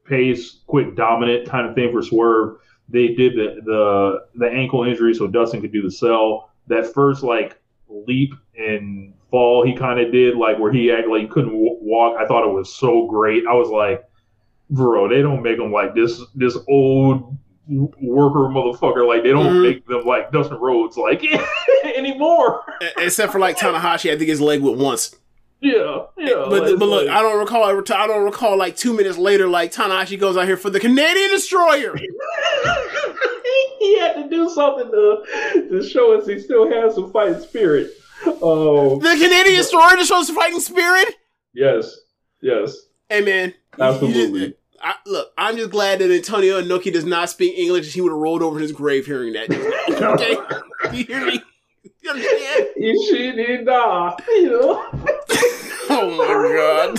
pace, 0.05 0.61
quick 0.67 0.97
dominant 0.97 1.49
kind 1.49 1.69
of 1.69 1.75
thing 1.75 1.93
for 1.93 2.03
Swerve. 2.03 2.57
They 2.89 3.09
did 3.09 3.35
the 3.35 3.61
the 3.65 4.27
the 4.37 4.49
ankle 4.51 4.85
injury 4.85 5.15
so 5.15 5.27
Dustin 5.27 5.61
could 5.61 5.73
do 5.73 5.83
the 5.83 5.91
sell. 5.91 6.51
That 6.69 6.93
first 6.93 7.23
like 7.23 7.61
leap 7.89 8.35
and 8.57 9.13
fall 9.31 9.65
he 9.67 9.75
kind 9.75 10.01
of 10.01 10.13
did, 10.13 10.37
like 10.37 10.59
where 10.59 10.73
he 10.73 10.91
acted 10.93 11.11
like 11.11 11.23
he 11.23 11.27
couldn't 11.29 11.51
w- 11.53 11.79
walk. 11.81 12.17
I 12.19 12.27
thought 12.27 12.47
it 12.49 12.53
was 12.53 12.73
so 12.75 13.07
great. 13.07 13.45
I 13.47 13.53
was 13.55 13.69
like, 13.69 14.05
bro, 14.71 15.09
they 15.09 15.23
don't 15.23 15.43
make 15.43 15.59
him 15.59 15.73
like 15.73 15.95
this 15.95 16.21
this 16.35 16.57
old 16.69 17.37
worker 17.69 18.49
motherfucker. 18.49 19.07
Like 19.07 19.23
they 19.25 19.31
don't 19.31 19.47
Mhm. 19.57 19.63
make 19.63 19.87
them 19.87 20.05
like 20.05 20.31
Dustin 20.33 20.59
Rhodes 20.59 20.97
like 20.97 21.23
anymore. 21.85 22.63
Except 22.99 23.33
for 23.33 23.39
like 23.41 23.59
Tanahashi, 23.59 24.11
I 24.13 24.17
think 24.17 24.29
his 24.29 24.41
leg 24.41 24.63
went 24.63 24.79
once. 24.79 25.15
Yeah, 25.61 26.03
yeah. 26.19 26.45
But, 26.49 26.63
like, 26.65 26.79
but 26.79 26.89
look, 26.89 27.07
like- 27.07 27.17
I 27.17 27.23
don't 27.23 27.39
recall. 27.39 27.65
I 27.65 27.73
don't 28.07 28.25
recall 28.25 28.57
like 28.59 28.77
two 28.77 28.93
minutes 28.95 29.17
later, 29.19 29.49
like 29.49 29.73
Tanahashi 29.73 30.19
goes 30.21 30.37
out 30.37 30.45
here 30.47 30.57
for 30.59 30.71
the 30.71 30.79
Canadian 30.79 31.31
Destroyer. 31.31 31.97
he 33.79 33.99
had 33.99 34.15
to 34.15 34.29
do 34.29 34.49
something 34.51 34.91
to 34.91 35.69
to 35.71 35.89
show 35.89 36.17
us 36.19 36.27
he 36.27 36.39
still 36.39 36.71
has 36.71 36.95
some 36.95 37.11
fighting 37.11 37.41
spirit. 37.41 37.91
Oh, 38.43 38.99
The 39.01 39.09
Canadian 39.11 39.57
Destroyer 39.57 39.97
to 39.97 40.05
show 40.05 40.21
us 40.21 40.31
fighting 40.31 40.61
spirit. 40.61 41.15
yes, 41.55 41.95
yes. 42.43 42.77
Hey 43.09 43.21
man, 43.23 43.55
Absolutely. 43.79 44.41
just- 44.49 44.53
I, 44.83 44.95
look, 45.07 45.33
I'm 45.39 45.57
just 45.57 45.71
glad 45.71 46.01
that 46.01 46.11
Antonio 46.11 46.61
Inoki 46.61 46.93
does 46.93 47.05
not 47.05 47.31
speak 47.31 47.57
English. 47.59 47.93
He 47.95 48.01
would 48.03 48.11
have 48.13 48.19
rolled 48.19 48.43
over 48.43 48.57
in 48.57 48.63
his 48.63 48.73
grave 48.73 49.07
hearing 49.07 49.33
that. 49.33 49.51
okay, 50.15 50.97
you 50.97 51.05
hear 51.05 51.25
me? 51.27 51.43
You 52.03 52.11
understand? 52.11 52.67
He 52.77 53.07
she 53.09 53.33
did 53.33 53.65
die, 53.67 54.17
you 54.29 54.51
know. 54.51 55.03
Oh 55.89 56.11
my 56.11 56.57
god! 56.57 56.99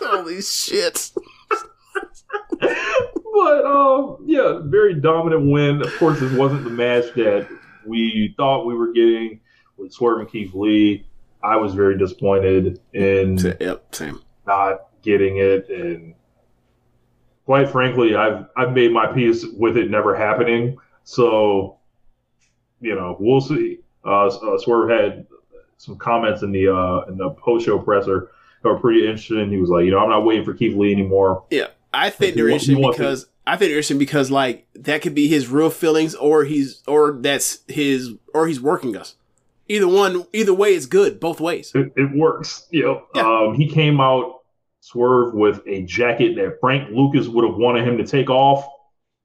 Holy 0.00 0.40
shit! 0.40 1.10
but 2.60 3.64
um, 3.64 4.18
yeah, 4.24 4.60
very 4.64 4.94
dominant 4.94 5.50
win. 5.50 5.82
Of 5.82 5.92
course, 5.98 6.20
this 6.20 6.32
wasn't 6.32 6.64
the 6.64 6.70
match 6.70 7.12
that 7.16 7.48
we 7.84 8.34
thought 8.36 8.66
we 8.66 8.74
were 8.74 8.92
getting 8.92 9.40
with 9.80 9.92
Swerve 9.92 10.20
and 10.20 10.30
Keith 10.30 10.54
Lee. 10.54 11.06
I 11.42 11.56
was 11.56 11.74
very 11.74 11.96
disappointed 11.96 12.80
in 12.92 13.38
Yep, 13.38 13.94
same. 13.94 14.20
not 14.46 14.88
getting 15.02 15.38
it, 15.38 15.68
and 15.70 16.14
quite 17.46 17.68
frankly, 17.70 18.14
I've 18.14 18.46
I've 18.56 18.72
made 18.72 18.92
my 18.92 19.06
peace 19.06 19.44
with 19.56 19.76
it 19.76 19.90
never 19.90 20.14
happening. 20.14 20.76
So, 21.04 21.78
you 22.80 22.94
know, 22.94 23.16
we'll 23.18 23.40
see. 23.40 23.78
Uh, 24.04 24.26
uh, 24.26 24.58
Swerve 24.58 24.90
had 24.90 25.26
some 25.78 25.96
comments 25.96 26.42
in 26.42 26.52
the 26.52 26.68
uh, 26.68 27.06
in 27.08 27.16
the 27.16 27.30
post 27.30 27.64
show 27.66 27.78
presser 27.78 28.30
that 28.62 28.68
were 28.68 28.78
pretty 28.78 29.00
interesting. 29.06 29.50
He 29.50 29.56
was 29.56 29.70
like, 29.70 29.84
you 29.86 29.90
know, 29.92 29.98
I'm 29.98 30.10
not 30.10 30.24
waiting 30.24 30.44
for 30.44 30.52
Keith 30.54 30.76
Lee 30.76 30.92
anymore. 30.92 31.44
Yeah, 31.50 31.68
I 31.94 32.10
think 32.10 32.34
they're 32.36 32.48
interesting 32.48 32.82
to- 32.82 32.90
because 32.90 33.26
I 33.46 33.52
think 33.56 33.70
they're 33.70 33.78
interesting 33.78 33.98
because 33.98 34.30
like 34.30 34.66
that 34.74 35.00
could 35.00 35.14
be 35.14 35.26
his 35.26 35.48
real 35.48 35.70
feelings, 35.70 36.14
or 36.14 36.44
he's 36.44 36.82
or 36.86 37.12
that's 37.12 37.60
his 37.66 38.10
or 38.34 38.46
he's 38.46 38.60
working 38.60 38.94
us. 38.96 39.14
Either 39.70 39.86
one, 39.86 40.26
either 40.32 40.52
way 40.52 40.74
is 40.74 40.86
good. 40.86 41.20
Both 41.20 41.40
ways. 41.40 41.70
It, 41.76 41.92
it 41.96 42.10
works. 42.16 42.66
You 42.70 42.82
know, 42.82 43.02
Yeah. 43.14 43.22
um, 43.46 43.54
he 43.54 43.68
came 43.68 44.00
out 44.00 44.40
Swerve 44.80 45.32
with 45.32 45.60
a 45.66 45.82
jacket 45.82 46.34
that 46.36 46.58
Frank 46.60 46.90
Lucas 46.90 47.28
would 47.28 47.44
have 47.44 47.54
wanted 47.54 47.86
him 47.86 47.96
to 47.98 48.04
take 48.04 48.30
off. 48.30 48.66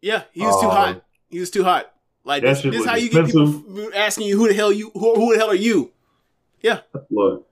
Yeah, 0.02 0.22
he 0.34 0.42
was 0.42 0.62
too 0.62 0.68
Um, 0.68 0.76
hot. 0.76 1.04
He 1.30 1.40
was 1.40 1.50
too 1.50 1.64
hot. 1.64 1.92
Like 2.24 2.44
this, 2.44 2.62
this 2.62 2.76
is 2.76 2.86
how 2.86 2.96
you 2.96 3.10
get 3.10 3.26
people 3.26 3.90
asking 3.96 4.28
you 4.28 4.38
who 4.38 4.48
the 4.48 4.54
hell 4.54 4.72
you 4.72 4.92
who, 4.94 5.16
who 5.16 5.34
the 5.34 5.40
hell 5.40 5.50
are 5.50 5.56
you? 5.56 5.92
Yeah. 6.62 6.82
Look, 7.10 7.48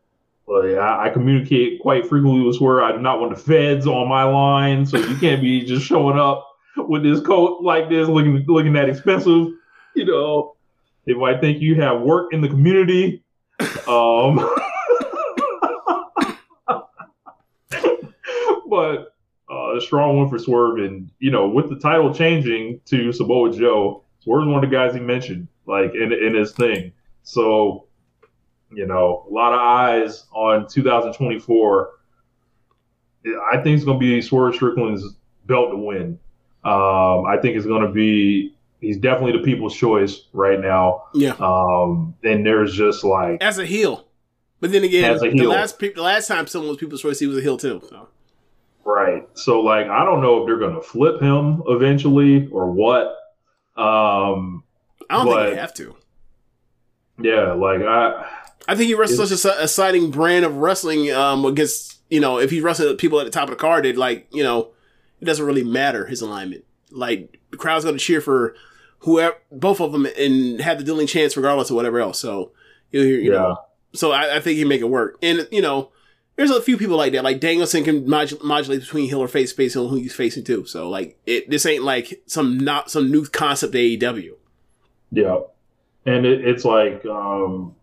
like, 0.47 0.75
I, 0.75 1.05
I 1.07 1.09
communicate 1.09 1.79
quite 1.81 2.05
frequently 2.07 2.41
with 2.45 2.57
Swerve. 2.57 2.83
I 2.83 2.91
do 2.91 2.99
not 2.99 3.19
want 3.19 3.35
the 3.35 3.41
feds 3.41 3.87
on 3.87 4.07
my 4.07 4.23
line, 4.23 4.85
so 4.85 4.97
you 4.97 5.15
can't 5.17 5.41
be 5.41 5.65
just 5.65 5.83
showing 5.85 6.19
up 6.19 6.47
with 6.77 7.01
this 7.03 7.21
coat 7.21 7.63
like 7.63 7.89
this, 7.89 8.07
looking 8.07 8.43
looking 8.47 8.73
that 8.73 8.87
expensive. 8.89 9.47
You 9.95 10.05
know, 10.05 10.52
they 11.05 11.13
might 11.13 11.41
think 11.41 11.61
you 11.61 11.81
have 11.81 12.01
work 12.01 12.33
in 12.33 12.41
the 12.41 12.49
community. 12.49 13.23
Um, 13.87 14.37
but 18.69 19.13
uh, 19.51 19.77
a 19.77 19.81
strong 19.81 20.17
one 20.17 20.29
for 20.29 20.39
Swerve, 20.39 20.79
and 20.79 21.11
you 21.19 21.31
know, 21.31 21.47
with 21.47 21.69
the 21.69 21.77
title 21.77 22.13
changing 22.13 22.79
to 22.85 23.11
Samoa 23.11 23.53
Joe, 23.53 24.03
Swerve's 24.19 24.47
one 24.47 24.63
of 24.63 24.69
the 24.69 24.75
guys 24.75 24.93
he 24.93 24.99
mentioned, 24.99 25.47
like 25.65 25.93
in 25.93 26.11
in 26.11 26.35
his 26.35 26.53
thing. 26.53 26.93
So, 27.23 27.87
you 28.71 28.85
know, 28.85 29.25
a 29.29 29.33
lot 29.33 29.53
of 29.53 29.59
eyes 29.59 30.25
on 30.31 30.67
2024. 30.67 31.89
I 33.51 33.57
think 33.61 33.75
it's 33.75 33.85
going 33.85 33.99
to 33.99 34.05
be 34.05 34.21
Swerve 34.21 34.55
Strickland's 34.55 35.15
belt 35.45 35.71
to 35.71 35.77
win. 35.77 36.19
Um, 36.65 37.25
I 37.25 37.37
think 37.41 37.55
it's 37.55 37.65
going 37.65 37.83
to 37.83 37.91
be. 37.91 38.52
He's 38.83 38.97
definitely 38.97 39.31
the 39.39 39.43
people's 39.43 39.75
choice 39.75 40.27
right 40.33 40.59
now. 40.59 41.05
Yeah, 41.13 41.33
Um, 41.39 42.15
and 42.23 42.45
there's 42.45 42.75
just 42.75 43.03
like 43.03 43.41
as 43.41 43.57
a 43.57 43.65
heel. 43.65 44.05
But 44.59 44.71
then 44.71 44.83
again, 44.83 45.11
As 45.11 45.21
a 45.23 45.29
the 45.29 45.35
heel. 45.37 45.49
last 45.49 45.79
pe- 45.79 45.93
the 45.93 46.01
last 46.03 46.27
time 46.27 46.47
someone 46.47 46.69
was 46.69 46.77
people's 46.77 47.01
choice, 47.01 47.19
he 47.19 47.27
was 47.27 47.37
a 47.37 47.41
heel 47.41 47.57
too. 47.57 47.81
So. 47.89 48.07
Right. 48.85 49.27
So 49.33 49.59
like 49.61 49.87
I 49.87 50.05
don't 50.05 50.21
know 50.21 50.41
if 50.41 50.45
they're 50.45 50.59
gonna 50.59 50.81
flip 50.81 51.21
him 51.21 51.63
eventually 51.67 52.47
or 52.51 52.69
what. 52.71 53.07
Um 53.75 54.63
I 55.09 55.15
don't 55.17 55.25
But- 55.25 55.43
think 55.45 55.55
they 55.55 55.61
have 55.61 55.73
to. 55.75 55.95
yeah, 57.21 57.53
like 57.53 57.81
I 57.81 58.25
I 58.67 58.75
think 58.75 58.87
he 58.87 58.95
wrestles 58.95 59.41
such 59.41 59.57
a, 59.59 59.63
exciting 59.63 60.09
brand 60.11 60.45
of 60.45 60.55
wrestling 60.57 61.11
um, 61.11 61.43
against, 61.43 61.99
you 62.09 62.21
know, 62.21 62.39
if 62.39 62.49
he 62.49 62.61
wrestling 62.61 62.95
people 62.95 63.19
at 63.19 63.25
the 63.25 63.29
top 63.31 63.43
of 63.43 63.49
the 63.49 63.55
card, 63.57 63.85
it 63.85 63.97
like, 63.97 64.25
you 64.31 64.41
know, 64.41 64.69
it 65.19 65.25
doesn't 65.25 65.45
really 65.45 65.65
matter 65.65 66.05
his 66.05 66.21
alignment. 66.21 66.63
Like, 66.89 67.39
the 67.51 67.57
crowd's 67.57 67.83
going 67.83 67.97
to 67.97 68.01
cheer 68.03 68.21
for 68.21 68.55
whoever, 69.03 69.35
both 69.51 69.79
of 69.79 69.91
them 69.91 70.05
and 70.17 70.59
have 70.61 70.77
the 70.77 70.83
dealing 70.83 71.07
chance 71.07 71.37
regardless 71.37 71.69
of 71.69 71.75
whatever 71.75 71.99
else. 71.99 72.19
So, 72.19 72.51
you, 72.91 73.01
you 73.01 73.31
yeah. 73.31 73.37
know, 73.39 73.57
so 73.93 74.11
I, 74.11 74.37
I 74.37 74.39
think 74.39 74.57
he 74.57 74.65
make 74.65 74.81
it 74.81 74.89
work. 74.89 75.17
And, 75.21 75.47
you 75.51 75.61
know, 75.61 75.91
there's 76.35 76.49
a 76.51 76.61
few 76.61 76.77
people 76.77 76.97
like 76.97 77.11
that. 77.13 77.23
Like, 77.23 77.39
Danielson 77.39 77.83
can 77.83 78.05
modu- 78.05 78.43
modulate 78.43 78.79
between 78.81 79.07
heel 79.07 79.19
or 79.19 79.27
face, 79.27 79.51
face, 79.51 79.73
heel, 79.73 79.87
who 79.87 79.97
he's 79.97 80.15
facing 80.15 80.43
too. 80.43 80.65
So, 80.65 80.89
like, 80.89 81.19
it, 81.25 81.49
this 81.49 81.65
ain't 81.65 81.83
like 81.83 82.23
some 82.25 82.57
not, 82.57 82.89
some 82.89 83.11
new 83.11 83.25
concept 83.25 83.73
AEW. 83.73 84.31
Yeah. 85.11 85.41
And 86.05 86.25
it, 86.25 86.45
it's 86.45 86.65
like 86.65 87.05
um 87.05 87.75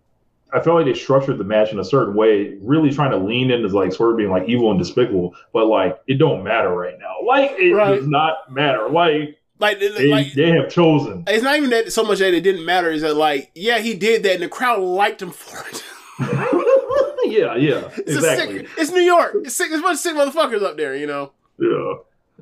I 0.52 0.60
felt 0.60 0.76
like 0.78 0.86
they 0.86 0.94
structured 0.98 1.38
the 1.38 1.44
match 1.44 1.70
in 1.72 1.78
a 1.78 1.84
certain 1.84 2.14
way, 2.14 2.58
really 2.60 2.90
trying 2.90 3.12
to 3.12 3.16
lean 3.16 3.50
into 3.52 3.68
like 3.68 3.92
sort 3.92 4.10
of 4.10 4.16
being 4.16 4.30
like 4.30 4.48
evil 4.48 4.70
and 4.70 4.78
despicable, 4.80 5.34
but 5.52 5.66
like 5.66 5.98
it 6.08 6.14
don't 6.18 6.42
matter 6.42 6.70
right 6.70 6.98
now. 6.98 7.14
Like 7.24 7.52
it 7.52 7.72
Right. 7.72 7.94
does 7.96 8.06
not 8.08 8.52
matter. 8.52 8.88
Like 8.90 9.38
Like, 9.60 9.78
they, 9.78 10.08
like, 10.10 10.32
they 10.32 10.50
have 10.52 10.70
chosen. 10.70 11.22
it's 11.26 11.44
not 11.44 11.56
even 11.56 11.70
that 11.70 11.92
so 11.92 12.02
much 12.02 12.18
that 12.20 12.32
it 12.34 12.40
didn't 12.40 12.64
matter. 12.64 12.90
Is 12.90 13.02
that 13.02 13.14
like, 13.14 13.50
yeah, 13.54 13.78
he 13.78 13.94
did 13.94 14.22
that, 14.22 14.34
and 14.34 14.42
the 14.42 14.48
crowd 14.48 14.80
liked 14.80 15.20
him 15.20 15.30
for 15.30 15.58
it. 15.68 15.84
yeah, 17.30 17.54
yeah. 17.56 17.90
It's 17.98 18.16
exactly. 18.16 18.58
sick. 18.60 18.68
It's 18.78 18.90
New 18.90 19.00
York. 19.02 19.34
It's 19.44 19.54
sick. 19.54 19.68
There's 19.68 19.80
a 19.80 19.82
bunch 19.82 19.96
of 19.96 20.00
sick 20.00 20.14
motherfuckers 20.16 20.62
up 20.62 20.76
there. 20.78 20.96
You 20.96 21.06
know. 21.06 21.32
Yeah. 21.58 21.94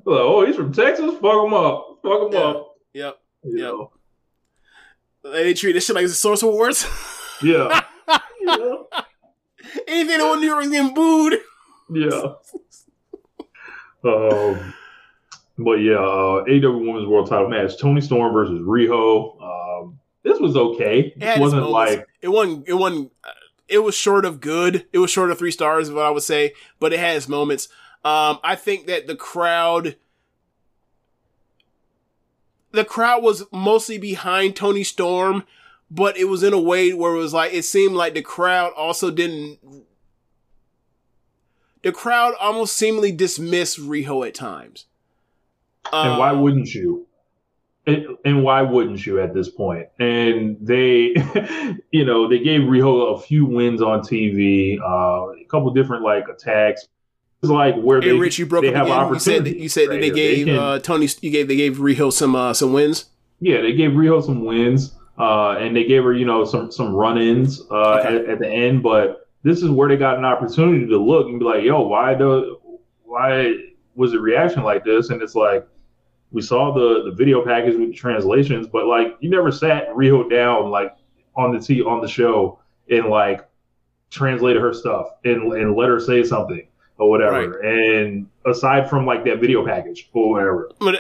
Like, 0.05 0.21
oh, 0.21 0.47
he's 0.47 0.55
from 0.57 0.73
Texas? 0.73 1.13
Fuck 1.21 1.45
him 1.47 1.53
up. 1.55 1.99
Fuck 2.03 2.23
him 2.29 2.33
Yeah. 2.33 2.39
up. 2.39 2.77
Yep. 2.95 3.19
You 3.45 3.59
Yep. 3.59 3.73
know? 3.73 3.91
They 5.25 5.55
treat 5.55 5.73
this 5.73 5.87
shit 5.87 5.95
like 5.97 6.05
it's 6.05 6.13
a 6.13 6.17
source 6.17 6.43
of 6.45 6.51
wars. 6.51 6.87
Yeah. 7.43 7.83
yeah. 8.41 8.75
Anything 9.87 10.19
that 10.19 10.29
was 10.31 10.41
New 10.41 10.47
York 10.47 10.61
was 10.61 10.69
getting 10.71 10.95
booed. 10.95 11.39
Yeah. 11.93 12.35
Um, 14.05 14.75
but 15.59 15.75
yeah, 15.75 15.97
uh, 15.97 16.45
AEW 16.45 16.87
Women's 16.87 17.09
World 17.09 17.29
Title 17.29 17.49
match: 17.49 17.79
Toni 17.79 18.01
Storm 18.01 18.33
versus 18.33 18.61
Riho. 18.61 19.43
Um, 19.43 19.99
this 20.23 20.39
was 20.39 20.57
okay. 20.57 21.13
It 21.17 21.23
It 21.23 21.41
wasn't 21.41 21.69
like 21.69 22.07
it 22.23 22.29
wasn't 22.29 22.69
it 22.69 22.75
wasn't 22.75 23.13
uh, 23.25 23.31
it 23.69 23.81
was 23.81 23.95
short 23.95 24.25
of 24.25 24.41
good. 24.41 24.87
It 24.93 24.99
was 24.99 25.11
short 25.11 25.31
of 25.31 25.39
three 25.39 25.51
stars, 25.51 25.89
is 25.89 25.95
what 25.95 26.07
I 26.07 26.11
would 26.11 26.23
say, 26.23 26.55
but 26.79 26.93
it 26.93 27.01
had 27.01 27.17
its 27.17 27.29
moments. 27.29 27.69
Um, 28.05 28.39
I 28.45 28.55
think 28.55 28.87
that 28.87 29.09
the 29.09 29.17
crowd, 29.17 29.97
the 32.71 32.85
crowd 32.85 33.25
was 33.25 33.45
mostly 33.53 33.99
behind 33.99 34.55
Toni 34.55 34.85
Storm, 34.85 35.43
but 35.91 36.17
it 36.17 36.25
was 36.25 36.45
in 36.45 36.53
a 36.53 36.61
way 36.61 36.93
where 36.93 37.15
it 37.15 37.19
was 37.19 37.35
like 37.35 37.53
it 37.53 37.65
seemed 37.65 37.97
like 37.97 38.15
the 38.15 38.23
crowd 38.23 38.73
also 38.77 39.11
didn't. 39.11 39.59
The 41.83 41.93
crowd 41.93 42.35
almost 42.41 42.77
seemingly 42.77 43.13
dismissed 43.13 43.81
Riho 43.81 44.27
at 44.27 44.35
times. 44.35 44.87
And 45.93 46.19
why 46.19 46.31
Um, 46.31 46.43
wouldn't 46.43 46.75
you? 46.75 47.07
And, 47.87 48.07
and 48.25 48.43
why 48.45 48.61
wouldn't 48.63 49.07
you 49.07 49.19
at 49.21 49.33
this 49.33 49.49
point? 49.49 49.87
And 49.99 50.59
they, 50.61 51.15
you 51.91 52.05
know, 52.05 52.29
they 52.29 52.39
gave 52.41 52.63
Riho 52.63 53.17
a 53.17 53.21
few 53.21 53.47
wins 53.47 53.81
on 53.81 54.01
TV, 54.01 54.79
uh, 54.79 55.33
a 55.41 55.45
couple 55.49 55.71
different 55.73 56.03
like 56.05 56.25
attacks. 56.29 56.87
It's 57.43 57.51
like 57.51 57.77
where 57.77 58.01
Hey, 58.03 58.09
they, 58.11 58.19
Rich, 58.19 58.39
you 58.39 58.45
broke 58.47 58.63
they 58.63 58.75
up 58.75 58.87
have 58.87 58.87
again. 58.89 59.13
You 59.15 59.19
said 59.21 59.45
that, 59.45 59.57
you 59.57 59.69
said 59.71 59.89
that 59.91 60.01
they 60.01 60.07
here. 60.07 60.15
gave 60.15 60.47
can- 60.49 60.57
uh, 60.59 60.79
Toni. 60.81 61.09
You 61.23 61.31
gave 61.31 61.49
they 61.49 61.57
gave 61.57 61.77
Riho 61.79 62.13
some 62.13 62.35
uh, 62.35 62.53
some 62.53 62.73
wins. 62.75 63.07
Yeah, 63.41 63.63
they 63.63 63.73
gave 63.73 63.93
Riho 63.93 64.23
some 64.23 64.45
wins, 64.45 64.95
uh, 65.19 65.53
and 65.53 65.75
they 65.75 65.85
gave 65.85 66.03
her, 66.03 66.13
you 66.13 66.27
know, 66.27 66.45
some 66.45 66.71
some 66.73 66.93
run-ins 66.95 67.63
uh, 67.71 68.01
Okay. 68.01 68.17
at, 68.17 68.25
at 68.29 68.39
the 68.41 68.49
end. 68.49 68.83
But 68.83 69.29
this 69.45 69.63
is 69.63 69.71
where 69.71 69.89
they 69.89 69.97
got 69.97 70.19
an 70.19 70.25
opportunity 70.25 70.85
to 70.89 70.99
look 70.99 71.29
and 71.29 71.39
be 71.39 71.45
like, 71.45 71.63
"Yo, 71.63 71.81
why 71.83 72.15
the 72.17 72.59
why 73.05 73.55
was 73.99 74.13
the 74.13 74.21
reaction 74.21 74.63
like 74.63 74.85
this?" 74.85 75.11
And 75.11 75.21
it's 75.21 75.35
like 75.35 75.67
we 76.31 76.43
saw 76.43 76.73
the 76.73 77.05
the 77.05 77.11
video 77.11 77.45
package 77.45 77.77
with 77.77 77.89
the 77.89 77.95
translations, 77.95 78.67
but 78.67 78.87
like 78.87 79.17
you 79.21 79.29
never 79.29 79.51
sat 79.53 79.89
Riho 79.91 80.31
down 80.31 80.71
like 80.71 80.95
on 81.37 81.53
the 81.53 81.61
t 81.61 81.83
on 81.83 82.01
the 82.01 82.09
show 82.09 82.61
and 82.91 83.07
like 83.07 83.47
translated 84.11 84.63
her 84.63 84.73
stuff 84.73 85.09
and 85.25 85.53
and 85.53 85.77
let 85.77 85.89
her 85.89 86.01
say 86.01 86.23
something 86.23 86.67
or 86.99 87.11
whatever. 87.11 87.61
And 87.61 88.27
aside 88.47 88.89
from 88.89 89.07
like 89.07 89.25
that 89.25 89.41
video 89.41 89.65
package 89.65 90.09
or 90.13 90.31
whatever, 90.31 90.71
But 90.79 90.97
uh, 90.97 90.99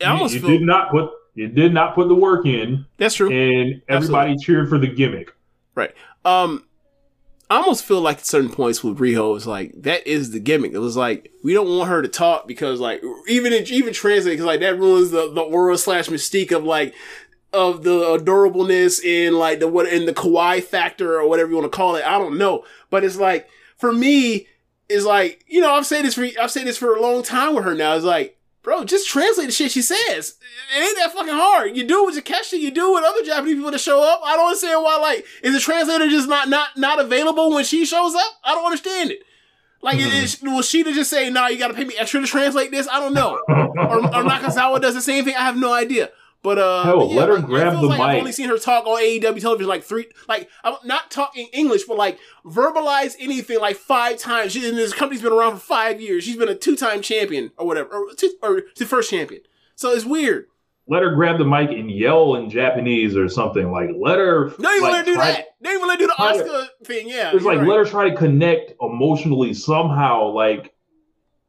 I 0.00 0.04
you, 0.04 0.10
almost 0.10 0.34
you 0.34 0.40
feel 0.40 0.50
did 0.50 0.62
not 0.62 0.90
put 0.90 1.10
you 1.34 1.48
did 1.48 1.72
not 1.72 1.94
put 1.94 2.08
the 2.08 2.14
work 2.14 2.46
in, 2.46 2.84
that's 2.98 3.14
true. 3.14 3.30
and 3.30 3.80
everybody 3.88 4.36
cheered 4.36 4.68
for 4.68 4.78
the 4.78 4.86
gimmick. 4.86 5.32
Right. 5.74 5.94
Um, 6.24 6.66
I 7.52 7.56
almost 7.56 7.84
feel 7.84 8.00
like 8.00 8.16
at 8.16 8.24
certain 8.24 8.48
points 8.48 8.82
with 8.82 8.96
Riho 8.96 9.36
is 9.36 9.46
like 9.46 9.74
that 9.82 10.06
is 10.06 10.30
the 10.30 10.40
gimmick. 10.40 10.72
It 10.72 10.78
was 10.78 10.96
like 10.96 11.30
we 11.44 11.52
don't 11.52 11.76
want 11.76 11.90
her 11.90 12.00
to 12.00 12.08
talk 12.08 12.48
because 12.48 12.80
like 12.80 13.02
even 13.28 13.52
if, 13.52 13.70
even 13.70 13.92
translate 13.92 14.32
because 14.32 14.46
like 14.46 14.60
that 14.60 14.78
ruins 14.78 15.10
the 15.10 15.30
the 15.30 15.42
aura 15.42 15.76
slash 15.76 16.08
mystique 16.08 16.50
of 16.50 16.64
like 16.64 16.94
of 17.52 17.82
the 17.82 18.16
adorableness 18.16 19.04
and 19.04 19.36
like 19.36 19.60
the 19.60 19.68
what 19.68 19.86
in 19.86 20.06
the 20.06 20.14
kawaii 20.14 20.64
factor 20.64 21.20
or 21.20 21.28
whatever 21.28 21.50
you 21.50 21.56
want 21.56 21.70
to 21.70 21.76
call 21.76 21.94
it. 21.94 22.06
I 22.06 22.18
don't 22.18 22.38
know, 22.38 22.64
but 22.88 23.04
it's 23.04 23.18
like 23.18 23.50
for 23.76 23.92
me, 23.92 24.46
it's 24.88 25.04
like 25.04 25.44
you 25.46 25.60
know 25.60 25.74
I've 25.74 25.84
said 25.84 26.06
this 26.06 26.14
for 26.14 26.26
I've 26.40 26.50
said 26.50 26.66
this 26.66 26.78
for 26.78 26.96
a 26.96 27.02
long 27.02 27.22
time 27.22 27.54
with 27.54 27.64
her 27.64 27.74
now. 27.74 27.94
It's 27.94 28.04
like 28.06 28.38
bro, 28.62 28.84
just 28.84 29.08
translate 29.08 29.46
the 29.46 29.52
shit 29.52 29.70
she 29.72 29.82
says. 29.82 30.36
It 30.76 30.80
ain't 30.80 30.96
that 30.98 31.12
fucking 31.12 31.32
hard. 31.34 31.76
You 31.76 31.84
do 31.86 32.02
it 32.02 32.06
with 32.14 32.24
Takeshi, 32.24 32.56
you 32.58 32.70
do 32.70 32.90
it 32.92 32.94
with 33.00 33.04
other 33.04 33.22
Japanese 33.24 33.56
people 33.56 33.70
that 33.70 33.78
show 33.80 34.02
up. 34.02 34.20
I 34.24 34.36
don't 34.36 34.46
understand 34.46 34.82
why, 34.82 34.96
like, 34.98 35.24
is 35.42 35.52
the 35.54 35.60
translator 35.60 36.08
just 36.08 36.28
not 36.28 36.48
not 36.48 36.76
not 36.76 37.00
available 37.00 37.50
when 37.52 37.64
she 37.64 37.84
shows 37.84 38.14
up? 38.14 38.32
I 38.44 38.54
don't 38.54 38.64
understand 38.64 39.10
it. 39.10 39.20
Like, 39.84 39.98
Hmm. 40.00 40.06
is, 40.22 40.40
will 40.40 40.62
she 40.62 40.84
to 40.84 40.92
just 40.92 41.10
say, 41.10 41.28
"No, 41.28 41.48
you 41.48 41.58
got 41.58 41.68
to 41.68 41.74
pay 41.74 41.84
me 41.84 41.94
extra 41.98 42.20
to 42.20 42.26
translate 42.26 42.70
this"? 42.70 42.86
I 42.88 43.00
don't 43.00 43.14
know. 43.14 43.40
or, 43.48 43.98
or 43.98 44.22
Nakazawa 44.22 44.80
does 44.80 44.94
the 44.94 45.02
same 45.02 45.24
thing. 45.24 45.34
I 45.34 45.40
have 45.42 45.56
no 45.56 45.72
idea. 45.72 46.10
But 46.42 46.58
uh, 46.58 46.82
Hell, 46.82 46.98
but 46.98 47.10
yeah, 47.10 47.20
let 47.20 47.28
her 47.28 47.36
like, 47.36 47.46
grab 47.46 47.72
the 47.74 47.82
like 47.82 48.00
I've 48.00 48.18
only 48.18 48.32
seen 48.32 48.48
her 48.48 48.58
talk 48.58 48.84
on 48.84 49.00
AEW 49.00 49.40
television 49.40 49.68
like 49.68 49.84
three, 49.84 50.08
like 50.28 50.50
I'm 50.64 50.74
not 50.84 51.08
talking 51.10 51.46
English, 51.52 51.84
but 51.84 51.96
like 51.96 52.18
verbalize 52.44 53.14
anything 53.20 53.60
like 53.60 53.76
five 53.76 54.18
times. 54.18 54.52
She, 54.52 54.68
and 54.68 54.76
this 54.76 54.92
company's 54.92 55.22
been 55.22 55.32
around 55.32 55.52
for 55.54 55.60
five 55.60 56.00
years. 56.00 56.24
She's 56.24 56.36
been 56.36 56.48
a 56.48 56.56
two-time 56.56 57.00
champion 57.00 57.52
or 57.56 57.66
whatever, 57.66 57.90
or, 57.90 58.14
two, 58.14 58.32
or 58.42 58.62
the 58.76 58.86
first 58.86 59.10
champion. 59.10 59.42
So 59.76 59.90
it's 59.90 60.04
weird. 60.04 60.46
Let 60.88 61.02
her 61.04 61.14
grab 61.14 61.38
the 61.38 61.44
mic 61.44 61.70
and 61.70 61.88
yell 61.88 62.34
in 62.34 62.50
Japanese 62.50 63.16
or 63.16 63.28
something. 63.28 63.70
Like 63.70 63.90
let 63.96 64.18
her. 64.18 64.50
They 64.50 64.68
even 64.68 64.82
like, 64.82 64.92
let 64.92 64.98
her 64.98 65.04
do 65.12 65.14
that. 65.18 65.46
They 65.60 65.70
even 65.70 65.86
let 65.86 66.00
her 66.00 66.06
do 66.06 66.08
the 66.08 66.14
try 66.16 66.36
to- 66.36 66.42
Oscar 66.42 66.68
thing. 66.84 67.08
Yeah, 67.08 67.30
It's 67.32 67.44
like 67.44 67.58
right. 67.58 67.68
let 67.68 67.78
her 67.78 67.84
try 67.84 68.10
to 68.10 68.16
connect 68.16 68.72
emotionally 68.82 69.54
somehow. 69.54 70.30
Like 70.32 70.74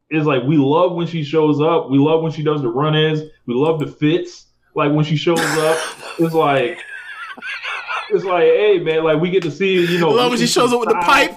it's 0.08 0.24
like 0.24 0.44
we 0.44 0.56
love 0.56 0.92
when 0.92 1.08
she 1.08 1.24
shows 1.24 1.60
up. 1.60 1.90
We 1.90 1.98
love 1.98 2.22
when 2.22 2.30
she 2.30 2.44
does 2.44 2.62
the 2.62 2.68
run-ins. 2.68 3.22
We 3.46 3.54
love 3.54 3.80
the 3.80 3.88
fits. 3.88 4.43
Like 4.74 4.92
when 4.92 5.04
she 5.04 5.16
shows 5.16 5.38
up, 5.40 5.78
it's 6.18 6.34
like 6.34 6.78
it's 8.10 8.24
like, 8.24 8.42
hey 8.44 8.78
man, 8.80 9.04
like 9.04 9.20
we 9.20 9.30
get 9.30 9.42
to 9.44 9.50
see 9.50 9.84
you 9.86 9.98
know. 9.98 10.10
Love 10.10 10.30
when 10.30 10.38
she 10.38 10.46
shows 10.46 10.72
up 10.72 10.80
with 10.80 10.88
the 10.90 10.94
pipe. 10.96 11.36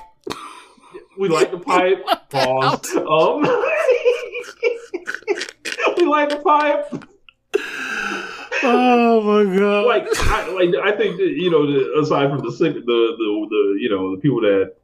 We 1.18 1.30
like 1.30 1.52
the 1.52 1.60
pipe. 1.60 2.06
Pause. 2.30 2.96
Um, 2.96 3.42
we 5.98 6.06
like 6.06 6.30
the 6.30 6.38
pipe. 6.44 7.04
Oh 8.64 9.22
my 9.22 9.56
god! 9.58 9.86
Like, 9.86 10.08
I, 10.20 10.50
like 10.52 10.70
I 10.84 10.92
think 10.98 11.18
that 11.18 11.28
you 11.30 11.50
know, 11.52 11.68
the, 11.72 12.00
aside 12.02 12.30
from 12.30 12.40
the 12.40 12.52
sick, 12.52 12.74
the, 12.74 12.82
the 12.86 13.48
the 13.50 13.78
you 13.80 13.90
know 13.90 14.16
the 14.16 14.22
people 14.22 14.42
that 14.42 14.76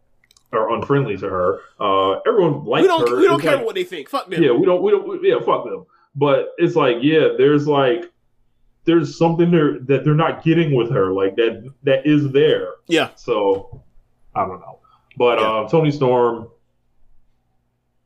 are 0.51 0.73
unfriendly 0.75 1.17
to 1.17 1.27
her, 1.30 1.59
uh, 1.80 2.19
everyone 2.27 2.65
likes 2.65 2.83
we 2.83 2.88
don't 2.88 3.09
her. 3.09 3.17
we 3.17 3.23
don't 3.25 3.35
It's 3.35 3.43
care 3.43 3.56
like- 3.57 3.65
what 3.65 3.75
they 3.75 3.83
think. 3.83 4.09
Fuck 4.09 4.30
them. 4.30 4.43
Yeah, 4.43 4.51
we 4.51 4.65
don't. 4.65 4.82
We 4.83 4.91
don't. 4.91 5.23
yeah, 5.23 5.40
fuck 5.43 5.65
them. 5.65 5.85
But 6.15 6.49
it's 6.59 6.75
like, 6.75 6.98
yeah, 7.01 7.30
there's 7.40 7.67
like, 7.67 8.11
there's 8.85 9.17
something 9.17 9.49
there 9.51 9.79
that 9.79 10.03
they're 10.03 10.13
not 10.15 10.43
getting 10.43 10.75
with 10.75 10.91
her, 10.91 11.11
like 11.11 11.35
that 11.37 11.71
that 11.83 12.05
is 12.05 12.31
there. 12.31 12.67
Yeah. 12.87 13.09
So 13.15 13.81
I 14.35 14.45
don't 14.45 14.59
know, 14.59 14.79
but 15.17 15.39
Yeah. 15.39 15.59
um, 15.59 15.67
Toni 15.67 15.91
Storm, 15.91 16.47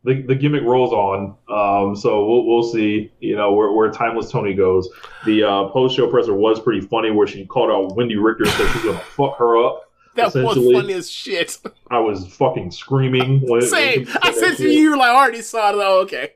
the 0.04 0.22
the 0.22 0.36
gimmick 0.36 0.64
rolls 0.64 0.92
on. 0.94 1.36
Um, 1.50 1.96
so 1.96 2.26
we'll 2.26 2.46
we'll 2.46 2.64
see. 2.64 3.12
You 3.20 3.36
know 3.36 3.54
where 3.54 3.72
where 3.72 3.90
timeless 3.92 4.32
Toni 4.32 4.54
goes. 4.54 4.88
The 5.26 5.44
uh, 5.44 5.70
post 5.70 5.96
show 5.96 6.10
presser 6.10 6.34
was 6.34 6.60
pretty 6.60 6.82
funny, 6.82 7.12
where 7.12 7.28
she 7.28 7.46
called 7.46 7.72
out 7.72 7.98
Wendi 7.98 8.22
Richter, 8.22 8.44
and 8.44 8.54
said 8.54 8.72
she's 8.74 8.84
gonna 8.84 9.00
fuck 9.00 9.38
her 9.38 9.58
up. 9.66 9.84
that 10.16 10.34
was 10.36 10.56
funny 10.74 10.94
as 10.94 11.10
shit. 11.10 11.58
I 11.90 12.00
was 12.00 12.26
fucking 12.36 12.72
screaming. 12.72 13.42
When, 13.42 13.50
when 13.50 13.62
Same. 13.64 14.06
said 14.06 14.18
I 14.22 14.32
said 14.32 14.56
to 14.58 14.64
you, 14.64 14.80
you 14.80 14.90
were 14.92 14.98
like, 14.98 15.10
I 15.10 15.16
already 15.16 15.42
saw 15.42 15.70
it. 15.70 15.76
Oh, 15.78 16.02
okay. 16.02 16.34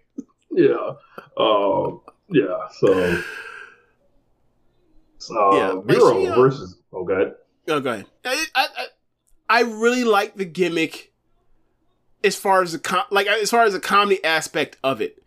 Yeah. 0.51 0.93
Um, 1.37 2.01
yeah. 2.29 2.67
So. 2.79 3.21
Uh, 5.31 5.55
Yeah, 5.55 5.81
Miro 5.83 6.25
uh, 6.25 6.35
versus. 6.35 6.77
Oh, 6.93 7.03
God. 7.03 7.33
Oh, 7.67 7.79
go 7.79 7.91
ahead. 7.91 8.05
I, 8.25 8.45
I, 8.55 8.67
I, 8.77 8.85
I 9.49 9.61
really 9.63 10.03
like 10.03 10.35
the 10.35 10.45
gimmick 10.45 11.11
as 12.23 12.35
far 12.35 12.61
as 12.61 12.71
the 12.73 12.79
com- 12.79 13.05
like 13.09 13.27
as 13.27 13.49
far 13.49 13.63
as 13.63 13.73
the 13.73 13.79
comedy 13.79 14.23
aspect 14.23 14.77
of 14.83 15.01
it. 15.01 15.21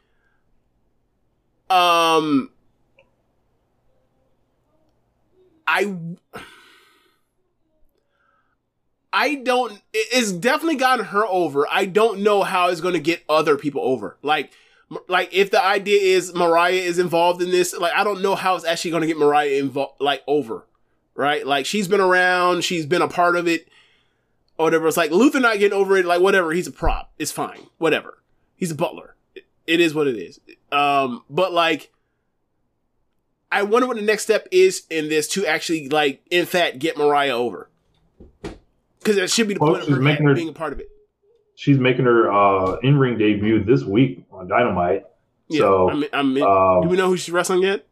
Um, 1.71 2.51
I. 5.67 5.97
I 9.17 9.37
don't. 9.37 9.81
It's 9.93 10.33
definitely 10.33 10.77
gotten 10.77 11.07
her 11.07 11.25
over. 11.27 11.67
I 11.71 11.85
don't 11.87 12.21
know 12.21 12.43
how 12.43 12.69
it's 12.69 12.81
going 12.81 12.95
to 12.95 13.01
get 13.01 13.23
other 13.29 13.57
people 13.57 13.81
over. 13.83 14.19
Like, 14.23 14.51
like 15.09 15.31
if 15.33 15.51
the 15.51 15.63
idea 15.63 16.01
is 16.01 16.35
Mariah 16.35 16.73
is 16.75 16.99
involved 16.99 17.43
in 17.43 17.51
this, 17.51 17.75
like 17.77 17.93
I 17.95 18.05
don't 18.05 18.23
know 18.23 18.35
how 18.35 18.55
it's 18.57 18.65
actually 18.65 18.91
going 18.93 19.01
to 19.03 19.07
get 19.07 19.19
Mariah 19.19 19.59
involved, 19.59 20.01
like 20.01 20.23
over 20.27 20.67
right? 21.17 21.47
Like 21.47 21.65
she's 21.65 21.87
been 21.87 22.01
around, 22.01 22.65
she's 22.65 22.87
been 22.87 23.01
a 23.01 23.07
part 23.07 23.37
of 23.37 23.47
it, 23.47 23.69
or 24.59 24.67
whatever. 24.67 24.89
It's 24.89 24.97
like 24.97 25.13
Luther 25.13 25.39
not 25.39 25.61
getting 25.61 25.79
over 25.79 25.97
it, 25.97 26.05
like 26.05 26.21
whatever. 26.21 26.51
He's 26.53 26.67
a 26.67 26.73
prop. 26.73 27.13
It's 27.21 27.31
fine. 27.31 27.69
Whatever. 27.79 28.19
He's 28.57 28.73
a 28.73 28.75
butler. 28.75 29.15
It, 29.35 29.45
it 29.67 29.79
is 29.81 29.95
what 29.95 30.09
it 30.09 30.17
is. 30.17 30.41
Um, 30.73 31.23
but 31.31 31.53
like, 31.53 31.93
I 33.53 33.63
wonder 33.63 33.87
what 33.87 33.97
the 33.97 34.03
next 34.03 34.25
step 34.25 34.49
is 34.51 34.83
in 34.91 35.09
this 35.09 35.29
to 35.29 35.47
actually 35.47 35.89
like, 35.89 36.21
in 36.33 36.47
fact, 36.47 36.81
get 36.81 36.99
Mariah 36.99 37.31
over. 37.37 37.71
Because 38.99 39.15
that 39.17 39.31
should 39.31 39.47
be 39.47 39.55
the 39.55 39.61
Well, 39.61 39.75
point 39.75 39.85
of 39.85 39.95
her 39.95 40.01
making 40.01 40.27
her- 40.27 40.35
being 40.35 40.49
a 40.49 40.53
part 40.53 40.73
of 40.73 40.81
it. 40.81 40.91
She's 41.57 41.79
making 41.79 42.05
her 42.05 42.31
uh, 42.33 42.77
in 42.83 42.99
ring 42.99 43.17
debut 43.19 43.63
this 43.65 43.83
week 43.85 44.25
on 44.33 44.49
Dynamite. 44.49 45.05
Yeah, 45.49 45.59
So, 45.61 45.91
I 45.91 45.95
mean, 45.95 46.09
I 46.13 46.23
mean, 46.23 46.43
um, 46.43 46.83
do 46.83 46.89
we 46.89 46.97
know 46.97 47.09
who 47.09 47.17
she's 47.17 47.33
wrestling 47.33 47.63
yet? 47.63 47.87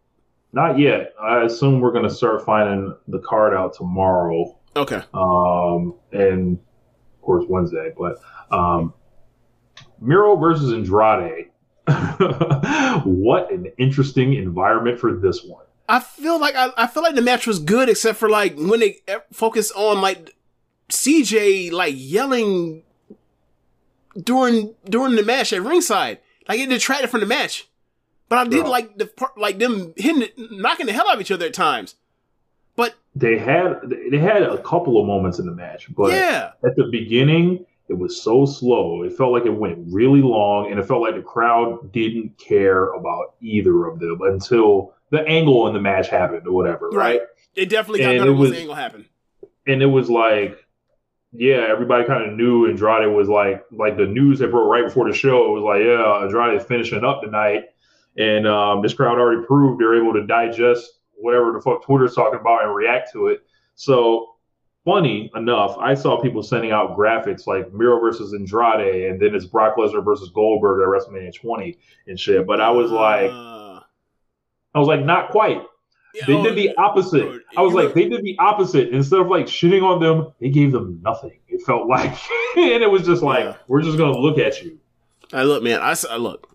Not 0.53 0.79
yet. 0.79 1.15
I 1.21 1.45
assume 1.45 1.81
we're 1.81 1.93
going 1.93 2.09
to 2.09 2.15
start 2.15 2.45
finding 2.45 2.95
the 3.09 3.19
card 3.21 3.55
out 3.55 3.75
tomorrow. 3.75 4.59
Okay. 4.77 5.03
Um, 5.15 5.95
and 6.13 6.59
of 6.59 7.23
course 7.23 7.45
Wednesday. 7.49 7.93
But 7.97 8.17
um, 8.51 8.93
Miro 10.01 10.37
versus 10.37 10.73
Andrade. 10.73 11.49
what 13.05 13.51
an 13.51 13.67
interesting 13.79 14.35
environment 14.35 14.99
for 15.01 15.15
this 15.15 15.43
one. 15.45 15.65
I 15.89 16.01
feel 16.01 16.39
like 16.41 16.55
I, 16.55 16.71
I 16.77 16.87
feel 16.87 17.03
like 17.03 17.15
the 17.15 17.23
match 17.23 17.47
was 17.47 17.59
good, 17.59 17.89
except 17.89 18.19
for 18.19 18.29
like 18.29 18.57
when 18.57 18.81
they 18.81 18.99
e- 19.09 19.15
focus 19.33 19.71
on 19.73 20.01
like 20.01 20.35
CJ 20.91 21.73
like 21.73 21.95
yelling 21.97 22.83
during 24.21 24.75
during 24.85 25.17
the 25.17 25.23
match 25.25 25.53
at 25.53 25.63
ringside, 25.63 26.19
like 26.49 26.61
it 26.61 26.69
detracted 26.69 27.11
from 27.11 27.21
the 27.21 27.27
match. 27.27 27.69
But 28.29 28.39
I 28.39 28.45
did 28.49 28.61
Bro. 28.63 28.71
like 28.71 28.97
the 28.99 29.07
part, 29.07 29.37
like 29.39 29.59
them 29.59 29.93
hitting, 29.97 30.23
it, 30.23 30.35
knocking 30.53 30.87
the 30.87 30.93
hell 30.93 31.09
out 31.09 31.17
of 31.17 31.21
each 31.21 31.31
other 31.31 31.47
at 31.47 31.55
times. 31.55 31.97
But 32.77 32.95
They 33.15 33.39
had 33.39 33.81
they 34.11 34.19
had 34.19 34.43
a 34.43 34.57
couple 34.63 34.99
of 35.01 35.07
moments 35.07 35.39
in 35.39 35.47
the 35.47 35.53
match, 35.53 35.95
but 35.95 36.13
yeah, 36.13 36.53
at 36.65 36.75
the 36.77 36.85
beginning 36.91 37.67
it 37.89 37.95
was 37.99 38.23
so 38.23 38.47
slow. 38.47 39.03
It 39.03 39.13
felt 39.15 39.33
like 39.33 39.45
it 39.45 39.51
went 39.55 39.79
really 39.93 40.23
long, 40.23 40.71
and 40.71 40.81
it 40.81 40.87
felt 40.87 41.03
like 41.03 41.15
the 41.15 41.21
crowd 41.23 41.93
didn't 41.93 42.39
care 42.39 42.87
about 42.95 43.35
either 43.43 43.87
of 43.87 43.99
them 43.99 44.21
until 44.23 44.95
the 45.11 45.21
angle 45.29 45.67
in 45.67 45.75
the 45.75 45.81
match 45.81 46.09
happened 46.09 46.47
or 46.47 46.53
whatever, 46.53 46.89
right? 46.89 47.19
Right. 47.19 47.21
it 47.55 47.69
definitely 47.69 48.01
got 48.01 48.11
And 48.13 48.19
better 48.21 48.31
it 48.31 48.35
was- 48.35 48.51
the 48.53 48.59
angle 48.59 48.75
happened. 48.77 49.05
and 49.67 49.83
it 49.83 49.87
was 49.87 50.09
like 50.09 50.62
yeah 51.33 51.67
everybody 51.69 52.05
kind 52.05 52.31
of 52.31 52.37
knew 52.37 52.69
andrade 52.69 53.09
was 53.15 53.29
like 53.29 53.65
like 53.73 53.97
the 53.97 54.07
news 54.07 54.39
that 54.39 54.51
broke 54.51 54.71
right 54.71 54.85
before 54.85 55.09
the 55.09 55.17
show 55.17 55.47
it 55.47 55.61
was 55.61 55.63
like 55.63 55.83
yeah 55.83 56.23
andrade 56.23 56.61
is 56.61 56.67
finishing 56.67 57.05
up 57.05 57.23
tonight. 57.23 57.65
And 58.19 58.47
um, 58.47 58.83
this 58.83 58.93
crowd 58.93 59.19
already 59.19 59.47
proved 59.47 59.81
they're 59.81 59.95
able 59.95 60.13
to 60.13 60.27
digest 60.27 60.99
whatever 61.15 61.51
the 61.53 61.61
fuck 61.63 61.83
twitter's 61.83 62.15
talking 62.15 62.39
about 62.39 62.63
and 62.63 62.75
react 62.75 63.11
to 63.15 63.29
it. 63.29 63.43
So 63.75 64.29
funny 64.85 65.31
enough 65.37 65.79
i 65.79 65.95
saw 65.95 66.21
people 66.21 66.43
sending 66.43 66.73
out 66.73 66.97
graphics 66.99 67.47
like 67.47 67.73
miro 67.73 68.01
versus 68.01 68.35
andrade 68.35 69.11
and 69.11 69.21
then 69.23 69.33
it's 69.33 69.45
brock 69.47 69.77
lesnar 69.77 70.05
versus 70.05 70.29
goldberg 70.31 70.83
at 70.83 70.89
wrestlemania 70.89 71.33
20 71.33 71.79
and 72.09 72.19
shit. 72.19 72.47
But 72.47 72.61
i 72.61 72.71
was 72.71 72.91
like 72.91 73.31
Uh, 73.31 73.81
i 74.75 74.79
was 74.79 74.89
like 74.89 75.05
not 75.05 75.31
quite 75.31 75.63
yeah, 76.15 76.25
they 76.27 76.35
oh, 76.35 76.43
did 76.43 76.57
the 76.57 76.75
opposite. 76.77 77.43
I 77.57 77.63
was 77.63 77.75
like, 77.75 77.89
know- 77.89 77.95
they 77.95 78.09
did 78.09 78.23
the 78.23 78.37
opposite. 78.39 78.91
Instead 78.91 79.21
of 79.21 79.29
like 79.29 79.47
shitting 79.47 79.83
on 79.83 80.01
them, 80.01 80.33
they 80.41 80.51
gave 80.51 80.73
them 80.73 81.01
nothing. 81.03 81.39
It 81.49 81.63
felt 81.63 81.87
like, 81.89 82.11
and 82.57 82.83
it 82.83 82.91
was 82.91 83.05
just 83.07 83.23
like, 83.23 83.45
Yeah. 83.45 83.57
we're 83.69 83.83
just 83.83 83.99
gonna 83.99 84.17
look 84.19 84.39
at 84.39 84.63
you. 84.63 84.79
I 85.33 85.45
look, 85.45 85.63
man. 85.63 85.81
I 85.81 86.17
look. 86.17 86.49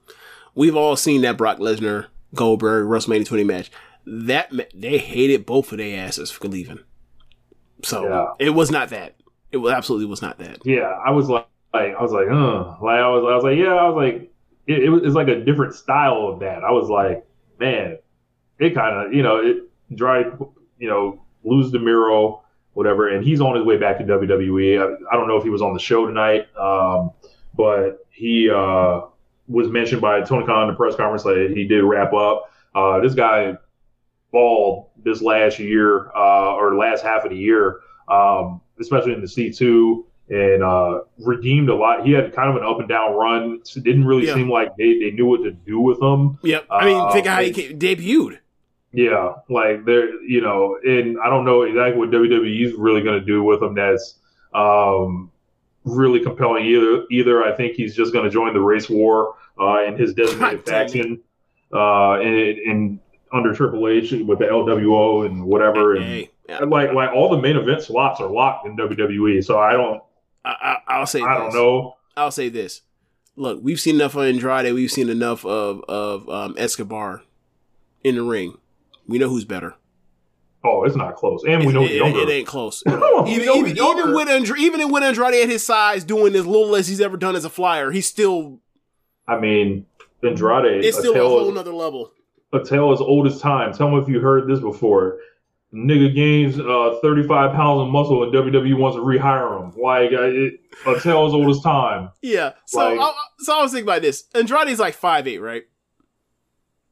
We've 0.55 0.75
all 0.75 0.95
seen 0.95 1.21
that 1.21 1.37
Brock 1.37 1.57
Lesnar 1.59 2.07
Goldberg 2.35 2.87
WrestleMania 2.87 3.25
20 3.25 3.43
match. 3.43 3.71
That 4.05 4.51
they 4.73 4.97
hated 4.97 5.45
both 5.45 5.71
of 5.71 5.79
their 5.79 5.99
asses 6.05 6.31
for 6.31 6.47
leaving. 6.47 6.79
So 7.83 8.07
Yeah. 8.07 8.45
it 8.47 8.51
was 8.51 8.71
not 8.71 8.89
that. 8.89 9.15
It 9.51 9.57
was 9.57 9.73
absolutely 9.73 10.05
was 10.07 10.21
not 10.21 10.37
that. 10.39 10.65
Yeah, 10.65 10.81
I 11.05 11.11
was 11.11 11.29
like, 11.29 11.47
like 11.73 11.93
I 11.95 12.01
was 12.01 12.11
like, 12.11 12.27
uh, 12.29 12.83
like 12.83 12.99
I 12.99 13.07
was, 13.09 13.23
I 13.29 13.35
was 13.35 13.43
like, 13.43 13.57
yeah, 13.57 13.73
I 13.75 13.89
was 13.89 13.95
like, 13.95 14.31
it, 14.67 14.83
it 14.83 14.89
was 14.89 15.01
it's 15.03 15.15
like 15.15 15.27
a 15.27 15.43
different 15.43 15.75
style 15.75 16.27
of 16.27 16.39
that. 16.39 16.63
I 16.63 16.71
was 16.71 16.89
like, 16.89 17.25
man, 17.59 17.97
it 18.59 18.73
kind 18.75 19.05
of, 19.07 19.13
you 19.13 19.23
know, 19.23 19.37
it 19.37 19.63
dry, 19.95 20.25
you 20.79 20.87
know, 20.89 21.21
lose 21.43 21.71
the 21.71 21.79
Miro, 21.79 22.43
whatever, 22.73 23.07
and 23.09 23.23
he's 23.25 23.41
on 23.41 23.55
his 23.55 23.65
way 23.65 23.77
back 23.77 23.97
to 23.99 24.03
WWE. 24.03 24.79
I, 24.81 25.13
I 25.13 25.15
don't 25.17 25.27
know 25.27 25.37
if 25.37 25.43
he 25.43 25.49
was 25.49 25.61
on 25.61 25.73
the 25.73 25.79
show 25.79 26.05
tonight, 26.05 26.47
um, 26.57 27.11
but 27.55 28.05
he 28.09 28.49
uh, 28.49 29.01
was 29.47 29.69
mentioned 29.69 30.01
by 30.01 30.21
Tony 30.21 30.45
Khan 30.45 30.63
in 30.63 30.67
the 30.69 30.75
press 30.75 30.95
conference 30.95 31.23
that 31.23 31.51
he 31.55 31.65
did 31.67 31.83
wrap 31.83 32.13
up. 32.13 32.51
Uh, 32.75 32.99
this 32.99 33.13
guy 33.15 33.55
balled 34.31 34.87
this 35.03 35.21
last 35.21 35.59
year 35.59 36.09
uh, 36.15 36.53
or 36.55 36.75
last 36.75 37.03
half 37.03 37.23
of 37.23 37.31
the 37.31 37.37
year, 37.37 37.79
um, 38.09 38.61
especially 38.79 39.13
in 39.13 39.21
the 39.21 39.27
C2, 39.27 40.03
and 40.29 40.61
uh, 40.63 40.99
redeemed 41.19 41.69
a 41.69 41.75
lot. 41.75 42.05
He 42.05 42.11
had 42.11 42.35
kind 42.35 42.49
of 42.49 42.57
an 42.57 42.63
up 42.67 42.79
and 42.79 42.89
down 42.89 43.13
run. 43.15 43.61
It 43.75 43.83
didn't 43.83 44.05
really 44.05 44.27
Yeah. 44.27 44.33
seem 44.35 44.49
like 44.49 44.75
they, 44.77 44.99
they 44.99 45.11
knew 45.11 45.25
what 45.25 45.43
to 45.43 45.51
do 45.51 45.79
with 45.79 46.01
him. 46.01 46.37
Yep. 46.43 46.65
I 46.69 46.85
mean, 46.85 46.97
Uh, 46.99 47.11
think 47.13 47.27
how 47.27 47.41
he 47.41 47.51
came, 47.51 47.79
debuted. 47.79 48.39
Yeah, 48.97 49.35
like 49.47 49.85
they're 49.85 50.19
you 50.23 50.41
know, 50.41 50.79
and 50.83 51.19
I 51.23 51.29
don't 51.29 51.45
know 51.45 51.61
exactly 51.61 51.99
what 51.99 52.09
WWE 52.09 52.65
is 52.65 52.73
really 52.73 53.03
going 53.03 53.19
to 53.19 53.23
do 53.23 53.43
with 53.43 53.61
him. 53.61 53.75
That's 53.75 54.15
um, 54.55 55.31
really 55.83 56.19
compelling. 56.19 56.65
Either 56.65 57.03
either 57.11 57.43
I 57.43 57.55
think 57.55 57.75
he's 57.75 57.95
just 57.95 58.11
going 58.11 58.25
to 58.25 58.31
join 58.31 58.55
the 58.55 58.59
race 58.59 58.89
war 58.89 59.35
uh, 59.61 59.83
in 59.83 59.97
his 59.97 60.13
designated 60.15 60.65
God 60.65 60.65
damn 60.65 60.81
it. 60.81 60.87
faction, 60.87 61.19
uh, 61.71 62.19
in, 62.21 62.33
in 62.33 62.99
under 63.31 63.53
Triple 63.53 63.87
H 63.87 64.13
with 64.13 64.39
the 64.39 64.45
LWO 64.45 65.27
and 65.27 65.45
whatever. 65.45 65.93
And 65.93 66.03
Hey, 66.03 66.31
yeah, 66.49 66.63
and 66.63 66.71
like 66.71 66.91
like 66.91 67.11
all 67.11 67.29
the 67.29 67.39
main 67.39 67.55
event 67.55 67.83
slots 67.83 68.19
are 68.19 68.31
locked 68.31 68.65
in 68.65 68.75
WWE. 68.75 69.45
So 69.45 69.59
I 69.59 69.73
don't 69.73 70.01
I, 70.43 70.49
I, 70.49 70.77
I'll 70.87 71.05
say. 71.05 71.21
I 71.21 71.37
don't 71.37 71.53
know. 71.53 71.97
I'll 72.15 72.31
say 72.31 72.49
this. 72.49 72.81
Look, 73.35 73.59
we've 73.61 73.79
seen 73.79 73.93
enough 73.93 74.15
of 74.15 74.23
Andrade. 74.23 74.73
We've 74.73 74.91
seen 74.91 75.09
enough 75.09 75.45
of 75.45 75.83
of 75.87 76.27
um, 76.29 76.55
Escobar 76.57 77.21
in 78.03 78.15
the 78.15 78.23
ring. 78.23 78.57
We 79.07 79.17
know 79.17 79.29
who's 79.29 79.45
better. 79.45 79.75
Oh, 80.63 80.83
it's 80.83 80.95
not 80.95 81.15
close, 81.15 81.43
and 81.47 81.65
we 81.65 81.71
know 81.71 81.83
it, 81.83 81.91
it, 81.91 82.15
it 82.15 82.29
ain't 82.29 82.47
close. 82.47 82.83
Even 82.87 83.49
even, 83.55 83.77
even 83.77 84.13
with 84.13 84.27
Andra- 84.27 84.57
even 84.57 84.91
with 84.91 85.03
Andrade 85.03 85.35
at 85.43 85.49
his 85.49 85.65
size, 85.65 86.03
doing 86.03 86.35
as 86.35 86.45
little 86.45 86.75
as 86.75 86.87
he's 86.87 86.99
ever 86.99 87.15
done 87.15 87.35
as 87.35 87.45
a 87.45 87.49
flyer, 87.49 87.91
he's 87.91 88.07
still 88.07 88.59
I 89.27 89.39
mean, 89.39 89.85
Andrade. 90.23 90.83
it's 90.83 90.97
still 90.97 91.11
a 91.11 91.15
tale 91.15 91.29
whole 91.29 91.57
other 91.57 91.71
level. 91.73 92.11
a 92.53 92.63
tale 92.63 92.91
as 92.91 92.99
old 92.99 93.27
as 93.27 93.39
time. 93.39 93.71
Tell 93.73 93.89
me 93.91 93.99
if 94.01 94.09
you 94.09 94.19
heard 94.19 94.49
this 94.49 94.59
before. 94.59 95.19
Nigga 95.73 96.15
gains 96.15 96.57
uh, 96.59 96.97
35 97.01 97.53
pounds 97.53 97.81
of 97.81 97.89
muscle 97.89 98.23
and 98.23 98.33
WWE 98.33 98.77
wants 98.77 98.95
to 98.95 99.01
rehire 99.03 99.61
him. 99.61 99.79
Like, 99.81 100.11
it, 100.13 100.61
a 100.85 100.99
tale 101.01 101.27
as 101.27 101.33
old 101.33 101.49
as 101.49 101.59
time. 101.61 102.09
Yeah. 102.21 102.53
So 102.65 102.79
Like- 102.79 102.99
I, 103.01 103.13
so 103.39 103.59
I 103.59 103.61
was 103.63 103.71
thinking 103.73 103.85
about 103.87 104.01
this. 104.01 104.23
Andrade's 104.33 104.79
like 104.79 104.95
five 104.95 105.27
eight, 105.27 105.39
right? 105.39 105.63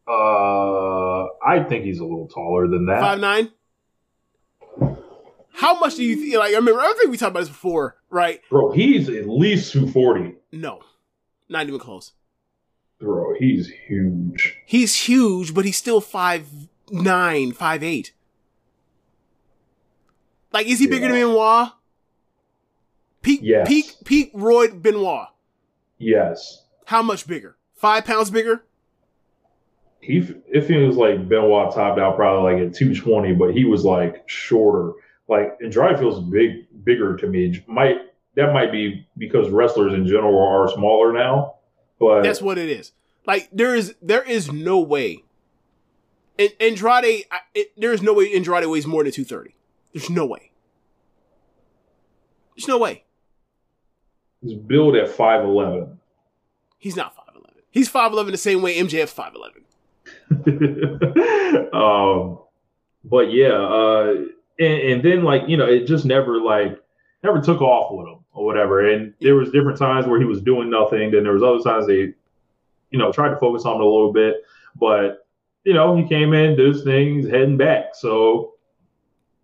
Uh, 0.07 1.25
I 1.45 1.63
think 1.67 1.83
he's 1.85 1.99
a 1.99 2.03
little 2.03 2.27
taller 2.27 2.67
than 2.67 2.85
that. 2.87 2.99
Five 3.01 3.19
nine. 3.19 3.51
How 5.53 5.79
much 5.79 5.95
do 5.95 6.03
you 6.03 6.15
think? 6.17 6.35
Like 6.35 6.51
I 6.53 6.57
remember, 6.57 6.81
I 6.81 6.93
think 6.97 7.11
we 7.11 7.17
talked 7.17 7.31
about 7.31 7.39
this 7.41 7.49
before, 7.49 7.95
right? 8.09 8.41
Bro, 8.49 8.71
he's 8.71 9.09
at 9.09 9.27
least 9.27 9.71
240. 9.73 10.35
No, 10.51 10.81
not 11.49 11.65
even 11.67 11.79
close. 11.79 12.11
Bro, 12.99 13.35
he's 13.39 13.69
huge. 13.87 14.57
He's 14.65 14.95
huge, 15.07 15.53
but 15.53 15.65
he's 15.65 15.77
still 15.77 16.01
five 16.01 16.45
nine, 16.91 17.51
five 17.53 17.83
eight. 17.83 18.11
Like, 20.51 20.67
is 20.67 20.79
he 20.79 20.87
bigger 20.87 21.07
than 21.07 21.15
Yeah. 21.17 21.25
Benoit? 21.25 21.69
Peak, 23.21 23.39
Yes. 23.43 23.67
peak, 23.67 23.95
peak. 24.05 24.31
Roy 24.33 24.67
Benoit. 24.69 25.27
Yes. 25.97 26.63
How 26.85 27.01
much 27.01 27.25
bigger? 27.27 27.57
Five 27.73 28.05
pounds 28.05 28.29
bigger? 28.29 28.64
He, 30.05 30.17
it 30.47 30.65
feels 30.65 30.97
like 30.97 31.27
Benoit 31.27 31.73
topped 31.73 31.99
out 31.99 32.15
probably 32.15 32.53
like 32.61 32.67
at 32.69 32.75
220, 32.75 33.33
but 33.33 33.55
he 33.55 33.65
was 33.65 33.83
like 33.83 34.29
shorter. 34.29 34.93
Like, 35.27 35.57
Andrade 35.63 35.97
feels 35.97 36.19
big, 36.29 36.67
bigger 36.83 37.17
to 37.17 37.27
me. 37.27 37.63
Might 37.65 37.97
That 38.35 38.53
might 38.53 38.71
be 38.71 39.07
because 39.17 39.49
wrestlers 39.49 39.93
in 39.93 40.05
general 40.05 40.37
are 40.37 40.69
smaller 40.71 41.11
now. 41.11 41.55
But 41.99 42.21
That's 42.21 42.41
what 42.41 42.59
it 42.59 42.69
is. 42.69 42.91
Like 43.25 43.49
there 43.51 43.73
is 43.75 43.95
there 44.01 44.21
is 44.21 44.51
no 44.51 44.79
way. 44.79 45.23
And 46.37 46.51
Andrade, 46.59 47.25
I- 47.31 47.39
it, 47.55 47.71
there 47.75 47.91
is 47.91 48.03
no 48.03 48.13
way 48.13 48.31
Andrade 48.35 48.67
weighs 48.67 48.85
more 48.85 49.03
than 49.03 49.11
two 49.11 49.23
thirty. 49.23 49.55
There's 49.93 50.09
no 50.11 50.25
way. 50.27 50.51
There's 52.55 52.67
no 52.67 52.77
way. 52.77 53.03
he's 54.41 54.53
billed 54.53 54.95
at 54.95 55.09
5'11. 55.09 55.97
He's 56.77 56.95
not 56.95 57.15
five 57.15 57.29
eleven. 57.35 57.61
He's 57.71 57.89
five 57.89 58.11
eleven 58.11 58.31
the 58.31 58.37
same 58.37 58.61
way 58.61 58.77
MJF's 58.77 59.11
five 59.11 59.33
eleven. 59.33 59.64
um, 61.73 62.39
but 63.03 63.31
yeah, 63.31 63.53
uh, 63.53 64.15
and, 64.59 64.81
and 64.81 65.03
then 65.03 65.23
like 65.23 65.43
you 65.47 65.57
know, 65.57 65.67
it 65.67 65.85
just 65.85 66.05
never 66.05 66.39
like 66.39 66.79
never 67.23 67.41
took 67.41 67.61
off 67.61 67.91
with 67.91 68.07
him 68.07 68.19
or 68.33 68.45
whatever. 68.45 68.89
And 68.91 69.13
there 69.21 69.35
was 69.35 69.51
different 69.51 69.77
times 69.77 70.07
where 70.07 70.19
he 70.19 70.25
was 70.25 70.41
doing 70.41 70.69
nothing. 70.69 71.11
Then 71.11 71.23
there 71.23 71.33
was 71.33 71.43
other 71.43 71.59
times 71.59 71.87
they, 71.87 72.13
you 72.91 72.99
know, 72.99 73.11
tried 73.11 73.29
to 73.29 73.37
focus 73.37 73.65
on 73.65 73.75
it 73.75 73.81
a 73.81 73.85
little 73.85 74.13
bit. 74.13 74.37
But 74.75 75.27
you 75.63 75.73
know, 75.73 75.95
he 75.95 76.07
came 76.07 76.33
in, 76.33 76.55
did 76.55 76.67
his 76.67 76.83
thing, 76.83 77.15
he's 77.15 77.29
heading 77.29 77.57
back. 77.57 77.95
So 77.95 78.53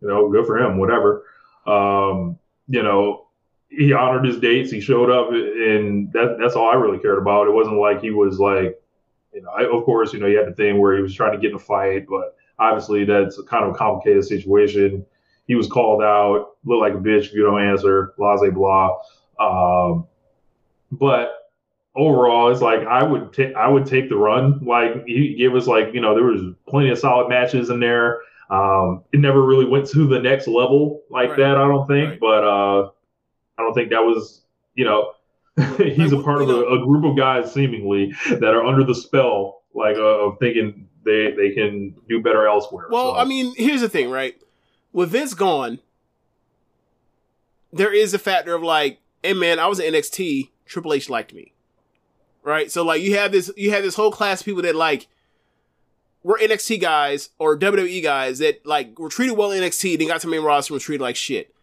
you 0.02 0.08
know, 0.08 0.30
good 0.30 0.46
for 0.46 0.58
him. 0.58 0.78
Whatever. 0.78 1.26
Um, 1.66 2.40
you 2.68 2.82
know, 2.84 3.28
he 3.70 3.94
honored 3.94 4.26
his 4.26 4.40
dates. 4.40 4.72
He 4.72 4.82
showed 4.82 5.10
up, 5.10 5.32
and 5.32 6.12
that, 6.14 6.38
that's 6.40 6.56
all 6.56 6.70
I 6.70 6.76
really 6.76 7.00
cared 7.00 7.20
about. 7.20 7.48
It 7.48 7.52
wasn't 7.52 7.78
like 7.78 8.02
he 8.02 8.12
was 8.12 8.40
like 8.40 8.82
you 9.34 9.42
know, 9.42 9.50
I, 9.50 9.64
of 9.64 9.84
course, 9.86 10.14
you 10.14 10.20
know, 10.20 10.28
you 10.28 10.38
had 10.38 10.48
the 10.48 10.54
thing 10.56 10.80
where 10.80 10.96
he 10.96 11.02
was 11.02 11.14
trying 11.16 11.32
to 11.34 11.38
get 11.38 11.52
in 11.52 11.56
a 11.56 11.60
fight, 11.60 12.06
but 12.10 12.36
obviously 12.60 13.06
that's 13.06 13.38
a 13.38 13.44
kind 13.44 13.64
of 13.66 13.72
a 13.72 13.78
complicated 13.78 14.26
situation. 14.26 15.06
He 15.48 15.56
was 15.56 15.68
called 15.68 16.02
out, 16.02 16.56
look 16.66 16.80
like 16.82 16.94
a 16.94 16.98
bitch 16.98 17.26
if 17.26 17.34
you 17.34 17.44
don't 17.44 17.62
answer, 17.62 18.14
blah, 18.18 18.38
blah. 18.50 18.98
Um, 19.40 20.08
but 20.92 21.50
overall, 21.96 22.52
it's 22.52 22.62
like 22.62 22.82
I 22.82 23.04
would 23.04 23.34
take 23.34 23.56
I 23.56 23.68
would 23.68 23.86
take 23.86 24.10
the 24.10 24.16
run. 24.16 24.60
Like 24.66 25.06
he 25.06 25.36
gave 25.36 25.56
us 25.56 25.68
like 25.68 25.94
you 25.94 26.02
know 26.02 26.14
there 26.16 26.26
was 26.26 26.54
plenty 26.68 26.90
of 26.90 27.00
solid 27.00 27.30
matches 27.30 27.70
in 27.70 27.80
there. 27.80 28.22
Um, 28.50 29.04
it 29.14 29.20
never 29.20 29.46
really 29.46 29.66
went 29.66 29.88
to 29.90 30.08
the 30.08 30.20
next 30.20 30.48
level 30.48 31.02
like 31.10 31.30
Right. 31.30 31.38
that, 31.40 31.58
I 31.58 31.68
don't 31.68 31.88
think. 31.88 32.12
Right. 32.12 32.20
But 32.20 32.44
uh, 32.44 32.90
I 33.58 33.62
don't 33.64 33.74
think 33.74 33.90
that 33.90 34.02
was 34.04 34.44
you 34.76 34.86
know 34.86 35.14
he's 35.78 36.12
a 36.12 36.22
part 36.22 36.42
of 36.42 36.50
a, 36.50 36.66
a 36.66 36.86
group 36.86 37.06
of 37.06 37.18
guys 37.18 37.54
seemingly 37.54 38.14
that 38.30 38.54
are 38.54 38.66
under 38.66 38.84
the 38.84 38.96
spell 38.96 39.62
like 39.74 39.96
uh, 39.98 40.02
of 40.02 40.40
thinking 40.40 40.88
they 41.04 41.32
they 41.32 41.52
can 41.52 41.96
do 42.08 42.22
better 42.22 42.48
elsewhere. 42.48 42.88
Well, 42.90 43.14
So, 43.14 43.20
I 43.20 43.26
mean, 43.26 43.54
here's 43.56 43.82
the 43.82 43.90
thing, 43.90 44.10
right? 44.10 44.36
With 44.94 45.10
Vince 45.10 45.34
gone, 45.34 45.80
there 47.72 47.94
is 47.94 48.14
a 48.14 48.20
factor 48.20 48.54
of 48.54 48.64
like, 48.64 49.00
hey 49.24 49.34
man, 49.34 49.60
I 49.60 49.68
was 49.68 49.80
in 49.80 49.94
NXT, 49.94 50.50
Triple 50.66 50.94
H 50.94 51.10
liked 51.10 51.34
me. 51.34 51.54
Right? 52.44 52.72
So 52.72 52.84
like 52.84 53.02
you 53.02 53.18
have 53.18 53.32
this 53.32 53.52
you 53.56 53.72
have 53.72 53.84
this 53.84 53.96
whole 53.96 54.12
class 54.12 54.42
of 54.42 54.46
people 54.46 54.64
that 54.64 54.76
like 54.76 55.08
were 56.24 56.40
NXT 56.42 56.82
guys 56.82 57.30
or 57.38 57.58
WWE 57.58 58.02
guys 58.02 58.40
that 58.40 58.66
like 58.66 58.98
were 58.98 59.10
treated 59.10 59.38
well 59.38 59.52
in 59.52 59.62
NXT, 59.62 59.98
then 59.98 60.08
got 60.08 60.22
to 60.22 60.28
main 60.28 60.42
roster 60.42 60.72
and 60.72 60.76
was 60.76 60.84
treated 60.84 61.04
like 61.04 61.16
shit. 61.16 61.54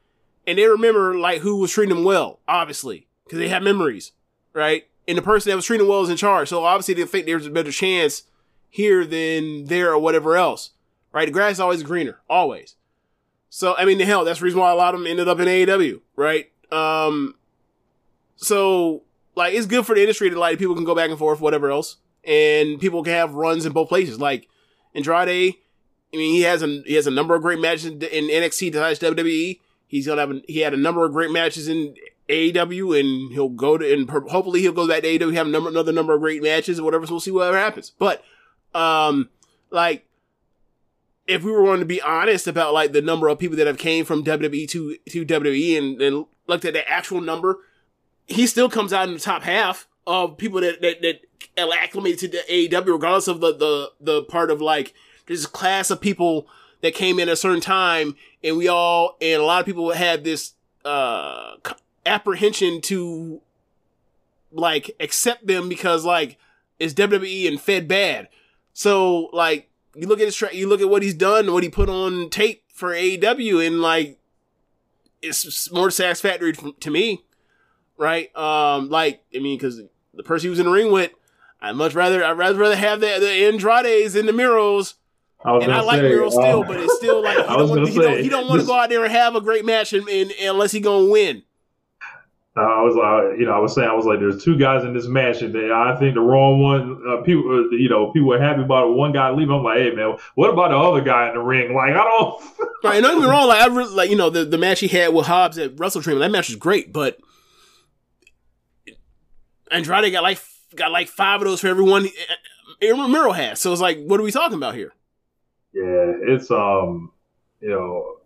And 0.46 0.56
they 0.56 0.66
remember 0.66 1.18
like 1.18 1.40
who 1.40 1.56
was 1.56 1.72
treating 1.72 1.94
them 1.94 2.04
well, 2.04 2.38
obviously, 2.46 3.07
because 3.28 3.38
they 3.38 3.48
have 3.48 3.62
memories, 3.62 4.12
right? 4.54 4.86
And 5.06 5.18
the 5.18 5.22
person 5.22 5.50
that 5.50 5.56
was 5.56 5.66
treating 5.66 5.86
well 5.86 6.02
is 6.02 6.08
in 6.08 6.16
charge. 6.16 6.48
So 6.48 6.64
obviously 6.64 6.94
they 6.94 7.04
think 7.04 7.26
there's 7.26 7.46
a 7.46 7.50
better 7.50 7.70
chance 7.70 8.22
here 8.70 9.04
than 9.04 9.66
there 9.66 9.92
or 9.92 9.98
whatever 9.98 10.36
else, 10.36 10.70
right? 11.12 11.26
The 11.26 11.32
grass 11.32 11.52
is 11.52 11.60
always 11.60 11.82
greener, 11.82 12.20
always. 12.28 12.76
So 13.50 13.74
I 13.76 13.84
mean, 13.84 13.98
the 13.98 14.06
hell, 14.06 14.24
that's 14.24 14.40
the 14.40 14.44
reason 14.46 14.60
why 14.60 14.70
a 14.70 14.74
lot 14.74 14.94
of 14.94 15.00
them 15.00 15.06
ended 15.06 15.28
up 15.28 15.40
in 15.40 15.46
AEW, 15.46 16.00
right? 16.16 16.50
Um, 16.72 17.34
so 18.36 19.02
like 19.34 19.54
it's 19.54 19.66
good 19.66 19.86
for 19.86 19.94
the 19.94 20.00
industry 20.00 20.28
that 20.28 20.38
like 20.38 20.58
people 20.58 20.74
can 20.74 20.84
go 20.84 20.94
back 20.94 21.10
and 21.10 21.18
forth, 21.18 21.40
whatever 21.40 21.70
else, 21.70 21.96
and 22.24 22.80
people 22.80 23.02
can 23.02 23.14
have 23.14 23.34
runs 23.34 23.66
in 23.66 23.72
both 23.72 23.88
places. 23.88 24.20
Like 24.20 24.48
Andrade, 24.94 25.54
I 26.12 26.16
mean, 26.16 26.34
he 26.34 26.42
has 26.42 26.62
a 26.62 26.82
he 26.86 26.94
has 26.94 27.06
a 27.06 27.10
number 27.10 27.34
of 27.34 27.42
great 27.42 27.60
matches 27.60 27.86
in, 27.86 27.98
NXT 27.98 28.72
WWE. 28.72 29.60
He's 29.86 30.06
gonna 30.06 30.20
have 30.20 30.32
he 30.46 30.60
had 30.60 30.74
a 30.74 30.78
number 30.78 31.04
of 31.04 31.12
great 31.12 31.30
matches 31.30 31.68
in 31.68 31.94
AEW, 32.28 32.98
and 32.98 33.32
he'll 33.32 33.48
go 33.48 33.78
to 33.78 33.92
and 33.92 34.08
hopefully 34.10 34.60
he'll 34.60 34.72
go 34.72 34.88
back 34.88 35.02
to 35.02 35.08
AEW, 35.08 35.34
have 35.34 35.46
number 35.46 35.70
another 35.70 35.92
number 35.92 36.14
of 36.14 36.20
great 36.20 36.42
matches, 36.42 36.78
or 36.78 36.84
whatever. 36.84 37.06
So 37.06 37.14
we'll 37.14 37.20
see 37.20 37.30
whatever 37.30 37.58
happens. 37.58 37.90
But 37.90 38.22
um, 38.74 39.30
like 39.70 40.06
if 41.26 41.42
we 41.42 41.52
were 41.52 41.62
going 41.62 41.80
to 41.80 41.86
be 41.86 42.00
honest 42.00 42.46
about 42.46 42.72
like 42.72 42.92
the 42.92 43.02
number 43.02 43.28
of 43.28 43.38
people 43.38 43.56
that 43.56 43.66
have 43.66 43.78
came 43.78 44.04
from 44.04 44.24
WWE 44.24 44.68
to 44.68 44.96
to 45.10 45.26
WWE 45.26 45.78
and, 45.78 46.02
and 46.02 46.26
looked 46.46 46.64
at 46.64 46.72
the 46.72 46.88
actual 46.88 47.20
number, 47.20 47.58
he 48.26 48.46
still 48.46 48.68
comes 48.68 48.92
out 48.92 49.08
in 49.08 49.14
the 49.14 49.20
top 49.20 49.42
half 49.42 49.86
of 50.06 50.38
people 50.38 50.60
that 50.60 50.80
that, 50.80 51.02
that 51.02 51.20
acclimated 51.56 52.18
to 52.18 52.28
the 52.28 52.38
AEW, 52.50 52.86
regardless 52.86 53.28
of 53.28 53.40
the 53.40 53.54
the 53.54 53.92
the 54.00 54.22
part 54.24 54.50
of 54.50 54.60
like 54.60 54.94
this 55.26 55.46
class 55.46 55.90
of 55.90 56.00
people 56.00 56.48
that 56.80 56.94
came 56.94 57.18
in 57.18 57.28
a 57.28 57.36
certain 57.36 57.60
time, 57.60 58.16
and 58.42 58.56
we 58.56 58.68
all 58.68 59.16
and 59.20 59.40
a 59.42 59.44
lot 59.44 59.60
of 59.60 59.66
people 59.66 59.92
had 59.92 60.24
this 60.24 60.54
uh 60.84 61.56
apprehension 62.06 62.80
to 62.82 63.40
like 64.52 64.90
accept 65.00 65.46
them 65.46 65.68
because 65.68 66.04
like 66.04 66.38
it's 66.78 66.94
WWE 66.94 67.48
and 67.48 67.60
fed 67.60 67.88
bad. 67.88 68.28
So 68.72 69.30
like 69.32 69.68
you 69.94 70.06
look 70.06 70.20
at 70.20 70.26
his 70.26 70.36
tra- 70.36 70.54
you 70.54 70.68
look 70.68 70.80
at 70.80 70.88
what 70.88 71.02
he's 71.02 71.14
done, 71.14 71.52
what 71.52 71.62
he 71.62 71.68
put 71.68 71.88
on 71.88 72.30
tape 72.30 72.62
for 72.72 72.90
AEW, 72.92 73.66
and 73.66 73.80
like 73.80 74.18
it's 75.22 75.70
more 75.72 75.90
satisfactory 75.90 76.52
to 76.52 76.90
me, 76.90 77.24
right? 77.96 78.34
Um, 78.36 78.88
like 78.88 79.22
I 79.34 79.40
mean, 79.40 79.58
because 79.58 79.82
the 80.14 80.22
person 80.22 80.46
he 80.46 80.50
was 80.50 80.60
in 80.60 80.66
the 80.66 80.72
ring 80.72 80.92
with, 80.92 81.12
I'd 81.60 81.76
much 81.76 81.94
rather 81.94 82.24
I'd 82.24 82.38
rather 82.38 82.58
rather 82.58 82.76
have 82.76 83.00
the 83.00 83.18
the 83.18 83.46
Andrades 83.46 84.14
and 84.14 84.28
the 84.28 84.32
Miros. 84.32 84.94
I 85.44 85.56
And 85.56 85.72
I 85.72 85.80
like 85.80 86.00
say, 86.00 86.08
Miro 86.08 86.30
still, 86.30 86.62
uh, 86.62 86.66
but 86.66 86.76
it's 86.78 86.96
still 86.96 87.22
like 87.22 87.36
he 87.36 87.42
don't, 87.42 87.68
want, 87.68 87.80
gonna 87.80 87.88
he 87.90 87.98
don't, 87.98 88.20
he 88.24 88.28
don't 88.28 88.48
want 88.48 88.60
to 88.60 88.66
go 88.66 88.74
out 88.74 88.88
there 88.88 89.04
and 89.04 89.12
have 89.12 89.36
a 89.36 89.40
great 89.40 89.64
match 89.64 89.92
and, 89.92 90.08
and, 90.08 90.32
unless 90.40 90.72
he 90.72 90.80
gonna 90.80 91.10
win. 91.10 91.42
Uh, 92.58 92.62
I 92.62 92.82
was, 92.82 92.96
uh, 92.96 93.36
you 93.36 93.46
know, 93.46 93.52
I 93.52 93.58
was 93.58 93.74
saying, 93.74 93.88
I 93.88 93.94
was 93.94 94.04
like, 94.04 94.18
there's 94.18 94.42
two 94.42 94.58
guys 94.58 94.82
in 94.82 94.92
this 94.92 95.06
match, 95.06 95.42
and 95.42 95.56
I 95.72 95.96
think 95.96 96.14
the 96.14 96.20
wrong 96.20 96.60
one. 96.60 97.00
Uh, 97.08 97.22
people, 97.22 97.44
uh, 97.50 97.76
you 97.76 97.88
know, 97.88 98.10
people 98.10 98.28
were 98.28 98.40
happy 98.40 98.62
about 98.62 98.88
it. 98.88 98.94
One 98.94 99.12
guy 99.12 99.30
leaving. 99.30 99.54
I'm 99.54 99.62
like, 99.62 99.78
hey 99.78 99.92
man, 99.92 100.16
what 100.34 100.50
about 100.50 100.70
the 100.70 100.76
other 100.76 101.00
guy 101.00 101.28
in 101.28 101.34
the 101.34 101.40
ring? 101.40 101.74
Like, 101.74 101.92
I 101.92 102.04
don't. 102.04 102.42
Right, 102.84 102.94
and 102.98 103.04
don't 103.04 103.16
get 103.16 103.26
me 103.26 103.28
wrong, 103.28 103.48
like 103.48 103.60
I 103.60 103.66
really 103.66 103.92
like 103.92 104.08
you 104.08 104.14
know 104.14 104.30
the, 104.30 104.44
the 104.44 104.56
match 104.56 104.78
he 104.78 104.86
had 104.86 105.12
with 105.12 105.26
Hobbs 105.26 105.58
at 105.58 105.76
Wrestle 105.80 106.00
Dream, 106.00 106.20
that 106.20 106.30
match 106.30 106.48
was 106.48 106.54
great, 106.54 106.92
but 106.92 107.18
Andrade 109.72 110.12
got 110.12 110.22
like 110.22 110.38
got 110.76 110.92
like 110.92 111.08
five 111.08 111.40
of 111.40 111.48
those 111.48 111.60
for 111.60 111.66
everyone 111.66 112.08
Aaron 112.80 113.10
Miro 113.10 113.32
has. 113.32 113.60
So 113.60 113.72
it's 113.72 113.80
like, 113.80 113.98
what 114.04 114.20
are 114.20 114.22
we 114.22 114.30
talking 114.30 114.56
about 114.56 114.74
here? 114.74 114.92
Yeah, 115.72 116.12
it's 116.34 116.50
um, 116.50 117.12
you 117.60 117.70
know, 117.70 118.17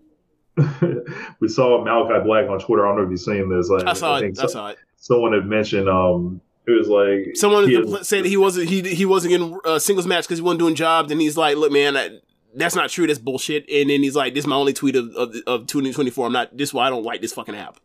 we 1.40 1.48
saw 1.48 1.84
Malakai 1.84 2.24
Black 2.24 2.48
on 2.48 2.58
Twitter. 2.58 2.86
I 2.86 2.90
don't 2.90 2.98
know 2.98 3.04
if 3.04 3.10
you've 3.10 3.20
seen 3.20 3.48
this. 3.48 3.68
Like, 3.68 3.86
I 3.86 3.92
saw 3.94 4.20
think 4.20 4.36
it. 4.36 4.44
I 4.44 4.46
saw 4.46 4.68
it. 4.68 4.78
someone 4.96 5.32
had 5.32 5.46
mentioned 5.46 5.88
um, 5.88 6.40
it 6.66 6.72
was 6.72 6.88
like 6.88 7.36
Someone 7.36 7.64
compl- 7.66 8.04
said 8.04 8.24
he 8.24 8.36
wasn't 8.36 8.68
he 8.68 8.82
he 8.94 9.04
wasn't 9.04 9.30
getting 9.30 9.58
a 9.64 9.80
singles 9.80 10.06
match 10.06 10.24
because 10.24 10.38
he 10.38 10.42
wasn't 10.42 10.60
doing 10.60 10.74
jobs, 10.74 11.10
and 11.10 11.20
he's 11.20 11.36
like, 11.36 11.56
look, 11.56 11.72
man, 11.72 11.94
that, 11.94 12.12
that's 12.54 12.74
not 12.74 12.90
true. 12.90 13.06
That's 13.06 13.18
bullshit. 13.18 13.68
And 13.70 13.90
then 13.90 14.02
he's 14.02 14.14
like, 14.14 14.34
this 14.34 14.44
is 14.44 14.46
my 14.46 14.56
only 14.56 14.72
tweet 14.72 14.96
of 14.96 15.08
of, 15.16 15.34
of 15.46 15.66
2024. 15.66 16.26
I'm 16.26 16.32
not. 16.32 16.56
This 16.56 16.68
is 16.70 16.74
why 16.74 16.86
I 16.86 16.90
don't 16.90 17.04
like 17.04 17.20
this 17.20 17.32
fucking 17.32 17.56
app. 17.56 17.78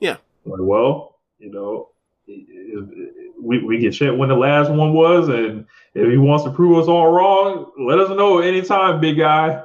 Like, 0.00 0.60
well, 0.60 1.18
you 1.38 1.50
know, 1.50 1.90
we 2.26 3.62
we 3.64 3.80
can 3.80 3.92
check 3.92 4.16
when 4.16 4.28
the 4.28 4.36
last 4.36 4.70
one 4.70 4.92
was, 4.92 5.28
and 5.28 5.66
if 5.94 6.10
he 6.10 6.16
wants 6.16 6.44
to 6.44 6.50
prove 6.50 6.78
us 6.78 6.88
all 6.88 7.10
wrong, 7.10 7.70
let 7.78 7.98
us 7.98 8.08
know 8.10 8.38
anytime, 8.38 9.00
big 9.00 9.18
guy. 9.18 9.62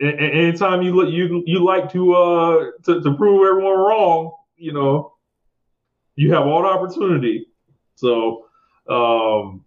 A- 0.00 0.06
a- 0.06 0.32
anytime 0.46 0.82
you 0.82 0.94
look, 0.94 1.12
you 1.12 1.42
you 1.46 1.64
like 1.64 1.90
to 1.92 2.14
uh 2.14 2.70
to, 2.84 3.00
to 3.02 3.14
prove 3.14 3.46
everyone 3.46 3.78
wrong, 3.78 4.32
you 4.56 4.72
know, 4.72 5.14
you 6.16 6.32
have 6.32 6.46
all 6.46 6.62
the 6.62 6.68
opportunity. 6.68 7.46
So, 7.94 8.46
um, 8.88 9.64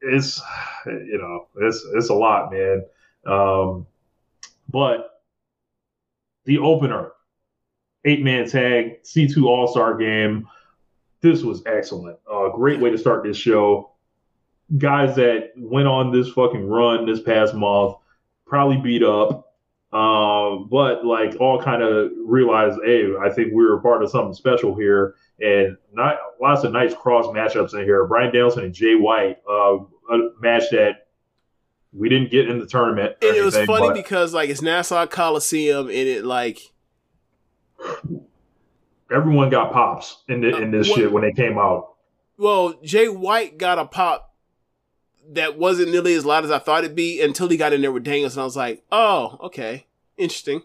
it's 0.00 0.40
you 0.86 1.18
know, 1.18 1.48
it's 1.66 1.86
it's 1.94 2.08
a 2.08 2.14
lot, 2.14 2.52
man. 2.52 2.84
Um, 3.26 3.86
but 4.68 5.22
the 6.44 6.58
opener 6.58 7.12
eight 8.04 8.22
man 8.22 8.48
tag 8.48 9.02
C2 9.02 9.44
All 9.44 9.66
Star 9.68 9.96
game. 9.96 10.48
This 11.20 11.42
was 11.42 11.62
excellent. 11.66 12.18
Uh, 12.30 12.48
great 12.48 12.80
way 12.80 12.90
to 12.90 12.96
start 12.96 13.24
this 13.24 13.36
show. 13.36 13.92
Guys 14.78 15.16
that 15.16 15.50
went 15.56 15.86
on 15.86 16.12
this 16.12 16.30
fucking 16.30 16.66
run 16.66 17.04
this 17.04 17.20
past 17.20 17.54
month, 17.54 17.96
probably 18.46 18.78
beat 18.78 19.02
up, 19.02 19.49
um, 19.92 20.68
but 20.70 21.04
like 21.04 21.36
all 21.40 21.60
kind 21.60 21.82
of 21.82 22.12
realized, 22.24 22.78
hey, 22.84 23.12
I 23.20 23.30
think 23.30 23.48
we 23.52 23.64
were 23.64 23.80
part 23.80 24.02
of 24.02 24.10
something 24.10 24.34
special 24.34 24.74
here. 24.76 25.14
And 25.40 25.76
not 25.92 26.16
lots 26.40 26.64
of 26.64 26.72
nice 26.72 26.94
cross 26.94 27.26
matchups 27.26 27.72
in 27.74 27.84
here. 27.84 28.04
Bryan 28.06 28.32
Danielson 28.32 28.64
and 28.64 28.74
Jay 28.74 28.94
White, 28.94 29.38
uh, 29.48 29.78
a 30.12 30.18
match 30.40 30.64
that 30.72 31.06
we 31.92 32.08
didn't 32.08 32.30
get 32.30 32.48
in 32.48 32.58
the 32.58 32.66
tournament. 32.66 33.16
And 33.22 33.36
it 33.36 33.42
was 33.42 33.56
funny 33.56 33.88
but- 33.88 33.94
because 33.94 34.34
like 34.34 34.50
it's 34.50 34.62
Nassau 34.62 35.06
Coliseum, 35.06 35.86
and 35.86 35.96
it 35.96 36.24
like 36.24 36.60
everyone 39.10 39.50
got 39.50 39.72
pops 39.72 40.22
in 40.28 40.40
the, 40.40 40.56
in 40.56 40.70
this 40.70 40.90
Uh, 40.90 40.94
shit 40.94 41.12
when 41.12 41.22
they 41.22 41.32
came 41.32 41.58
out. 41.58 41.94
Well, 42.36 42.74
Jay 42.82 43.08
White 43.08 43.58
got 43.58 43.78
a 43.78 43.84
pop 43.86 44.29
that 45.30 45.56
wasn't 45.56 45.90
nearly 45.90 46.14
as 46.14 46.26
loud 46.26 46.44
as 46.44 46.50
I 46.50 46.58
thought 46.58 46.84
it'd 46.84 46.96
be 46.96 47.22
until 47.22 47.48
he 47.48 47.56
got 47.56 47.72
in 47.72 47.80
there 47.80 47.92
with 47.92 48.04
Daniels, 48.04 48.36
and 48.36 48.42
I 48.42 48.44
was 48.44 48.56
like, 48.56 48.82
"Oh, 48.90 49.38
okay, 49.44 49.86
interesting." 50.16 50.62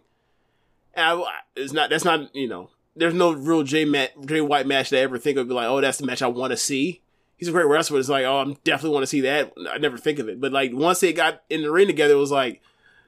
And 0.94 1.06
I, 1.06 1.24
it's 1.56 1.74
not. 1.74 1.90
That's 1.90 2.06
not. 2.06 2.35
You 2.35 2.48
know, 2.48 2.69
there's 2.95 3.14
no 3.14 3.32
real 3.32 3.64
Jay 3.64 3.85
Matt, 3.85 4.11
White 4.18 4.68
match 4.68 4.90
that 4.90 5.00
I 5.00 5.02
ever 5.02 5.18
think 5.18 5.38
of. 5.38 5.48
Be 5.48 5.53
like, 5.53 5.68
"Oh, 5.68 5.82
that's 5.82 6.00
the 6.00 6.06
match 6.06 6.22
I 6.22 6.27
want 6.27 6.52
to 6.52 6.58
see." 6.58 7.02
He's 7.38 7.50
a 7.50 7.52
great 7.52 7.68
wrestler. 7.68 8.00
It's 8.00 8.10
like, 8.10 8.26
"Oh, 8.26 8.40
I'm 8.40 8.53
definitely 8.64 8.94
want 8.94 9.03
to 9.03 9.08
see 9.08 9.22
that." 9.22 9.53
I 9.69 9.77
never 9.77 9.98
think 9.98 10.19
of 10.19 10.27
it, 10.30 10.42
but 10.42 10.52
like 10.52 10.72
once 10.74 11.00
they 11.00 11.14
got 11.14 11.44
in 11.50 11.61
the 11.61 11.72
ring 11.72 11.88
together, 11.88 12.16
it 12.16 12.18
was 12.18 12.32
like 12.32 12.61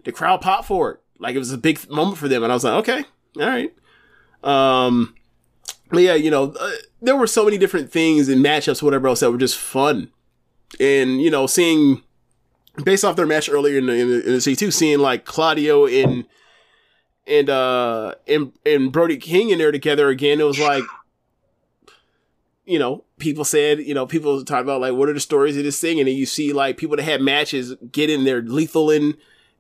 the 0.04 0.12
crowd 0.12 0.42
popped 0.42 0.66
for 0.66 0.92
it. 0.92 1.00
Like 1.20 1.36
it 1.36 1.40
was 1.40 1.52
a 1.52 1.58
big 1.58 1.90
moment 1.90 2.18
for 2.18 2.28
them, 2.28 2.44
and 2.44 2.52
I 2.52 2.56
was 2.56 2.64
like, 2.64 2.88
"Okay, 2.88 3.06
all 3.40 3.48
right." 3.48 3.74
Um, 4.44 5.16
but 5.90 6.04
yeah, 6.04 6.14
you 6.14 6.30
know, 6.30 6.54
uh, 6.60 6.72
there 7.02 7.16
were 7.16 7.28
so 7.28 7.46
many 7.46 7.58
different 7.58 7.92
things 7.92 8.30
and 8.30 8.44
matchups, 8.46 8.84
whatever 8.84 9.08
else, 9.08 9.22
that 9.22 9.32
were 9.32 9.38
just 9.38 9.58
fun. 9.58 10.12
And 10.80 11.22
you 11.22 11.32
know, 11.32 11.48
seeing 11.48 12.04
based 12.84 13.04
off 13.04 13.16
their 13.16 13.26
match 13.26 13.50
earlier 13.50 13.78
in 13.78 13.88
the, 13.88 13.94
in 13.94 14.10
the, 14.10 14.26
in 14.26 14.34
the 14.34 14.40
C2, 14.40 14.72
seeing 14.72 15.00
like 15.00 15.26
Claudio 15.26 15.86
and 15.86 16.26
and 17.26 17.50
uh 17.50 18.16
and 18.28 18.54
and 18.66 18.92
Brody 18.92 19.18
King 19.18 19.50
in 19.50 19.58
there 19.58 19.72
together 19.72 20.10
again, 20.10 20.40
it 20.40 20.46
was 20.46 20.60
like, 20.60 20.84
you 22.66 22.80
know, 22.80 23.04
people 23.18 23.44
said, 23.44 23.80
you 23.80 23.94
know, 23.94 24.06
people 24.06 24.44
talk 24.44 24.62
about 24.62 24.82
like 24.82 24.94
what 24.94 25.10
are 25.10 25.14
the 25.14 25.20
stories 25.20 25.58
of 25.58 25.64
this 25.64 25.80
thing, 25.80 26.00
and 26.00 26.08
then 26.08 26.16
you 26.16 26.26
see 26.26 26.54
like 26.54 26.78
people 26.78 26.96
that 26.96 27.04
had 27.04 27.22
matches 27.22 27.76
get 27.92 28.10
in 28.10 28.24
there, 28.24 28.42
Lethal 28.42 28.92
and 28.92 29.18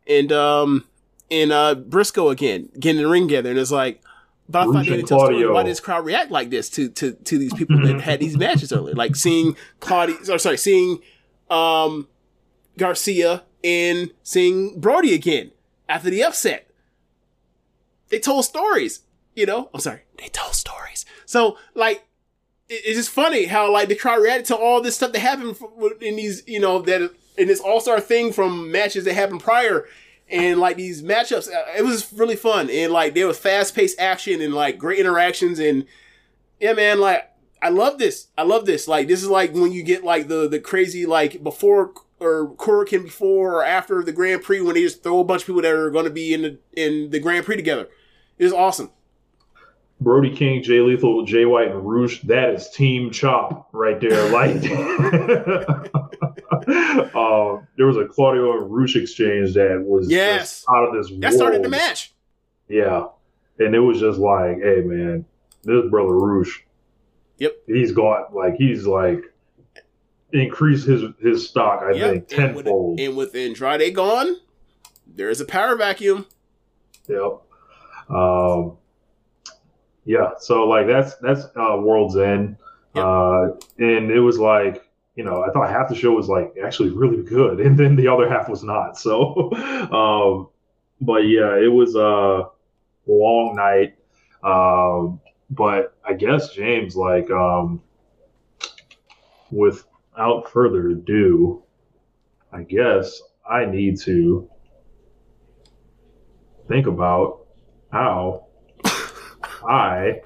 and 0.08 0.32
um 0.32 0.86
and 1.30 1.52
uh 1.52 1.76
Briscoe 1.76 2.30
again, 2.30 2.70
getting 2.80 3.00
in 3.00 3.04
the 3.04 3.10
ring 3.12 3.28
together, 3.28 3.50
and 3.50 3.60
it's 3.60 3.72
like. 3.72 4.02
But 4.50 4.60
I 4.60 4.64
thought 4.66 4.74
Rush 4.76 4.88
they 4.88 5.00
and 5.00 5.08
tell 5.08 5.20
story. 5.20 5.48
Why 5.48 5.64
did 5.64 5.72
this 5.72 5.80
crowd 5.82 6.06
react 6.06 6.32
like 6.32 6.50
this 6.50 6.70
to 6.72 6.90
to 6.90 7.12
to 7.14 7.38
these 7.38 7.54
people 7.54 7.80
that 7.86 8.00
had 8.02 8.20
these 8.20 8.38
matches 8.38 8.72
earlier? 8.72 8.96
Like 8.96 9.16
seeing 9.16 9.56
Claudio, 9.82 10.16
or 10.34 10.38
sorry, 10.40 10.58
seeing 10.58 11.00
um 11.50 12.08
Garcia 12.78 13.44
and 13.64 14.12
seeing 14.24 14.80
Brody 14.80 15.14
again 15.14 15.52
after 15.90 16.10
the 16.10 16.24
upset. 16.24 16.70
They 18.10 18.20
told 18.20 18.46
stories, 18.46 19.02
you 19.36 19.46
know. 19.46 19.70
I'm 19.74 19.80
sorry, 19.82 20.02
they 20.18 20.28
told 20.30 20.54
stories. 20.56 21.06
So 21.26 21.58
like, 21.76 22.06
it- 22.70 22.82
it's 22.86 22.98
just 22.98 23.10
funny 23.10 23.46
how 23.46 23.72
like 23.72 23.90
the 23.90 23.96
crowd 23.96 24.22
reacted 24.22 24.46
to 24.48 24.56
all 24.56 24.82
this 24.82 24.96
stuff 24.96 25.12
that 25.12 25.20
happened 25.20 25.58
in 26.02 26.16
these, 26.16 26.44
you 26.48 26.60
know, 26.60 26.80
that 26.84 27.12
in 27.38 27.48
this 27.48 27.60
All 27.60 27.82
Star 27.82 28.00
thing 28.00 28.32
from 28.32 28.72
matches 28.72 29.04
that 29.06 29.14
happened 29.14 29.42
prior, 29.42 29.86
and 30.30 30.60
like 30.60 30.78
these 30.78 31.02
matchups. 31.02 31.48
uh, 31.52 31.64
It 31.78 31.84
was 31.84 32.12
really 32.14 32.36
fun, 32.36 32.70
and 32.70 32.92
like 32.92 33.14
there 33.14 33.28
was 33.28 33.38
fast 33.40 33.76
paced 33.76 34.00
action 34.00 34.42
and 34.42 34.54
like 34.54 34.78
great 34.78 35.00
interactions, 35.00 35.60
and 35.60 35.86
yeah, 36.60 36.74
man, 36.74 37.00
like 37.00 37.30
I 37.62 37.70
love 37.70 37.98
this. 37.98 38.28
I 38.38 38.44
love 38.44 38.66
this. 38.66 38.88
Like 38.88 39.08
this 39.08 39.22
is 39.22 39.30
like 39.30 39.54
when 39.54 39.72
you 39.72 39.84
get 39.84 40.04
like 40.04 40.28
the 40.28 40.48
the 40.48 40.60
crazy 40.60 41.06
like 41.06 41.44
before 41.44 41.94
or 42.20 42.50
Korakuen 42.56 43.04
before 43.04 43.56
or 43.56 43.64
after 43.66 44.04
the 44.04 44.12
Grand 44.12 44.42
Prix 44.44 44.62
when 44.62 44.74
they 44.74 44.82
just 44.82 45.04
throw 45.04 45.20
a 45.20 45.24
bunch 45.24 45.44
of 45.44 45.48
people 45.48 45.62
that 45.62 45.74
are 45.74 45.92
going 45.92 46.06
to 46.06 46.12
be 46.12 46.34
in 46.34 46.42
the 46.42 46.60
in 46.76 47.12
the 47.12 47.20
Grand 47.20 47.46
Prix 47.46 47.56
together. 47.56 47.88
It 48.38 48.44
was 48.44 48.54
awesome. 48.54 48.92
Brody 50.00 50.36
King, 50.36 50.62
Jay 50.62 50.80
Lethal, 50.80 51.26
Jay 51.26 51.46
White, 51.46 51.70
and 51.72 51.84
Rush. 51.84 52.22
That 52.22 52.52
is 52.54 52.70
Team 52.70 53.10
Chop 53.12 53.70
right 53.74 54.00
there. 54.00 54.30
Like, 54.32 54.56
uh, 54.70 55.84
there 57.78 57.88
was 57.88 57.98
a 57.98 58.06
Claudio 58.06 58.62
and 58.62 58.72
Rush 58.74 58.96
exchange 58.96 59.54
that 59.56 59.82
was 59.84 60.10
Yes. 60.10 60.66
out 60.74 60.88
of 60.88 60.94
this 60.94 61.12
That 61.20 61.34
started 61.34 61.64
the 61.64 61.70
match. 61.70 62.14
Yeah, 62.70 63.06
and 63.60 63.74
it 63.74 63.80
was 63.80 64.00
just 64.00 64.20
like, 64.20 64.58
hey 64.58 64.82
man, 64.84 65.26
this 65.64 65.90
brother 65.90 66.16
Rush. 66.18 66.64
Yep. 67.40 67.54
He's 67.68 67.92
got 67.92 68.36
like 68.36 68.56
he's 68.56 68.86
like 68.86 69.22
increased 70.34 70.86
his 70.88 71.04
his 71.22 71.48
stock. 71.48 71.82
I 71.84 71.92
Yep. 71.94 72.12
think 72.30 72.40
And 72.40 72.56
with, 72.56 72.66
tenfold. 72.66 73.00
and 73.00 73.16
with 73.18 73.36
Andrade 73.36 73.96
gone, 73.96 74.36
there's 75.08 75.40
a 75.42 75.46
power 75.46 75.76
vacuum. 75.76 76.26
Yep. 77.08 77.42
Um, 78.10 78.78
yeah. 80.08 80.32
So 80.40 80.64
like 80.68 80.88
that's 80.88 81.16
that's 81.18 81.46
uh, 81.56 81.78
World's 81.78 82.18
End, 82.18 82.58
Yep. 82.96 83.06
uh, 83.06 83.44
and 83.78 84.10
it 84.10 84.22
was 84.22 84.40
like 84.40 84.90
you 85.16 85.24
know 85.24 85.44
I 85.44 85.52
thought 85.52 85.70
half 85.70 85.90
the 85.90 85.96
show 85.96 86.14
was 86.14 86.28
like 86.30 86.54
actually 86.64 86.90
really 86.90 87.22
good, 87.24 87.60
and 87.66 87.78
then 87.78 87.96
the 87.96 88.08
other 88.08 88.28
half 88.28 88.50
was 88.50 88.64
not. 88.64 88.98
So, 88.98 89.52
um, 89.92 90.50
but 91.02 91.28
yeah, 91.28 91.56
it 91.58 91.72
was 91.72 91.96
a 91.96 92.50
long 93.06 93.56
night. 93.56 93.96
Um, 94.44 95.20
but 95.50 95.96
I 96.06 96.14
guess 96.14 96.54
James, 96.54 96.96
like, 96.96 97.30
um, 97.32 97.82
without 99.52 100.50
further 100.52 100.90
ado, 100.90 101.64
I 102.52 102.64
guess 102.64 103.22
I 103.50 103.66
need 103.66 104.00
to 104.02 104.50
think 106.68 106.88
about 106.88 107.46
how 107.92 108.47
I 109.68 110.22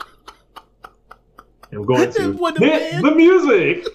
am 1.74 1.86
going 1.86 2.12
to 2.14 2.34
hit 2.60 3.02
the 3.02 3.12
music. 3.16 3.88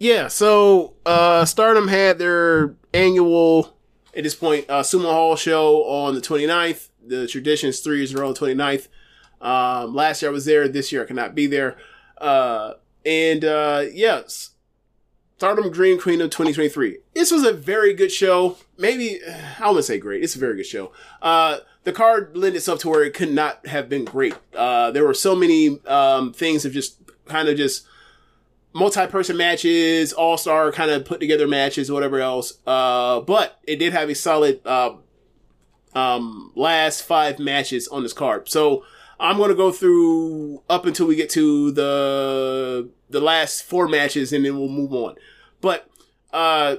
Yeah, 0.00 0.28
so 0.28 0.94
uh 1.04 1.44
Stardom 1.44 1.88
had 1.88 2.18
their 2.18 2.74
annual 2.94 3.77
at 4.16 4.24
this 4.24 4.34
point 4.34 4.66
uh 4.68 4.82
Sumo 4.82 5.10
Hall 5.12 5.36
show 5.36 5.84
on 5.84 6.14
the 6.14 6.20
29th. 6.20 6.88
The 7.06 7.26
tradition 7.26 7.68
is 7.68 7.80
three 7.80 7.98
years 7.98 8.12
in 8.12 8.18
a 8.18 8.20
row, 8.20 8.32
29th. 8.34 8.88
Um 9.40 9.94
last 9.94 10.22
year 10.22 10.30
I 10.30 10.32
was 10.32 10.44
there, 10.44 10.68
this 10.68 10.92
year 10.92 11.02
I 11.02 11.06
cannot 11.06 11.34
be 11.34 11.46
there. 11.46 11.76
Uh 12.18 12.74
and 13.04 13.44
uh 13.44 13.84
yes. 13.92 14.50
Stardom 15.36 15.70
Dream 15.70 16.00
Queendom 16.00 16.30
2023. 16.30 16.98
This 17.14 17.30
was 17.30 17.44
a 17.44 17.52
very 17.52 17.94
good 17.94 18.10
show. 18.10 18.56
Maybe 18.76 19.20
I 19.60 19.68
wouldn't 19.68 19.84
say 19.84 19.98
great. 19.98 20.24
It's 20.24 20.34
a 20.34 20.40
very 20.40 20.56
good 20.56 20.66
show. 20.66 20.92
Uh 21.22 21.58
the 21.84 21.92
card 21.92 22.36
lent 22.36 22.56
itself 22.56 22.80
to 22.80 22.88
where 22.88 23.04
it 23.04 23.14
could 23.14 23.32
not 23.32 23.66
have 23.66 23.88
been 23.88 24.04
great. 24.04 24.34
Uh 24.54 24.90
there 24.90 25.04
were 25.04 25.14
so 25.14 25.36
many 25.36 25.78
um 25.86 26.32
things 26.32 26.64
of 26.64 26.72
just 26.72 26.98
kind 27.26 27.48
of 27.48 27.56
just 27.56 27.86
multi-person 28.72 29.36
matches, 29.36 30.12
all-star 30.12 30.72
kind 30.72 30.90
of 30.90 31.04
put 31.04 31.20
together 31.20 31.48
matches, 31.48 31.90
whatever 31.90 32.20
else. 32.20 32.58
Uh, 32.66 33.20
but 33.20 33.58
it 33.66 33.76
did 33.76 33.92
have 33.92 34.08
a 34.08 34.14
solid 34.14 34.60
uh, 34.66 34.94
um, 35.94 36.52
last 36.54 37.02
five 37.02 37.38
matches 37.38 37.88
on 37.88 38.02
this 38.02 38.12
card. 38.12 38.48
So 38.48 38.84
I'm 39.20 39.36
going 39.36 39.50
to 39.50 39.54
go 39.56 39.72
through 39.72 40.62
up 40.68 40.86
until 40.86 41.06
we 41.06 41.16
get 41.16 41.30
to 41.30 41.72
the 41.72 42.90
the 43.10 43.20
last 43.20 43.62
four 43.62 43.88
matches, 43.88 44.32
and 44.32 44.44
then 44.44 44.58
we'll 44.58 44.68
move 44.68 44.92
on. 44.92 45.16
But 45.60 45.88
uh, 46.32 46.76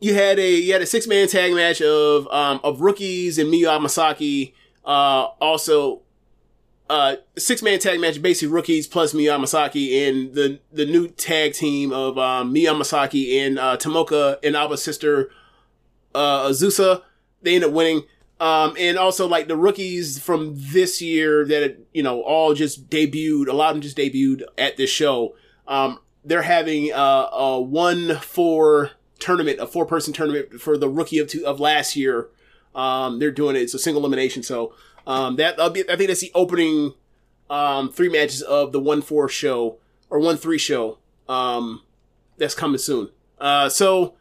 you 0.00 0.14
had 0.14 0.38
a 0.38 0.50
you 0.50 0.72
had 0.72 0.82
a 0.82 0.86
six 0.86 1.06
man 1.06 1.28
tag 1.28 1.52
match 1.52 1.82
of 1.82 2.26
um, 2.28 2.60
of 2.64 2.80
rookies 2.80 3.38
and 3.38 3.52
Miyu 3.52 3.66
Amasaki. 3.66 4.54
Uh, 4.84 5.28
also 5.40 6.02
uh, 6.92 7.16
six 7.38 7.62
man 7.62 7.78
tag 7.78 8.00
match, 8.00 8.20
basically 8.20 8.52
rookies 8.52 8.86
plus 8.86 9.14
Miyu 9.14 9.34
Amasaki 9.34 10.06
and 10.06 10.34
the 10.34 10.60
the 10.70 10.84
new 10.84 11.08
tag 11.08 11.54
team 11.54 11.90
of 11.90 12.18
um, 12.18 12.52
Miyu 12.52 12.66
Amasaki 12.66 13.38
and 13.38 13.58
uh, 13.58 13.78
Tomoka 13.78 14.36
and 14.44 14.54
Alba's 14.54 14.82
sister 14.82 15.30
uh, 16.14 16.48
Azusa. 16.48 17.00
They 17.40 17.54
end 17.54 17.64
up 17.64 17.72
winning. 17.72 18.02
Um, 18.40 18.74
and 18.78 18.98
also 18.98 19.26
like 19.26 19.48
the 19.48 19.56
rookies 19.56 20.18
from 20.18 20.54
this 20.54 21.00
year 21.00 21.46
that 21.46 21.78
you 21.94 22.02
know 22.02 22.20
all 22.20 22.52
just 22.52 22.90
debuted. 22.90 23.48
A 23.48 23.54
lot 23.54 23.70
of 23.70 23.76
them 23.76 23.80
just 23.80 23.96
debuted 23.96 24.42
at 24.58 24.76
this 24.76 24.90
show. 24.90 25.34
Um, 25.66 25.98
they're 26.26 26.42
having 26.42 26.92
uh, 26.92 27.28
a 27.32 27.58
one 27.58 28.16
four 28.18 28.90
tournament, 29.18 29.60
a 29.60 29.66
four 29.66 29.86
person 29.86 30.12
tournament 30.12 30.60
for 30.60 30.76
the 30.76 30.90
rookie 30.90 31.18
of 31.18 31.28
two 31.28 31.46
of 31.46 31.58
last 31.58 31.96
year. 31.96 32.28
Um, 32.74 33.18
they're 33.18 33.30
doing 33.30 33.56
it. 33.56 33.62
It's 33.62 33.72
a 33.72 33.78
single 33.78 34.02
elimination. 34.02 34.42
So 34.42 34.74
um, 35.06 35.36
that 35.36 35.56
be, 35.72 35.82
I 35.88 35.96
think 35.96 36.08
that's 36.08 36.20
the 36.20 36.32
opening 36.34 36.94
um, 37.50 37.90
three 37.90 38.08
matches 38.08 38.42
of 38.42 38.72
the 38.72 38.80
one 38.80 39.02
four 39.02 39.28
show 39.28 39.78
or 40.10 40.18
one 40.18 40.36
three 40.36 40.58
show 40.58 40.98
um, 41.28 41.82
that's 42.38 42.54
coming 42.54 42.78
soon. 42.78 43.10
Uh, 43.38 43.68
so 43.68 44.14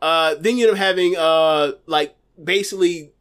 uh, 0.00 0.34
then 0.36 0.56
you 0.56 0.66
end 0.66 0.74
up 0.74 0.78
having 0.78 1.16
uh, 1.16 1.72
like 1.86 2.16
basically 2.42 3.12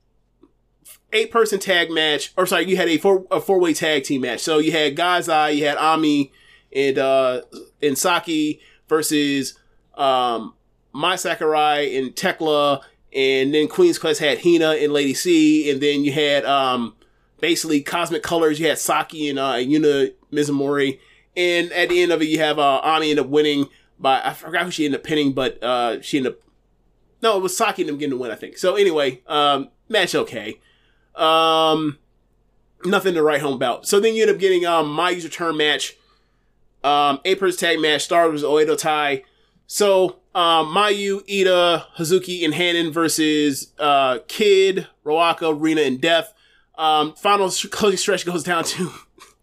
eight 1.14 1.32
person 1.32 1.60
tag 1.60 1.90
match, 1.90 2.34
or 2.38 2.46
sorry, 2.46 2.66
you 2.68 2.78
had 2.78 2.88
a 2.88 2.98
four 2.98 3.26
a 3.32 3.42
four 3.42 3.60
way 3.60 3.74
tag 3.74 4.04
team 4.04 4.22
match. 4.22 4.42
So 4.42 4.60
you 4.60 4.72
had 4.72 4.96
God's 4.96 5.30
Eye, 5.30 5.50
you 5.50 5.66
had 5.66 5.78
Ami, 5.78 6.32
and 6.74 6.98
uh, 6.98 7.42
and 7.82 7.98
Saki 7.98 8.62
versus 8.88 9.58
um, 9.96 10.54
Mai 10.94 11.16
Sakurai 11.16 11.96
and 11.98 12.16
Tekla, 12.16 12.82
and 13.18 13.52
then 13.52 13.68
Queen's 13.68 13.98
Quest 13.98 14.20
had 14.20 14.44
Hina 14.44 14.74
and 14.74 14.94
Lady 14.94 15.16
C, 15.16 15.72
and 15.72 15.82
then 15.82 16.06
you 16.06 16.12
had 16.14 16.46
um, 16.46 16.96
basically 17.42 17.82
Cosmic 17.82 18.22
Colors. 18.22 18.60
You 18.60 18.68
had 18.68 18.78
Saki 18.78 19.28
and 19.28 19.40
uh, 19.40 19.56
Yuna 19.56 20.14
Mizumori, 20.32 21.00
and 21.36 21.72
at 21.72 21.90
the 21.90 22.04
end 22.04 22.12
of 22.12 22.22
it, 22.22 22.28
you 22.28 22.38
have 22.38 22.60
uh, 22.60 22.80
Ami 22.84 23.10
end 23.10 23.20
up 23.20 23.26
winning 23.26 23.70
by 24.00 24.22
I 24.24 24.34
forgot 24.34 24.66
who 24.66 24.72
she 24.72 24.86
ended 24.86 25.02
up 25.02 25.04
pinning, 25.04 25.34
but 25.34 25.62
uh, 25.64 26.00
she 26.02 26.18
ended 26.18 26.34
up 26.34 26.40
no, 27.24 27.36
it 27.36 27.42
was 27.42 27.58
Saki 27.58 27.82
and 27.82 27.90
them 27.90 27.98
getting 27.98 28.12
the 28.12 28.22
win, 28.22 28.30
I 28.30 28.36
think. 28.36 28.60
So 28.60 28.76
anyway, 28.76 29.24
um, 29.26 29.70
match 29.90 30.14
okay. 30.14 30.60
Um, 31.16 31.98
nothing 32.86 33.16
to 33.16 33.24
write 33.24 33.42
home 33.42 33.56
about. 33.56 33.88
So 33.88 34.00
then 34.00 34.14
you 34.14 34.22
end 34.22 34.32
up 34.32 34.38
getting 34.38 34.64
um 34.68 34.92
my 34.92 35.10
user 35.10 35.28
turn 35.28 35.58
match, 35.58 35.98
um, 36.84 37.20
eight 37.26 37.40
tag 37.58 37.80
match. 37.80 38.04
Started 38.04 38.32
was 38.32 38.44
Oedo 38.44 38.78
Tai. 38.78 39.24
So 39.66 40.20
um, 40.38 40.68
Mayu, 40.68 41.24
Ida, 41.28 41.88
Hazuki, 41.98 42.46
and 42.46 42.54
Hanan 42.54 42.92
versus 42.92 43.74
uh 43.80 44.20
Kid, 44.28 44.88
Ruaka, 45.04 45.60
Rena, 45.60 45.82
and 45.82 46.00
Death. 46.00 46.32
Um, 46.78 47.14
final 47.16 47.50
closing 47.72 47.98
stretch 47.98 48.24
goes 48.24 48.44
down 48.44 48.64
to 48.66 48.92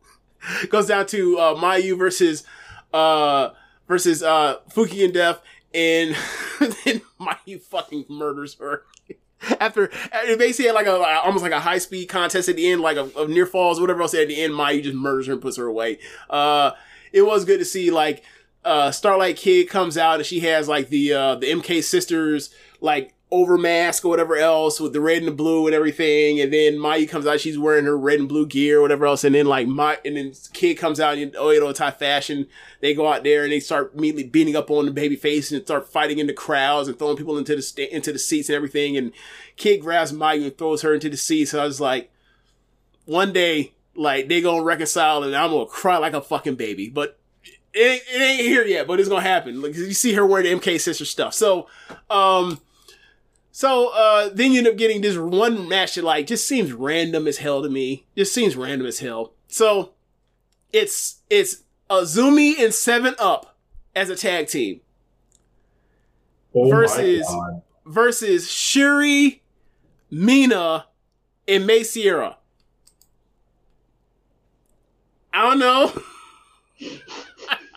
goes 0.68 0.86
down 0.86 1.06
to 1.06 1.36
uh, 1.36 1.54
Mayu 1.56 1.98
versus 1.98 2.44
uh 2.92 3.50
versus 3.88 4.22
uh 4.22 4.58
Fukigen 4.70 5.12
Death, 5.12 5.42
and 5.74 6.14
then 6.60 7.02
Mayu 7.20 7.60
fucking 7.60 8.04
murders 8.08 8.54
her. 8.60 8.84
After 9.58 9.90
it 10.12 10.38
basically 10.38 10.70
like 10.70 10.86
a 10.86 10.96
almost 11.24 11.42
like 11.42 11.52
a 11.52 11.58
high 11.58 11.78
speed 11.78 12.06
contest 12.06 12.48
at 12.48 12.54
the 12.54 12.70
end, 12.70 12.82
like 12.82 12.98
of 12.98 13.28
near 13.28 13.46
falls, 13.46 13.80
whatever 13.80 14.00
else. 14.00 14.14
At 14.14 14.28
the 14.28 14.40
end, 14.40 14.54
Mayu 14.54 14.84
just 14.84 14.94
murders 14.94 15.26
her 15.26 15.32
and 15.32 15.42
puts 15.42 15.56
her 15.56 15.66
away. 15.66 15.98
Uh, 16.30 16.70
it 17.12 17.22
was 17.22 17.44
good 17.44 17.58
to 17.58 17.64
see 17.64 17.90
like 17.90 18.22
uh, 18.64 18.90
Starlight 18.90 19.36
Kid 19.36 19.68
comes 19.68 19.98
out 19.98 20.16
and 20.16 20.26
she 20.26 20.40
has 20.40 20.68
like 20.68 20.88
the 20.88 21.12
uh, 21.12 21.34
the 21.36 21.46
MK 21.50 21.82
sisters 21.82 22.50
like 22.80 23.14
over 23.30 23.58
mask 23.58 24.04
or 24.04 24.08
whatever 24.08 24.36
else 24.36 24.78
with 24.78 24.92
the 24.92 25.00
red 25.00 25.18
and 25.18 25.26
the 25.26 25.32
blue 25.32 25.66
and 25.66 25.74
everything. 25.74 26.40
And 26.40 26.52
then 26.52 26.74
Mayu 26.74 27.08
comes 27.08 27.26
out, 27.26 27.40
she's 27.40 27.58
wearing 27.58 27.84
her 27.84 27.98
red 27.98 28.20
and 28.20 28.28
blue 28.28 28.46
gear 28.46 28.78
or 28.78 28.82
whatever 28.82 29.06
else. 29.06 29.24
And 29.24 29.34
then 29.34 29.46
like 29.46 29.66
my 29.66 29.98
and 30.04 30.16
then 30.16 30.32
Kid 30.52 30.76
comes 30.76 31.00
out 31.00 31.18
in 31.18 31.30
Oedo 31.32 31.74
Tai 31.74 31.90
fashion. 31.92 32.46
They 32.80 32.94
go 32.94 33.12
out 33.12 33.24
there 33.24 33.42
and 33.42 33.52
they 33.52 33.60
start 33.60 33.92
immediately 33.94 34.30
beating 34.30 34.54
up 34.54 34.70
on 34.70 34.84
the 34.84 34.92
baby 34.92 35.16
face 35.16 35.50
and 35.50 35.62
start 35.62 35.88
fighting 35.88 36.18
in 36.18 36.26
the 36.28 36.32
crowds 36.32 36.86
and 36.86 36.98
throwing 36.98 37.16
people 37.16 37.36
into 37.36 37.56
the 37.56 37.62
sta- 37.62 37.90
into 37.90 38.12
the 38.12 38.18
seats 38.18 38.48
and 38.48 38.56
everything. 38.56 38.96
And 38.96 39.12
Kid 39.56 39.80
grabs 39.80 40.12
Mayu 40.12 40.44
and 40.44 40.56
throws 40.56 40.82
her 40.82 40.94
into 40.94 41.10
the 41.10 41.16
seats. 41.16 41.50
So 41.50 41.60
I 41.60 41.64
was 41.64 41.80
like, 41.80 42.12
one 43.04 43.32
day, 43.32 43.72
like 43.96 44.28
they 44.28 44.40
gonna 44.42 44.62
reconcile 44.62 45.24
and 45.24 45.34
I'm 45.34 45.50
gonna 45.50 45.66
cry 45.66 45.96
like 45.96 46.14
a 46.14 46.20
fucking 46.20 46.54
baby. 46.54 46.88
But 46.88 47.18
it 47.74 47.80
ain't, 47.80 48.02
it 48.08 48.22
ain't 48.22 48.40
here 48.42 48.64
yet, 48.64 48.86
but 48.86 49.00
it's 49.00 49.08
gonna 49.08 49.20
happen. 49.22 49.60
Like 49.60 49.74
you 49.76 49.92
see 49.92 50.12
her 50.14 50.24
wearing 50.24 50.46
the 50.46 50.60
MK 50.64 50.80
sister 50.80 51.04
stuff. 51.04 51.34
So, 51.34 51.66
um, 52.10 52.60
so 53.50 53.90
uh, 53.94 54.30
then 54.32 54.52
you 54.52 54.58
end 54.58 54.68
up 54.68 54.76
getting 54.76 55.00
this 55.00 55.16
one 55.16 55.68
match 55.68 55.94
that 55.96 56.04
like 56.04 56.26
just 56.26 56.46
seems 56.48 56.72
random 56.72 57.26
as 57.26 57.38
hell 57.38 57.62
to 57.62 57.68
me. 57.68 58.06
Just 58.16 58.32
seems 58.34 58.56
random 58.56 58.86
as 58.86 59.00
hell. 59.00 59.32
So 59.48 59.92
it's 60.72 61.20
it's 61.30 61.62
Azumi 61.90 62.58
and 62.58 62.72
Seven 62.72 63.14
Up 63.18 63.56
as 63.94 64.10
a 64.10 64.16
tag 64.16 64.48
team 64.48 64.80
Oh 66.54 66.68
versus- 66.70 67.26
versus 67.86 68.50
Shuri, 68.50 69.42
Mina, 70.10 70.86
and 71.48 71.66
Mei 71.66 71.80
Seira. 71.80 72.36
I 75.32 75.42
don't 75.42 75.58
know. 75.58 75.92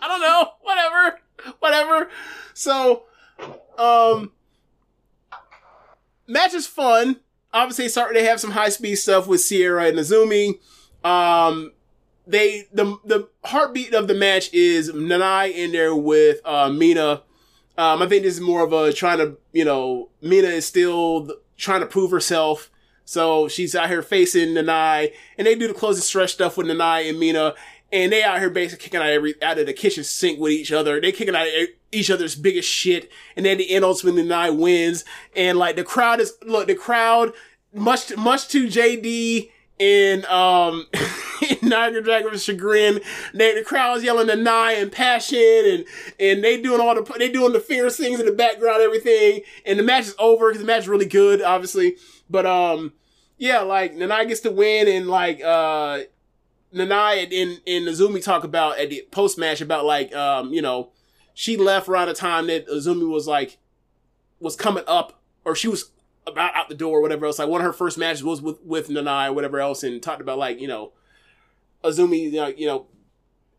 I 0.08 0.10
don't 0.10 0.20
know. 0.22 0.52
Whatever. 0.62 1.20
Whatever. 1.58 2.10
So, 2.54 3.04
um, 3.76 4.32
match 6.26 6.54
is 6.54 6.66
fun. 6.66 7.20
Obviously, 7.52 7.88
to 7.88 8.24
have 8.24 8.40
some 8.40 8.52
high 8.52 8.70
speed 8.70 8.96
stuff 8.96 9.26
with 9.26 9.40
Seira 9.40 9.88
and 9.88 9.98
Azumi. 9.98 10.58
Um, 11.04 11.72
they 12.26 12.68
the 12.72 12.98
the 13.04 13.28
heartbeat 13.44 13.94
of 13.94 14.08
the 14.08 14.14
match 14.14 14.52
is 14.52 14.90
Nanae 14.90 15.52
in 15.52 15.72
there 15.72 15.94
with 15.94 16.40
uh, 16.44 16.70
Mina. 16.70 17.22
Um, 17.76 18.02
I 18.02 18.08
think 18.08 18.24
this 18.24 18.34
is 18.34 18.40
more 18.40 18.64
of 18.64 18.72
a 18.72 18.92
trying 18.92 19.18
to, 19.18 19.36
you 19.52 19.64
know, 19.64 20.08
Mina 20.20 20.48
is 20.48 20.66
still 20.66 21.30
trying 21.56 21.80
to 21.80 21.86
prove 21.86 22.10
herself. 22.10 22.70
So 23.04 23.48
she's 23.48 23.74
out 23.74 23.88
here 23.88 24.02
facing 24.02 24.48
Nanae, 24.48 25.12
and 25.38 25.46
they 25.46 25.54
do 25.54 25.68
the 25.68 25.74
closing 25.74 26.02
stretch 26.02 26.32
stuff 26.32 26.56
with 26.56 26.66
Nanae 26.66 27.08
and 27.08 27.18
Mina, 27.18 27.54
and 27.92 28.12
they 28.12 28.22
out 28.22 28.38
here 28.38 28.50
basically 28.50 28.84
kicking 28.84 29.00
out 29.00 29.08
every 29.08 29.40
out 29.42 29.58
of 29.58 29.66
the 29.66 29.72
kitchen 29.72 30.04
sink 30.04 30.38
with 30.38 30.52
each 30.52 30.72
other. 30.72 31.00
They 31.00 31.12
kicking 31.12 31.34
out 31.34 31.46
each 31.92 32.10
other's 32.10 32.34
biggest 32.34 32.68
shit, 32.68 33.10
and 33.36 33.46
then 33.46 33.58
the 33.58 33.70
end 33.70 33.84
ultimately 33.84 34.22
Nanae 34.22 34.56
wins, 34.56 35.04
and 35.34 35.58
like 35.58 35.76
the 35.76 35.84
crowd 35.84 36.20
is 36.20 36.34
look 36.44 36.66
the 36.66 36.74
crowd 36.74 37.32
much 37.72 38.16
much 38.16 38.48
to 38.48 38.66
JD 38.66 39.50
and 39.80 40.24
um 40.26 40.86
Niagara 41.62 42.02
Dragon's 42.02 42.42
chagrin. 42.42 43.00
They, 43.32 43.54
the 43.54 43.64
crowd's 43.64 44.02
yelling 44.02 44.26
Nanae 44.26 44.82
and 44.82 44.90
passion 44.90 45.38
and 45.38 45.84
and 46.18 46.44
they 46.44 46.60
doing 46.60 46.80
all 46.80 46.94
the 46.94 47.14
they 47.18 47.30
doing 47.30 47.52
the 47.52 47.60
fierce 47.60 47.96
things 47.96 48.20
in 48.20 48.26
the 48.26 48.32
background, 48.32 48.82
everything. 48.82 49.42
And 49.64 49.78
the 49.78 49.82
match 49.82 50.06
is 50.06 50.14
over 50.18 50.48
because 50.48 50.60
the 50.60 50.66
match 50.66 50.82
is 50.82 50.88
really 50.88 51.06
good, 51.06 51.42
obviously. 51.42 51.96
But 52.28 52.46
um, 52.46 52.92
yeah, 53.36 53.60
like 53.60 53.94
Nanae 53.94 54.28
gets 54.28 54.40
to 54.40 54.50
win 54.50 54.88
and 54.88 55.08
like 55.08 55.42
uh, 55.42 56.00
Nanae 56.74 57.24
and 57.24 57.32
and, 57.32 57.60
and 57.66 57.88
Azumi 57.88 58.22
talk 58.22 58.44
about 58.44 58.78
at 58.78 58.90
the 58.90 59.06
post 59.10 59.38
match 59.38 59.60
about 59.60 59.84
like 59.84 60.14
um, 60.14 60.52
you 60.52 60.62
know, 60.62 60.90
she 61.34 61.56
left 61.56 61.88
around 61.88 62.08
the 62.08 62.14
time 62.14 62.46
that 62.48 62.68
Azumi 62.68 63.08
was 63.08 63.26
like 63.26 63.58
was 64.40 64.56
coming 64.56 64.84
up 64.86 65.20
or 65.44 65.54
she 65.54 65.68
was 65.68 65.90
about 66.26 66.54
out 66.54 66.68
the 66.68 66.74
door 66.74 66.98
or 66.98 67.02
whatever 67.02 67.26
else. 67.26 67.38
Like 67.38 67.48
one 67.48 67.60
of 67.60 67.66
her 67.66 67.72
first 67.72 67.98
matches 67.98 68.22
was 68.22 68.42
with 68.42 68.62
with 68.62 68.88
Nanae 68.88 69.28
or 69.28 69.32
whatever 69.32 69.60
else, 69.60 69.82
and 69.82 70.02
talked 70.02 70.20
about 70.20 70.38
like 70.38 70.60
you 70.60 70.68
know 70.68 70.92
Azumi, 71.82 72.30
you 72.30 72.32
know, 72.32 72.46
you 72.48 72.66
know 72.66 72.86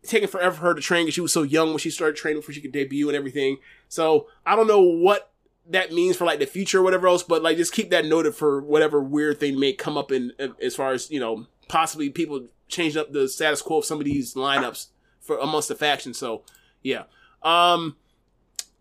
taking 0.02 0.28
forever 0.28 0.54
for 0.56 0.62
her 0.62 0.74
to 0.74 0.80
train 0.80 1.04
because 1.04 1.14
she 1.14 1.20
was 1.20 1.32
so 1.32 1.42
young 1.42 1.68
when 1.68 1.78
she 1.78 1.90
started 1.90 2.16
training 2.16 2.40
before 2.40 2.54
she 2.54 2.60
could 2.60 2.72
debut 2.72 3.08
and 3.08 3.16
everything. 3.16 3.58
So 3.88 4.28
I 4.46 4.56
don't 4.56 4.66
know 4.66 4.80
what 4.80 5.30
that 5.68 5.92
means 5.92 6.16
for 6.16 6.24
like 6.24 6.38
the 6.38 6.46
future 6.46 6.78
or 6.78 6.82
whatever 6.82 7.06
else, 7.06 7.22
but 7.22 7.42
like 7.42 7.56
just 7.56 7.72
keep 7.72 7.90
that 7.90 8.06
noted 8.06 8.34
for 8.34 8.62
whatever 8.62 9.00
weird 9.00 9.40
thing 9.40 9.58
may 9.58 9.72
come 9.72 9.98
up 9.98 10.10
in 10.10 10.32
as 10.62 10.74
far 10.74 10.92
as 10.92 11.10
you 11.10 11.20
know 11.20 11.46
possibly 11.68 12.10
people 12.10 12.46
changing 12.70 13.00
up 13.00 13.12
the 13.12 13.28
status 13.28 13.62
quo 13.62 13.78
of 13.78 13.84
some 13.84 13.98
of 13.98 14.04
these 14.04 14.34
lineups 14.34 14.88
for 15.20 15.38
amongst 15.38 15.68
the 15.68 15.74
factions. 15.74 16.18
So 16.18 16.42
yeah. 16.82 17.04
Um 17.42 17.96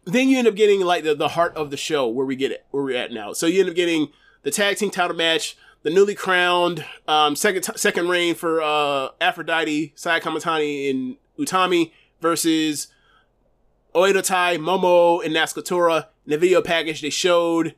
then 0.05 0.29
you 0.29 0.39
end 0.39 0.47
up 0.47 0.55
getting 0.55 0.81
like 0.81 1.03
the, 1.03 1.13
the 1.13 1.29
heart 1.29 1.55
of 1.55 1.69
the 1.71 1.77
show 1.77 2.07
where 2.07 2.25
we 2.25 2.35
get 2.35 2.51
it 2.51 2.65
where 2.71 2.83
we're 2.83 2.97
at 2.97 3.11
now. 3.11 3.33
So 3.33 3.45
you 3.45 3.59
end 3.59 3.69
up 3.69 3.75
getting 3.75 4.09
the 4.43 4.51
tag 4.51 4.77
team 4.77 4.89
title 4.89 5.15
match, 5.15 5.57
the 5.83 5.89
newly 5.89 6.15
crowned 6.15 6.85
um, 7.07 7.35
second 7.35 7.63
t- 7.63 7.77
second 7.77 8.09
reign 8.09 8.35
for 8.35 8.61
uh, 8.61 9.09
Aphrodite, 9.21 9.93
Saya 9.95 10.19
Kamitani, 10.19 10.89
and 10.89 11.17
Utami 11.37 11.91
versus 12.21 12.87
Oedo 13.95 14.23
Tai, 14.23 14.57
Momo, 14.57 15.23
and 15.23 15.35
Natsuko 15.35 15.65
Tora. 15.65 16.09
In 16.25 16.31
the 16.31 16.37
video 16.37 16.61
package, 16.61 17.01
they 17.01 17.09
showed, 17.09 17.75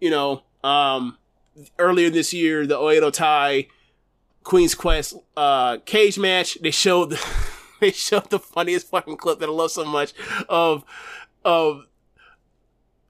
you 0.00 0.10
know, 0.10 0.42
um, 0.62 1.18
earlier 1.78 2.10
this 2.10 2.32
year 2.32 2.66
the 2.66 2.76
Oedo 2.76 3.12
Tai 3.12 3.66
Queen's 4.42 4.74
Quest 4.74 5.16
uh, 5.36 5.78
cage 5.84 6.18
match. 6.18 6.58
They 6.60 6.70
showed 6.70 7.18
they 7.80 7.92
showed 7.92 8.30
the 8.30 8.38
funniest 8.38 8.88
fucking 8.88 9.16
clip 9.16 9.38
that 9.40 9.48
I 9.48 9.52
love 9.52 9.70
so 9.70 9.84
much 9.84 10.12
of 10.48 10.84
of 11.44 11.86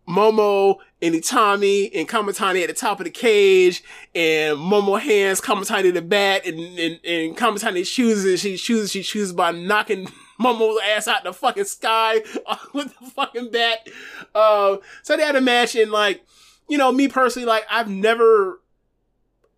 Momo 0.09 0.79
and 1.01 1.15
Itami 1.15 1.91
and 1.95 2.09
Kamitani 2.09 2.63
at 2.63 2.69
the 2.69 2.75
top 2.75 3.01
of 3.01 3.05
the 3.05 3.11
cage, 3.11 3.85
and 4.15 4.59
Momo 4.59 5.01
hands 5.01 5.41
Kamitani 5.41 5.95
the 5.95 6.03
bat, 6.03 6.45
and 6.45 6.59
and, 6.59 7.01
and 7.05 7.37
Kamitani 7.37 7.87
chooses. 7.87 8.41
She 8.41 8.57
chooses. 8.57 8.91
She 8.91 9.03
chooses 9.03 9.33
by 9.33 9.53
knocking 9.53 10.09
Momo's 10.41 10.81
ass 10.85 11.07
out 11.07 11.23
the 11.23 11.33
fucking 11.33 11.65
sky 11.65 12.23
with 12.75 12.93
the 12.99 13.11
fucking 13.11 13.51
bat. 13.51 13.89
Uh, 14.35 14.79
so 15.03 15.17
they 15.17 15.23
had 15.23 15.37
a 15.37 15.41
match, 15.41 15.77
and 15.77 15.93
like, 15.93 16.25
you 16.69 16.79
know, 16.79 16.91
me 16.91 17.07
personally, 17.09 17.47
like, 17.47 17.65
I've 17.71 17.89
never, 17.89 18.61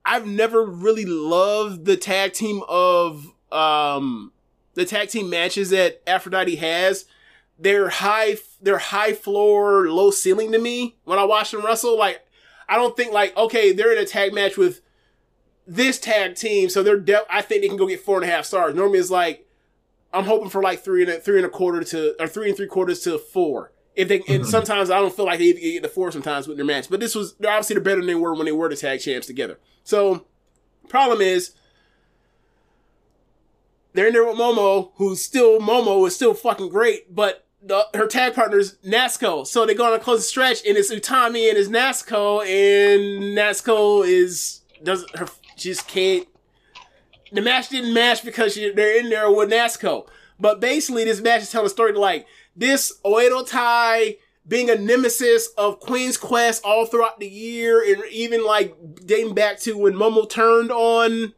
I've 0.05 0.27
never 0.27 0.65
really 0.65 1.05
loved 1.05 1.85
the 1.85 1.97
tag 1.97 2.33
team 2.33 2.63
of 2.69 3.33
um 3.51 4.33
the 4.75 4.85
tag 4.85 5.09
team 5.09 5.29
matches 5.29 5.71
that 5.71 6.03
Aphrodite 6.07 6.57
has. 6.57 7.05
They're 7.59 7.91
high 7.91 8.37
they're 8.61 8.79
high 8.79 9.13
floor 9.13 9.89
low 9.89 10.11
ceiling 10.11 10.53
to 10.53 10.59
me 10.59 10.97
when 11.05 11.19
i 11.19 11.25
watch 11.25 11.51
them 11.51 11.65
wrestle. 11.65 11.99
Like 11.99 12.21
i 12.69 12.77
don't 12.77 12.97
think 12.97 13.13
like 13.13 13.37
okay 13.37 13.73
they're 13.73 13.93
in 13.93 14.03
a 14.03 14.07
tag 14.07 14.33
match 14.33 14.57
with 14.57 14.81
this 15.67 16.01
tag 16.01 16.35
team 16.35 16.69
so 16.69 16.83
they're 16.83 16.99
de- 16.99 17.33
i 17.33 17.41
think 17.41 17.63
they 17.63 17.69
can 17.69 17.77
go 17.77 17.87
get 17.87 18.01
four 18.01 18.17
and 18.21 18.29
a 18.29 18.33
half 18.33 18.45
stars. 18.45 18.75
Normally 18.75 18.99
it's 18.99 19.11
like 19.11 19.47
i'm 20.13 20.25
hoping 20.25 20.51
for 20.51 20.63
like 20.63 20.83
three 20.83 21.03
and 21.03 21.11
a 21.11 21.21
three 21.21 21.37
and 21.37 21.47
a 21.47 21.51
quarter 21.51 21.85
to 21.85 22.21
or 22.21 22.27
three 22.27 22.49
and 22.49 22.57
three 22.57 22.67
quarters 22.67 23.01
to 23.01 23.19
four 23.19 23.73
if 23.95 24.09
they 24.09 24.17
and 24.17 24.27
mm-hmm. 24.27 24.45
sometimes 24.45 24.91
i 24.91 24.99
don't 24.99 25.15
feel 25.15 25.27
like 25.27 25.39
they 25.39 25.47
even 25.47 25.63
get 25.63 25.83
the 25.83 25.89
four 25.89 26.11
sometimes 26.11 26.49
with 26.49 26.57
their 26.57 26.67
match 26.67 26.89
but 26.89 27.01
this 27.01 27.15
was 27.15 27.35
they're 27.35 27.51
obviously 27.51 27.75
they're 27.75 27.83
better 27.83 28.01
than 28.01 28.07
they 28.07 28.15
were 28.15 28.35
when 28.35 28.47
they 28.47 28.53
were 28.53 28.69
the 28.69 28.77
tag 28.77 29.01
champs 29.01 29.27
together 29.27 29.59
so 29.85 30.27
problem 30.89 31.21
is 31.21 31.53
they're 33.95 34.07
in 34.07 34.13
there 34.13 34.27
with 34.27 34.39
Momo, 34.39 34.93
who's 34.97 35.23
still 35.23 35.61
Momo 35.61 36.07
is 36.07 36.15
still 36.15 36.35
fucking 36.35 36.69
great, 36.69 37.15
but 37.15 37.47
the, 37.63 37.87
her 37.95 38.07
tag 38.07 38.35
partner's 38.35 38.77
Natsuko. 38.79 39.47
So 39.47 39.67
they 39.67 39.75
go 39.75 39.87
on 39.87 39.93
a 39.93 40.03
close 40.03 40.27
stretch, 40.27 40.67
and 40.67 40.77
it's 40.77 40.93
Utami 40.93 41.49
and 41.49 41.59
it's 41.59 41.69
Natsuko, 41.69 42.43
and 42.43 43.37
Natsuko 43.37 44.07
is 44.07 44.61
doesn't 44.83 45.17
her 45.17 45.29
just 45.57 45.87
can't. 45.89 46.27
The 47.31 47.41
match 47.41 47.69
didn't 47.69 47.95
match 47.95 48.25
because 48.25 48.55
she, 48.55 48.71
they're 48.73 48.99
in 48.99 49.09
there 49.09 49.31
with 49.31 49.51
Natsuko. 49.51 50.07
But 50.41 50.61
basically, 50.61 51.05
this 51.05 51.21
match 51.21 51.43
is 51.43 51.51
telling 51.51 51.67
a 51.67 51.71
story 51.71 51.93
to 51.93 52.01
like 52.01 52.27
this 52.57 52.99
Oedo 53.05 53.47
Tai 53.47 54.17
being 54.47 54.71
a 54.71 54.77
nemesis 54.77 55.49
of 55.57 55.81
Queen's 55.81 56.17
Quest 56.17 56.65
all 56.65 56.87
throughout 56.87 57.21
the 57.21 57.29
year, 57.29 57.83
and 57.83 58.03
even 58.11 58.45
like 58.45 58.75
dating 59.05 59.35
back 59.35 59.59
to 59.61 59.77
when 59.77 59.95
Momo 59.95 60.29
turned 60.29 60.71
on 60.71 61.33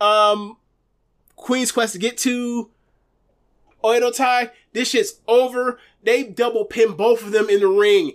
um 0.00 0.56
Queen's 1.36 1.72
Quest 1.72 1.94
to 1.94 1.98
get 1.98 2.18
to 2.18 2.70
Oedo 3.82 4.14
Tai. 4.14 4.50
This 4.72 4.90
shit's 4.90 5.20
over. 5.26 5.78
They 6.02 6.22
double 6.22 6.64
pin 6.64 6.92
both 6.92 7.22
of 7.22 7.32
them 7.32 7.48
in 7.48 7.60
the 7.60 7.68
ring. 7.68 8.12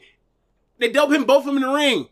They 0.80 0.90
double 0.90 1.16
pin 1.16 1.26
both 1.26 1.40
of 1.40 1.46
them 1.46 1.58
in 1.58 1.64
the 1.64 1.74
ring. 1.74 2.08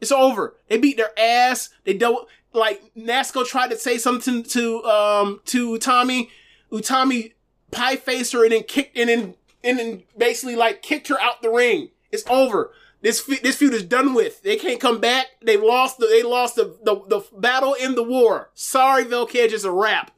It's 0.00 0.12
over. 0.12 0.56
They 0.68 0.78
beat 0.78 0.96
their 0.96 1.18
ass. 1.18 1.70
They 1.84 1.94
double 1.94 2.28
like 2.52 2.82
Natsuko 2.96 3.46
tried 3.46 3.70
to 3.70 3.78
say 3.78 3.98
something 3.98 4.42
to 4.44 4.82
um 4.84 5.40
to 5.46 5.70
Utami. 5.70 6.28
Utami 6.72 7.32
pie 7.70 7.96
faced 7.96 8.32
her 8.32 8.44
and 8.44 8.52
then 8.52 8.62
kicked 8.62 8.96
and 8.96 9.08
then 9.08 9.34
and 9.62 9.78
then 9.78 10.02
basically 10.16 10.56
like 10.56 10.82
kicked 10.82 11.08
her 11.08 11.20
out 11.20 11.42
the 11.42 11.50
ring. 11.50 11.90
It's 12.10 12.24
over. 12.28 12.72
This 13.02 13.20
fe- 13.20 13.40
this 13.42 13.56
feud 13.56 13.74
is 13.74 13.84
done 13.84 14.14
with. 14.14 14.42
They 14.42 14.56
can't 14.56 14.80
come 14.80 15.00
back. 15.00 15.26
They 15.42 15.56
lost 15.56 15.98
the 15.98 16.06
they 16.06 16.22
lost 16.22 16.56
the 16.56 16.76
the, 16.82 17.02
the 17.08 17.24
battle 17.38 17.74
in 17.74 17.94
the 17.94 18.02
war. 18.02 18.50
Sorry, 18.54 19.04
Velcage, 19.04 19.52
it's 19.52 19.64
a 19.64 19.72
wrap. 19.72 20.10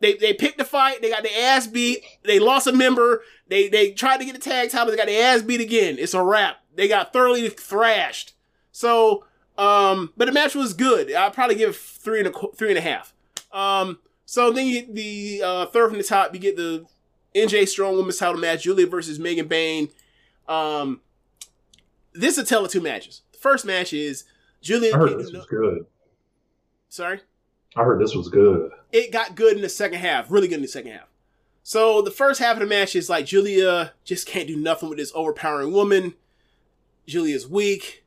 They 0.00 0.14
they 0.14 0.32
picked 0.32 0.58
the 0.58 0.64
fight. 0.64 1.02
They 1.02 1.10
got 1.10 1.22
their 1.22 1.56
ass 1.56 1.66
beat. 1.66 2.04
They 2.24 2.38
lost 2.38 2.66
a 2.66 2.72
member. 2.72 3.22
They 3.48 3.68
they 3.68 3.92
tried 3.92 4.18
to 4.18 4.24
get 4.24 4.34
the 4.34 4.40
tag 4.40 4.70
title. 4.70 4.90
They 4.90 4.96
got 4.96 5.06
their 5.06 5.34
ass 5.34 5.42
beat 5.42 5.60
again. 5.60 5.96
It's 5.98 6.14
a 6.14 6.22
wrap. 6.22 6.56
They 6.74 6.88
got 6.88 7.12
thoroughly 7.12 7.48
thrashed. 7.48 8.34
So 8.72 9.24
um, 9.58 10.12
but 10.16 10.24
the 10.26 10.32
match 10.32 10.54
was 10.54 10.72
good. 10.72 11.12
I'll 11.12 11.30
probably 11.30 11.56
give 11.56 11.70
it 11.70 11.76
three 11.76 12.20
and 12.20 12.28
a 12.28 12.32
three 12.56 12.70
and 12.70 12.78
a 12.78 12.82
half. 12.82 13.12
Um, 13.52 13.98
so 14.24 14.50
then 14.50 14.66
you, 14.66 14.86
the 14.92 15.42
uh, 15.44 15.66
third 15.66 15.90
from 15.90 15.98
the 15.98 16.04
top, 16.04 16.32
you 16.32 16.40
get 16.40 16.56
the 16.56 16.86
NJ 17.34 17.66
Strong 17.68 17.96
Women's 17.96 18.18
Title 18.18 18.40
match, 18.40 18.64
Giulia 18.64 18.86
versus 18.86 19.18
Megan 19.18 19.48
Bayne. 19.48 19.88
Um, 20.48 21.00
this 22.12 22.36
is 22.36 22.44
a 22.44 22.46
tell 22.46 22.64
of 22.64 22.70
two 22.70 22.80
matches. 22.80 23.22
The 23.32 23.38
first 23.38 23.64
match 23.64 23.92
is 23.92 24.24
Giulia. 24.60 24.94
I 24.94 24.98
heard 24.98 25.18
this 25.18 25.32
was 25.32 25.46
good. 25.46 25.86
Sorry. 26.88 27.20
I 27.74 27.84
heard 27.84 28.00
this 28.00 28.14
was 28.14 28.28
good. 28.28 28.70
it 28.92 29.12
got 29.12 29.34
good 29.34 29.56
in 29.56 29.62
the 29.62 29.68
second 29.68 29.98
half, 30.00 30.30
really 30.30 30.46
good 30.46 30.56
in 30.56 30.62
the 30.62 30.68
second 30.68 30.92
half. 30.92 31.08
So 31.62 32.02
the 32.02 32.10
first 32.10 32.40
half 32.40 32.54
of 32.56 32.60
the 32.60 32.66
match 32.66 32.94
is 32.94 33.08
like 33.08 33.24
Giulia 33.26 33.92
just 34.04 34.26
can't 34.26 34.48
do 34.48 34.56
nothing 34.56 34.88
with 34.88 34.98
this 34.98 35.12
overpowering 35.14 35.72
woman. 35.72 36.14
Giulia's 37.06 37.48
weak. 37.48 38.01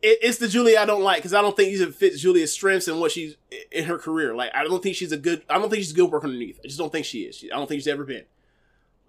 It, 0.00 0.18
it's 0.22 0.38
the 0.38 0.48
Giulia 0.48 0.80
I 0.80 0.84
don't 0.84 1.02
like 1.02 1.18
because 1.18 1.34
I 1.34 1.42
don't 1.42 1.56
think 1.56 1.72
it 1.72 1.94
fits 1.94 2.20
Giulia's 2.20 2.52
strengths 2.52 2.88
and 2.88 3.00
what 3.00 3.12
she's 3.12 3.36
in 3.72 3.84
her 3.84 3.98
career. 3.98 4.34
Like 4.34 4.50
I 4.54 4.64
don't 4.64 4.82
think 4.82 4.96
she's 4.96 5.12
a 5.12 5.16
good. 5.16 5.42
I 5.48 5.58
don't 5.58 5.70
think 5.70 5.82
she's 5.82 5.92
a 5.92 5.96
good 5.96 6.10
worker 6.10 6.26
underneath. 6.26 6.60
I 6.62 6.68
just 6.68 6.78
don't 6.78 6.92
think 6.92 7.06
she 7.06 7.22
is. 7.22 7.44
I 7.44 7.56
don't 7.56 7.66
think 7.66 7.80
she's 7.80 7.88
ever 7.88 8.04
been. 8.04 8.24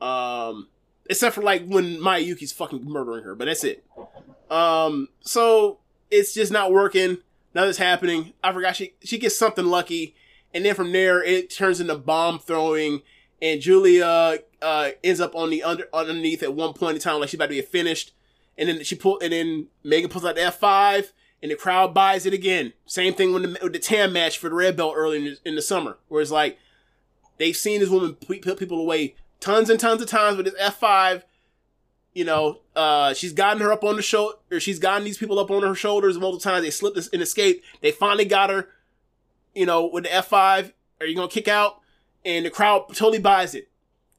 Um, 0.01 0.68
except 1.09 1.35
for 1.35 1.42
like 1.42 1.68
when 1.68 2.00
Maya 2.00 2.22
Yuki's 2.22 2.51
fucking 2.51 2.85
murdering 2.85 3.24
her, 3.24 3.35
but 3.35 3.45
that's 3.45 3.64
it. 3.64 3.85
Um, 4.50 5.09
so 5.22 5.80
it's 6.09 6.34
just 6.34 6.51
not 6.51 6.72
working. 6.72 7.18
Nothing's 7.53 7.77
happening. 7.77 8.34
I 8.43 8.53
forgot 8.53 8.76
she 8.76 8.93
she 9.03 9.18
gets 9.18 9.38
something 9.38 9.66
lucky, 9.66 10.16
and 10.53 10.64
then 10.64 10.76
from 10.76 10.92
there 10.92 11.24
it 11.24 11.50
turns 11.50 11.80
into 11.80 11.95
bomb 11.98 12.40
throwing, 12.40 13.01
and 13.42 13.59
Giulia 13.59 14.40
uh 14.61 14.90
ends 15.03 15.19
up 15.19 15.35
on 15.35 15.50
the 15.50 15.64
under 15.64 15.88
underneath 15.93 16.43
at 16.43 16.53
one 16.53 16.74
point 16.74 16.95
in 16.95 17.01
time 17.01 17.19
like 17.19 17.30
she's 17.30 17.35
about 17.35 17.45
to 17.48 17.56
be 17.56 17.61
finished, 17.61 18.14
and 18.60 18.70
then 18.70 18.84
she 18.84 18.94
pull 18.94 19.18
and 19.22 19.34
then 19.34 19.68
Megan 19.84 20.12
pulls 20.12 20.26
out 20.26 20.36
the 20.36 20.44
F 20.44 20.60
five, 20.60 21.14
and 21.42 21.50
the 21.50 21.56
crowd 21.56 21.96
buys 21.96 22.28
it 22.28 22.34
again. 22.34 22.74
Same 22.86 23.16
thing 23.16 23.34
with 23.34 23.42
the, 23.42 23.60
with 23.64 23.74
the 23.74 23.80
Tam 23.80 24.14
match 24.14 24.38
for 24.38 24.50
the 24.50 24.56
red 24.56 24.78
belt 24.78 24.94
early 24.96 25.18
in 25.18 25.24
the, 25.24 25.38
in 25.46 25.56
the 25.56 25.62
summer, 25.64 25.98
where 26.10 26.22
it's 26.22 26.30
like 26.30 26.60
they've 27.38 27.58
seen 27.58 27.80
this 27.80 27.90
woman 27.90 28.14
put 28.14 28.60
people 28.60 28.80
away 28.80 29.16
tons 29.40 29.70
and 29.72 29.80
tons 29.80 30.02
of 30.02 30.08
times 30.10 30.38
with 30.38 30.46
this 30.46 30.56
F 30.60 30.78
five. 30.78 31.26
You 32.12 32.26
know, 32.26 32.62
uh, 32.76 33.14
she's 33.14 33.34
gotten 33.34 33.62
her 33.62 33.72
up 33.72 33.84
on 33.84 33.96
the 33.96 34.02
shoulder, 34.02 34.36
or 34.52 34.60
she's 34.60 34.80
gotten 34.80 35.06
these 35.06 35.20
people 35.20 35.40
up 35.40 35.52
on 35.52 35.64
her 35.64 35.76
shoulders 35.76 36.18
multiple 36.18 36.42
times. 36.42 36.64
They 36.64 36.72
slipped 36.72 36.98
and 37.14 37.22
escaped. 37.22 37.64
They 37.82 37.92
finally 37.92 38.26
got 38.26 38.50
her, 38.50 38.68
you 39.54 39.66
know, 39.66 39.86
with 39.86 40.04
the 40.04 40.14
F 40.14 40.28
five. 40.28 40.74
Are 41.00 41.06
you 41.06 41.16
gonna 41.16 41.30
kick 41.30 41.48
out? 41.48 41.80
And 42.26 42.46
the 42.46 42.50
crowd 42.50 42.88
totally 42.90 43.20
buys 43.20 43.56
it. 43.56 43.70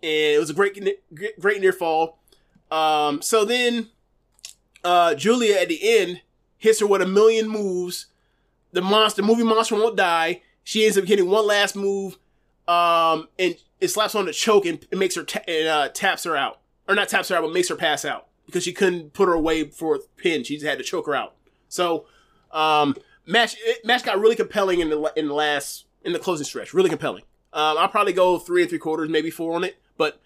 And 0.03 0.37
it 0.37 0.39
was 0.39 0.49
a 0.49 0.55
great, 0.55 0.81
great 1.39 1.61
near 1.61 1.73
fall. 1.73 2.21
Um, 2.71 3.21
so 3.21 3.45
then, 3.45 3.89
uh, 4.85 5.15
Giulia 5.15 5.61
at 5.61 5.69
the 5.69 5.99
end 5.99 6.23
hits 6.59 6.81
her 6.81 6.87
with 6.87 7.03
a 7.03 7.07
million 7.07 7.49
moves. 7.49 8.07
The 8.73 8.83
monster, 8.83 9.23
movie 9.23 9.43
monster 9.43 9.75
won't 9.75 9.97
die. 9.97 10.43
She 10.63 10.85
ends 10.85 10.97
up 10.97 11.07
getting 11.07 11.29
one 11.29 11.47
last 11.47 11.75
move, 11.75 12.19
um, 12.69 13.29
and 13.39 13.57
it 13.81 13.89
slaps 13.89 14.15
on 14.15 14.27
the 14.27 14.33
choke 14.33 14.67
and 14.67 14.87
it 14.91 14.99
makes 14.99 15.17
her 15.17 15.25
ta- 15.25 15.43
and, 15.49 15.67
uh, 15.67 15.89
taps 15.89 16.25
her 16.25 16.37
out, 16.37 16.61
or 16.87 16.95
not 16.95 17.09
taps 17.09 17.29
her 17.31 17.37
out, 17.37 17.43
but 17.43 17.53
makes 17.53 17.69
her 17.69 17.77
pass 17.77 18.05
out 18.05 18.29
because 18.47 18.63
she 18.63 18.73
couldn't 18.73 19.13
put 19.13 19.27
her 19.27 19.35
away 19.35 19.65
for 19.65 19.97
a 19.97 19.99
pin. 20.17 20.45
She 20.45 20.57
just 20.57 20.67
had 20.67 20.79
to 20.79 20.85
choke 20.85 21.07
her 21.07 21.15
out. 21.15 21.35
So, 21.69 22.07
um, 22.53 22.97
match 23.27 23.57
it, 23.61 23.85
match 23.85 24.05
got 24.05 24.21
really 24.21 24.37
compelling 24.37 24.81
in 24.81 24.91
the 24.91 25.13
in 25.17 25.29
the 25.29 25.35
last 25.35 25.87
in 26.05 26.13
the 26.13 26.19
closing 26.19 26.45
stretch. 26.45 26.75
Really 26.75 26.91
compelling. 26.91 27.25
Um, 27.53 27.79
I'll 27.79 27.89
probably 27.89 28.13
go 28.13 28.39
three 28.39 28.63
and 28.63 28.71
three 28.71 28.79
quarters, 28.79 29.09
maybe 29.09 29.31
four 29.31 29.55
on 29.57 29.65
it, 29.65 29.77
but 29.97 30.21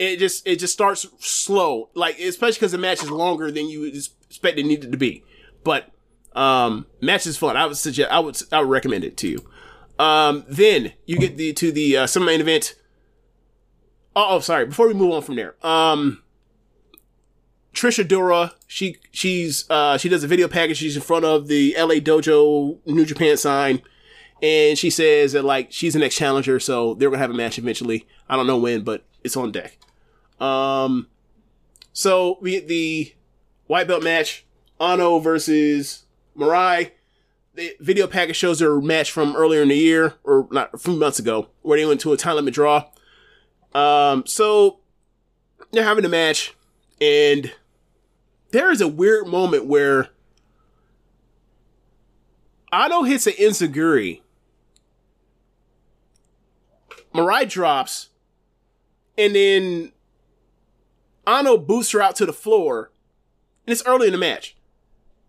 it 0.00 0.18
just 0.18 0.46
it 0.46 0.58
just 0.58 0.72
starts 0.72 1.06
slow, 1.18 1.90
like 1.94 2.18
especially 2.18 2.56
because 2.56 2.72
the 2.72 2.78
match 2.78 3.02
is 3.02 3.10
longer 3.10 3.50
than 3.50 3.68
you 3.68 3.84
expect 3.84 4.58
it 4.58 4.64
needed 4.64 4.90
to 4.92 4.98
be. 4.98 5.22
But 5.62 5.90
um, 6.34 6.86
match 7.02 7.26
is 7.26 7.36
fun. 7.36 7.58
I 7.58 7.66
would 7.66 7.76
suggest 7.76 8.10
I 8.10 8.18
would 8.18 8.40
I 8.50 8.60
would 8.60 8.70
recommend 8.70 9.04
it 9.04 9.18
to 9.18 9.28
you. 9.28 9.44
Um, 9.98 10.44
then 10.48 10.94
you 11.04 11.18
get 11.18 11.36
the 11.36 11.52
to 11.52 11.70
the 11.70 11.98
uh, 11.98 12.06
semi 12.06 12.24
main 12.24 12.40
event. 12.40 12.76
Oh, 14.16 14.36
oh, 14.36 14.40
sorry. 14.40 14.64
Before 14.64 14.88
we 14.88 14.94
move 14.94 15.12
on 15.12 15.20
from 15.20 15.36
there, 15.36 15.54
um, 15.64 16.22
Trish 17.74 18.02
Adora, 18.02 18.54
she 18.66 18.96
she's 19.10 19.68
uh 19.68 19.98
she 19.98 20.08
does 20.08 20.24
a 20.24 20.28
video 20.28 20.48
package. 20.48 20.78
She's 20.78 20.96
in 20.96 21.02
front 21.02 21.26
of 21.26 21.46
the 21.48 21.76
LA 21.78 21.96
Dojo 21.96 22.78
New 22.86 23.04
Japan 23.04 23.36
sign, 23.36 23.82
and 24.42 24.78
she 24.78 24.88
says 24.88 25.32
that 25.32 25.44
like 25.44 25.72
she's 25.72 25.92
the 25.92 25.98
next 25.98 26.16
challenger, 26.16 26.58
so 26.58 26.94
they're 26.94 27.10
gonna 27.10 27.18
have 27.18 27.30
a 27.30 27.34
match 27.34 27.58
eventually. 27.58 28.06
I 28.30 28.36
don't 28.36 28.46
know 28.46 28.56
when, 28.56 28.80
but 28.82 29.04
it's 29.22 29.36
on 29.36 29.52
deck. 29.52 29.76
Um, 30.40 31.08
so 31.92 32.38
we 32.40 32.52
get 32.52 32.68
the 32.68 33.14
white 33.66 33.86
belt 33.86 34.02
match: 34.02 34.44
Ano 34.80 35.18
versus 35.18 36.04
Mirai. 36.36 36.92
The 37.54 37.76
video 37.80 38.06
package 38.06 38.36
shows 38.36 38.60
their 38.60 38.80
match 38.80 39.10
from 39.10 39.36
earlier 39.36 39.62
in 39.62 39.68
the 39.68 39.76
year, 39.76 40.14
or 40.24 40.48
not 40.50 40.72
a 40.72 40.78
few 40.78 40.96
months 40.96 41.18
ago, 41.18 41.48
where 41.62 41.78
they 41.78 41.84
went 41.84 42.00
to 42.02 42.12
a 42.12 42.16
time 42.16 42.36
limit 42.36 42.54
draw. 42.54 42.84
Um, 43.74 44.24
so 44.26 44.78
they're 45.72 45.84
having 45.84 46.04
a 46.04 46.08
match, 46.08 46.54
and 47.00 47.52
there 48.50 48.70
is 48.70 48.80
a 48.80 48.88
weird 48.88 49.26
moment 49.26 49.66
where 49.66 50.08
Ano 52.72 53.02
hits 53.02 53.26
an 53.26 53.34
enzuigiri. 53.34 54.20
Mirai 57.12 57.48
drops, 57.48 58.10
and 59.18 59.34
then 59.34 59.92
Ano 61.30 61.56
boosts 61.56 61.92
her 61.92 62.02
out 62.02 62.16
to 62.16 62.26
the 62.26 62.32
floor, 62.32 62.90
and 63.66 63.72
it's 63.72 63.86
early 63.86 64.08
in 64.08 64.12
the 64.12 64.18
match. 64.18 64.56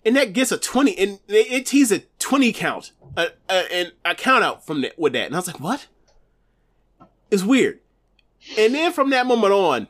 And 0.04 0.16
that 0.16 0.34
gets 0.34 0.52
a 0.52 0.58
20, 0.58 0.98
and 0.98 1.20
it 1.28 1.68
tees 1.68 1.92
a 1.92 2.00
20 2.18 2.52
count, 2.54 2.92
a, 3.16 3.28
a, 3.48 3.74
and 3.74 3.94
a 4.04 4.16
count 4.16 4.44
out 4.44 4.66
from 4.66 4.82
that, 4.82 4.98
with 4.98 5.14
that. 5.14 5.28
And 5.28 5.36
I 5.36 5.38
was 5.38 5.48
like, 5.48 5.60
what? 5.60 5.88
It's 7.30 7.44
weird. 7.44 7.80
And 8.58 8.74
then 8.74 8.92
from 8.92 9.12
that 9.12 9.28
moment 9.28 9.54
on, 9.54 9.88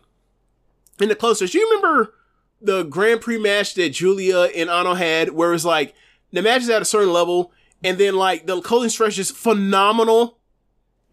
in 0.99 1.07
the 1.07 1.15
closest, 1.15 1.53
you 1.53 1.65
remember 1.69 2.13
the 2.61 2.83
Grand 2.83 3.21
Prix 3.21 3.37
match 3.37 3.73
that 3.75 3.89
Giulia 3.93 4.41
and 4.55 4.69
Ano 4.69 4.95
had, 4.95 5.29
where 5.29 5.53
it's 5.53 5.63
like 5.63 5.95
the 6.33 6.41
match 6.41 6.63
is 6.63 6.69
at 6.69 6.81
a 6.81 6.85
certain 6.85 7.13
level, 7.13 7.53
and 7.83 7.97
then 7.97 8.15
like 8.15 8.45
the 8.45 8.59
closing 8.61 8.89
stretch 8.89 9.17
is 9.17 9.31
phenomenal. 9.31 10.37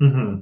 Mm-hmm. 0.00 0.40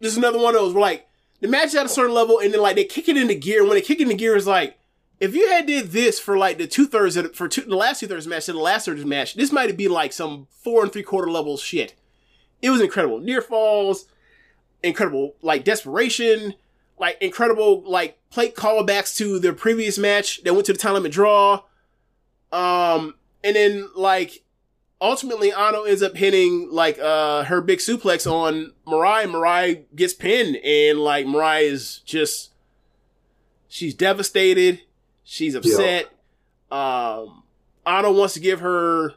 This 0.00 0.12
is 0.12 0.18
another 0.18 0.38
one 0.38 0.54
of 0.54 0.60
those 0.60 0.72
where 0.72 0.82
like 0.82 1.07
the 1.40 1.48
match 1.48 1.74
at 1.74 1.86
a 1.86 1.88
certain 1.88 2.14
level, 2.14 2.38
and 2.38 2.52
then 2.52 2.60
like 2.60 2.76
they 2.76 2.84
kick 2.84 3.08
it 3.08 3.16
into 3.16 3.34
gear. 3.34 3.60
And 3.60 3.68
when 3.68 3.76
they 3.76 3.82
kick 3.82 4.00
it 4.00 4.04
into 4.04 4.14
gear, 4.14 4.36
is 4.36 4.46
like 4.46 4.78
if 5.20 5.34
you 5.34 5.48
had 5.48 5.66
did 5.66 5.90
this 5.90 6.18
for 6.20 6.36
like 6.36 6.58
the 6.58 6.66
two 6.66 6.86
thirds 6.86 7.16
of 7.16 7.34
for 7.34 7.48
two, 7.48 7.62
the 7.62 7.76
last 7.76 8.00
two 8.00 8.06
thirds 8.06 8.26
match 8.26 8.48
and 8.48 8.58
the 8.58 8.62
last 8.62 8.86
thirds 8.86 9.04
match, 9.04 9.34
this 9.34 9.52
might 9.52 9.76
be 9.76 9.88
like 9.88 10.12
some 10.12 10.46
four 10.50 10.82
and 10.82 10.92
three 10.92 11.02
quarter 11.02 11.30
level 11.30 11.56
shit. 11.56 11.94
It 12.62 12.70
was 12.70 12.80
incredible. 12.80 13.18
Near 13.20 13.42
falls, 13.42 14.06
incredible 14.82 15.34
like 15.42 15.64
desperation, 15.64 16.54
like 16.98 17.18
incredible 17.20 17.82
like 17.82 18.18
plate 18.30 18.54
callbacks 18.54 19.16
to 19.16 19.38
their 19.38 19.52
previous 19.52 19.98
match 19.98 20.42
that 20.44 20.54
went 20.54 20.66
to 20.66 20.72
the 20.72 20.78
time 20.78 20.94
limit 20.94 21.12
draw. 21.12 21.62
Um, 22.52 23.14
and 23.44 23.56
then 23.56 23.88
like 23.94 24.42
ultimately 25.00 25.52
Ano 25.52 25.82
ends 25.82 26.02
up 26.02 26.16
hitting 26.16 26.68
like 26.70 26.98
uh 26.98 27.44
her 27.44 27.60
big 27.60 27.78
suplex 27.78 28.30
on 28.30 28.72
Mariah. 28.86 29.26
Mariah 29.28 29.76
gets 29.94 30.14
pinned, 30.14 30.56
and 30.56 30.98
like 30.98 31.26
Mariah 31.26 31.62
is 31.64 31.98
just 31.98 32.50
she's 33.68 33.94
devastated. 33.94 34.82
She's 35.24 35.54
upset. 35.54 36.06
Um, 36.70 37.42
Ano 37.86 38.12
wants 38.12 38.34
to 38.34 38.40
give 38.40 38.60
her 38.60 39.14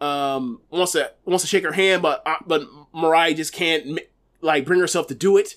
um 0.00 0.60
wants 0.70 0.92
to 0.92 1.12
wants 1.24 1.44
to 1.44 1.48
shake 1.48 1.64
her 1.64 1.72
hand, 1.72 2.02
but 2.02 2.22
uh, 2.26 2.36
but 2.46 2.62
Mariah 2.92 3.34
just 3.34 3.52
can't 3.52 4.00
like 4.40 4.64
bring 4.64 4.80
herself 4.80 5.06
to 5.08 5.14
do 5.14 5.36
it. 5.36 5.56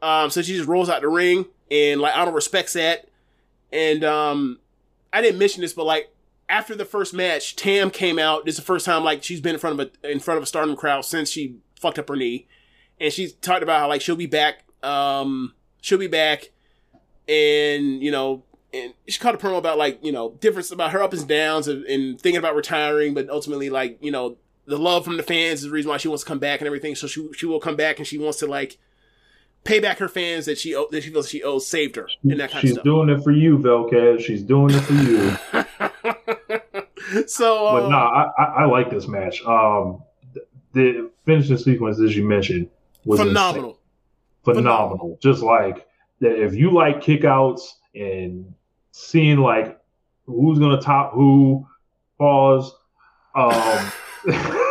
Um, 0.00 0.30
so 0.30 0.42
she 0.42 0.54
just 0.54 0.68
rolls 0.68 0.88
out 0.90 1.00
the 1.02 1.08
ring, 1.08 1.46
and 1.70 2.00
like 2.00 2.16
Ano 2.16 2.30
respects 2.30 2.74
that. 2.74 3.08
And 3.72 4.04
um, 4.04 4.60
I 5.12 5.20
didn't 5.20 5.38
mention 5.38 5.62
this, 5.62 5.72
but 5.72 5.84
like 5.84 6.13
after 6.48 6.74
the 6.74 6.84
first 6.84 7.14
match, 7.14 7.56
Tam 7.56 7.90
came 7.90 8.18
out. 8.18 8.44
This 8.44 8.54
is 8.54 8.60
the 8.60 8.66
first 8.66 8.86
time 8.86 9.04
like 9.04 9.22
she's 9.22 9.40
been 9.40 9.54
in 9.54 9.60
front 9.60 9.80
of 9.80 9.90
a 10.02 10.10
in 10.10 10.20
front 10.20 10.38
of 10.38 10.42
a 10.42 10.46
stardom 10.46 10.76
crowd 10.76 11.04
since 11.04 11.30
she 11.30 11.56
fucked 11.80 11.98
up 11.98 12.08
her 12.08 12.16
knee, 12.16 12.46
and 13.00 13.12
she 13.12 13.30
talked 13.30 13.62
about 13.62 13.80
how 13.80 13.88
like 13.88 14.00
she'll 14.00 14.16
be 14.16 14.26
back. 14.26 14.64
Um, 14.82 15.54
she'll 15.80 15.98
be 15.98 16.06
back, 16.06 16.50
and 17.28 18.02
you 18.02 18.10
know, 18.10 18.44
and 18.72 18.94
she 19.08 19.18
caught 19.18 19.34
a 19.34 19.38
promo 19.38 19.58
about 19.58 19.78
like 19.78 20.04
you 20.04 20.12
know 20.12 20.32
difference 20.40 20.70
about 20.70 20.92
her 20.92 21.02
ups 21.02 21.20
and 21.20 21.28
downs 21.28 21.68
and, 21.68 21.84
and 21.84 22.20
thinking 22.20 22.38
about 22.38 22.54
retiring, 22.54 23.14
but 23.14 23.28
ultimately 23.30 23.70
like 23.70 23.98
you 24.00 24.10
know 24.10 24.36
the 24.66 24.78
love 24.78 25.04
from 25.04 25.16
the 25.16 25.22
fans 25.22 25.60
is 25.60 25.66
the 25.66 25.70
reason 25.70 25.90
why 25.90 25.96
she 25.96 26.08
wants 26.08 26.24
to 26.24 26.28
come 26.28 26.38
back 26.38 26.60
and 26.60 26.66
everything. 26.66 26.94
So 26.94 27.06
she 27.06 27.28
she 27.36 27.46
will 27.46 27.60
come 27.60 27.76
back 27.76 27.98
and 27.98 28.06
she 28.06 28.18
wants 28.18 28.38
to 28.38 28.46
like 28.46 28.78
pay 29.64 29.80
back 29.80 29.98
her 29.98 30.08
fans 30.08 30.46
that 30.46 30.58
she 30.58 30.72
that 30.90 31.02
she 31.02 31.10
feels 31.10 31.28
she 31.28 31.42
owes 31.42 31.66
saved 31.66 31.96
her 31.96 32.06
and 32.22 32.38
that 32.38 32.50
kind 32.50 32.60
She's 32.62 32.72
of 32.72 32.74
stuff. 32.76 32.84
doing 32.84 33.08
it 33.08 33.22
for 33.22 33.32
you, 33.32 33.58
Velkez. 33.58 34.20
She's 34.20 34.42
doing 34.42 34.70
it 34.74 34.80
for 34.80 34.92
you. 34.92 35.36
so, 37.26 37.72
but 37.72 37.84
um, 37.84 37.90
no, 37.90 37.96
I, 37.96 38.30
I, 38.38 38.44
I 38.44 38.64
like 38.66 38.90
this 38.90 39.08
match. 39.08 39.42
Um, 39.44 40.02
the 40.72 41.10
finishing 41.24 41.56
sequence, 41.58 42.00
as 42.00 42.16
you 42.16 42.24
mentioned, 42.26 42.68
was 43.04 43.20
phenomenal. 43.20 43.78
insane. 44.46 44.54
phenomenal. 44.62 45.18
Just 45.22 45.42
like 45.42 45.86
that, 46.20 46.42
if 46.42 46.54
you 46.54 46.70
like 46.70 47.00
kickouts 47.00 47.62
and 47.94 48.52
seeing 48.92 49.38
like 49.38 49.78
who's 50.26 50.58
gonna 50.58 50.80
top 50.80 51.12
who, 51.12 51.66
pause, 52.18 52.72
um, 53.34 53.52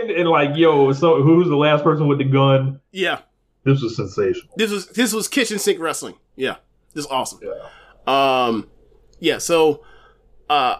and, 0.00 0.10
and 0.10 0.28
like 0.28 0.56
yo, 0.56 0.92
so 0.92 1.22
who's 1.22 1.48
the 1.48 1.56
last 1.56 1.84
person 1.84 2.06
with 2.08 2.18
the 2.18 2.24
gun? 2.24 2.80
Yeah, 2.90 3.20
This 3.64 3.82
was 3.82 3.96
sensational. 3.96 4.52
this 4.56 4.70
was 4.70 4.86
this 4.88 5.12
was 5.12 5.28
kitchen 5.28 5.58
sink 5.58 5.78
wrestling. 5.80 6.14
Yeah, 6.36 6.56
this 6.94 7.04
is 7.04 7.10
awesome. 7.10 7.40
Yeah. 7.42 8.44
Um, 8.46 8.68
yeah. 9.20 9.38
So, 9.38 9.84
uh, 10.50 10.78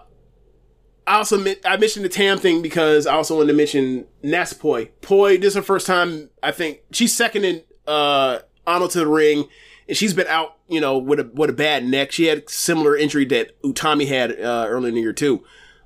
I 1.06 1.16
also 1.16 1.38
I 1.64 1.76
mentioned 1.76 2.04
the 2.04 2.08
Tam 2.08 2.38
thing 2.38 2.62
because 2.62 3.06
I 3.06 3.14
also 3.14 3.36
wanted 3.36 3.48
to 3.48 3.54
mention 3.56 4.06
Natsupoi. 4.24 4.90
Poi, 5.00 5.36
this 5.36 5.48
is 5.48 5.54
her 5.54 5.62
first 5.62 5.86
time. 5.86 6.30
I 6.42 6.52
think 6.52 6.80
she's 6.92 7.14
second 7.16 7.44
in 7.44 7.62
uh 7.86 8.38
Ano 8.66 8.86
to 8.86 8.98
the 9.00 9.06
ring, 9.08 9.48
and 9.88 9.96
she's 9.96 10.14
been 10.14 10.28
out, 10.28 10.56
you 10.68 10.80
know, 10.80 10.96
with 10.98 11.18
a 11.18 11.30
with 11.34 11.50
a 11.50 11.52
bad 11.52 11.84
neck. 11.84 12.12
She 12.12 12.26
had 12.26 12.38
a 12.38 12.48
similar 12.48 12.96
injury 12.96 13.24
that 13.26 13.60
Utami 13.62 14.06
had 14.06 14.30
uh, 14.40 14.66
earlier 14.68 14.88
in 14.88 14.94
the 14.94 15.00
year 15.00 15.12
too. 15.12 15.42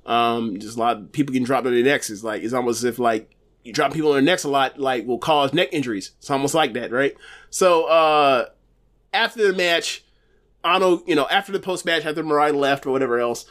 Um, 0.07 0.57
just 0.57 0.77
a 0.77 0.79
lot 0.79 0.97
of 0.97 1.11
people 1.11 1.33
getting 1.33 1.45
dropped 1.45 1.67
on 1.67 1.73
their 1.73 1.83
necks. 1.83 2.09
It's 2.09 2.23
like 2.23 2.41
it's 2.41 2.53
almost 2.53 2.79
as 2.79 2.85
if 2.85 2.97
like 2.97 3.35
you 3.63 3.73
drop 3.73 3.93
people 3.93 4.09
on 4.09 4.15
their 4.15 4.23
necks 4.23 4.45
a 4.45 4.49
lot, 4.49 4.79
like 4.79 5.05
will 5.05 5.19
cause 5.19 5.53
neck 5.53 5.69
injuries. 5.71 6.11
It's 6.17 6.31
almost 6.31 6.55
like 6.55 6.73
that, 6.73 6.91
right? 6.91 7.15
So 7.49 7.85
uh, 7.85 8.45
after 9.13 9.45
the 9.45 9.53
match, 9.53 10.05
Ano, 10.63 11.03
you 11.05 11.15
know, 11.15 11.27
after 11.29 11.51
the 11.51 11.59
post 11.59 11.85
match, 11.85 12.05
after 12.05 12.23
Mariah 12.23 12.53
left 12.53 12.85
or 12.85 12.91
whatever 12.91 13.19
else, 13.19 13.45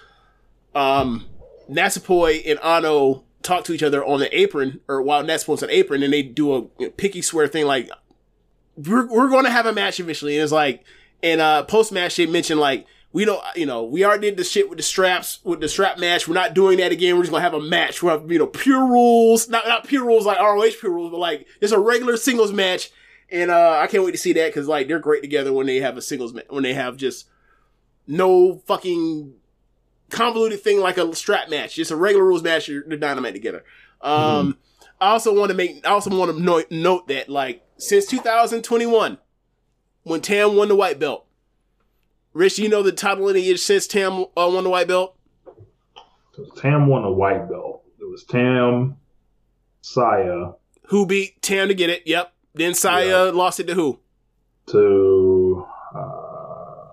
um, 0.75 1.27
Natsupoi 1.71 2.43
and 2.51 2.59
Ano 2.61 3.25
talk 3.43 3.65
to 3.65 3.73
each 3.73 3.83
other 3.83 4.05
on 4.05 4.19
the 4.21 4.39
apron, 4.39 4.81
or 4.89 5.03
while 5.03 5.23
Natsupoi's 5.23 5.63
on 5.63 5.71
apron, 5.71 6.03
and 6.03 6.13
they 6.13 6.23
do 6.23 6.55
a 6.55 6.59
you 6.79 6.87
know, 6.87 6.91
picky 6.91 7.23
swear 7.23 7.47
thing 7.47 7.67
like, 7.67 7.91
we're, 8.77 9.07
we're 9.07 9.29
going 9.29 9.45
to 9.45 9.51
have 9.51 9.67
a 9.67 9.73
match 9.73 10.01
eventually. 10.01 10.37
And 10.37 10.43
it's 10.43 10.53
like, 10.53 10.85
and 11.23 11.41
uh, 11.41 11.63
post 11.65 11.93
match, 11.93 12.17
they 12.17 12.27
mentioned 12.27 12.61
like, 12.61 12.87
we 13.17 13.25
don't, 13.25 13.43
you 13.55 13.65
know, 13.65 13.83
we 13.83 14.05
already 14.05 14.29
did 14.29 14.37
the 14.37 14.45
shit 14.45 14.69
with 14.69 14.77
the 14.77 14.83
straps, 14.83 15.39
with 15.43 15.61
the 15.61 15.71
strap 15.71 15.97
match. 15.97 16.29
We're 16.29 16.35
not 16.35 16.53
doing 16.53 16.77
that 16.81 16.93
again. 16.93 17.17
We're 17.17 17.23
just 17.23 17.31
gonna 17.31 17.43
have 17.43 17.55
a 17.55 17.63
match. 17.63 18.03
We'll 18.03 18.19
have, 18.19 18.31
you 18.31 18.39
know, 18.39 18.47
pure 18.47 18.87
rules, 18.87 19.49
not, 19.49 19.67
not 19.67 19.89
pure 19.89 20.05
rules 20.05 20.27
like 20.27 20.39
ROH 20.39 20.73
pure 20.79 20.93
rules, 20.93 21.13
but 21.13 21.17
like, 21.17 21.47
it's 21.63 21.73
a 21.73 21.79
regular 21.79 22.19
singles 22.19 22.53
match. 22.53 22.91
And, 23.31 23.51
uh, 23.51 23.79
I 23.81 23.87
can't 23.87 24.05
wait 24.05 24.13
to 24.13 24.19
see 24.19 24.35
that 24.35 24.49
because 24.49 24.69
like, 24.69 24.87
they're 24.87 24.99
great 24.99 25.23
together 25.23 25.51
when 25.51 25.67
they 25.67 25.77
have 25.79 25.97
a 25.97 26.03
singles 26.03 26.35
match, 26.35 26.45
when 26.51 26.63
they 26.63 26.75
have 26.75 26.99
just 26.99 27.25
no 28.07 28.59
fucking 28.67 29.33
convoluted 30.11 30.61
thing 30.61 30.81
like 30.81 30.99
a 30.99 31.15
strap 31.17 31.49
match. 31.49 31.77
Just 31.77 31.91
a 31.91 31.97
regular 31.97 32.27
rules 32.27 32.43
match. 32.43 32.69
You're 32.69 32.85
the 32.87 32.99
dynamite 32.99 33.33
together. 33.33 33.65
Um, 34.03 34.59
I 35.01 35.13
also 35.13 35.35
want 35.35 35.51
to 35.51 35.57
make. 35.57 35.87
I 35.87 35.93
also 35.93 36.11
want 36.15 36.37
to 36.37 36.39
note, 36.39 36.71
note 36.71 37.09
that 37.09 37.31
like 37.31 37.65
since 37.79 38.05
2021, 38.05 39.17
when 40.03 40.21
Tam 40.21 40.55
won 40.55 40.69
the 40.69 40.77
white 40.77 40.99
belt, 40.99 41.26
Rich, 42.37 42.59
you 42.59 42.69
know 42.69 42.83
the 42.83 42.93
title 42.93 43.25
lineage 43.25 43.61
since 43.61 43.87
Tam 43.87 44.27
uh, 44.37 44.51
won 44.53 44.63
the 44.63 44.69
white 44.69 44.87
belt. 44.87 45.17
Tam 46.59 46.87
won 46.87 47.03
a 47.03 47.11
white 47.11 47.49
belt. 47.49 47.83
It 47.99 48.05
was 48.05 48.25
Tam, 48.25 48.99
Saya 49.81 50.53
Who 50.89 51.07
beat 51.07 51.41
Tam 51.41 51.69
to 51.69 51.75
get 51.75 51.89
it? 51.89 52.03
Yep. 52.05 52.31
Then 52.53 52.75
Saya 52.75 53.33
lost 53.33 53.59
it 53.61 53.67
to 53.69 53.75
who? 53.75 54.01
to 54.67 55.67
uh, 55.95 56.91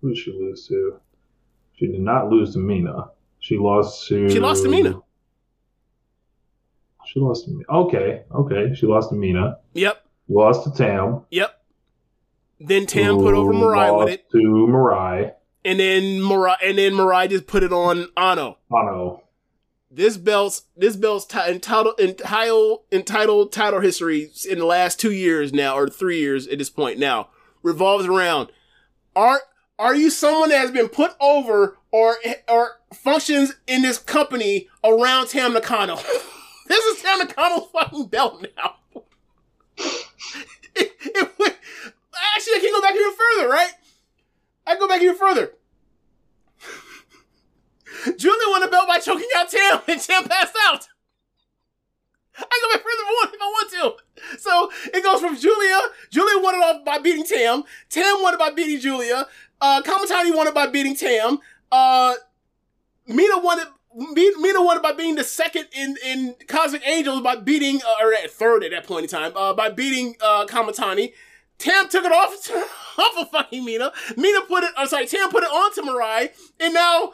who 0.00 0.08
did 0.08 0.16
she 0.16 0.32
lose 0.32 0.66
to? 0.68 0.98
She 1.74 1.88
did 1.88 2.00
not 2.00 2.30
lose 2.30 2.54
to 2.54 2.60
Mina. 2.60 3.10
She 3.40 3.58
lost 3.58 4.08
to. 4.08 4.30
She 4.30 4.40
lost 4.40 4.62
to 4.62 4.70
Mina. 4.70 5.00
She 7.04 7.20
lost 7.20 7.44
to 7.44 7.50
me. 7.50 7.62
Okay, 7.68 8.22
okay. 8.34 8.74
She 8.74 8.86
lost 8.86 9.10
to 9.10 9.16
Mina. 9.16 9.58
Yep. 9.74 10.02
Lost 10.28 10.64
to 10.64 10.70
Tam. 10.70 11.26
Yep. 11.30 11.60
Then 12.66 12.86
Tam 12.86 13.16
put 13.18 13.34
over 13.34 13.52
Mirai 13.52 13.98
with 13.98 14.08
it, 14.14 14.30
To 14.30 14.38
Mirai. 14.38 15.32
and 15.64 15.78
then 15.80 16.02
Mirai, 16.20 16.56
and 16.62 16.78
then 16.78 16.92
Mirai 16.92 17.28
just 17.28 17.46
put 17.46 17.62
it 17.62 17.72
on 17.72 18.08
Ano. 18.16 18.58
Ano. 18.72 19.22
this 19.90 20.16
belt's 20.16 20.62
this 20.76 20.96
belt's 20.96 21.26
ti- 21.26 21.38
entitled 21.48 21.98
entitled 22.00 22.80
entitled 22.90 23.52
title 23.52 23.80
history 23.80 24.30
in 24.48 24.58
the 24.58 24.64
last 24.64 24.98
two 24.98 25.12
years 25.12 25.52
now 25.52 25.76
or 25.76 25.88
three 25.88 26.18
years 26.18 26.46
at 26.48 26.58
this 26.58 26.70
point 26.70 26.98
now 26.98 27.28
revolves 27.62 28.06
around 28.06 28.50
are 29.14 29.40
are 29.78 29.94
you 29.94 30.10
someone 30.10 30.48
that 30.48 30.58
has 30.58 30.70
been 30.70 30.88
put 30.88 31.12
over 31.20 31.76
or 31.92 32.16
or 32.48 32.80
functions 32.92 33.54
in 33.66 33.82
this 33.82 33.98
company 33.98 34.68
around 34.82 35.28
Tam 35.28 35.52
Nakano? 35.52 35.96
this 36.68 36.84
is 36.84 37.02
Tam 37.02 37.18
Nakano's 37.18 37.68
fucking 37.72 38.06
belt 38.06 38.44
now. 38.56 38.76
it, 40.76 40.92
it 41.00 41.53
actually, 42.36 42.54
I 42.54 42.60
can 42.60 42.72
go 42.72 42.80
back 42.80 42.94
even 42.94 43.12
further, 43.12 43.48
right? 43.48 43.72
I 44.66 44.70
can 44.72 44.80
go 44.80 44.88
back 44.88 45.02
even 45.02 45.16
further. 45.16 45.52
Giulia 48.16 48.48
won 48.48 48.60
the 48.60 48.68
belt 48.68 48.88
by 48.88 48.98
choking 48.98 49.28
out 49.36 49.50
Tam, 49.50 49.80
and 49.88 50.00
Tam 50.00 50.24
passed 50.24 50.56
out. 50.68 50.88
I 52.36 52.42
can 52.42 52.60
go 52.62 52.72
back 52.72 52.82
further 52.82 53.34
if 53.34 53.40
I 53.40 53.46
want 53.46 53.70
to. 53.70 54.38
So 54.38 54.70
it 54.92 55.02
goes 55.04 55.20
from 55.20 55.36
Giulia. 55.36 55.78
Giulia 56.10 56.42
won 56.42 56.54
it 56.56 56.58
off 56.58 56.84
by 56.84 56.98
beating 56.98 57.24
Tam. 57.24 57.62
Tam 57.88 58.22
won 58.22 58.34
it 58.34 58.38
by 58.38 58.50
beating 58.50 58.80
Giulia. 58.80 59.26
Uh, 59.60 59.82
Kamitani 59.82 60.34
won 60.34 60.48
it 60.48 60.54
by 60.54 60.66
beating 60.66 60.96
Tam. 60.96 61.38
Uh, 61.70 62.14
Mina 63.06 63.38
won 63.38 63.60
it. 63.60 63.68
Mi- 63.94 64.34
Mina 64.40 64.60
won 64.60 64.76
it 64.78 64.82
by 64.82 64.92
being 64.92 65.14
the 65.14 65.22
second 65.22 65.68
in, 65.72 65.96
in 66.04 66.34
Cosmic 66.48 66.82
Angels 66.84 67.20
by 67.20 67.36
beating, 67.36 67.80
uh, 67.86 68.04
or 68.04 68.12
at 68.12 68.30
third 68.30 68.64
at 68.64 68.72
that 68.72 68.86
point 68.86 69.04
in 69.04 69.08
time, 69.08 69.32
uh, 69.36 69.52
by 69.52 69.70
beating 69.70 70.16
uh, 70.20 70.46
Kamitani. 70.46 71.12
Tam 71.58 71.88
took 71.88 72.04
it 72.04 72.12
off, 72.12 72.34
off 72.98 73.18
of 73.18 73.30
fucking 73.30 73.64
Mina. 73.64 73.92
Mina 74.16 74.40
put 74.42 74.64
it, 74.64 74.70
I'm 74.76 74.86
sorry, 74.88 75.06
Tam 75.06 75.30
put 75.30 75.42
it 75.44 75.50
onto 75.50 75.82
Mirai, 75.82 76.30
and 76.60 76.74
now 76.74 77.12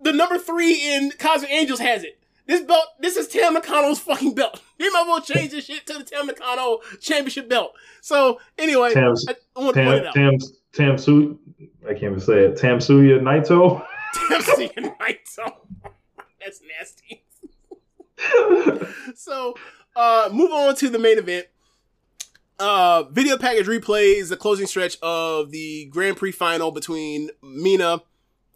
the 0.00 0.12
number 0.12 0.38
three 0.38 0.94
in 0.94 1.12
Cosmic 1.18 1.50
Angels 1.50 1.80
has 1.80 2.04
it. 2.04 2.18
This 2.46 2.62
belt, 2.62 2.84
this 2.98 3.16
is 3.16 3.28
Tam 3.28 3.54
Nakano's 3.54 4.00
fucking 4.00 4.34
belt. 4.34 4.60
They 4.80 4.88
might 4.88 5.04
well 5.06 5.20
change 5.20 5.50
this 5.50 5.66
shit 5.66 5.86
to 5.88 5.98
the 5.98 6.04
Tam 6.04 6.26
Nakano 6.26 6.78
championship 7.00 7.50
belt. 7.50 7.74
So 8.00 8.40
anyway, 8.56 8.94
Tam's- 8.94 9.26
I, 9.28 9.34
I 9.54 9.62
want 9.62 9.76
to 9.76 9.84
point 9.84 9.94
it 10.06 10.12
Tam, 10.14 10.34
out. 10.34 10.40
Tam, 10.72 10.88
Tam 10.88 10.98
Su, 10.98 11.38
I 11.84 11.92
can't 11.92 12.02
even 12.04 12.20
say 12.20 12.44
it. 12.46 12.54
Tamsuya 12.56 13.20
Naito. 13.20 13.86
Tam 14.28 14.40
seeing 14.56 14.70
Naito. 14.70 15.52
That's 16.40 16.62
nasty. 16.78 17.24
so, 19.14 19.54
uh, 19.94 20.30
move 20.32 20.50
on 20.50 20.74
to 20.76 20.88
the 20.88 20.98
main 20.98 21.18
event. 21.18 21.46
Uh, 22.60 23.04
video 23.04 23.38
package 23.38 23.66
replays 23.66 24.28
the 24.28 24.36
closing 24.36 24.66
stretch 24.66 24.98
of 25.00 25.50
the 25.50 25.86
Grand 25.86 26.18
Prix 26.18 26.32
final 26.32 26.70
between 26.70 27.30
Mina, 27.42 28.02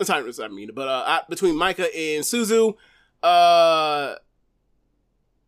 not, 0.06 0.26
it's 0.26 0.38
not 0.38 0.52
Mina, 0.52 0.74
but 0.74 0.86
uh, 0.86 1.04
uh, 1.06 1.20
between 1.30 1.54
Maika 1.54 1.84
and 1.84 2.22
Suzu. 2.22 2.76
Uh, 3.22 4.16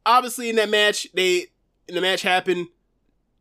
obviously 0.06 0.48
in 0.48 0.56
that 0.56 0.70
match, 0.70 1.06
they 1.12 1.48
in 1.86 1.94
the 1.94 2.00
match 2.00 2.22
happened. 2.22 2.68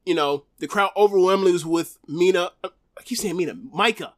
You 0.06 0.16
know, 0.16 0.44
the 0.60 0.68
crowd 0.68 0.92
overwhelmingly 0.98 1.54
was 1.54 1.66
with 1.66 1.98
Mina. 2.10 2.52
uh, 2.62 2.70
I 3.00 3.04
keep 3.04 3.18
saying 3.18 3.38
Mina, 3.38 3.56
Maika, 3.56 4.12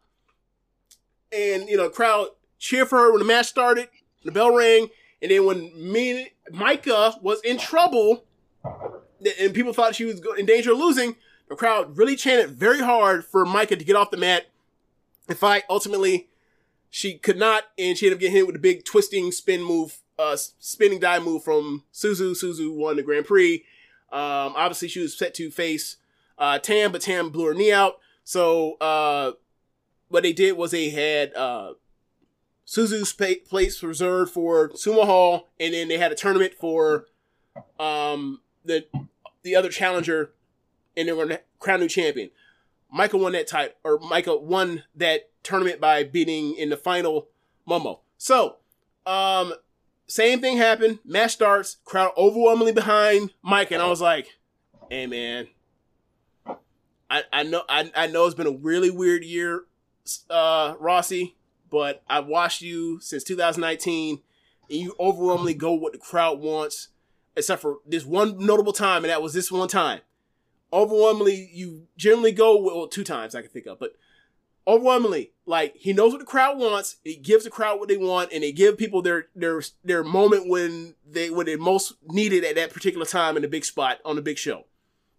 and 1.31 1.69
you 1.69 1.77
know, 1.77 1.89
crowd 1.89 2.29
cheered 2.57 2.87
for 2.87 2.97
her 2.97 3.11
when 3.11 3.19
the 3.19 3.25
match 3.25 3.45
started. 3.45 3.87
The 4.23 4.31
bell 4.31 4.55
rang, 4.55 4.87
and 5.21 5.29
then 5.29 5.45
when 5.45 5.71
Mina, 5.75 6.25
Maika 6.51 7.21
was 7.21 7.39
in 7.41 7.59
trouble, 7.59 8.25
and 9.39 9.53
people 9.53 9.73
thought 9.73 9.95
she 9.95 10.05
was 10.05 10.21
in 10.37 10.45
danger 10.45 10.71
of 10.71 10.77
losing, 10.77 11.15
the 11.49 11.55
crowd 11.55 11.97
really 11.97 12.15
chanted 12.15 12.51
very 12.51 12.79
hard 12.79 13.25
for 13.25 13.45
Maika 13.45 13.77
to 13.77 13.85
get 13.85 13.95
off 13.95 14.11
the 14.11 14.17
mat 14.17 14.47
and 15.27 15.37
fight. 15.37 15.63
Ultimately, 15.69 16.27
she 16.89 17.17
could 17.17 17.37
not, 17.37 17.63
and 17.77 17.97
she 17.97 18.05
ended 18.05 18.17
up 18.17 18.21
getting 18.21 18.35
hit 18.35 18.47
with 18.47 18.55
a 18.55 18.59
big 18.59 18.83
twisting 18.85 19.31
spin 19.31 19.63
move, 19.63 19.99
uh, 20.19 20.35
spinning 20.37 20.99
dive 20.99 21.23
move 21.23 21.43
from 21.43 21.83
Suzu. 21.93 22.31
Suzu 22.31 22.73
won 22.73 22.95
the 22.95 23.03
Grand 23.03 23.25
Prix. 23.25 23.65
Um, 24.11 24.53
obviously, 24.55 24.87
she 24.87 25.01
was 25.01 25.17
set 25.17 25.33
to 25.35 25.51
face 25.51 25.97
uh, 26.37 26.59
Tam, 26.59 26.91
but 26.91 27.01
Tam 27.01 27.29
blew 27.29 27.45
her 27.45 27.53
knee 27.53 27.71
out. 27.71 27.99
So, 28.23 28.73
uh, 28.75 29.33
what 30.09 30.23
they 30.23 30.33
did 30.33 30.57
was 30.57 30.71
they 30.71 30.89
had 30.89 31.33
uh, 31.35 31.73
Suzu's 32.65 33.13
place 33.13 33.83
reserved 33.83 34.31
for 34.31 34.69
Sumo 34.69 35.05
Hall, 35.05 35.49
and 35.59 35.73
then 35.73 35.87
they 35.87 35.97
had 35.97 36.11
a 36.11 36.15
tournament 36.15 36.53
for 36.53 37.07
um, 37.79 38.41
the 38.67 38.85
the 39.43 39.55
other 39.55 39.69
challenger, 39.69 40.31
and 40.95 41.07
they 41.07 41.13
were 41.13 41.39
crown 41.59 41.79
new 41.79 41.87
champion. 41.87 42.29
Maika 42.93 43.19
won 43.19 43.33
that 43.33 43.47
title, 43.47 43.75
or 43.83 43.99
Maika 43.99 44.39
won 44.41 44.83
that 44.95 45.29
tournament 45.43 45.81
by 45.81 46.03
beating 46.03 46.55
in 46.55 46.69
the 46.69 46.77
final 46.77 47.27
Momo. 47.67 47.99
So, 48.17 48.57
um, 49.05 49.53
same 50.07 50.39
thing 50.39 50.57
happened. 50.57 50.99
Match 51.03 51.33
starts, 51.33 51.77
crowd 51.85 52.11
overwhelmingly 52.17 52.71
behind 52.71 53.31
Mike, 53.41 53.71
and 53.71 53.81
I 53.81 53.87
was 53.87 54.01
like, 54.01 54.39
"Hey, 54.89 55.05
man, 55.05 55.47
I 57.09 57.23
I 57.31 57.43
know 57.43 57.63
I 57.67 57.91
I 57.95 58.07
know 58.07 58.25
it's 58.25 58.35
been 58.35 58.47
a 58.47 58.51
really 58.51 58.89
weird 58.89 59.23
year, 59.23 59.65
uh, 60.29 60.75
Rossy, 60.75 61.35
but 61.69 62.03
I've 62.09 62.27
watched 62.27 62.61
you 62.61 62.99
since 63.01 63.23
2019, 63.23 64.21
and 64.69 64.79
you 64.79 64.95
overwhelmingly 64.99 65.53
go 65.53 65.73
what 65.73 65.93
the 65.93 65.99
crowd 65.99 66.39
wants, 66.39 66.89
except 67.37 67.61
for 67.61 67.77
this 67.85 68.05
one 68.05 68.37
notable 68.45 68.73
time, 68.73 69.03
and 69.03 69.11
that 69.11 69.21
was 69.21 69.33
this 69.33 69.51
one 69.51 69.67
time. 69.67 70.01
Overwhelmingly, 70.73 71.49
you 71.53 71.87
generally 71.95 72.33
go 72.33 72.61
well 72.61 72.87
two 72.87 73.03
times 73.03 73.35
I 73.35 73.41
can 73.41 73.49
think 73.49 73.67
of, 73.67 73.79
but 73.79 73.93
overwhelmingly, 74.67 75.31
like 75.45 75.75
he 75.77 75.93
knows 75.93 76.11
what 76.11 76.19
the 76.19 76.25
crowd 76.25 76.57
wants. 76.57 76.97
He 77.03 77.15
gives 77.15 77.45
the 77.45 77.49
crowd 77.49 77.79
what 77.79 77.87
they 77.87 77.97
want, 77.97 78.33
and 78.33 78.43
they 78.43 78.51
give 78.51 78.77
people 78.77 79.01
their 79.01 79.27
their 79.35 79.61
their 79.83 80.03
moment 80.03 80.49
when 80.49 80.95
they 81.09 81.29
when 81.29 81.45
they 81.45 81.55
most 81.55 81.93
needed 82.09 82.43
at 82.43 82.55
that 82.55 82.73
particular 82.73 83.05
time 83.05 83.37
in 83.37 83.43
the 83.43 83.47
big 83.47 83.63
spot 83.63 83.99
on 84.03 84.17
the 84.17 84.21
big 84.21 84.37
show. 84.37 84.65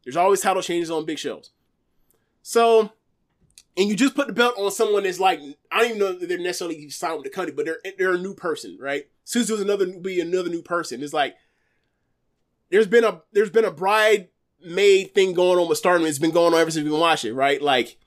There's 0.05 0.17
always 0.17 0.41
title 0.41 0.63
changes 0.63 0.91
on 0.91 1.07
big 1.07 1.19
shows. 1.19 1.51
So, 2.43 2.93
and 3.77 3.89
you 3.89 3.97
just 3.97 4.15
put 4.15 4.27
the 4.27 4.33
belt 4.33 4.55
on 4.59 4.71
someone 4.71 5.05
that's 5.05 5.21
like 5.21 5.41
I 5.73 5.81
don't 5.81 5.87
even 5.89 5.99
know 5.99 6.13
that 6.13 6.29
they're 6.29 6.39
necessarily 6.39 6.91
signed 6.91 7.17
with 7.17 7.25
the 7.25 7.31
company, 7.31 7.57
but 7.57 7.65
they're 7.65 7.93
they're 7.97 8.15
a 8.15 8.19
new 8.19 8.35
person, 8.35 8.77
right? 8.81 9.09
Suzu's 9.25 9.61
another 9.61 9.87
be 9.87 10.21
another 10.21 10.51
new 10.51 10.63
person. 10.63 11.03
It's 11.03 11.13
like 11.13 11.37
there's 12.71 12.87
been 12.87 13.05
a 13.05 13.23
there's 13.33 13.51
been 13.51 13.65
a 13.65 13.71
bride 13.71 14.29
made 14.65 15.15
thing 15.15 15.33
going 15.33 15.59
on 15.59 15.69
with 15.69 15.79
Stardom. 15.79 16.07
It's 16.07 16.19
been 16.19 16.31
going 16.31 16.55
on 16.55 16.61
ever 16.61 16.71
since 16.71 16.83
we've 16.83 16.93
been 16.93 17.01
watching, 17.01 17.35
right? 17.35 17.61
Like 17.61 17.99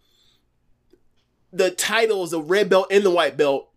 the 1.51 1.71
titles, 1.71 2.31
the 2.31 2.41
red 2.41 2.69
belt 2.69 2.87
and 2.91 3.03
the 3.03 3.11
white 3.11 3.37
belt. 3.37 3.69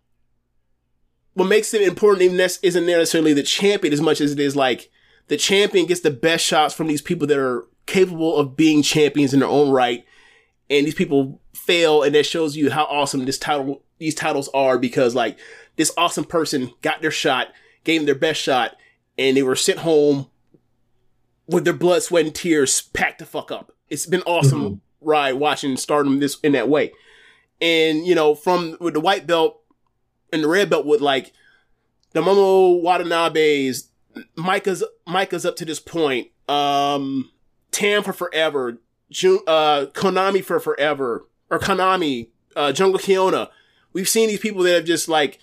What 1.33 1.45
makes 1.45 1.73
it 1.73 1.81
important 1.81 2.21
even 2.21 2.37
this 2.37 2.59
isn't 2.61 2.85
necessarily 2.85 3.33
the 3.33 3.43
champion 3.43 3.93
as 3.93 4.01
much 4.01 4.21
as 4.21 4.31
it 4.31 4.39
is 4.39 4.55
like 4.55 4.89
the 5.27 5.37
champion 5.37 5.85
gets 5.85 6.01
the 6.01 6.11
best 6.11 6.45
shots 6.45 6.73
from 6.73 6.87
these 6.87 7.01
people 7.01 7.27
that 7.27 7.37
are 7.37 7.65
capable 7.85 8.37
of 8.37 8.55
being 8.55 8.81
champions 8.81 9.33
in 9.33 9.39
their 9.39 9.49
own 9.49 9.69
right, 9.69 10.05
and 10.69 10.85
these 10.85 10.95
people 10.95 11.41
fail, 11.53 12.03
and 12.03 12.15
that 12.15 12.25
shows 12.25 12.55
you 12.55 12.71
how 12.71 12.85
awesome 12.85 13.25
this 13.25 13.37
title 13.37 13.81
these 13.97 14.15
titles 14.15 14.49
are 14.53 14.77
because 14.77 15.15
like 15.15 15.37
this 15.77 15.91
awesome 15.97 16.25
person 16.25 16.71
got 16.81 17.01
their 17.01 17.11
shot, 17.11 17.47
gave 17.83 17.99
them 17.99 18.05
their 18.05 18.15
best 18.15 18.41
shot, 18.41 18.75
and 19.17 19.35
they 19.35 19.43
were 19.43 19.55
sent 19.55 19.79
home 19.79 20.27
with 21.47 21.65
their 21.65 21.73
blood, 21.73 22.03
sweat, 22.03 22.25
and 22.25 22.33
tears 22.35 22.81
packed 22.81 23.19
the 23.19 23.25
fuck 23.25 23.51
up. 23.51 23.71
It's 23.89 24.05
been 24.05 24.21
awesome 24.23 24.61
Mhm. 24.63 24.79
ride 25.01 25.33
watching 25.33 25.77
Stardom 25.77 26.19
this 26.19 26.37
in 26.43 26.53
that 26.53 26.67
way. 26.69 26.91
And 27.61 28.05
you 28.05 28.15
know, 28.15 28.35
from 28.35 28.77
with 28.79 28.93
the 28.95 28.99
white 28.99 29.27
belt 29.27 29.61
and 30.33 30.43
the 30.43 30.47
red 30.47 30.69
belt 30.69 30.85
with 30.85 31.01
like 31.01 31.31
the 32.13 32.21
Momo 32.21 32.81
Watanabe's, 32.81 33.89
Maika's 34.37 34.83
Maika's 35.07 35.45
up 35.45 35.55
to 35.57 35.65
this 35.65 35.79
point. 35.79 36.29
Um, 36.47 37.31
Tam 37.71 38.03
for 38.03 38.13
forever, 38.13 38.77
Jun, 39.11 39.39
uh, 39.47 39.87
Konami 39.93 40.43
for 40.43 40.59
forever, 40.59 41.27
or 41.49 41.59
Konami, 41.59 42.29
uh, 42.55 42.71
Jungle 42.71 42.99
Kyona. 42.99 43.49
We've 43.93 44.07
seen 44.09 44.29
these 44.29 44.39
people 44.39 44.63
that 44.63 44.73
have 44.75 44.85
just 44.85 45.07
like 45.09 45.39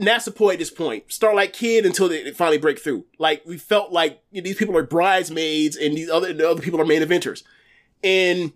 Natsupoi 0.00 0.52
at 0.52 0.58
this 0.58 0.70
point, 0.70 1.04
Starlight 1.08 1.52
Kid 1.52 1.84
until 1.84 2.08
they, 2.08 2.30
finally 2.30 2.58
break 2.58 2.78
through. 2.78 3.04
Like 3.18 3.42
we 3.44 3.58
felt 3.58 3.92
like 3.92 4.22
you 4.30 4.40
know, 4.40 4.44
these 4.44 4.56
people 4.56 4.76
are 4.76 4.84
bridesmaids 4.84 5.76
and 5.76 5.96
these 5.96 6.08
other 6.08 6.32
the 6.32 6.48
other 6.48 6.62
people 6.62 6.80
are 6.80 6.86
main 6.86 7.02
eventers. 7.02 7.42
And 8.04 8.52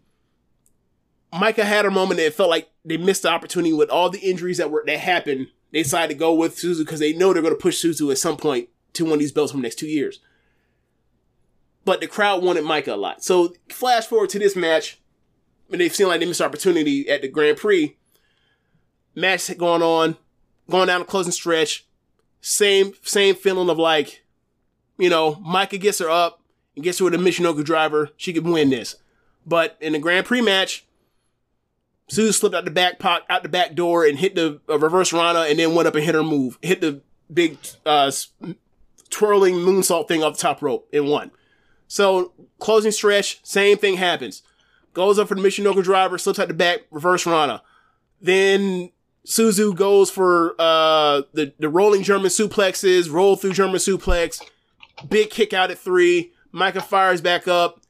Maika 1.33 1.65
had 1.65 1.85
a 1.85 1.91
moment 1.91 2.19
that 2.19 2.27
it 2.27 2.35
felt 2.35 2.51
like 2.51 2.71
they 2.85 2.97
missed 2.97 3.23
the 3.23 3.31
opportunity 3.31 3.73
with 3.73 3.91
all 3.91 4.09
the 4.09 4.21
injuries 4.21 4.59
that 4.59 4.71
were 4.71 4.85
that 4.87 5.01
happened. 5.01 5.49
They 5.73 5.83
decided 5.83 6.13
to 6.15 6.19
go 6.19 6.33
with 6.35 6.57
Suzu 6.57 6.81
because 6.81 7.01
they 7.01 7.13
know 7.13 7.33
they're 7.33 7.43
going 7.43 7.55
to 7.55 7.61
push 7.61 7.83
Suzu 7.83 8.13
at 8.13 8.19
some 8.19 8.37
point 8.37 8.69
to 8.93 9.05
one 9.05 9.15
of 9.15 9.19
these 9.19 9.33
belts 9.33 9.51
from 9.51 9.63
the 9.63 9.67
next 9.67 9.79
two 9.79 9.87
years. 9.87 10.21
But 11.85 12.01
the 12.01 12.07
crowd 12.07 12.43
wanted 12.43 12.65
Maika 12.65 12.93
a 12.93 12.97
lot. 12.97 13.25
So 13.25 13.55
flash 13.69 14.07
forward 14.07 14.31
to 14.31 14.39
this 14.39 14.55
match, 14.55 15.01
and 15.71 15.81
they've 15.81 15.95
seen 15.95 16.07
like 16.07 16.21
they 16.21 16.27
missed 16.27 16.41
opportunity 16.41 17.09
at 17.09 17.23
the 17.23 17.29
Grand 17.29 17.57
Prix. 17.57 17.97
Match 19.15 19.57
going 19.59 19.83
on, 19.83 20.17
going 20.71 20.87
down 20.87 21.01
the 21.01 21.07
closing 21.07 21.33
stretch. 21.33 21.87
Same 22.41 22.93
same 23.03 23.35
feeling 23.35 23.71
of 23.71 23.79
like, 23.79 24.25
you 24.99 25.09
know, 25.09 25.37
Maika 25.37 25.81
gets 25.81 25.99
her 26.01 26.11
up 26.11 26.41
and 26.75 26.85
gets 26.85 26.99
her 26.99 27.05
with 27.05 27.15
a 27.15 27.19
Michinoku 27.19 27.65
driver. 27.65 28.11
She 28.17 28.33
could 28.33 28.45
win 28.45 28.71
this. 28.71 28.97
But 29.47 29.77
in 29.81 29.93
the 29.93 29.99
Grand 29.99 30.27
Prix 30.27 30.41
match, 30.41 30.85
Sue 32.09 32.33
slipped 32.33 32.55
out 32.55 32.65
the 32.65 32.71
back 32.71 32.99
pot, 32.99 33.23
out 33.31 33.43
the 33.43 33.49
back 33.49 33.75
door 33.75 34.05
and 34.05 34.19
hit 34.19 34.35
the 34.35 34.61
uh, 34.69 34.79
reverse 34.79 35.13
Rana 35.13 35.41
and 35.41 35.59
then 35.59 35.75
went 35.75 35.89
up 35.89 35.95
and 35.95 36.05
hit 36.05 36.15
her 36.15 36.23
move. 36.23 36.59
Hit 36.63 36.81
the 36.81 37.01
big 37.33 37.59
uh, 37.87 38.11
twirling 39.09 39.55
moonsault 39.55 40.09
thing 40.09 40.23
off 40.23 40.37
the 40.37 40.43
top 40.43 40.63
rope 40.63 40.89
and 40.93 41.09
won. 41.09 41.31
So 41.89 42.33
closing 42.59 42.93
stretch, 42.93 43.41
same 43.45 43.79
thing 43.79 43.97
happens. 43.97 44.43
Goes 44.95 45.19
up 45.19 45.29
for 45.29 45.35
the 45.35 45.41
Michinoku 45.41 45.83
driver, 45.83 46.19
slips 46.19 46.39
out 46.39 46.49
the 46.49 46.55
back, 46.55 46.81
reverse 46.91 47.25
Rana. 47.25 47.63
Then 48.21 48.91
Suzu 49.27 49.75
goes 49.75 50.11
for 50.11 50.55
uh, 50.59 51.23
the 51.33 51.53
the 51.59 51.69
rolling 51.69 52.03
German 52.03 52.31
suplexes, 52.31 53.11
roll 53.11 53.37
through 53.37 53.53
German 53.53 53.77
suplex, 53.77 54.43
big 55.09 55.31
kick 55.31 55.53
out 55.53 55.71
at 55.71 55.79
three. 55.79 56.33
Maika 56.53 56.83
fires 56.83 57.21
back 57.21 57.49
up, 57.49 57.81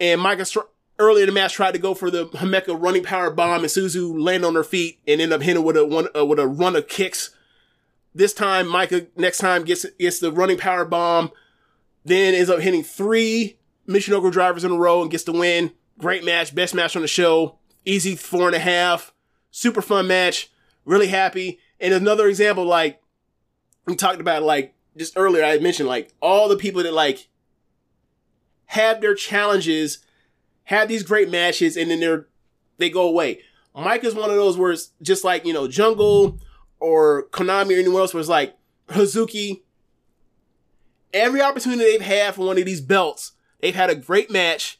and 0.00 0.20
Maika 0.20 0.64
earlier 0.98 1.24
in 1.24 1.28
the 1.28 1.34
match 1.34 1.52
tried 1.52 1.72
to 1.72 1.78
go 1.78 1.94
for 1.94 2.10
the 2.10 2.26
Himeka 2.26 2.80
running 2.80 3.02
power 3.02 3.30
bomb, 3.30 3.60
and 3.60 3.70
Suzu 3.70 4.18
landed 4.18 4.46
on 4.46 4.54
her 4.54 4.64
feet 4.64 4.98
and 5.06 5.20
ended 5.20 5.32
up 5.32 5.42
hitting 5.42 5.64
with 5.64 5.76
a 5.76 5.84
one 5.84 6.08
uh, 6.16 6.24
with 6.24 6.38
a 6.38 6.46
run 6.46 6.76
of 6.76 6.88
kicks. 6.88 7.30
This 8.14 8.32
time, 8.32 8.66
Maika 8.66 9.08
next 9.16 9.38
time 9.38 9.64
gets 9.64 9.84
gets 9.98 10.20
the 10.20 10.32
running 10.32 10.58
power 10.58 10.84
bomb, 10.84 11.32
then 12.04 12.34
ends 12.34 12.50
up 12.50 12.60
hitting 12.60 12.84
three 12.84 13.58
Michinoku 13.88 14.30
drivers 14.30 14.64
in 14.64 14.72
a 14.72 14.76
row 14.76 15.02
and 15.02 15.10
gets 15.10 15.24
the 15.24 15.32
win. 15.32 15.72
Great 15.98 16.24
match, 16.24 16.54
best 16.54 16.74
match 16.74 16.94
on 16.94 17.02
the 17.02 17.08
show. 17.08 17.58
Easy 17.84 18.14
four 18.14 18.46
and 18.46 18.54
a 18.54 18.60
half. 18.60 19.12
Super 19.50 19.82
fun 19.82 20.06
match. 20.06 20.50
Really 20.88 21.08
happy. 21.08 21.58
And 21.78 21.92
another 21.92 22.28
example, 22.28 22.64
like 22.64 23.02
we 23.84 23.94
talked 23.94 24.22
about, 24.22 24.42
like 24.42 24.74
just 24.96 25.18
earlier, 25.18 25.44
I 25.44 25.58
mentioned 25.58 25.86
like 25.86 26.14
all 26.22 26.48
the 26.48 26.56
people 26.56 26.82
that 26.82 26.94
like 26.94 27.28
have 28.64 29.02
their 29.02 29.14
challenges, 29.14 29.98
have 30.64 30.88
these 30.88 31.02
great 31.02 31.28
matches, 31.28 31.76
and 31.76 31.90
then 31.90 32.00
they're 32.00 32.26
they 32.78 32.88
go 32.88 33.06
away. 33.06 33.40
Mike 33.74 34.02
is 34.02 34.14
one 34.14 34.30
of 34.30 34.36
those 34.36 34.56
where 34.56 34.72
it's 34.72 34.92
just 35.02 35.24
like 35.24 35.44
you 35.44 35.52
know 35.52 35.68
Jungle 35.68 36.40
or 36.80 37.24
Konami 37.32 37.76
or 37.76 37.80
anyone 37.80 38.00
else 38.00 38.14
where 38.14 38.22
it's 38.22 38.30
like 38.30 38.56
Hazuki. 38.88 39.60
Every 41.12 41.42
opportunity 41.42 41.84
they've 41.84 42.00
had 42.00 42.34
for 42.34 42.46
one 42.46 42.56
of 42.56 42.64
these 42.64 42.80
belts, 42.80 43.32
they've 43.60 43.74
had 43.74 43.90
a 43.90 43.94
great 43.94 44.30
match. 44.30 44.78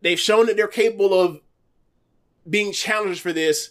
They've 0.00 0.18
shown 0.18 0.46
that 0.46 0.56
they're 0.56 0.68
capable 0.68 1.12
of 1.12 1.40
being 2.48 2.70
challenged 2.70 3.20
for 3.20 3.32
this. 3.32 3.70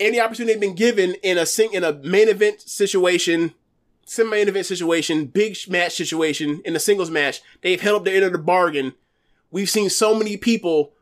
Any 0.00 0.20
opportunity 0.20 0.54
they've 0.54 0.60
been 0.60 0.74
given 0.74 1.14
in 1.22 1.38
a 1.38 1.46
sing 1.46 1.72
in 1.72 1.84
a 1.84 1.92
main 1.92 2.28
event 2.28 2.60
situation, 2.60 3.54
semi-main 4.06 4.48
event 4.48 4.66
situation, 4.66 5.26
big 5.26 5.56
match 5.68 5.94
situation, 5.94 6.62
in 6.64 6.76
a 6.76 6.80
singles 6.80 7.10
match, 7.10 7.42
they've 7.62 7.80
held 7.80 8.00
up 8.00 8.04
their 8.04 8.16
end 8.16 8.24
of 8.24 8.32
the 8.32 8.38
bargain. 8.38 8.94
We've 9.50 9.70
seen 9.70 9.90
so 9.90 10.14
many 10.14 10.36
people 10.36 10.92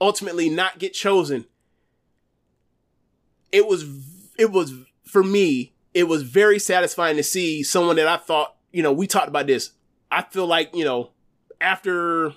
ultimately 0.00 0.50
not 0.50 0.78
get 0.78 0.92
chosen. 0.92 1.46
It 3.52 3.66
was 3.66 3.84
it 4.38 4.50
was 4.50 4.72
for 5.04 5.22
me, 5.22 5.72
it 5.92 6.04
was 6.04 6.22
very 6.22 6.58
satisfying 6.58 7.16
to 7.16 7.22
see 7.22 7.62
someone 7.62 7.96
that 7.96 8.06
I 8.06 8.16
thought, 8.16 8.54
you 8.72 8.82
know, 8.82 8.92
we 8.92 9.06
talked 9.06 9.28
about 9.28 9.46
this. 9.46 9.72
I 10.10 10.22
feel 10.22 10.46
like, 10.46 10.74
you 10.74 10.84
know, 10.84 11.10
after 11.60 12.32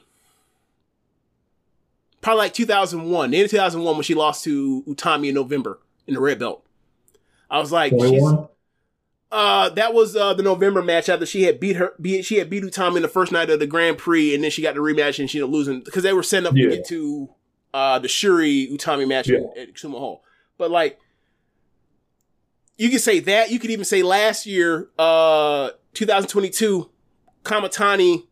probably 2.23 2.39
like 2.39 2.53
2001, 2.55 3.29
the 3.31 3.37
end 3.37 3.45
of 3.45 3.51
2001 3.51 3.95
when 3.95 4.03
she 4.03 4.15
lost 4.15 4.43
to 4.45 4.83
Utami 4.87 5.29
in 5.29 5.35
November 5.35 5.79
in 6.07 6.15
the 6.15 6.19
red 6.19 6.39
belt. 6.39 6.65
I 7.51 7.59
was 7.59 7.71
like, 7.71 7.91
she's, 7.91 8.23
uh, 9.31 9.69
that 9.69 9.93
was 9.93 10.15
uh, 10.15 10.33
the 10.33 10.41
November 10.43 10.81
match 10.81 11.09
after 11.09 11.25
she 11.25 11.43
had 11.43 11.59
beat 11.59 11.75
her, 11.75 11.93
beat, 12.01 12.23
she 12.25 12.37
had 12.37 12.49
beat 12.49 12.63
Utami 12.63 12.95
in 12.97 13.01
the 13.03 13.07
first 13.07 13.31
night 13.31 13.49
of 13.49 13.59
the 13.59 13.67
Grand 13.67 13.97
Prix, 13.99 14.33
and 14.33 14.43
then 14.43 14.49
she 14.51 14.61
got 14.63 14.73
the 14.73 14.79
rematch 14.81 15.19
and 15.19 15.29
she 15.29 15.37
ended 15.39 15.49
up 15.49 15.53
losing 15.53 15.81
because 15.81 16.01
they 16.03 16.13
were 16.13 16.23
setting 16.23 16.47
up 16.47 16.55
Yeah. 16.55 16.69
to 16.69 16.75
get 16.77 16.87
to 16.87 17.29
uh, 17.73 17.99
the 17.99 18.07
Syuri 18.07 18.71
Utami 18.71 19.07
match 19.07 19.27
Yeah. 19.29 19.39
at, 19.55 19.69
at 19.69 19.73
Sumo 19.75 19.99
Hall. 19.99 20.23
But 20.57 20.71
like, 20.71 20.99
you 22.77 22.89
could 22.89 23.01
say 23.01 23.19
that. 23.19 23.51
You 23.51 23.59
could 23.59 23.69
even 23.69 23.85
say 23.85 24.01
last 24.01 24.45
year, 24.45 24.89
uh, 24.97 25.71
2022, 25.93 26.89
Kamitani, 27.43 28.23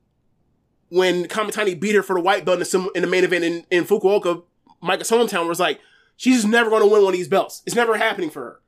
when 0.92 1.26
Kamitani 1.26 1.80
beat 1.80 1.96
her 1.96 2.04
for 2.04 2.16
the 2.16 2.22
white 2.22 2.44
belt 2.44 2.60
in 2.60 2.64
the, 2.64 2.92
in 2.96 3.02
the 3.02 3.08
main 3.08 3.24
event 3.24 3.46
in, 3.46 3.66
in 3.72 3.86
Fukuoka, 3.86 4.44
Maika's 4.84 5.10
hometown, 5.10 5.48
was 5.48 5.60
like, 5.60 5.80
she's 6.18 6.46
never 6.46 6.70
going 6.70 6.82
to 6.82 6.88
win 6.88 7.02
one 7.02 7.14
of 7.14 7.18
these 7.18 7.30
belts. 7.30 7.64
It's 7.66 7.76
never 7.76 7.98
happening 7.98 8.30
for 8.30 8.42
her. 8.42 8.60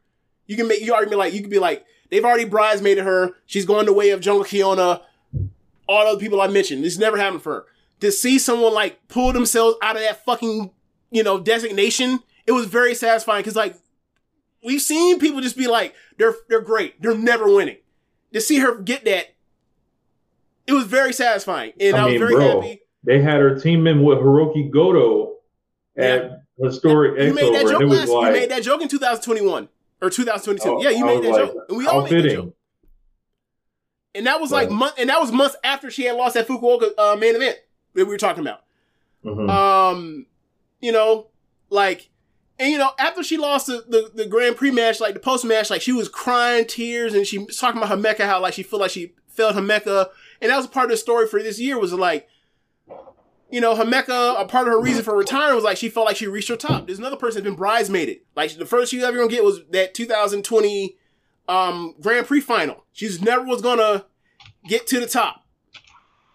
You 0.48 0.56
can 0.56 0.68
make 0.68 0.82
you 0.82 0.93
already 0.93 1.10
be 1.10 1.16
like 1.16 1.34
you 1.34 1.42
could 1.42 1.50
be 1.50 1.60
like 1.60 1.85
they've 2.10 2.24
already 2.24 2.45
bridesmaided 2.45 3.03
her. 3.03 3.32
She's 3.45 3.66
going 3.66 3.85
the 3.85 3.93
way 3.93 4.10
of 4.11 4.22
Jungle 4.22 4.45
Kyona. 4.45 5.02
All 5.88 6.06
the 6.06 6.11
other 6.11 6.19
people 6.19 6.40
I 6.42 6.48
mentioned. 6.48 6.84
This 6.84 6.98
never 6.98 7.18
happened 7.18 7.43
for 7.43 7.53
her. 7.53 7.66
To 8.00 8.11
see 8.11 8.40
someone 8.40 8.74
like 8.74 9.08
pull 9.10 9.34
themselves 9.34 9.77
out 9.82 9.95
of 9.95 10.02
that 10.02 10.24
fucking 10.24 10.72
you 11.11 11.24
know 11.24 11.40
designation, 11.40 12.19
it 12.48 12.53
was 12.53 12.66
very 12.66 12.95
satisfying 12.95 13.42
because 13.42 13.56
like 13.56 13.76
we've 14.64 14.82
seen 14.82 15.19
people 15.19 15.42
just 15.42 15.58
be 15.58 15.68
like 15.68 15.93
they're 16.18 16.35
they're 16.50 16.61
great. 16.61 17.02
They're 17.02 17.18
never 17.18 17.53
winning. 17.53 17.77
To 18.34 18.42
see 18.42 18.60
her 18.60 18.77
get 18.80 19.06
that, 19.06 19.32
it 20.67 20.74
was 20.74 20.85
very 20.85 21.14
satisfying, 21.14 21.74
and 21.80 21.95
I, 21.95 22.01
I 22.01 22.06
was 22.06 22.11
mean, 22.11 22.19
very 22.19 22.33
bro, 22.35 22.61
happy. 22.61 22.82
they 23.03 23.22
had 23.22 23.40
her 23.42 23.59
teaming 23.59 24.03
with 24.03 24.19
Hirooki 24.19 24.69
Goto 24.72 25.35
at 25.98 26.42
Historic 26.61 27.19
You 27.19 27.33
made 27.33 27.53
that 27.53 27.67
joke 27.67 27.82
was 27.83 28.09
last. 28.09 28.27
you 28.27 28.32
made 28.33 28.50
that 28.51 28.64
joke 28.64 28.82
in 28.82 28.88
2021 28.88 29.67
or 30.01 30.09
2022. 30.09 30.69
Oh, 30.69 30.82
yeah, 30.82 30.90
you 30.90 31.06
made 31.06 31.24
that 31.24 31.30
like, 31.32 31.45
joke, 31.53 31.66
and 31.69 31.77
we 31.77 31.85
all 31.88 32.03
made 32.03 32.24
that 32.24 32.30
joke. 32.30 32.56
And 34.16 34.27
that 34.27 34.40
was 34.40 34.51
like 34.51 34.69
Right. 34.69 34.77
month, 34.77 34.93
and 35.00 35.09
that 35.09 35.19
was 35.19 35.32
months 35.32 35.56
after 35.64 35.90
she 35.90 36.03
had 36.03 36.16
lost 36.16 36.35
that 36.35 36.48
Fukuoka 36.48 36.92
uh, 36.98 37.16
main 37.16 37.35
event 37.35 37.58
that 37.95 38.06
we 38.06 38.11
were 38.11 38.17
talking 38.17 38.42
about. 38.42 38.61
Mhm. 39.25 39.50
Um, 39.50 40.25
you 40.82 40.92
know, 40.92 41.27
like, 41.69 42.09
and 42.59 42.69
you 42.72 42.77
know, 42.77 42.92
after 43.00 43.24
she 43.24 43.38
lost 43.38 43.66
the, 43.67 43.83
the, 43.88 44.11
the 44.14 44.25
Grand 44.27 44.56
Prix 44.56 44.69
match, 44.72 45.00
like 45.00 45.16
the 45.16 45.19
post 45.19 45.43
match, 45.45 45.69
like 45.72 45.82
she 45.82 45.92
was 45.92 46.09
crying 46.09 46.66
tears 46.66 47.14
and 47.16 47.25
she 47.25 47.40
was 47.40 47.58
talking 47.58 47.82
about 47.82 47.98
Himeka, 47.98 48.25
how 48.25 48.40
like 48.40 48.53
she 48.53 48.61
felt 48.64 48.82
like 48.83 48.92
she 48.92 49.14
failed 49.30 49.56
Himeka. 49.56 50.09
And 50.43 50.51
that 50.51 50.57
was 50.57 50.67
part 50.67 50.85
of 50.85 50.91
the 50.91 50.97
story 50.97 51.25
for 51.25 51.41
this 51.41 51.57
year 51.57 51.80
was 51.80 51.93
like, 51.93 52.27
you 53.49 53.61
know, 53.61 53.75
Himeka, 53.75 54.41
a 54.41 54.45
part 54.45 54.67
of 54.67 54.73
her 54.73 54.81
reason 54.81 55.01
for 55.01 55.15
retiring 55.15 55.55
was 55.55 55.63
like 55.63 55.77
she 55.77 55.88
felt 55.88 56.05
like 56.05 56.17
she 56.17 56.27
reached 56.27 56.49
her 56.49 56.57
top. 56.57 56.85
There's 56.85 56.99
another 56.99 57.15
person 57.15 57.41
that's 57.41 57.49
been 57.49 57.55
bridesmaided. 57.55 58.17
Like 58.35 58.53
the 58.57 58.65
first 58.65 58.91
she's 58.91 59.03
ever 59.03 59.15
gonna 59.15 59.30
get 59.30 59.43
was 59.43 59.61
that 59.69 59.93
2020 59.93 60.97
um 61.47 61.95
Grand 62.01 62.27
Prix 62.27 62.41
final. 62.41 62.83
She's 62.91 63.22
never 63.22 63.45
was 63.45 63.61
gonna 63.61 64.05
get 64.67 64.85
to 64.88 64.99
the 64.99 65.07
top. 65.07 65.45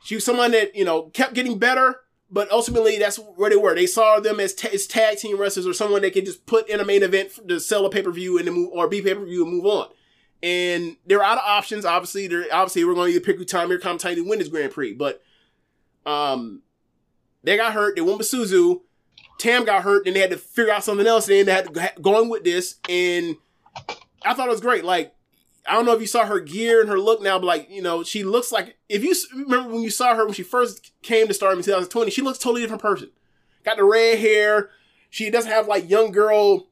She 0.03 0.15
was 0.15 0.25
someone 0.25 0.53
that 0.53 0.75
you 0.75 0.87
know 0.87 1.11
kept 1.11 1.35
getting 1.35 1.59
better, 1.59 2.01
but 2.31 2.51
ultimately 2.51 2.97
that's 2.99 3.19
where 3.19 3.51
they 3.51 3.57
were. 3.57 3.75
They 3.75 3.87
saw 3.87 4.21
them 4.21 4.41
as, 4.41 4.55
ta- 4.55 4.71
as 4.73 4.87
tag 4.87 5.19
team 5.19 5.39
wrestlers 5.39 5.67
or 5.67 5.75
someone 5.75 6.01
they 6.01 6.11
could 6.11 6.25
just 6.25 6.47
put 6.47 6.67
in 6.71 6.81
a 6.81 6.85
main 6.85 7.03
event 7.03 7.47
to 7.47 7.61
sell 7.61 7.85
a 7.85 7.91
pay 7.91 8.01
per 8.01 8.11
view 8.11 8.39
and 8.39 8.47
then 8.47 8.55
move 8.55 8.71
or 8.73 8.89
be 8.89 9.03
pay 9.03 9.15
per 9.15 9.27
view 9.27 9.43
and 9.43 9.53
move 9.53 9.67
on. 9.67 9.89
And 10.43 10.97
they're 11.07 11.23
out 11.23 11.39
of 11.39 11.45
options. 11.45 11.85
Obviously, 11.85 12.29
they're 12.29 12.47
obviously 12.53 12.85
we're 12.85 12.95
going 12.95 13.13
to 13.13 13.21
pick 13.21 13.39
Utami 13.39 13.73
or 13.73 13.79
Kamitani 13.79 14.17
to 14.17 14.29
win 14.29 14.39
this 14.39 14.49
Grand 14.49 14.73
Prix, 14.73 14.95
but 14.95 15.23
um, 16.07 16.63
they 17.43 17.57
got 17.57 17.73
hurt. 17.73 17.97
They 17.97 18.03
won 18.03 18.19
with 18.19 18.31
Suzu. 18.31 18.83
Tam 19.39 19.65
got 19.65 19.83
hurt, 19.83 20.07
and 20.07 20.15
they 20.15 20.21
had 20.21 20.31
to 20.31 20.37
figure 20.37 20.73
out 20.73 20.85
something 20.85 21.07
else. 21.07 21.29
And 21.29 21.49
they 21.49 21.53
had 21.53 21.75
to 21.75 21.93
go 22.01 22.29
with 22.29 22.45
this, 22.45 22.77
and 22.89 23.37
I 24.25 24.35
thought 24.35 24.49
it 24.49 24.53
was 24.53 24.61
great. 24.61 24.85
Like 24.85 25.15
I 25.69 25.75
don't 25.75 25.85
know 25.85 25.93
if 25.93 26.01
you 26.01 26.07
saw 26.07 26.25
her 26.25 26.41
gear 26.41 26.81
and 26.81 26.89
her 26.89 26.99
look 26.99 27.21
now, 27.21 27.39
but 27.39 27.47
like 27.47 27.71
you 27.71 27.83
know, 27.83 28.03
she 28.03 28.25
looks 28.25 28.51
like 28.51 28.77
if 28.89 29.05
you 29.05 29.15
remember 29.35 29.71
when 29.73 29.83
you 29.83 29.91
saw 29.91 30.15
her 30.15 30.25
when 30.25 30.35
she 30.35 30.43
first 30.43 30.93
came 31.03 31.29
to 31.29 31.35
Stardom 31.35 31.59
in 31.59 31.65
2020, 31.65 32.11
she 32.11 32.23
looks 32.23 32.39
totally 32.39 32.63
different 32.63 32.83
person. 32.83 33.11
Got 33.65 33.77
the 33.77 33.85
red 33.85 34.19
hair. 34.19 34.71
She 35.11 35.31
doesn't 35.31 35.51
have 35.51 35.69
like 35.69 35.89
young 35.89 36.11
girl 36.11 36.69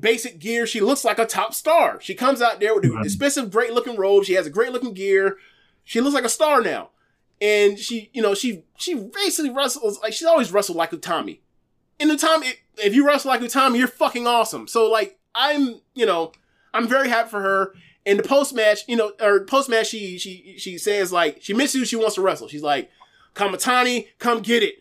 basic 0.00 0.38
gear. 0.38 0.66
She 0.66 0.80
looks 0.80 1.04
like 1.04 1.18
a 1.18 1.26
top 1.26 1.54
star. 1.54 2.00
She 2.00 2.14
comes 2.14 2.40
out 2.42 2.60
there 2.60 2.74
with 2.74 2.82
the 2.84 2.90
Mhm. 2.90 3.04
expensive, 3.04 3.50
great 3.50 3.72
looking 3.72 3.96
robe. 3.96 4.24
She 4.24 4.34
has 4.34 4.46
a 4.46 4.50
great 4.50 4.72
looking 4.72 4.94
gear. 4.94 5.38
She 5.84 6.00
looks 6.00 6.14
like 6.14 6.24
a 6.24 6.28
star 6.28 6.60
now. 6.60 6.90
And 7.40 7.78
she, 7.78 8.10
you 8.12 8.20
know, 8.22 8.34
she 8.34 8.64
she 8.76 8.94
basically 8.94 9.50
wrestles 9.50 10.00
like 10.02 10.12
she's 10.12 10.26
always 10.26 10.52
wrestled 10.52 10.76
like 10.76 10.90
Utami. 10.90 11.38
In 11.98 12.08
Utami, 12.10 12.52
if 12.78 12.94
you 12.94 13.06
wrestle 13.06 13.30
like 13.30 13.40
Utami, 13.40 13.78
you're 13.78 13.86
fucking 13.88 14.26
awesome. 14.26 14.66
So 14.68 14.90
like 14.90 15.18
I'm, 15.34 15.80
you 15.94 16.04
know, 16.06 16.32
I'm 16.74 16.88
very 16.88 17.08
happy 17.08 17.30
for 17.30 17.40
her. 17.40 17.74
In 18.04 18.16
the 18.16 18.22
post 18.22 18.54
match, 18.54 18.80
you 18.88 18.96
know, 18.96 19.12
or 19.20 19.44
post 19.44 19.68
match, 19.68 19.88
she 19.88 20.18
she 20.18 20.54
she 20.58 20.78
says 20.78 21.12
like 21.12 21.38
she 21.42 21.54
misses 21.54 21.74
you, 21.76 21.84
she 21.84 21.96
wants 21.96 22.14
to 22.16 22.22
wrestle. 22.22 22.48
She's 22.48 22.62
like, 22.62 22.90
Kamitani, 23.34 24.08
come 24.18 24.40
get 24.42 24.62
it. 24.62 24.76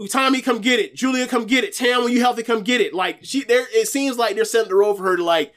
Utami, 0.00 0.42
come 0.42 0.60
get 0.60 0.80
it. 0.80 0.94
Giulia, 0.94 1.26
come 1.26 1.44
get 1.44 1.64
it. 1.64 1.74
Tam, 1.74 2.02
when 2.02 2.12
you 2.12 2.20
healthy, 2.20 2.42
come 2.42 2.62
get 2.62 2.80
it. 2.80 2.92
Like 2.92 3.20
she, 3.22 3.44
there, 3.44 3.66
it 3.70 3.88
seems 3.88 4.18
like 4.18 4.34
they're 4.34 4.44
setting 4.44 4.68
the 4.68 4.76
road 4.76 4.96
for 4.96 5.04
her 5.04 5.16
to 5.16 5.24
like. 5.24 5.52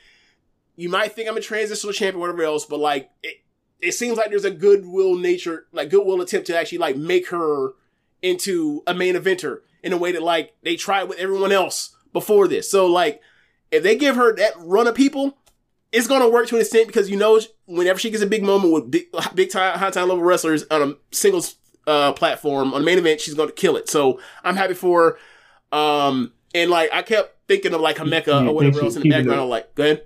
You 0.76 0.90
might 0.90 1.14
think 1.14 1.28
I'm 1.28 1.38
a 1.38 1.42
transitional 1.42 1.92
champion, 1.92 2.20
whatever 2.20 2.44
else, 2.44 2.66
but 2.66 2.80
like 2.80 3.10
it, 3.24 3.38
it 3.82 3.94
seems 3.94 4.18
like 4.18 4.30
there's 4.30 4.46
a 4.46 4.52
goodwill 4.52 5.16
nature, 5.16 5.66
like 5.72 5.90
goodwill 5.90 6.22
attempt 6.22 6.48
to 6.48 6.58
actually 6.58 6.78
like 6.78 6.96
make 6.96 7.30
her 7.30 7.74
into 8.22 8.84
a 8.86 8.94
main 8.94 9.16
eventer 9.16 9.62
in 9.84 9.94
a 9.94 9.98
way 9.98 10.12
that 10.12 10.22
like 10.22 10.54
they 10.64 10.76
tried 10.76 11.06
with 11.06 11.18
everyone 11.18 11.52
else 11.52 11.96
before 12.14 12.48
this. 12.48 12.70
So 12.70 12.86
like, 12.86 13.22
if 13.72 13.82
they 13.82 13.96
give 13.96 14.16
her 14.16 14.36
that 14.36 14.54
run 14.58 14.88
of 14.88 14.96
people, 14.96 15.38
it's 15.92 16.08
gonna 16.08 16.30
work 16.30 16.48
to 16.50 16.56
an 16.56 16.62
extent 16.62 16.88
because 16.88 17.10
you 17.10 17.18
know 17.18 17.40
whenever 17.66 17.98
she 17.98 18.12
gets 18.12 18.24
a 18.24 18.28
big 18.28 18.44
moment 18.44 18.74
with 18.74 18.92
big, 18.92 19.06
big 19.34 19.50
time, 19.50 19.78
high 19.80 19.90
time 19.90 20.10
level 20.10 20.24
wrestlers 20.24 20.64
on 20.70 20.82
a 20.82 20.96
singles 21.16 21.56
uh, 21.88 22.14
platform 22.14 22.74
on 22.74 22.82
the 22.82 22.86
main 22.86 22.98
event, 22.98 23.22
she's 23.22 23.34
gonna 23.34 23.52
kill 23.52 23.78
it. 23.78 23.90
So 23.90 24.20
I'm 24.44 24.56
happy 24.56 24.74
for 24.76 25.18
her. 25.72 25.78
Um, 25.78 26.34
and 26.54 26.70
like 26.70 26.92
I 26.94 27.02
kept 27.02 27.36
thinking 27.48 27.74
of 27.74 27.82
like 27.82 27.96
Himeka 27.98 28.48
or 28.48 28.54
whatever 28.54 28.82
else 28.82 28.96
in 28.96 29.02
the 29.04 29.10
background. 29.10 29.40
it- 29.40 29.44
I'm 29.44 29.50
like, 29.50 29.74
go 29.76 29.84
ahead. 29.84 30.04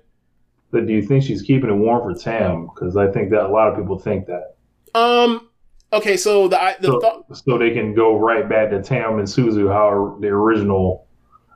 But 0.70 0.86
do 0.86 0.92
you 0.94 1.02
think 1.02 1.22
she's 1.22 1.42
keeping 1.42 1.68
it 1.68 1.74
warm 1.74 2.02
for 2.14 2.18
Tam? 2.18 2.66
Because 2.74 2.96
I 2.96 3.10
think 3.10 3.30
that 3.30 3.44
a 3.44 3.48
lot 3.48 3.68
of 3.68 3.76
people 3.76 3.98
think 3.98 4.26
that. 4.26 4.54
Um, 4.94 5.48
okay, 5.92 6.16
so 6.16 6.48
the 6.48 6.60
I- 6.62 6.76
the 6.80 6.86
So, 6.88 7.00
thought. 7.00 7.36
so 7.36 7.58
they 7.58 7.72
can 7.72 7.94
go 7.94 8.16
right 8.16 8.48
back 8.48 8.70
to 8.70 8.80
Tam 8.82 9.18
and 9.18 9.28
Suzu, 9.28 9.70
how 9.70 10.16
the 10.20 10.28
original 10.28 11.06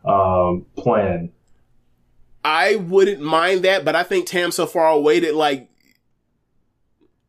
um, 0.05 0.67
plan. 0.77 1.31
I 2.45 2.77
wouldn't 2.77 3.21
mind 3.21 3.63
that, 3.63 3.85
but 3.85 3.97
I 3.97 4.03
think 4.05 4.27
Tam's 4.27 4.55
so 4.55 4.67
far 4.67 4.89
away 4.89 5.19
that 5.21 5.35
like 5.35 5.69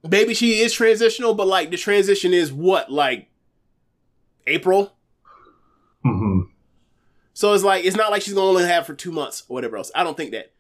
maybe 0.10 0.34
she 0.34 0.60
is 0.60 0.74
transitional, 0.74 1.34
but 1.34 1.48
like 1.48 1.70
the 1.72 1.78
transition 1.78 2.34
is 2.34 2.52
what 2.52 2.92
like 2.92 3.30
April. 4.46 4.94
hmm 6.04 6.42
So 7.34 7.54
it's 7.54 7.64
like 7.64 7.86
it's 7.86 7.96
not 7.96 8.12
like 8.12 8.22
she's 8.22 8.34
gonna 8.34 8.48
only 8.48 8.64
have 8.64 8.86
for 8.86 8.94
two 8.94 9.12
months 9.12 9.44
or 9.48 9.56
whatever 9.56 9.78
else. 9.78 9.92
I 9.96 10.04
don't 10.04 10.18
think 10.18 10.32
that. 10.32 10.52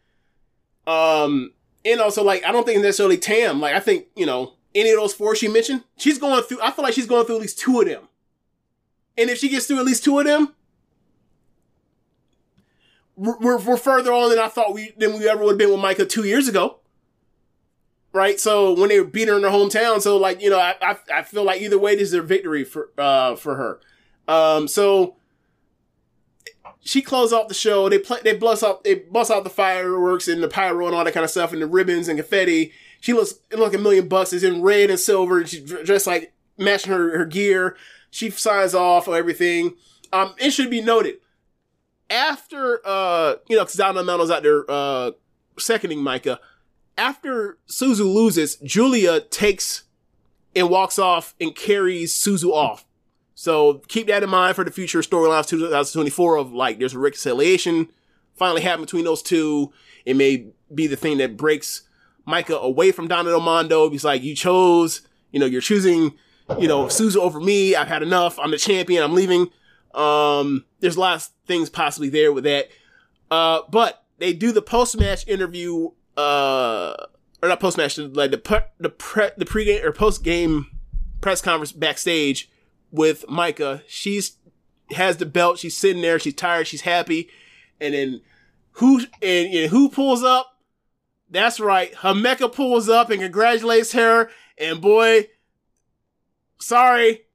Um, 0.91 1.51
and 1.85 1.99
also 1.99 2.23
like 2.23 2.43
I 2.45 2.51
don't 2.51 2.65
think 2.65 2.81
necessarily 2.81 3.17
Tam. 3.17 3.59
Like 3.59 3.75
I 3.75 3.79
think 3.79 4.07
you 4.15 4.25
know 4.25 4.53
any 4.75 4.91
of 4.91 4.97
those 4.97 5.13
four 5.13 5.35
she 5.35 5.47
mentioned, 5.47 5.83
she's 5.97 6.17
going 6.17 6.43
through. 6.43 6.61
I 6.61 6.71
feel 6.71 6.83
like 6.83 6.93
she's 6.93 7.07
going 7.07 7.25
through 7.25 7.35
at 7.35 7.41
least 7.41 7.59
two 7.59 7.79
of 7.81 7.87
them. 7.87 8.07
And 9.17 9.29
if 9.29 9.39
she 9.39 9.49
gets 9.49 9.65
through 9.65 9.79
at 9.79 9.85
least 9.85 10.03
two 10.03 10.19
of 10.19 10.25
them, 10.25 10.53
we're 13.15 13.37
we're, 13.39 13.57
we're 13.57 13.77
further 13.77 14.13
on 14.13 14.29
than 14.29 14.39
I 14.39 14.47
thought 14.47 14.73
we 14.73 14.93
than 14.97 15.17
we 15.17 15.27
ever 15.27 15.43
would 15.43 15.51
have 15.51 15.57
been 15.57 15.71
with 15.71 15.79
Maika 15.79 16.07
two 16.07 16.23
years 16.23 16.47
ago. 16.47 16.79
Right, 18.17 18.39
so 18.39 18.73
when 18.73 18.89
they 18.89 19.03
beat 19.03 19.27
her 19.27 19.37
in 19.37 19.43
her 19.43 19.49
hometown, 19.49 20.01
so 20.01 20.17
like 20.17 20.41
you 20.41 20.49
know, 20.49 20.57
I, 20.57 20.73
I 20.81 20.97
I 21.13 21.21
feel 21.21 21.43
like 21.43 21.61
either 21.61 21.77
way, 21.77 21.93
this 21.93 22.07
is 22.07 22.13
a 22.15 22.21
victory 22.23 22.63
for 22.63 22.89
uh 22.97 23.35
for 23.35 23.55
her. 23.55 23.79
Um, 24.27 24.67
so 24.67 25.17
she 26.81 27.03
closed 27.03 27.31
off 27.31 27.47
the 27.47 27.53
show. 27.53 27.89
They 27.89 27.99
play, 27.99 28.17
they 28.23 28.35
bust 28.35 28.63
out, 28.63 28.83
they 28.83 28.95
bust 28.95 29.29
out 29.29 29.43
the 29.43 29.51
fireworks 29.51 30.27
and 30.27 30.41
the 30.41 30.47
pyro 30.47 30.87
and 30.87 30.95
all 30.95 31.03
that 31.03 31.13
kind 31.13 31.23
of 31.23 31.29
stuff 31.29 31.53
and 31.53 31.61
the 31.61 31.67
ribbons 31.67 32.07
and 32.07 32.17
confetti. 32.17 32.71
She 33.01 33.13
looks 33.13 33.35
like 33.51 33.75
a 33.75 33.77
million 33.77 34.07
bucks. 34.07 34.33
It's 34.33 34.43
in 34.43 34.63
red 34.63 34.89
and 34.89 34.99
silver. 34.99 35.37
And 35.37 35.47
She's 35.47 35.61
dressed 35.61 36.07
like 36.07 36.33
matching 36.57 36.93
her 36.93 37.19
her 37.19 37.25
gear. 37.25 37.77
She 38.09 38.31
signs 38.31 38.73
off 38.73 39.07
or 39.07 39.15
everything. 39.15 39.75
Um, 40.11 40.33
it 40.39 40.49
should 40.49 40.71
be 40.71 40.81
noted 40.81 41.17
after 42.09 42.81
uh 42.83 43.35
you 43.47 43.57
know 43.57 43.63
because 43.63 43.75
Donna 43.75 44.03
Mello's 44.03 44.31
out 44.31 44.41
there 44.41 44.65
uh 44.67 45.11
seconding 45.59 45.99
Maika. 45.99 46.39
After 46.97 47.57
Suzu 47.67 48.11
loses, 48.11 48.55
Giulia 48.57 49.21
takes 49.21 49.83
and 50.55 50.69
walks 50.69 50.97
off 50.97 51.35
and 51.39 51.55
carries 51.55 52.13
Suzu 52.13 52.51
off. 52.51 52.85
So 53.35 53.83
keep 53.87 54.07
that 54.07 54.23
in 54.23 54.29
mind 54.29 54.55
for 54.55 54.63
the 54.63 54.71
future 54.71 54.99
storylines 55.01 55.47
2024 55.47 56.37
of 56.37 56.51
like 56.53 56.79
there's 56.79 56.95
a 56.95 56.99
reconciliation 56.99 57.89
finally 58.37 58.61
happened 58.61 58.85
between 58.85 59.03
those 59.03 59.21
two. 59.21 59.73
It 60.05 60.15
may 60.15 60.47
be 60.73 60.87
the 60.87 60.95
thing 60.95 61.17
that 61.17 61.35
breaks 61.35 61.83
Maika 62.27 62.61
away 62.61 62.91
from 62.91 63.07
Del 63.07 63.39
Mondo. 63.39 63.89
He's 63.89 64.05
like, 64.05 64.23
you 64.23 64.35
chose, 64.35 65.01
you 65.31 65.39
know, 65.39 65.45
you're 65.45 65.61
choosing, 65.61 66.13
you 66.59 66.67
know, 66.67 66.85
Suzu 66.85 67.17
over 67.17 67.39
me. 67.39 67.75
I've 67.75 67.87
had 67.87 68.03
enough. 68.03 68.39
I'm 68.39 68.51
the 68.51 68.57
champion. 68.57 69.03
I'm 69.03 69.15
leaving. 69.15 69.49
Um, 69.93 70.65
there's 70.79 70.97
lots 70.97 71.27
of 71.27 71.33
things 71.47 71.69
possibly 71.69 72.09
there 72.09 72.31
with 72.31 72.43
that. 72.45 72.69
Uh, 73.29 73.61
but 73.69 74.05
they 74.19 74.33
do 74.33 74.51
the 74.51 74.61
post 74.61 74.97
match 74.97 75.27
interview, 75.27 75.89
uh, 76.17 76.95
or 77.41 77.49
not 77.49 77.59
post 77.59 77.77
match, 77.77 77.97
like 77.97 78.31
the 78.31 78.37
pre- 78.37 78.59
the 78.79 78.89
pre- 78.89 79.31
the 79.37 79.45
pregame 79.45 79.83
or 79.83 79.91
post 79.91 80.23
game 80.23 80.67
press 81.21 81.41
conference 81.41 81.71
backstage 81.71 82.49
with 82.91 83.25
Maika. 83.27 83.83
She's 83.87 84.37
has 84.91 85.17
the 85.17 85.25
belt. 85.25 85.59
She's 85.59 85.77
sitting 85.77 86.01
there. 86.01 86.19
She's 86.19 86.33
tired. 86.33 86.67
She's 86.67 86.81
happy. 86.81 87.29
And 87.79 87.93
then 87.93 88.21
who 88.73 88.99
and, 89.21 89.53
and 89.53 89.71
who 89.71 89.89
pulls 89.89 90.23
up? 90.23 90.53
That's 91.29 91.59
right. 91.59 91.93
Himeka 91.93 92.53
pulls 92.53 92.89
up 92.89 93.09
and 93.09 93.21
congratulates 93.21 93.91
her. 93.91 94.29
And 94.57 94.81
boy, 94.81 95.27
sorry, 96.59 97.25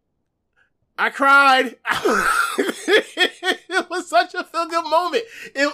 I 0.99 1.11
cried. 1.11 1.77
it 2.59 3.91
was 3.91 4.09
such 4.09 4.35
a 4.35 4.45
feel 4.45 4.67
good 4.67 4.89
moment. 4.89 5.25
It, 5.55 5.73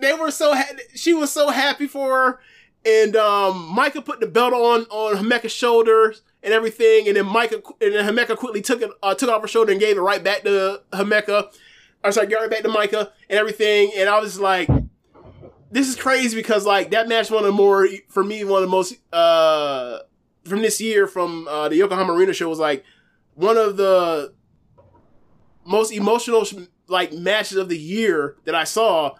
they 0.00 0.14
were 0.14 0.30
so 0.30 0.54
ha- 0.54 0.76
she 0.94 1.14
was 1.14 1.30
so 1.32 1.50
happy 1.50 1.86
for 1.86 2.08
her, 2.08 2.40
and 2.84 3.16
um, 3.16 3.74
Maika 3.76 4.04
put 4.04 4.20
the 4.20 4.26
belt 4.26 4.52
on 4.52 4.82
on 4.90 5.16
Himeka's 5.16 5.52
shoulders 5.52 6.22
and 6.42 6.52
everything, 6.52 7.08
and 7.08 7.16
then 7.16 7.24
Maika 7.24 7.62
and 7.80 7.94
then 7.94 8.04
Himeka 8.04 8.36
quickly 8.36 8.62
took 8.62 8.82
it 8.82 8.90
uh, 9.02 9.14
took 9.14 9.28
off 9.28 9.42
her 9.42 9.48
shoulder 9.48 9.72
and 9.72 9.80
gave 9.80 9.96
it 9.96 10.00
right 10.00 10.22
back 10.22 10.42
to 10.42 10.82
Himeka. 10.92 11.52
I'm 12.02 12.12
sorry, 12.12 12.26
gave 12.28 12.42
it 12.42 12.50
back 12.50 12.62
to 12.62 12.68
Maika 12.68 13.10
and 13.28 13.38
everything, 13.38 13.92
and 13.96 14.08
I 14.08 14.18
was 14.20 14.40
like, 14.40 14.68
this 15.70 15.88
is 15.88 15.96
crazy 15.96 16.36
because 16.36 16.66
like 16.66 16.90
that 16.90 17.08
match 17.08 17.30
one 17.30 17.44
of 17.44 17.46
the 17.46 17.52
more 17.52 17.88
for 18.08 18.24
me 18.24 18.44
one 18.44 18.62
of 18.62 18.68
the 18.68 18.70
most 18.70 18.94
uh 19.12 19.98
from 20.44 20.62
this 20.62 20.80
year 20.80 21.06
from 21.06 21.46
uh, 21.48 21.68
the 21.68 21.76
Yokohama 21.76 22.12
Arena 22.12 22.32
show 22.32 22.48
was 22.48 22.58
like 22.58 22.84
one 23.34 23.56
of 23.56 23.76
the 23.76 24.32
most 25.64 25.92
emotional 25.92 26.46
like 26.88 27.12
matches 27.12 27.56
of 27.56 27.68
the 27.68 27.78
year 27.78 28.36
that 28.44 28.54
I 28.54 28.64
saw 28.64 29.14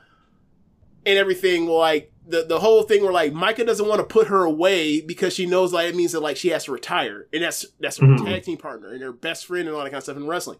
and 1.07 1.19
everything 1.19 1.67
like 1.67 2.13
the 2.27 2.45
the 2.45 2.61
whole 2.61 2.83
thing 2.83 3.03
where 3.03 3.13
like 3.13 3.33
Maika 3.33 3.67
doesn't 3.67 3.89
want 3.89 3.99
to 4.01 4.05
put 4.07 4.29
her 4.29 4.45
away 4.45 5.01
because 5.01 5.33
she 5.35 5.47
knows 5.47 5.73
like 5.73 5.89
it 5.89 5.97
means 5.97 6.13
that 6.13 6.21
like 6.21 6.37
she 6.37 6.49
has 6.49 6.65
to 6.65 6.73
retire 6.73 7.27
and 7.33 7.43
that's 7.43 7.67
that's 7.81 7.97
her 7.99 8.07
Mhm. 8.07 8.25
tag 8.25 8.43
team 8.43 8.59
partner 8.59 8.93
and 8.93 9.03
her 9.03 9.13
best 9.13 9.47
friend 9.47 9.67
and 9.67 9.77
all 9.77 9.83
that 9.83 9.91
kind 9.91 9.99
of 9.99 10.05
stuff 10.05 10.17
in 10.17 10.27
wrestling 10.27 10.59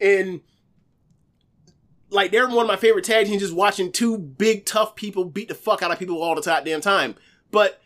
and 0.00 0.40
like 2.10 2.30
they're 2.30 2.46
one 2.48 2.58
of 2.64 2.66
my 2.66 2.76
favorite 2.76 3.04
tag 3.04 3.26
teams 3.26 3.42
just 3.42 3.54
watching 3.54 3.92
two 3.92 4.18
big 4.18 4.64
tough 4.66 4.96
people 4.96 5.24
beat 5.24 5.48
the 5.48 5.54
fuck 5.54 5.82
out 5.82 5.90
of 5.92 5.98
people 5.98 6.20
all 6.22 6.34
the 6.34 6.42
time 6.42 6.64
damn 6.64 6.80
time 6.80 7.14
but 7.50 7.80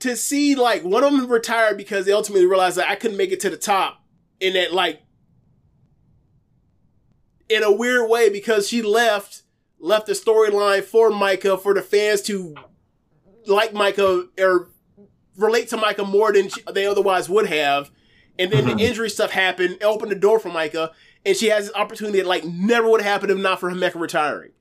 to 0.00 0.16
see 0.16 0.54
like 0.54 0.82
one 0.82 1.04
of 1.04 1.12
them 1.12 1.26
retire 1.30 1.74
because 1.74 2.04
they 2.06 2.12
ultimately 2.12 2.46
realized 2.46 2.76
that 2.76 2.88
I 2.88 2.94
couldn't 2.96 3.16
make 3.16 3.32
it 3.32 3.40
to 3.40 3.50
the 3.50 3.56
top 3.56 4.02
and 4.40 4.54
that 4.54 4.72
like 4.72 5.02
in 7.48 7.62
a 7.62 7.72
weird 7.72 8.08
way 8.08 8.28
because 8.30 8.68
she 8.68 8.80
left 8.82 9.42
left 9.80 10.06
the 10.06 10.12
storyline 10.12 10.82
for 10.84 11.10
Maika 11.10 11.60
for 11.60 11.74
the 11.74 11.82
fans 11.82 12.22
to 12.22 12.54
like 13.46 13.72
Maika 13.72 14.28
or 14.38 14.68
relate 15.36 15.68
to 15.68 15.76
Maika 15.78 16.06
more 16.06 16.32
than 16.32 16.48
she, 16.50 16.60
they 16.72 16.86
otherwise 16.86 17.28
would 17.28 17.46
have 17.46 17.90
and 18.38 18.50
then 18.52 18.64
Mhm. 18.64 18.76
the 18.78 18.84
injury 18.84 19.10
stuff 19.10 19.30
happened, 19.32 19.74
it 19.80 19.84
opened 19.84 20.10
the 20.12 20.16
door 20.16 20.38
for 20.38 20.48
Maika, 20.50 20.90
and 21.26 21.36
she 21.36 21.48
has 21.48 21.66
this 21.66 21.74
opportunity 21.74 22.18
that 22.18 22.26
like 22.26 22.44
never 22.44 22.88
would 22.88 23.00
have 23.02 23.10
happened 23.12 23.32
if 23.32 23.38
not 23.38 23.58
for 23.60 23.70
Himeka 23.70 23.96
retiring. 24.00 24.52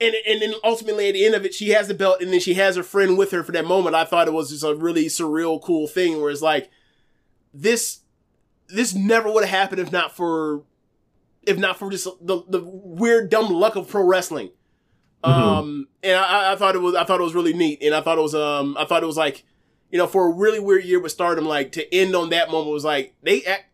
And 0.00 0.14
and 0.26 0.42
then 0.42 0.54
ultimately 0.64 1.08
at 1.08 1.12
the 1.12 1.24
end 1.24 1.34
of 1.34 1.44
it, 1.44 1.54
she 1.54 1.70
has 1.70 1.88
the 1.88 1.94
belt, 1.94 2.20
and 2.20 2.32
then 2.32 2.40
she 2.40 2.54
has 2.54 2.76
her 2.76 2.82
friend 2.82 3.16
with 3.16 3.30
her 3.30 3.42
for 3.44 3.52
that 3.52 3.64
moment. 3.66 3.94
I 3.94 4.04
thought 4.04 4.26
it 4.28 4.32
was 4.32 4.50
just 4.50 4.64
a 4.64 4.74
really 4.74 5.06
surreal, 5.06 5.62
cool 5.62 5.86
thing 5.86 6.20
where 6.20 6.30
it's 6.30 6.42
like 6.42 6.70
this 7.54 8.00
this 8.68 8.94
never 8.94 9.30
would 9.30 9.44
have 9.44 9.50
happened 9.58 9.80
if 9.80 9.92
not 9.92 10.16
for 10.16 10.62
if 11.46 11.58
not 11.58 11.78
for 11.78 11.90
just 11.90 12.08
the 12.20 12.42
the 12.48 12.62
weird 12.62 13.30
dumb 13.30 13.50
luck 13.50 13.76
of 13.76 13.88
pro 13.88 14.04
wrestling. 14.04 14.50
Um, 15.24 15.86
and 16.02 16.16
I, 16.16 16.52
I 16.52 16.56
thought 16.56 16.74
it 16.74 16.80
was 16.80 16.94
I 16.94 17.04
thought 17.04 17.20
it 17.20 17.24
was 17.24 17.34
really 17.34 17.52
neat, 17.52 17.80
and 17.82 17.94
I 17.94 18.00
thought 18.00 18.18
it 18.18 18.22
was 18.22 18.34
um 18.34 18.76
I 18.78 18.84
thought 18.84 19.02
it 19.02 19.06
was 19.06 19.16
like 19.16 19.44
you 19.90 19.98
know 19.98 20.06
for 20.06 20.28
a 20.28 20.32
really 20.32 20.58
weird 20.58 20.84
year 20.84 21.00
with 21.00 21.12
Stardom, 21.12 21.44
like 21.44 21.72
to 21.72 21.94
end 21.94 22.16
on 22.16 22.30
that 22.30 22.50
moment 22.50 22.72
was 22.72 22.84
like 22.84 23.14
they 23.22 23.44
act 23.44 23.66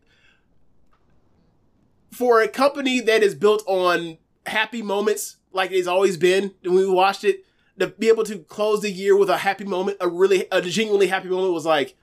for 2.11 2.41
a 2.41 2.47
company 2.47 2.99
that 2.99 3.23
is 3.23 3.35
built 3.35 3.63
on 3.65 4.17
happy 4.45 4.81
moments 4.81 5.37
like 5.51 5.71
it's 5.71 5.87
always 5.87 6.17
been. 6.17 6.53
When 6.63 6.75
we 6.75 6.87
watched 6.87 7.23
it, 7.23 7.45
to 7.79 7.87
be 7.87 8.09
able 8.09 8.23
to 8.25 8.39
close 8.39 8.81
the 8.81 8.91
year 8.91 9.17
with 9.17 9.29
a 9.29 9.37
happy 9.37 9.65
moment, 9.65 9.97
a 10.01 10.07
really 10.07 10.45
a 10.51 10.61
genuinely 10.61 11.07
happy 11.07 11.29
moment 11.29 11.53
was 11.53 11.65
like 11.65 11.95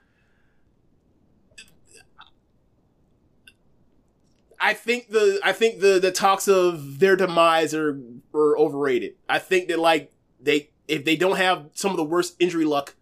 I 4.59 4.73
think 4.73 5.09
the 5.09 5.39
I 5.43 5.53
think 5.53 5.79
the 5.79 5.99
the 5.99 6.11
talks 6.11 6.47
of 6.47 6.99
their 6.99 7.15
demise 7.15 7.73
are 7.73 7.99
are 8.33 8.57
overrated. 8.57 9.15
I 9.29 9.39
think 9.39 9.67
that 9.67 9.79
like 9.79 10.11
they 10.39 10.69
if 10.87 11.05
they 11.05 11.15
don't 11.15 11.37
have 11.37 11.69
some 11.73 11.91
of 11.91 11.97
the 11.97 12.03
worst 12.03 12.35
injury 12.39 12.65
luck 12.65 12.95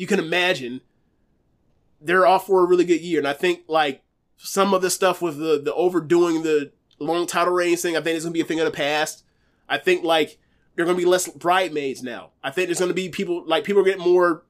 you 0.00 0.06
can 0.06 0.18
imagine, 0.18 0.80
they're 2.00 2.26
off 2.26 2.46
for 2.46 2.64
a 2.64 2.66
really 2.66 2.86
good 2.86 3.02
year. 3.02 3.18
And 3.18 3.28
I 3.28 3.34
think 3.34 3.64
like 3.68 4.02
some 4.38 4.72
of 4.72 4.80
the 4.80 4.88
stuff 4.88 5.20
with 5.20 5.36
the 5.36 5.60
the 5.60 5.74
overdoing 5.74 6.42
the 6.42 6.72
long 6.98 7.26
title 7.26 7.52
reigns 7.52 7.82
thing, 7.82 7.96
I 7.96 8.00
think 8.00 8.16
it's 8.16 8.24
gonna 8.24 8.32
be 8.32 8.40
a 8.40 8.44
thing 8.44 8.60
of 8.60 8.64
the 8.64 8.70
past. 8.70 9.24
I 9.68 9.76
think 9.76 10.02
like 10.02 10.38
there 10.74 10.84
are 10.84 10.86
gonna 10.86 10.96
be 10.96 11.04
less 11.04 11.28
bridesmaids 11.28 12.02
now. 12.02 12.30
I 12.42 12.50
think 12.50 12.68
there's 12.68 12.80
gonna 12.80 12.94
be 12.94 13.10
people 13.10 13.44
like 13.46 13.64
people 13.64 13.82
are 13.82 13.84
getting 13.84 14.02
more 14.02 14.42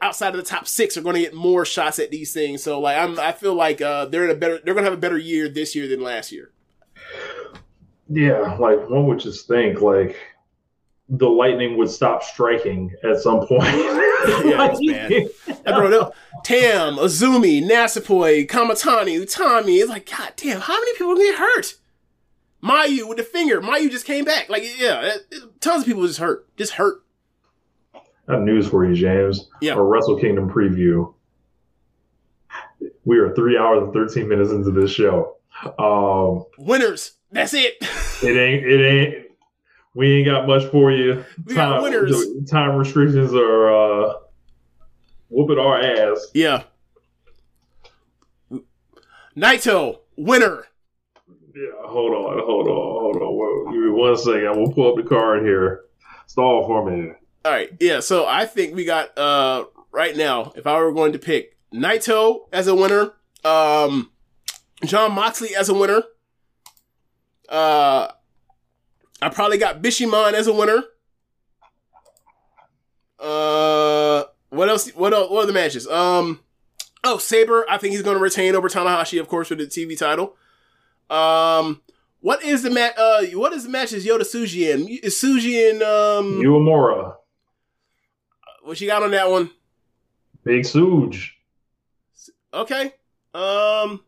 outside 0.00 0.28
of 0.30 0.36
the 0.36 0.42
top 0.48 0.66
six 0.68 0.96
are 0.96 1.02
going 1.02 1.14
to 1.16 1.20
get 1.22 1.34
more 1.34 1.64
shots 1.64 1.98
at 1.98 2.10
these 2.10 2.32
things. 2.32 2.62
So 2.62 2.80
like 2.80 2.96
I'm, 2.98 3.18
I 3.18 3.32
feel 3.32 3.54
like 3.54 3.80
uh, 3.80 4.04
they're 4.06 4.24
in 4.24 4.30
a 4.30 4.34
better, 4.34 4.60
they're 4.64 4.74
going 4.74 4.84
to 4.84 4.90
have 4.90 4.98
a 4.98 5.00
better 5.00 5.18
year 5.18 5.48
this 5.48 5.74
year 5.74 5.88
than 5.88 6.00
last 6.02 6.30
year. 6.32 6.52
Yeah, 8.08 8.56
like 8.58 8.88
one 8.88 9.06
would 9.06 9.20
just 9.20 9.46
think 9.46 9.80
like 9.80 10.16
the 11.08 11.28
lightning 11.28 11.76
would 11.76 11.90
stop 11.90 12.22
striking 12.22 12.94
at 13.04 13.18
some 13.20 13.46
point. 13.46 13.64
Yeah, 14.44 14.68
it's 14.78 14.86
bad. 15.46 15.56
And 15.64 15.76
bro, 15.76 15.88
no, 15.88 16.12
Tam, 16.44 16.96
Azumi, 16.96 17.62
Natsupoi, 17.64 18.46
Kamitani, 18.46 19.18
Utami. 19.18 19.80
It's 19.80 19.88
like, 19.88 20.10
god 20.10 20.34
damn, 20.36 20.60
how 20.60 20.74
many 20.78 20.92
people 20.92 21.16
get 21.16 21.38
hurt? 21.38 21.76
Mayu 22.62 23.08
with 23.08 23.16
the 23.16 23.22
finger. 23.24 23.62
Mayu 23.62 23.90
just 23.90 24.04
came 24.04 24.26
back. 24.26 24.50
Like, 24.50 24.62
yeah, 24.78 25.00
it- 25.14 25.26
it- 25.30 25.60
tons 25.62 25.82
of 25.82 25.86
people 25.86 26.06
just 26.06 26.18
hurt, 26.18 26.54
just 26.58 26.74
hurt. 26.74 27.02
I 28.30 28.34
have 28.34 28.42
news 28.42 28.68
for 28.68 28.84
you, 28.84 28.94
James. 28.94 29.48
Yeah. 29.60 29.74
Our 29.74 29.84
Wrestle 29.84 30.18
Kingdom 30.18 30.48
preview. 30.48 31.12
We 33.04 33.18
are 33.18 33.34
three 33.34 33.58
hours 33.58 33.82
and 33.82 33.92
thirteen 33.92 34.28
minutes 34.28 34.50
into 34.50 34.70
this 34.70 34.90
show. 34.90 35.36
Um, 35.78 36.44
Winners. 36.64 37.12
That's 37.32 37.54
it. 37.54 37.74
it 38.22 38.36
ain't. 38.36 38.66
It 38.66 38.80
ain't. 38.84 39.26
We 39.94 40.18
ain't 40.18 40.26
got 40.26 40.46
much 40.46 40.64
for 40.70 40.92
you. 40.92 41.24
We 41.44 41.54
got 41.54 41.82
winners. 41.82 42.14
Time 42.48 42.76
restrictions 42.76 43.34
are 43.34 43.70
uh, 44.08 44.12
whooping 45.28 45.58
our 45.58 45.80
ass. 45.80 46.28
yeah. 46.32 46.62
Naito, 49.36 50.00
winner. 50.16 50.64
Yeah, 51.54 51.66
hold 51.84 52.12
on, 52.12 52.38
hold 52.44 52.68
on, 52.68 52.74
hold 52.74 53.16
on. 53.16 53.22
Whoa, 53.22 53.72
give 53.72 53.80
me 53.82 53.90
one 53.90 54.16
second. 54.16 54.56
We'll 54.56 54.72
pull 54.72 54.90
up 54.90 54.96
the 54.96 55.08
card 55.08 55.42
here. 55.42 55.82
Stall 56.26 56.66
for 56.66 56.88
me. 56.88 57.12
All 57.44 57.52
right, 57.52 57.70
yeah. 57.80 58.00
So 58.00 58.26
I 58.26 58.44
think 58.44 58.74
we 58.74 58.84
got 58.84 59.16
uh 59.16 59.64
right 59.92 60.16
now. 60.16 60.52
If 60.56 60.66
I 60.66 60.78
were 60.78 60.92
going 60.92 61.12
to 61.12 61.18
pick 61.18 61.56
Naito 61.72 62.40
as 62.52 62.66
a 62.66 62.74
winner, 62.74 63.12
um, 63.44 64.10
Jon 64.84 65.12
Moxley 65.12 65.54
as 65.54 65.68
a 65.68 65.74
winner, 65.74 66.02
uh, 67.48 68.08
I 69.22 69.28
probably 69.30 69.58
got 69.58 69.80
Bishamon 69.82 70.34
as 70.34 70.46
a 70.46 70.52
winner. 70.52 70.82
Uh, 73.18 74.24
what 74.50 74.68
else? 74.68 74.88
What 74.90 75.12
else? 75.12 75.30
What 75.30 75.44
are 75.44 75.46
the 75.46 75.52
matches? 75.52 75.86
Um, 75.86 76.40
oh 77.04 77.18
Sabre. 77.18 77.64
I 77.70 77.78
think 77.78 77.92
he's 77.92 78.02
going 78.02 78.16
to 78.16 78.22
retain 78.22 78.54
over 78.54 78.68
Tanahashi, 78.68 79.20
of 79.20 79.28
course, 79.28 79.50
with 79.50 79.58
the 79.58 79.66
TV 79.66 79.98
title. 79.98 80.36
Um. 81.08 81.80
What 82.22 82.44
is 82.44 82.62
the 82.62 82.68
match? 82.68 82.92
Uh, 82.98 83.22
what 83.32 83.54
is 83.54 83.64
the 83.64 83.70
match? 83.70 83.94
Is 83.94 84.04
Yota 84.06 84.20
Tsuji 84.20 84.74
in? 84.74 84.86
Is 85.02 85.14
Tsuji 85.14 85.70
in? 85.70 85.76
Um, 85.76 86.42
Uemura, 86.42 87.14
what 88.62 88.80
you 88.80 88.86
got 88.86 89.02
on 89.02 89.10
that 89.12 89.30
one? 89.30 89.50
Big 90.44 90.64
Suge. 90.64 91.30
Okay. 92.52 92.92
Um, 93.32 94.02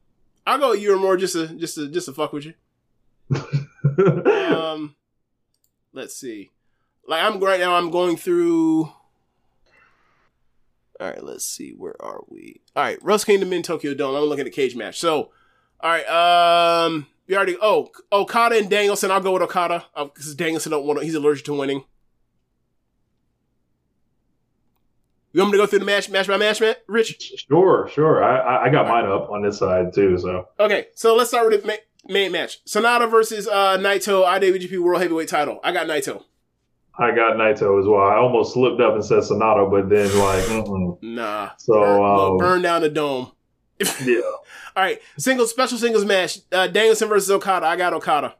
I'll 0.46 0.58
go 0.58 0.70
with 0.70 0.82
you 0.82 0.94
or 0.94 0.98
more 0.98 1.16
just 1.16 1.34
to 1.34 1.48
just 1.48 1.76
to 1.76 1.88
just 1.88 2.06
to 2.06 2.12
fuck 2.12 2.32
with 2.32 2.46
you. 2.46 2.54
Um, 3.98 4.94
let's 5.92 6.14
see. 6.16 6.50
Like 7.06 7.22
I'm 7.22 7.40
right 7.40 7.60
now, 7.60 7.74
I'm 7.74 7.90
going 7.90 8.16
through. 8.16 8.84
All 11.00 11.08
right, 11.10 11.22
let's 11.22 11.44
see. 11.44 11.72
Where 11.72 12.00
are 12.00 12.20
we? 12.28 12.60
All 12.76 12.84
right, 12.84 12.98
Rose 13.02 13.24
Kingdom 13.24 13.52
in 13.52 13.62
Tokyo 13.62 13.92
Dome. 13.92 14.14
I'm 14.14 14.22
looking 14.22 14.42
at 14.42 14.44
the 14.44 14.50
cage 14.50 14.76
match. 14.76 15.00
So, 15.00 15.30
all 15.80 15.90
right. 15.90 16.06
Um, 16.06 17.06
we 17.26 17.36
already. 17.36 17.56
Oh, 17.60 17.90
Okada 18.12 18.56
and 18.56 18.70
Danielson. 18.70 19.10
I'll 19.10 19.20
go 19.20 19.32
with 19.32 19.42
Okada 19.42 19.84
because 19.96 20.34
Danielson 20.36 20.70
don't 20.70 20.86
want. 20.86 21.00
to 21.00 21.04
He's 21.04 21.14
allergic 21.14 21.44
to 21.46 21.54
winning. 21.54 21.84
You 25.32 25.40
want 25.40 25.52
me 25.52 25.58
to 25.58 25.62
go 25.62 25.66
through 25.66 25.78
the 25.80 25.84
match, 25.86 26.10
match 26.10 26.26
by 26.26 26.36
match, 26.36 26.60
man? 26.60 26.74
Rich? 26.86 27.44
Sure, 27.48 27.88
sure. 27.90 28.22
I, 28.22 28.36
I 28.38 28.64
I 28.64 28.68
got 28.70 28.86
mine 28.86 29.06
up 29.06 29.30
on 29.30 29.42
this 29.42 29.58
side 29.58 29.94
too. 29.94 30.18
So 30.18 30.48
Okay, 30.60 30.88
so 30.94 31.14
let's 31.16 31.30
start 31.30 31.48
with 31.50 31.62
the 31.62 31.66
ma- 31.68 32.12
main 32.12 32.32
match. 32.32 32.62
Sanada 32.66 33.10
versus 33.10 33.48
uh, 33.48 33.78
Naito, 33.78 34.24
IWGP 34.26 34.78
World 34.78 35.00
Heavyweight 35.00 35.28
Title. 35.28 35.58
I 35.64 35.72
got 35.72 35.86
Naito. 35.86 36.24
I 36.98 37.10
got 37.14 37.36
Naito 37.38 37.80
as 37.80 37.86
well. 37.86 38.02
I 38.02 38.16
almost 38.16 38.52
slipped 38.52 38.80
up 38.82 38.94
and 38.94 39.02
said 39.04 39.20
Sanada, 39.20 39.70
but 39.70 39.88
then 39.88 40.06
like, 40.18 40.44
mm-mm. 40.44 40.98
Nah. 41.02 41.50
so 41.56 41.72
burn, 41.72 42.02
um, 42.32 42.36
burn 42.36 42.62
down 42.62 42.82
the 42.82 42.90
dome. 42.90 43.32
yeah, 44.04 44.20
All 44.76 44.82
right, 44.82 45.00
single 45.16 45.46
special 45.46 45.78
singles 45.78 46.04
match. 46.04 46.38
Uh, 46.52 46.66
Danielson 46.66 47.08
versus 47.08 47.30
Okada. 47.30 47.66
I 47.66 47.76
got 47.76 47.94
Okada. 47.94 48.34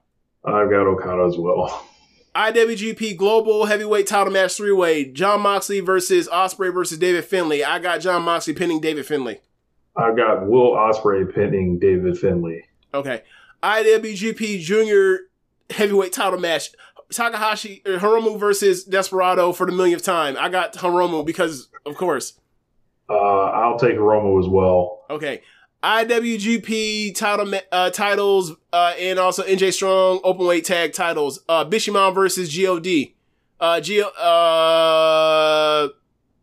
I've 0.45 0.71
got 0.71 0.87
Okada 0.87 1.25
as 1.27 1.37
well. 1.39 1.89
IWGP 2.35 3.17
Global 3.17 3.67
Heavyweight 3.67 4.07
Title 4.07 4.33
match 4.33 4.57
three 4.57 4.73
way. 4.73 5.05
Jon 5.05 5.43
Moxley 5.43 5.81
versus 5.81 6.29
Ospreay 6.29 6.73
versus 6.73 6.99
David 6.99 7.25
Finlay. 7.25 7.63
I 7.63 7.79
got 7.79 8.01
Jon 8.01 8.23
Moxley 8.23 8.55
pinning 8.55 8.81
David 8.81 9.07
Finlay. 9.07 9.41
I've 9.97 10.17
got 10.17 10.47
Will 10.47 10.73
Ospreay 10.73 11.33
pinning 11.35 11.79
David 11.79 12.19
Finlay. 12.19 12.65
Okay. 12.95 13.23
IWGP 13.63 14.61
Junior 14.61 15.21
Heavyweight 15.71 16.13
Title 16.13 16.39
match. 16.39 16.71
Takahashi 17.13 17.83
uh, 17.85 17.99
Hiromu 17.99 18.41
versus 18.41 18.85
Desperado 18.85 19.53
for 19.53 19.67
the 19.67 19.73
millionth 19.73 20.03
time. 20.03 20.37
I 20.39 20.49
got 20.49 20.73
Hiromu 20.75 21.27
because, 21.27 21.69
of 21.85 21.97
course. 21.97 22.39
Uh, 23.09 23.15
I'll 23.15 23.79
take 23.79 23.97
Romo 23.97 24.43
as 24.43 24.49
well. 24.49 25.05
Okay. 25.11 25.43
IWGP 25.83 27.15
title 27.17 27.53
uh, 27.73 27.91
titles 27.91 28.53
uh, 28.73 28.95
and 28.99 29.19
also 29.19 29.43
NJ 29.43 29.73
Strong 29.73 30.21
openweight 30.21 30.65
tag 30.65 30.93
titles. 30.93 31.41
Uh, 31.49 31.65
Bishamon 31.65 32.15
versus 32.15 32.49
God. 32.55 33.15
Uh, 33.61 33.81
Gio. 33.81 34.07
Uh, 34.19 35.89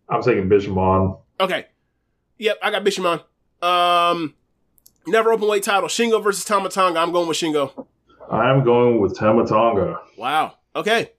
I'm 0.10 0.22
taking 0.22 0.50
Bishamon. 0.50 1.20
okay. 1.40 1.68
Yep, 2.38 2.58
I 2.64 2.72
got 2.72 2.84
Bishamon. 2.84 3.22
Um, 3.62 4.34
never 5.06 5.36
openweight 5.36 5.64
title. 5.64 5.90
Shingo 5.90 6.24
versus 6.24 6.46
Tama 6.46 6.70
Tonga. 6.70 7.00
I'm 7.00 7.12
going 7.12 7.28
with 7.28 7.38
Shingo. 7.38 7.86
I'm 8.32 8.64
going 8.64 9.02
with 9.02 9.18
Tama 9.18 9.46
Tonga. 9.46 10.00
Wow. 10.18 10.56
Okay. 10.76 11.12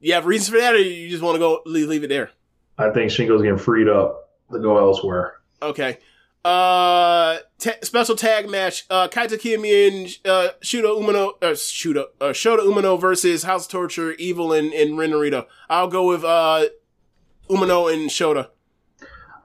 You 0.00 0.14
have 0.14 0.24
reasons 0.26 0.48
for 0.50 0.58
that, 0.58 0.74
or 0.74 0.78
you 0.78 1.08
just 1.10 1.22
want 1.22 1.34
to 1.34 1.38
go 1.38 1.60
leave, 1.66 1.88
leave 1.88 2.04
it 2.04 2.08
there? 2.08 2.30
I 2.78 2.90
think 2.90 3.10
Shingo's 3.10 3.42
getting 3.42 3.58
freed 3.58 3.88
up 3.88 4.30
to 4.52 4.58
go 4.58 4.78
elsewhere. 4.78 5.34
Okay. 5.60 5.98
Uh, 6.44 7.38
ta- 7.58 7.72
special 7.82 8.16
tag 8.16 8.48
match. 8.48 8.86
Uh, 8.88 9.08
Kaito 9.08 9.38
Kiyomi 9.38 9.88
and 9.88 10.06
uh, 10.24 10.48
Shuda 10.62 10.84
Umino, 10.98 11.32
uh, 11.42 11.52
Shuda, 11.54 12.04
uh, 12.20 12.26
Shota 12.26 12.60
Umino 12.60 12.98
versus 13.00 13.42
House 13.42 13.66
of 13.66 13.72
Torture, 13.72 14.12
Evil, 14.12 14.52
and, 14.52 14.72
and 14.72 14.96
Ren 14.96 15.10
Narita. 15.10 15.46
I'll 15.68 15.88
go 15.88 16.06
with 16.08 16.24
uh, 16.24 16.66
Umino 17.50 17.92
and 17.92 18.08
Shota. 18.08 18.48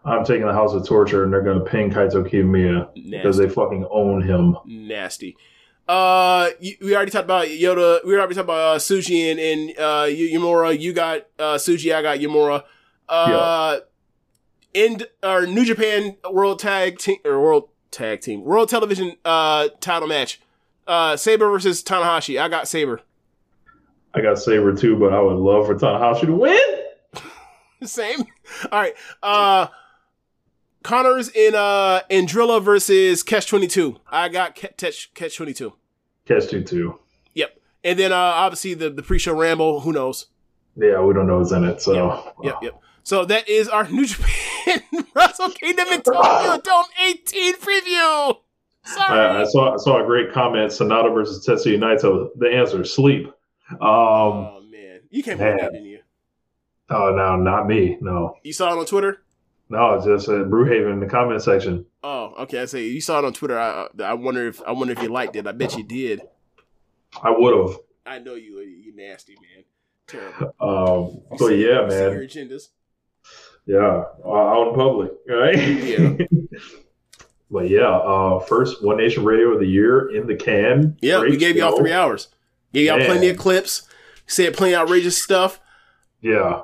I'm 0.06 0.24
taking 0.26 0.46
the 0.46 0.54
House 0.54 0.74
of 0.74 0.86
Torture, 0.86 1.24
and 1.24 1.32
they're 1.34 1.42
going 1.42 1.60
to 1.60 1.66
pin 1.66 1.90
Kaito 1.90 2.30
Kiyomiya 2.30 2.94
because 3.10 3.38
they 3.38 3.50
fucking 3.50 3.86
own 3.90 4.22
him. 4.22 4.58
Nasty. 4.66 5.36
Uh, 5.88 6.50
you, 6.62 6.76
we 6.82 6.96
already 6.96 7.12
talked 7.12 7.26
about 7.26 7.48
Yoda. 7.48 8.06
We 8.06 8.16
already 8.18 8.36
talked 8.36 8.46
about 8.46 8.76
uh, 8.76 8.80
Tsuji 8.80 9.32
and, 9.32 9.40
and 9.40 9.70
uh, 9.78 10.06
Y- 10.08 10.32
Yamura. 10.34 10.78
You 10.80 10.94
got 10.94 11.22
uh, 11.40 11.56
Suji. 11.56 11.94
I 11.94 12.02
got 12.02 12.20
Yamura. 12.20 12.64
Uh, 13.10 13.80
in 14.74 15.04
or 15.22 15.46
New 15.46 15.66
Japan 15.66 16.18
World 16.32 16.60
Tag 16.60 16.98
Team 17.00 17.18
or 17.26 17.40
World 17.40 17.70
tag 17.94 18.22
team 18.22 18.44
World 18.44 18.70
Television 18.70 19.16
uh 19.24 19.70
title 19.80 20.08
match. 20.08 20.42
Uh 20.88 21.16
Sabre 21.16 21.50
versus 21.50 21.84
Tanahashi. 21.84 22.42
I 22.42 22.50
got 22.50 22.68
Sabre. 22.68 23.00
I 24.14 24.22
got 24.22 24.38
Sabre 24.40 24.76
too, 24.76 24.98
but 24.98 25.14
I 25.14 25.22
would 25.22 25.38
love 25.38 25.68
for 25.68 25.76
Tanahashi 25.76 26.26
to 26.26 26.34
win. 26.34 26.80
Same. 27.84 28.22
All 28.72 28.82
right. 28.82 28.96
Uh 29.22 29.68
Connors 30.84 31.30
in 31.30 31.56
uh 31.56 32.02
Andrilla 32.10 32.62
versus 32.62 33.24
Catch 33.24 33.48
22. 33.48 33.98
I 34.10 34.28
got 34.30 34.56
Catch 34.56 35.14
Catch 35.14 35.38
22. 35.38 35.74
Catch 36.26 36.50
22. 36.50 37.00
Yep. 37.36 37.60
And 37.84 38.00
then 38.00 38.12
uh 38.12 38.16
obviously 38.16 38.74
the 38.74 38.90
the 38.90 39.04
pre-show 39.04 39.36
ramble, 39.36 39.82
who 39.82 39.94
knows. 39.94 40.28
Yeah, 40.76 41.02
we 41.02 41.14
don't 41.14 41.28
know 41.28 41.38
who's 41.38 41.52
in 41.52 41.64
it. 41.64 41.80
So 41.82 41.94
Yep, 41.94 42.36
yep, 42.44 42.56
yep. 42.64 42.82
So 43.04 43.26
that 43.26 43.50
is 43.50 43.68
our 43.68 43.88
New 43.90 44.06
Japan 44.06 44.82
Wrestle 45.16 45.50
Kingdom 45.52 45.88
in 45.90 46.02
Tokyo 46.02 46.58
Dome 46.64 46.86
18 47.06 47.56
preview. 47.58 48.38
Sorry. 48.86 49.20
I, 49.20 49.42
I 49.42 49.46
saw 49.46 49.74
I 49.74 49.78
saw 49.78 50.02
a 50.04 50.06
great 50.06 50.34
comment. 50.34 50.72
Sanada 50.72 51.14
versus 51.14 51.46
Tetsuya 51.46 51.78
Naito. 51.80 52.30
The 52.38 52.48
answer 52.50 52.82
is 52.82 52.94
sleep. 52.94 53.28
Um, 53.72 53.80
oh 53.82 54.62
man, 54.70 55.00
you 55.10 55.24
can't 55.24 55.40
with 55.40 55.60
that, 55.60 55.72
didn't 55.72 55.86
you? 55.88 56.00
oh 56.90 57.12
no, 57.16 57.36
not 57.38 57.66
me. 57.68 57.98
No, 58.02 58.36
You 58.44 58.52
saw 58.54 58.74
it 58.74 58.78
on 58.80 58.86
Twitter. 58.86 59.22
no, 59.70 59.94
it's 59.96 60.06
just 60.06 60.28
uh, 60.30 60.44
Brewhaven 60.44 60.92
in 60.94 61.00
the 61.00 61.06
comment 61.08 61.42
section. 61.42 61.86
Oh, 62.04 62.34
okay. 62.40 62.62
I 62.62 62.66
say 62.66 62.84
you 62.88 63.00
saw 63.02 63.20
it 63.20 63.26
on 63.26 63.34
Twitter. 63.34 63.58
I 63.58 63.88
I 64.04 64.14
wonder 64.14 64.48
if 64.48 64.62
I 64.64 64.72
wonder 64.74 64.92
if 64.94 65.02
you 65.02 65.08
liked 65.10 65.36
it. 65.38 65.48
I 65.48 65.54
bet 65.54 65.78
you 65.78 65.84
did. 65.84 66.22
I 67.22 67.32
would 67.32 67.56
have. 67.58 67.78
I 68.06 68.20
know 68.20 68.36
you. 68.36 68.60
You 68.60 68.94
nasty 68.96 69.36
man. 69.36 69.64
Terrible. 70.08 70.54
Um, 70.60 71.38
but 71.40 71.48
yeah, 71.56 71.86
man. 71.86 72.12
agendas. 72.20 72.68
Yeah, 73.66 74.04
uh, 74.26 74.30
out 74.30 74.70
in 74.70 74.76
public, 74.76 75.12
right? 75.28 75.58
Yeah. 75.58 76.18
but 77.52 77.70
yeah, 77.70 77.88
uh, 77.88 78.40
first 78.42 78.84
One 78.84 78.98
Nation 78.98 79.24
Radio 79.24 79.54
of 79.54 79.60
the 79.60 79.66
year 79.68 80.10
in 80.16 80.28
the 80.28 80.36
can. 80.36 80.98
Yeah, 81.02 81.22
we 81.22 81.38
gave 81.38 81.56
y'all 81.56 81.78
three 81.78 81.94
hours. 81.94 82.28
Gave 82.74 82.88
y'all 82.88 82.98
Man. 82.98 83.08
plenty 83.08 83.30
of 83.30 83.38
clips. 83.38 83.84
Said 84.28 84.56
plenty 84.56 84.74
of 84.74 84.82
outrageous 84.82 85.22
stuff. 85.22 85.60
Yeah. 86.22 86.62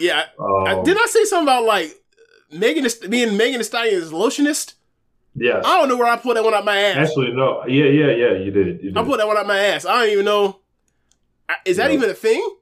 Yeah. 0.00 0.24
I, 0.38 0.72
Um, 0.74 0.84
did 0.84 0.96
I 1.00 1.06
say 1.06 1.24
something 1.24 1.44
about 1.44 1.64
like 1.64 1.94
Megan 2.52 2.86
being 3.08 3.36
Megan 3.36 3.58
Thee 3.58 3.64
Stallion 3.64 3.94
is 3.94 4.10
lotionist? 4.12 4.74
Yes. 5.34 5.64
I 5.66 5.78
don't 5.78 5.88
know 5.88 5.96
where 5.96 6.10
I 6.10 6.16
put 6.16 6.34
that 6.34 6.44
one 6.44 6.54
out 6.54 6.64
my 6.64 6.76
ass. 6.78 7.08
Actually, 7.08 7.32
no. 7.32 7.64
Yeah, 7.66 7.84
yeah, 7.86 8.10
yeah. 8.10 8.32
You 8.34 8.50
did. 8.50 8.66
You 8.82 8.90
did. 8.90 8.96
I 8.96 9.04
put 9.04 9.18
that 9.18 9.26
one 9.26 9.36
out 9.36 9.46
my 9.46 9.58
ass. 9.58 9.84
I 9.86 10.00
don't 10.02 10.10
even 10.12 10.24
know. 10.24 10.60
Is 11.64 11.76
that 11.78 11.90
Yeah. 11.90 11.96
even 11.96 12.10
a 12.10 12.14
thing? 12.14 12.56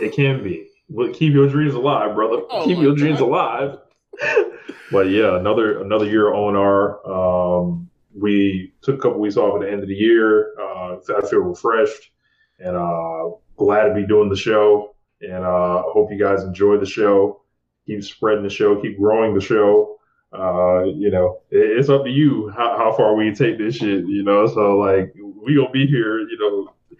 It 0.00 0.12
can 0.14 0.42
be. 0.42 0.68
Keep 1.14 1.32
your 1.32 1.48
dreams 1.48 1.74
alive, 1.74 2.14
brother. 2.14 2.42
Oh 2.50 2.64
keep 2.64 2.78
your 2.78 2.94
dreams 2.94 3.20
alive. 3.20 3.78
but 4.90 5.08
yeah, 5.08 5.38
another 5.38 5.80
another 5.82 6.06
year 6.06 6.32
on 6.32 6.56
our. 6.56 7.06
Um, 7.06 7.88
we 8.14 8.74
took 8.82 8.96
a 8.96 8.98
couple 8.98 9.20
weeks 9.20 9.36
off 9.36 9.54
at 9.54 9.66
the 9.66 9.72
end 9.72 9.82
of 9.82 9.88
the 9.88 9.94
year. 9.94 10.52
Uh, 10.60 10.96
I 11.16 11.26
feel 11.26 11.40
refreshed 11.40 12.10
and 12.58 12.76
uh, 12.76 13.30
glad 13.56 13.88
to 13.88 13.94
be 13.94 14.06
doing 14.06 14.28
the 14.28 14.36
show. 14.36 14.94
And 15.20 15.44
uh, 15.44 15.82
hope 15.86 16.10
you 16.10 16.18
guys 16.18 16.42
enjoy 16.42 16.78
the 16.78 16.86
show. 16.86 17.42
Keep 17.86 18.04
spreading 18.04 18.42
the 18.42 18.50
show. 18.50 18.80
Keep 18.80 18.98
growing 18.98 19.34
the 19.34 19.40
show. 19.40 19.96
Uh, 20.32 20.84
you 20.84 21.10
know, 21.10 21.40
it, 21.50 21.78
it's 21.78 21.88
up 21.88 22.04
to 22.04 22.10
you 22.10 22.50
how, 22.50 22.76
how 22.76 22.92
far 22.92 23.14
we 23.14 23.34
take 23.34 23.58
this 23.58 23.76
shit. 23.76 24.06
You 24.06 24.22
know, 24.22 24.46
so 24.46 24.78
like 24.78 25.14
we 25.14 25.56
gonna 25.56 25.70
be 25.70 25.86
here. 25.86 26.20
You 26.20 26.38
know, 26.38 26.96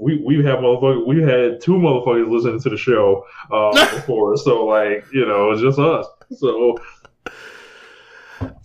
we 0.00 0.16
we've 0.24 0.44
had 0.44 0.58
motherfuckers 0.58 1.06
we 1.06 1.22
had 1.22 1.60
two 1.60 1.72
motherfuckers 1.74 2.28
listening 2.30 2.60
to 2.60 2.70
the 2.70 2.76
show 2.76 3.24
uh, 3.50 3.72
before, 3.96 4.36
so 4.36 4.64
like 4.66 5.04
you 5.12 5.26
know 5.26 5.50
it's 5.52 5.62
just 5.62 5.78
us. 5.78 6.06
So 6.38 6.76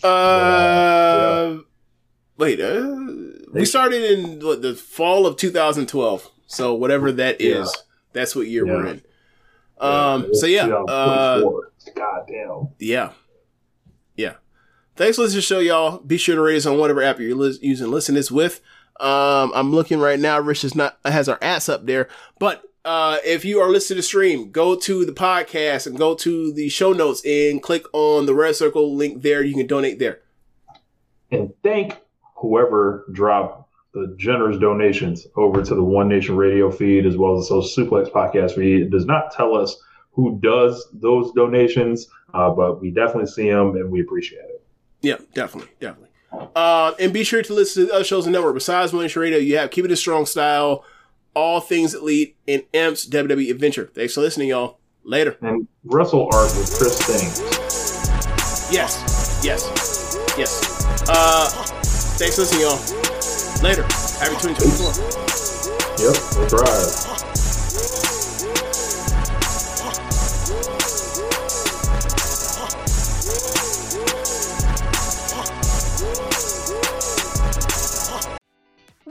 Uh, 0.04 1.58
wait. 2.38 2.60
Uh, 2.60 2.96
we 3.54 3.66
started 3.66 4.04
in 4.04 4.40
what, 4.46 4.62
the 4.62 4.74
fall 4.76 5.26
of 5.26 5.38
2012. 5.38 6.30
So 6.48 6.74
whatever 6.74 7.12
that 7.14 7.40
is, 7.42 7.68
Yeah. 7.68 7.82
that's 8.14 8.36
what 8.36 8.48
year 8.48 8.66
Yeah. 8.66 8.74
we're 8.74 8.88
in. 8.88 9.02
Um. 9.80 10.34
So 10.34 10.46
yeah. 10.46 10.66
Uh. 10.68 11.40
2024. 11.40 11.72
God 11.96 12.26
damn. 12.28 12.68
Yeah. 12.80 13.12
Yeah. 14.16 14.34
Thanks 14.96 15.16
for 15.16 15.22
listening 15.24 15.42
to 15.42 15.48
the 15.48 15.56
show, 15.56 15.60
y'all. 15.60 16.00
Be 16.00 16.18
sure 16.18 16.36
to 16.36 16.42
rate 16.42 16.58
us 16.58 16.66
on 16.66 16.78
whatever 16.78 17.02
app 17.02 17.20
you're 17.20 17.36
lis- 17.36 17.60
using 17.62 17.90
listen 17.90 18.16
this 18.16 18.30
with. 18.32 18.60
Um, 19.00 19.52
I'm 19.56 19.72
looking 19.72 20.00
right 20.00 20.20
now. 20.20 20.40
Rich 20.40 20.64
is 20.64 20.76
not 20.76 20.98
has 21.06 21.30
our 21.30 21.40
ass 21.42 21.70
up 21.70 21.86
there, 21.86 22.10
but 22.40 22.64
uh, 22.86 23.18
if 23.26 23.46
you 23.46 23.60
are 23.60 23.70
listening 23.70 23.96
to 23.96 24.00
the 24.00 24.04
stream, 24.04 24.52
go 24.52 24.76
to 24.76 25.06
the 25.06 25.12
podcast 25.12 25.86
and 25.86 25.98
go 25.98 26.16
to 26.16 26.52
the 26.54 26.70
show 26.70 26.94
notes 26.94 27.22
and 27.26 27.62
click 27.62 27.86
on 27.94 28.26
the 28.26 28.34
red 28.34 28.56
circle 28.56 28.96
link 28.96 29.22
there. 29.22 29.44
You 29.44 29.56
can 29.56 29.68
donate 29.68 30.00
there. 30.00 30.20
And 31.32 31.54
thank 31.64 31.98
whoever 32.36 33.06
dropped 33.12 33.70
the 33.94 34.16
generous 34.18 34.58
donations 34.58 35.28
over 35.36 35.62
to 35.64 35.76
the 35.76 35.84
One 35.84 36.08
Nation 36.08 36.36
Radio 36.36 36.72
feed 36.72 37.06
as 37.06 37.18
well 37.18 37.38
as 37.38 37.48
the 37.48 37.62
Social 37.62 37.86
Suplex 37.86 38.12
podcast 38.12 38.56
feed. 38.56 38.82
It 38.82 38.92
does 38.92 39.06
not 39.06 39.32
tell 39.32 39.56
us 39.56 39.82
who 40.12 40.40
does 40.42 40.88
those 40.94 41.32
donations, 41.34 42.08
uh, 42.34 42.50
but 42.50 42.82
we 42.82 42.92
definitely 42.92 43.28
see 43.28 43.50
them 43.50 43.76
and 43.76 43.92
we 43.92 44.02
appreciate 44.02 44.40
it. 44.40 44.64
Yeah, 45.02 45.18
definitely, 45.34 45.72
definitely. 45.80 46.09
Uh, 46.32 46.94
and 47.00 47.12
be 47.14 47.24
sure 47.24 47.42
to 47.42 47.54
listen 47.54 47.84
to 47.84 47.88
the 47.88 47.94
other 47.94 48.04
shows 48.04 48.26
in 48.26 48.32
the 48.32 48.38
network. 48.40 48.56
Besides 48.56 48.94
One 48.94 49.04
Nation 49.04 49.22
Radio, 49.22 49.38
you 49.38 49.58
have 49.58 49.72
Keep 49.72 49.86
It 49.86 49.92
a 49.92 49.96
Strong 49.96 50.28
Style, 50.28 50.84
All 51.34 51.60
Things 51.60 51.94
Elite, 51.94 52.36
and 52.48 52.64
Imps 52.74 53.08
WWE 53.08 53.50
Adventure. 53.52 53.90
Thanks 53.94 54.14
for 54.14 54.22
listening, 54.22 54.50
y'all. 54.50 54.80
Later. 55.04 55.38
And 55.42 55.68
Wrestle 55.86 56.30
Art 56.34 56.52
with 56.58 56.72
Chris 56.78 57.00
Thames. 57.08 57.40
Yes, 58.72 59.42
yes, 59.44 60.16
yes. 60.38 61.10
Uh, 61.10 61.50
thanks 62.18 62.36
for 62.36 62.42
listening, 62.42 62.62
y'all. 62.62 62.78
Later. 63.64 63.84
Happy 64.20 64.36
2024. 64.36 65.30
Yep, 66.00 66.52
right. 66.54 67.29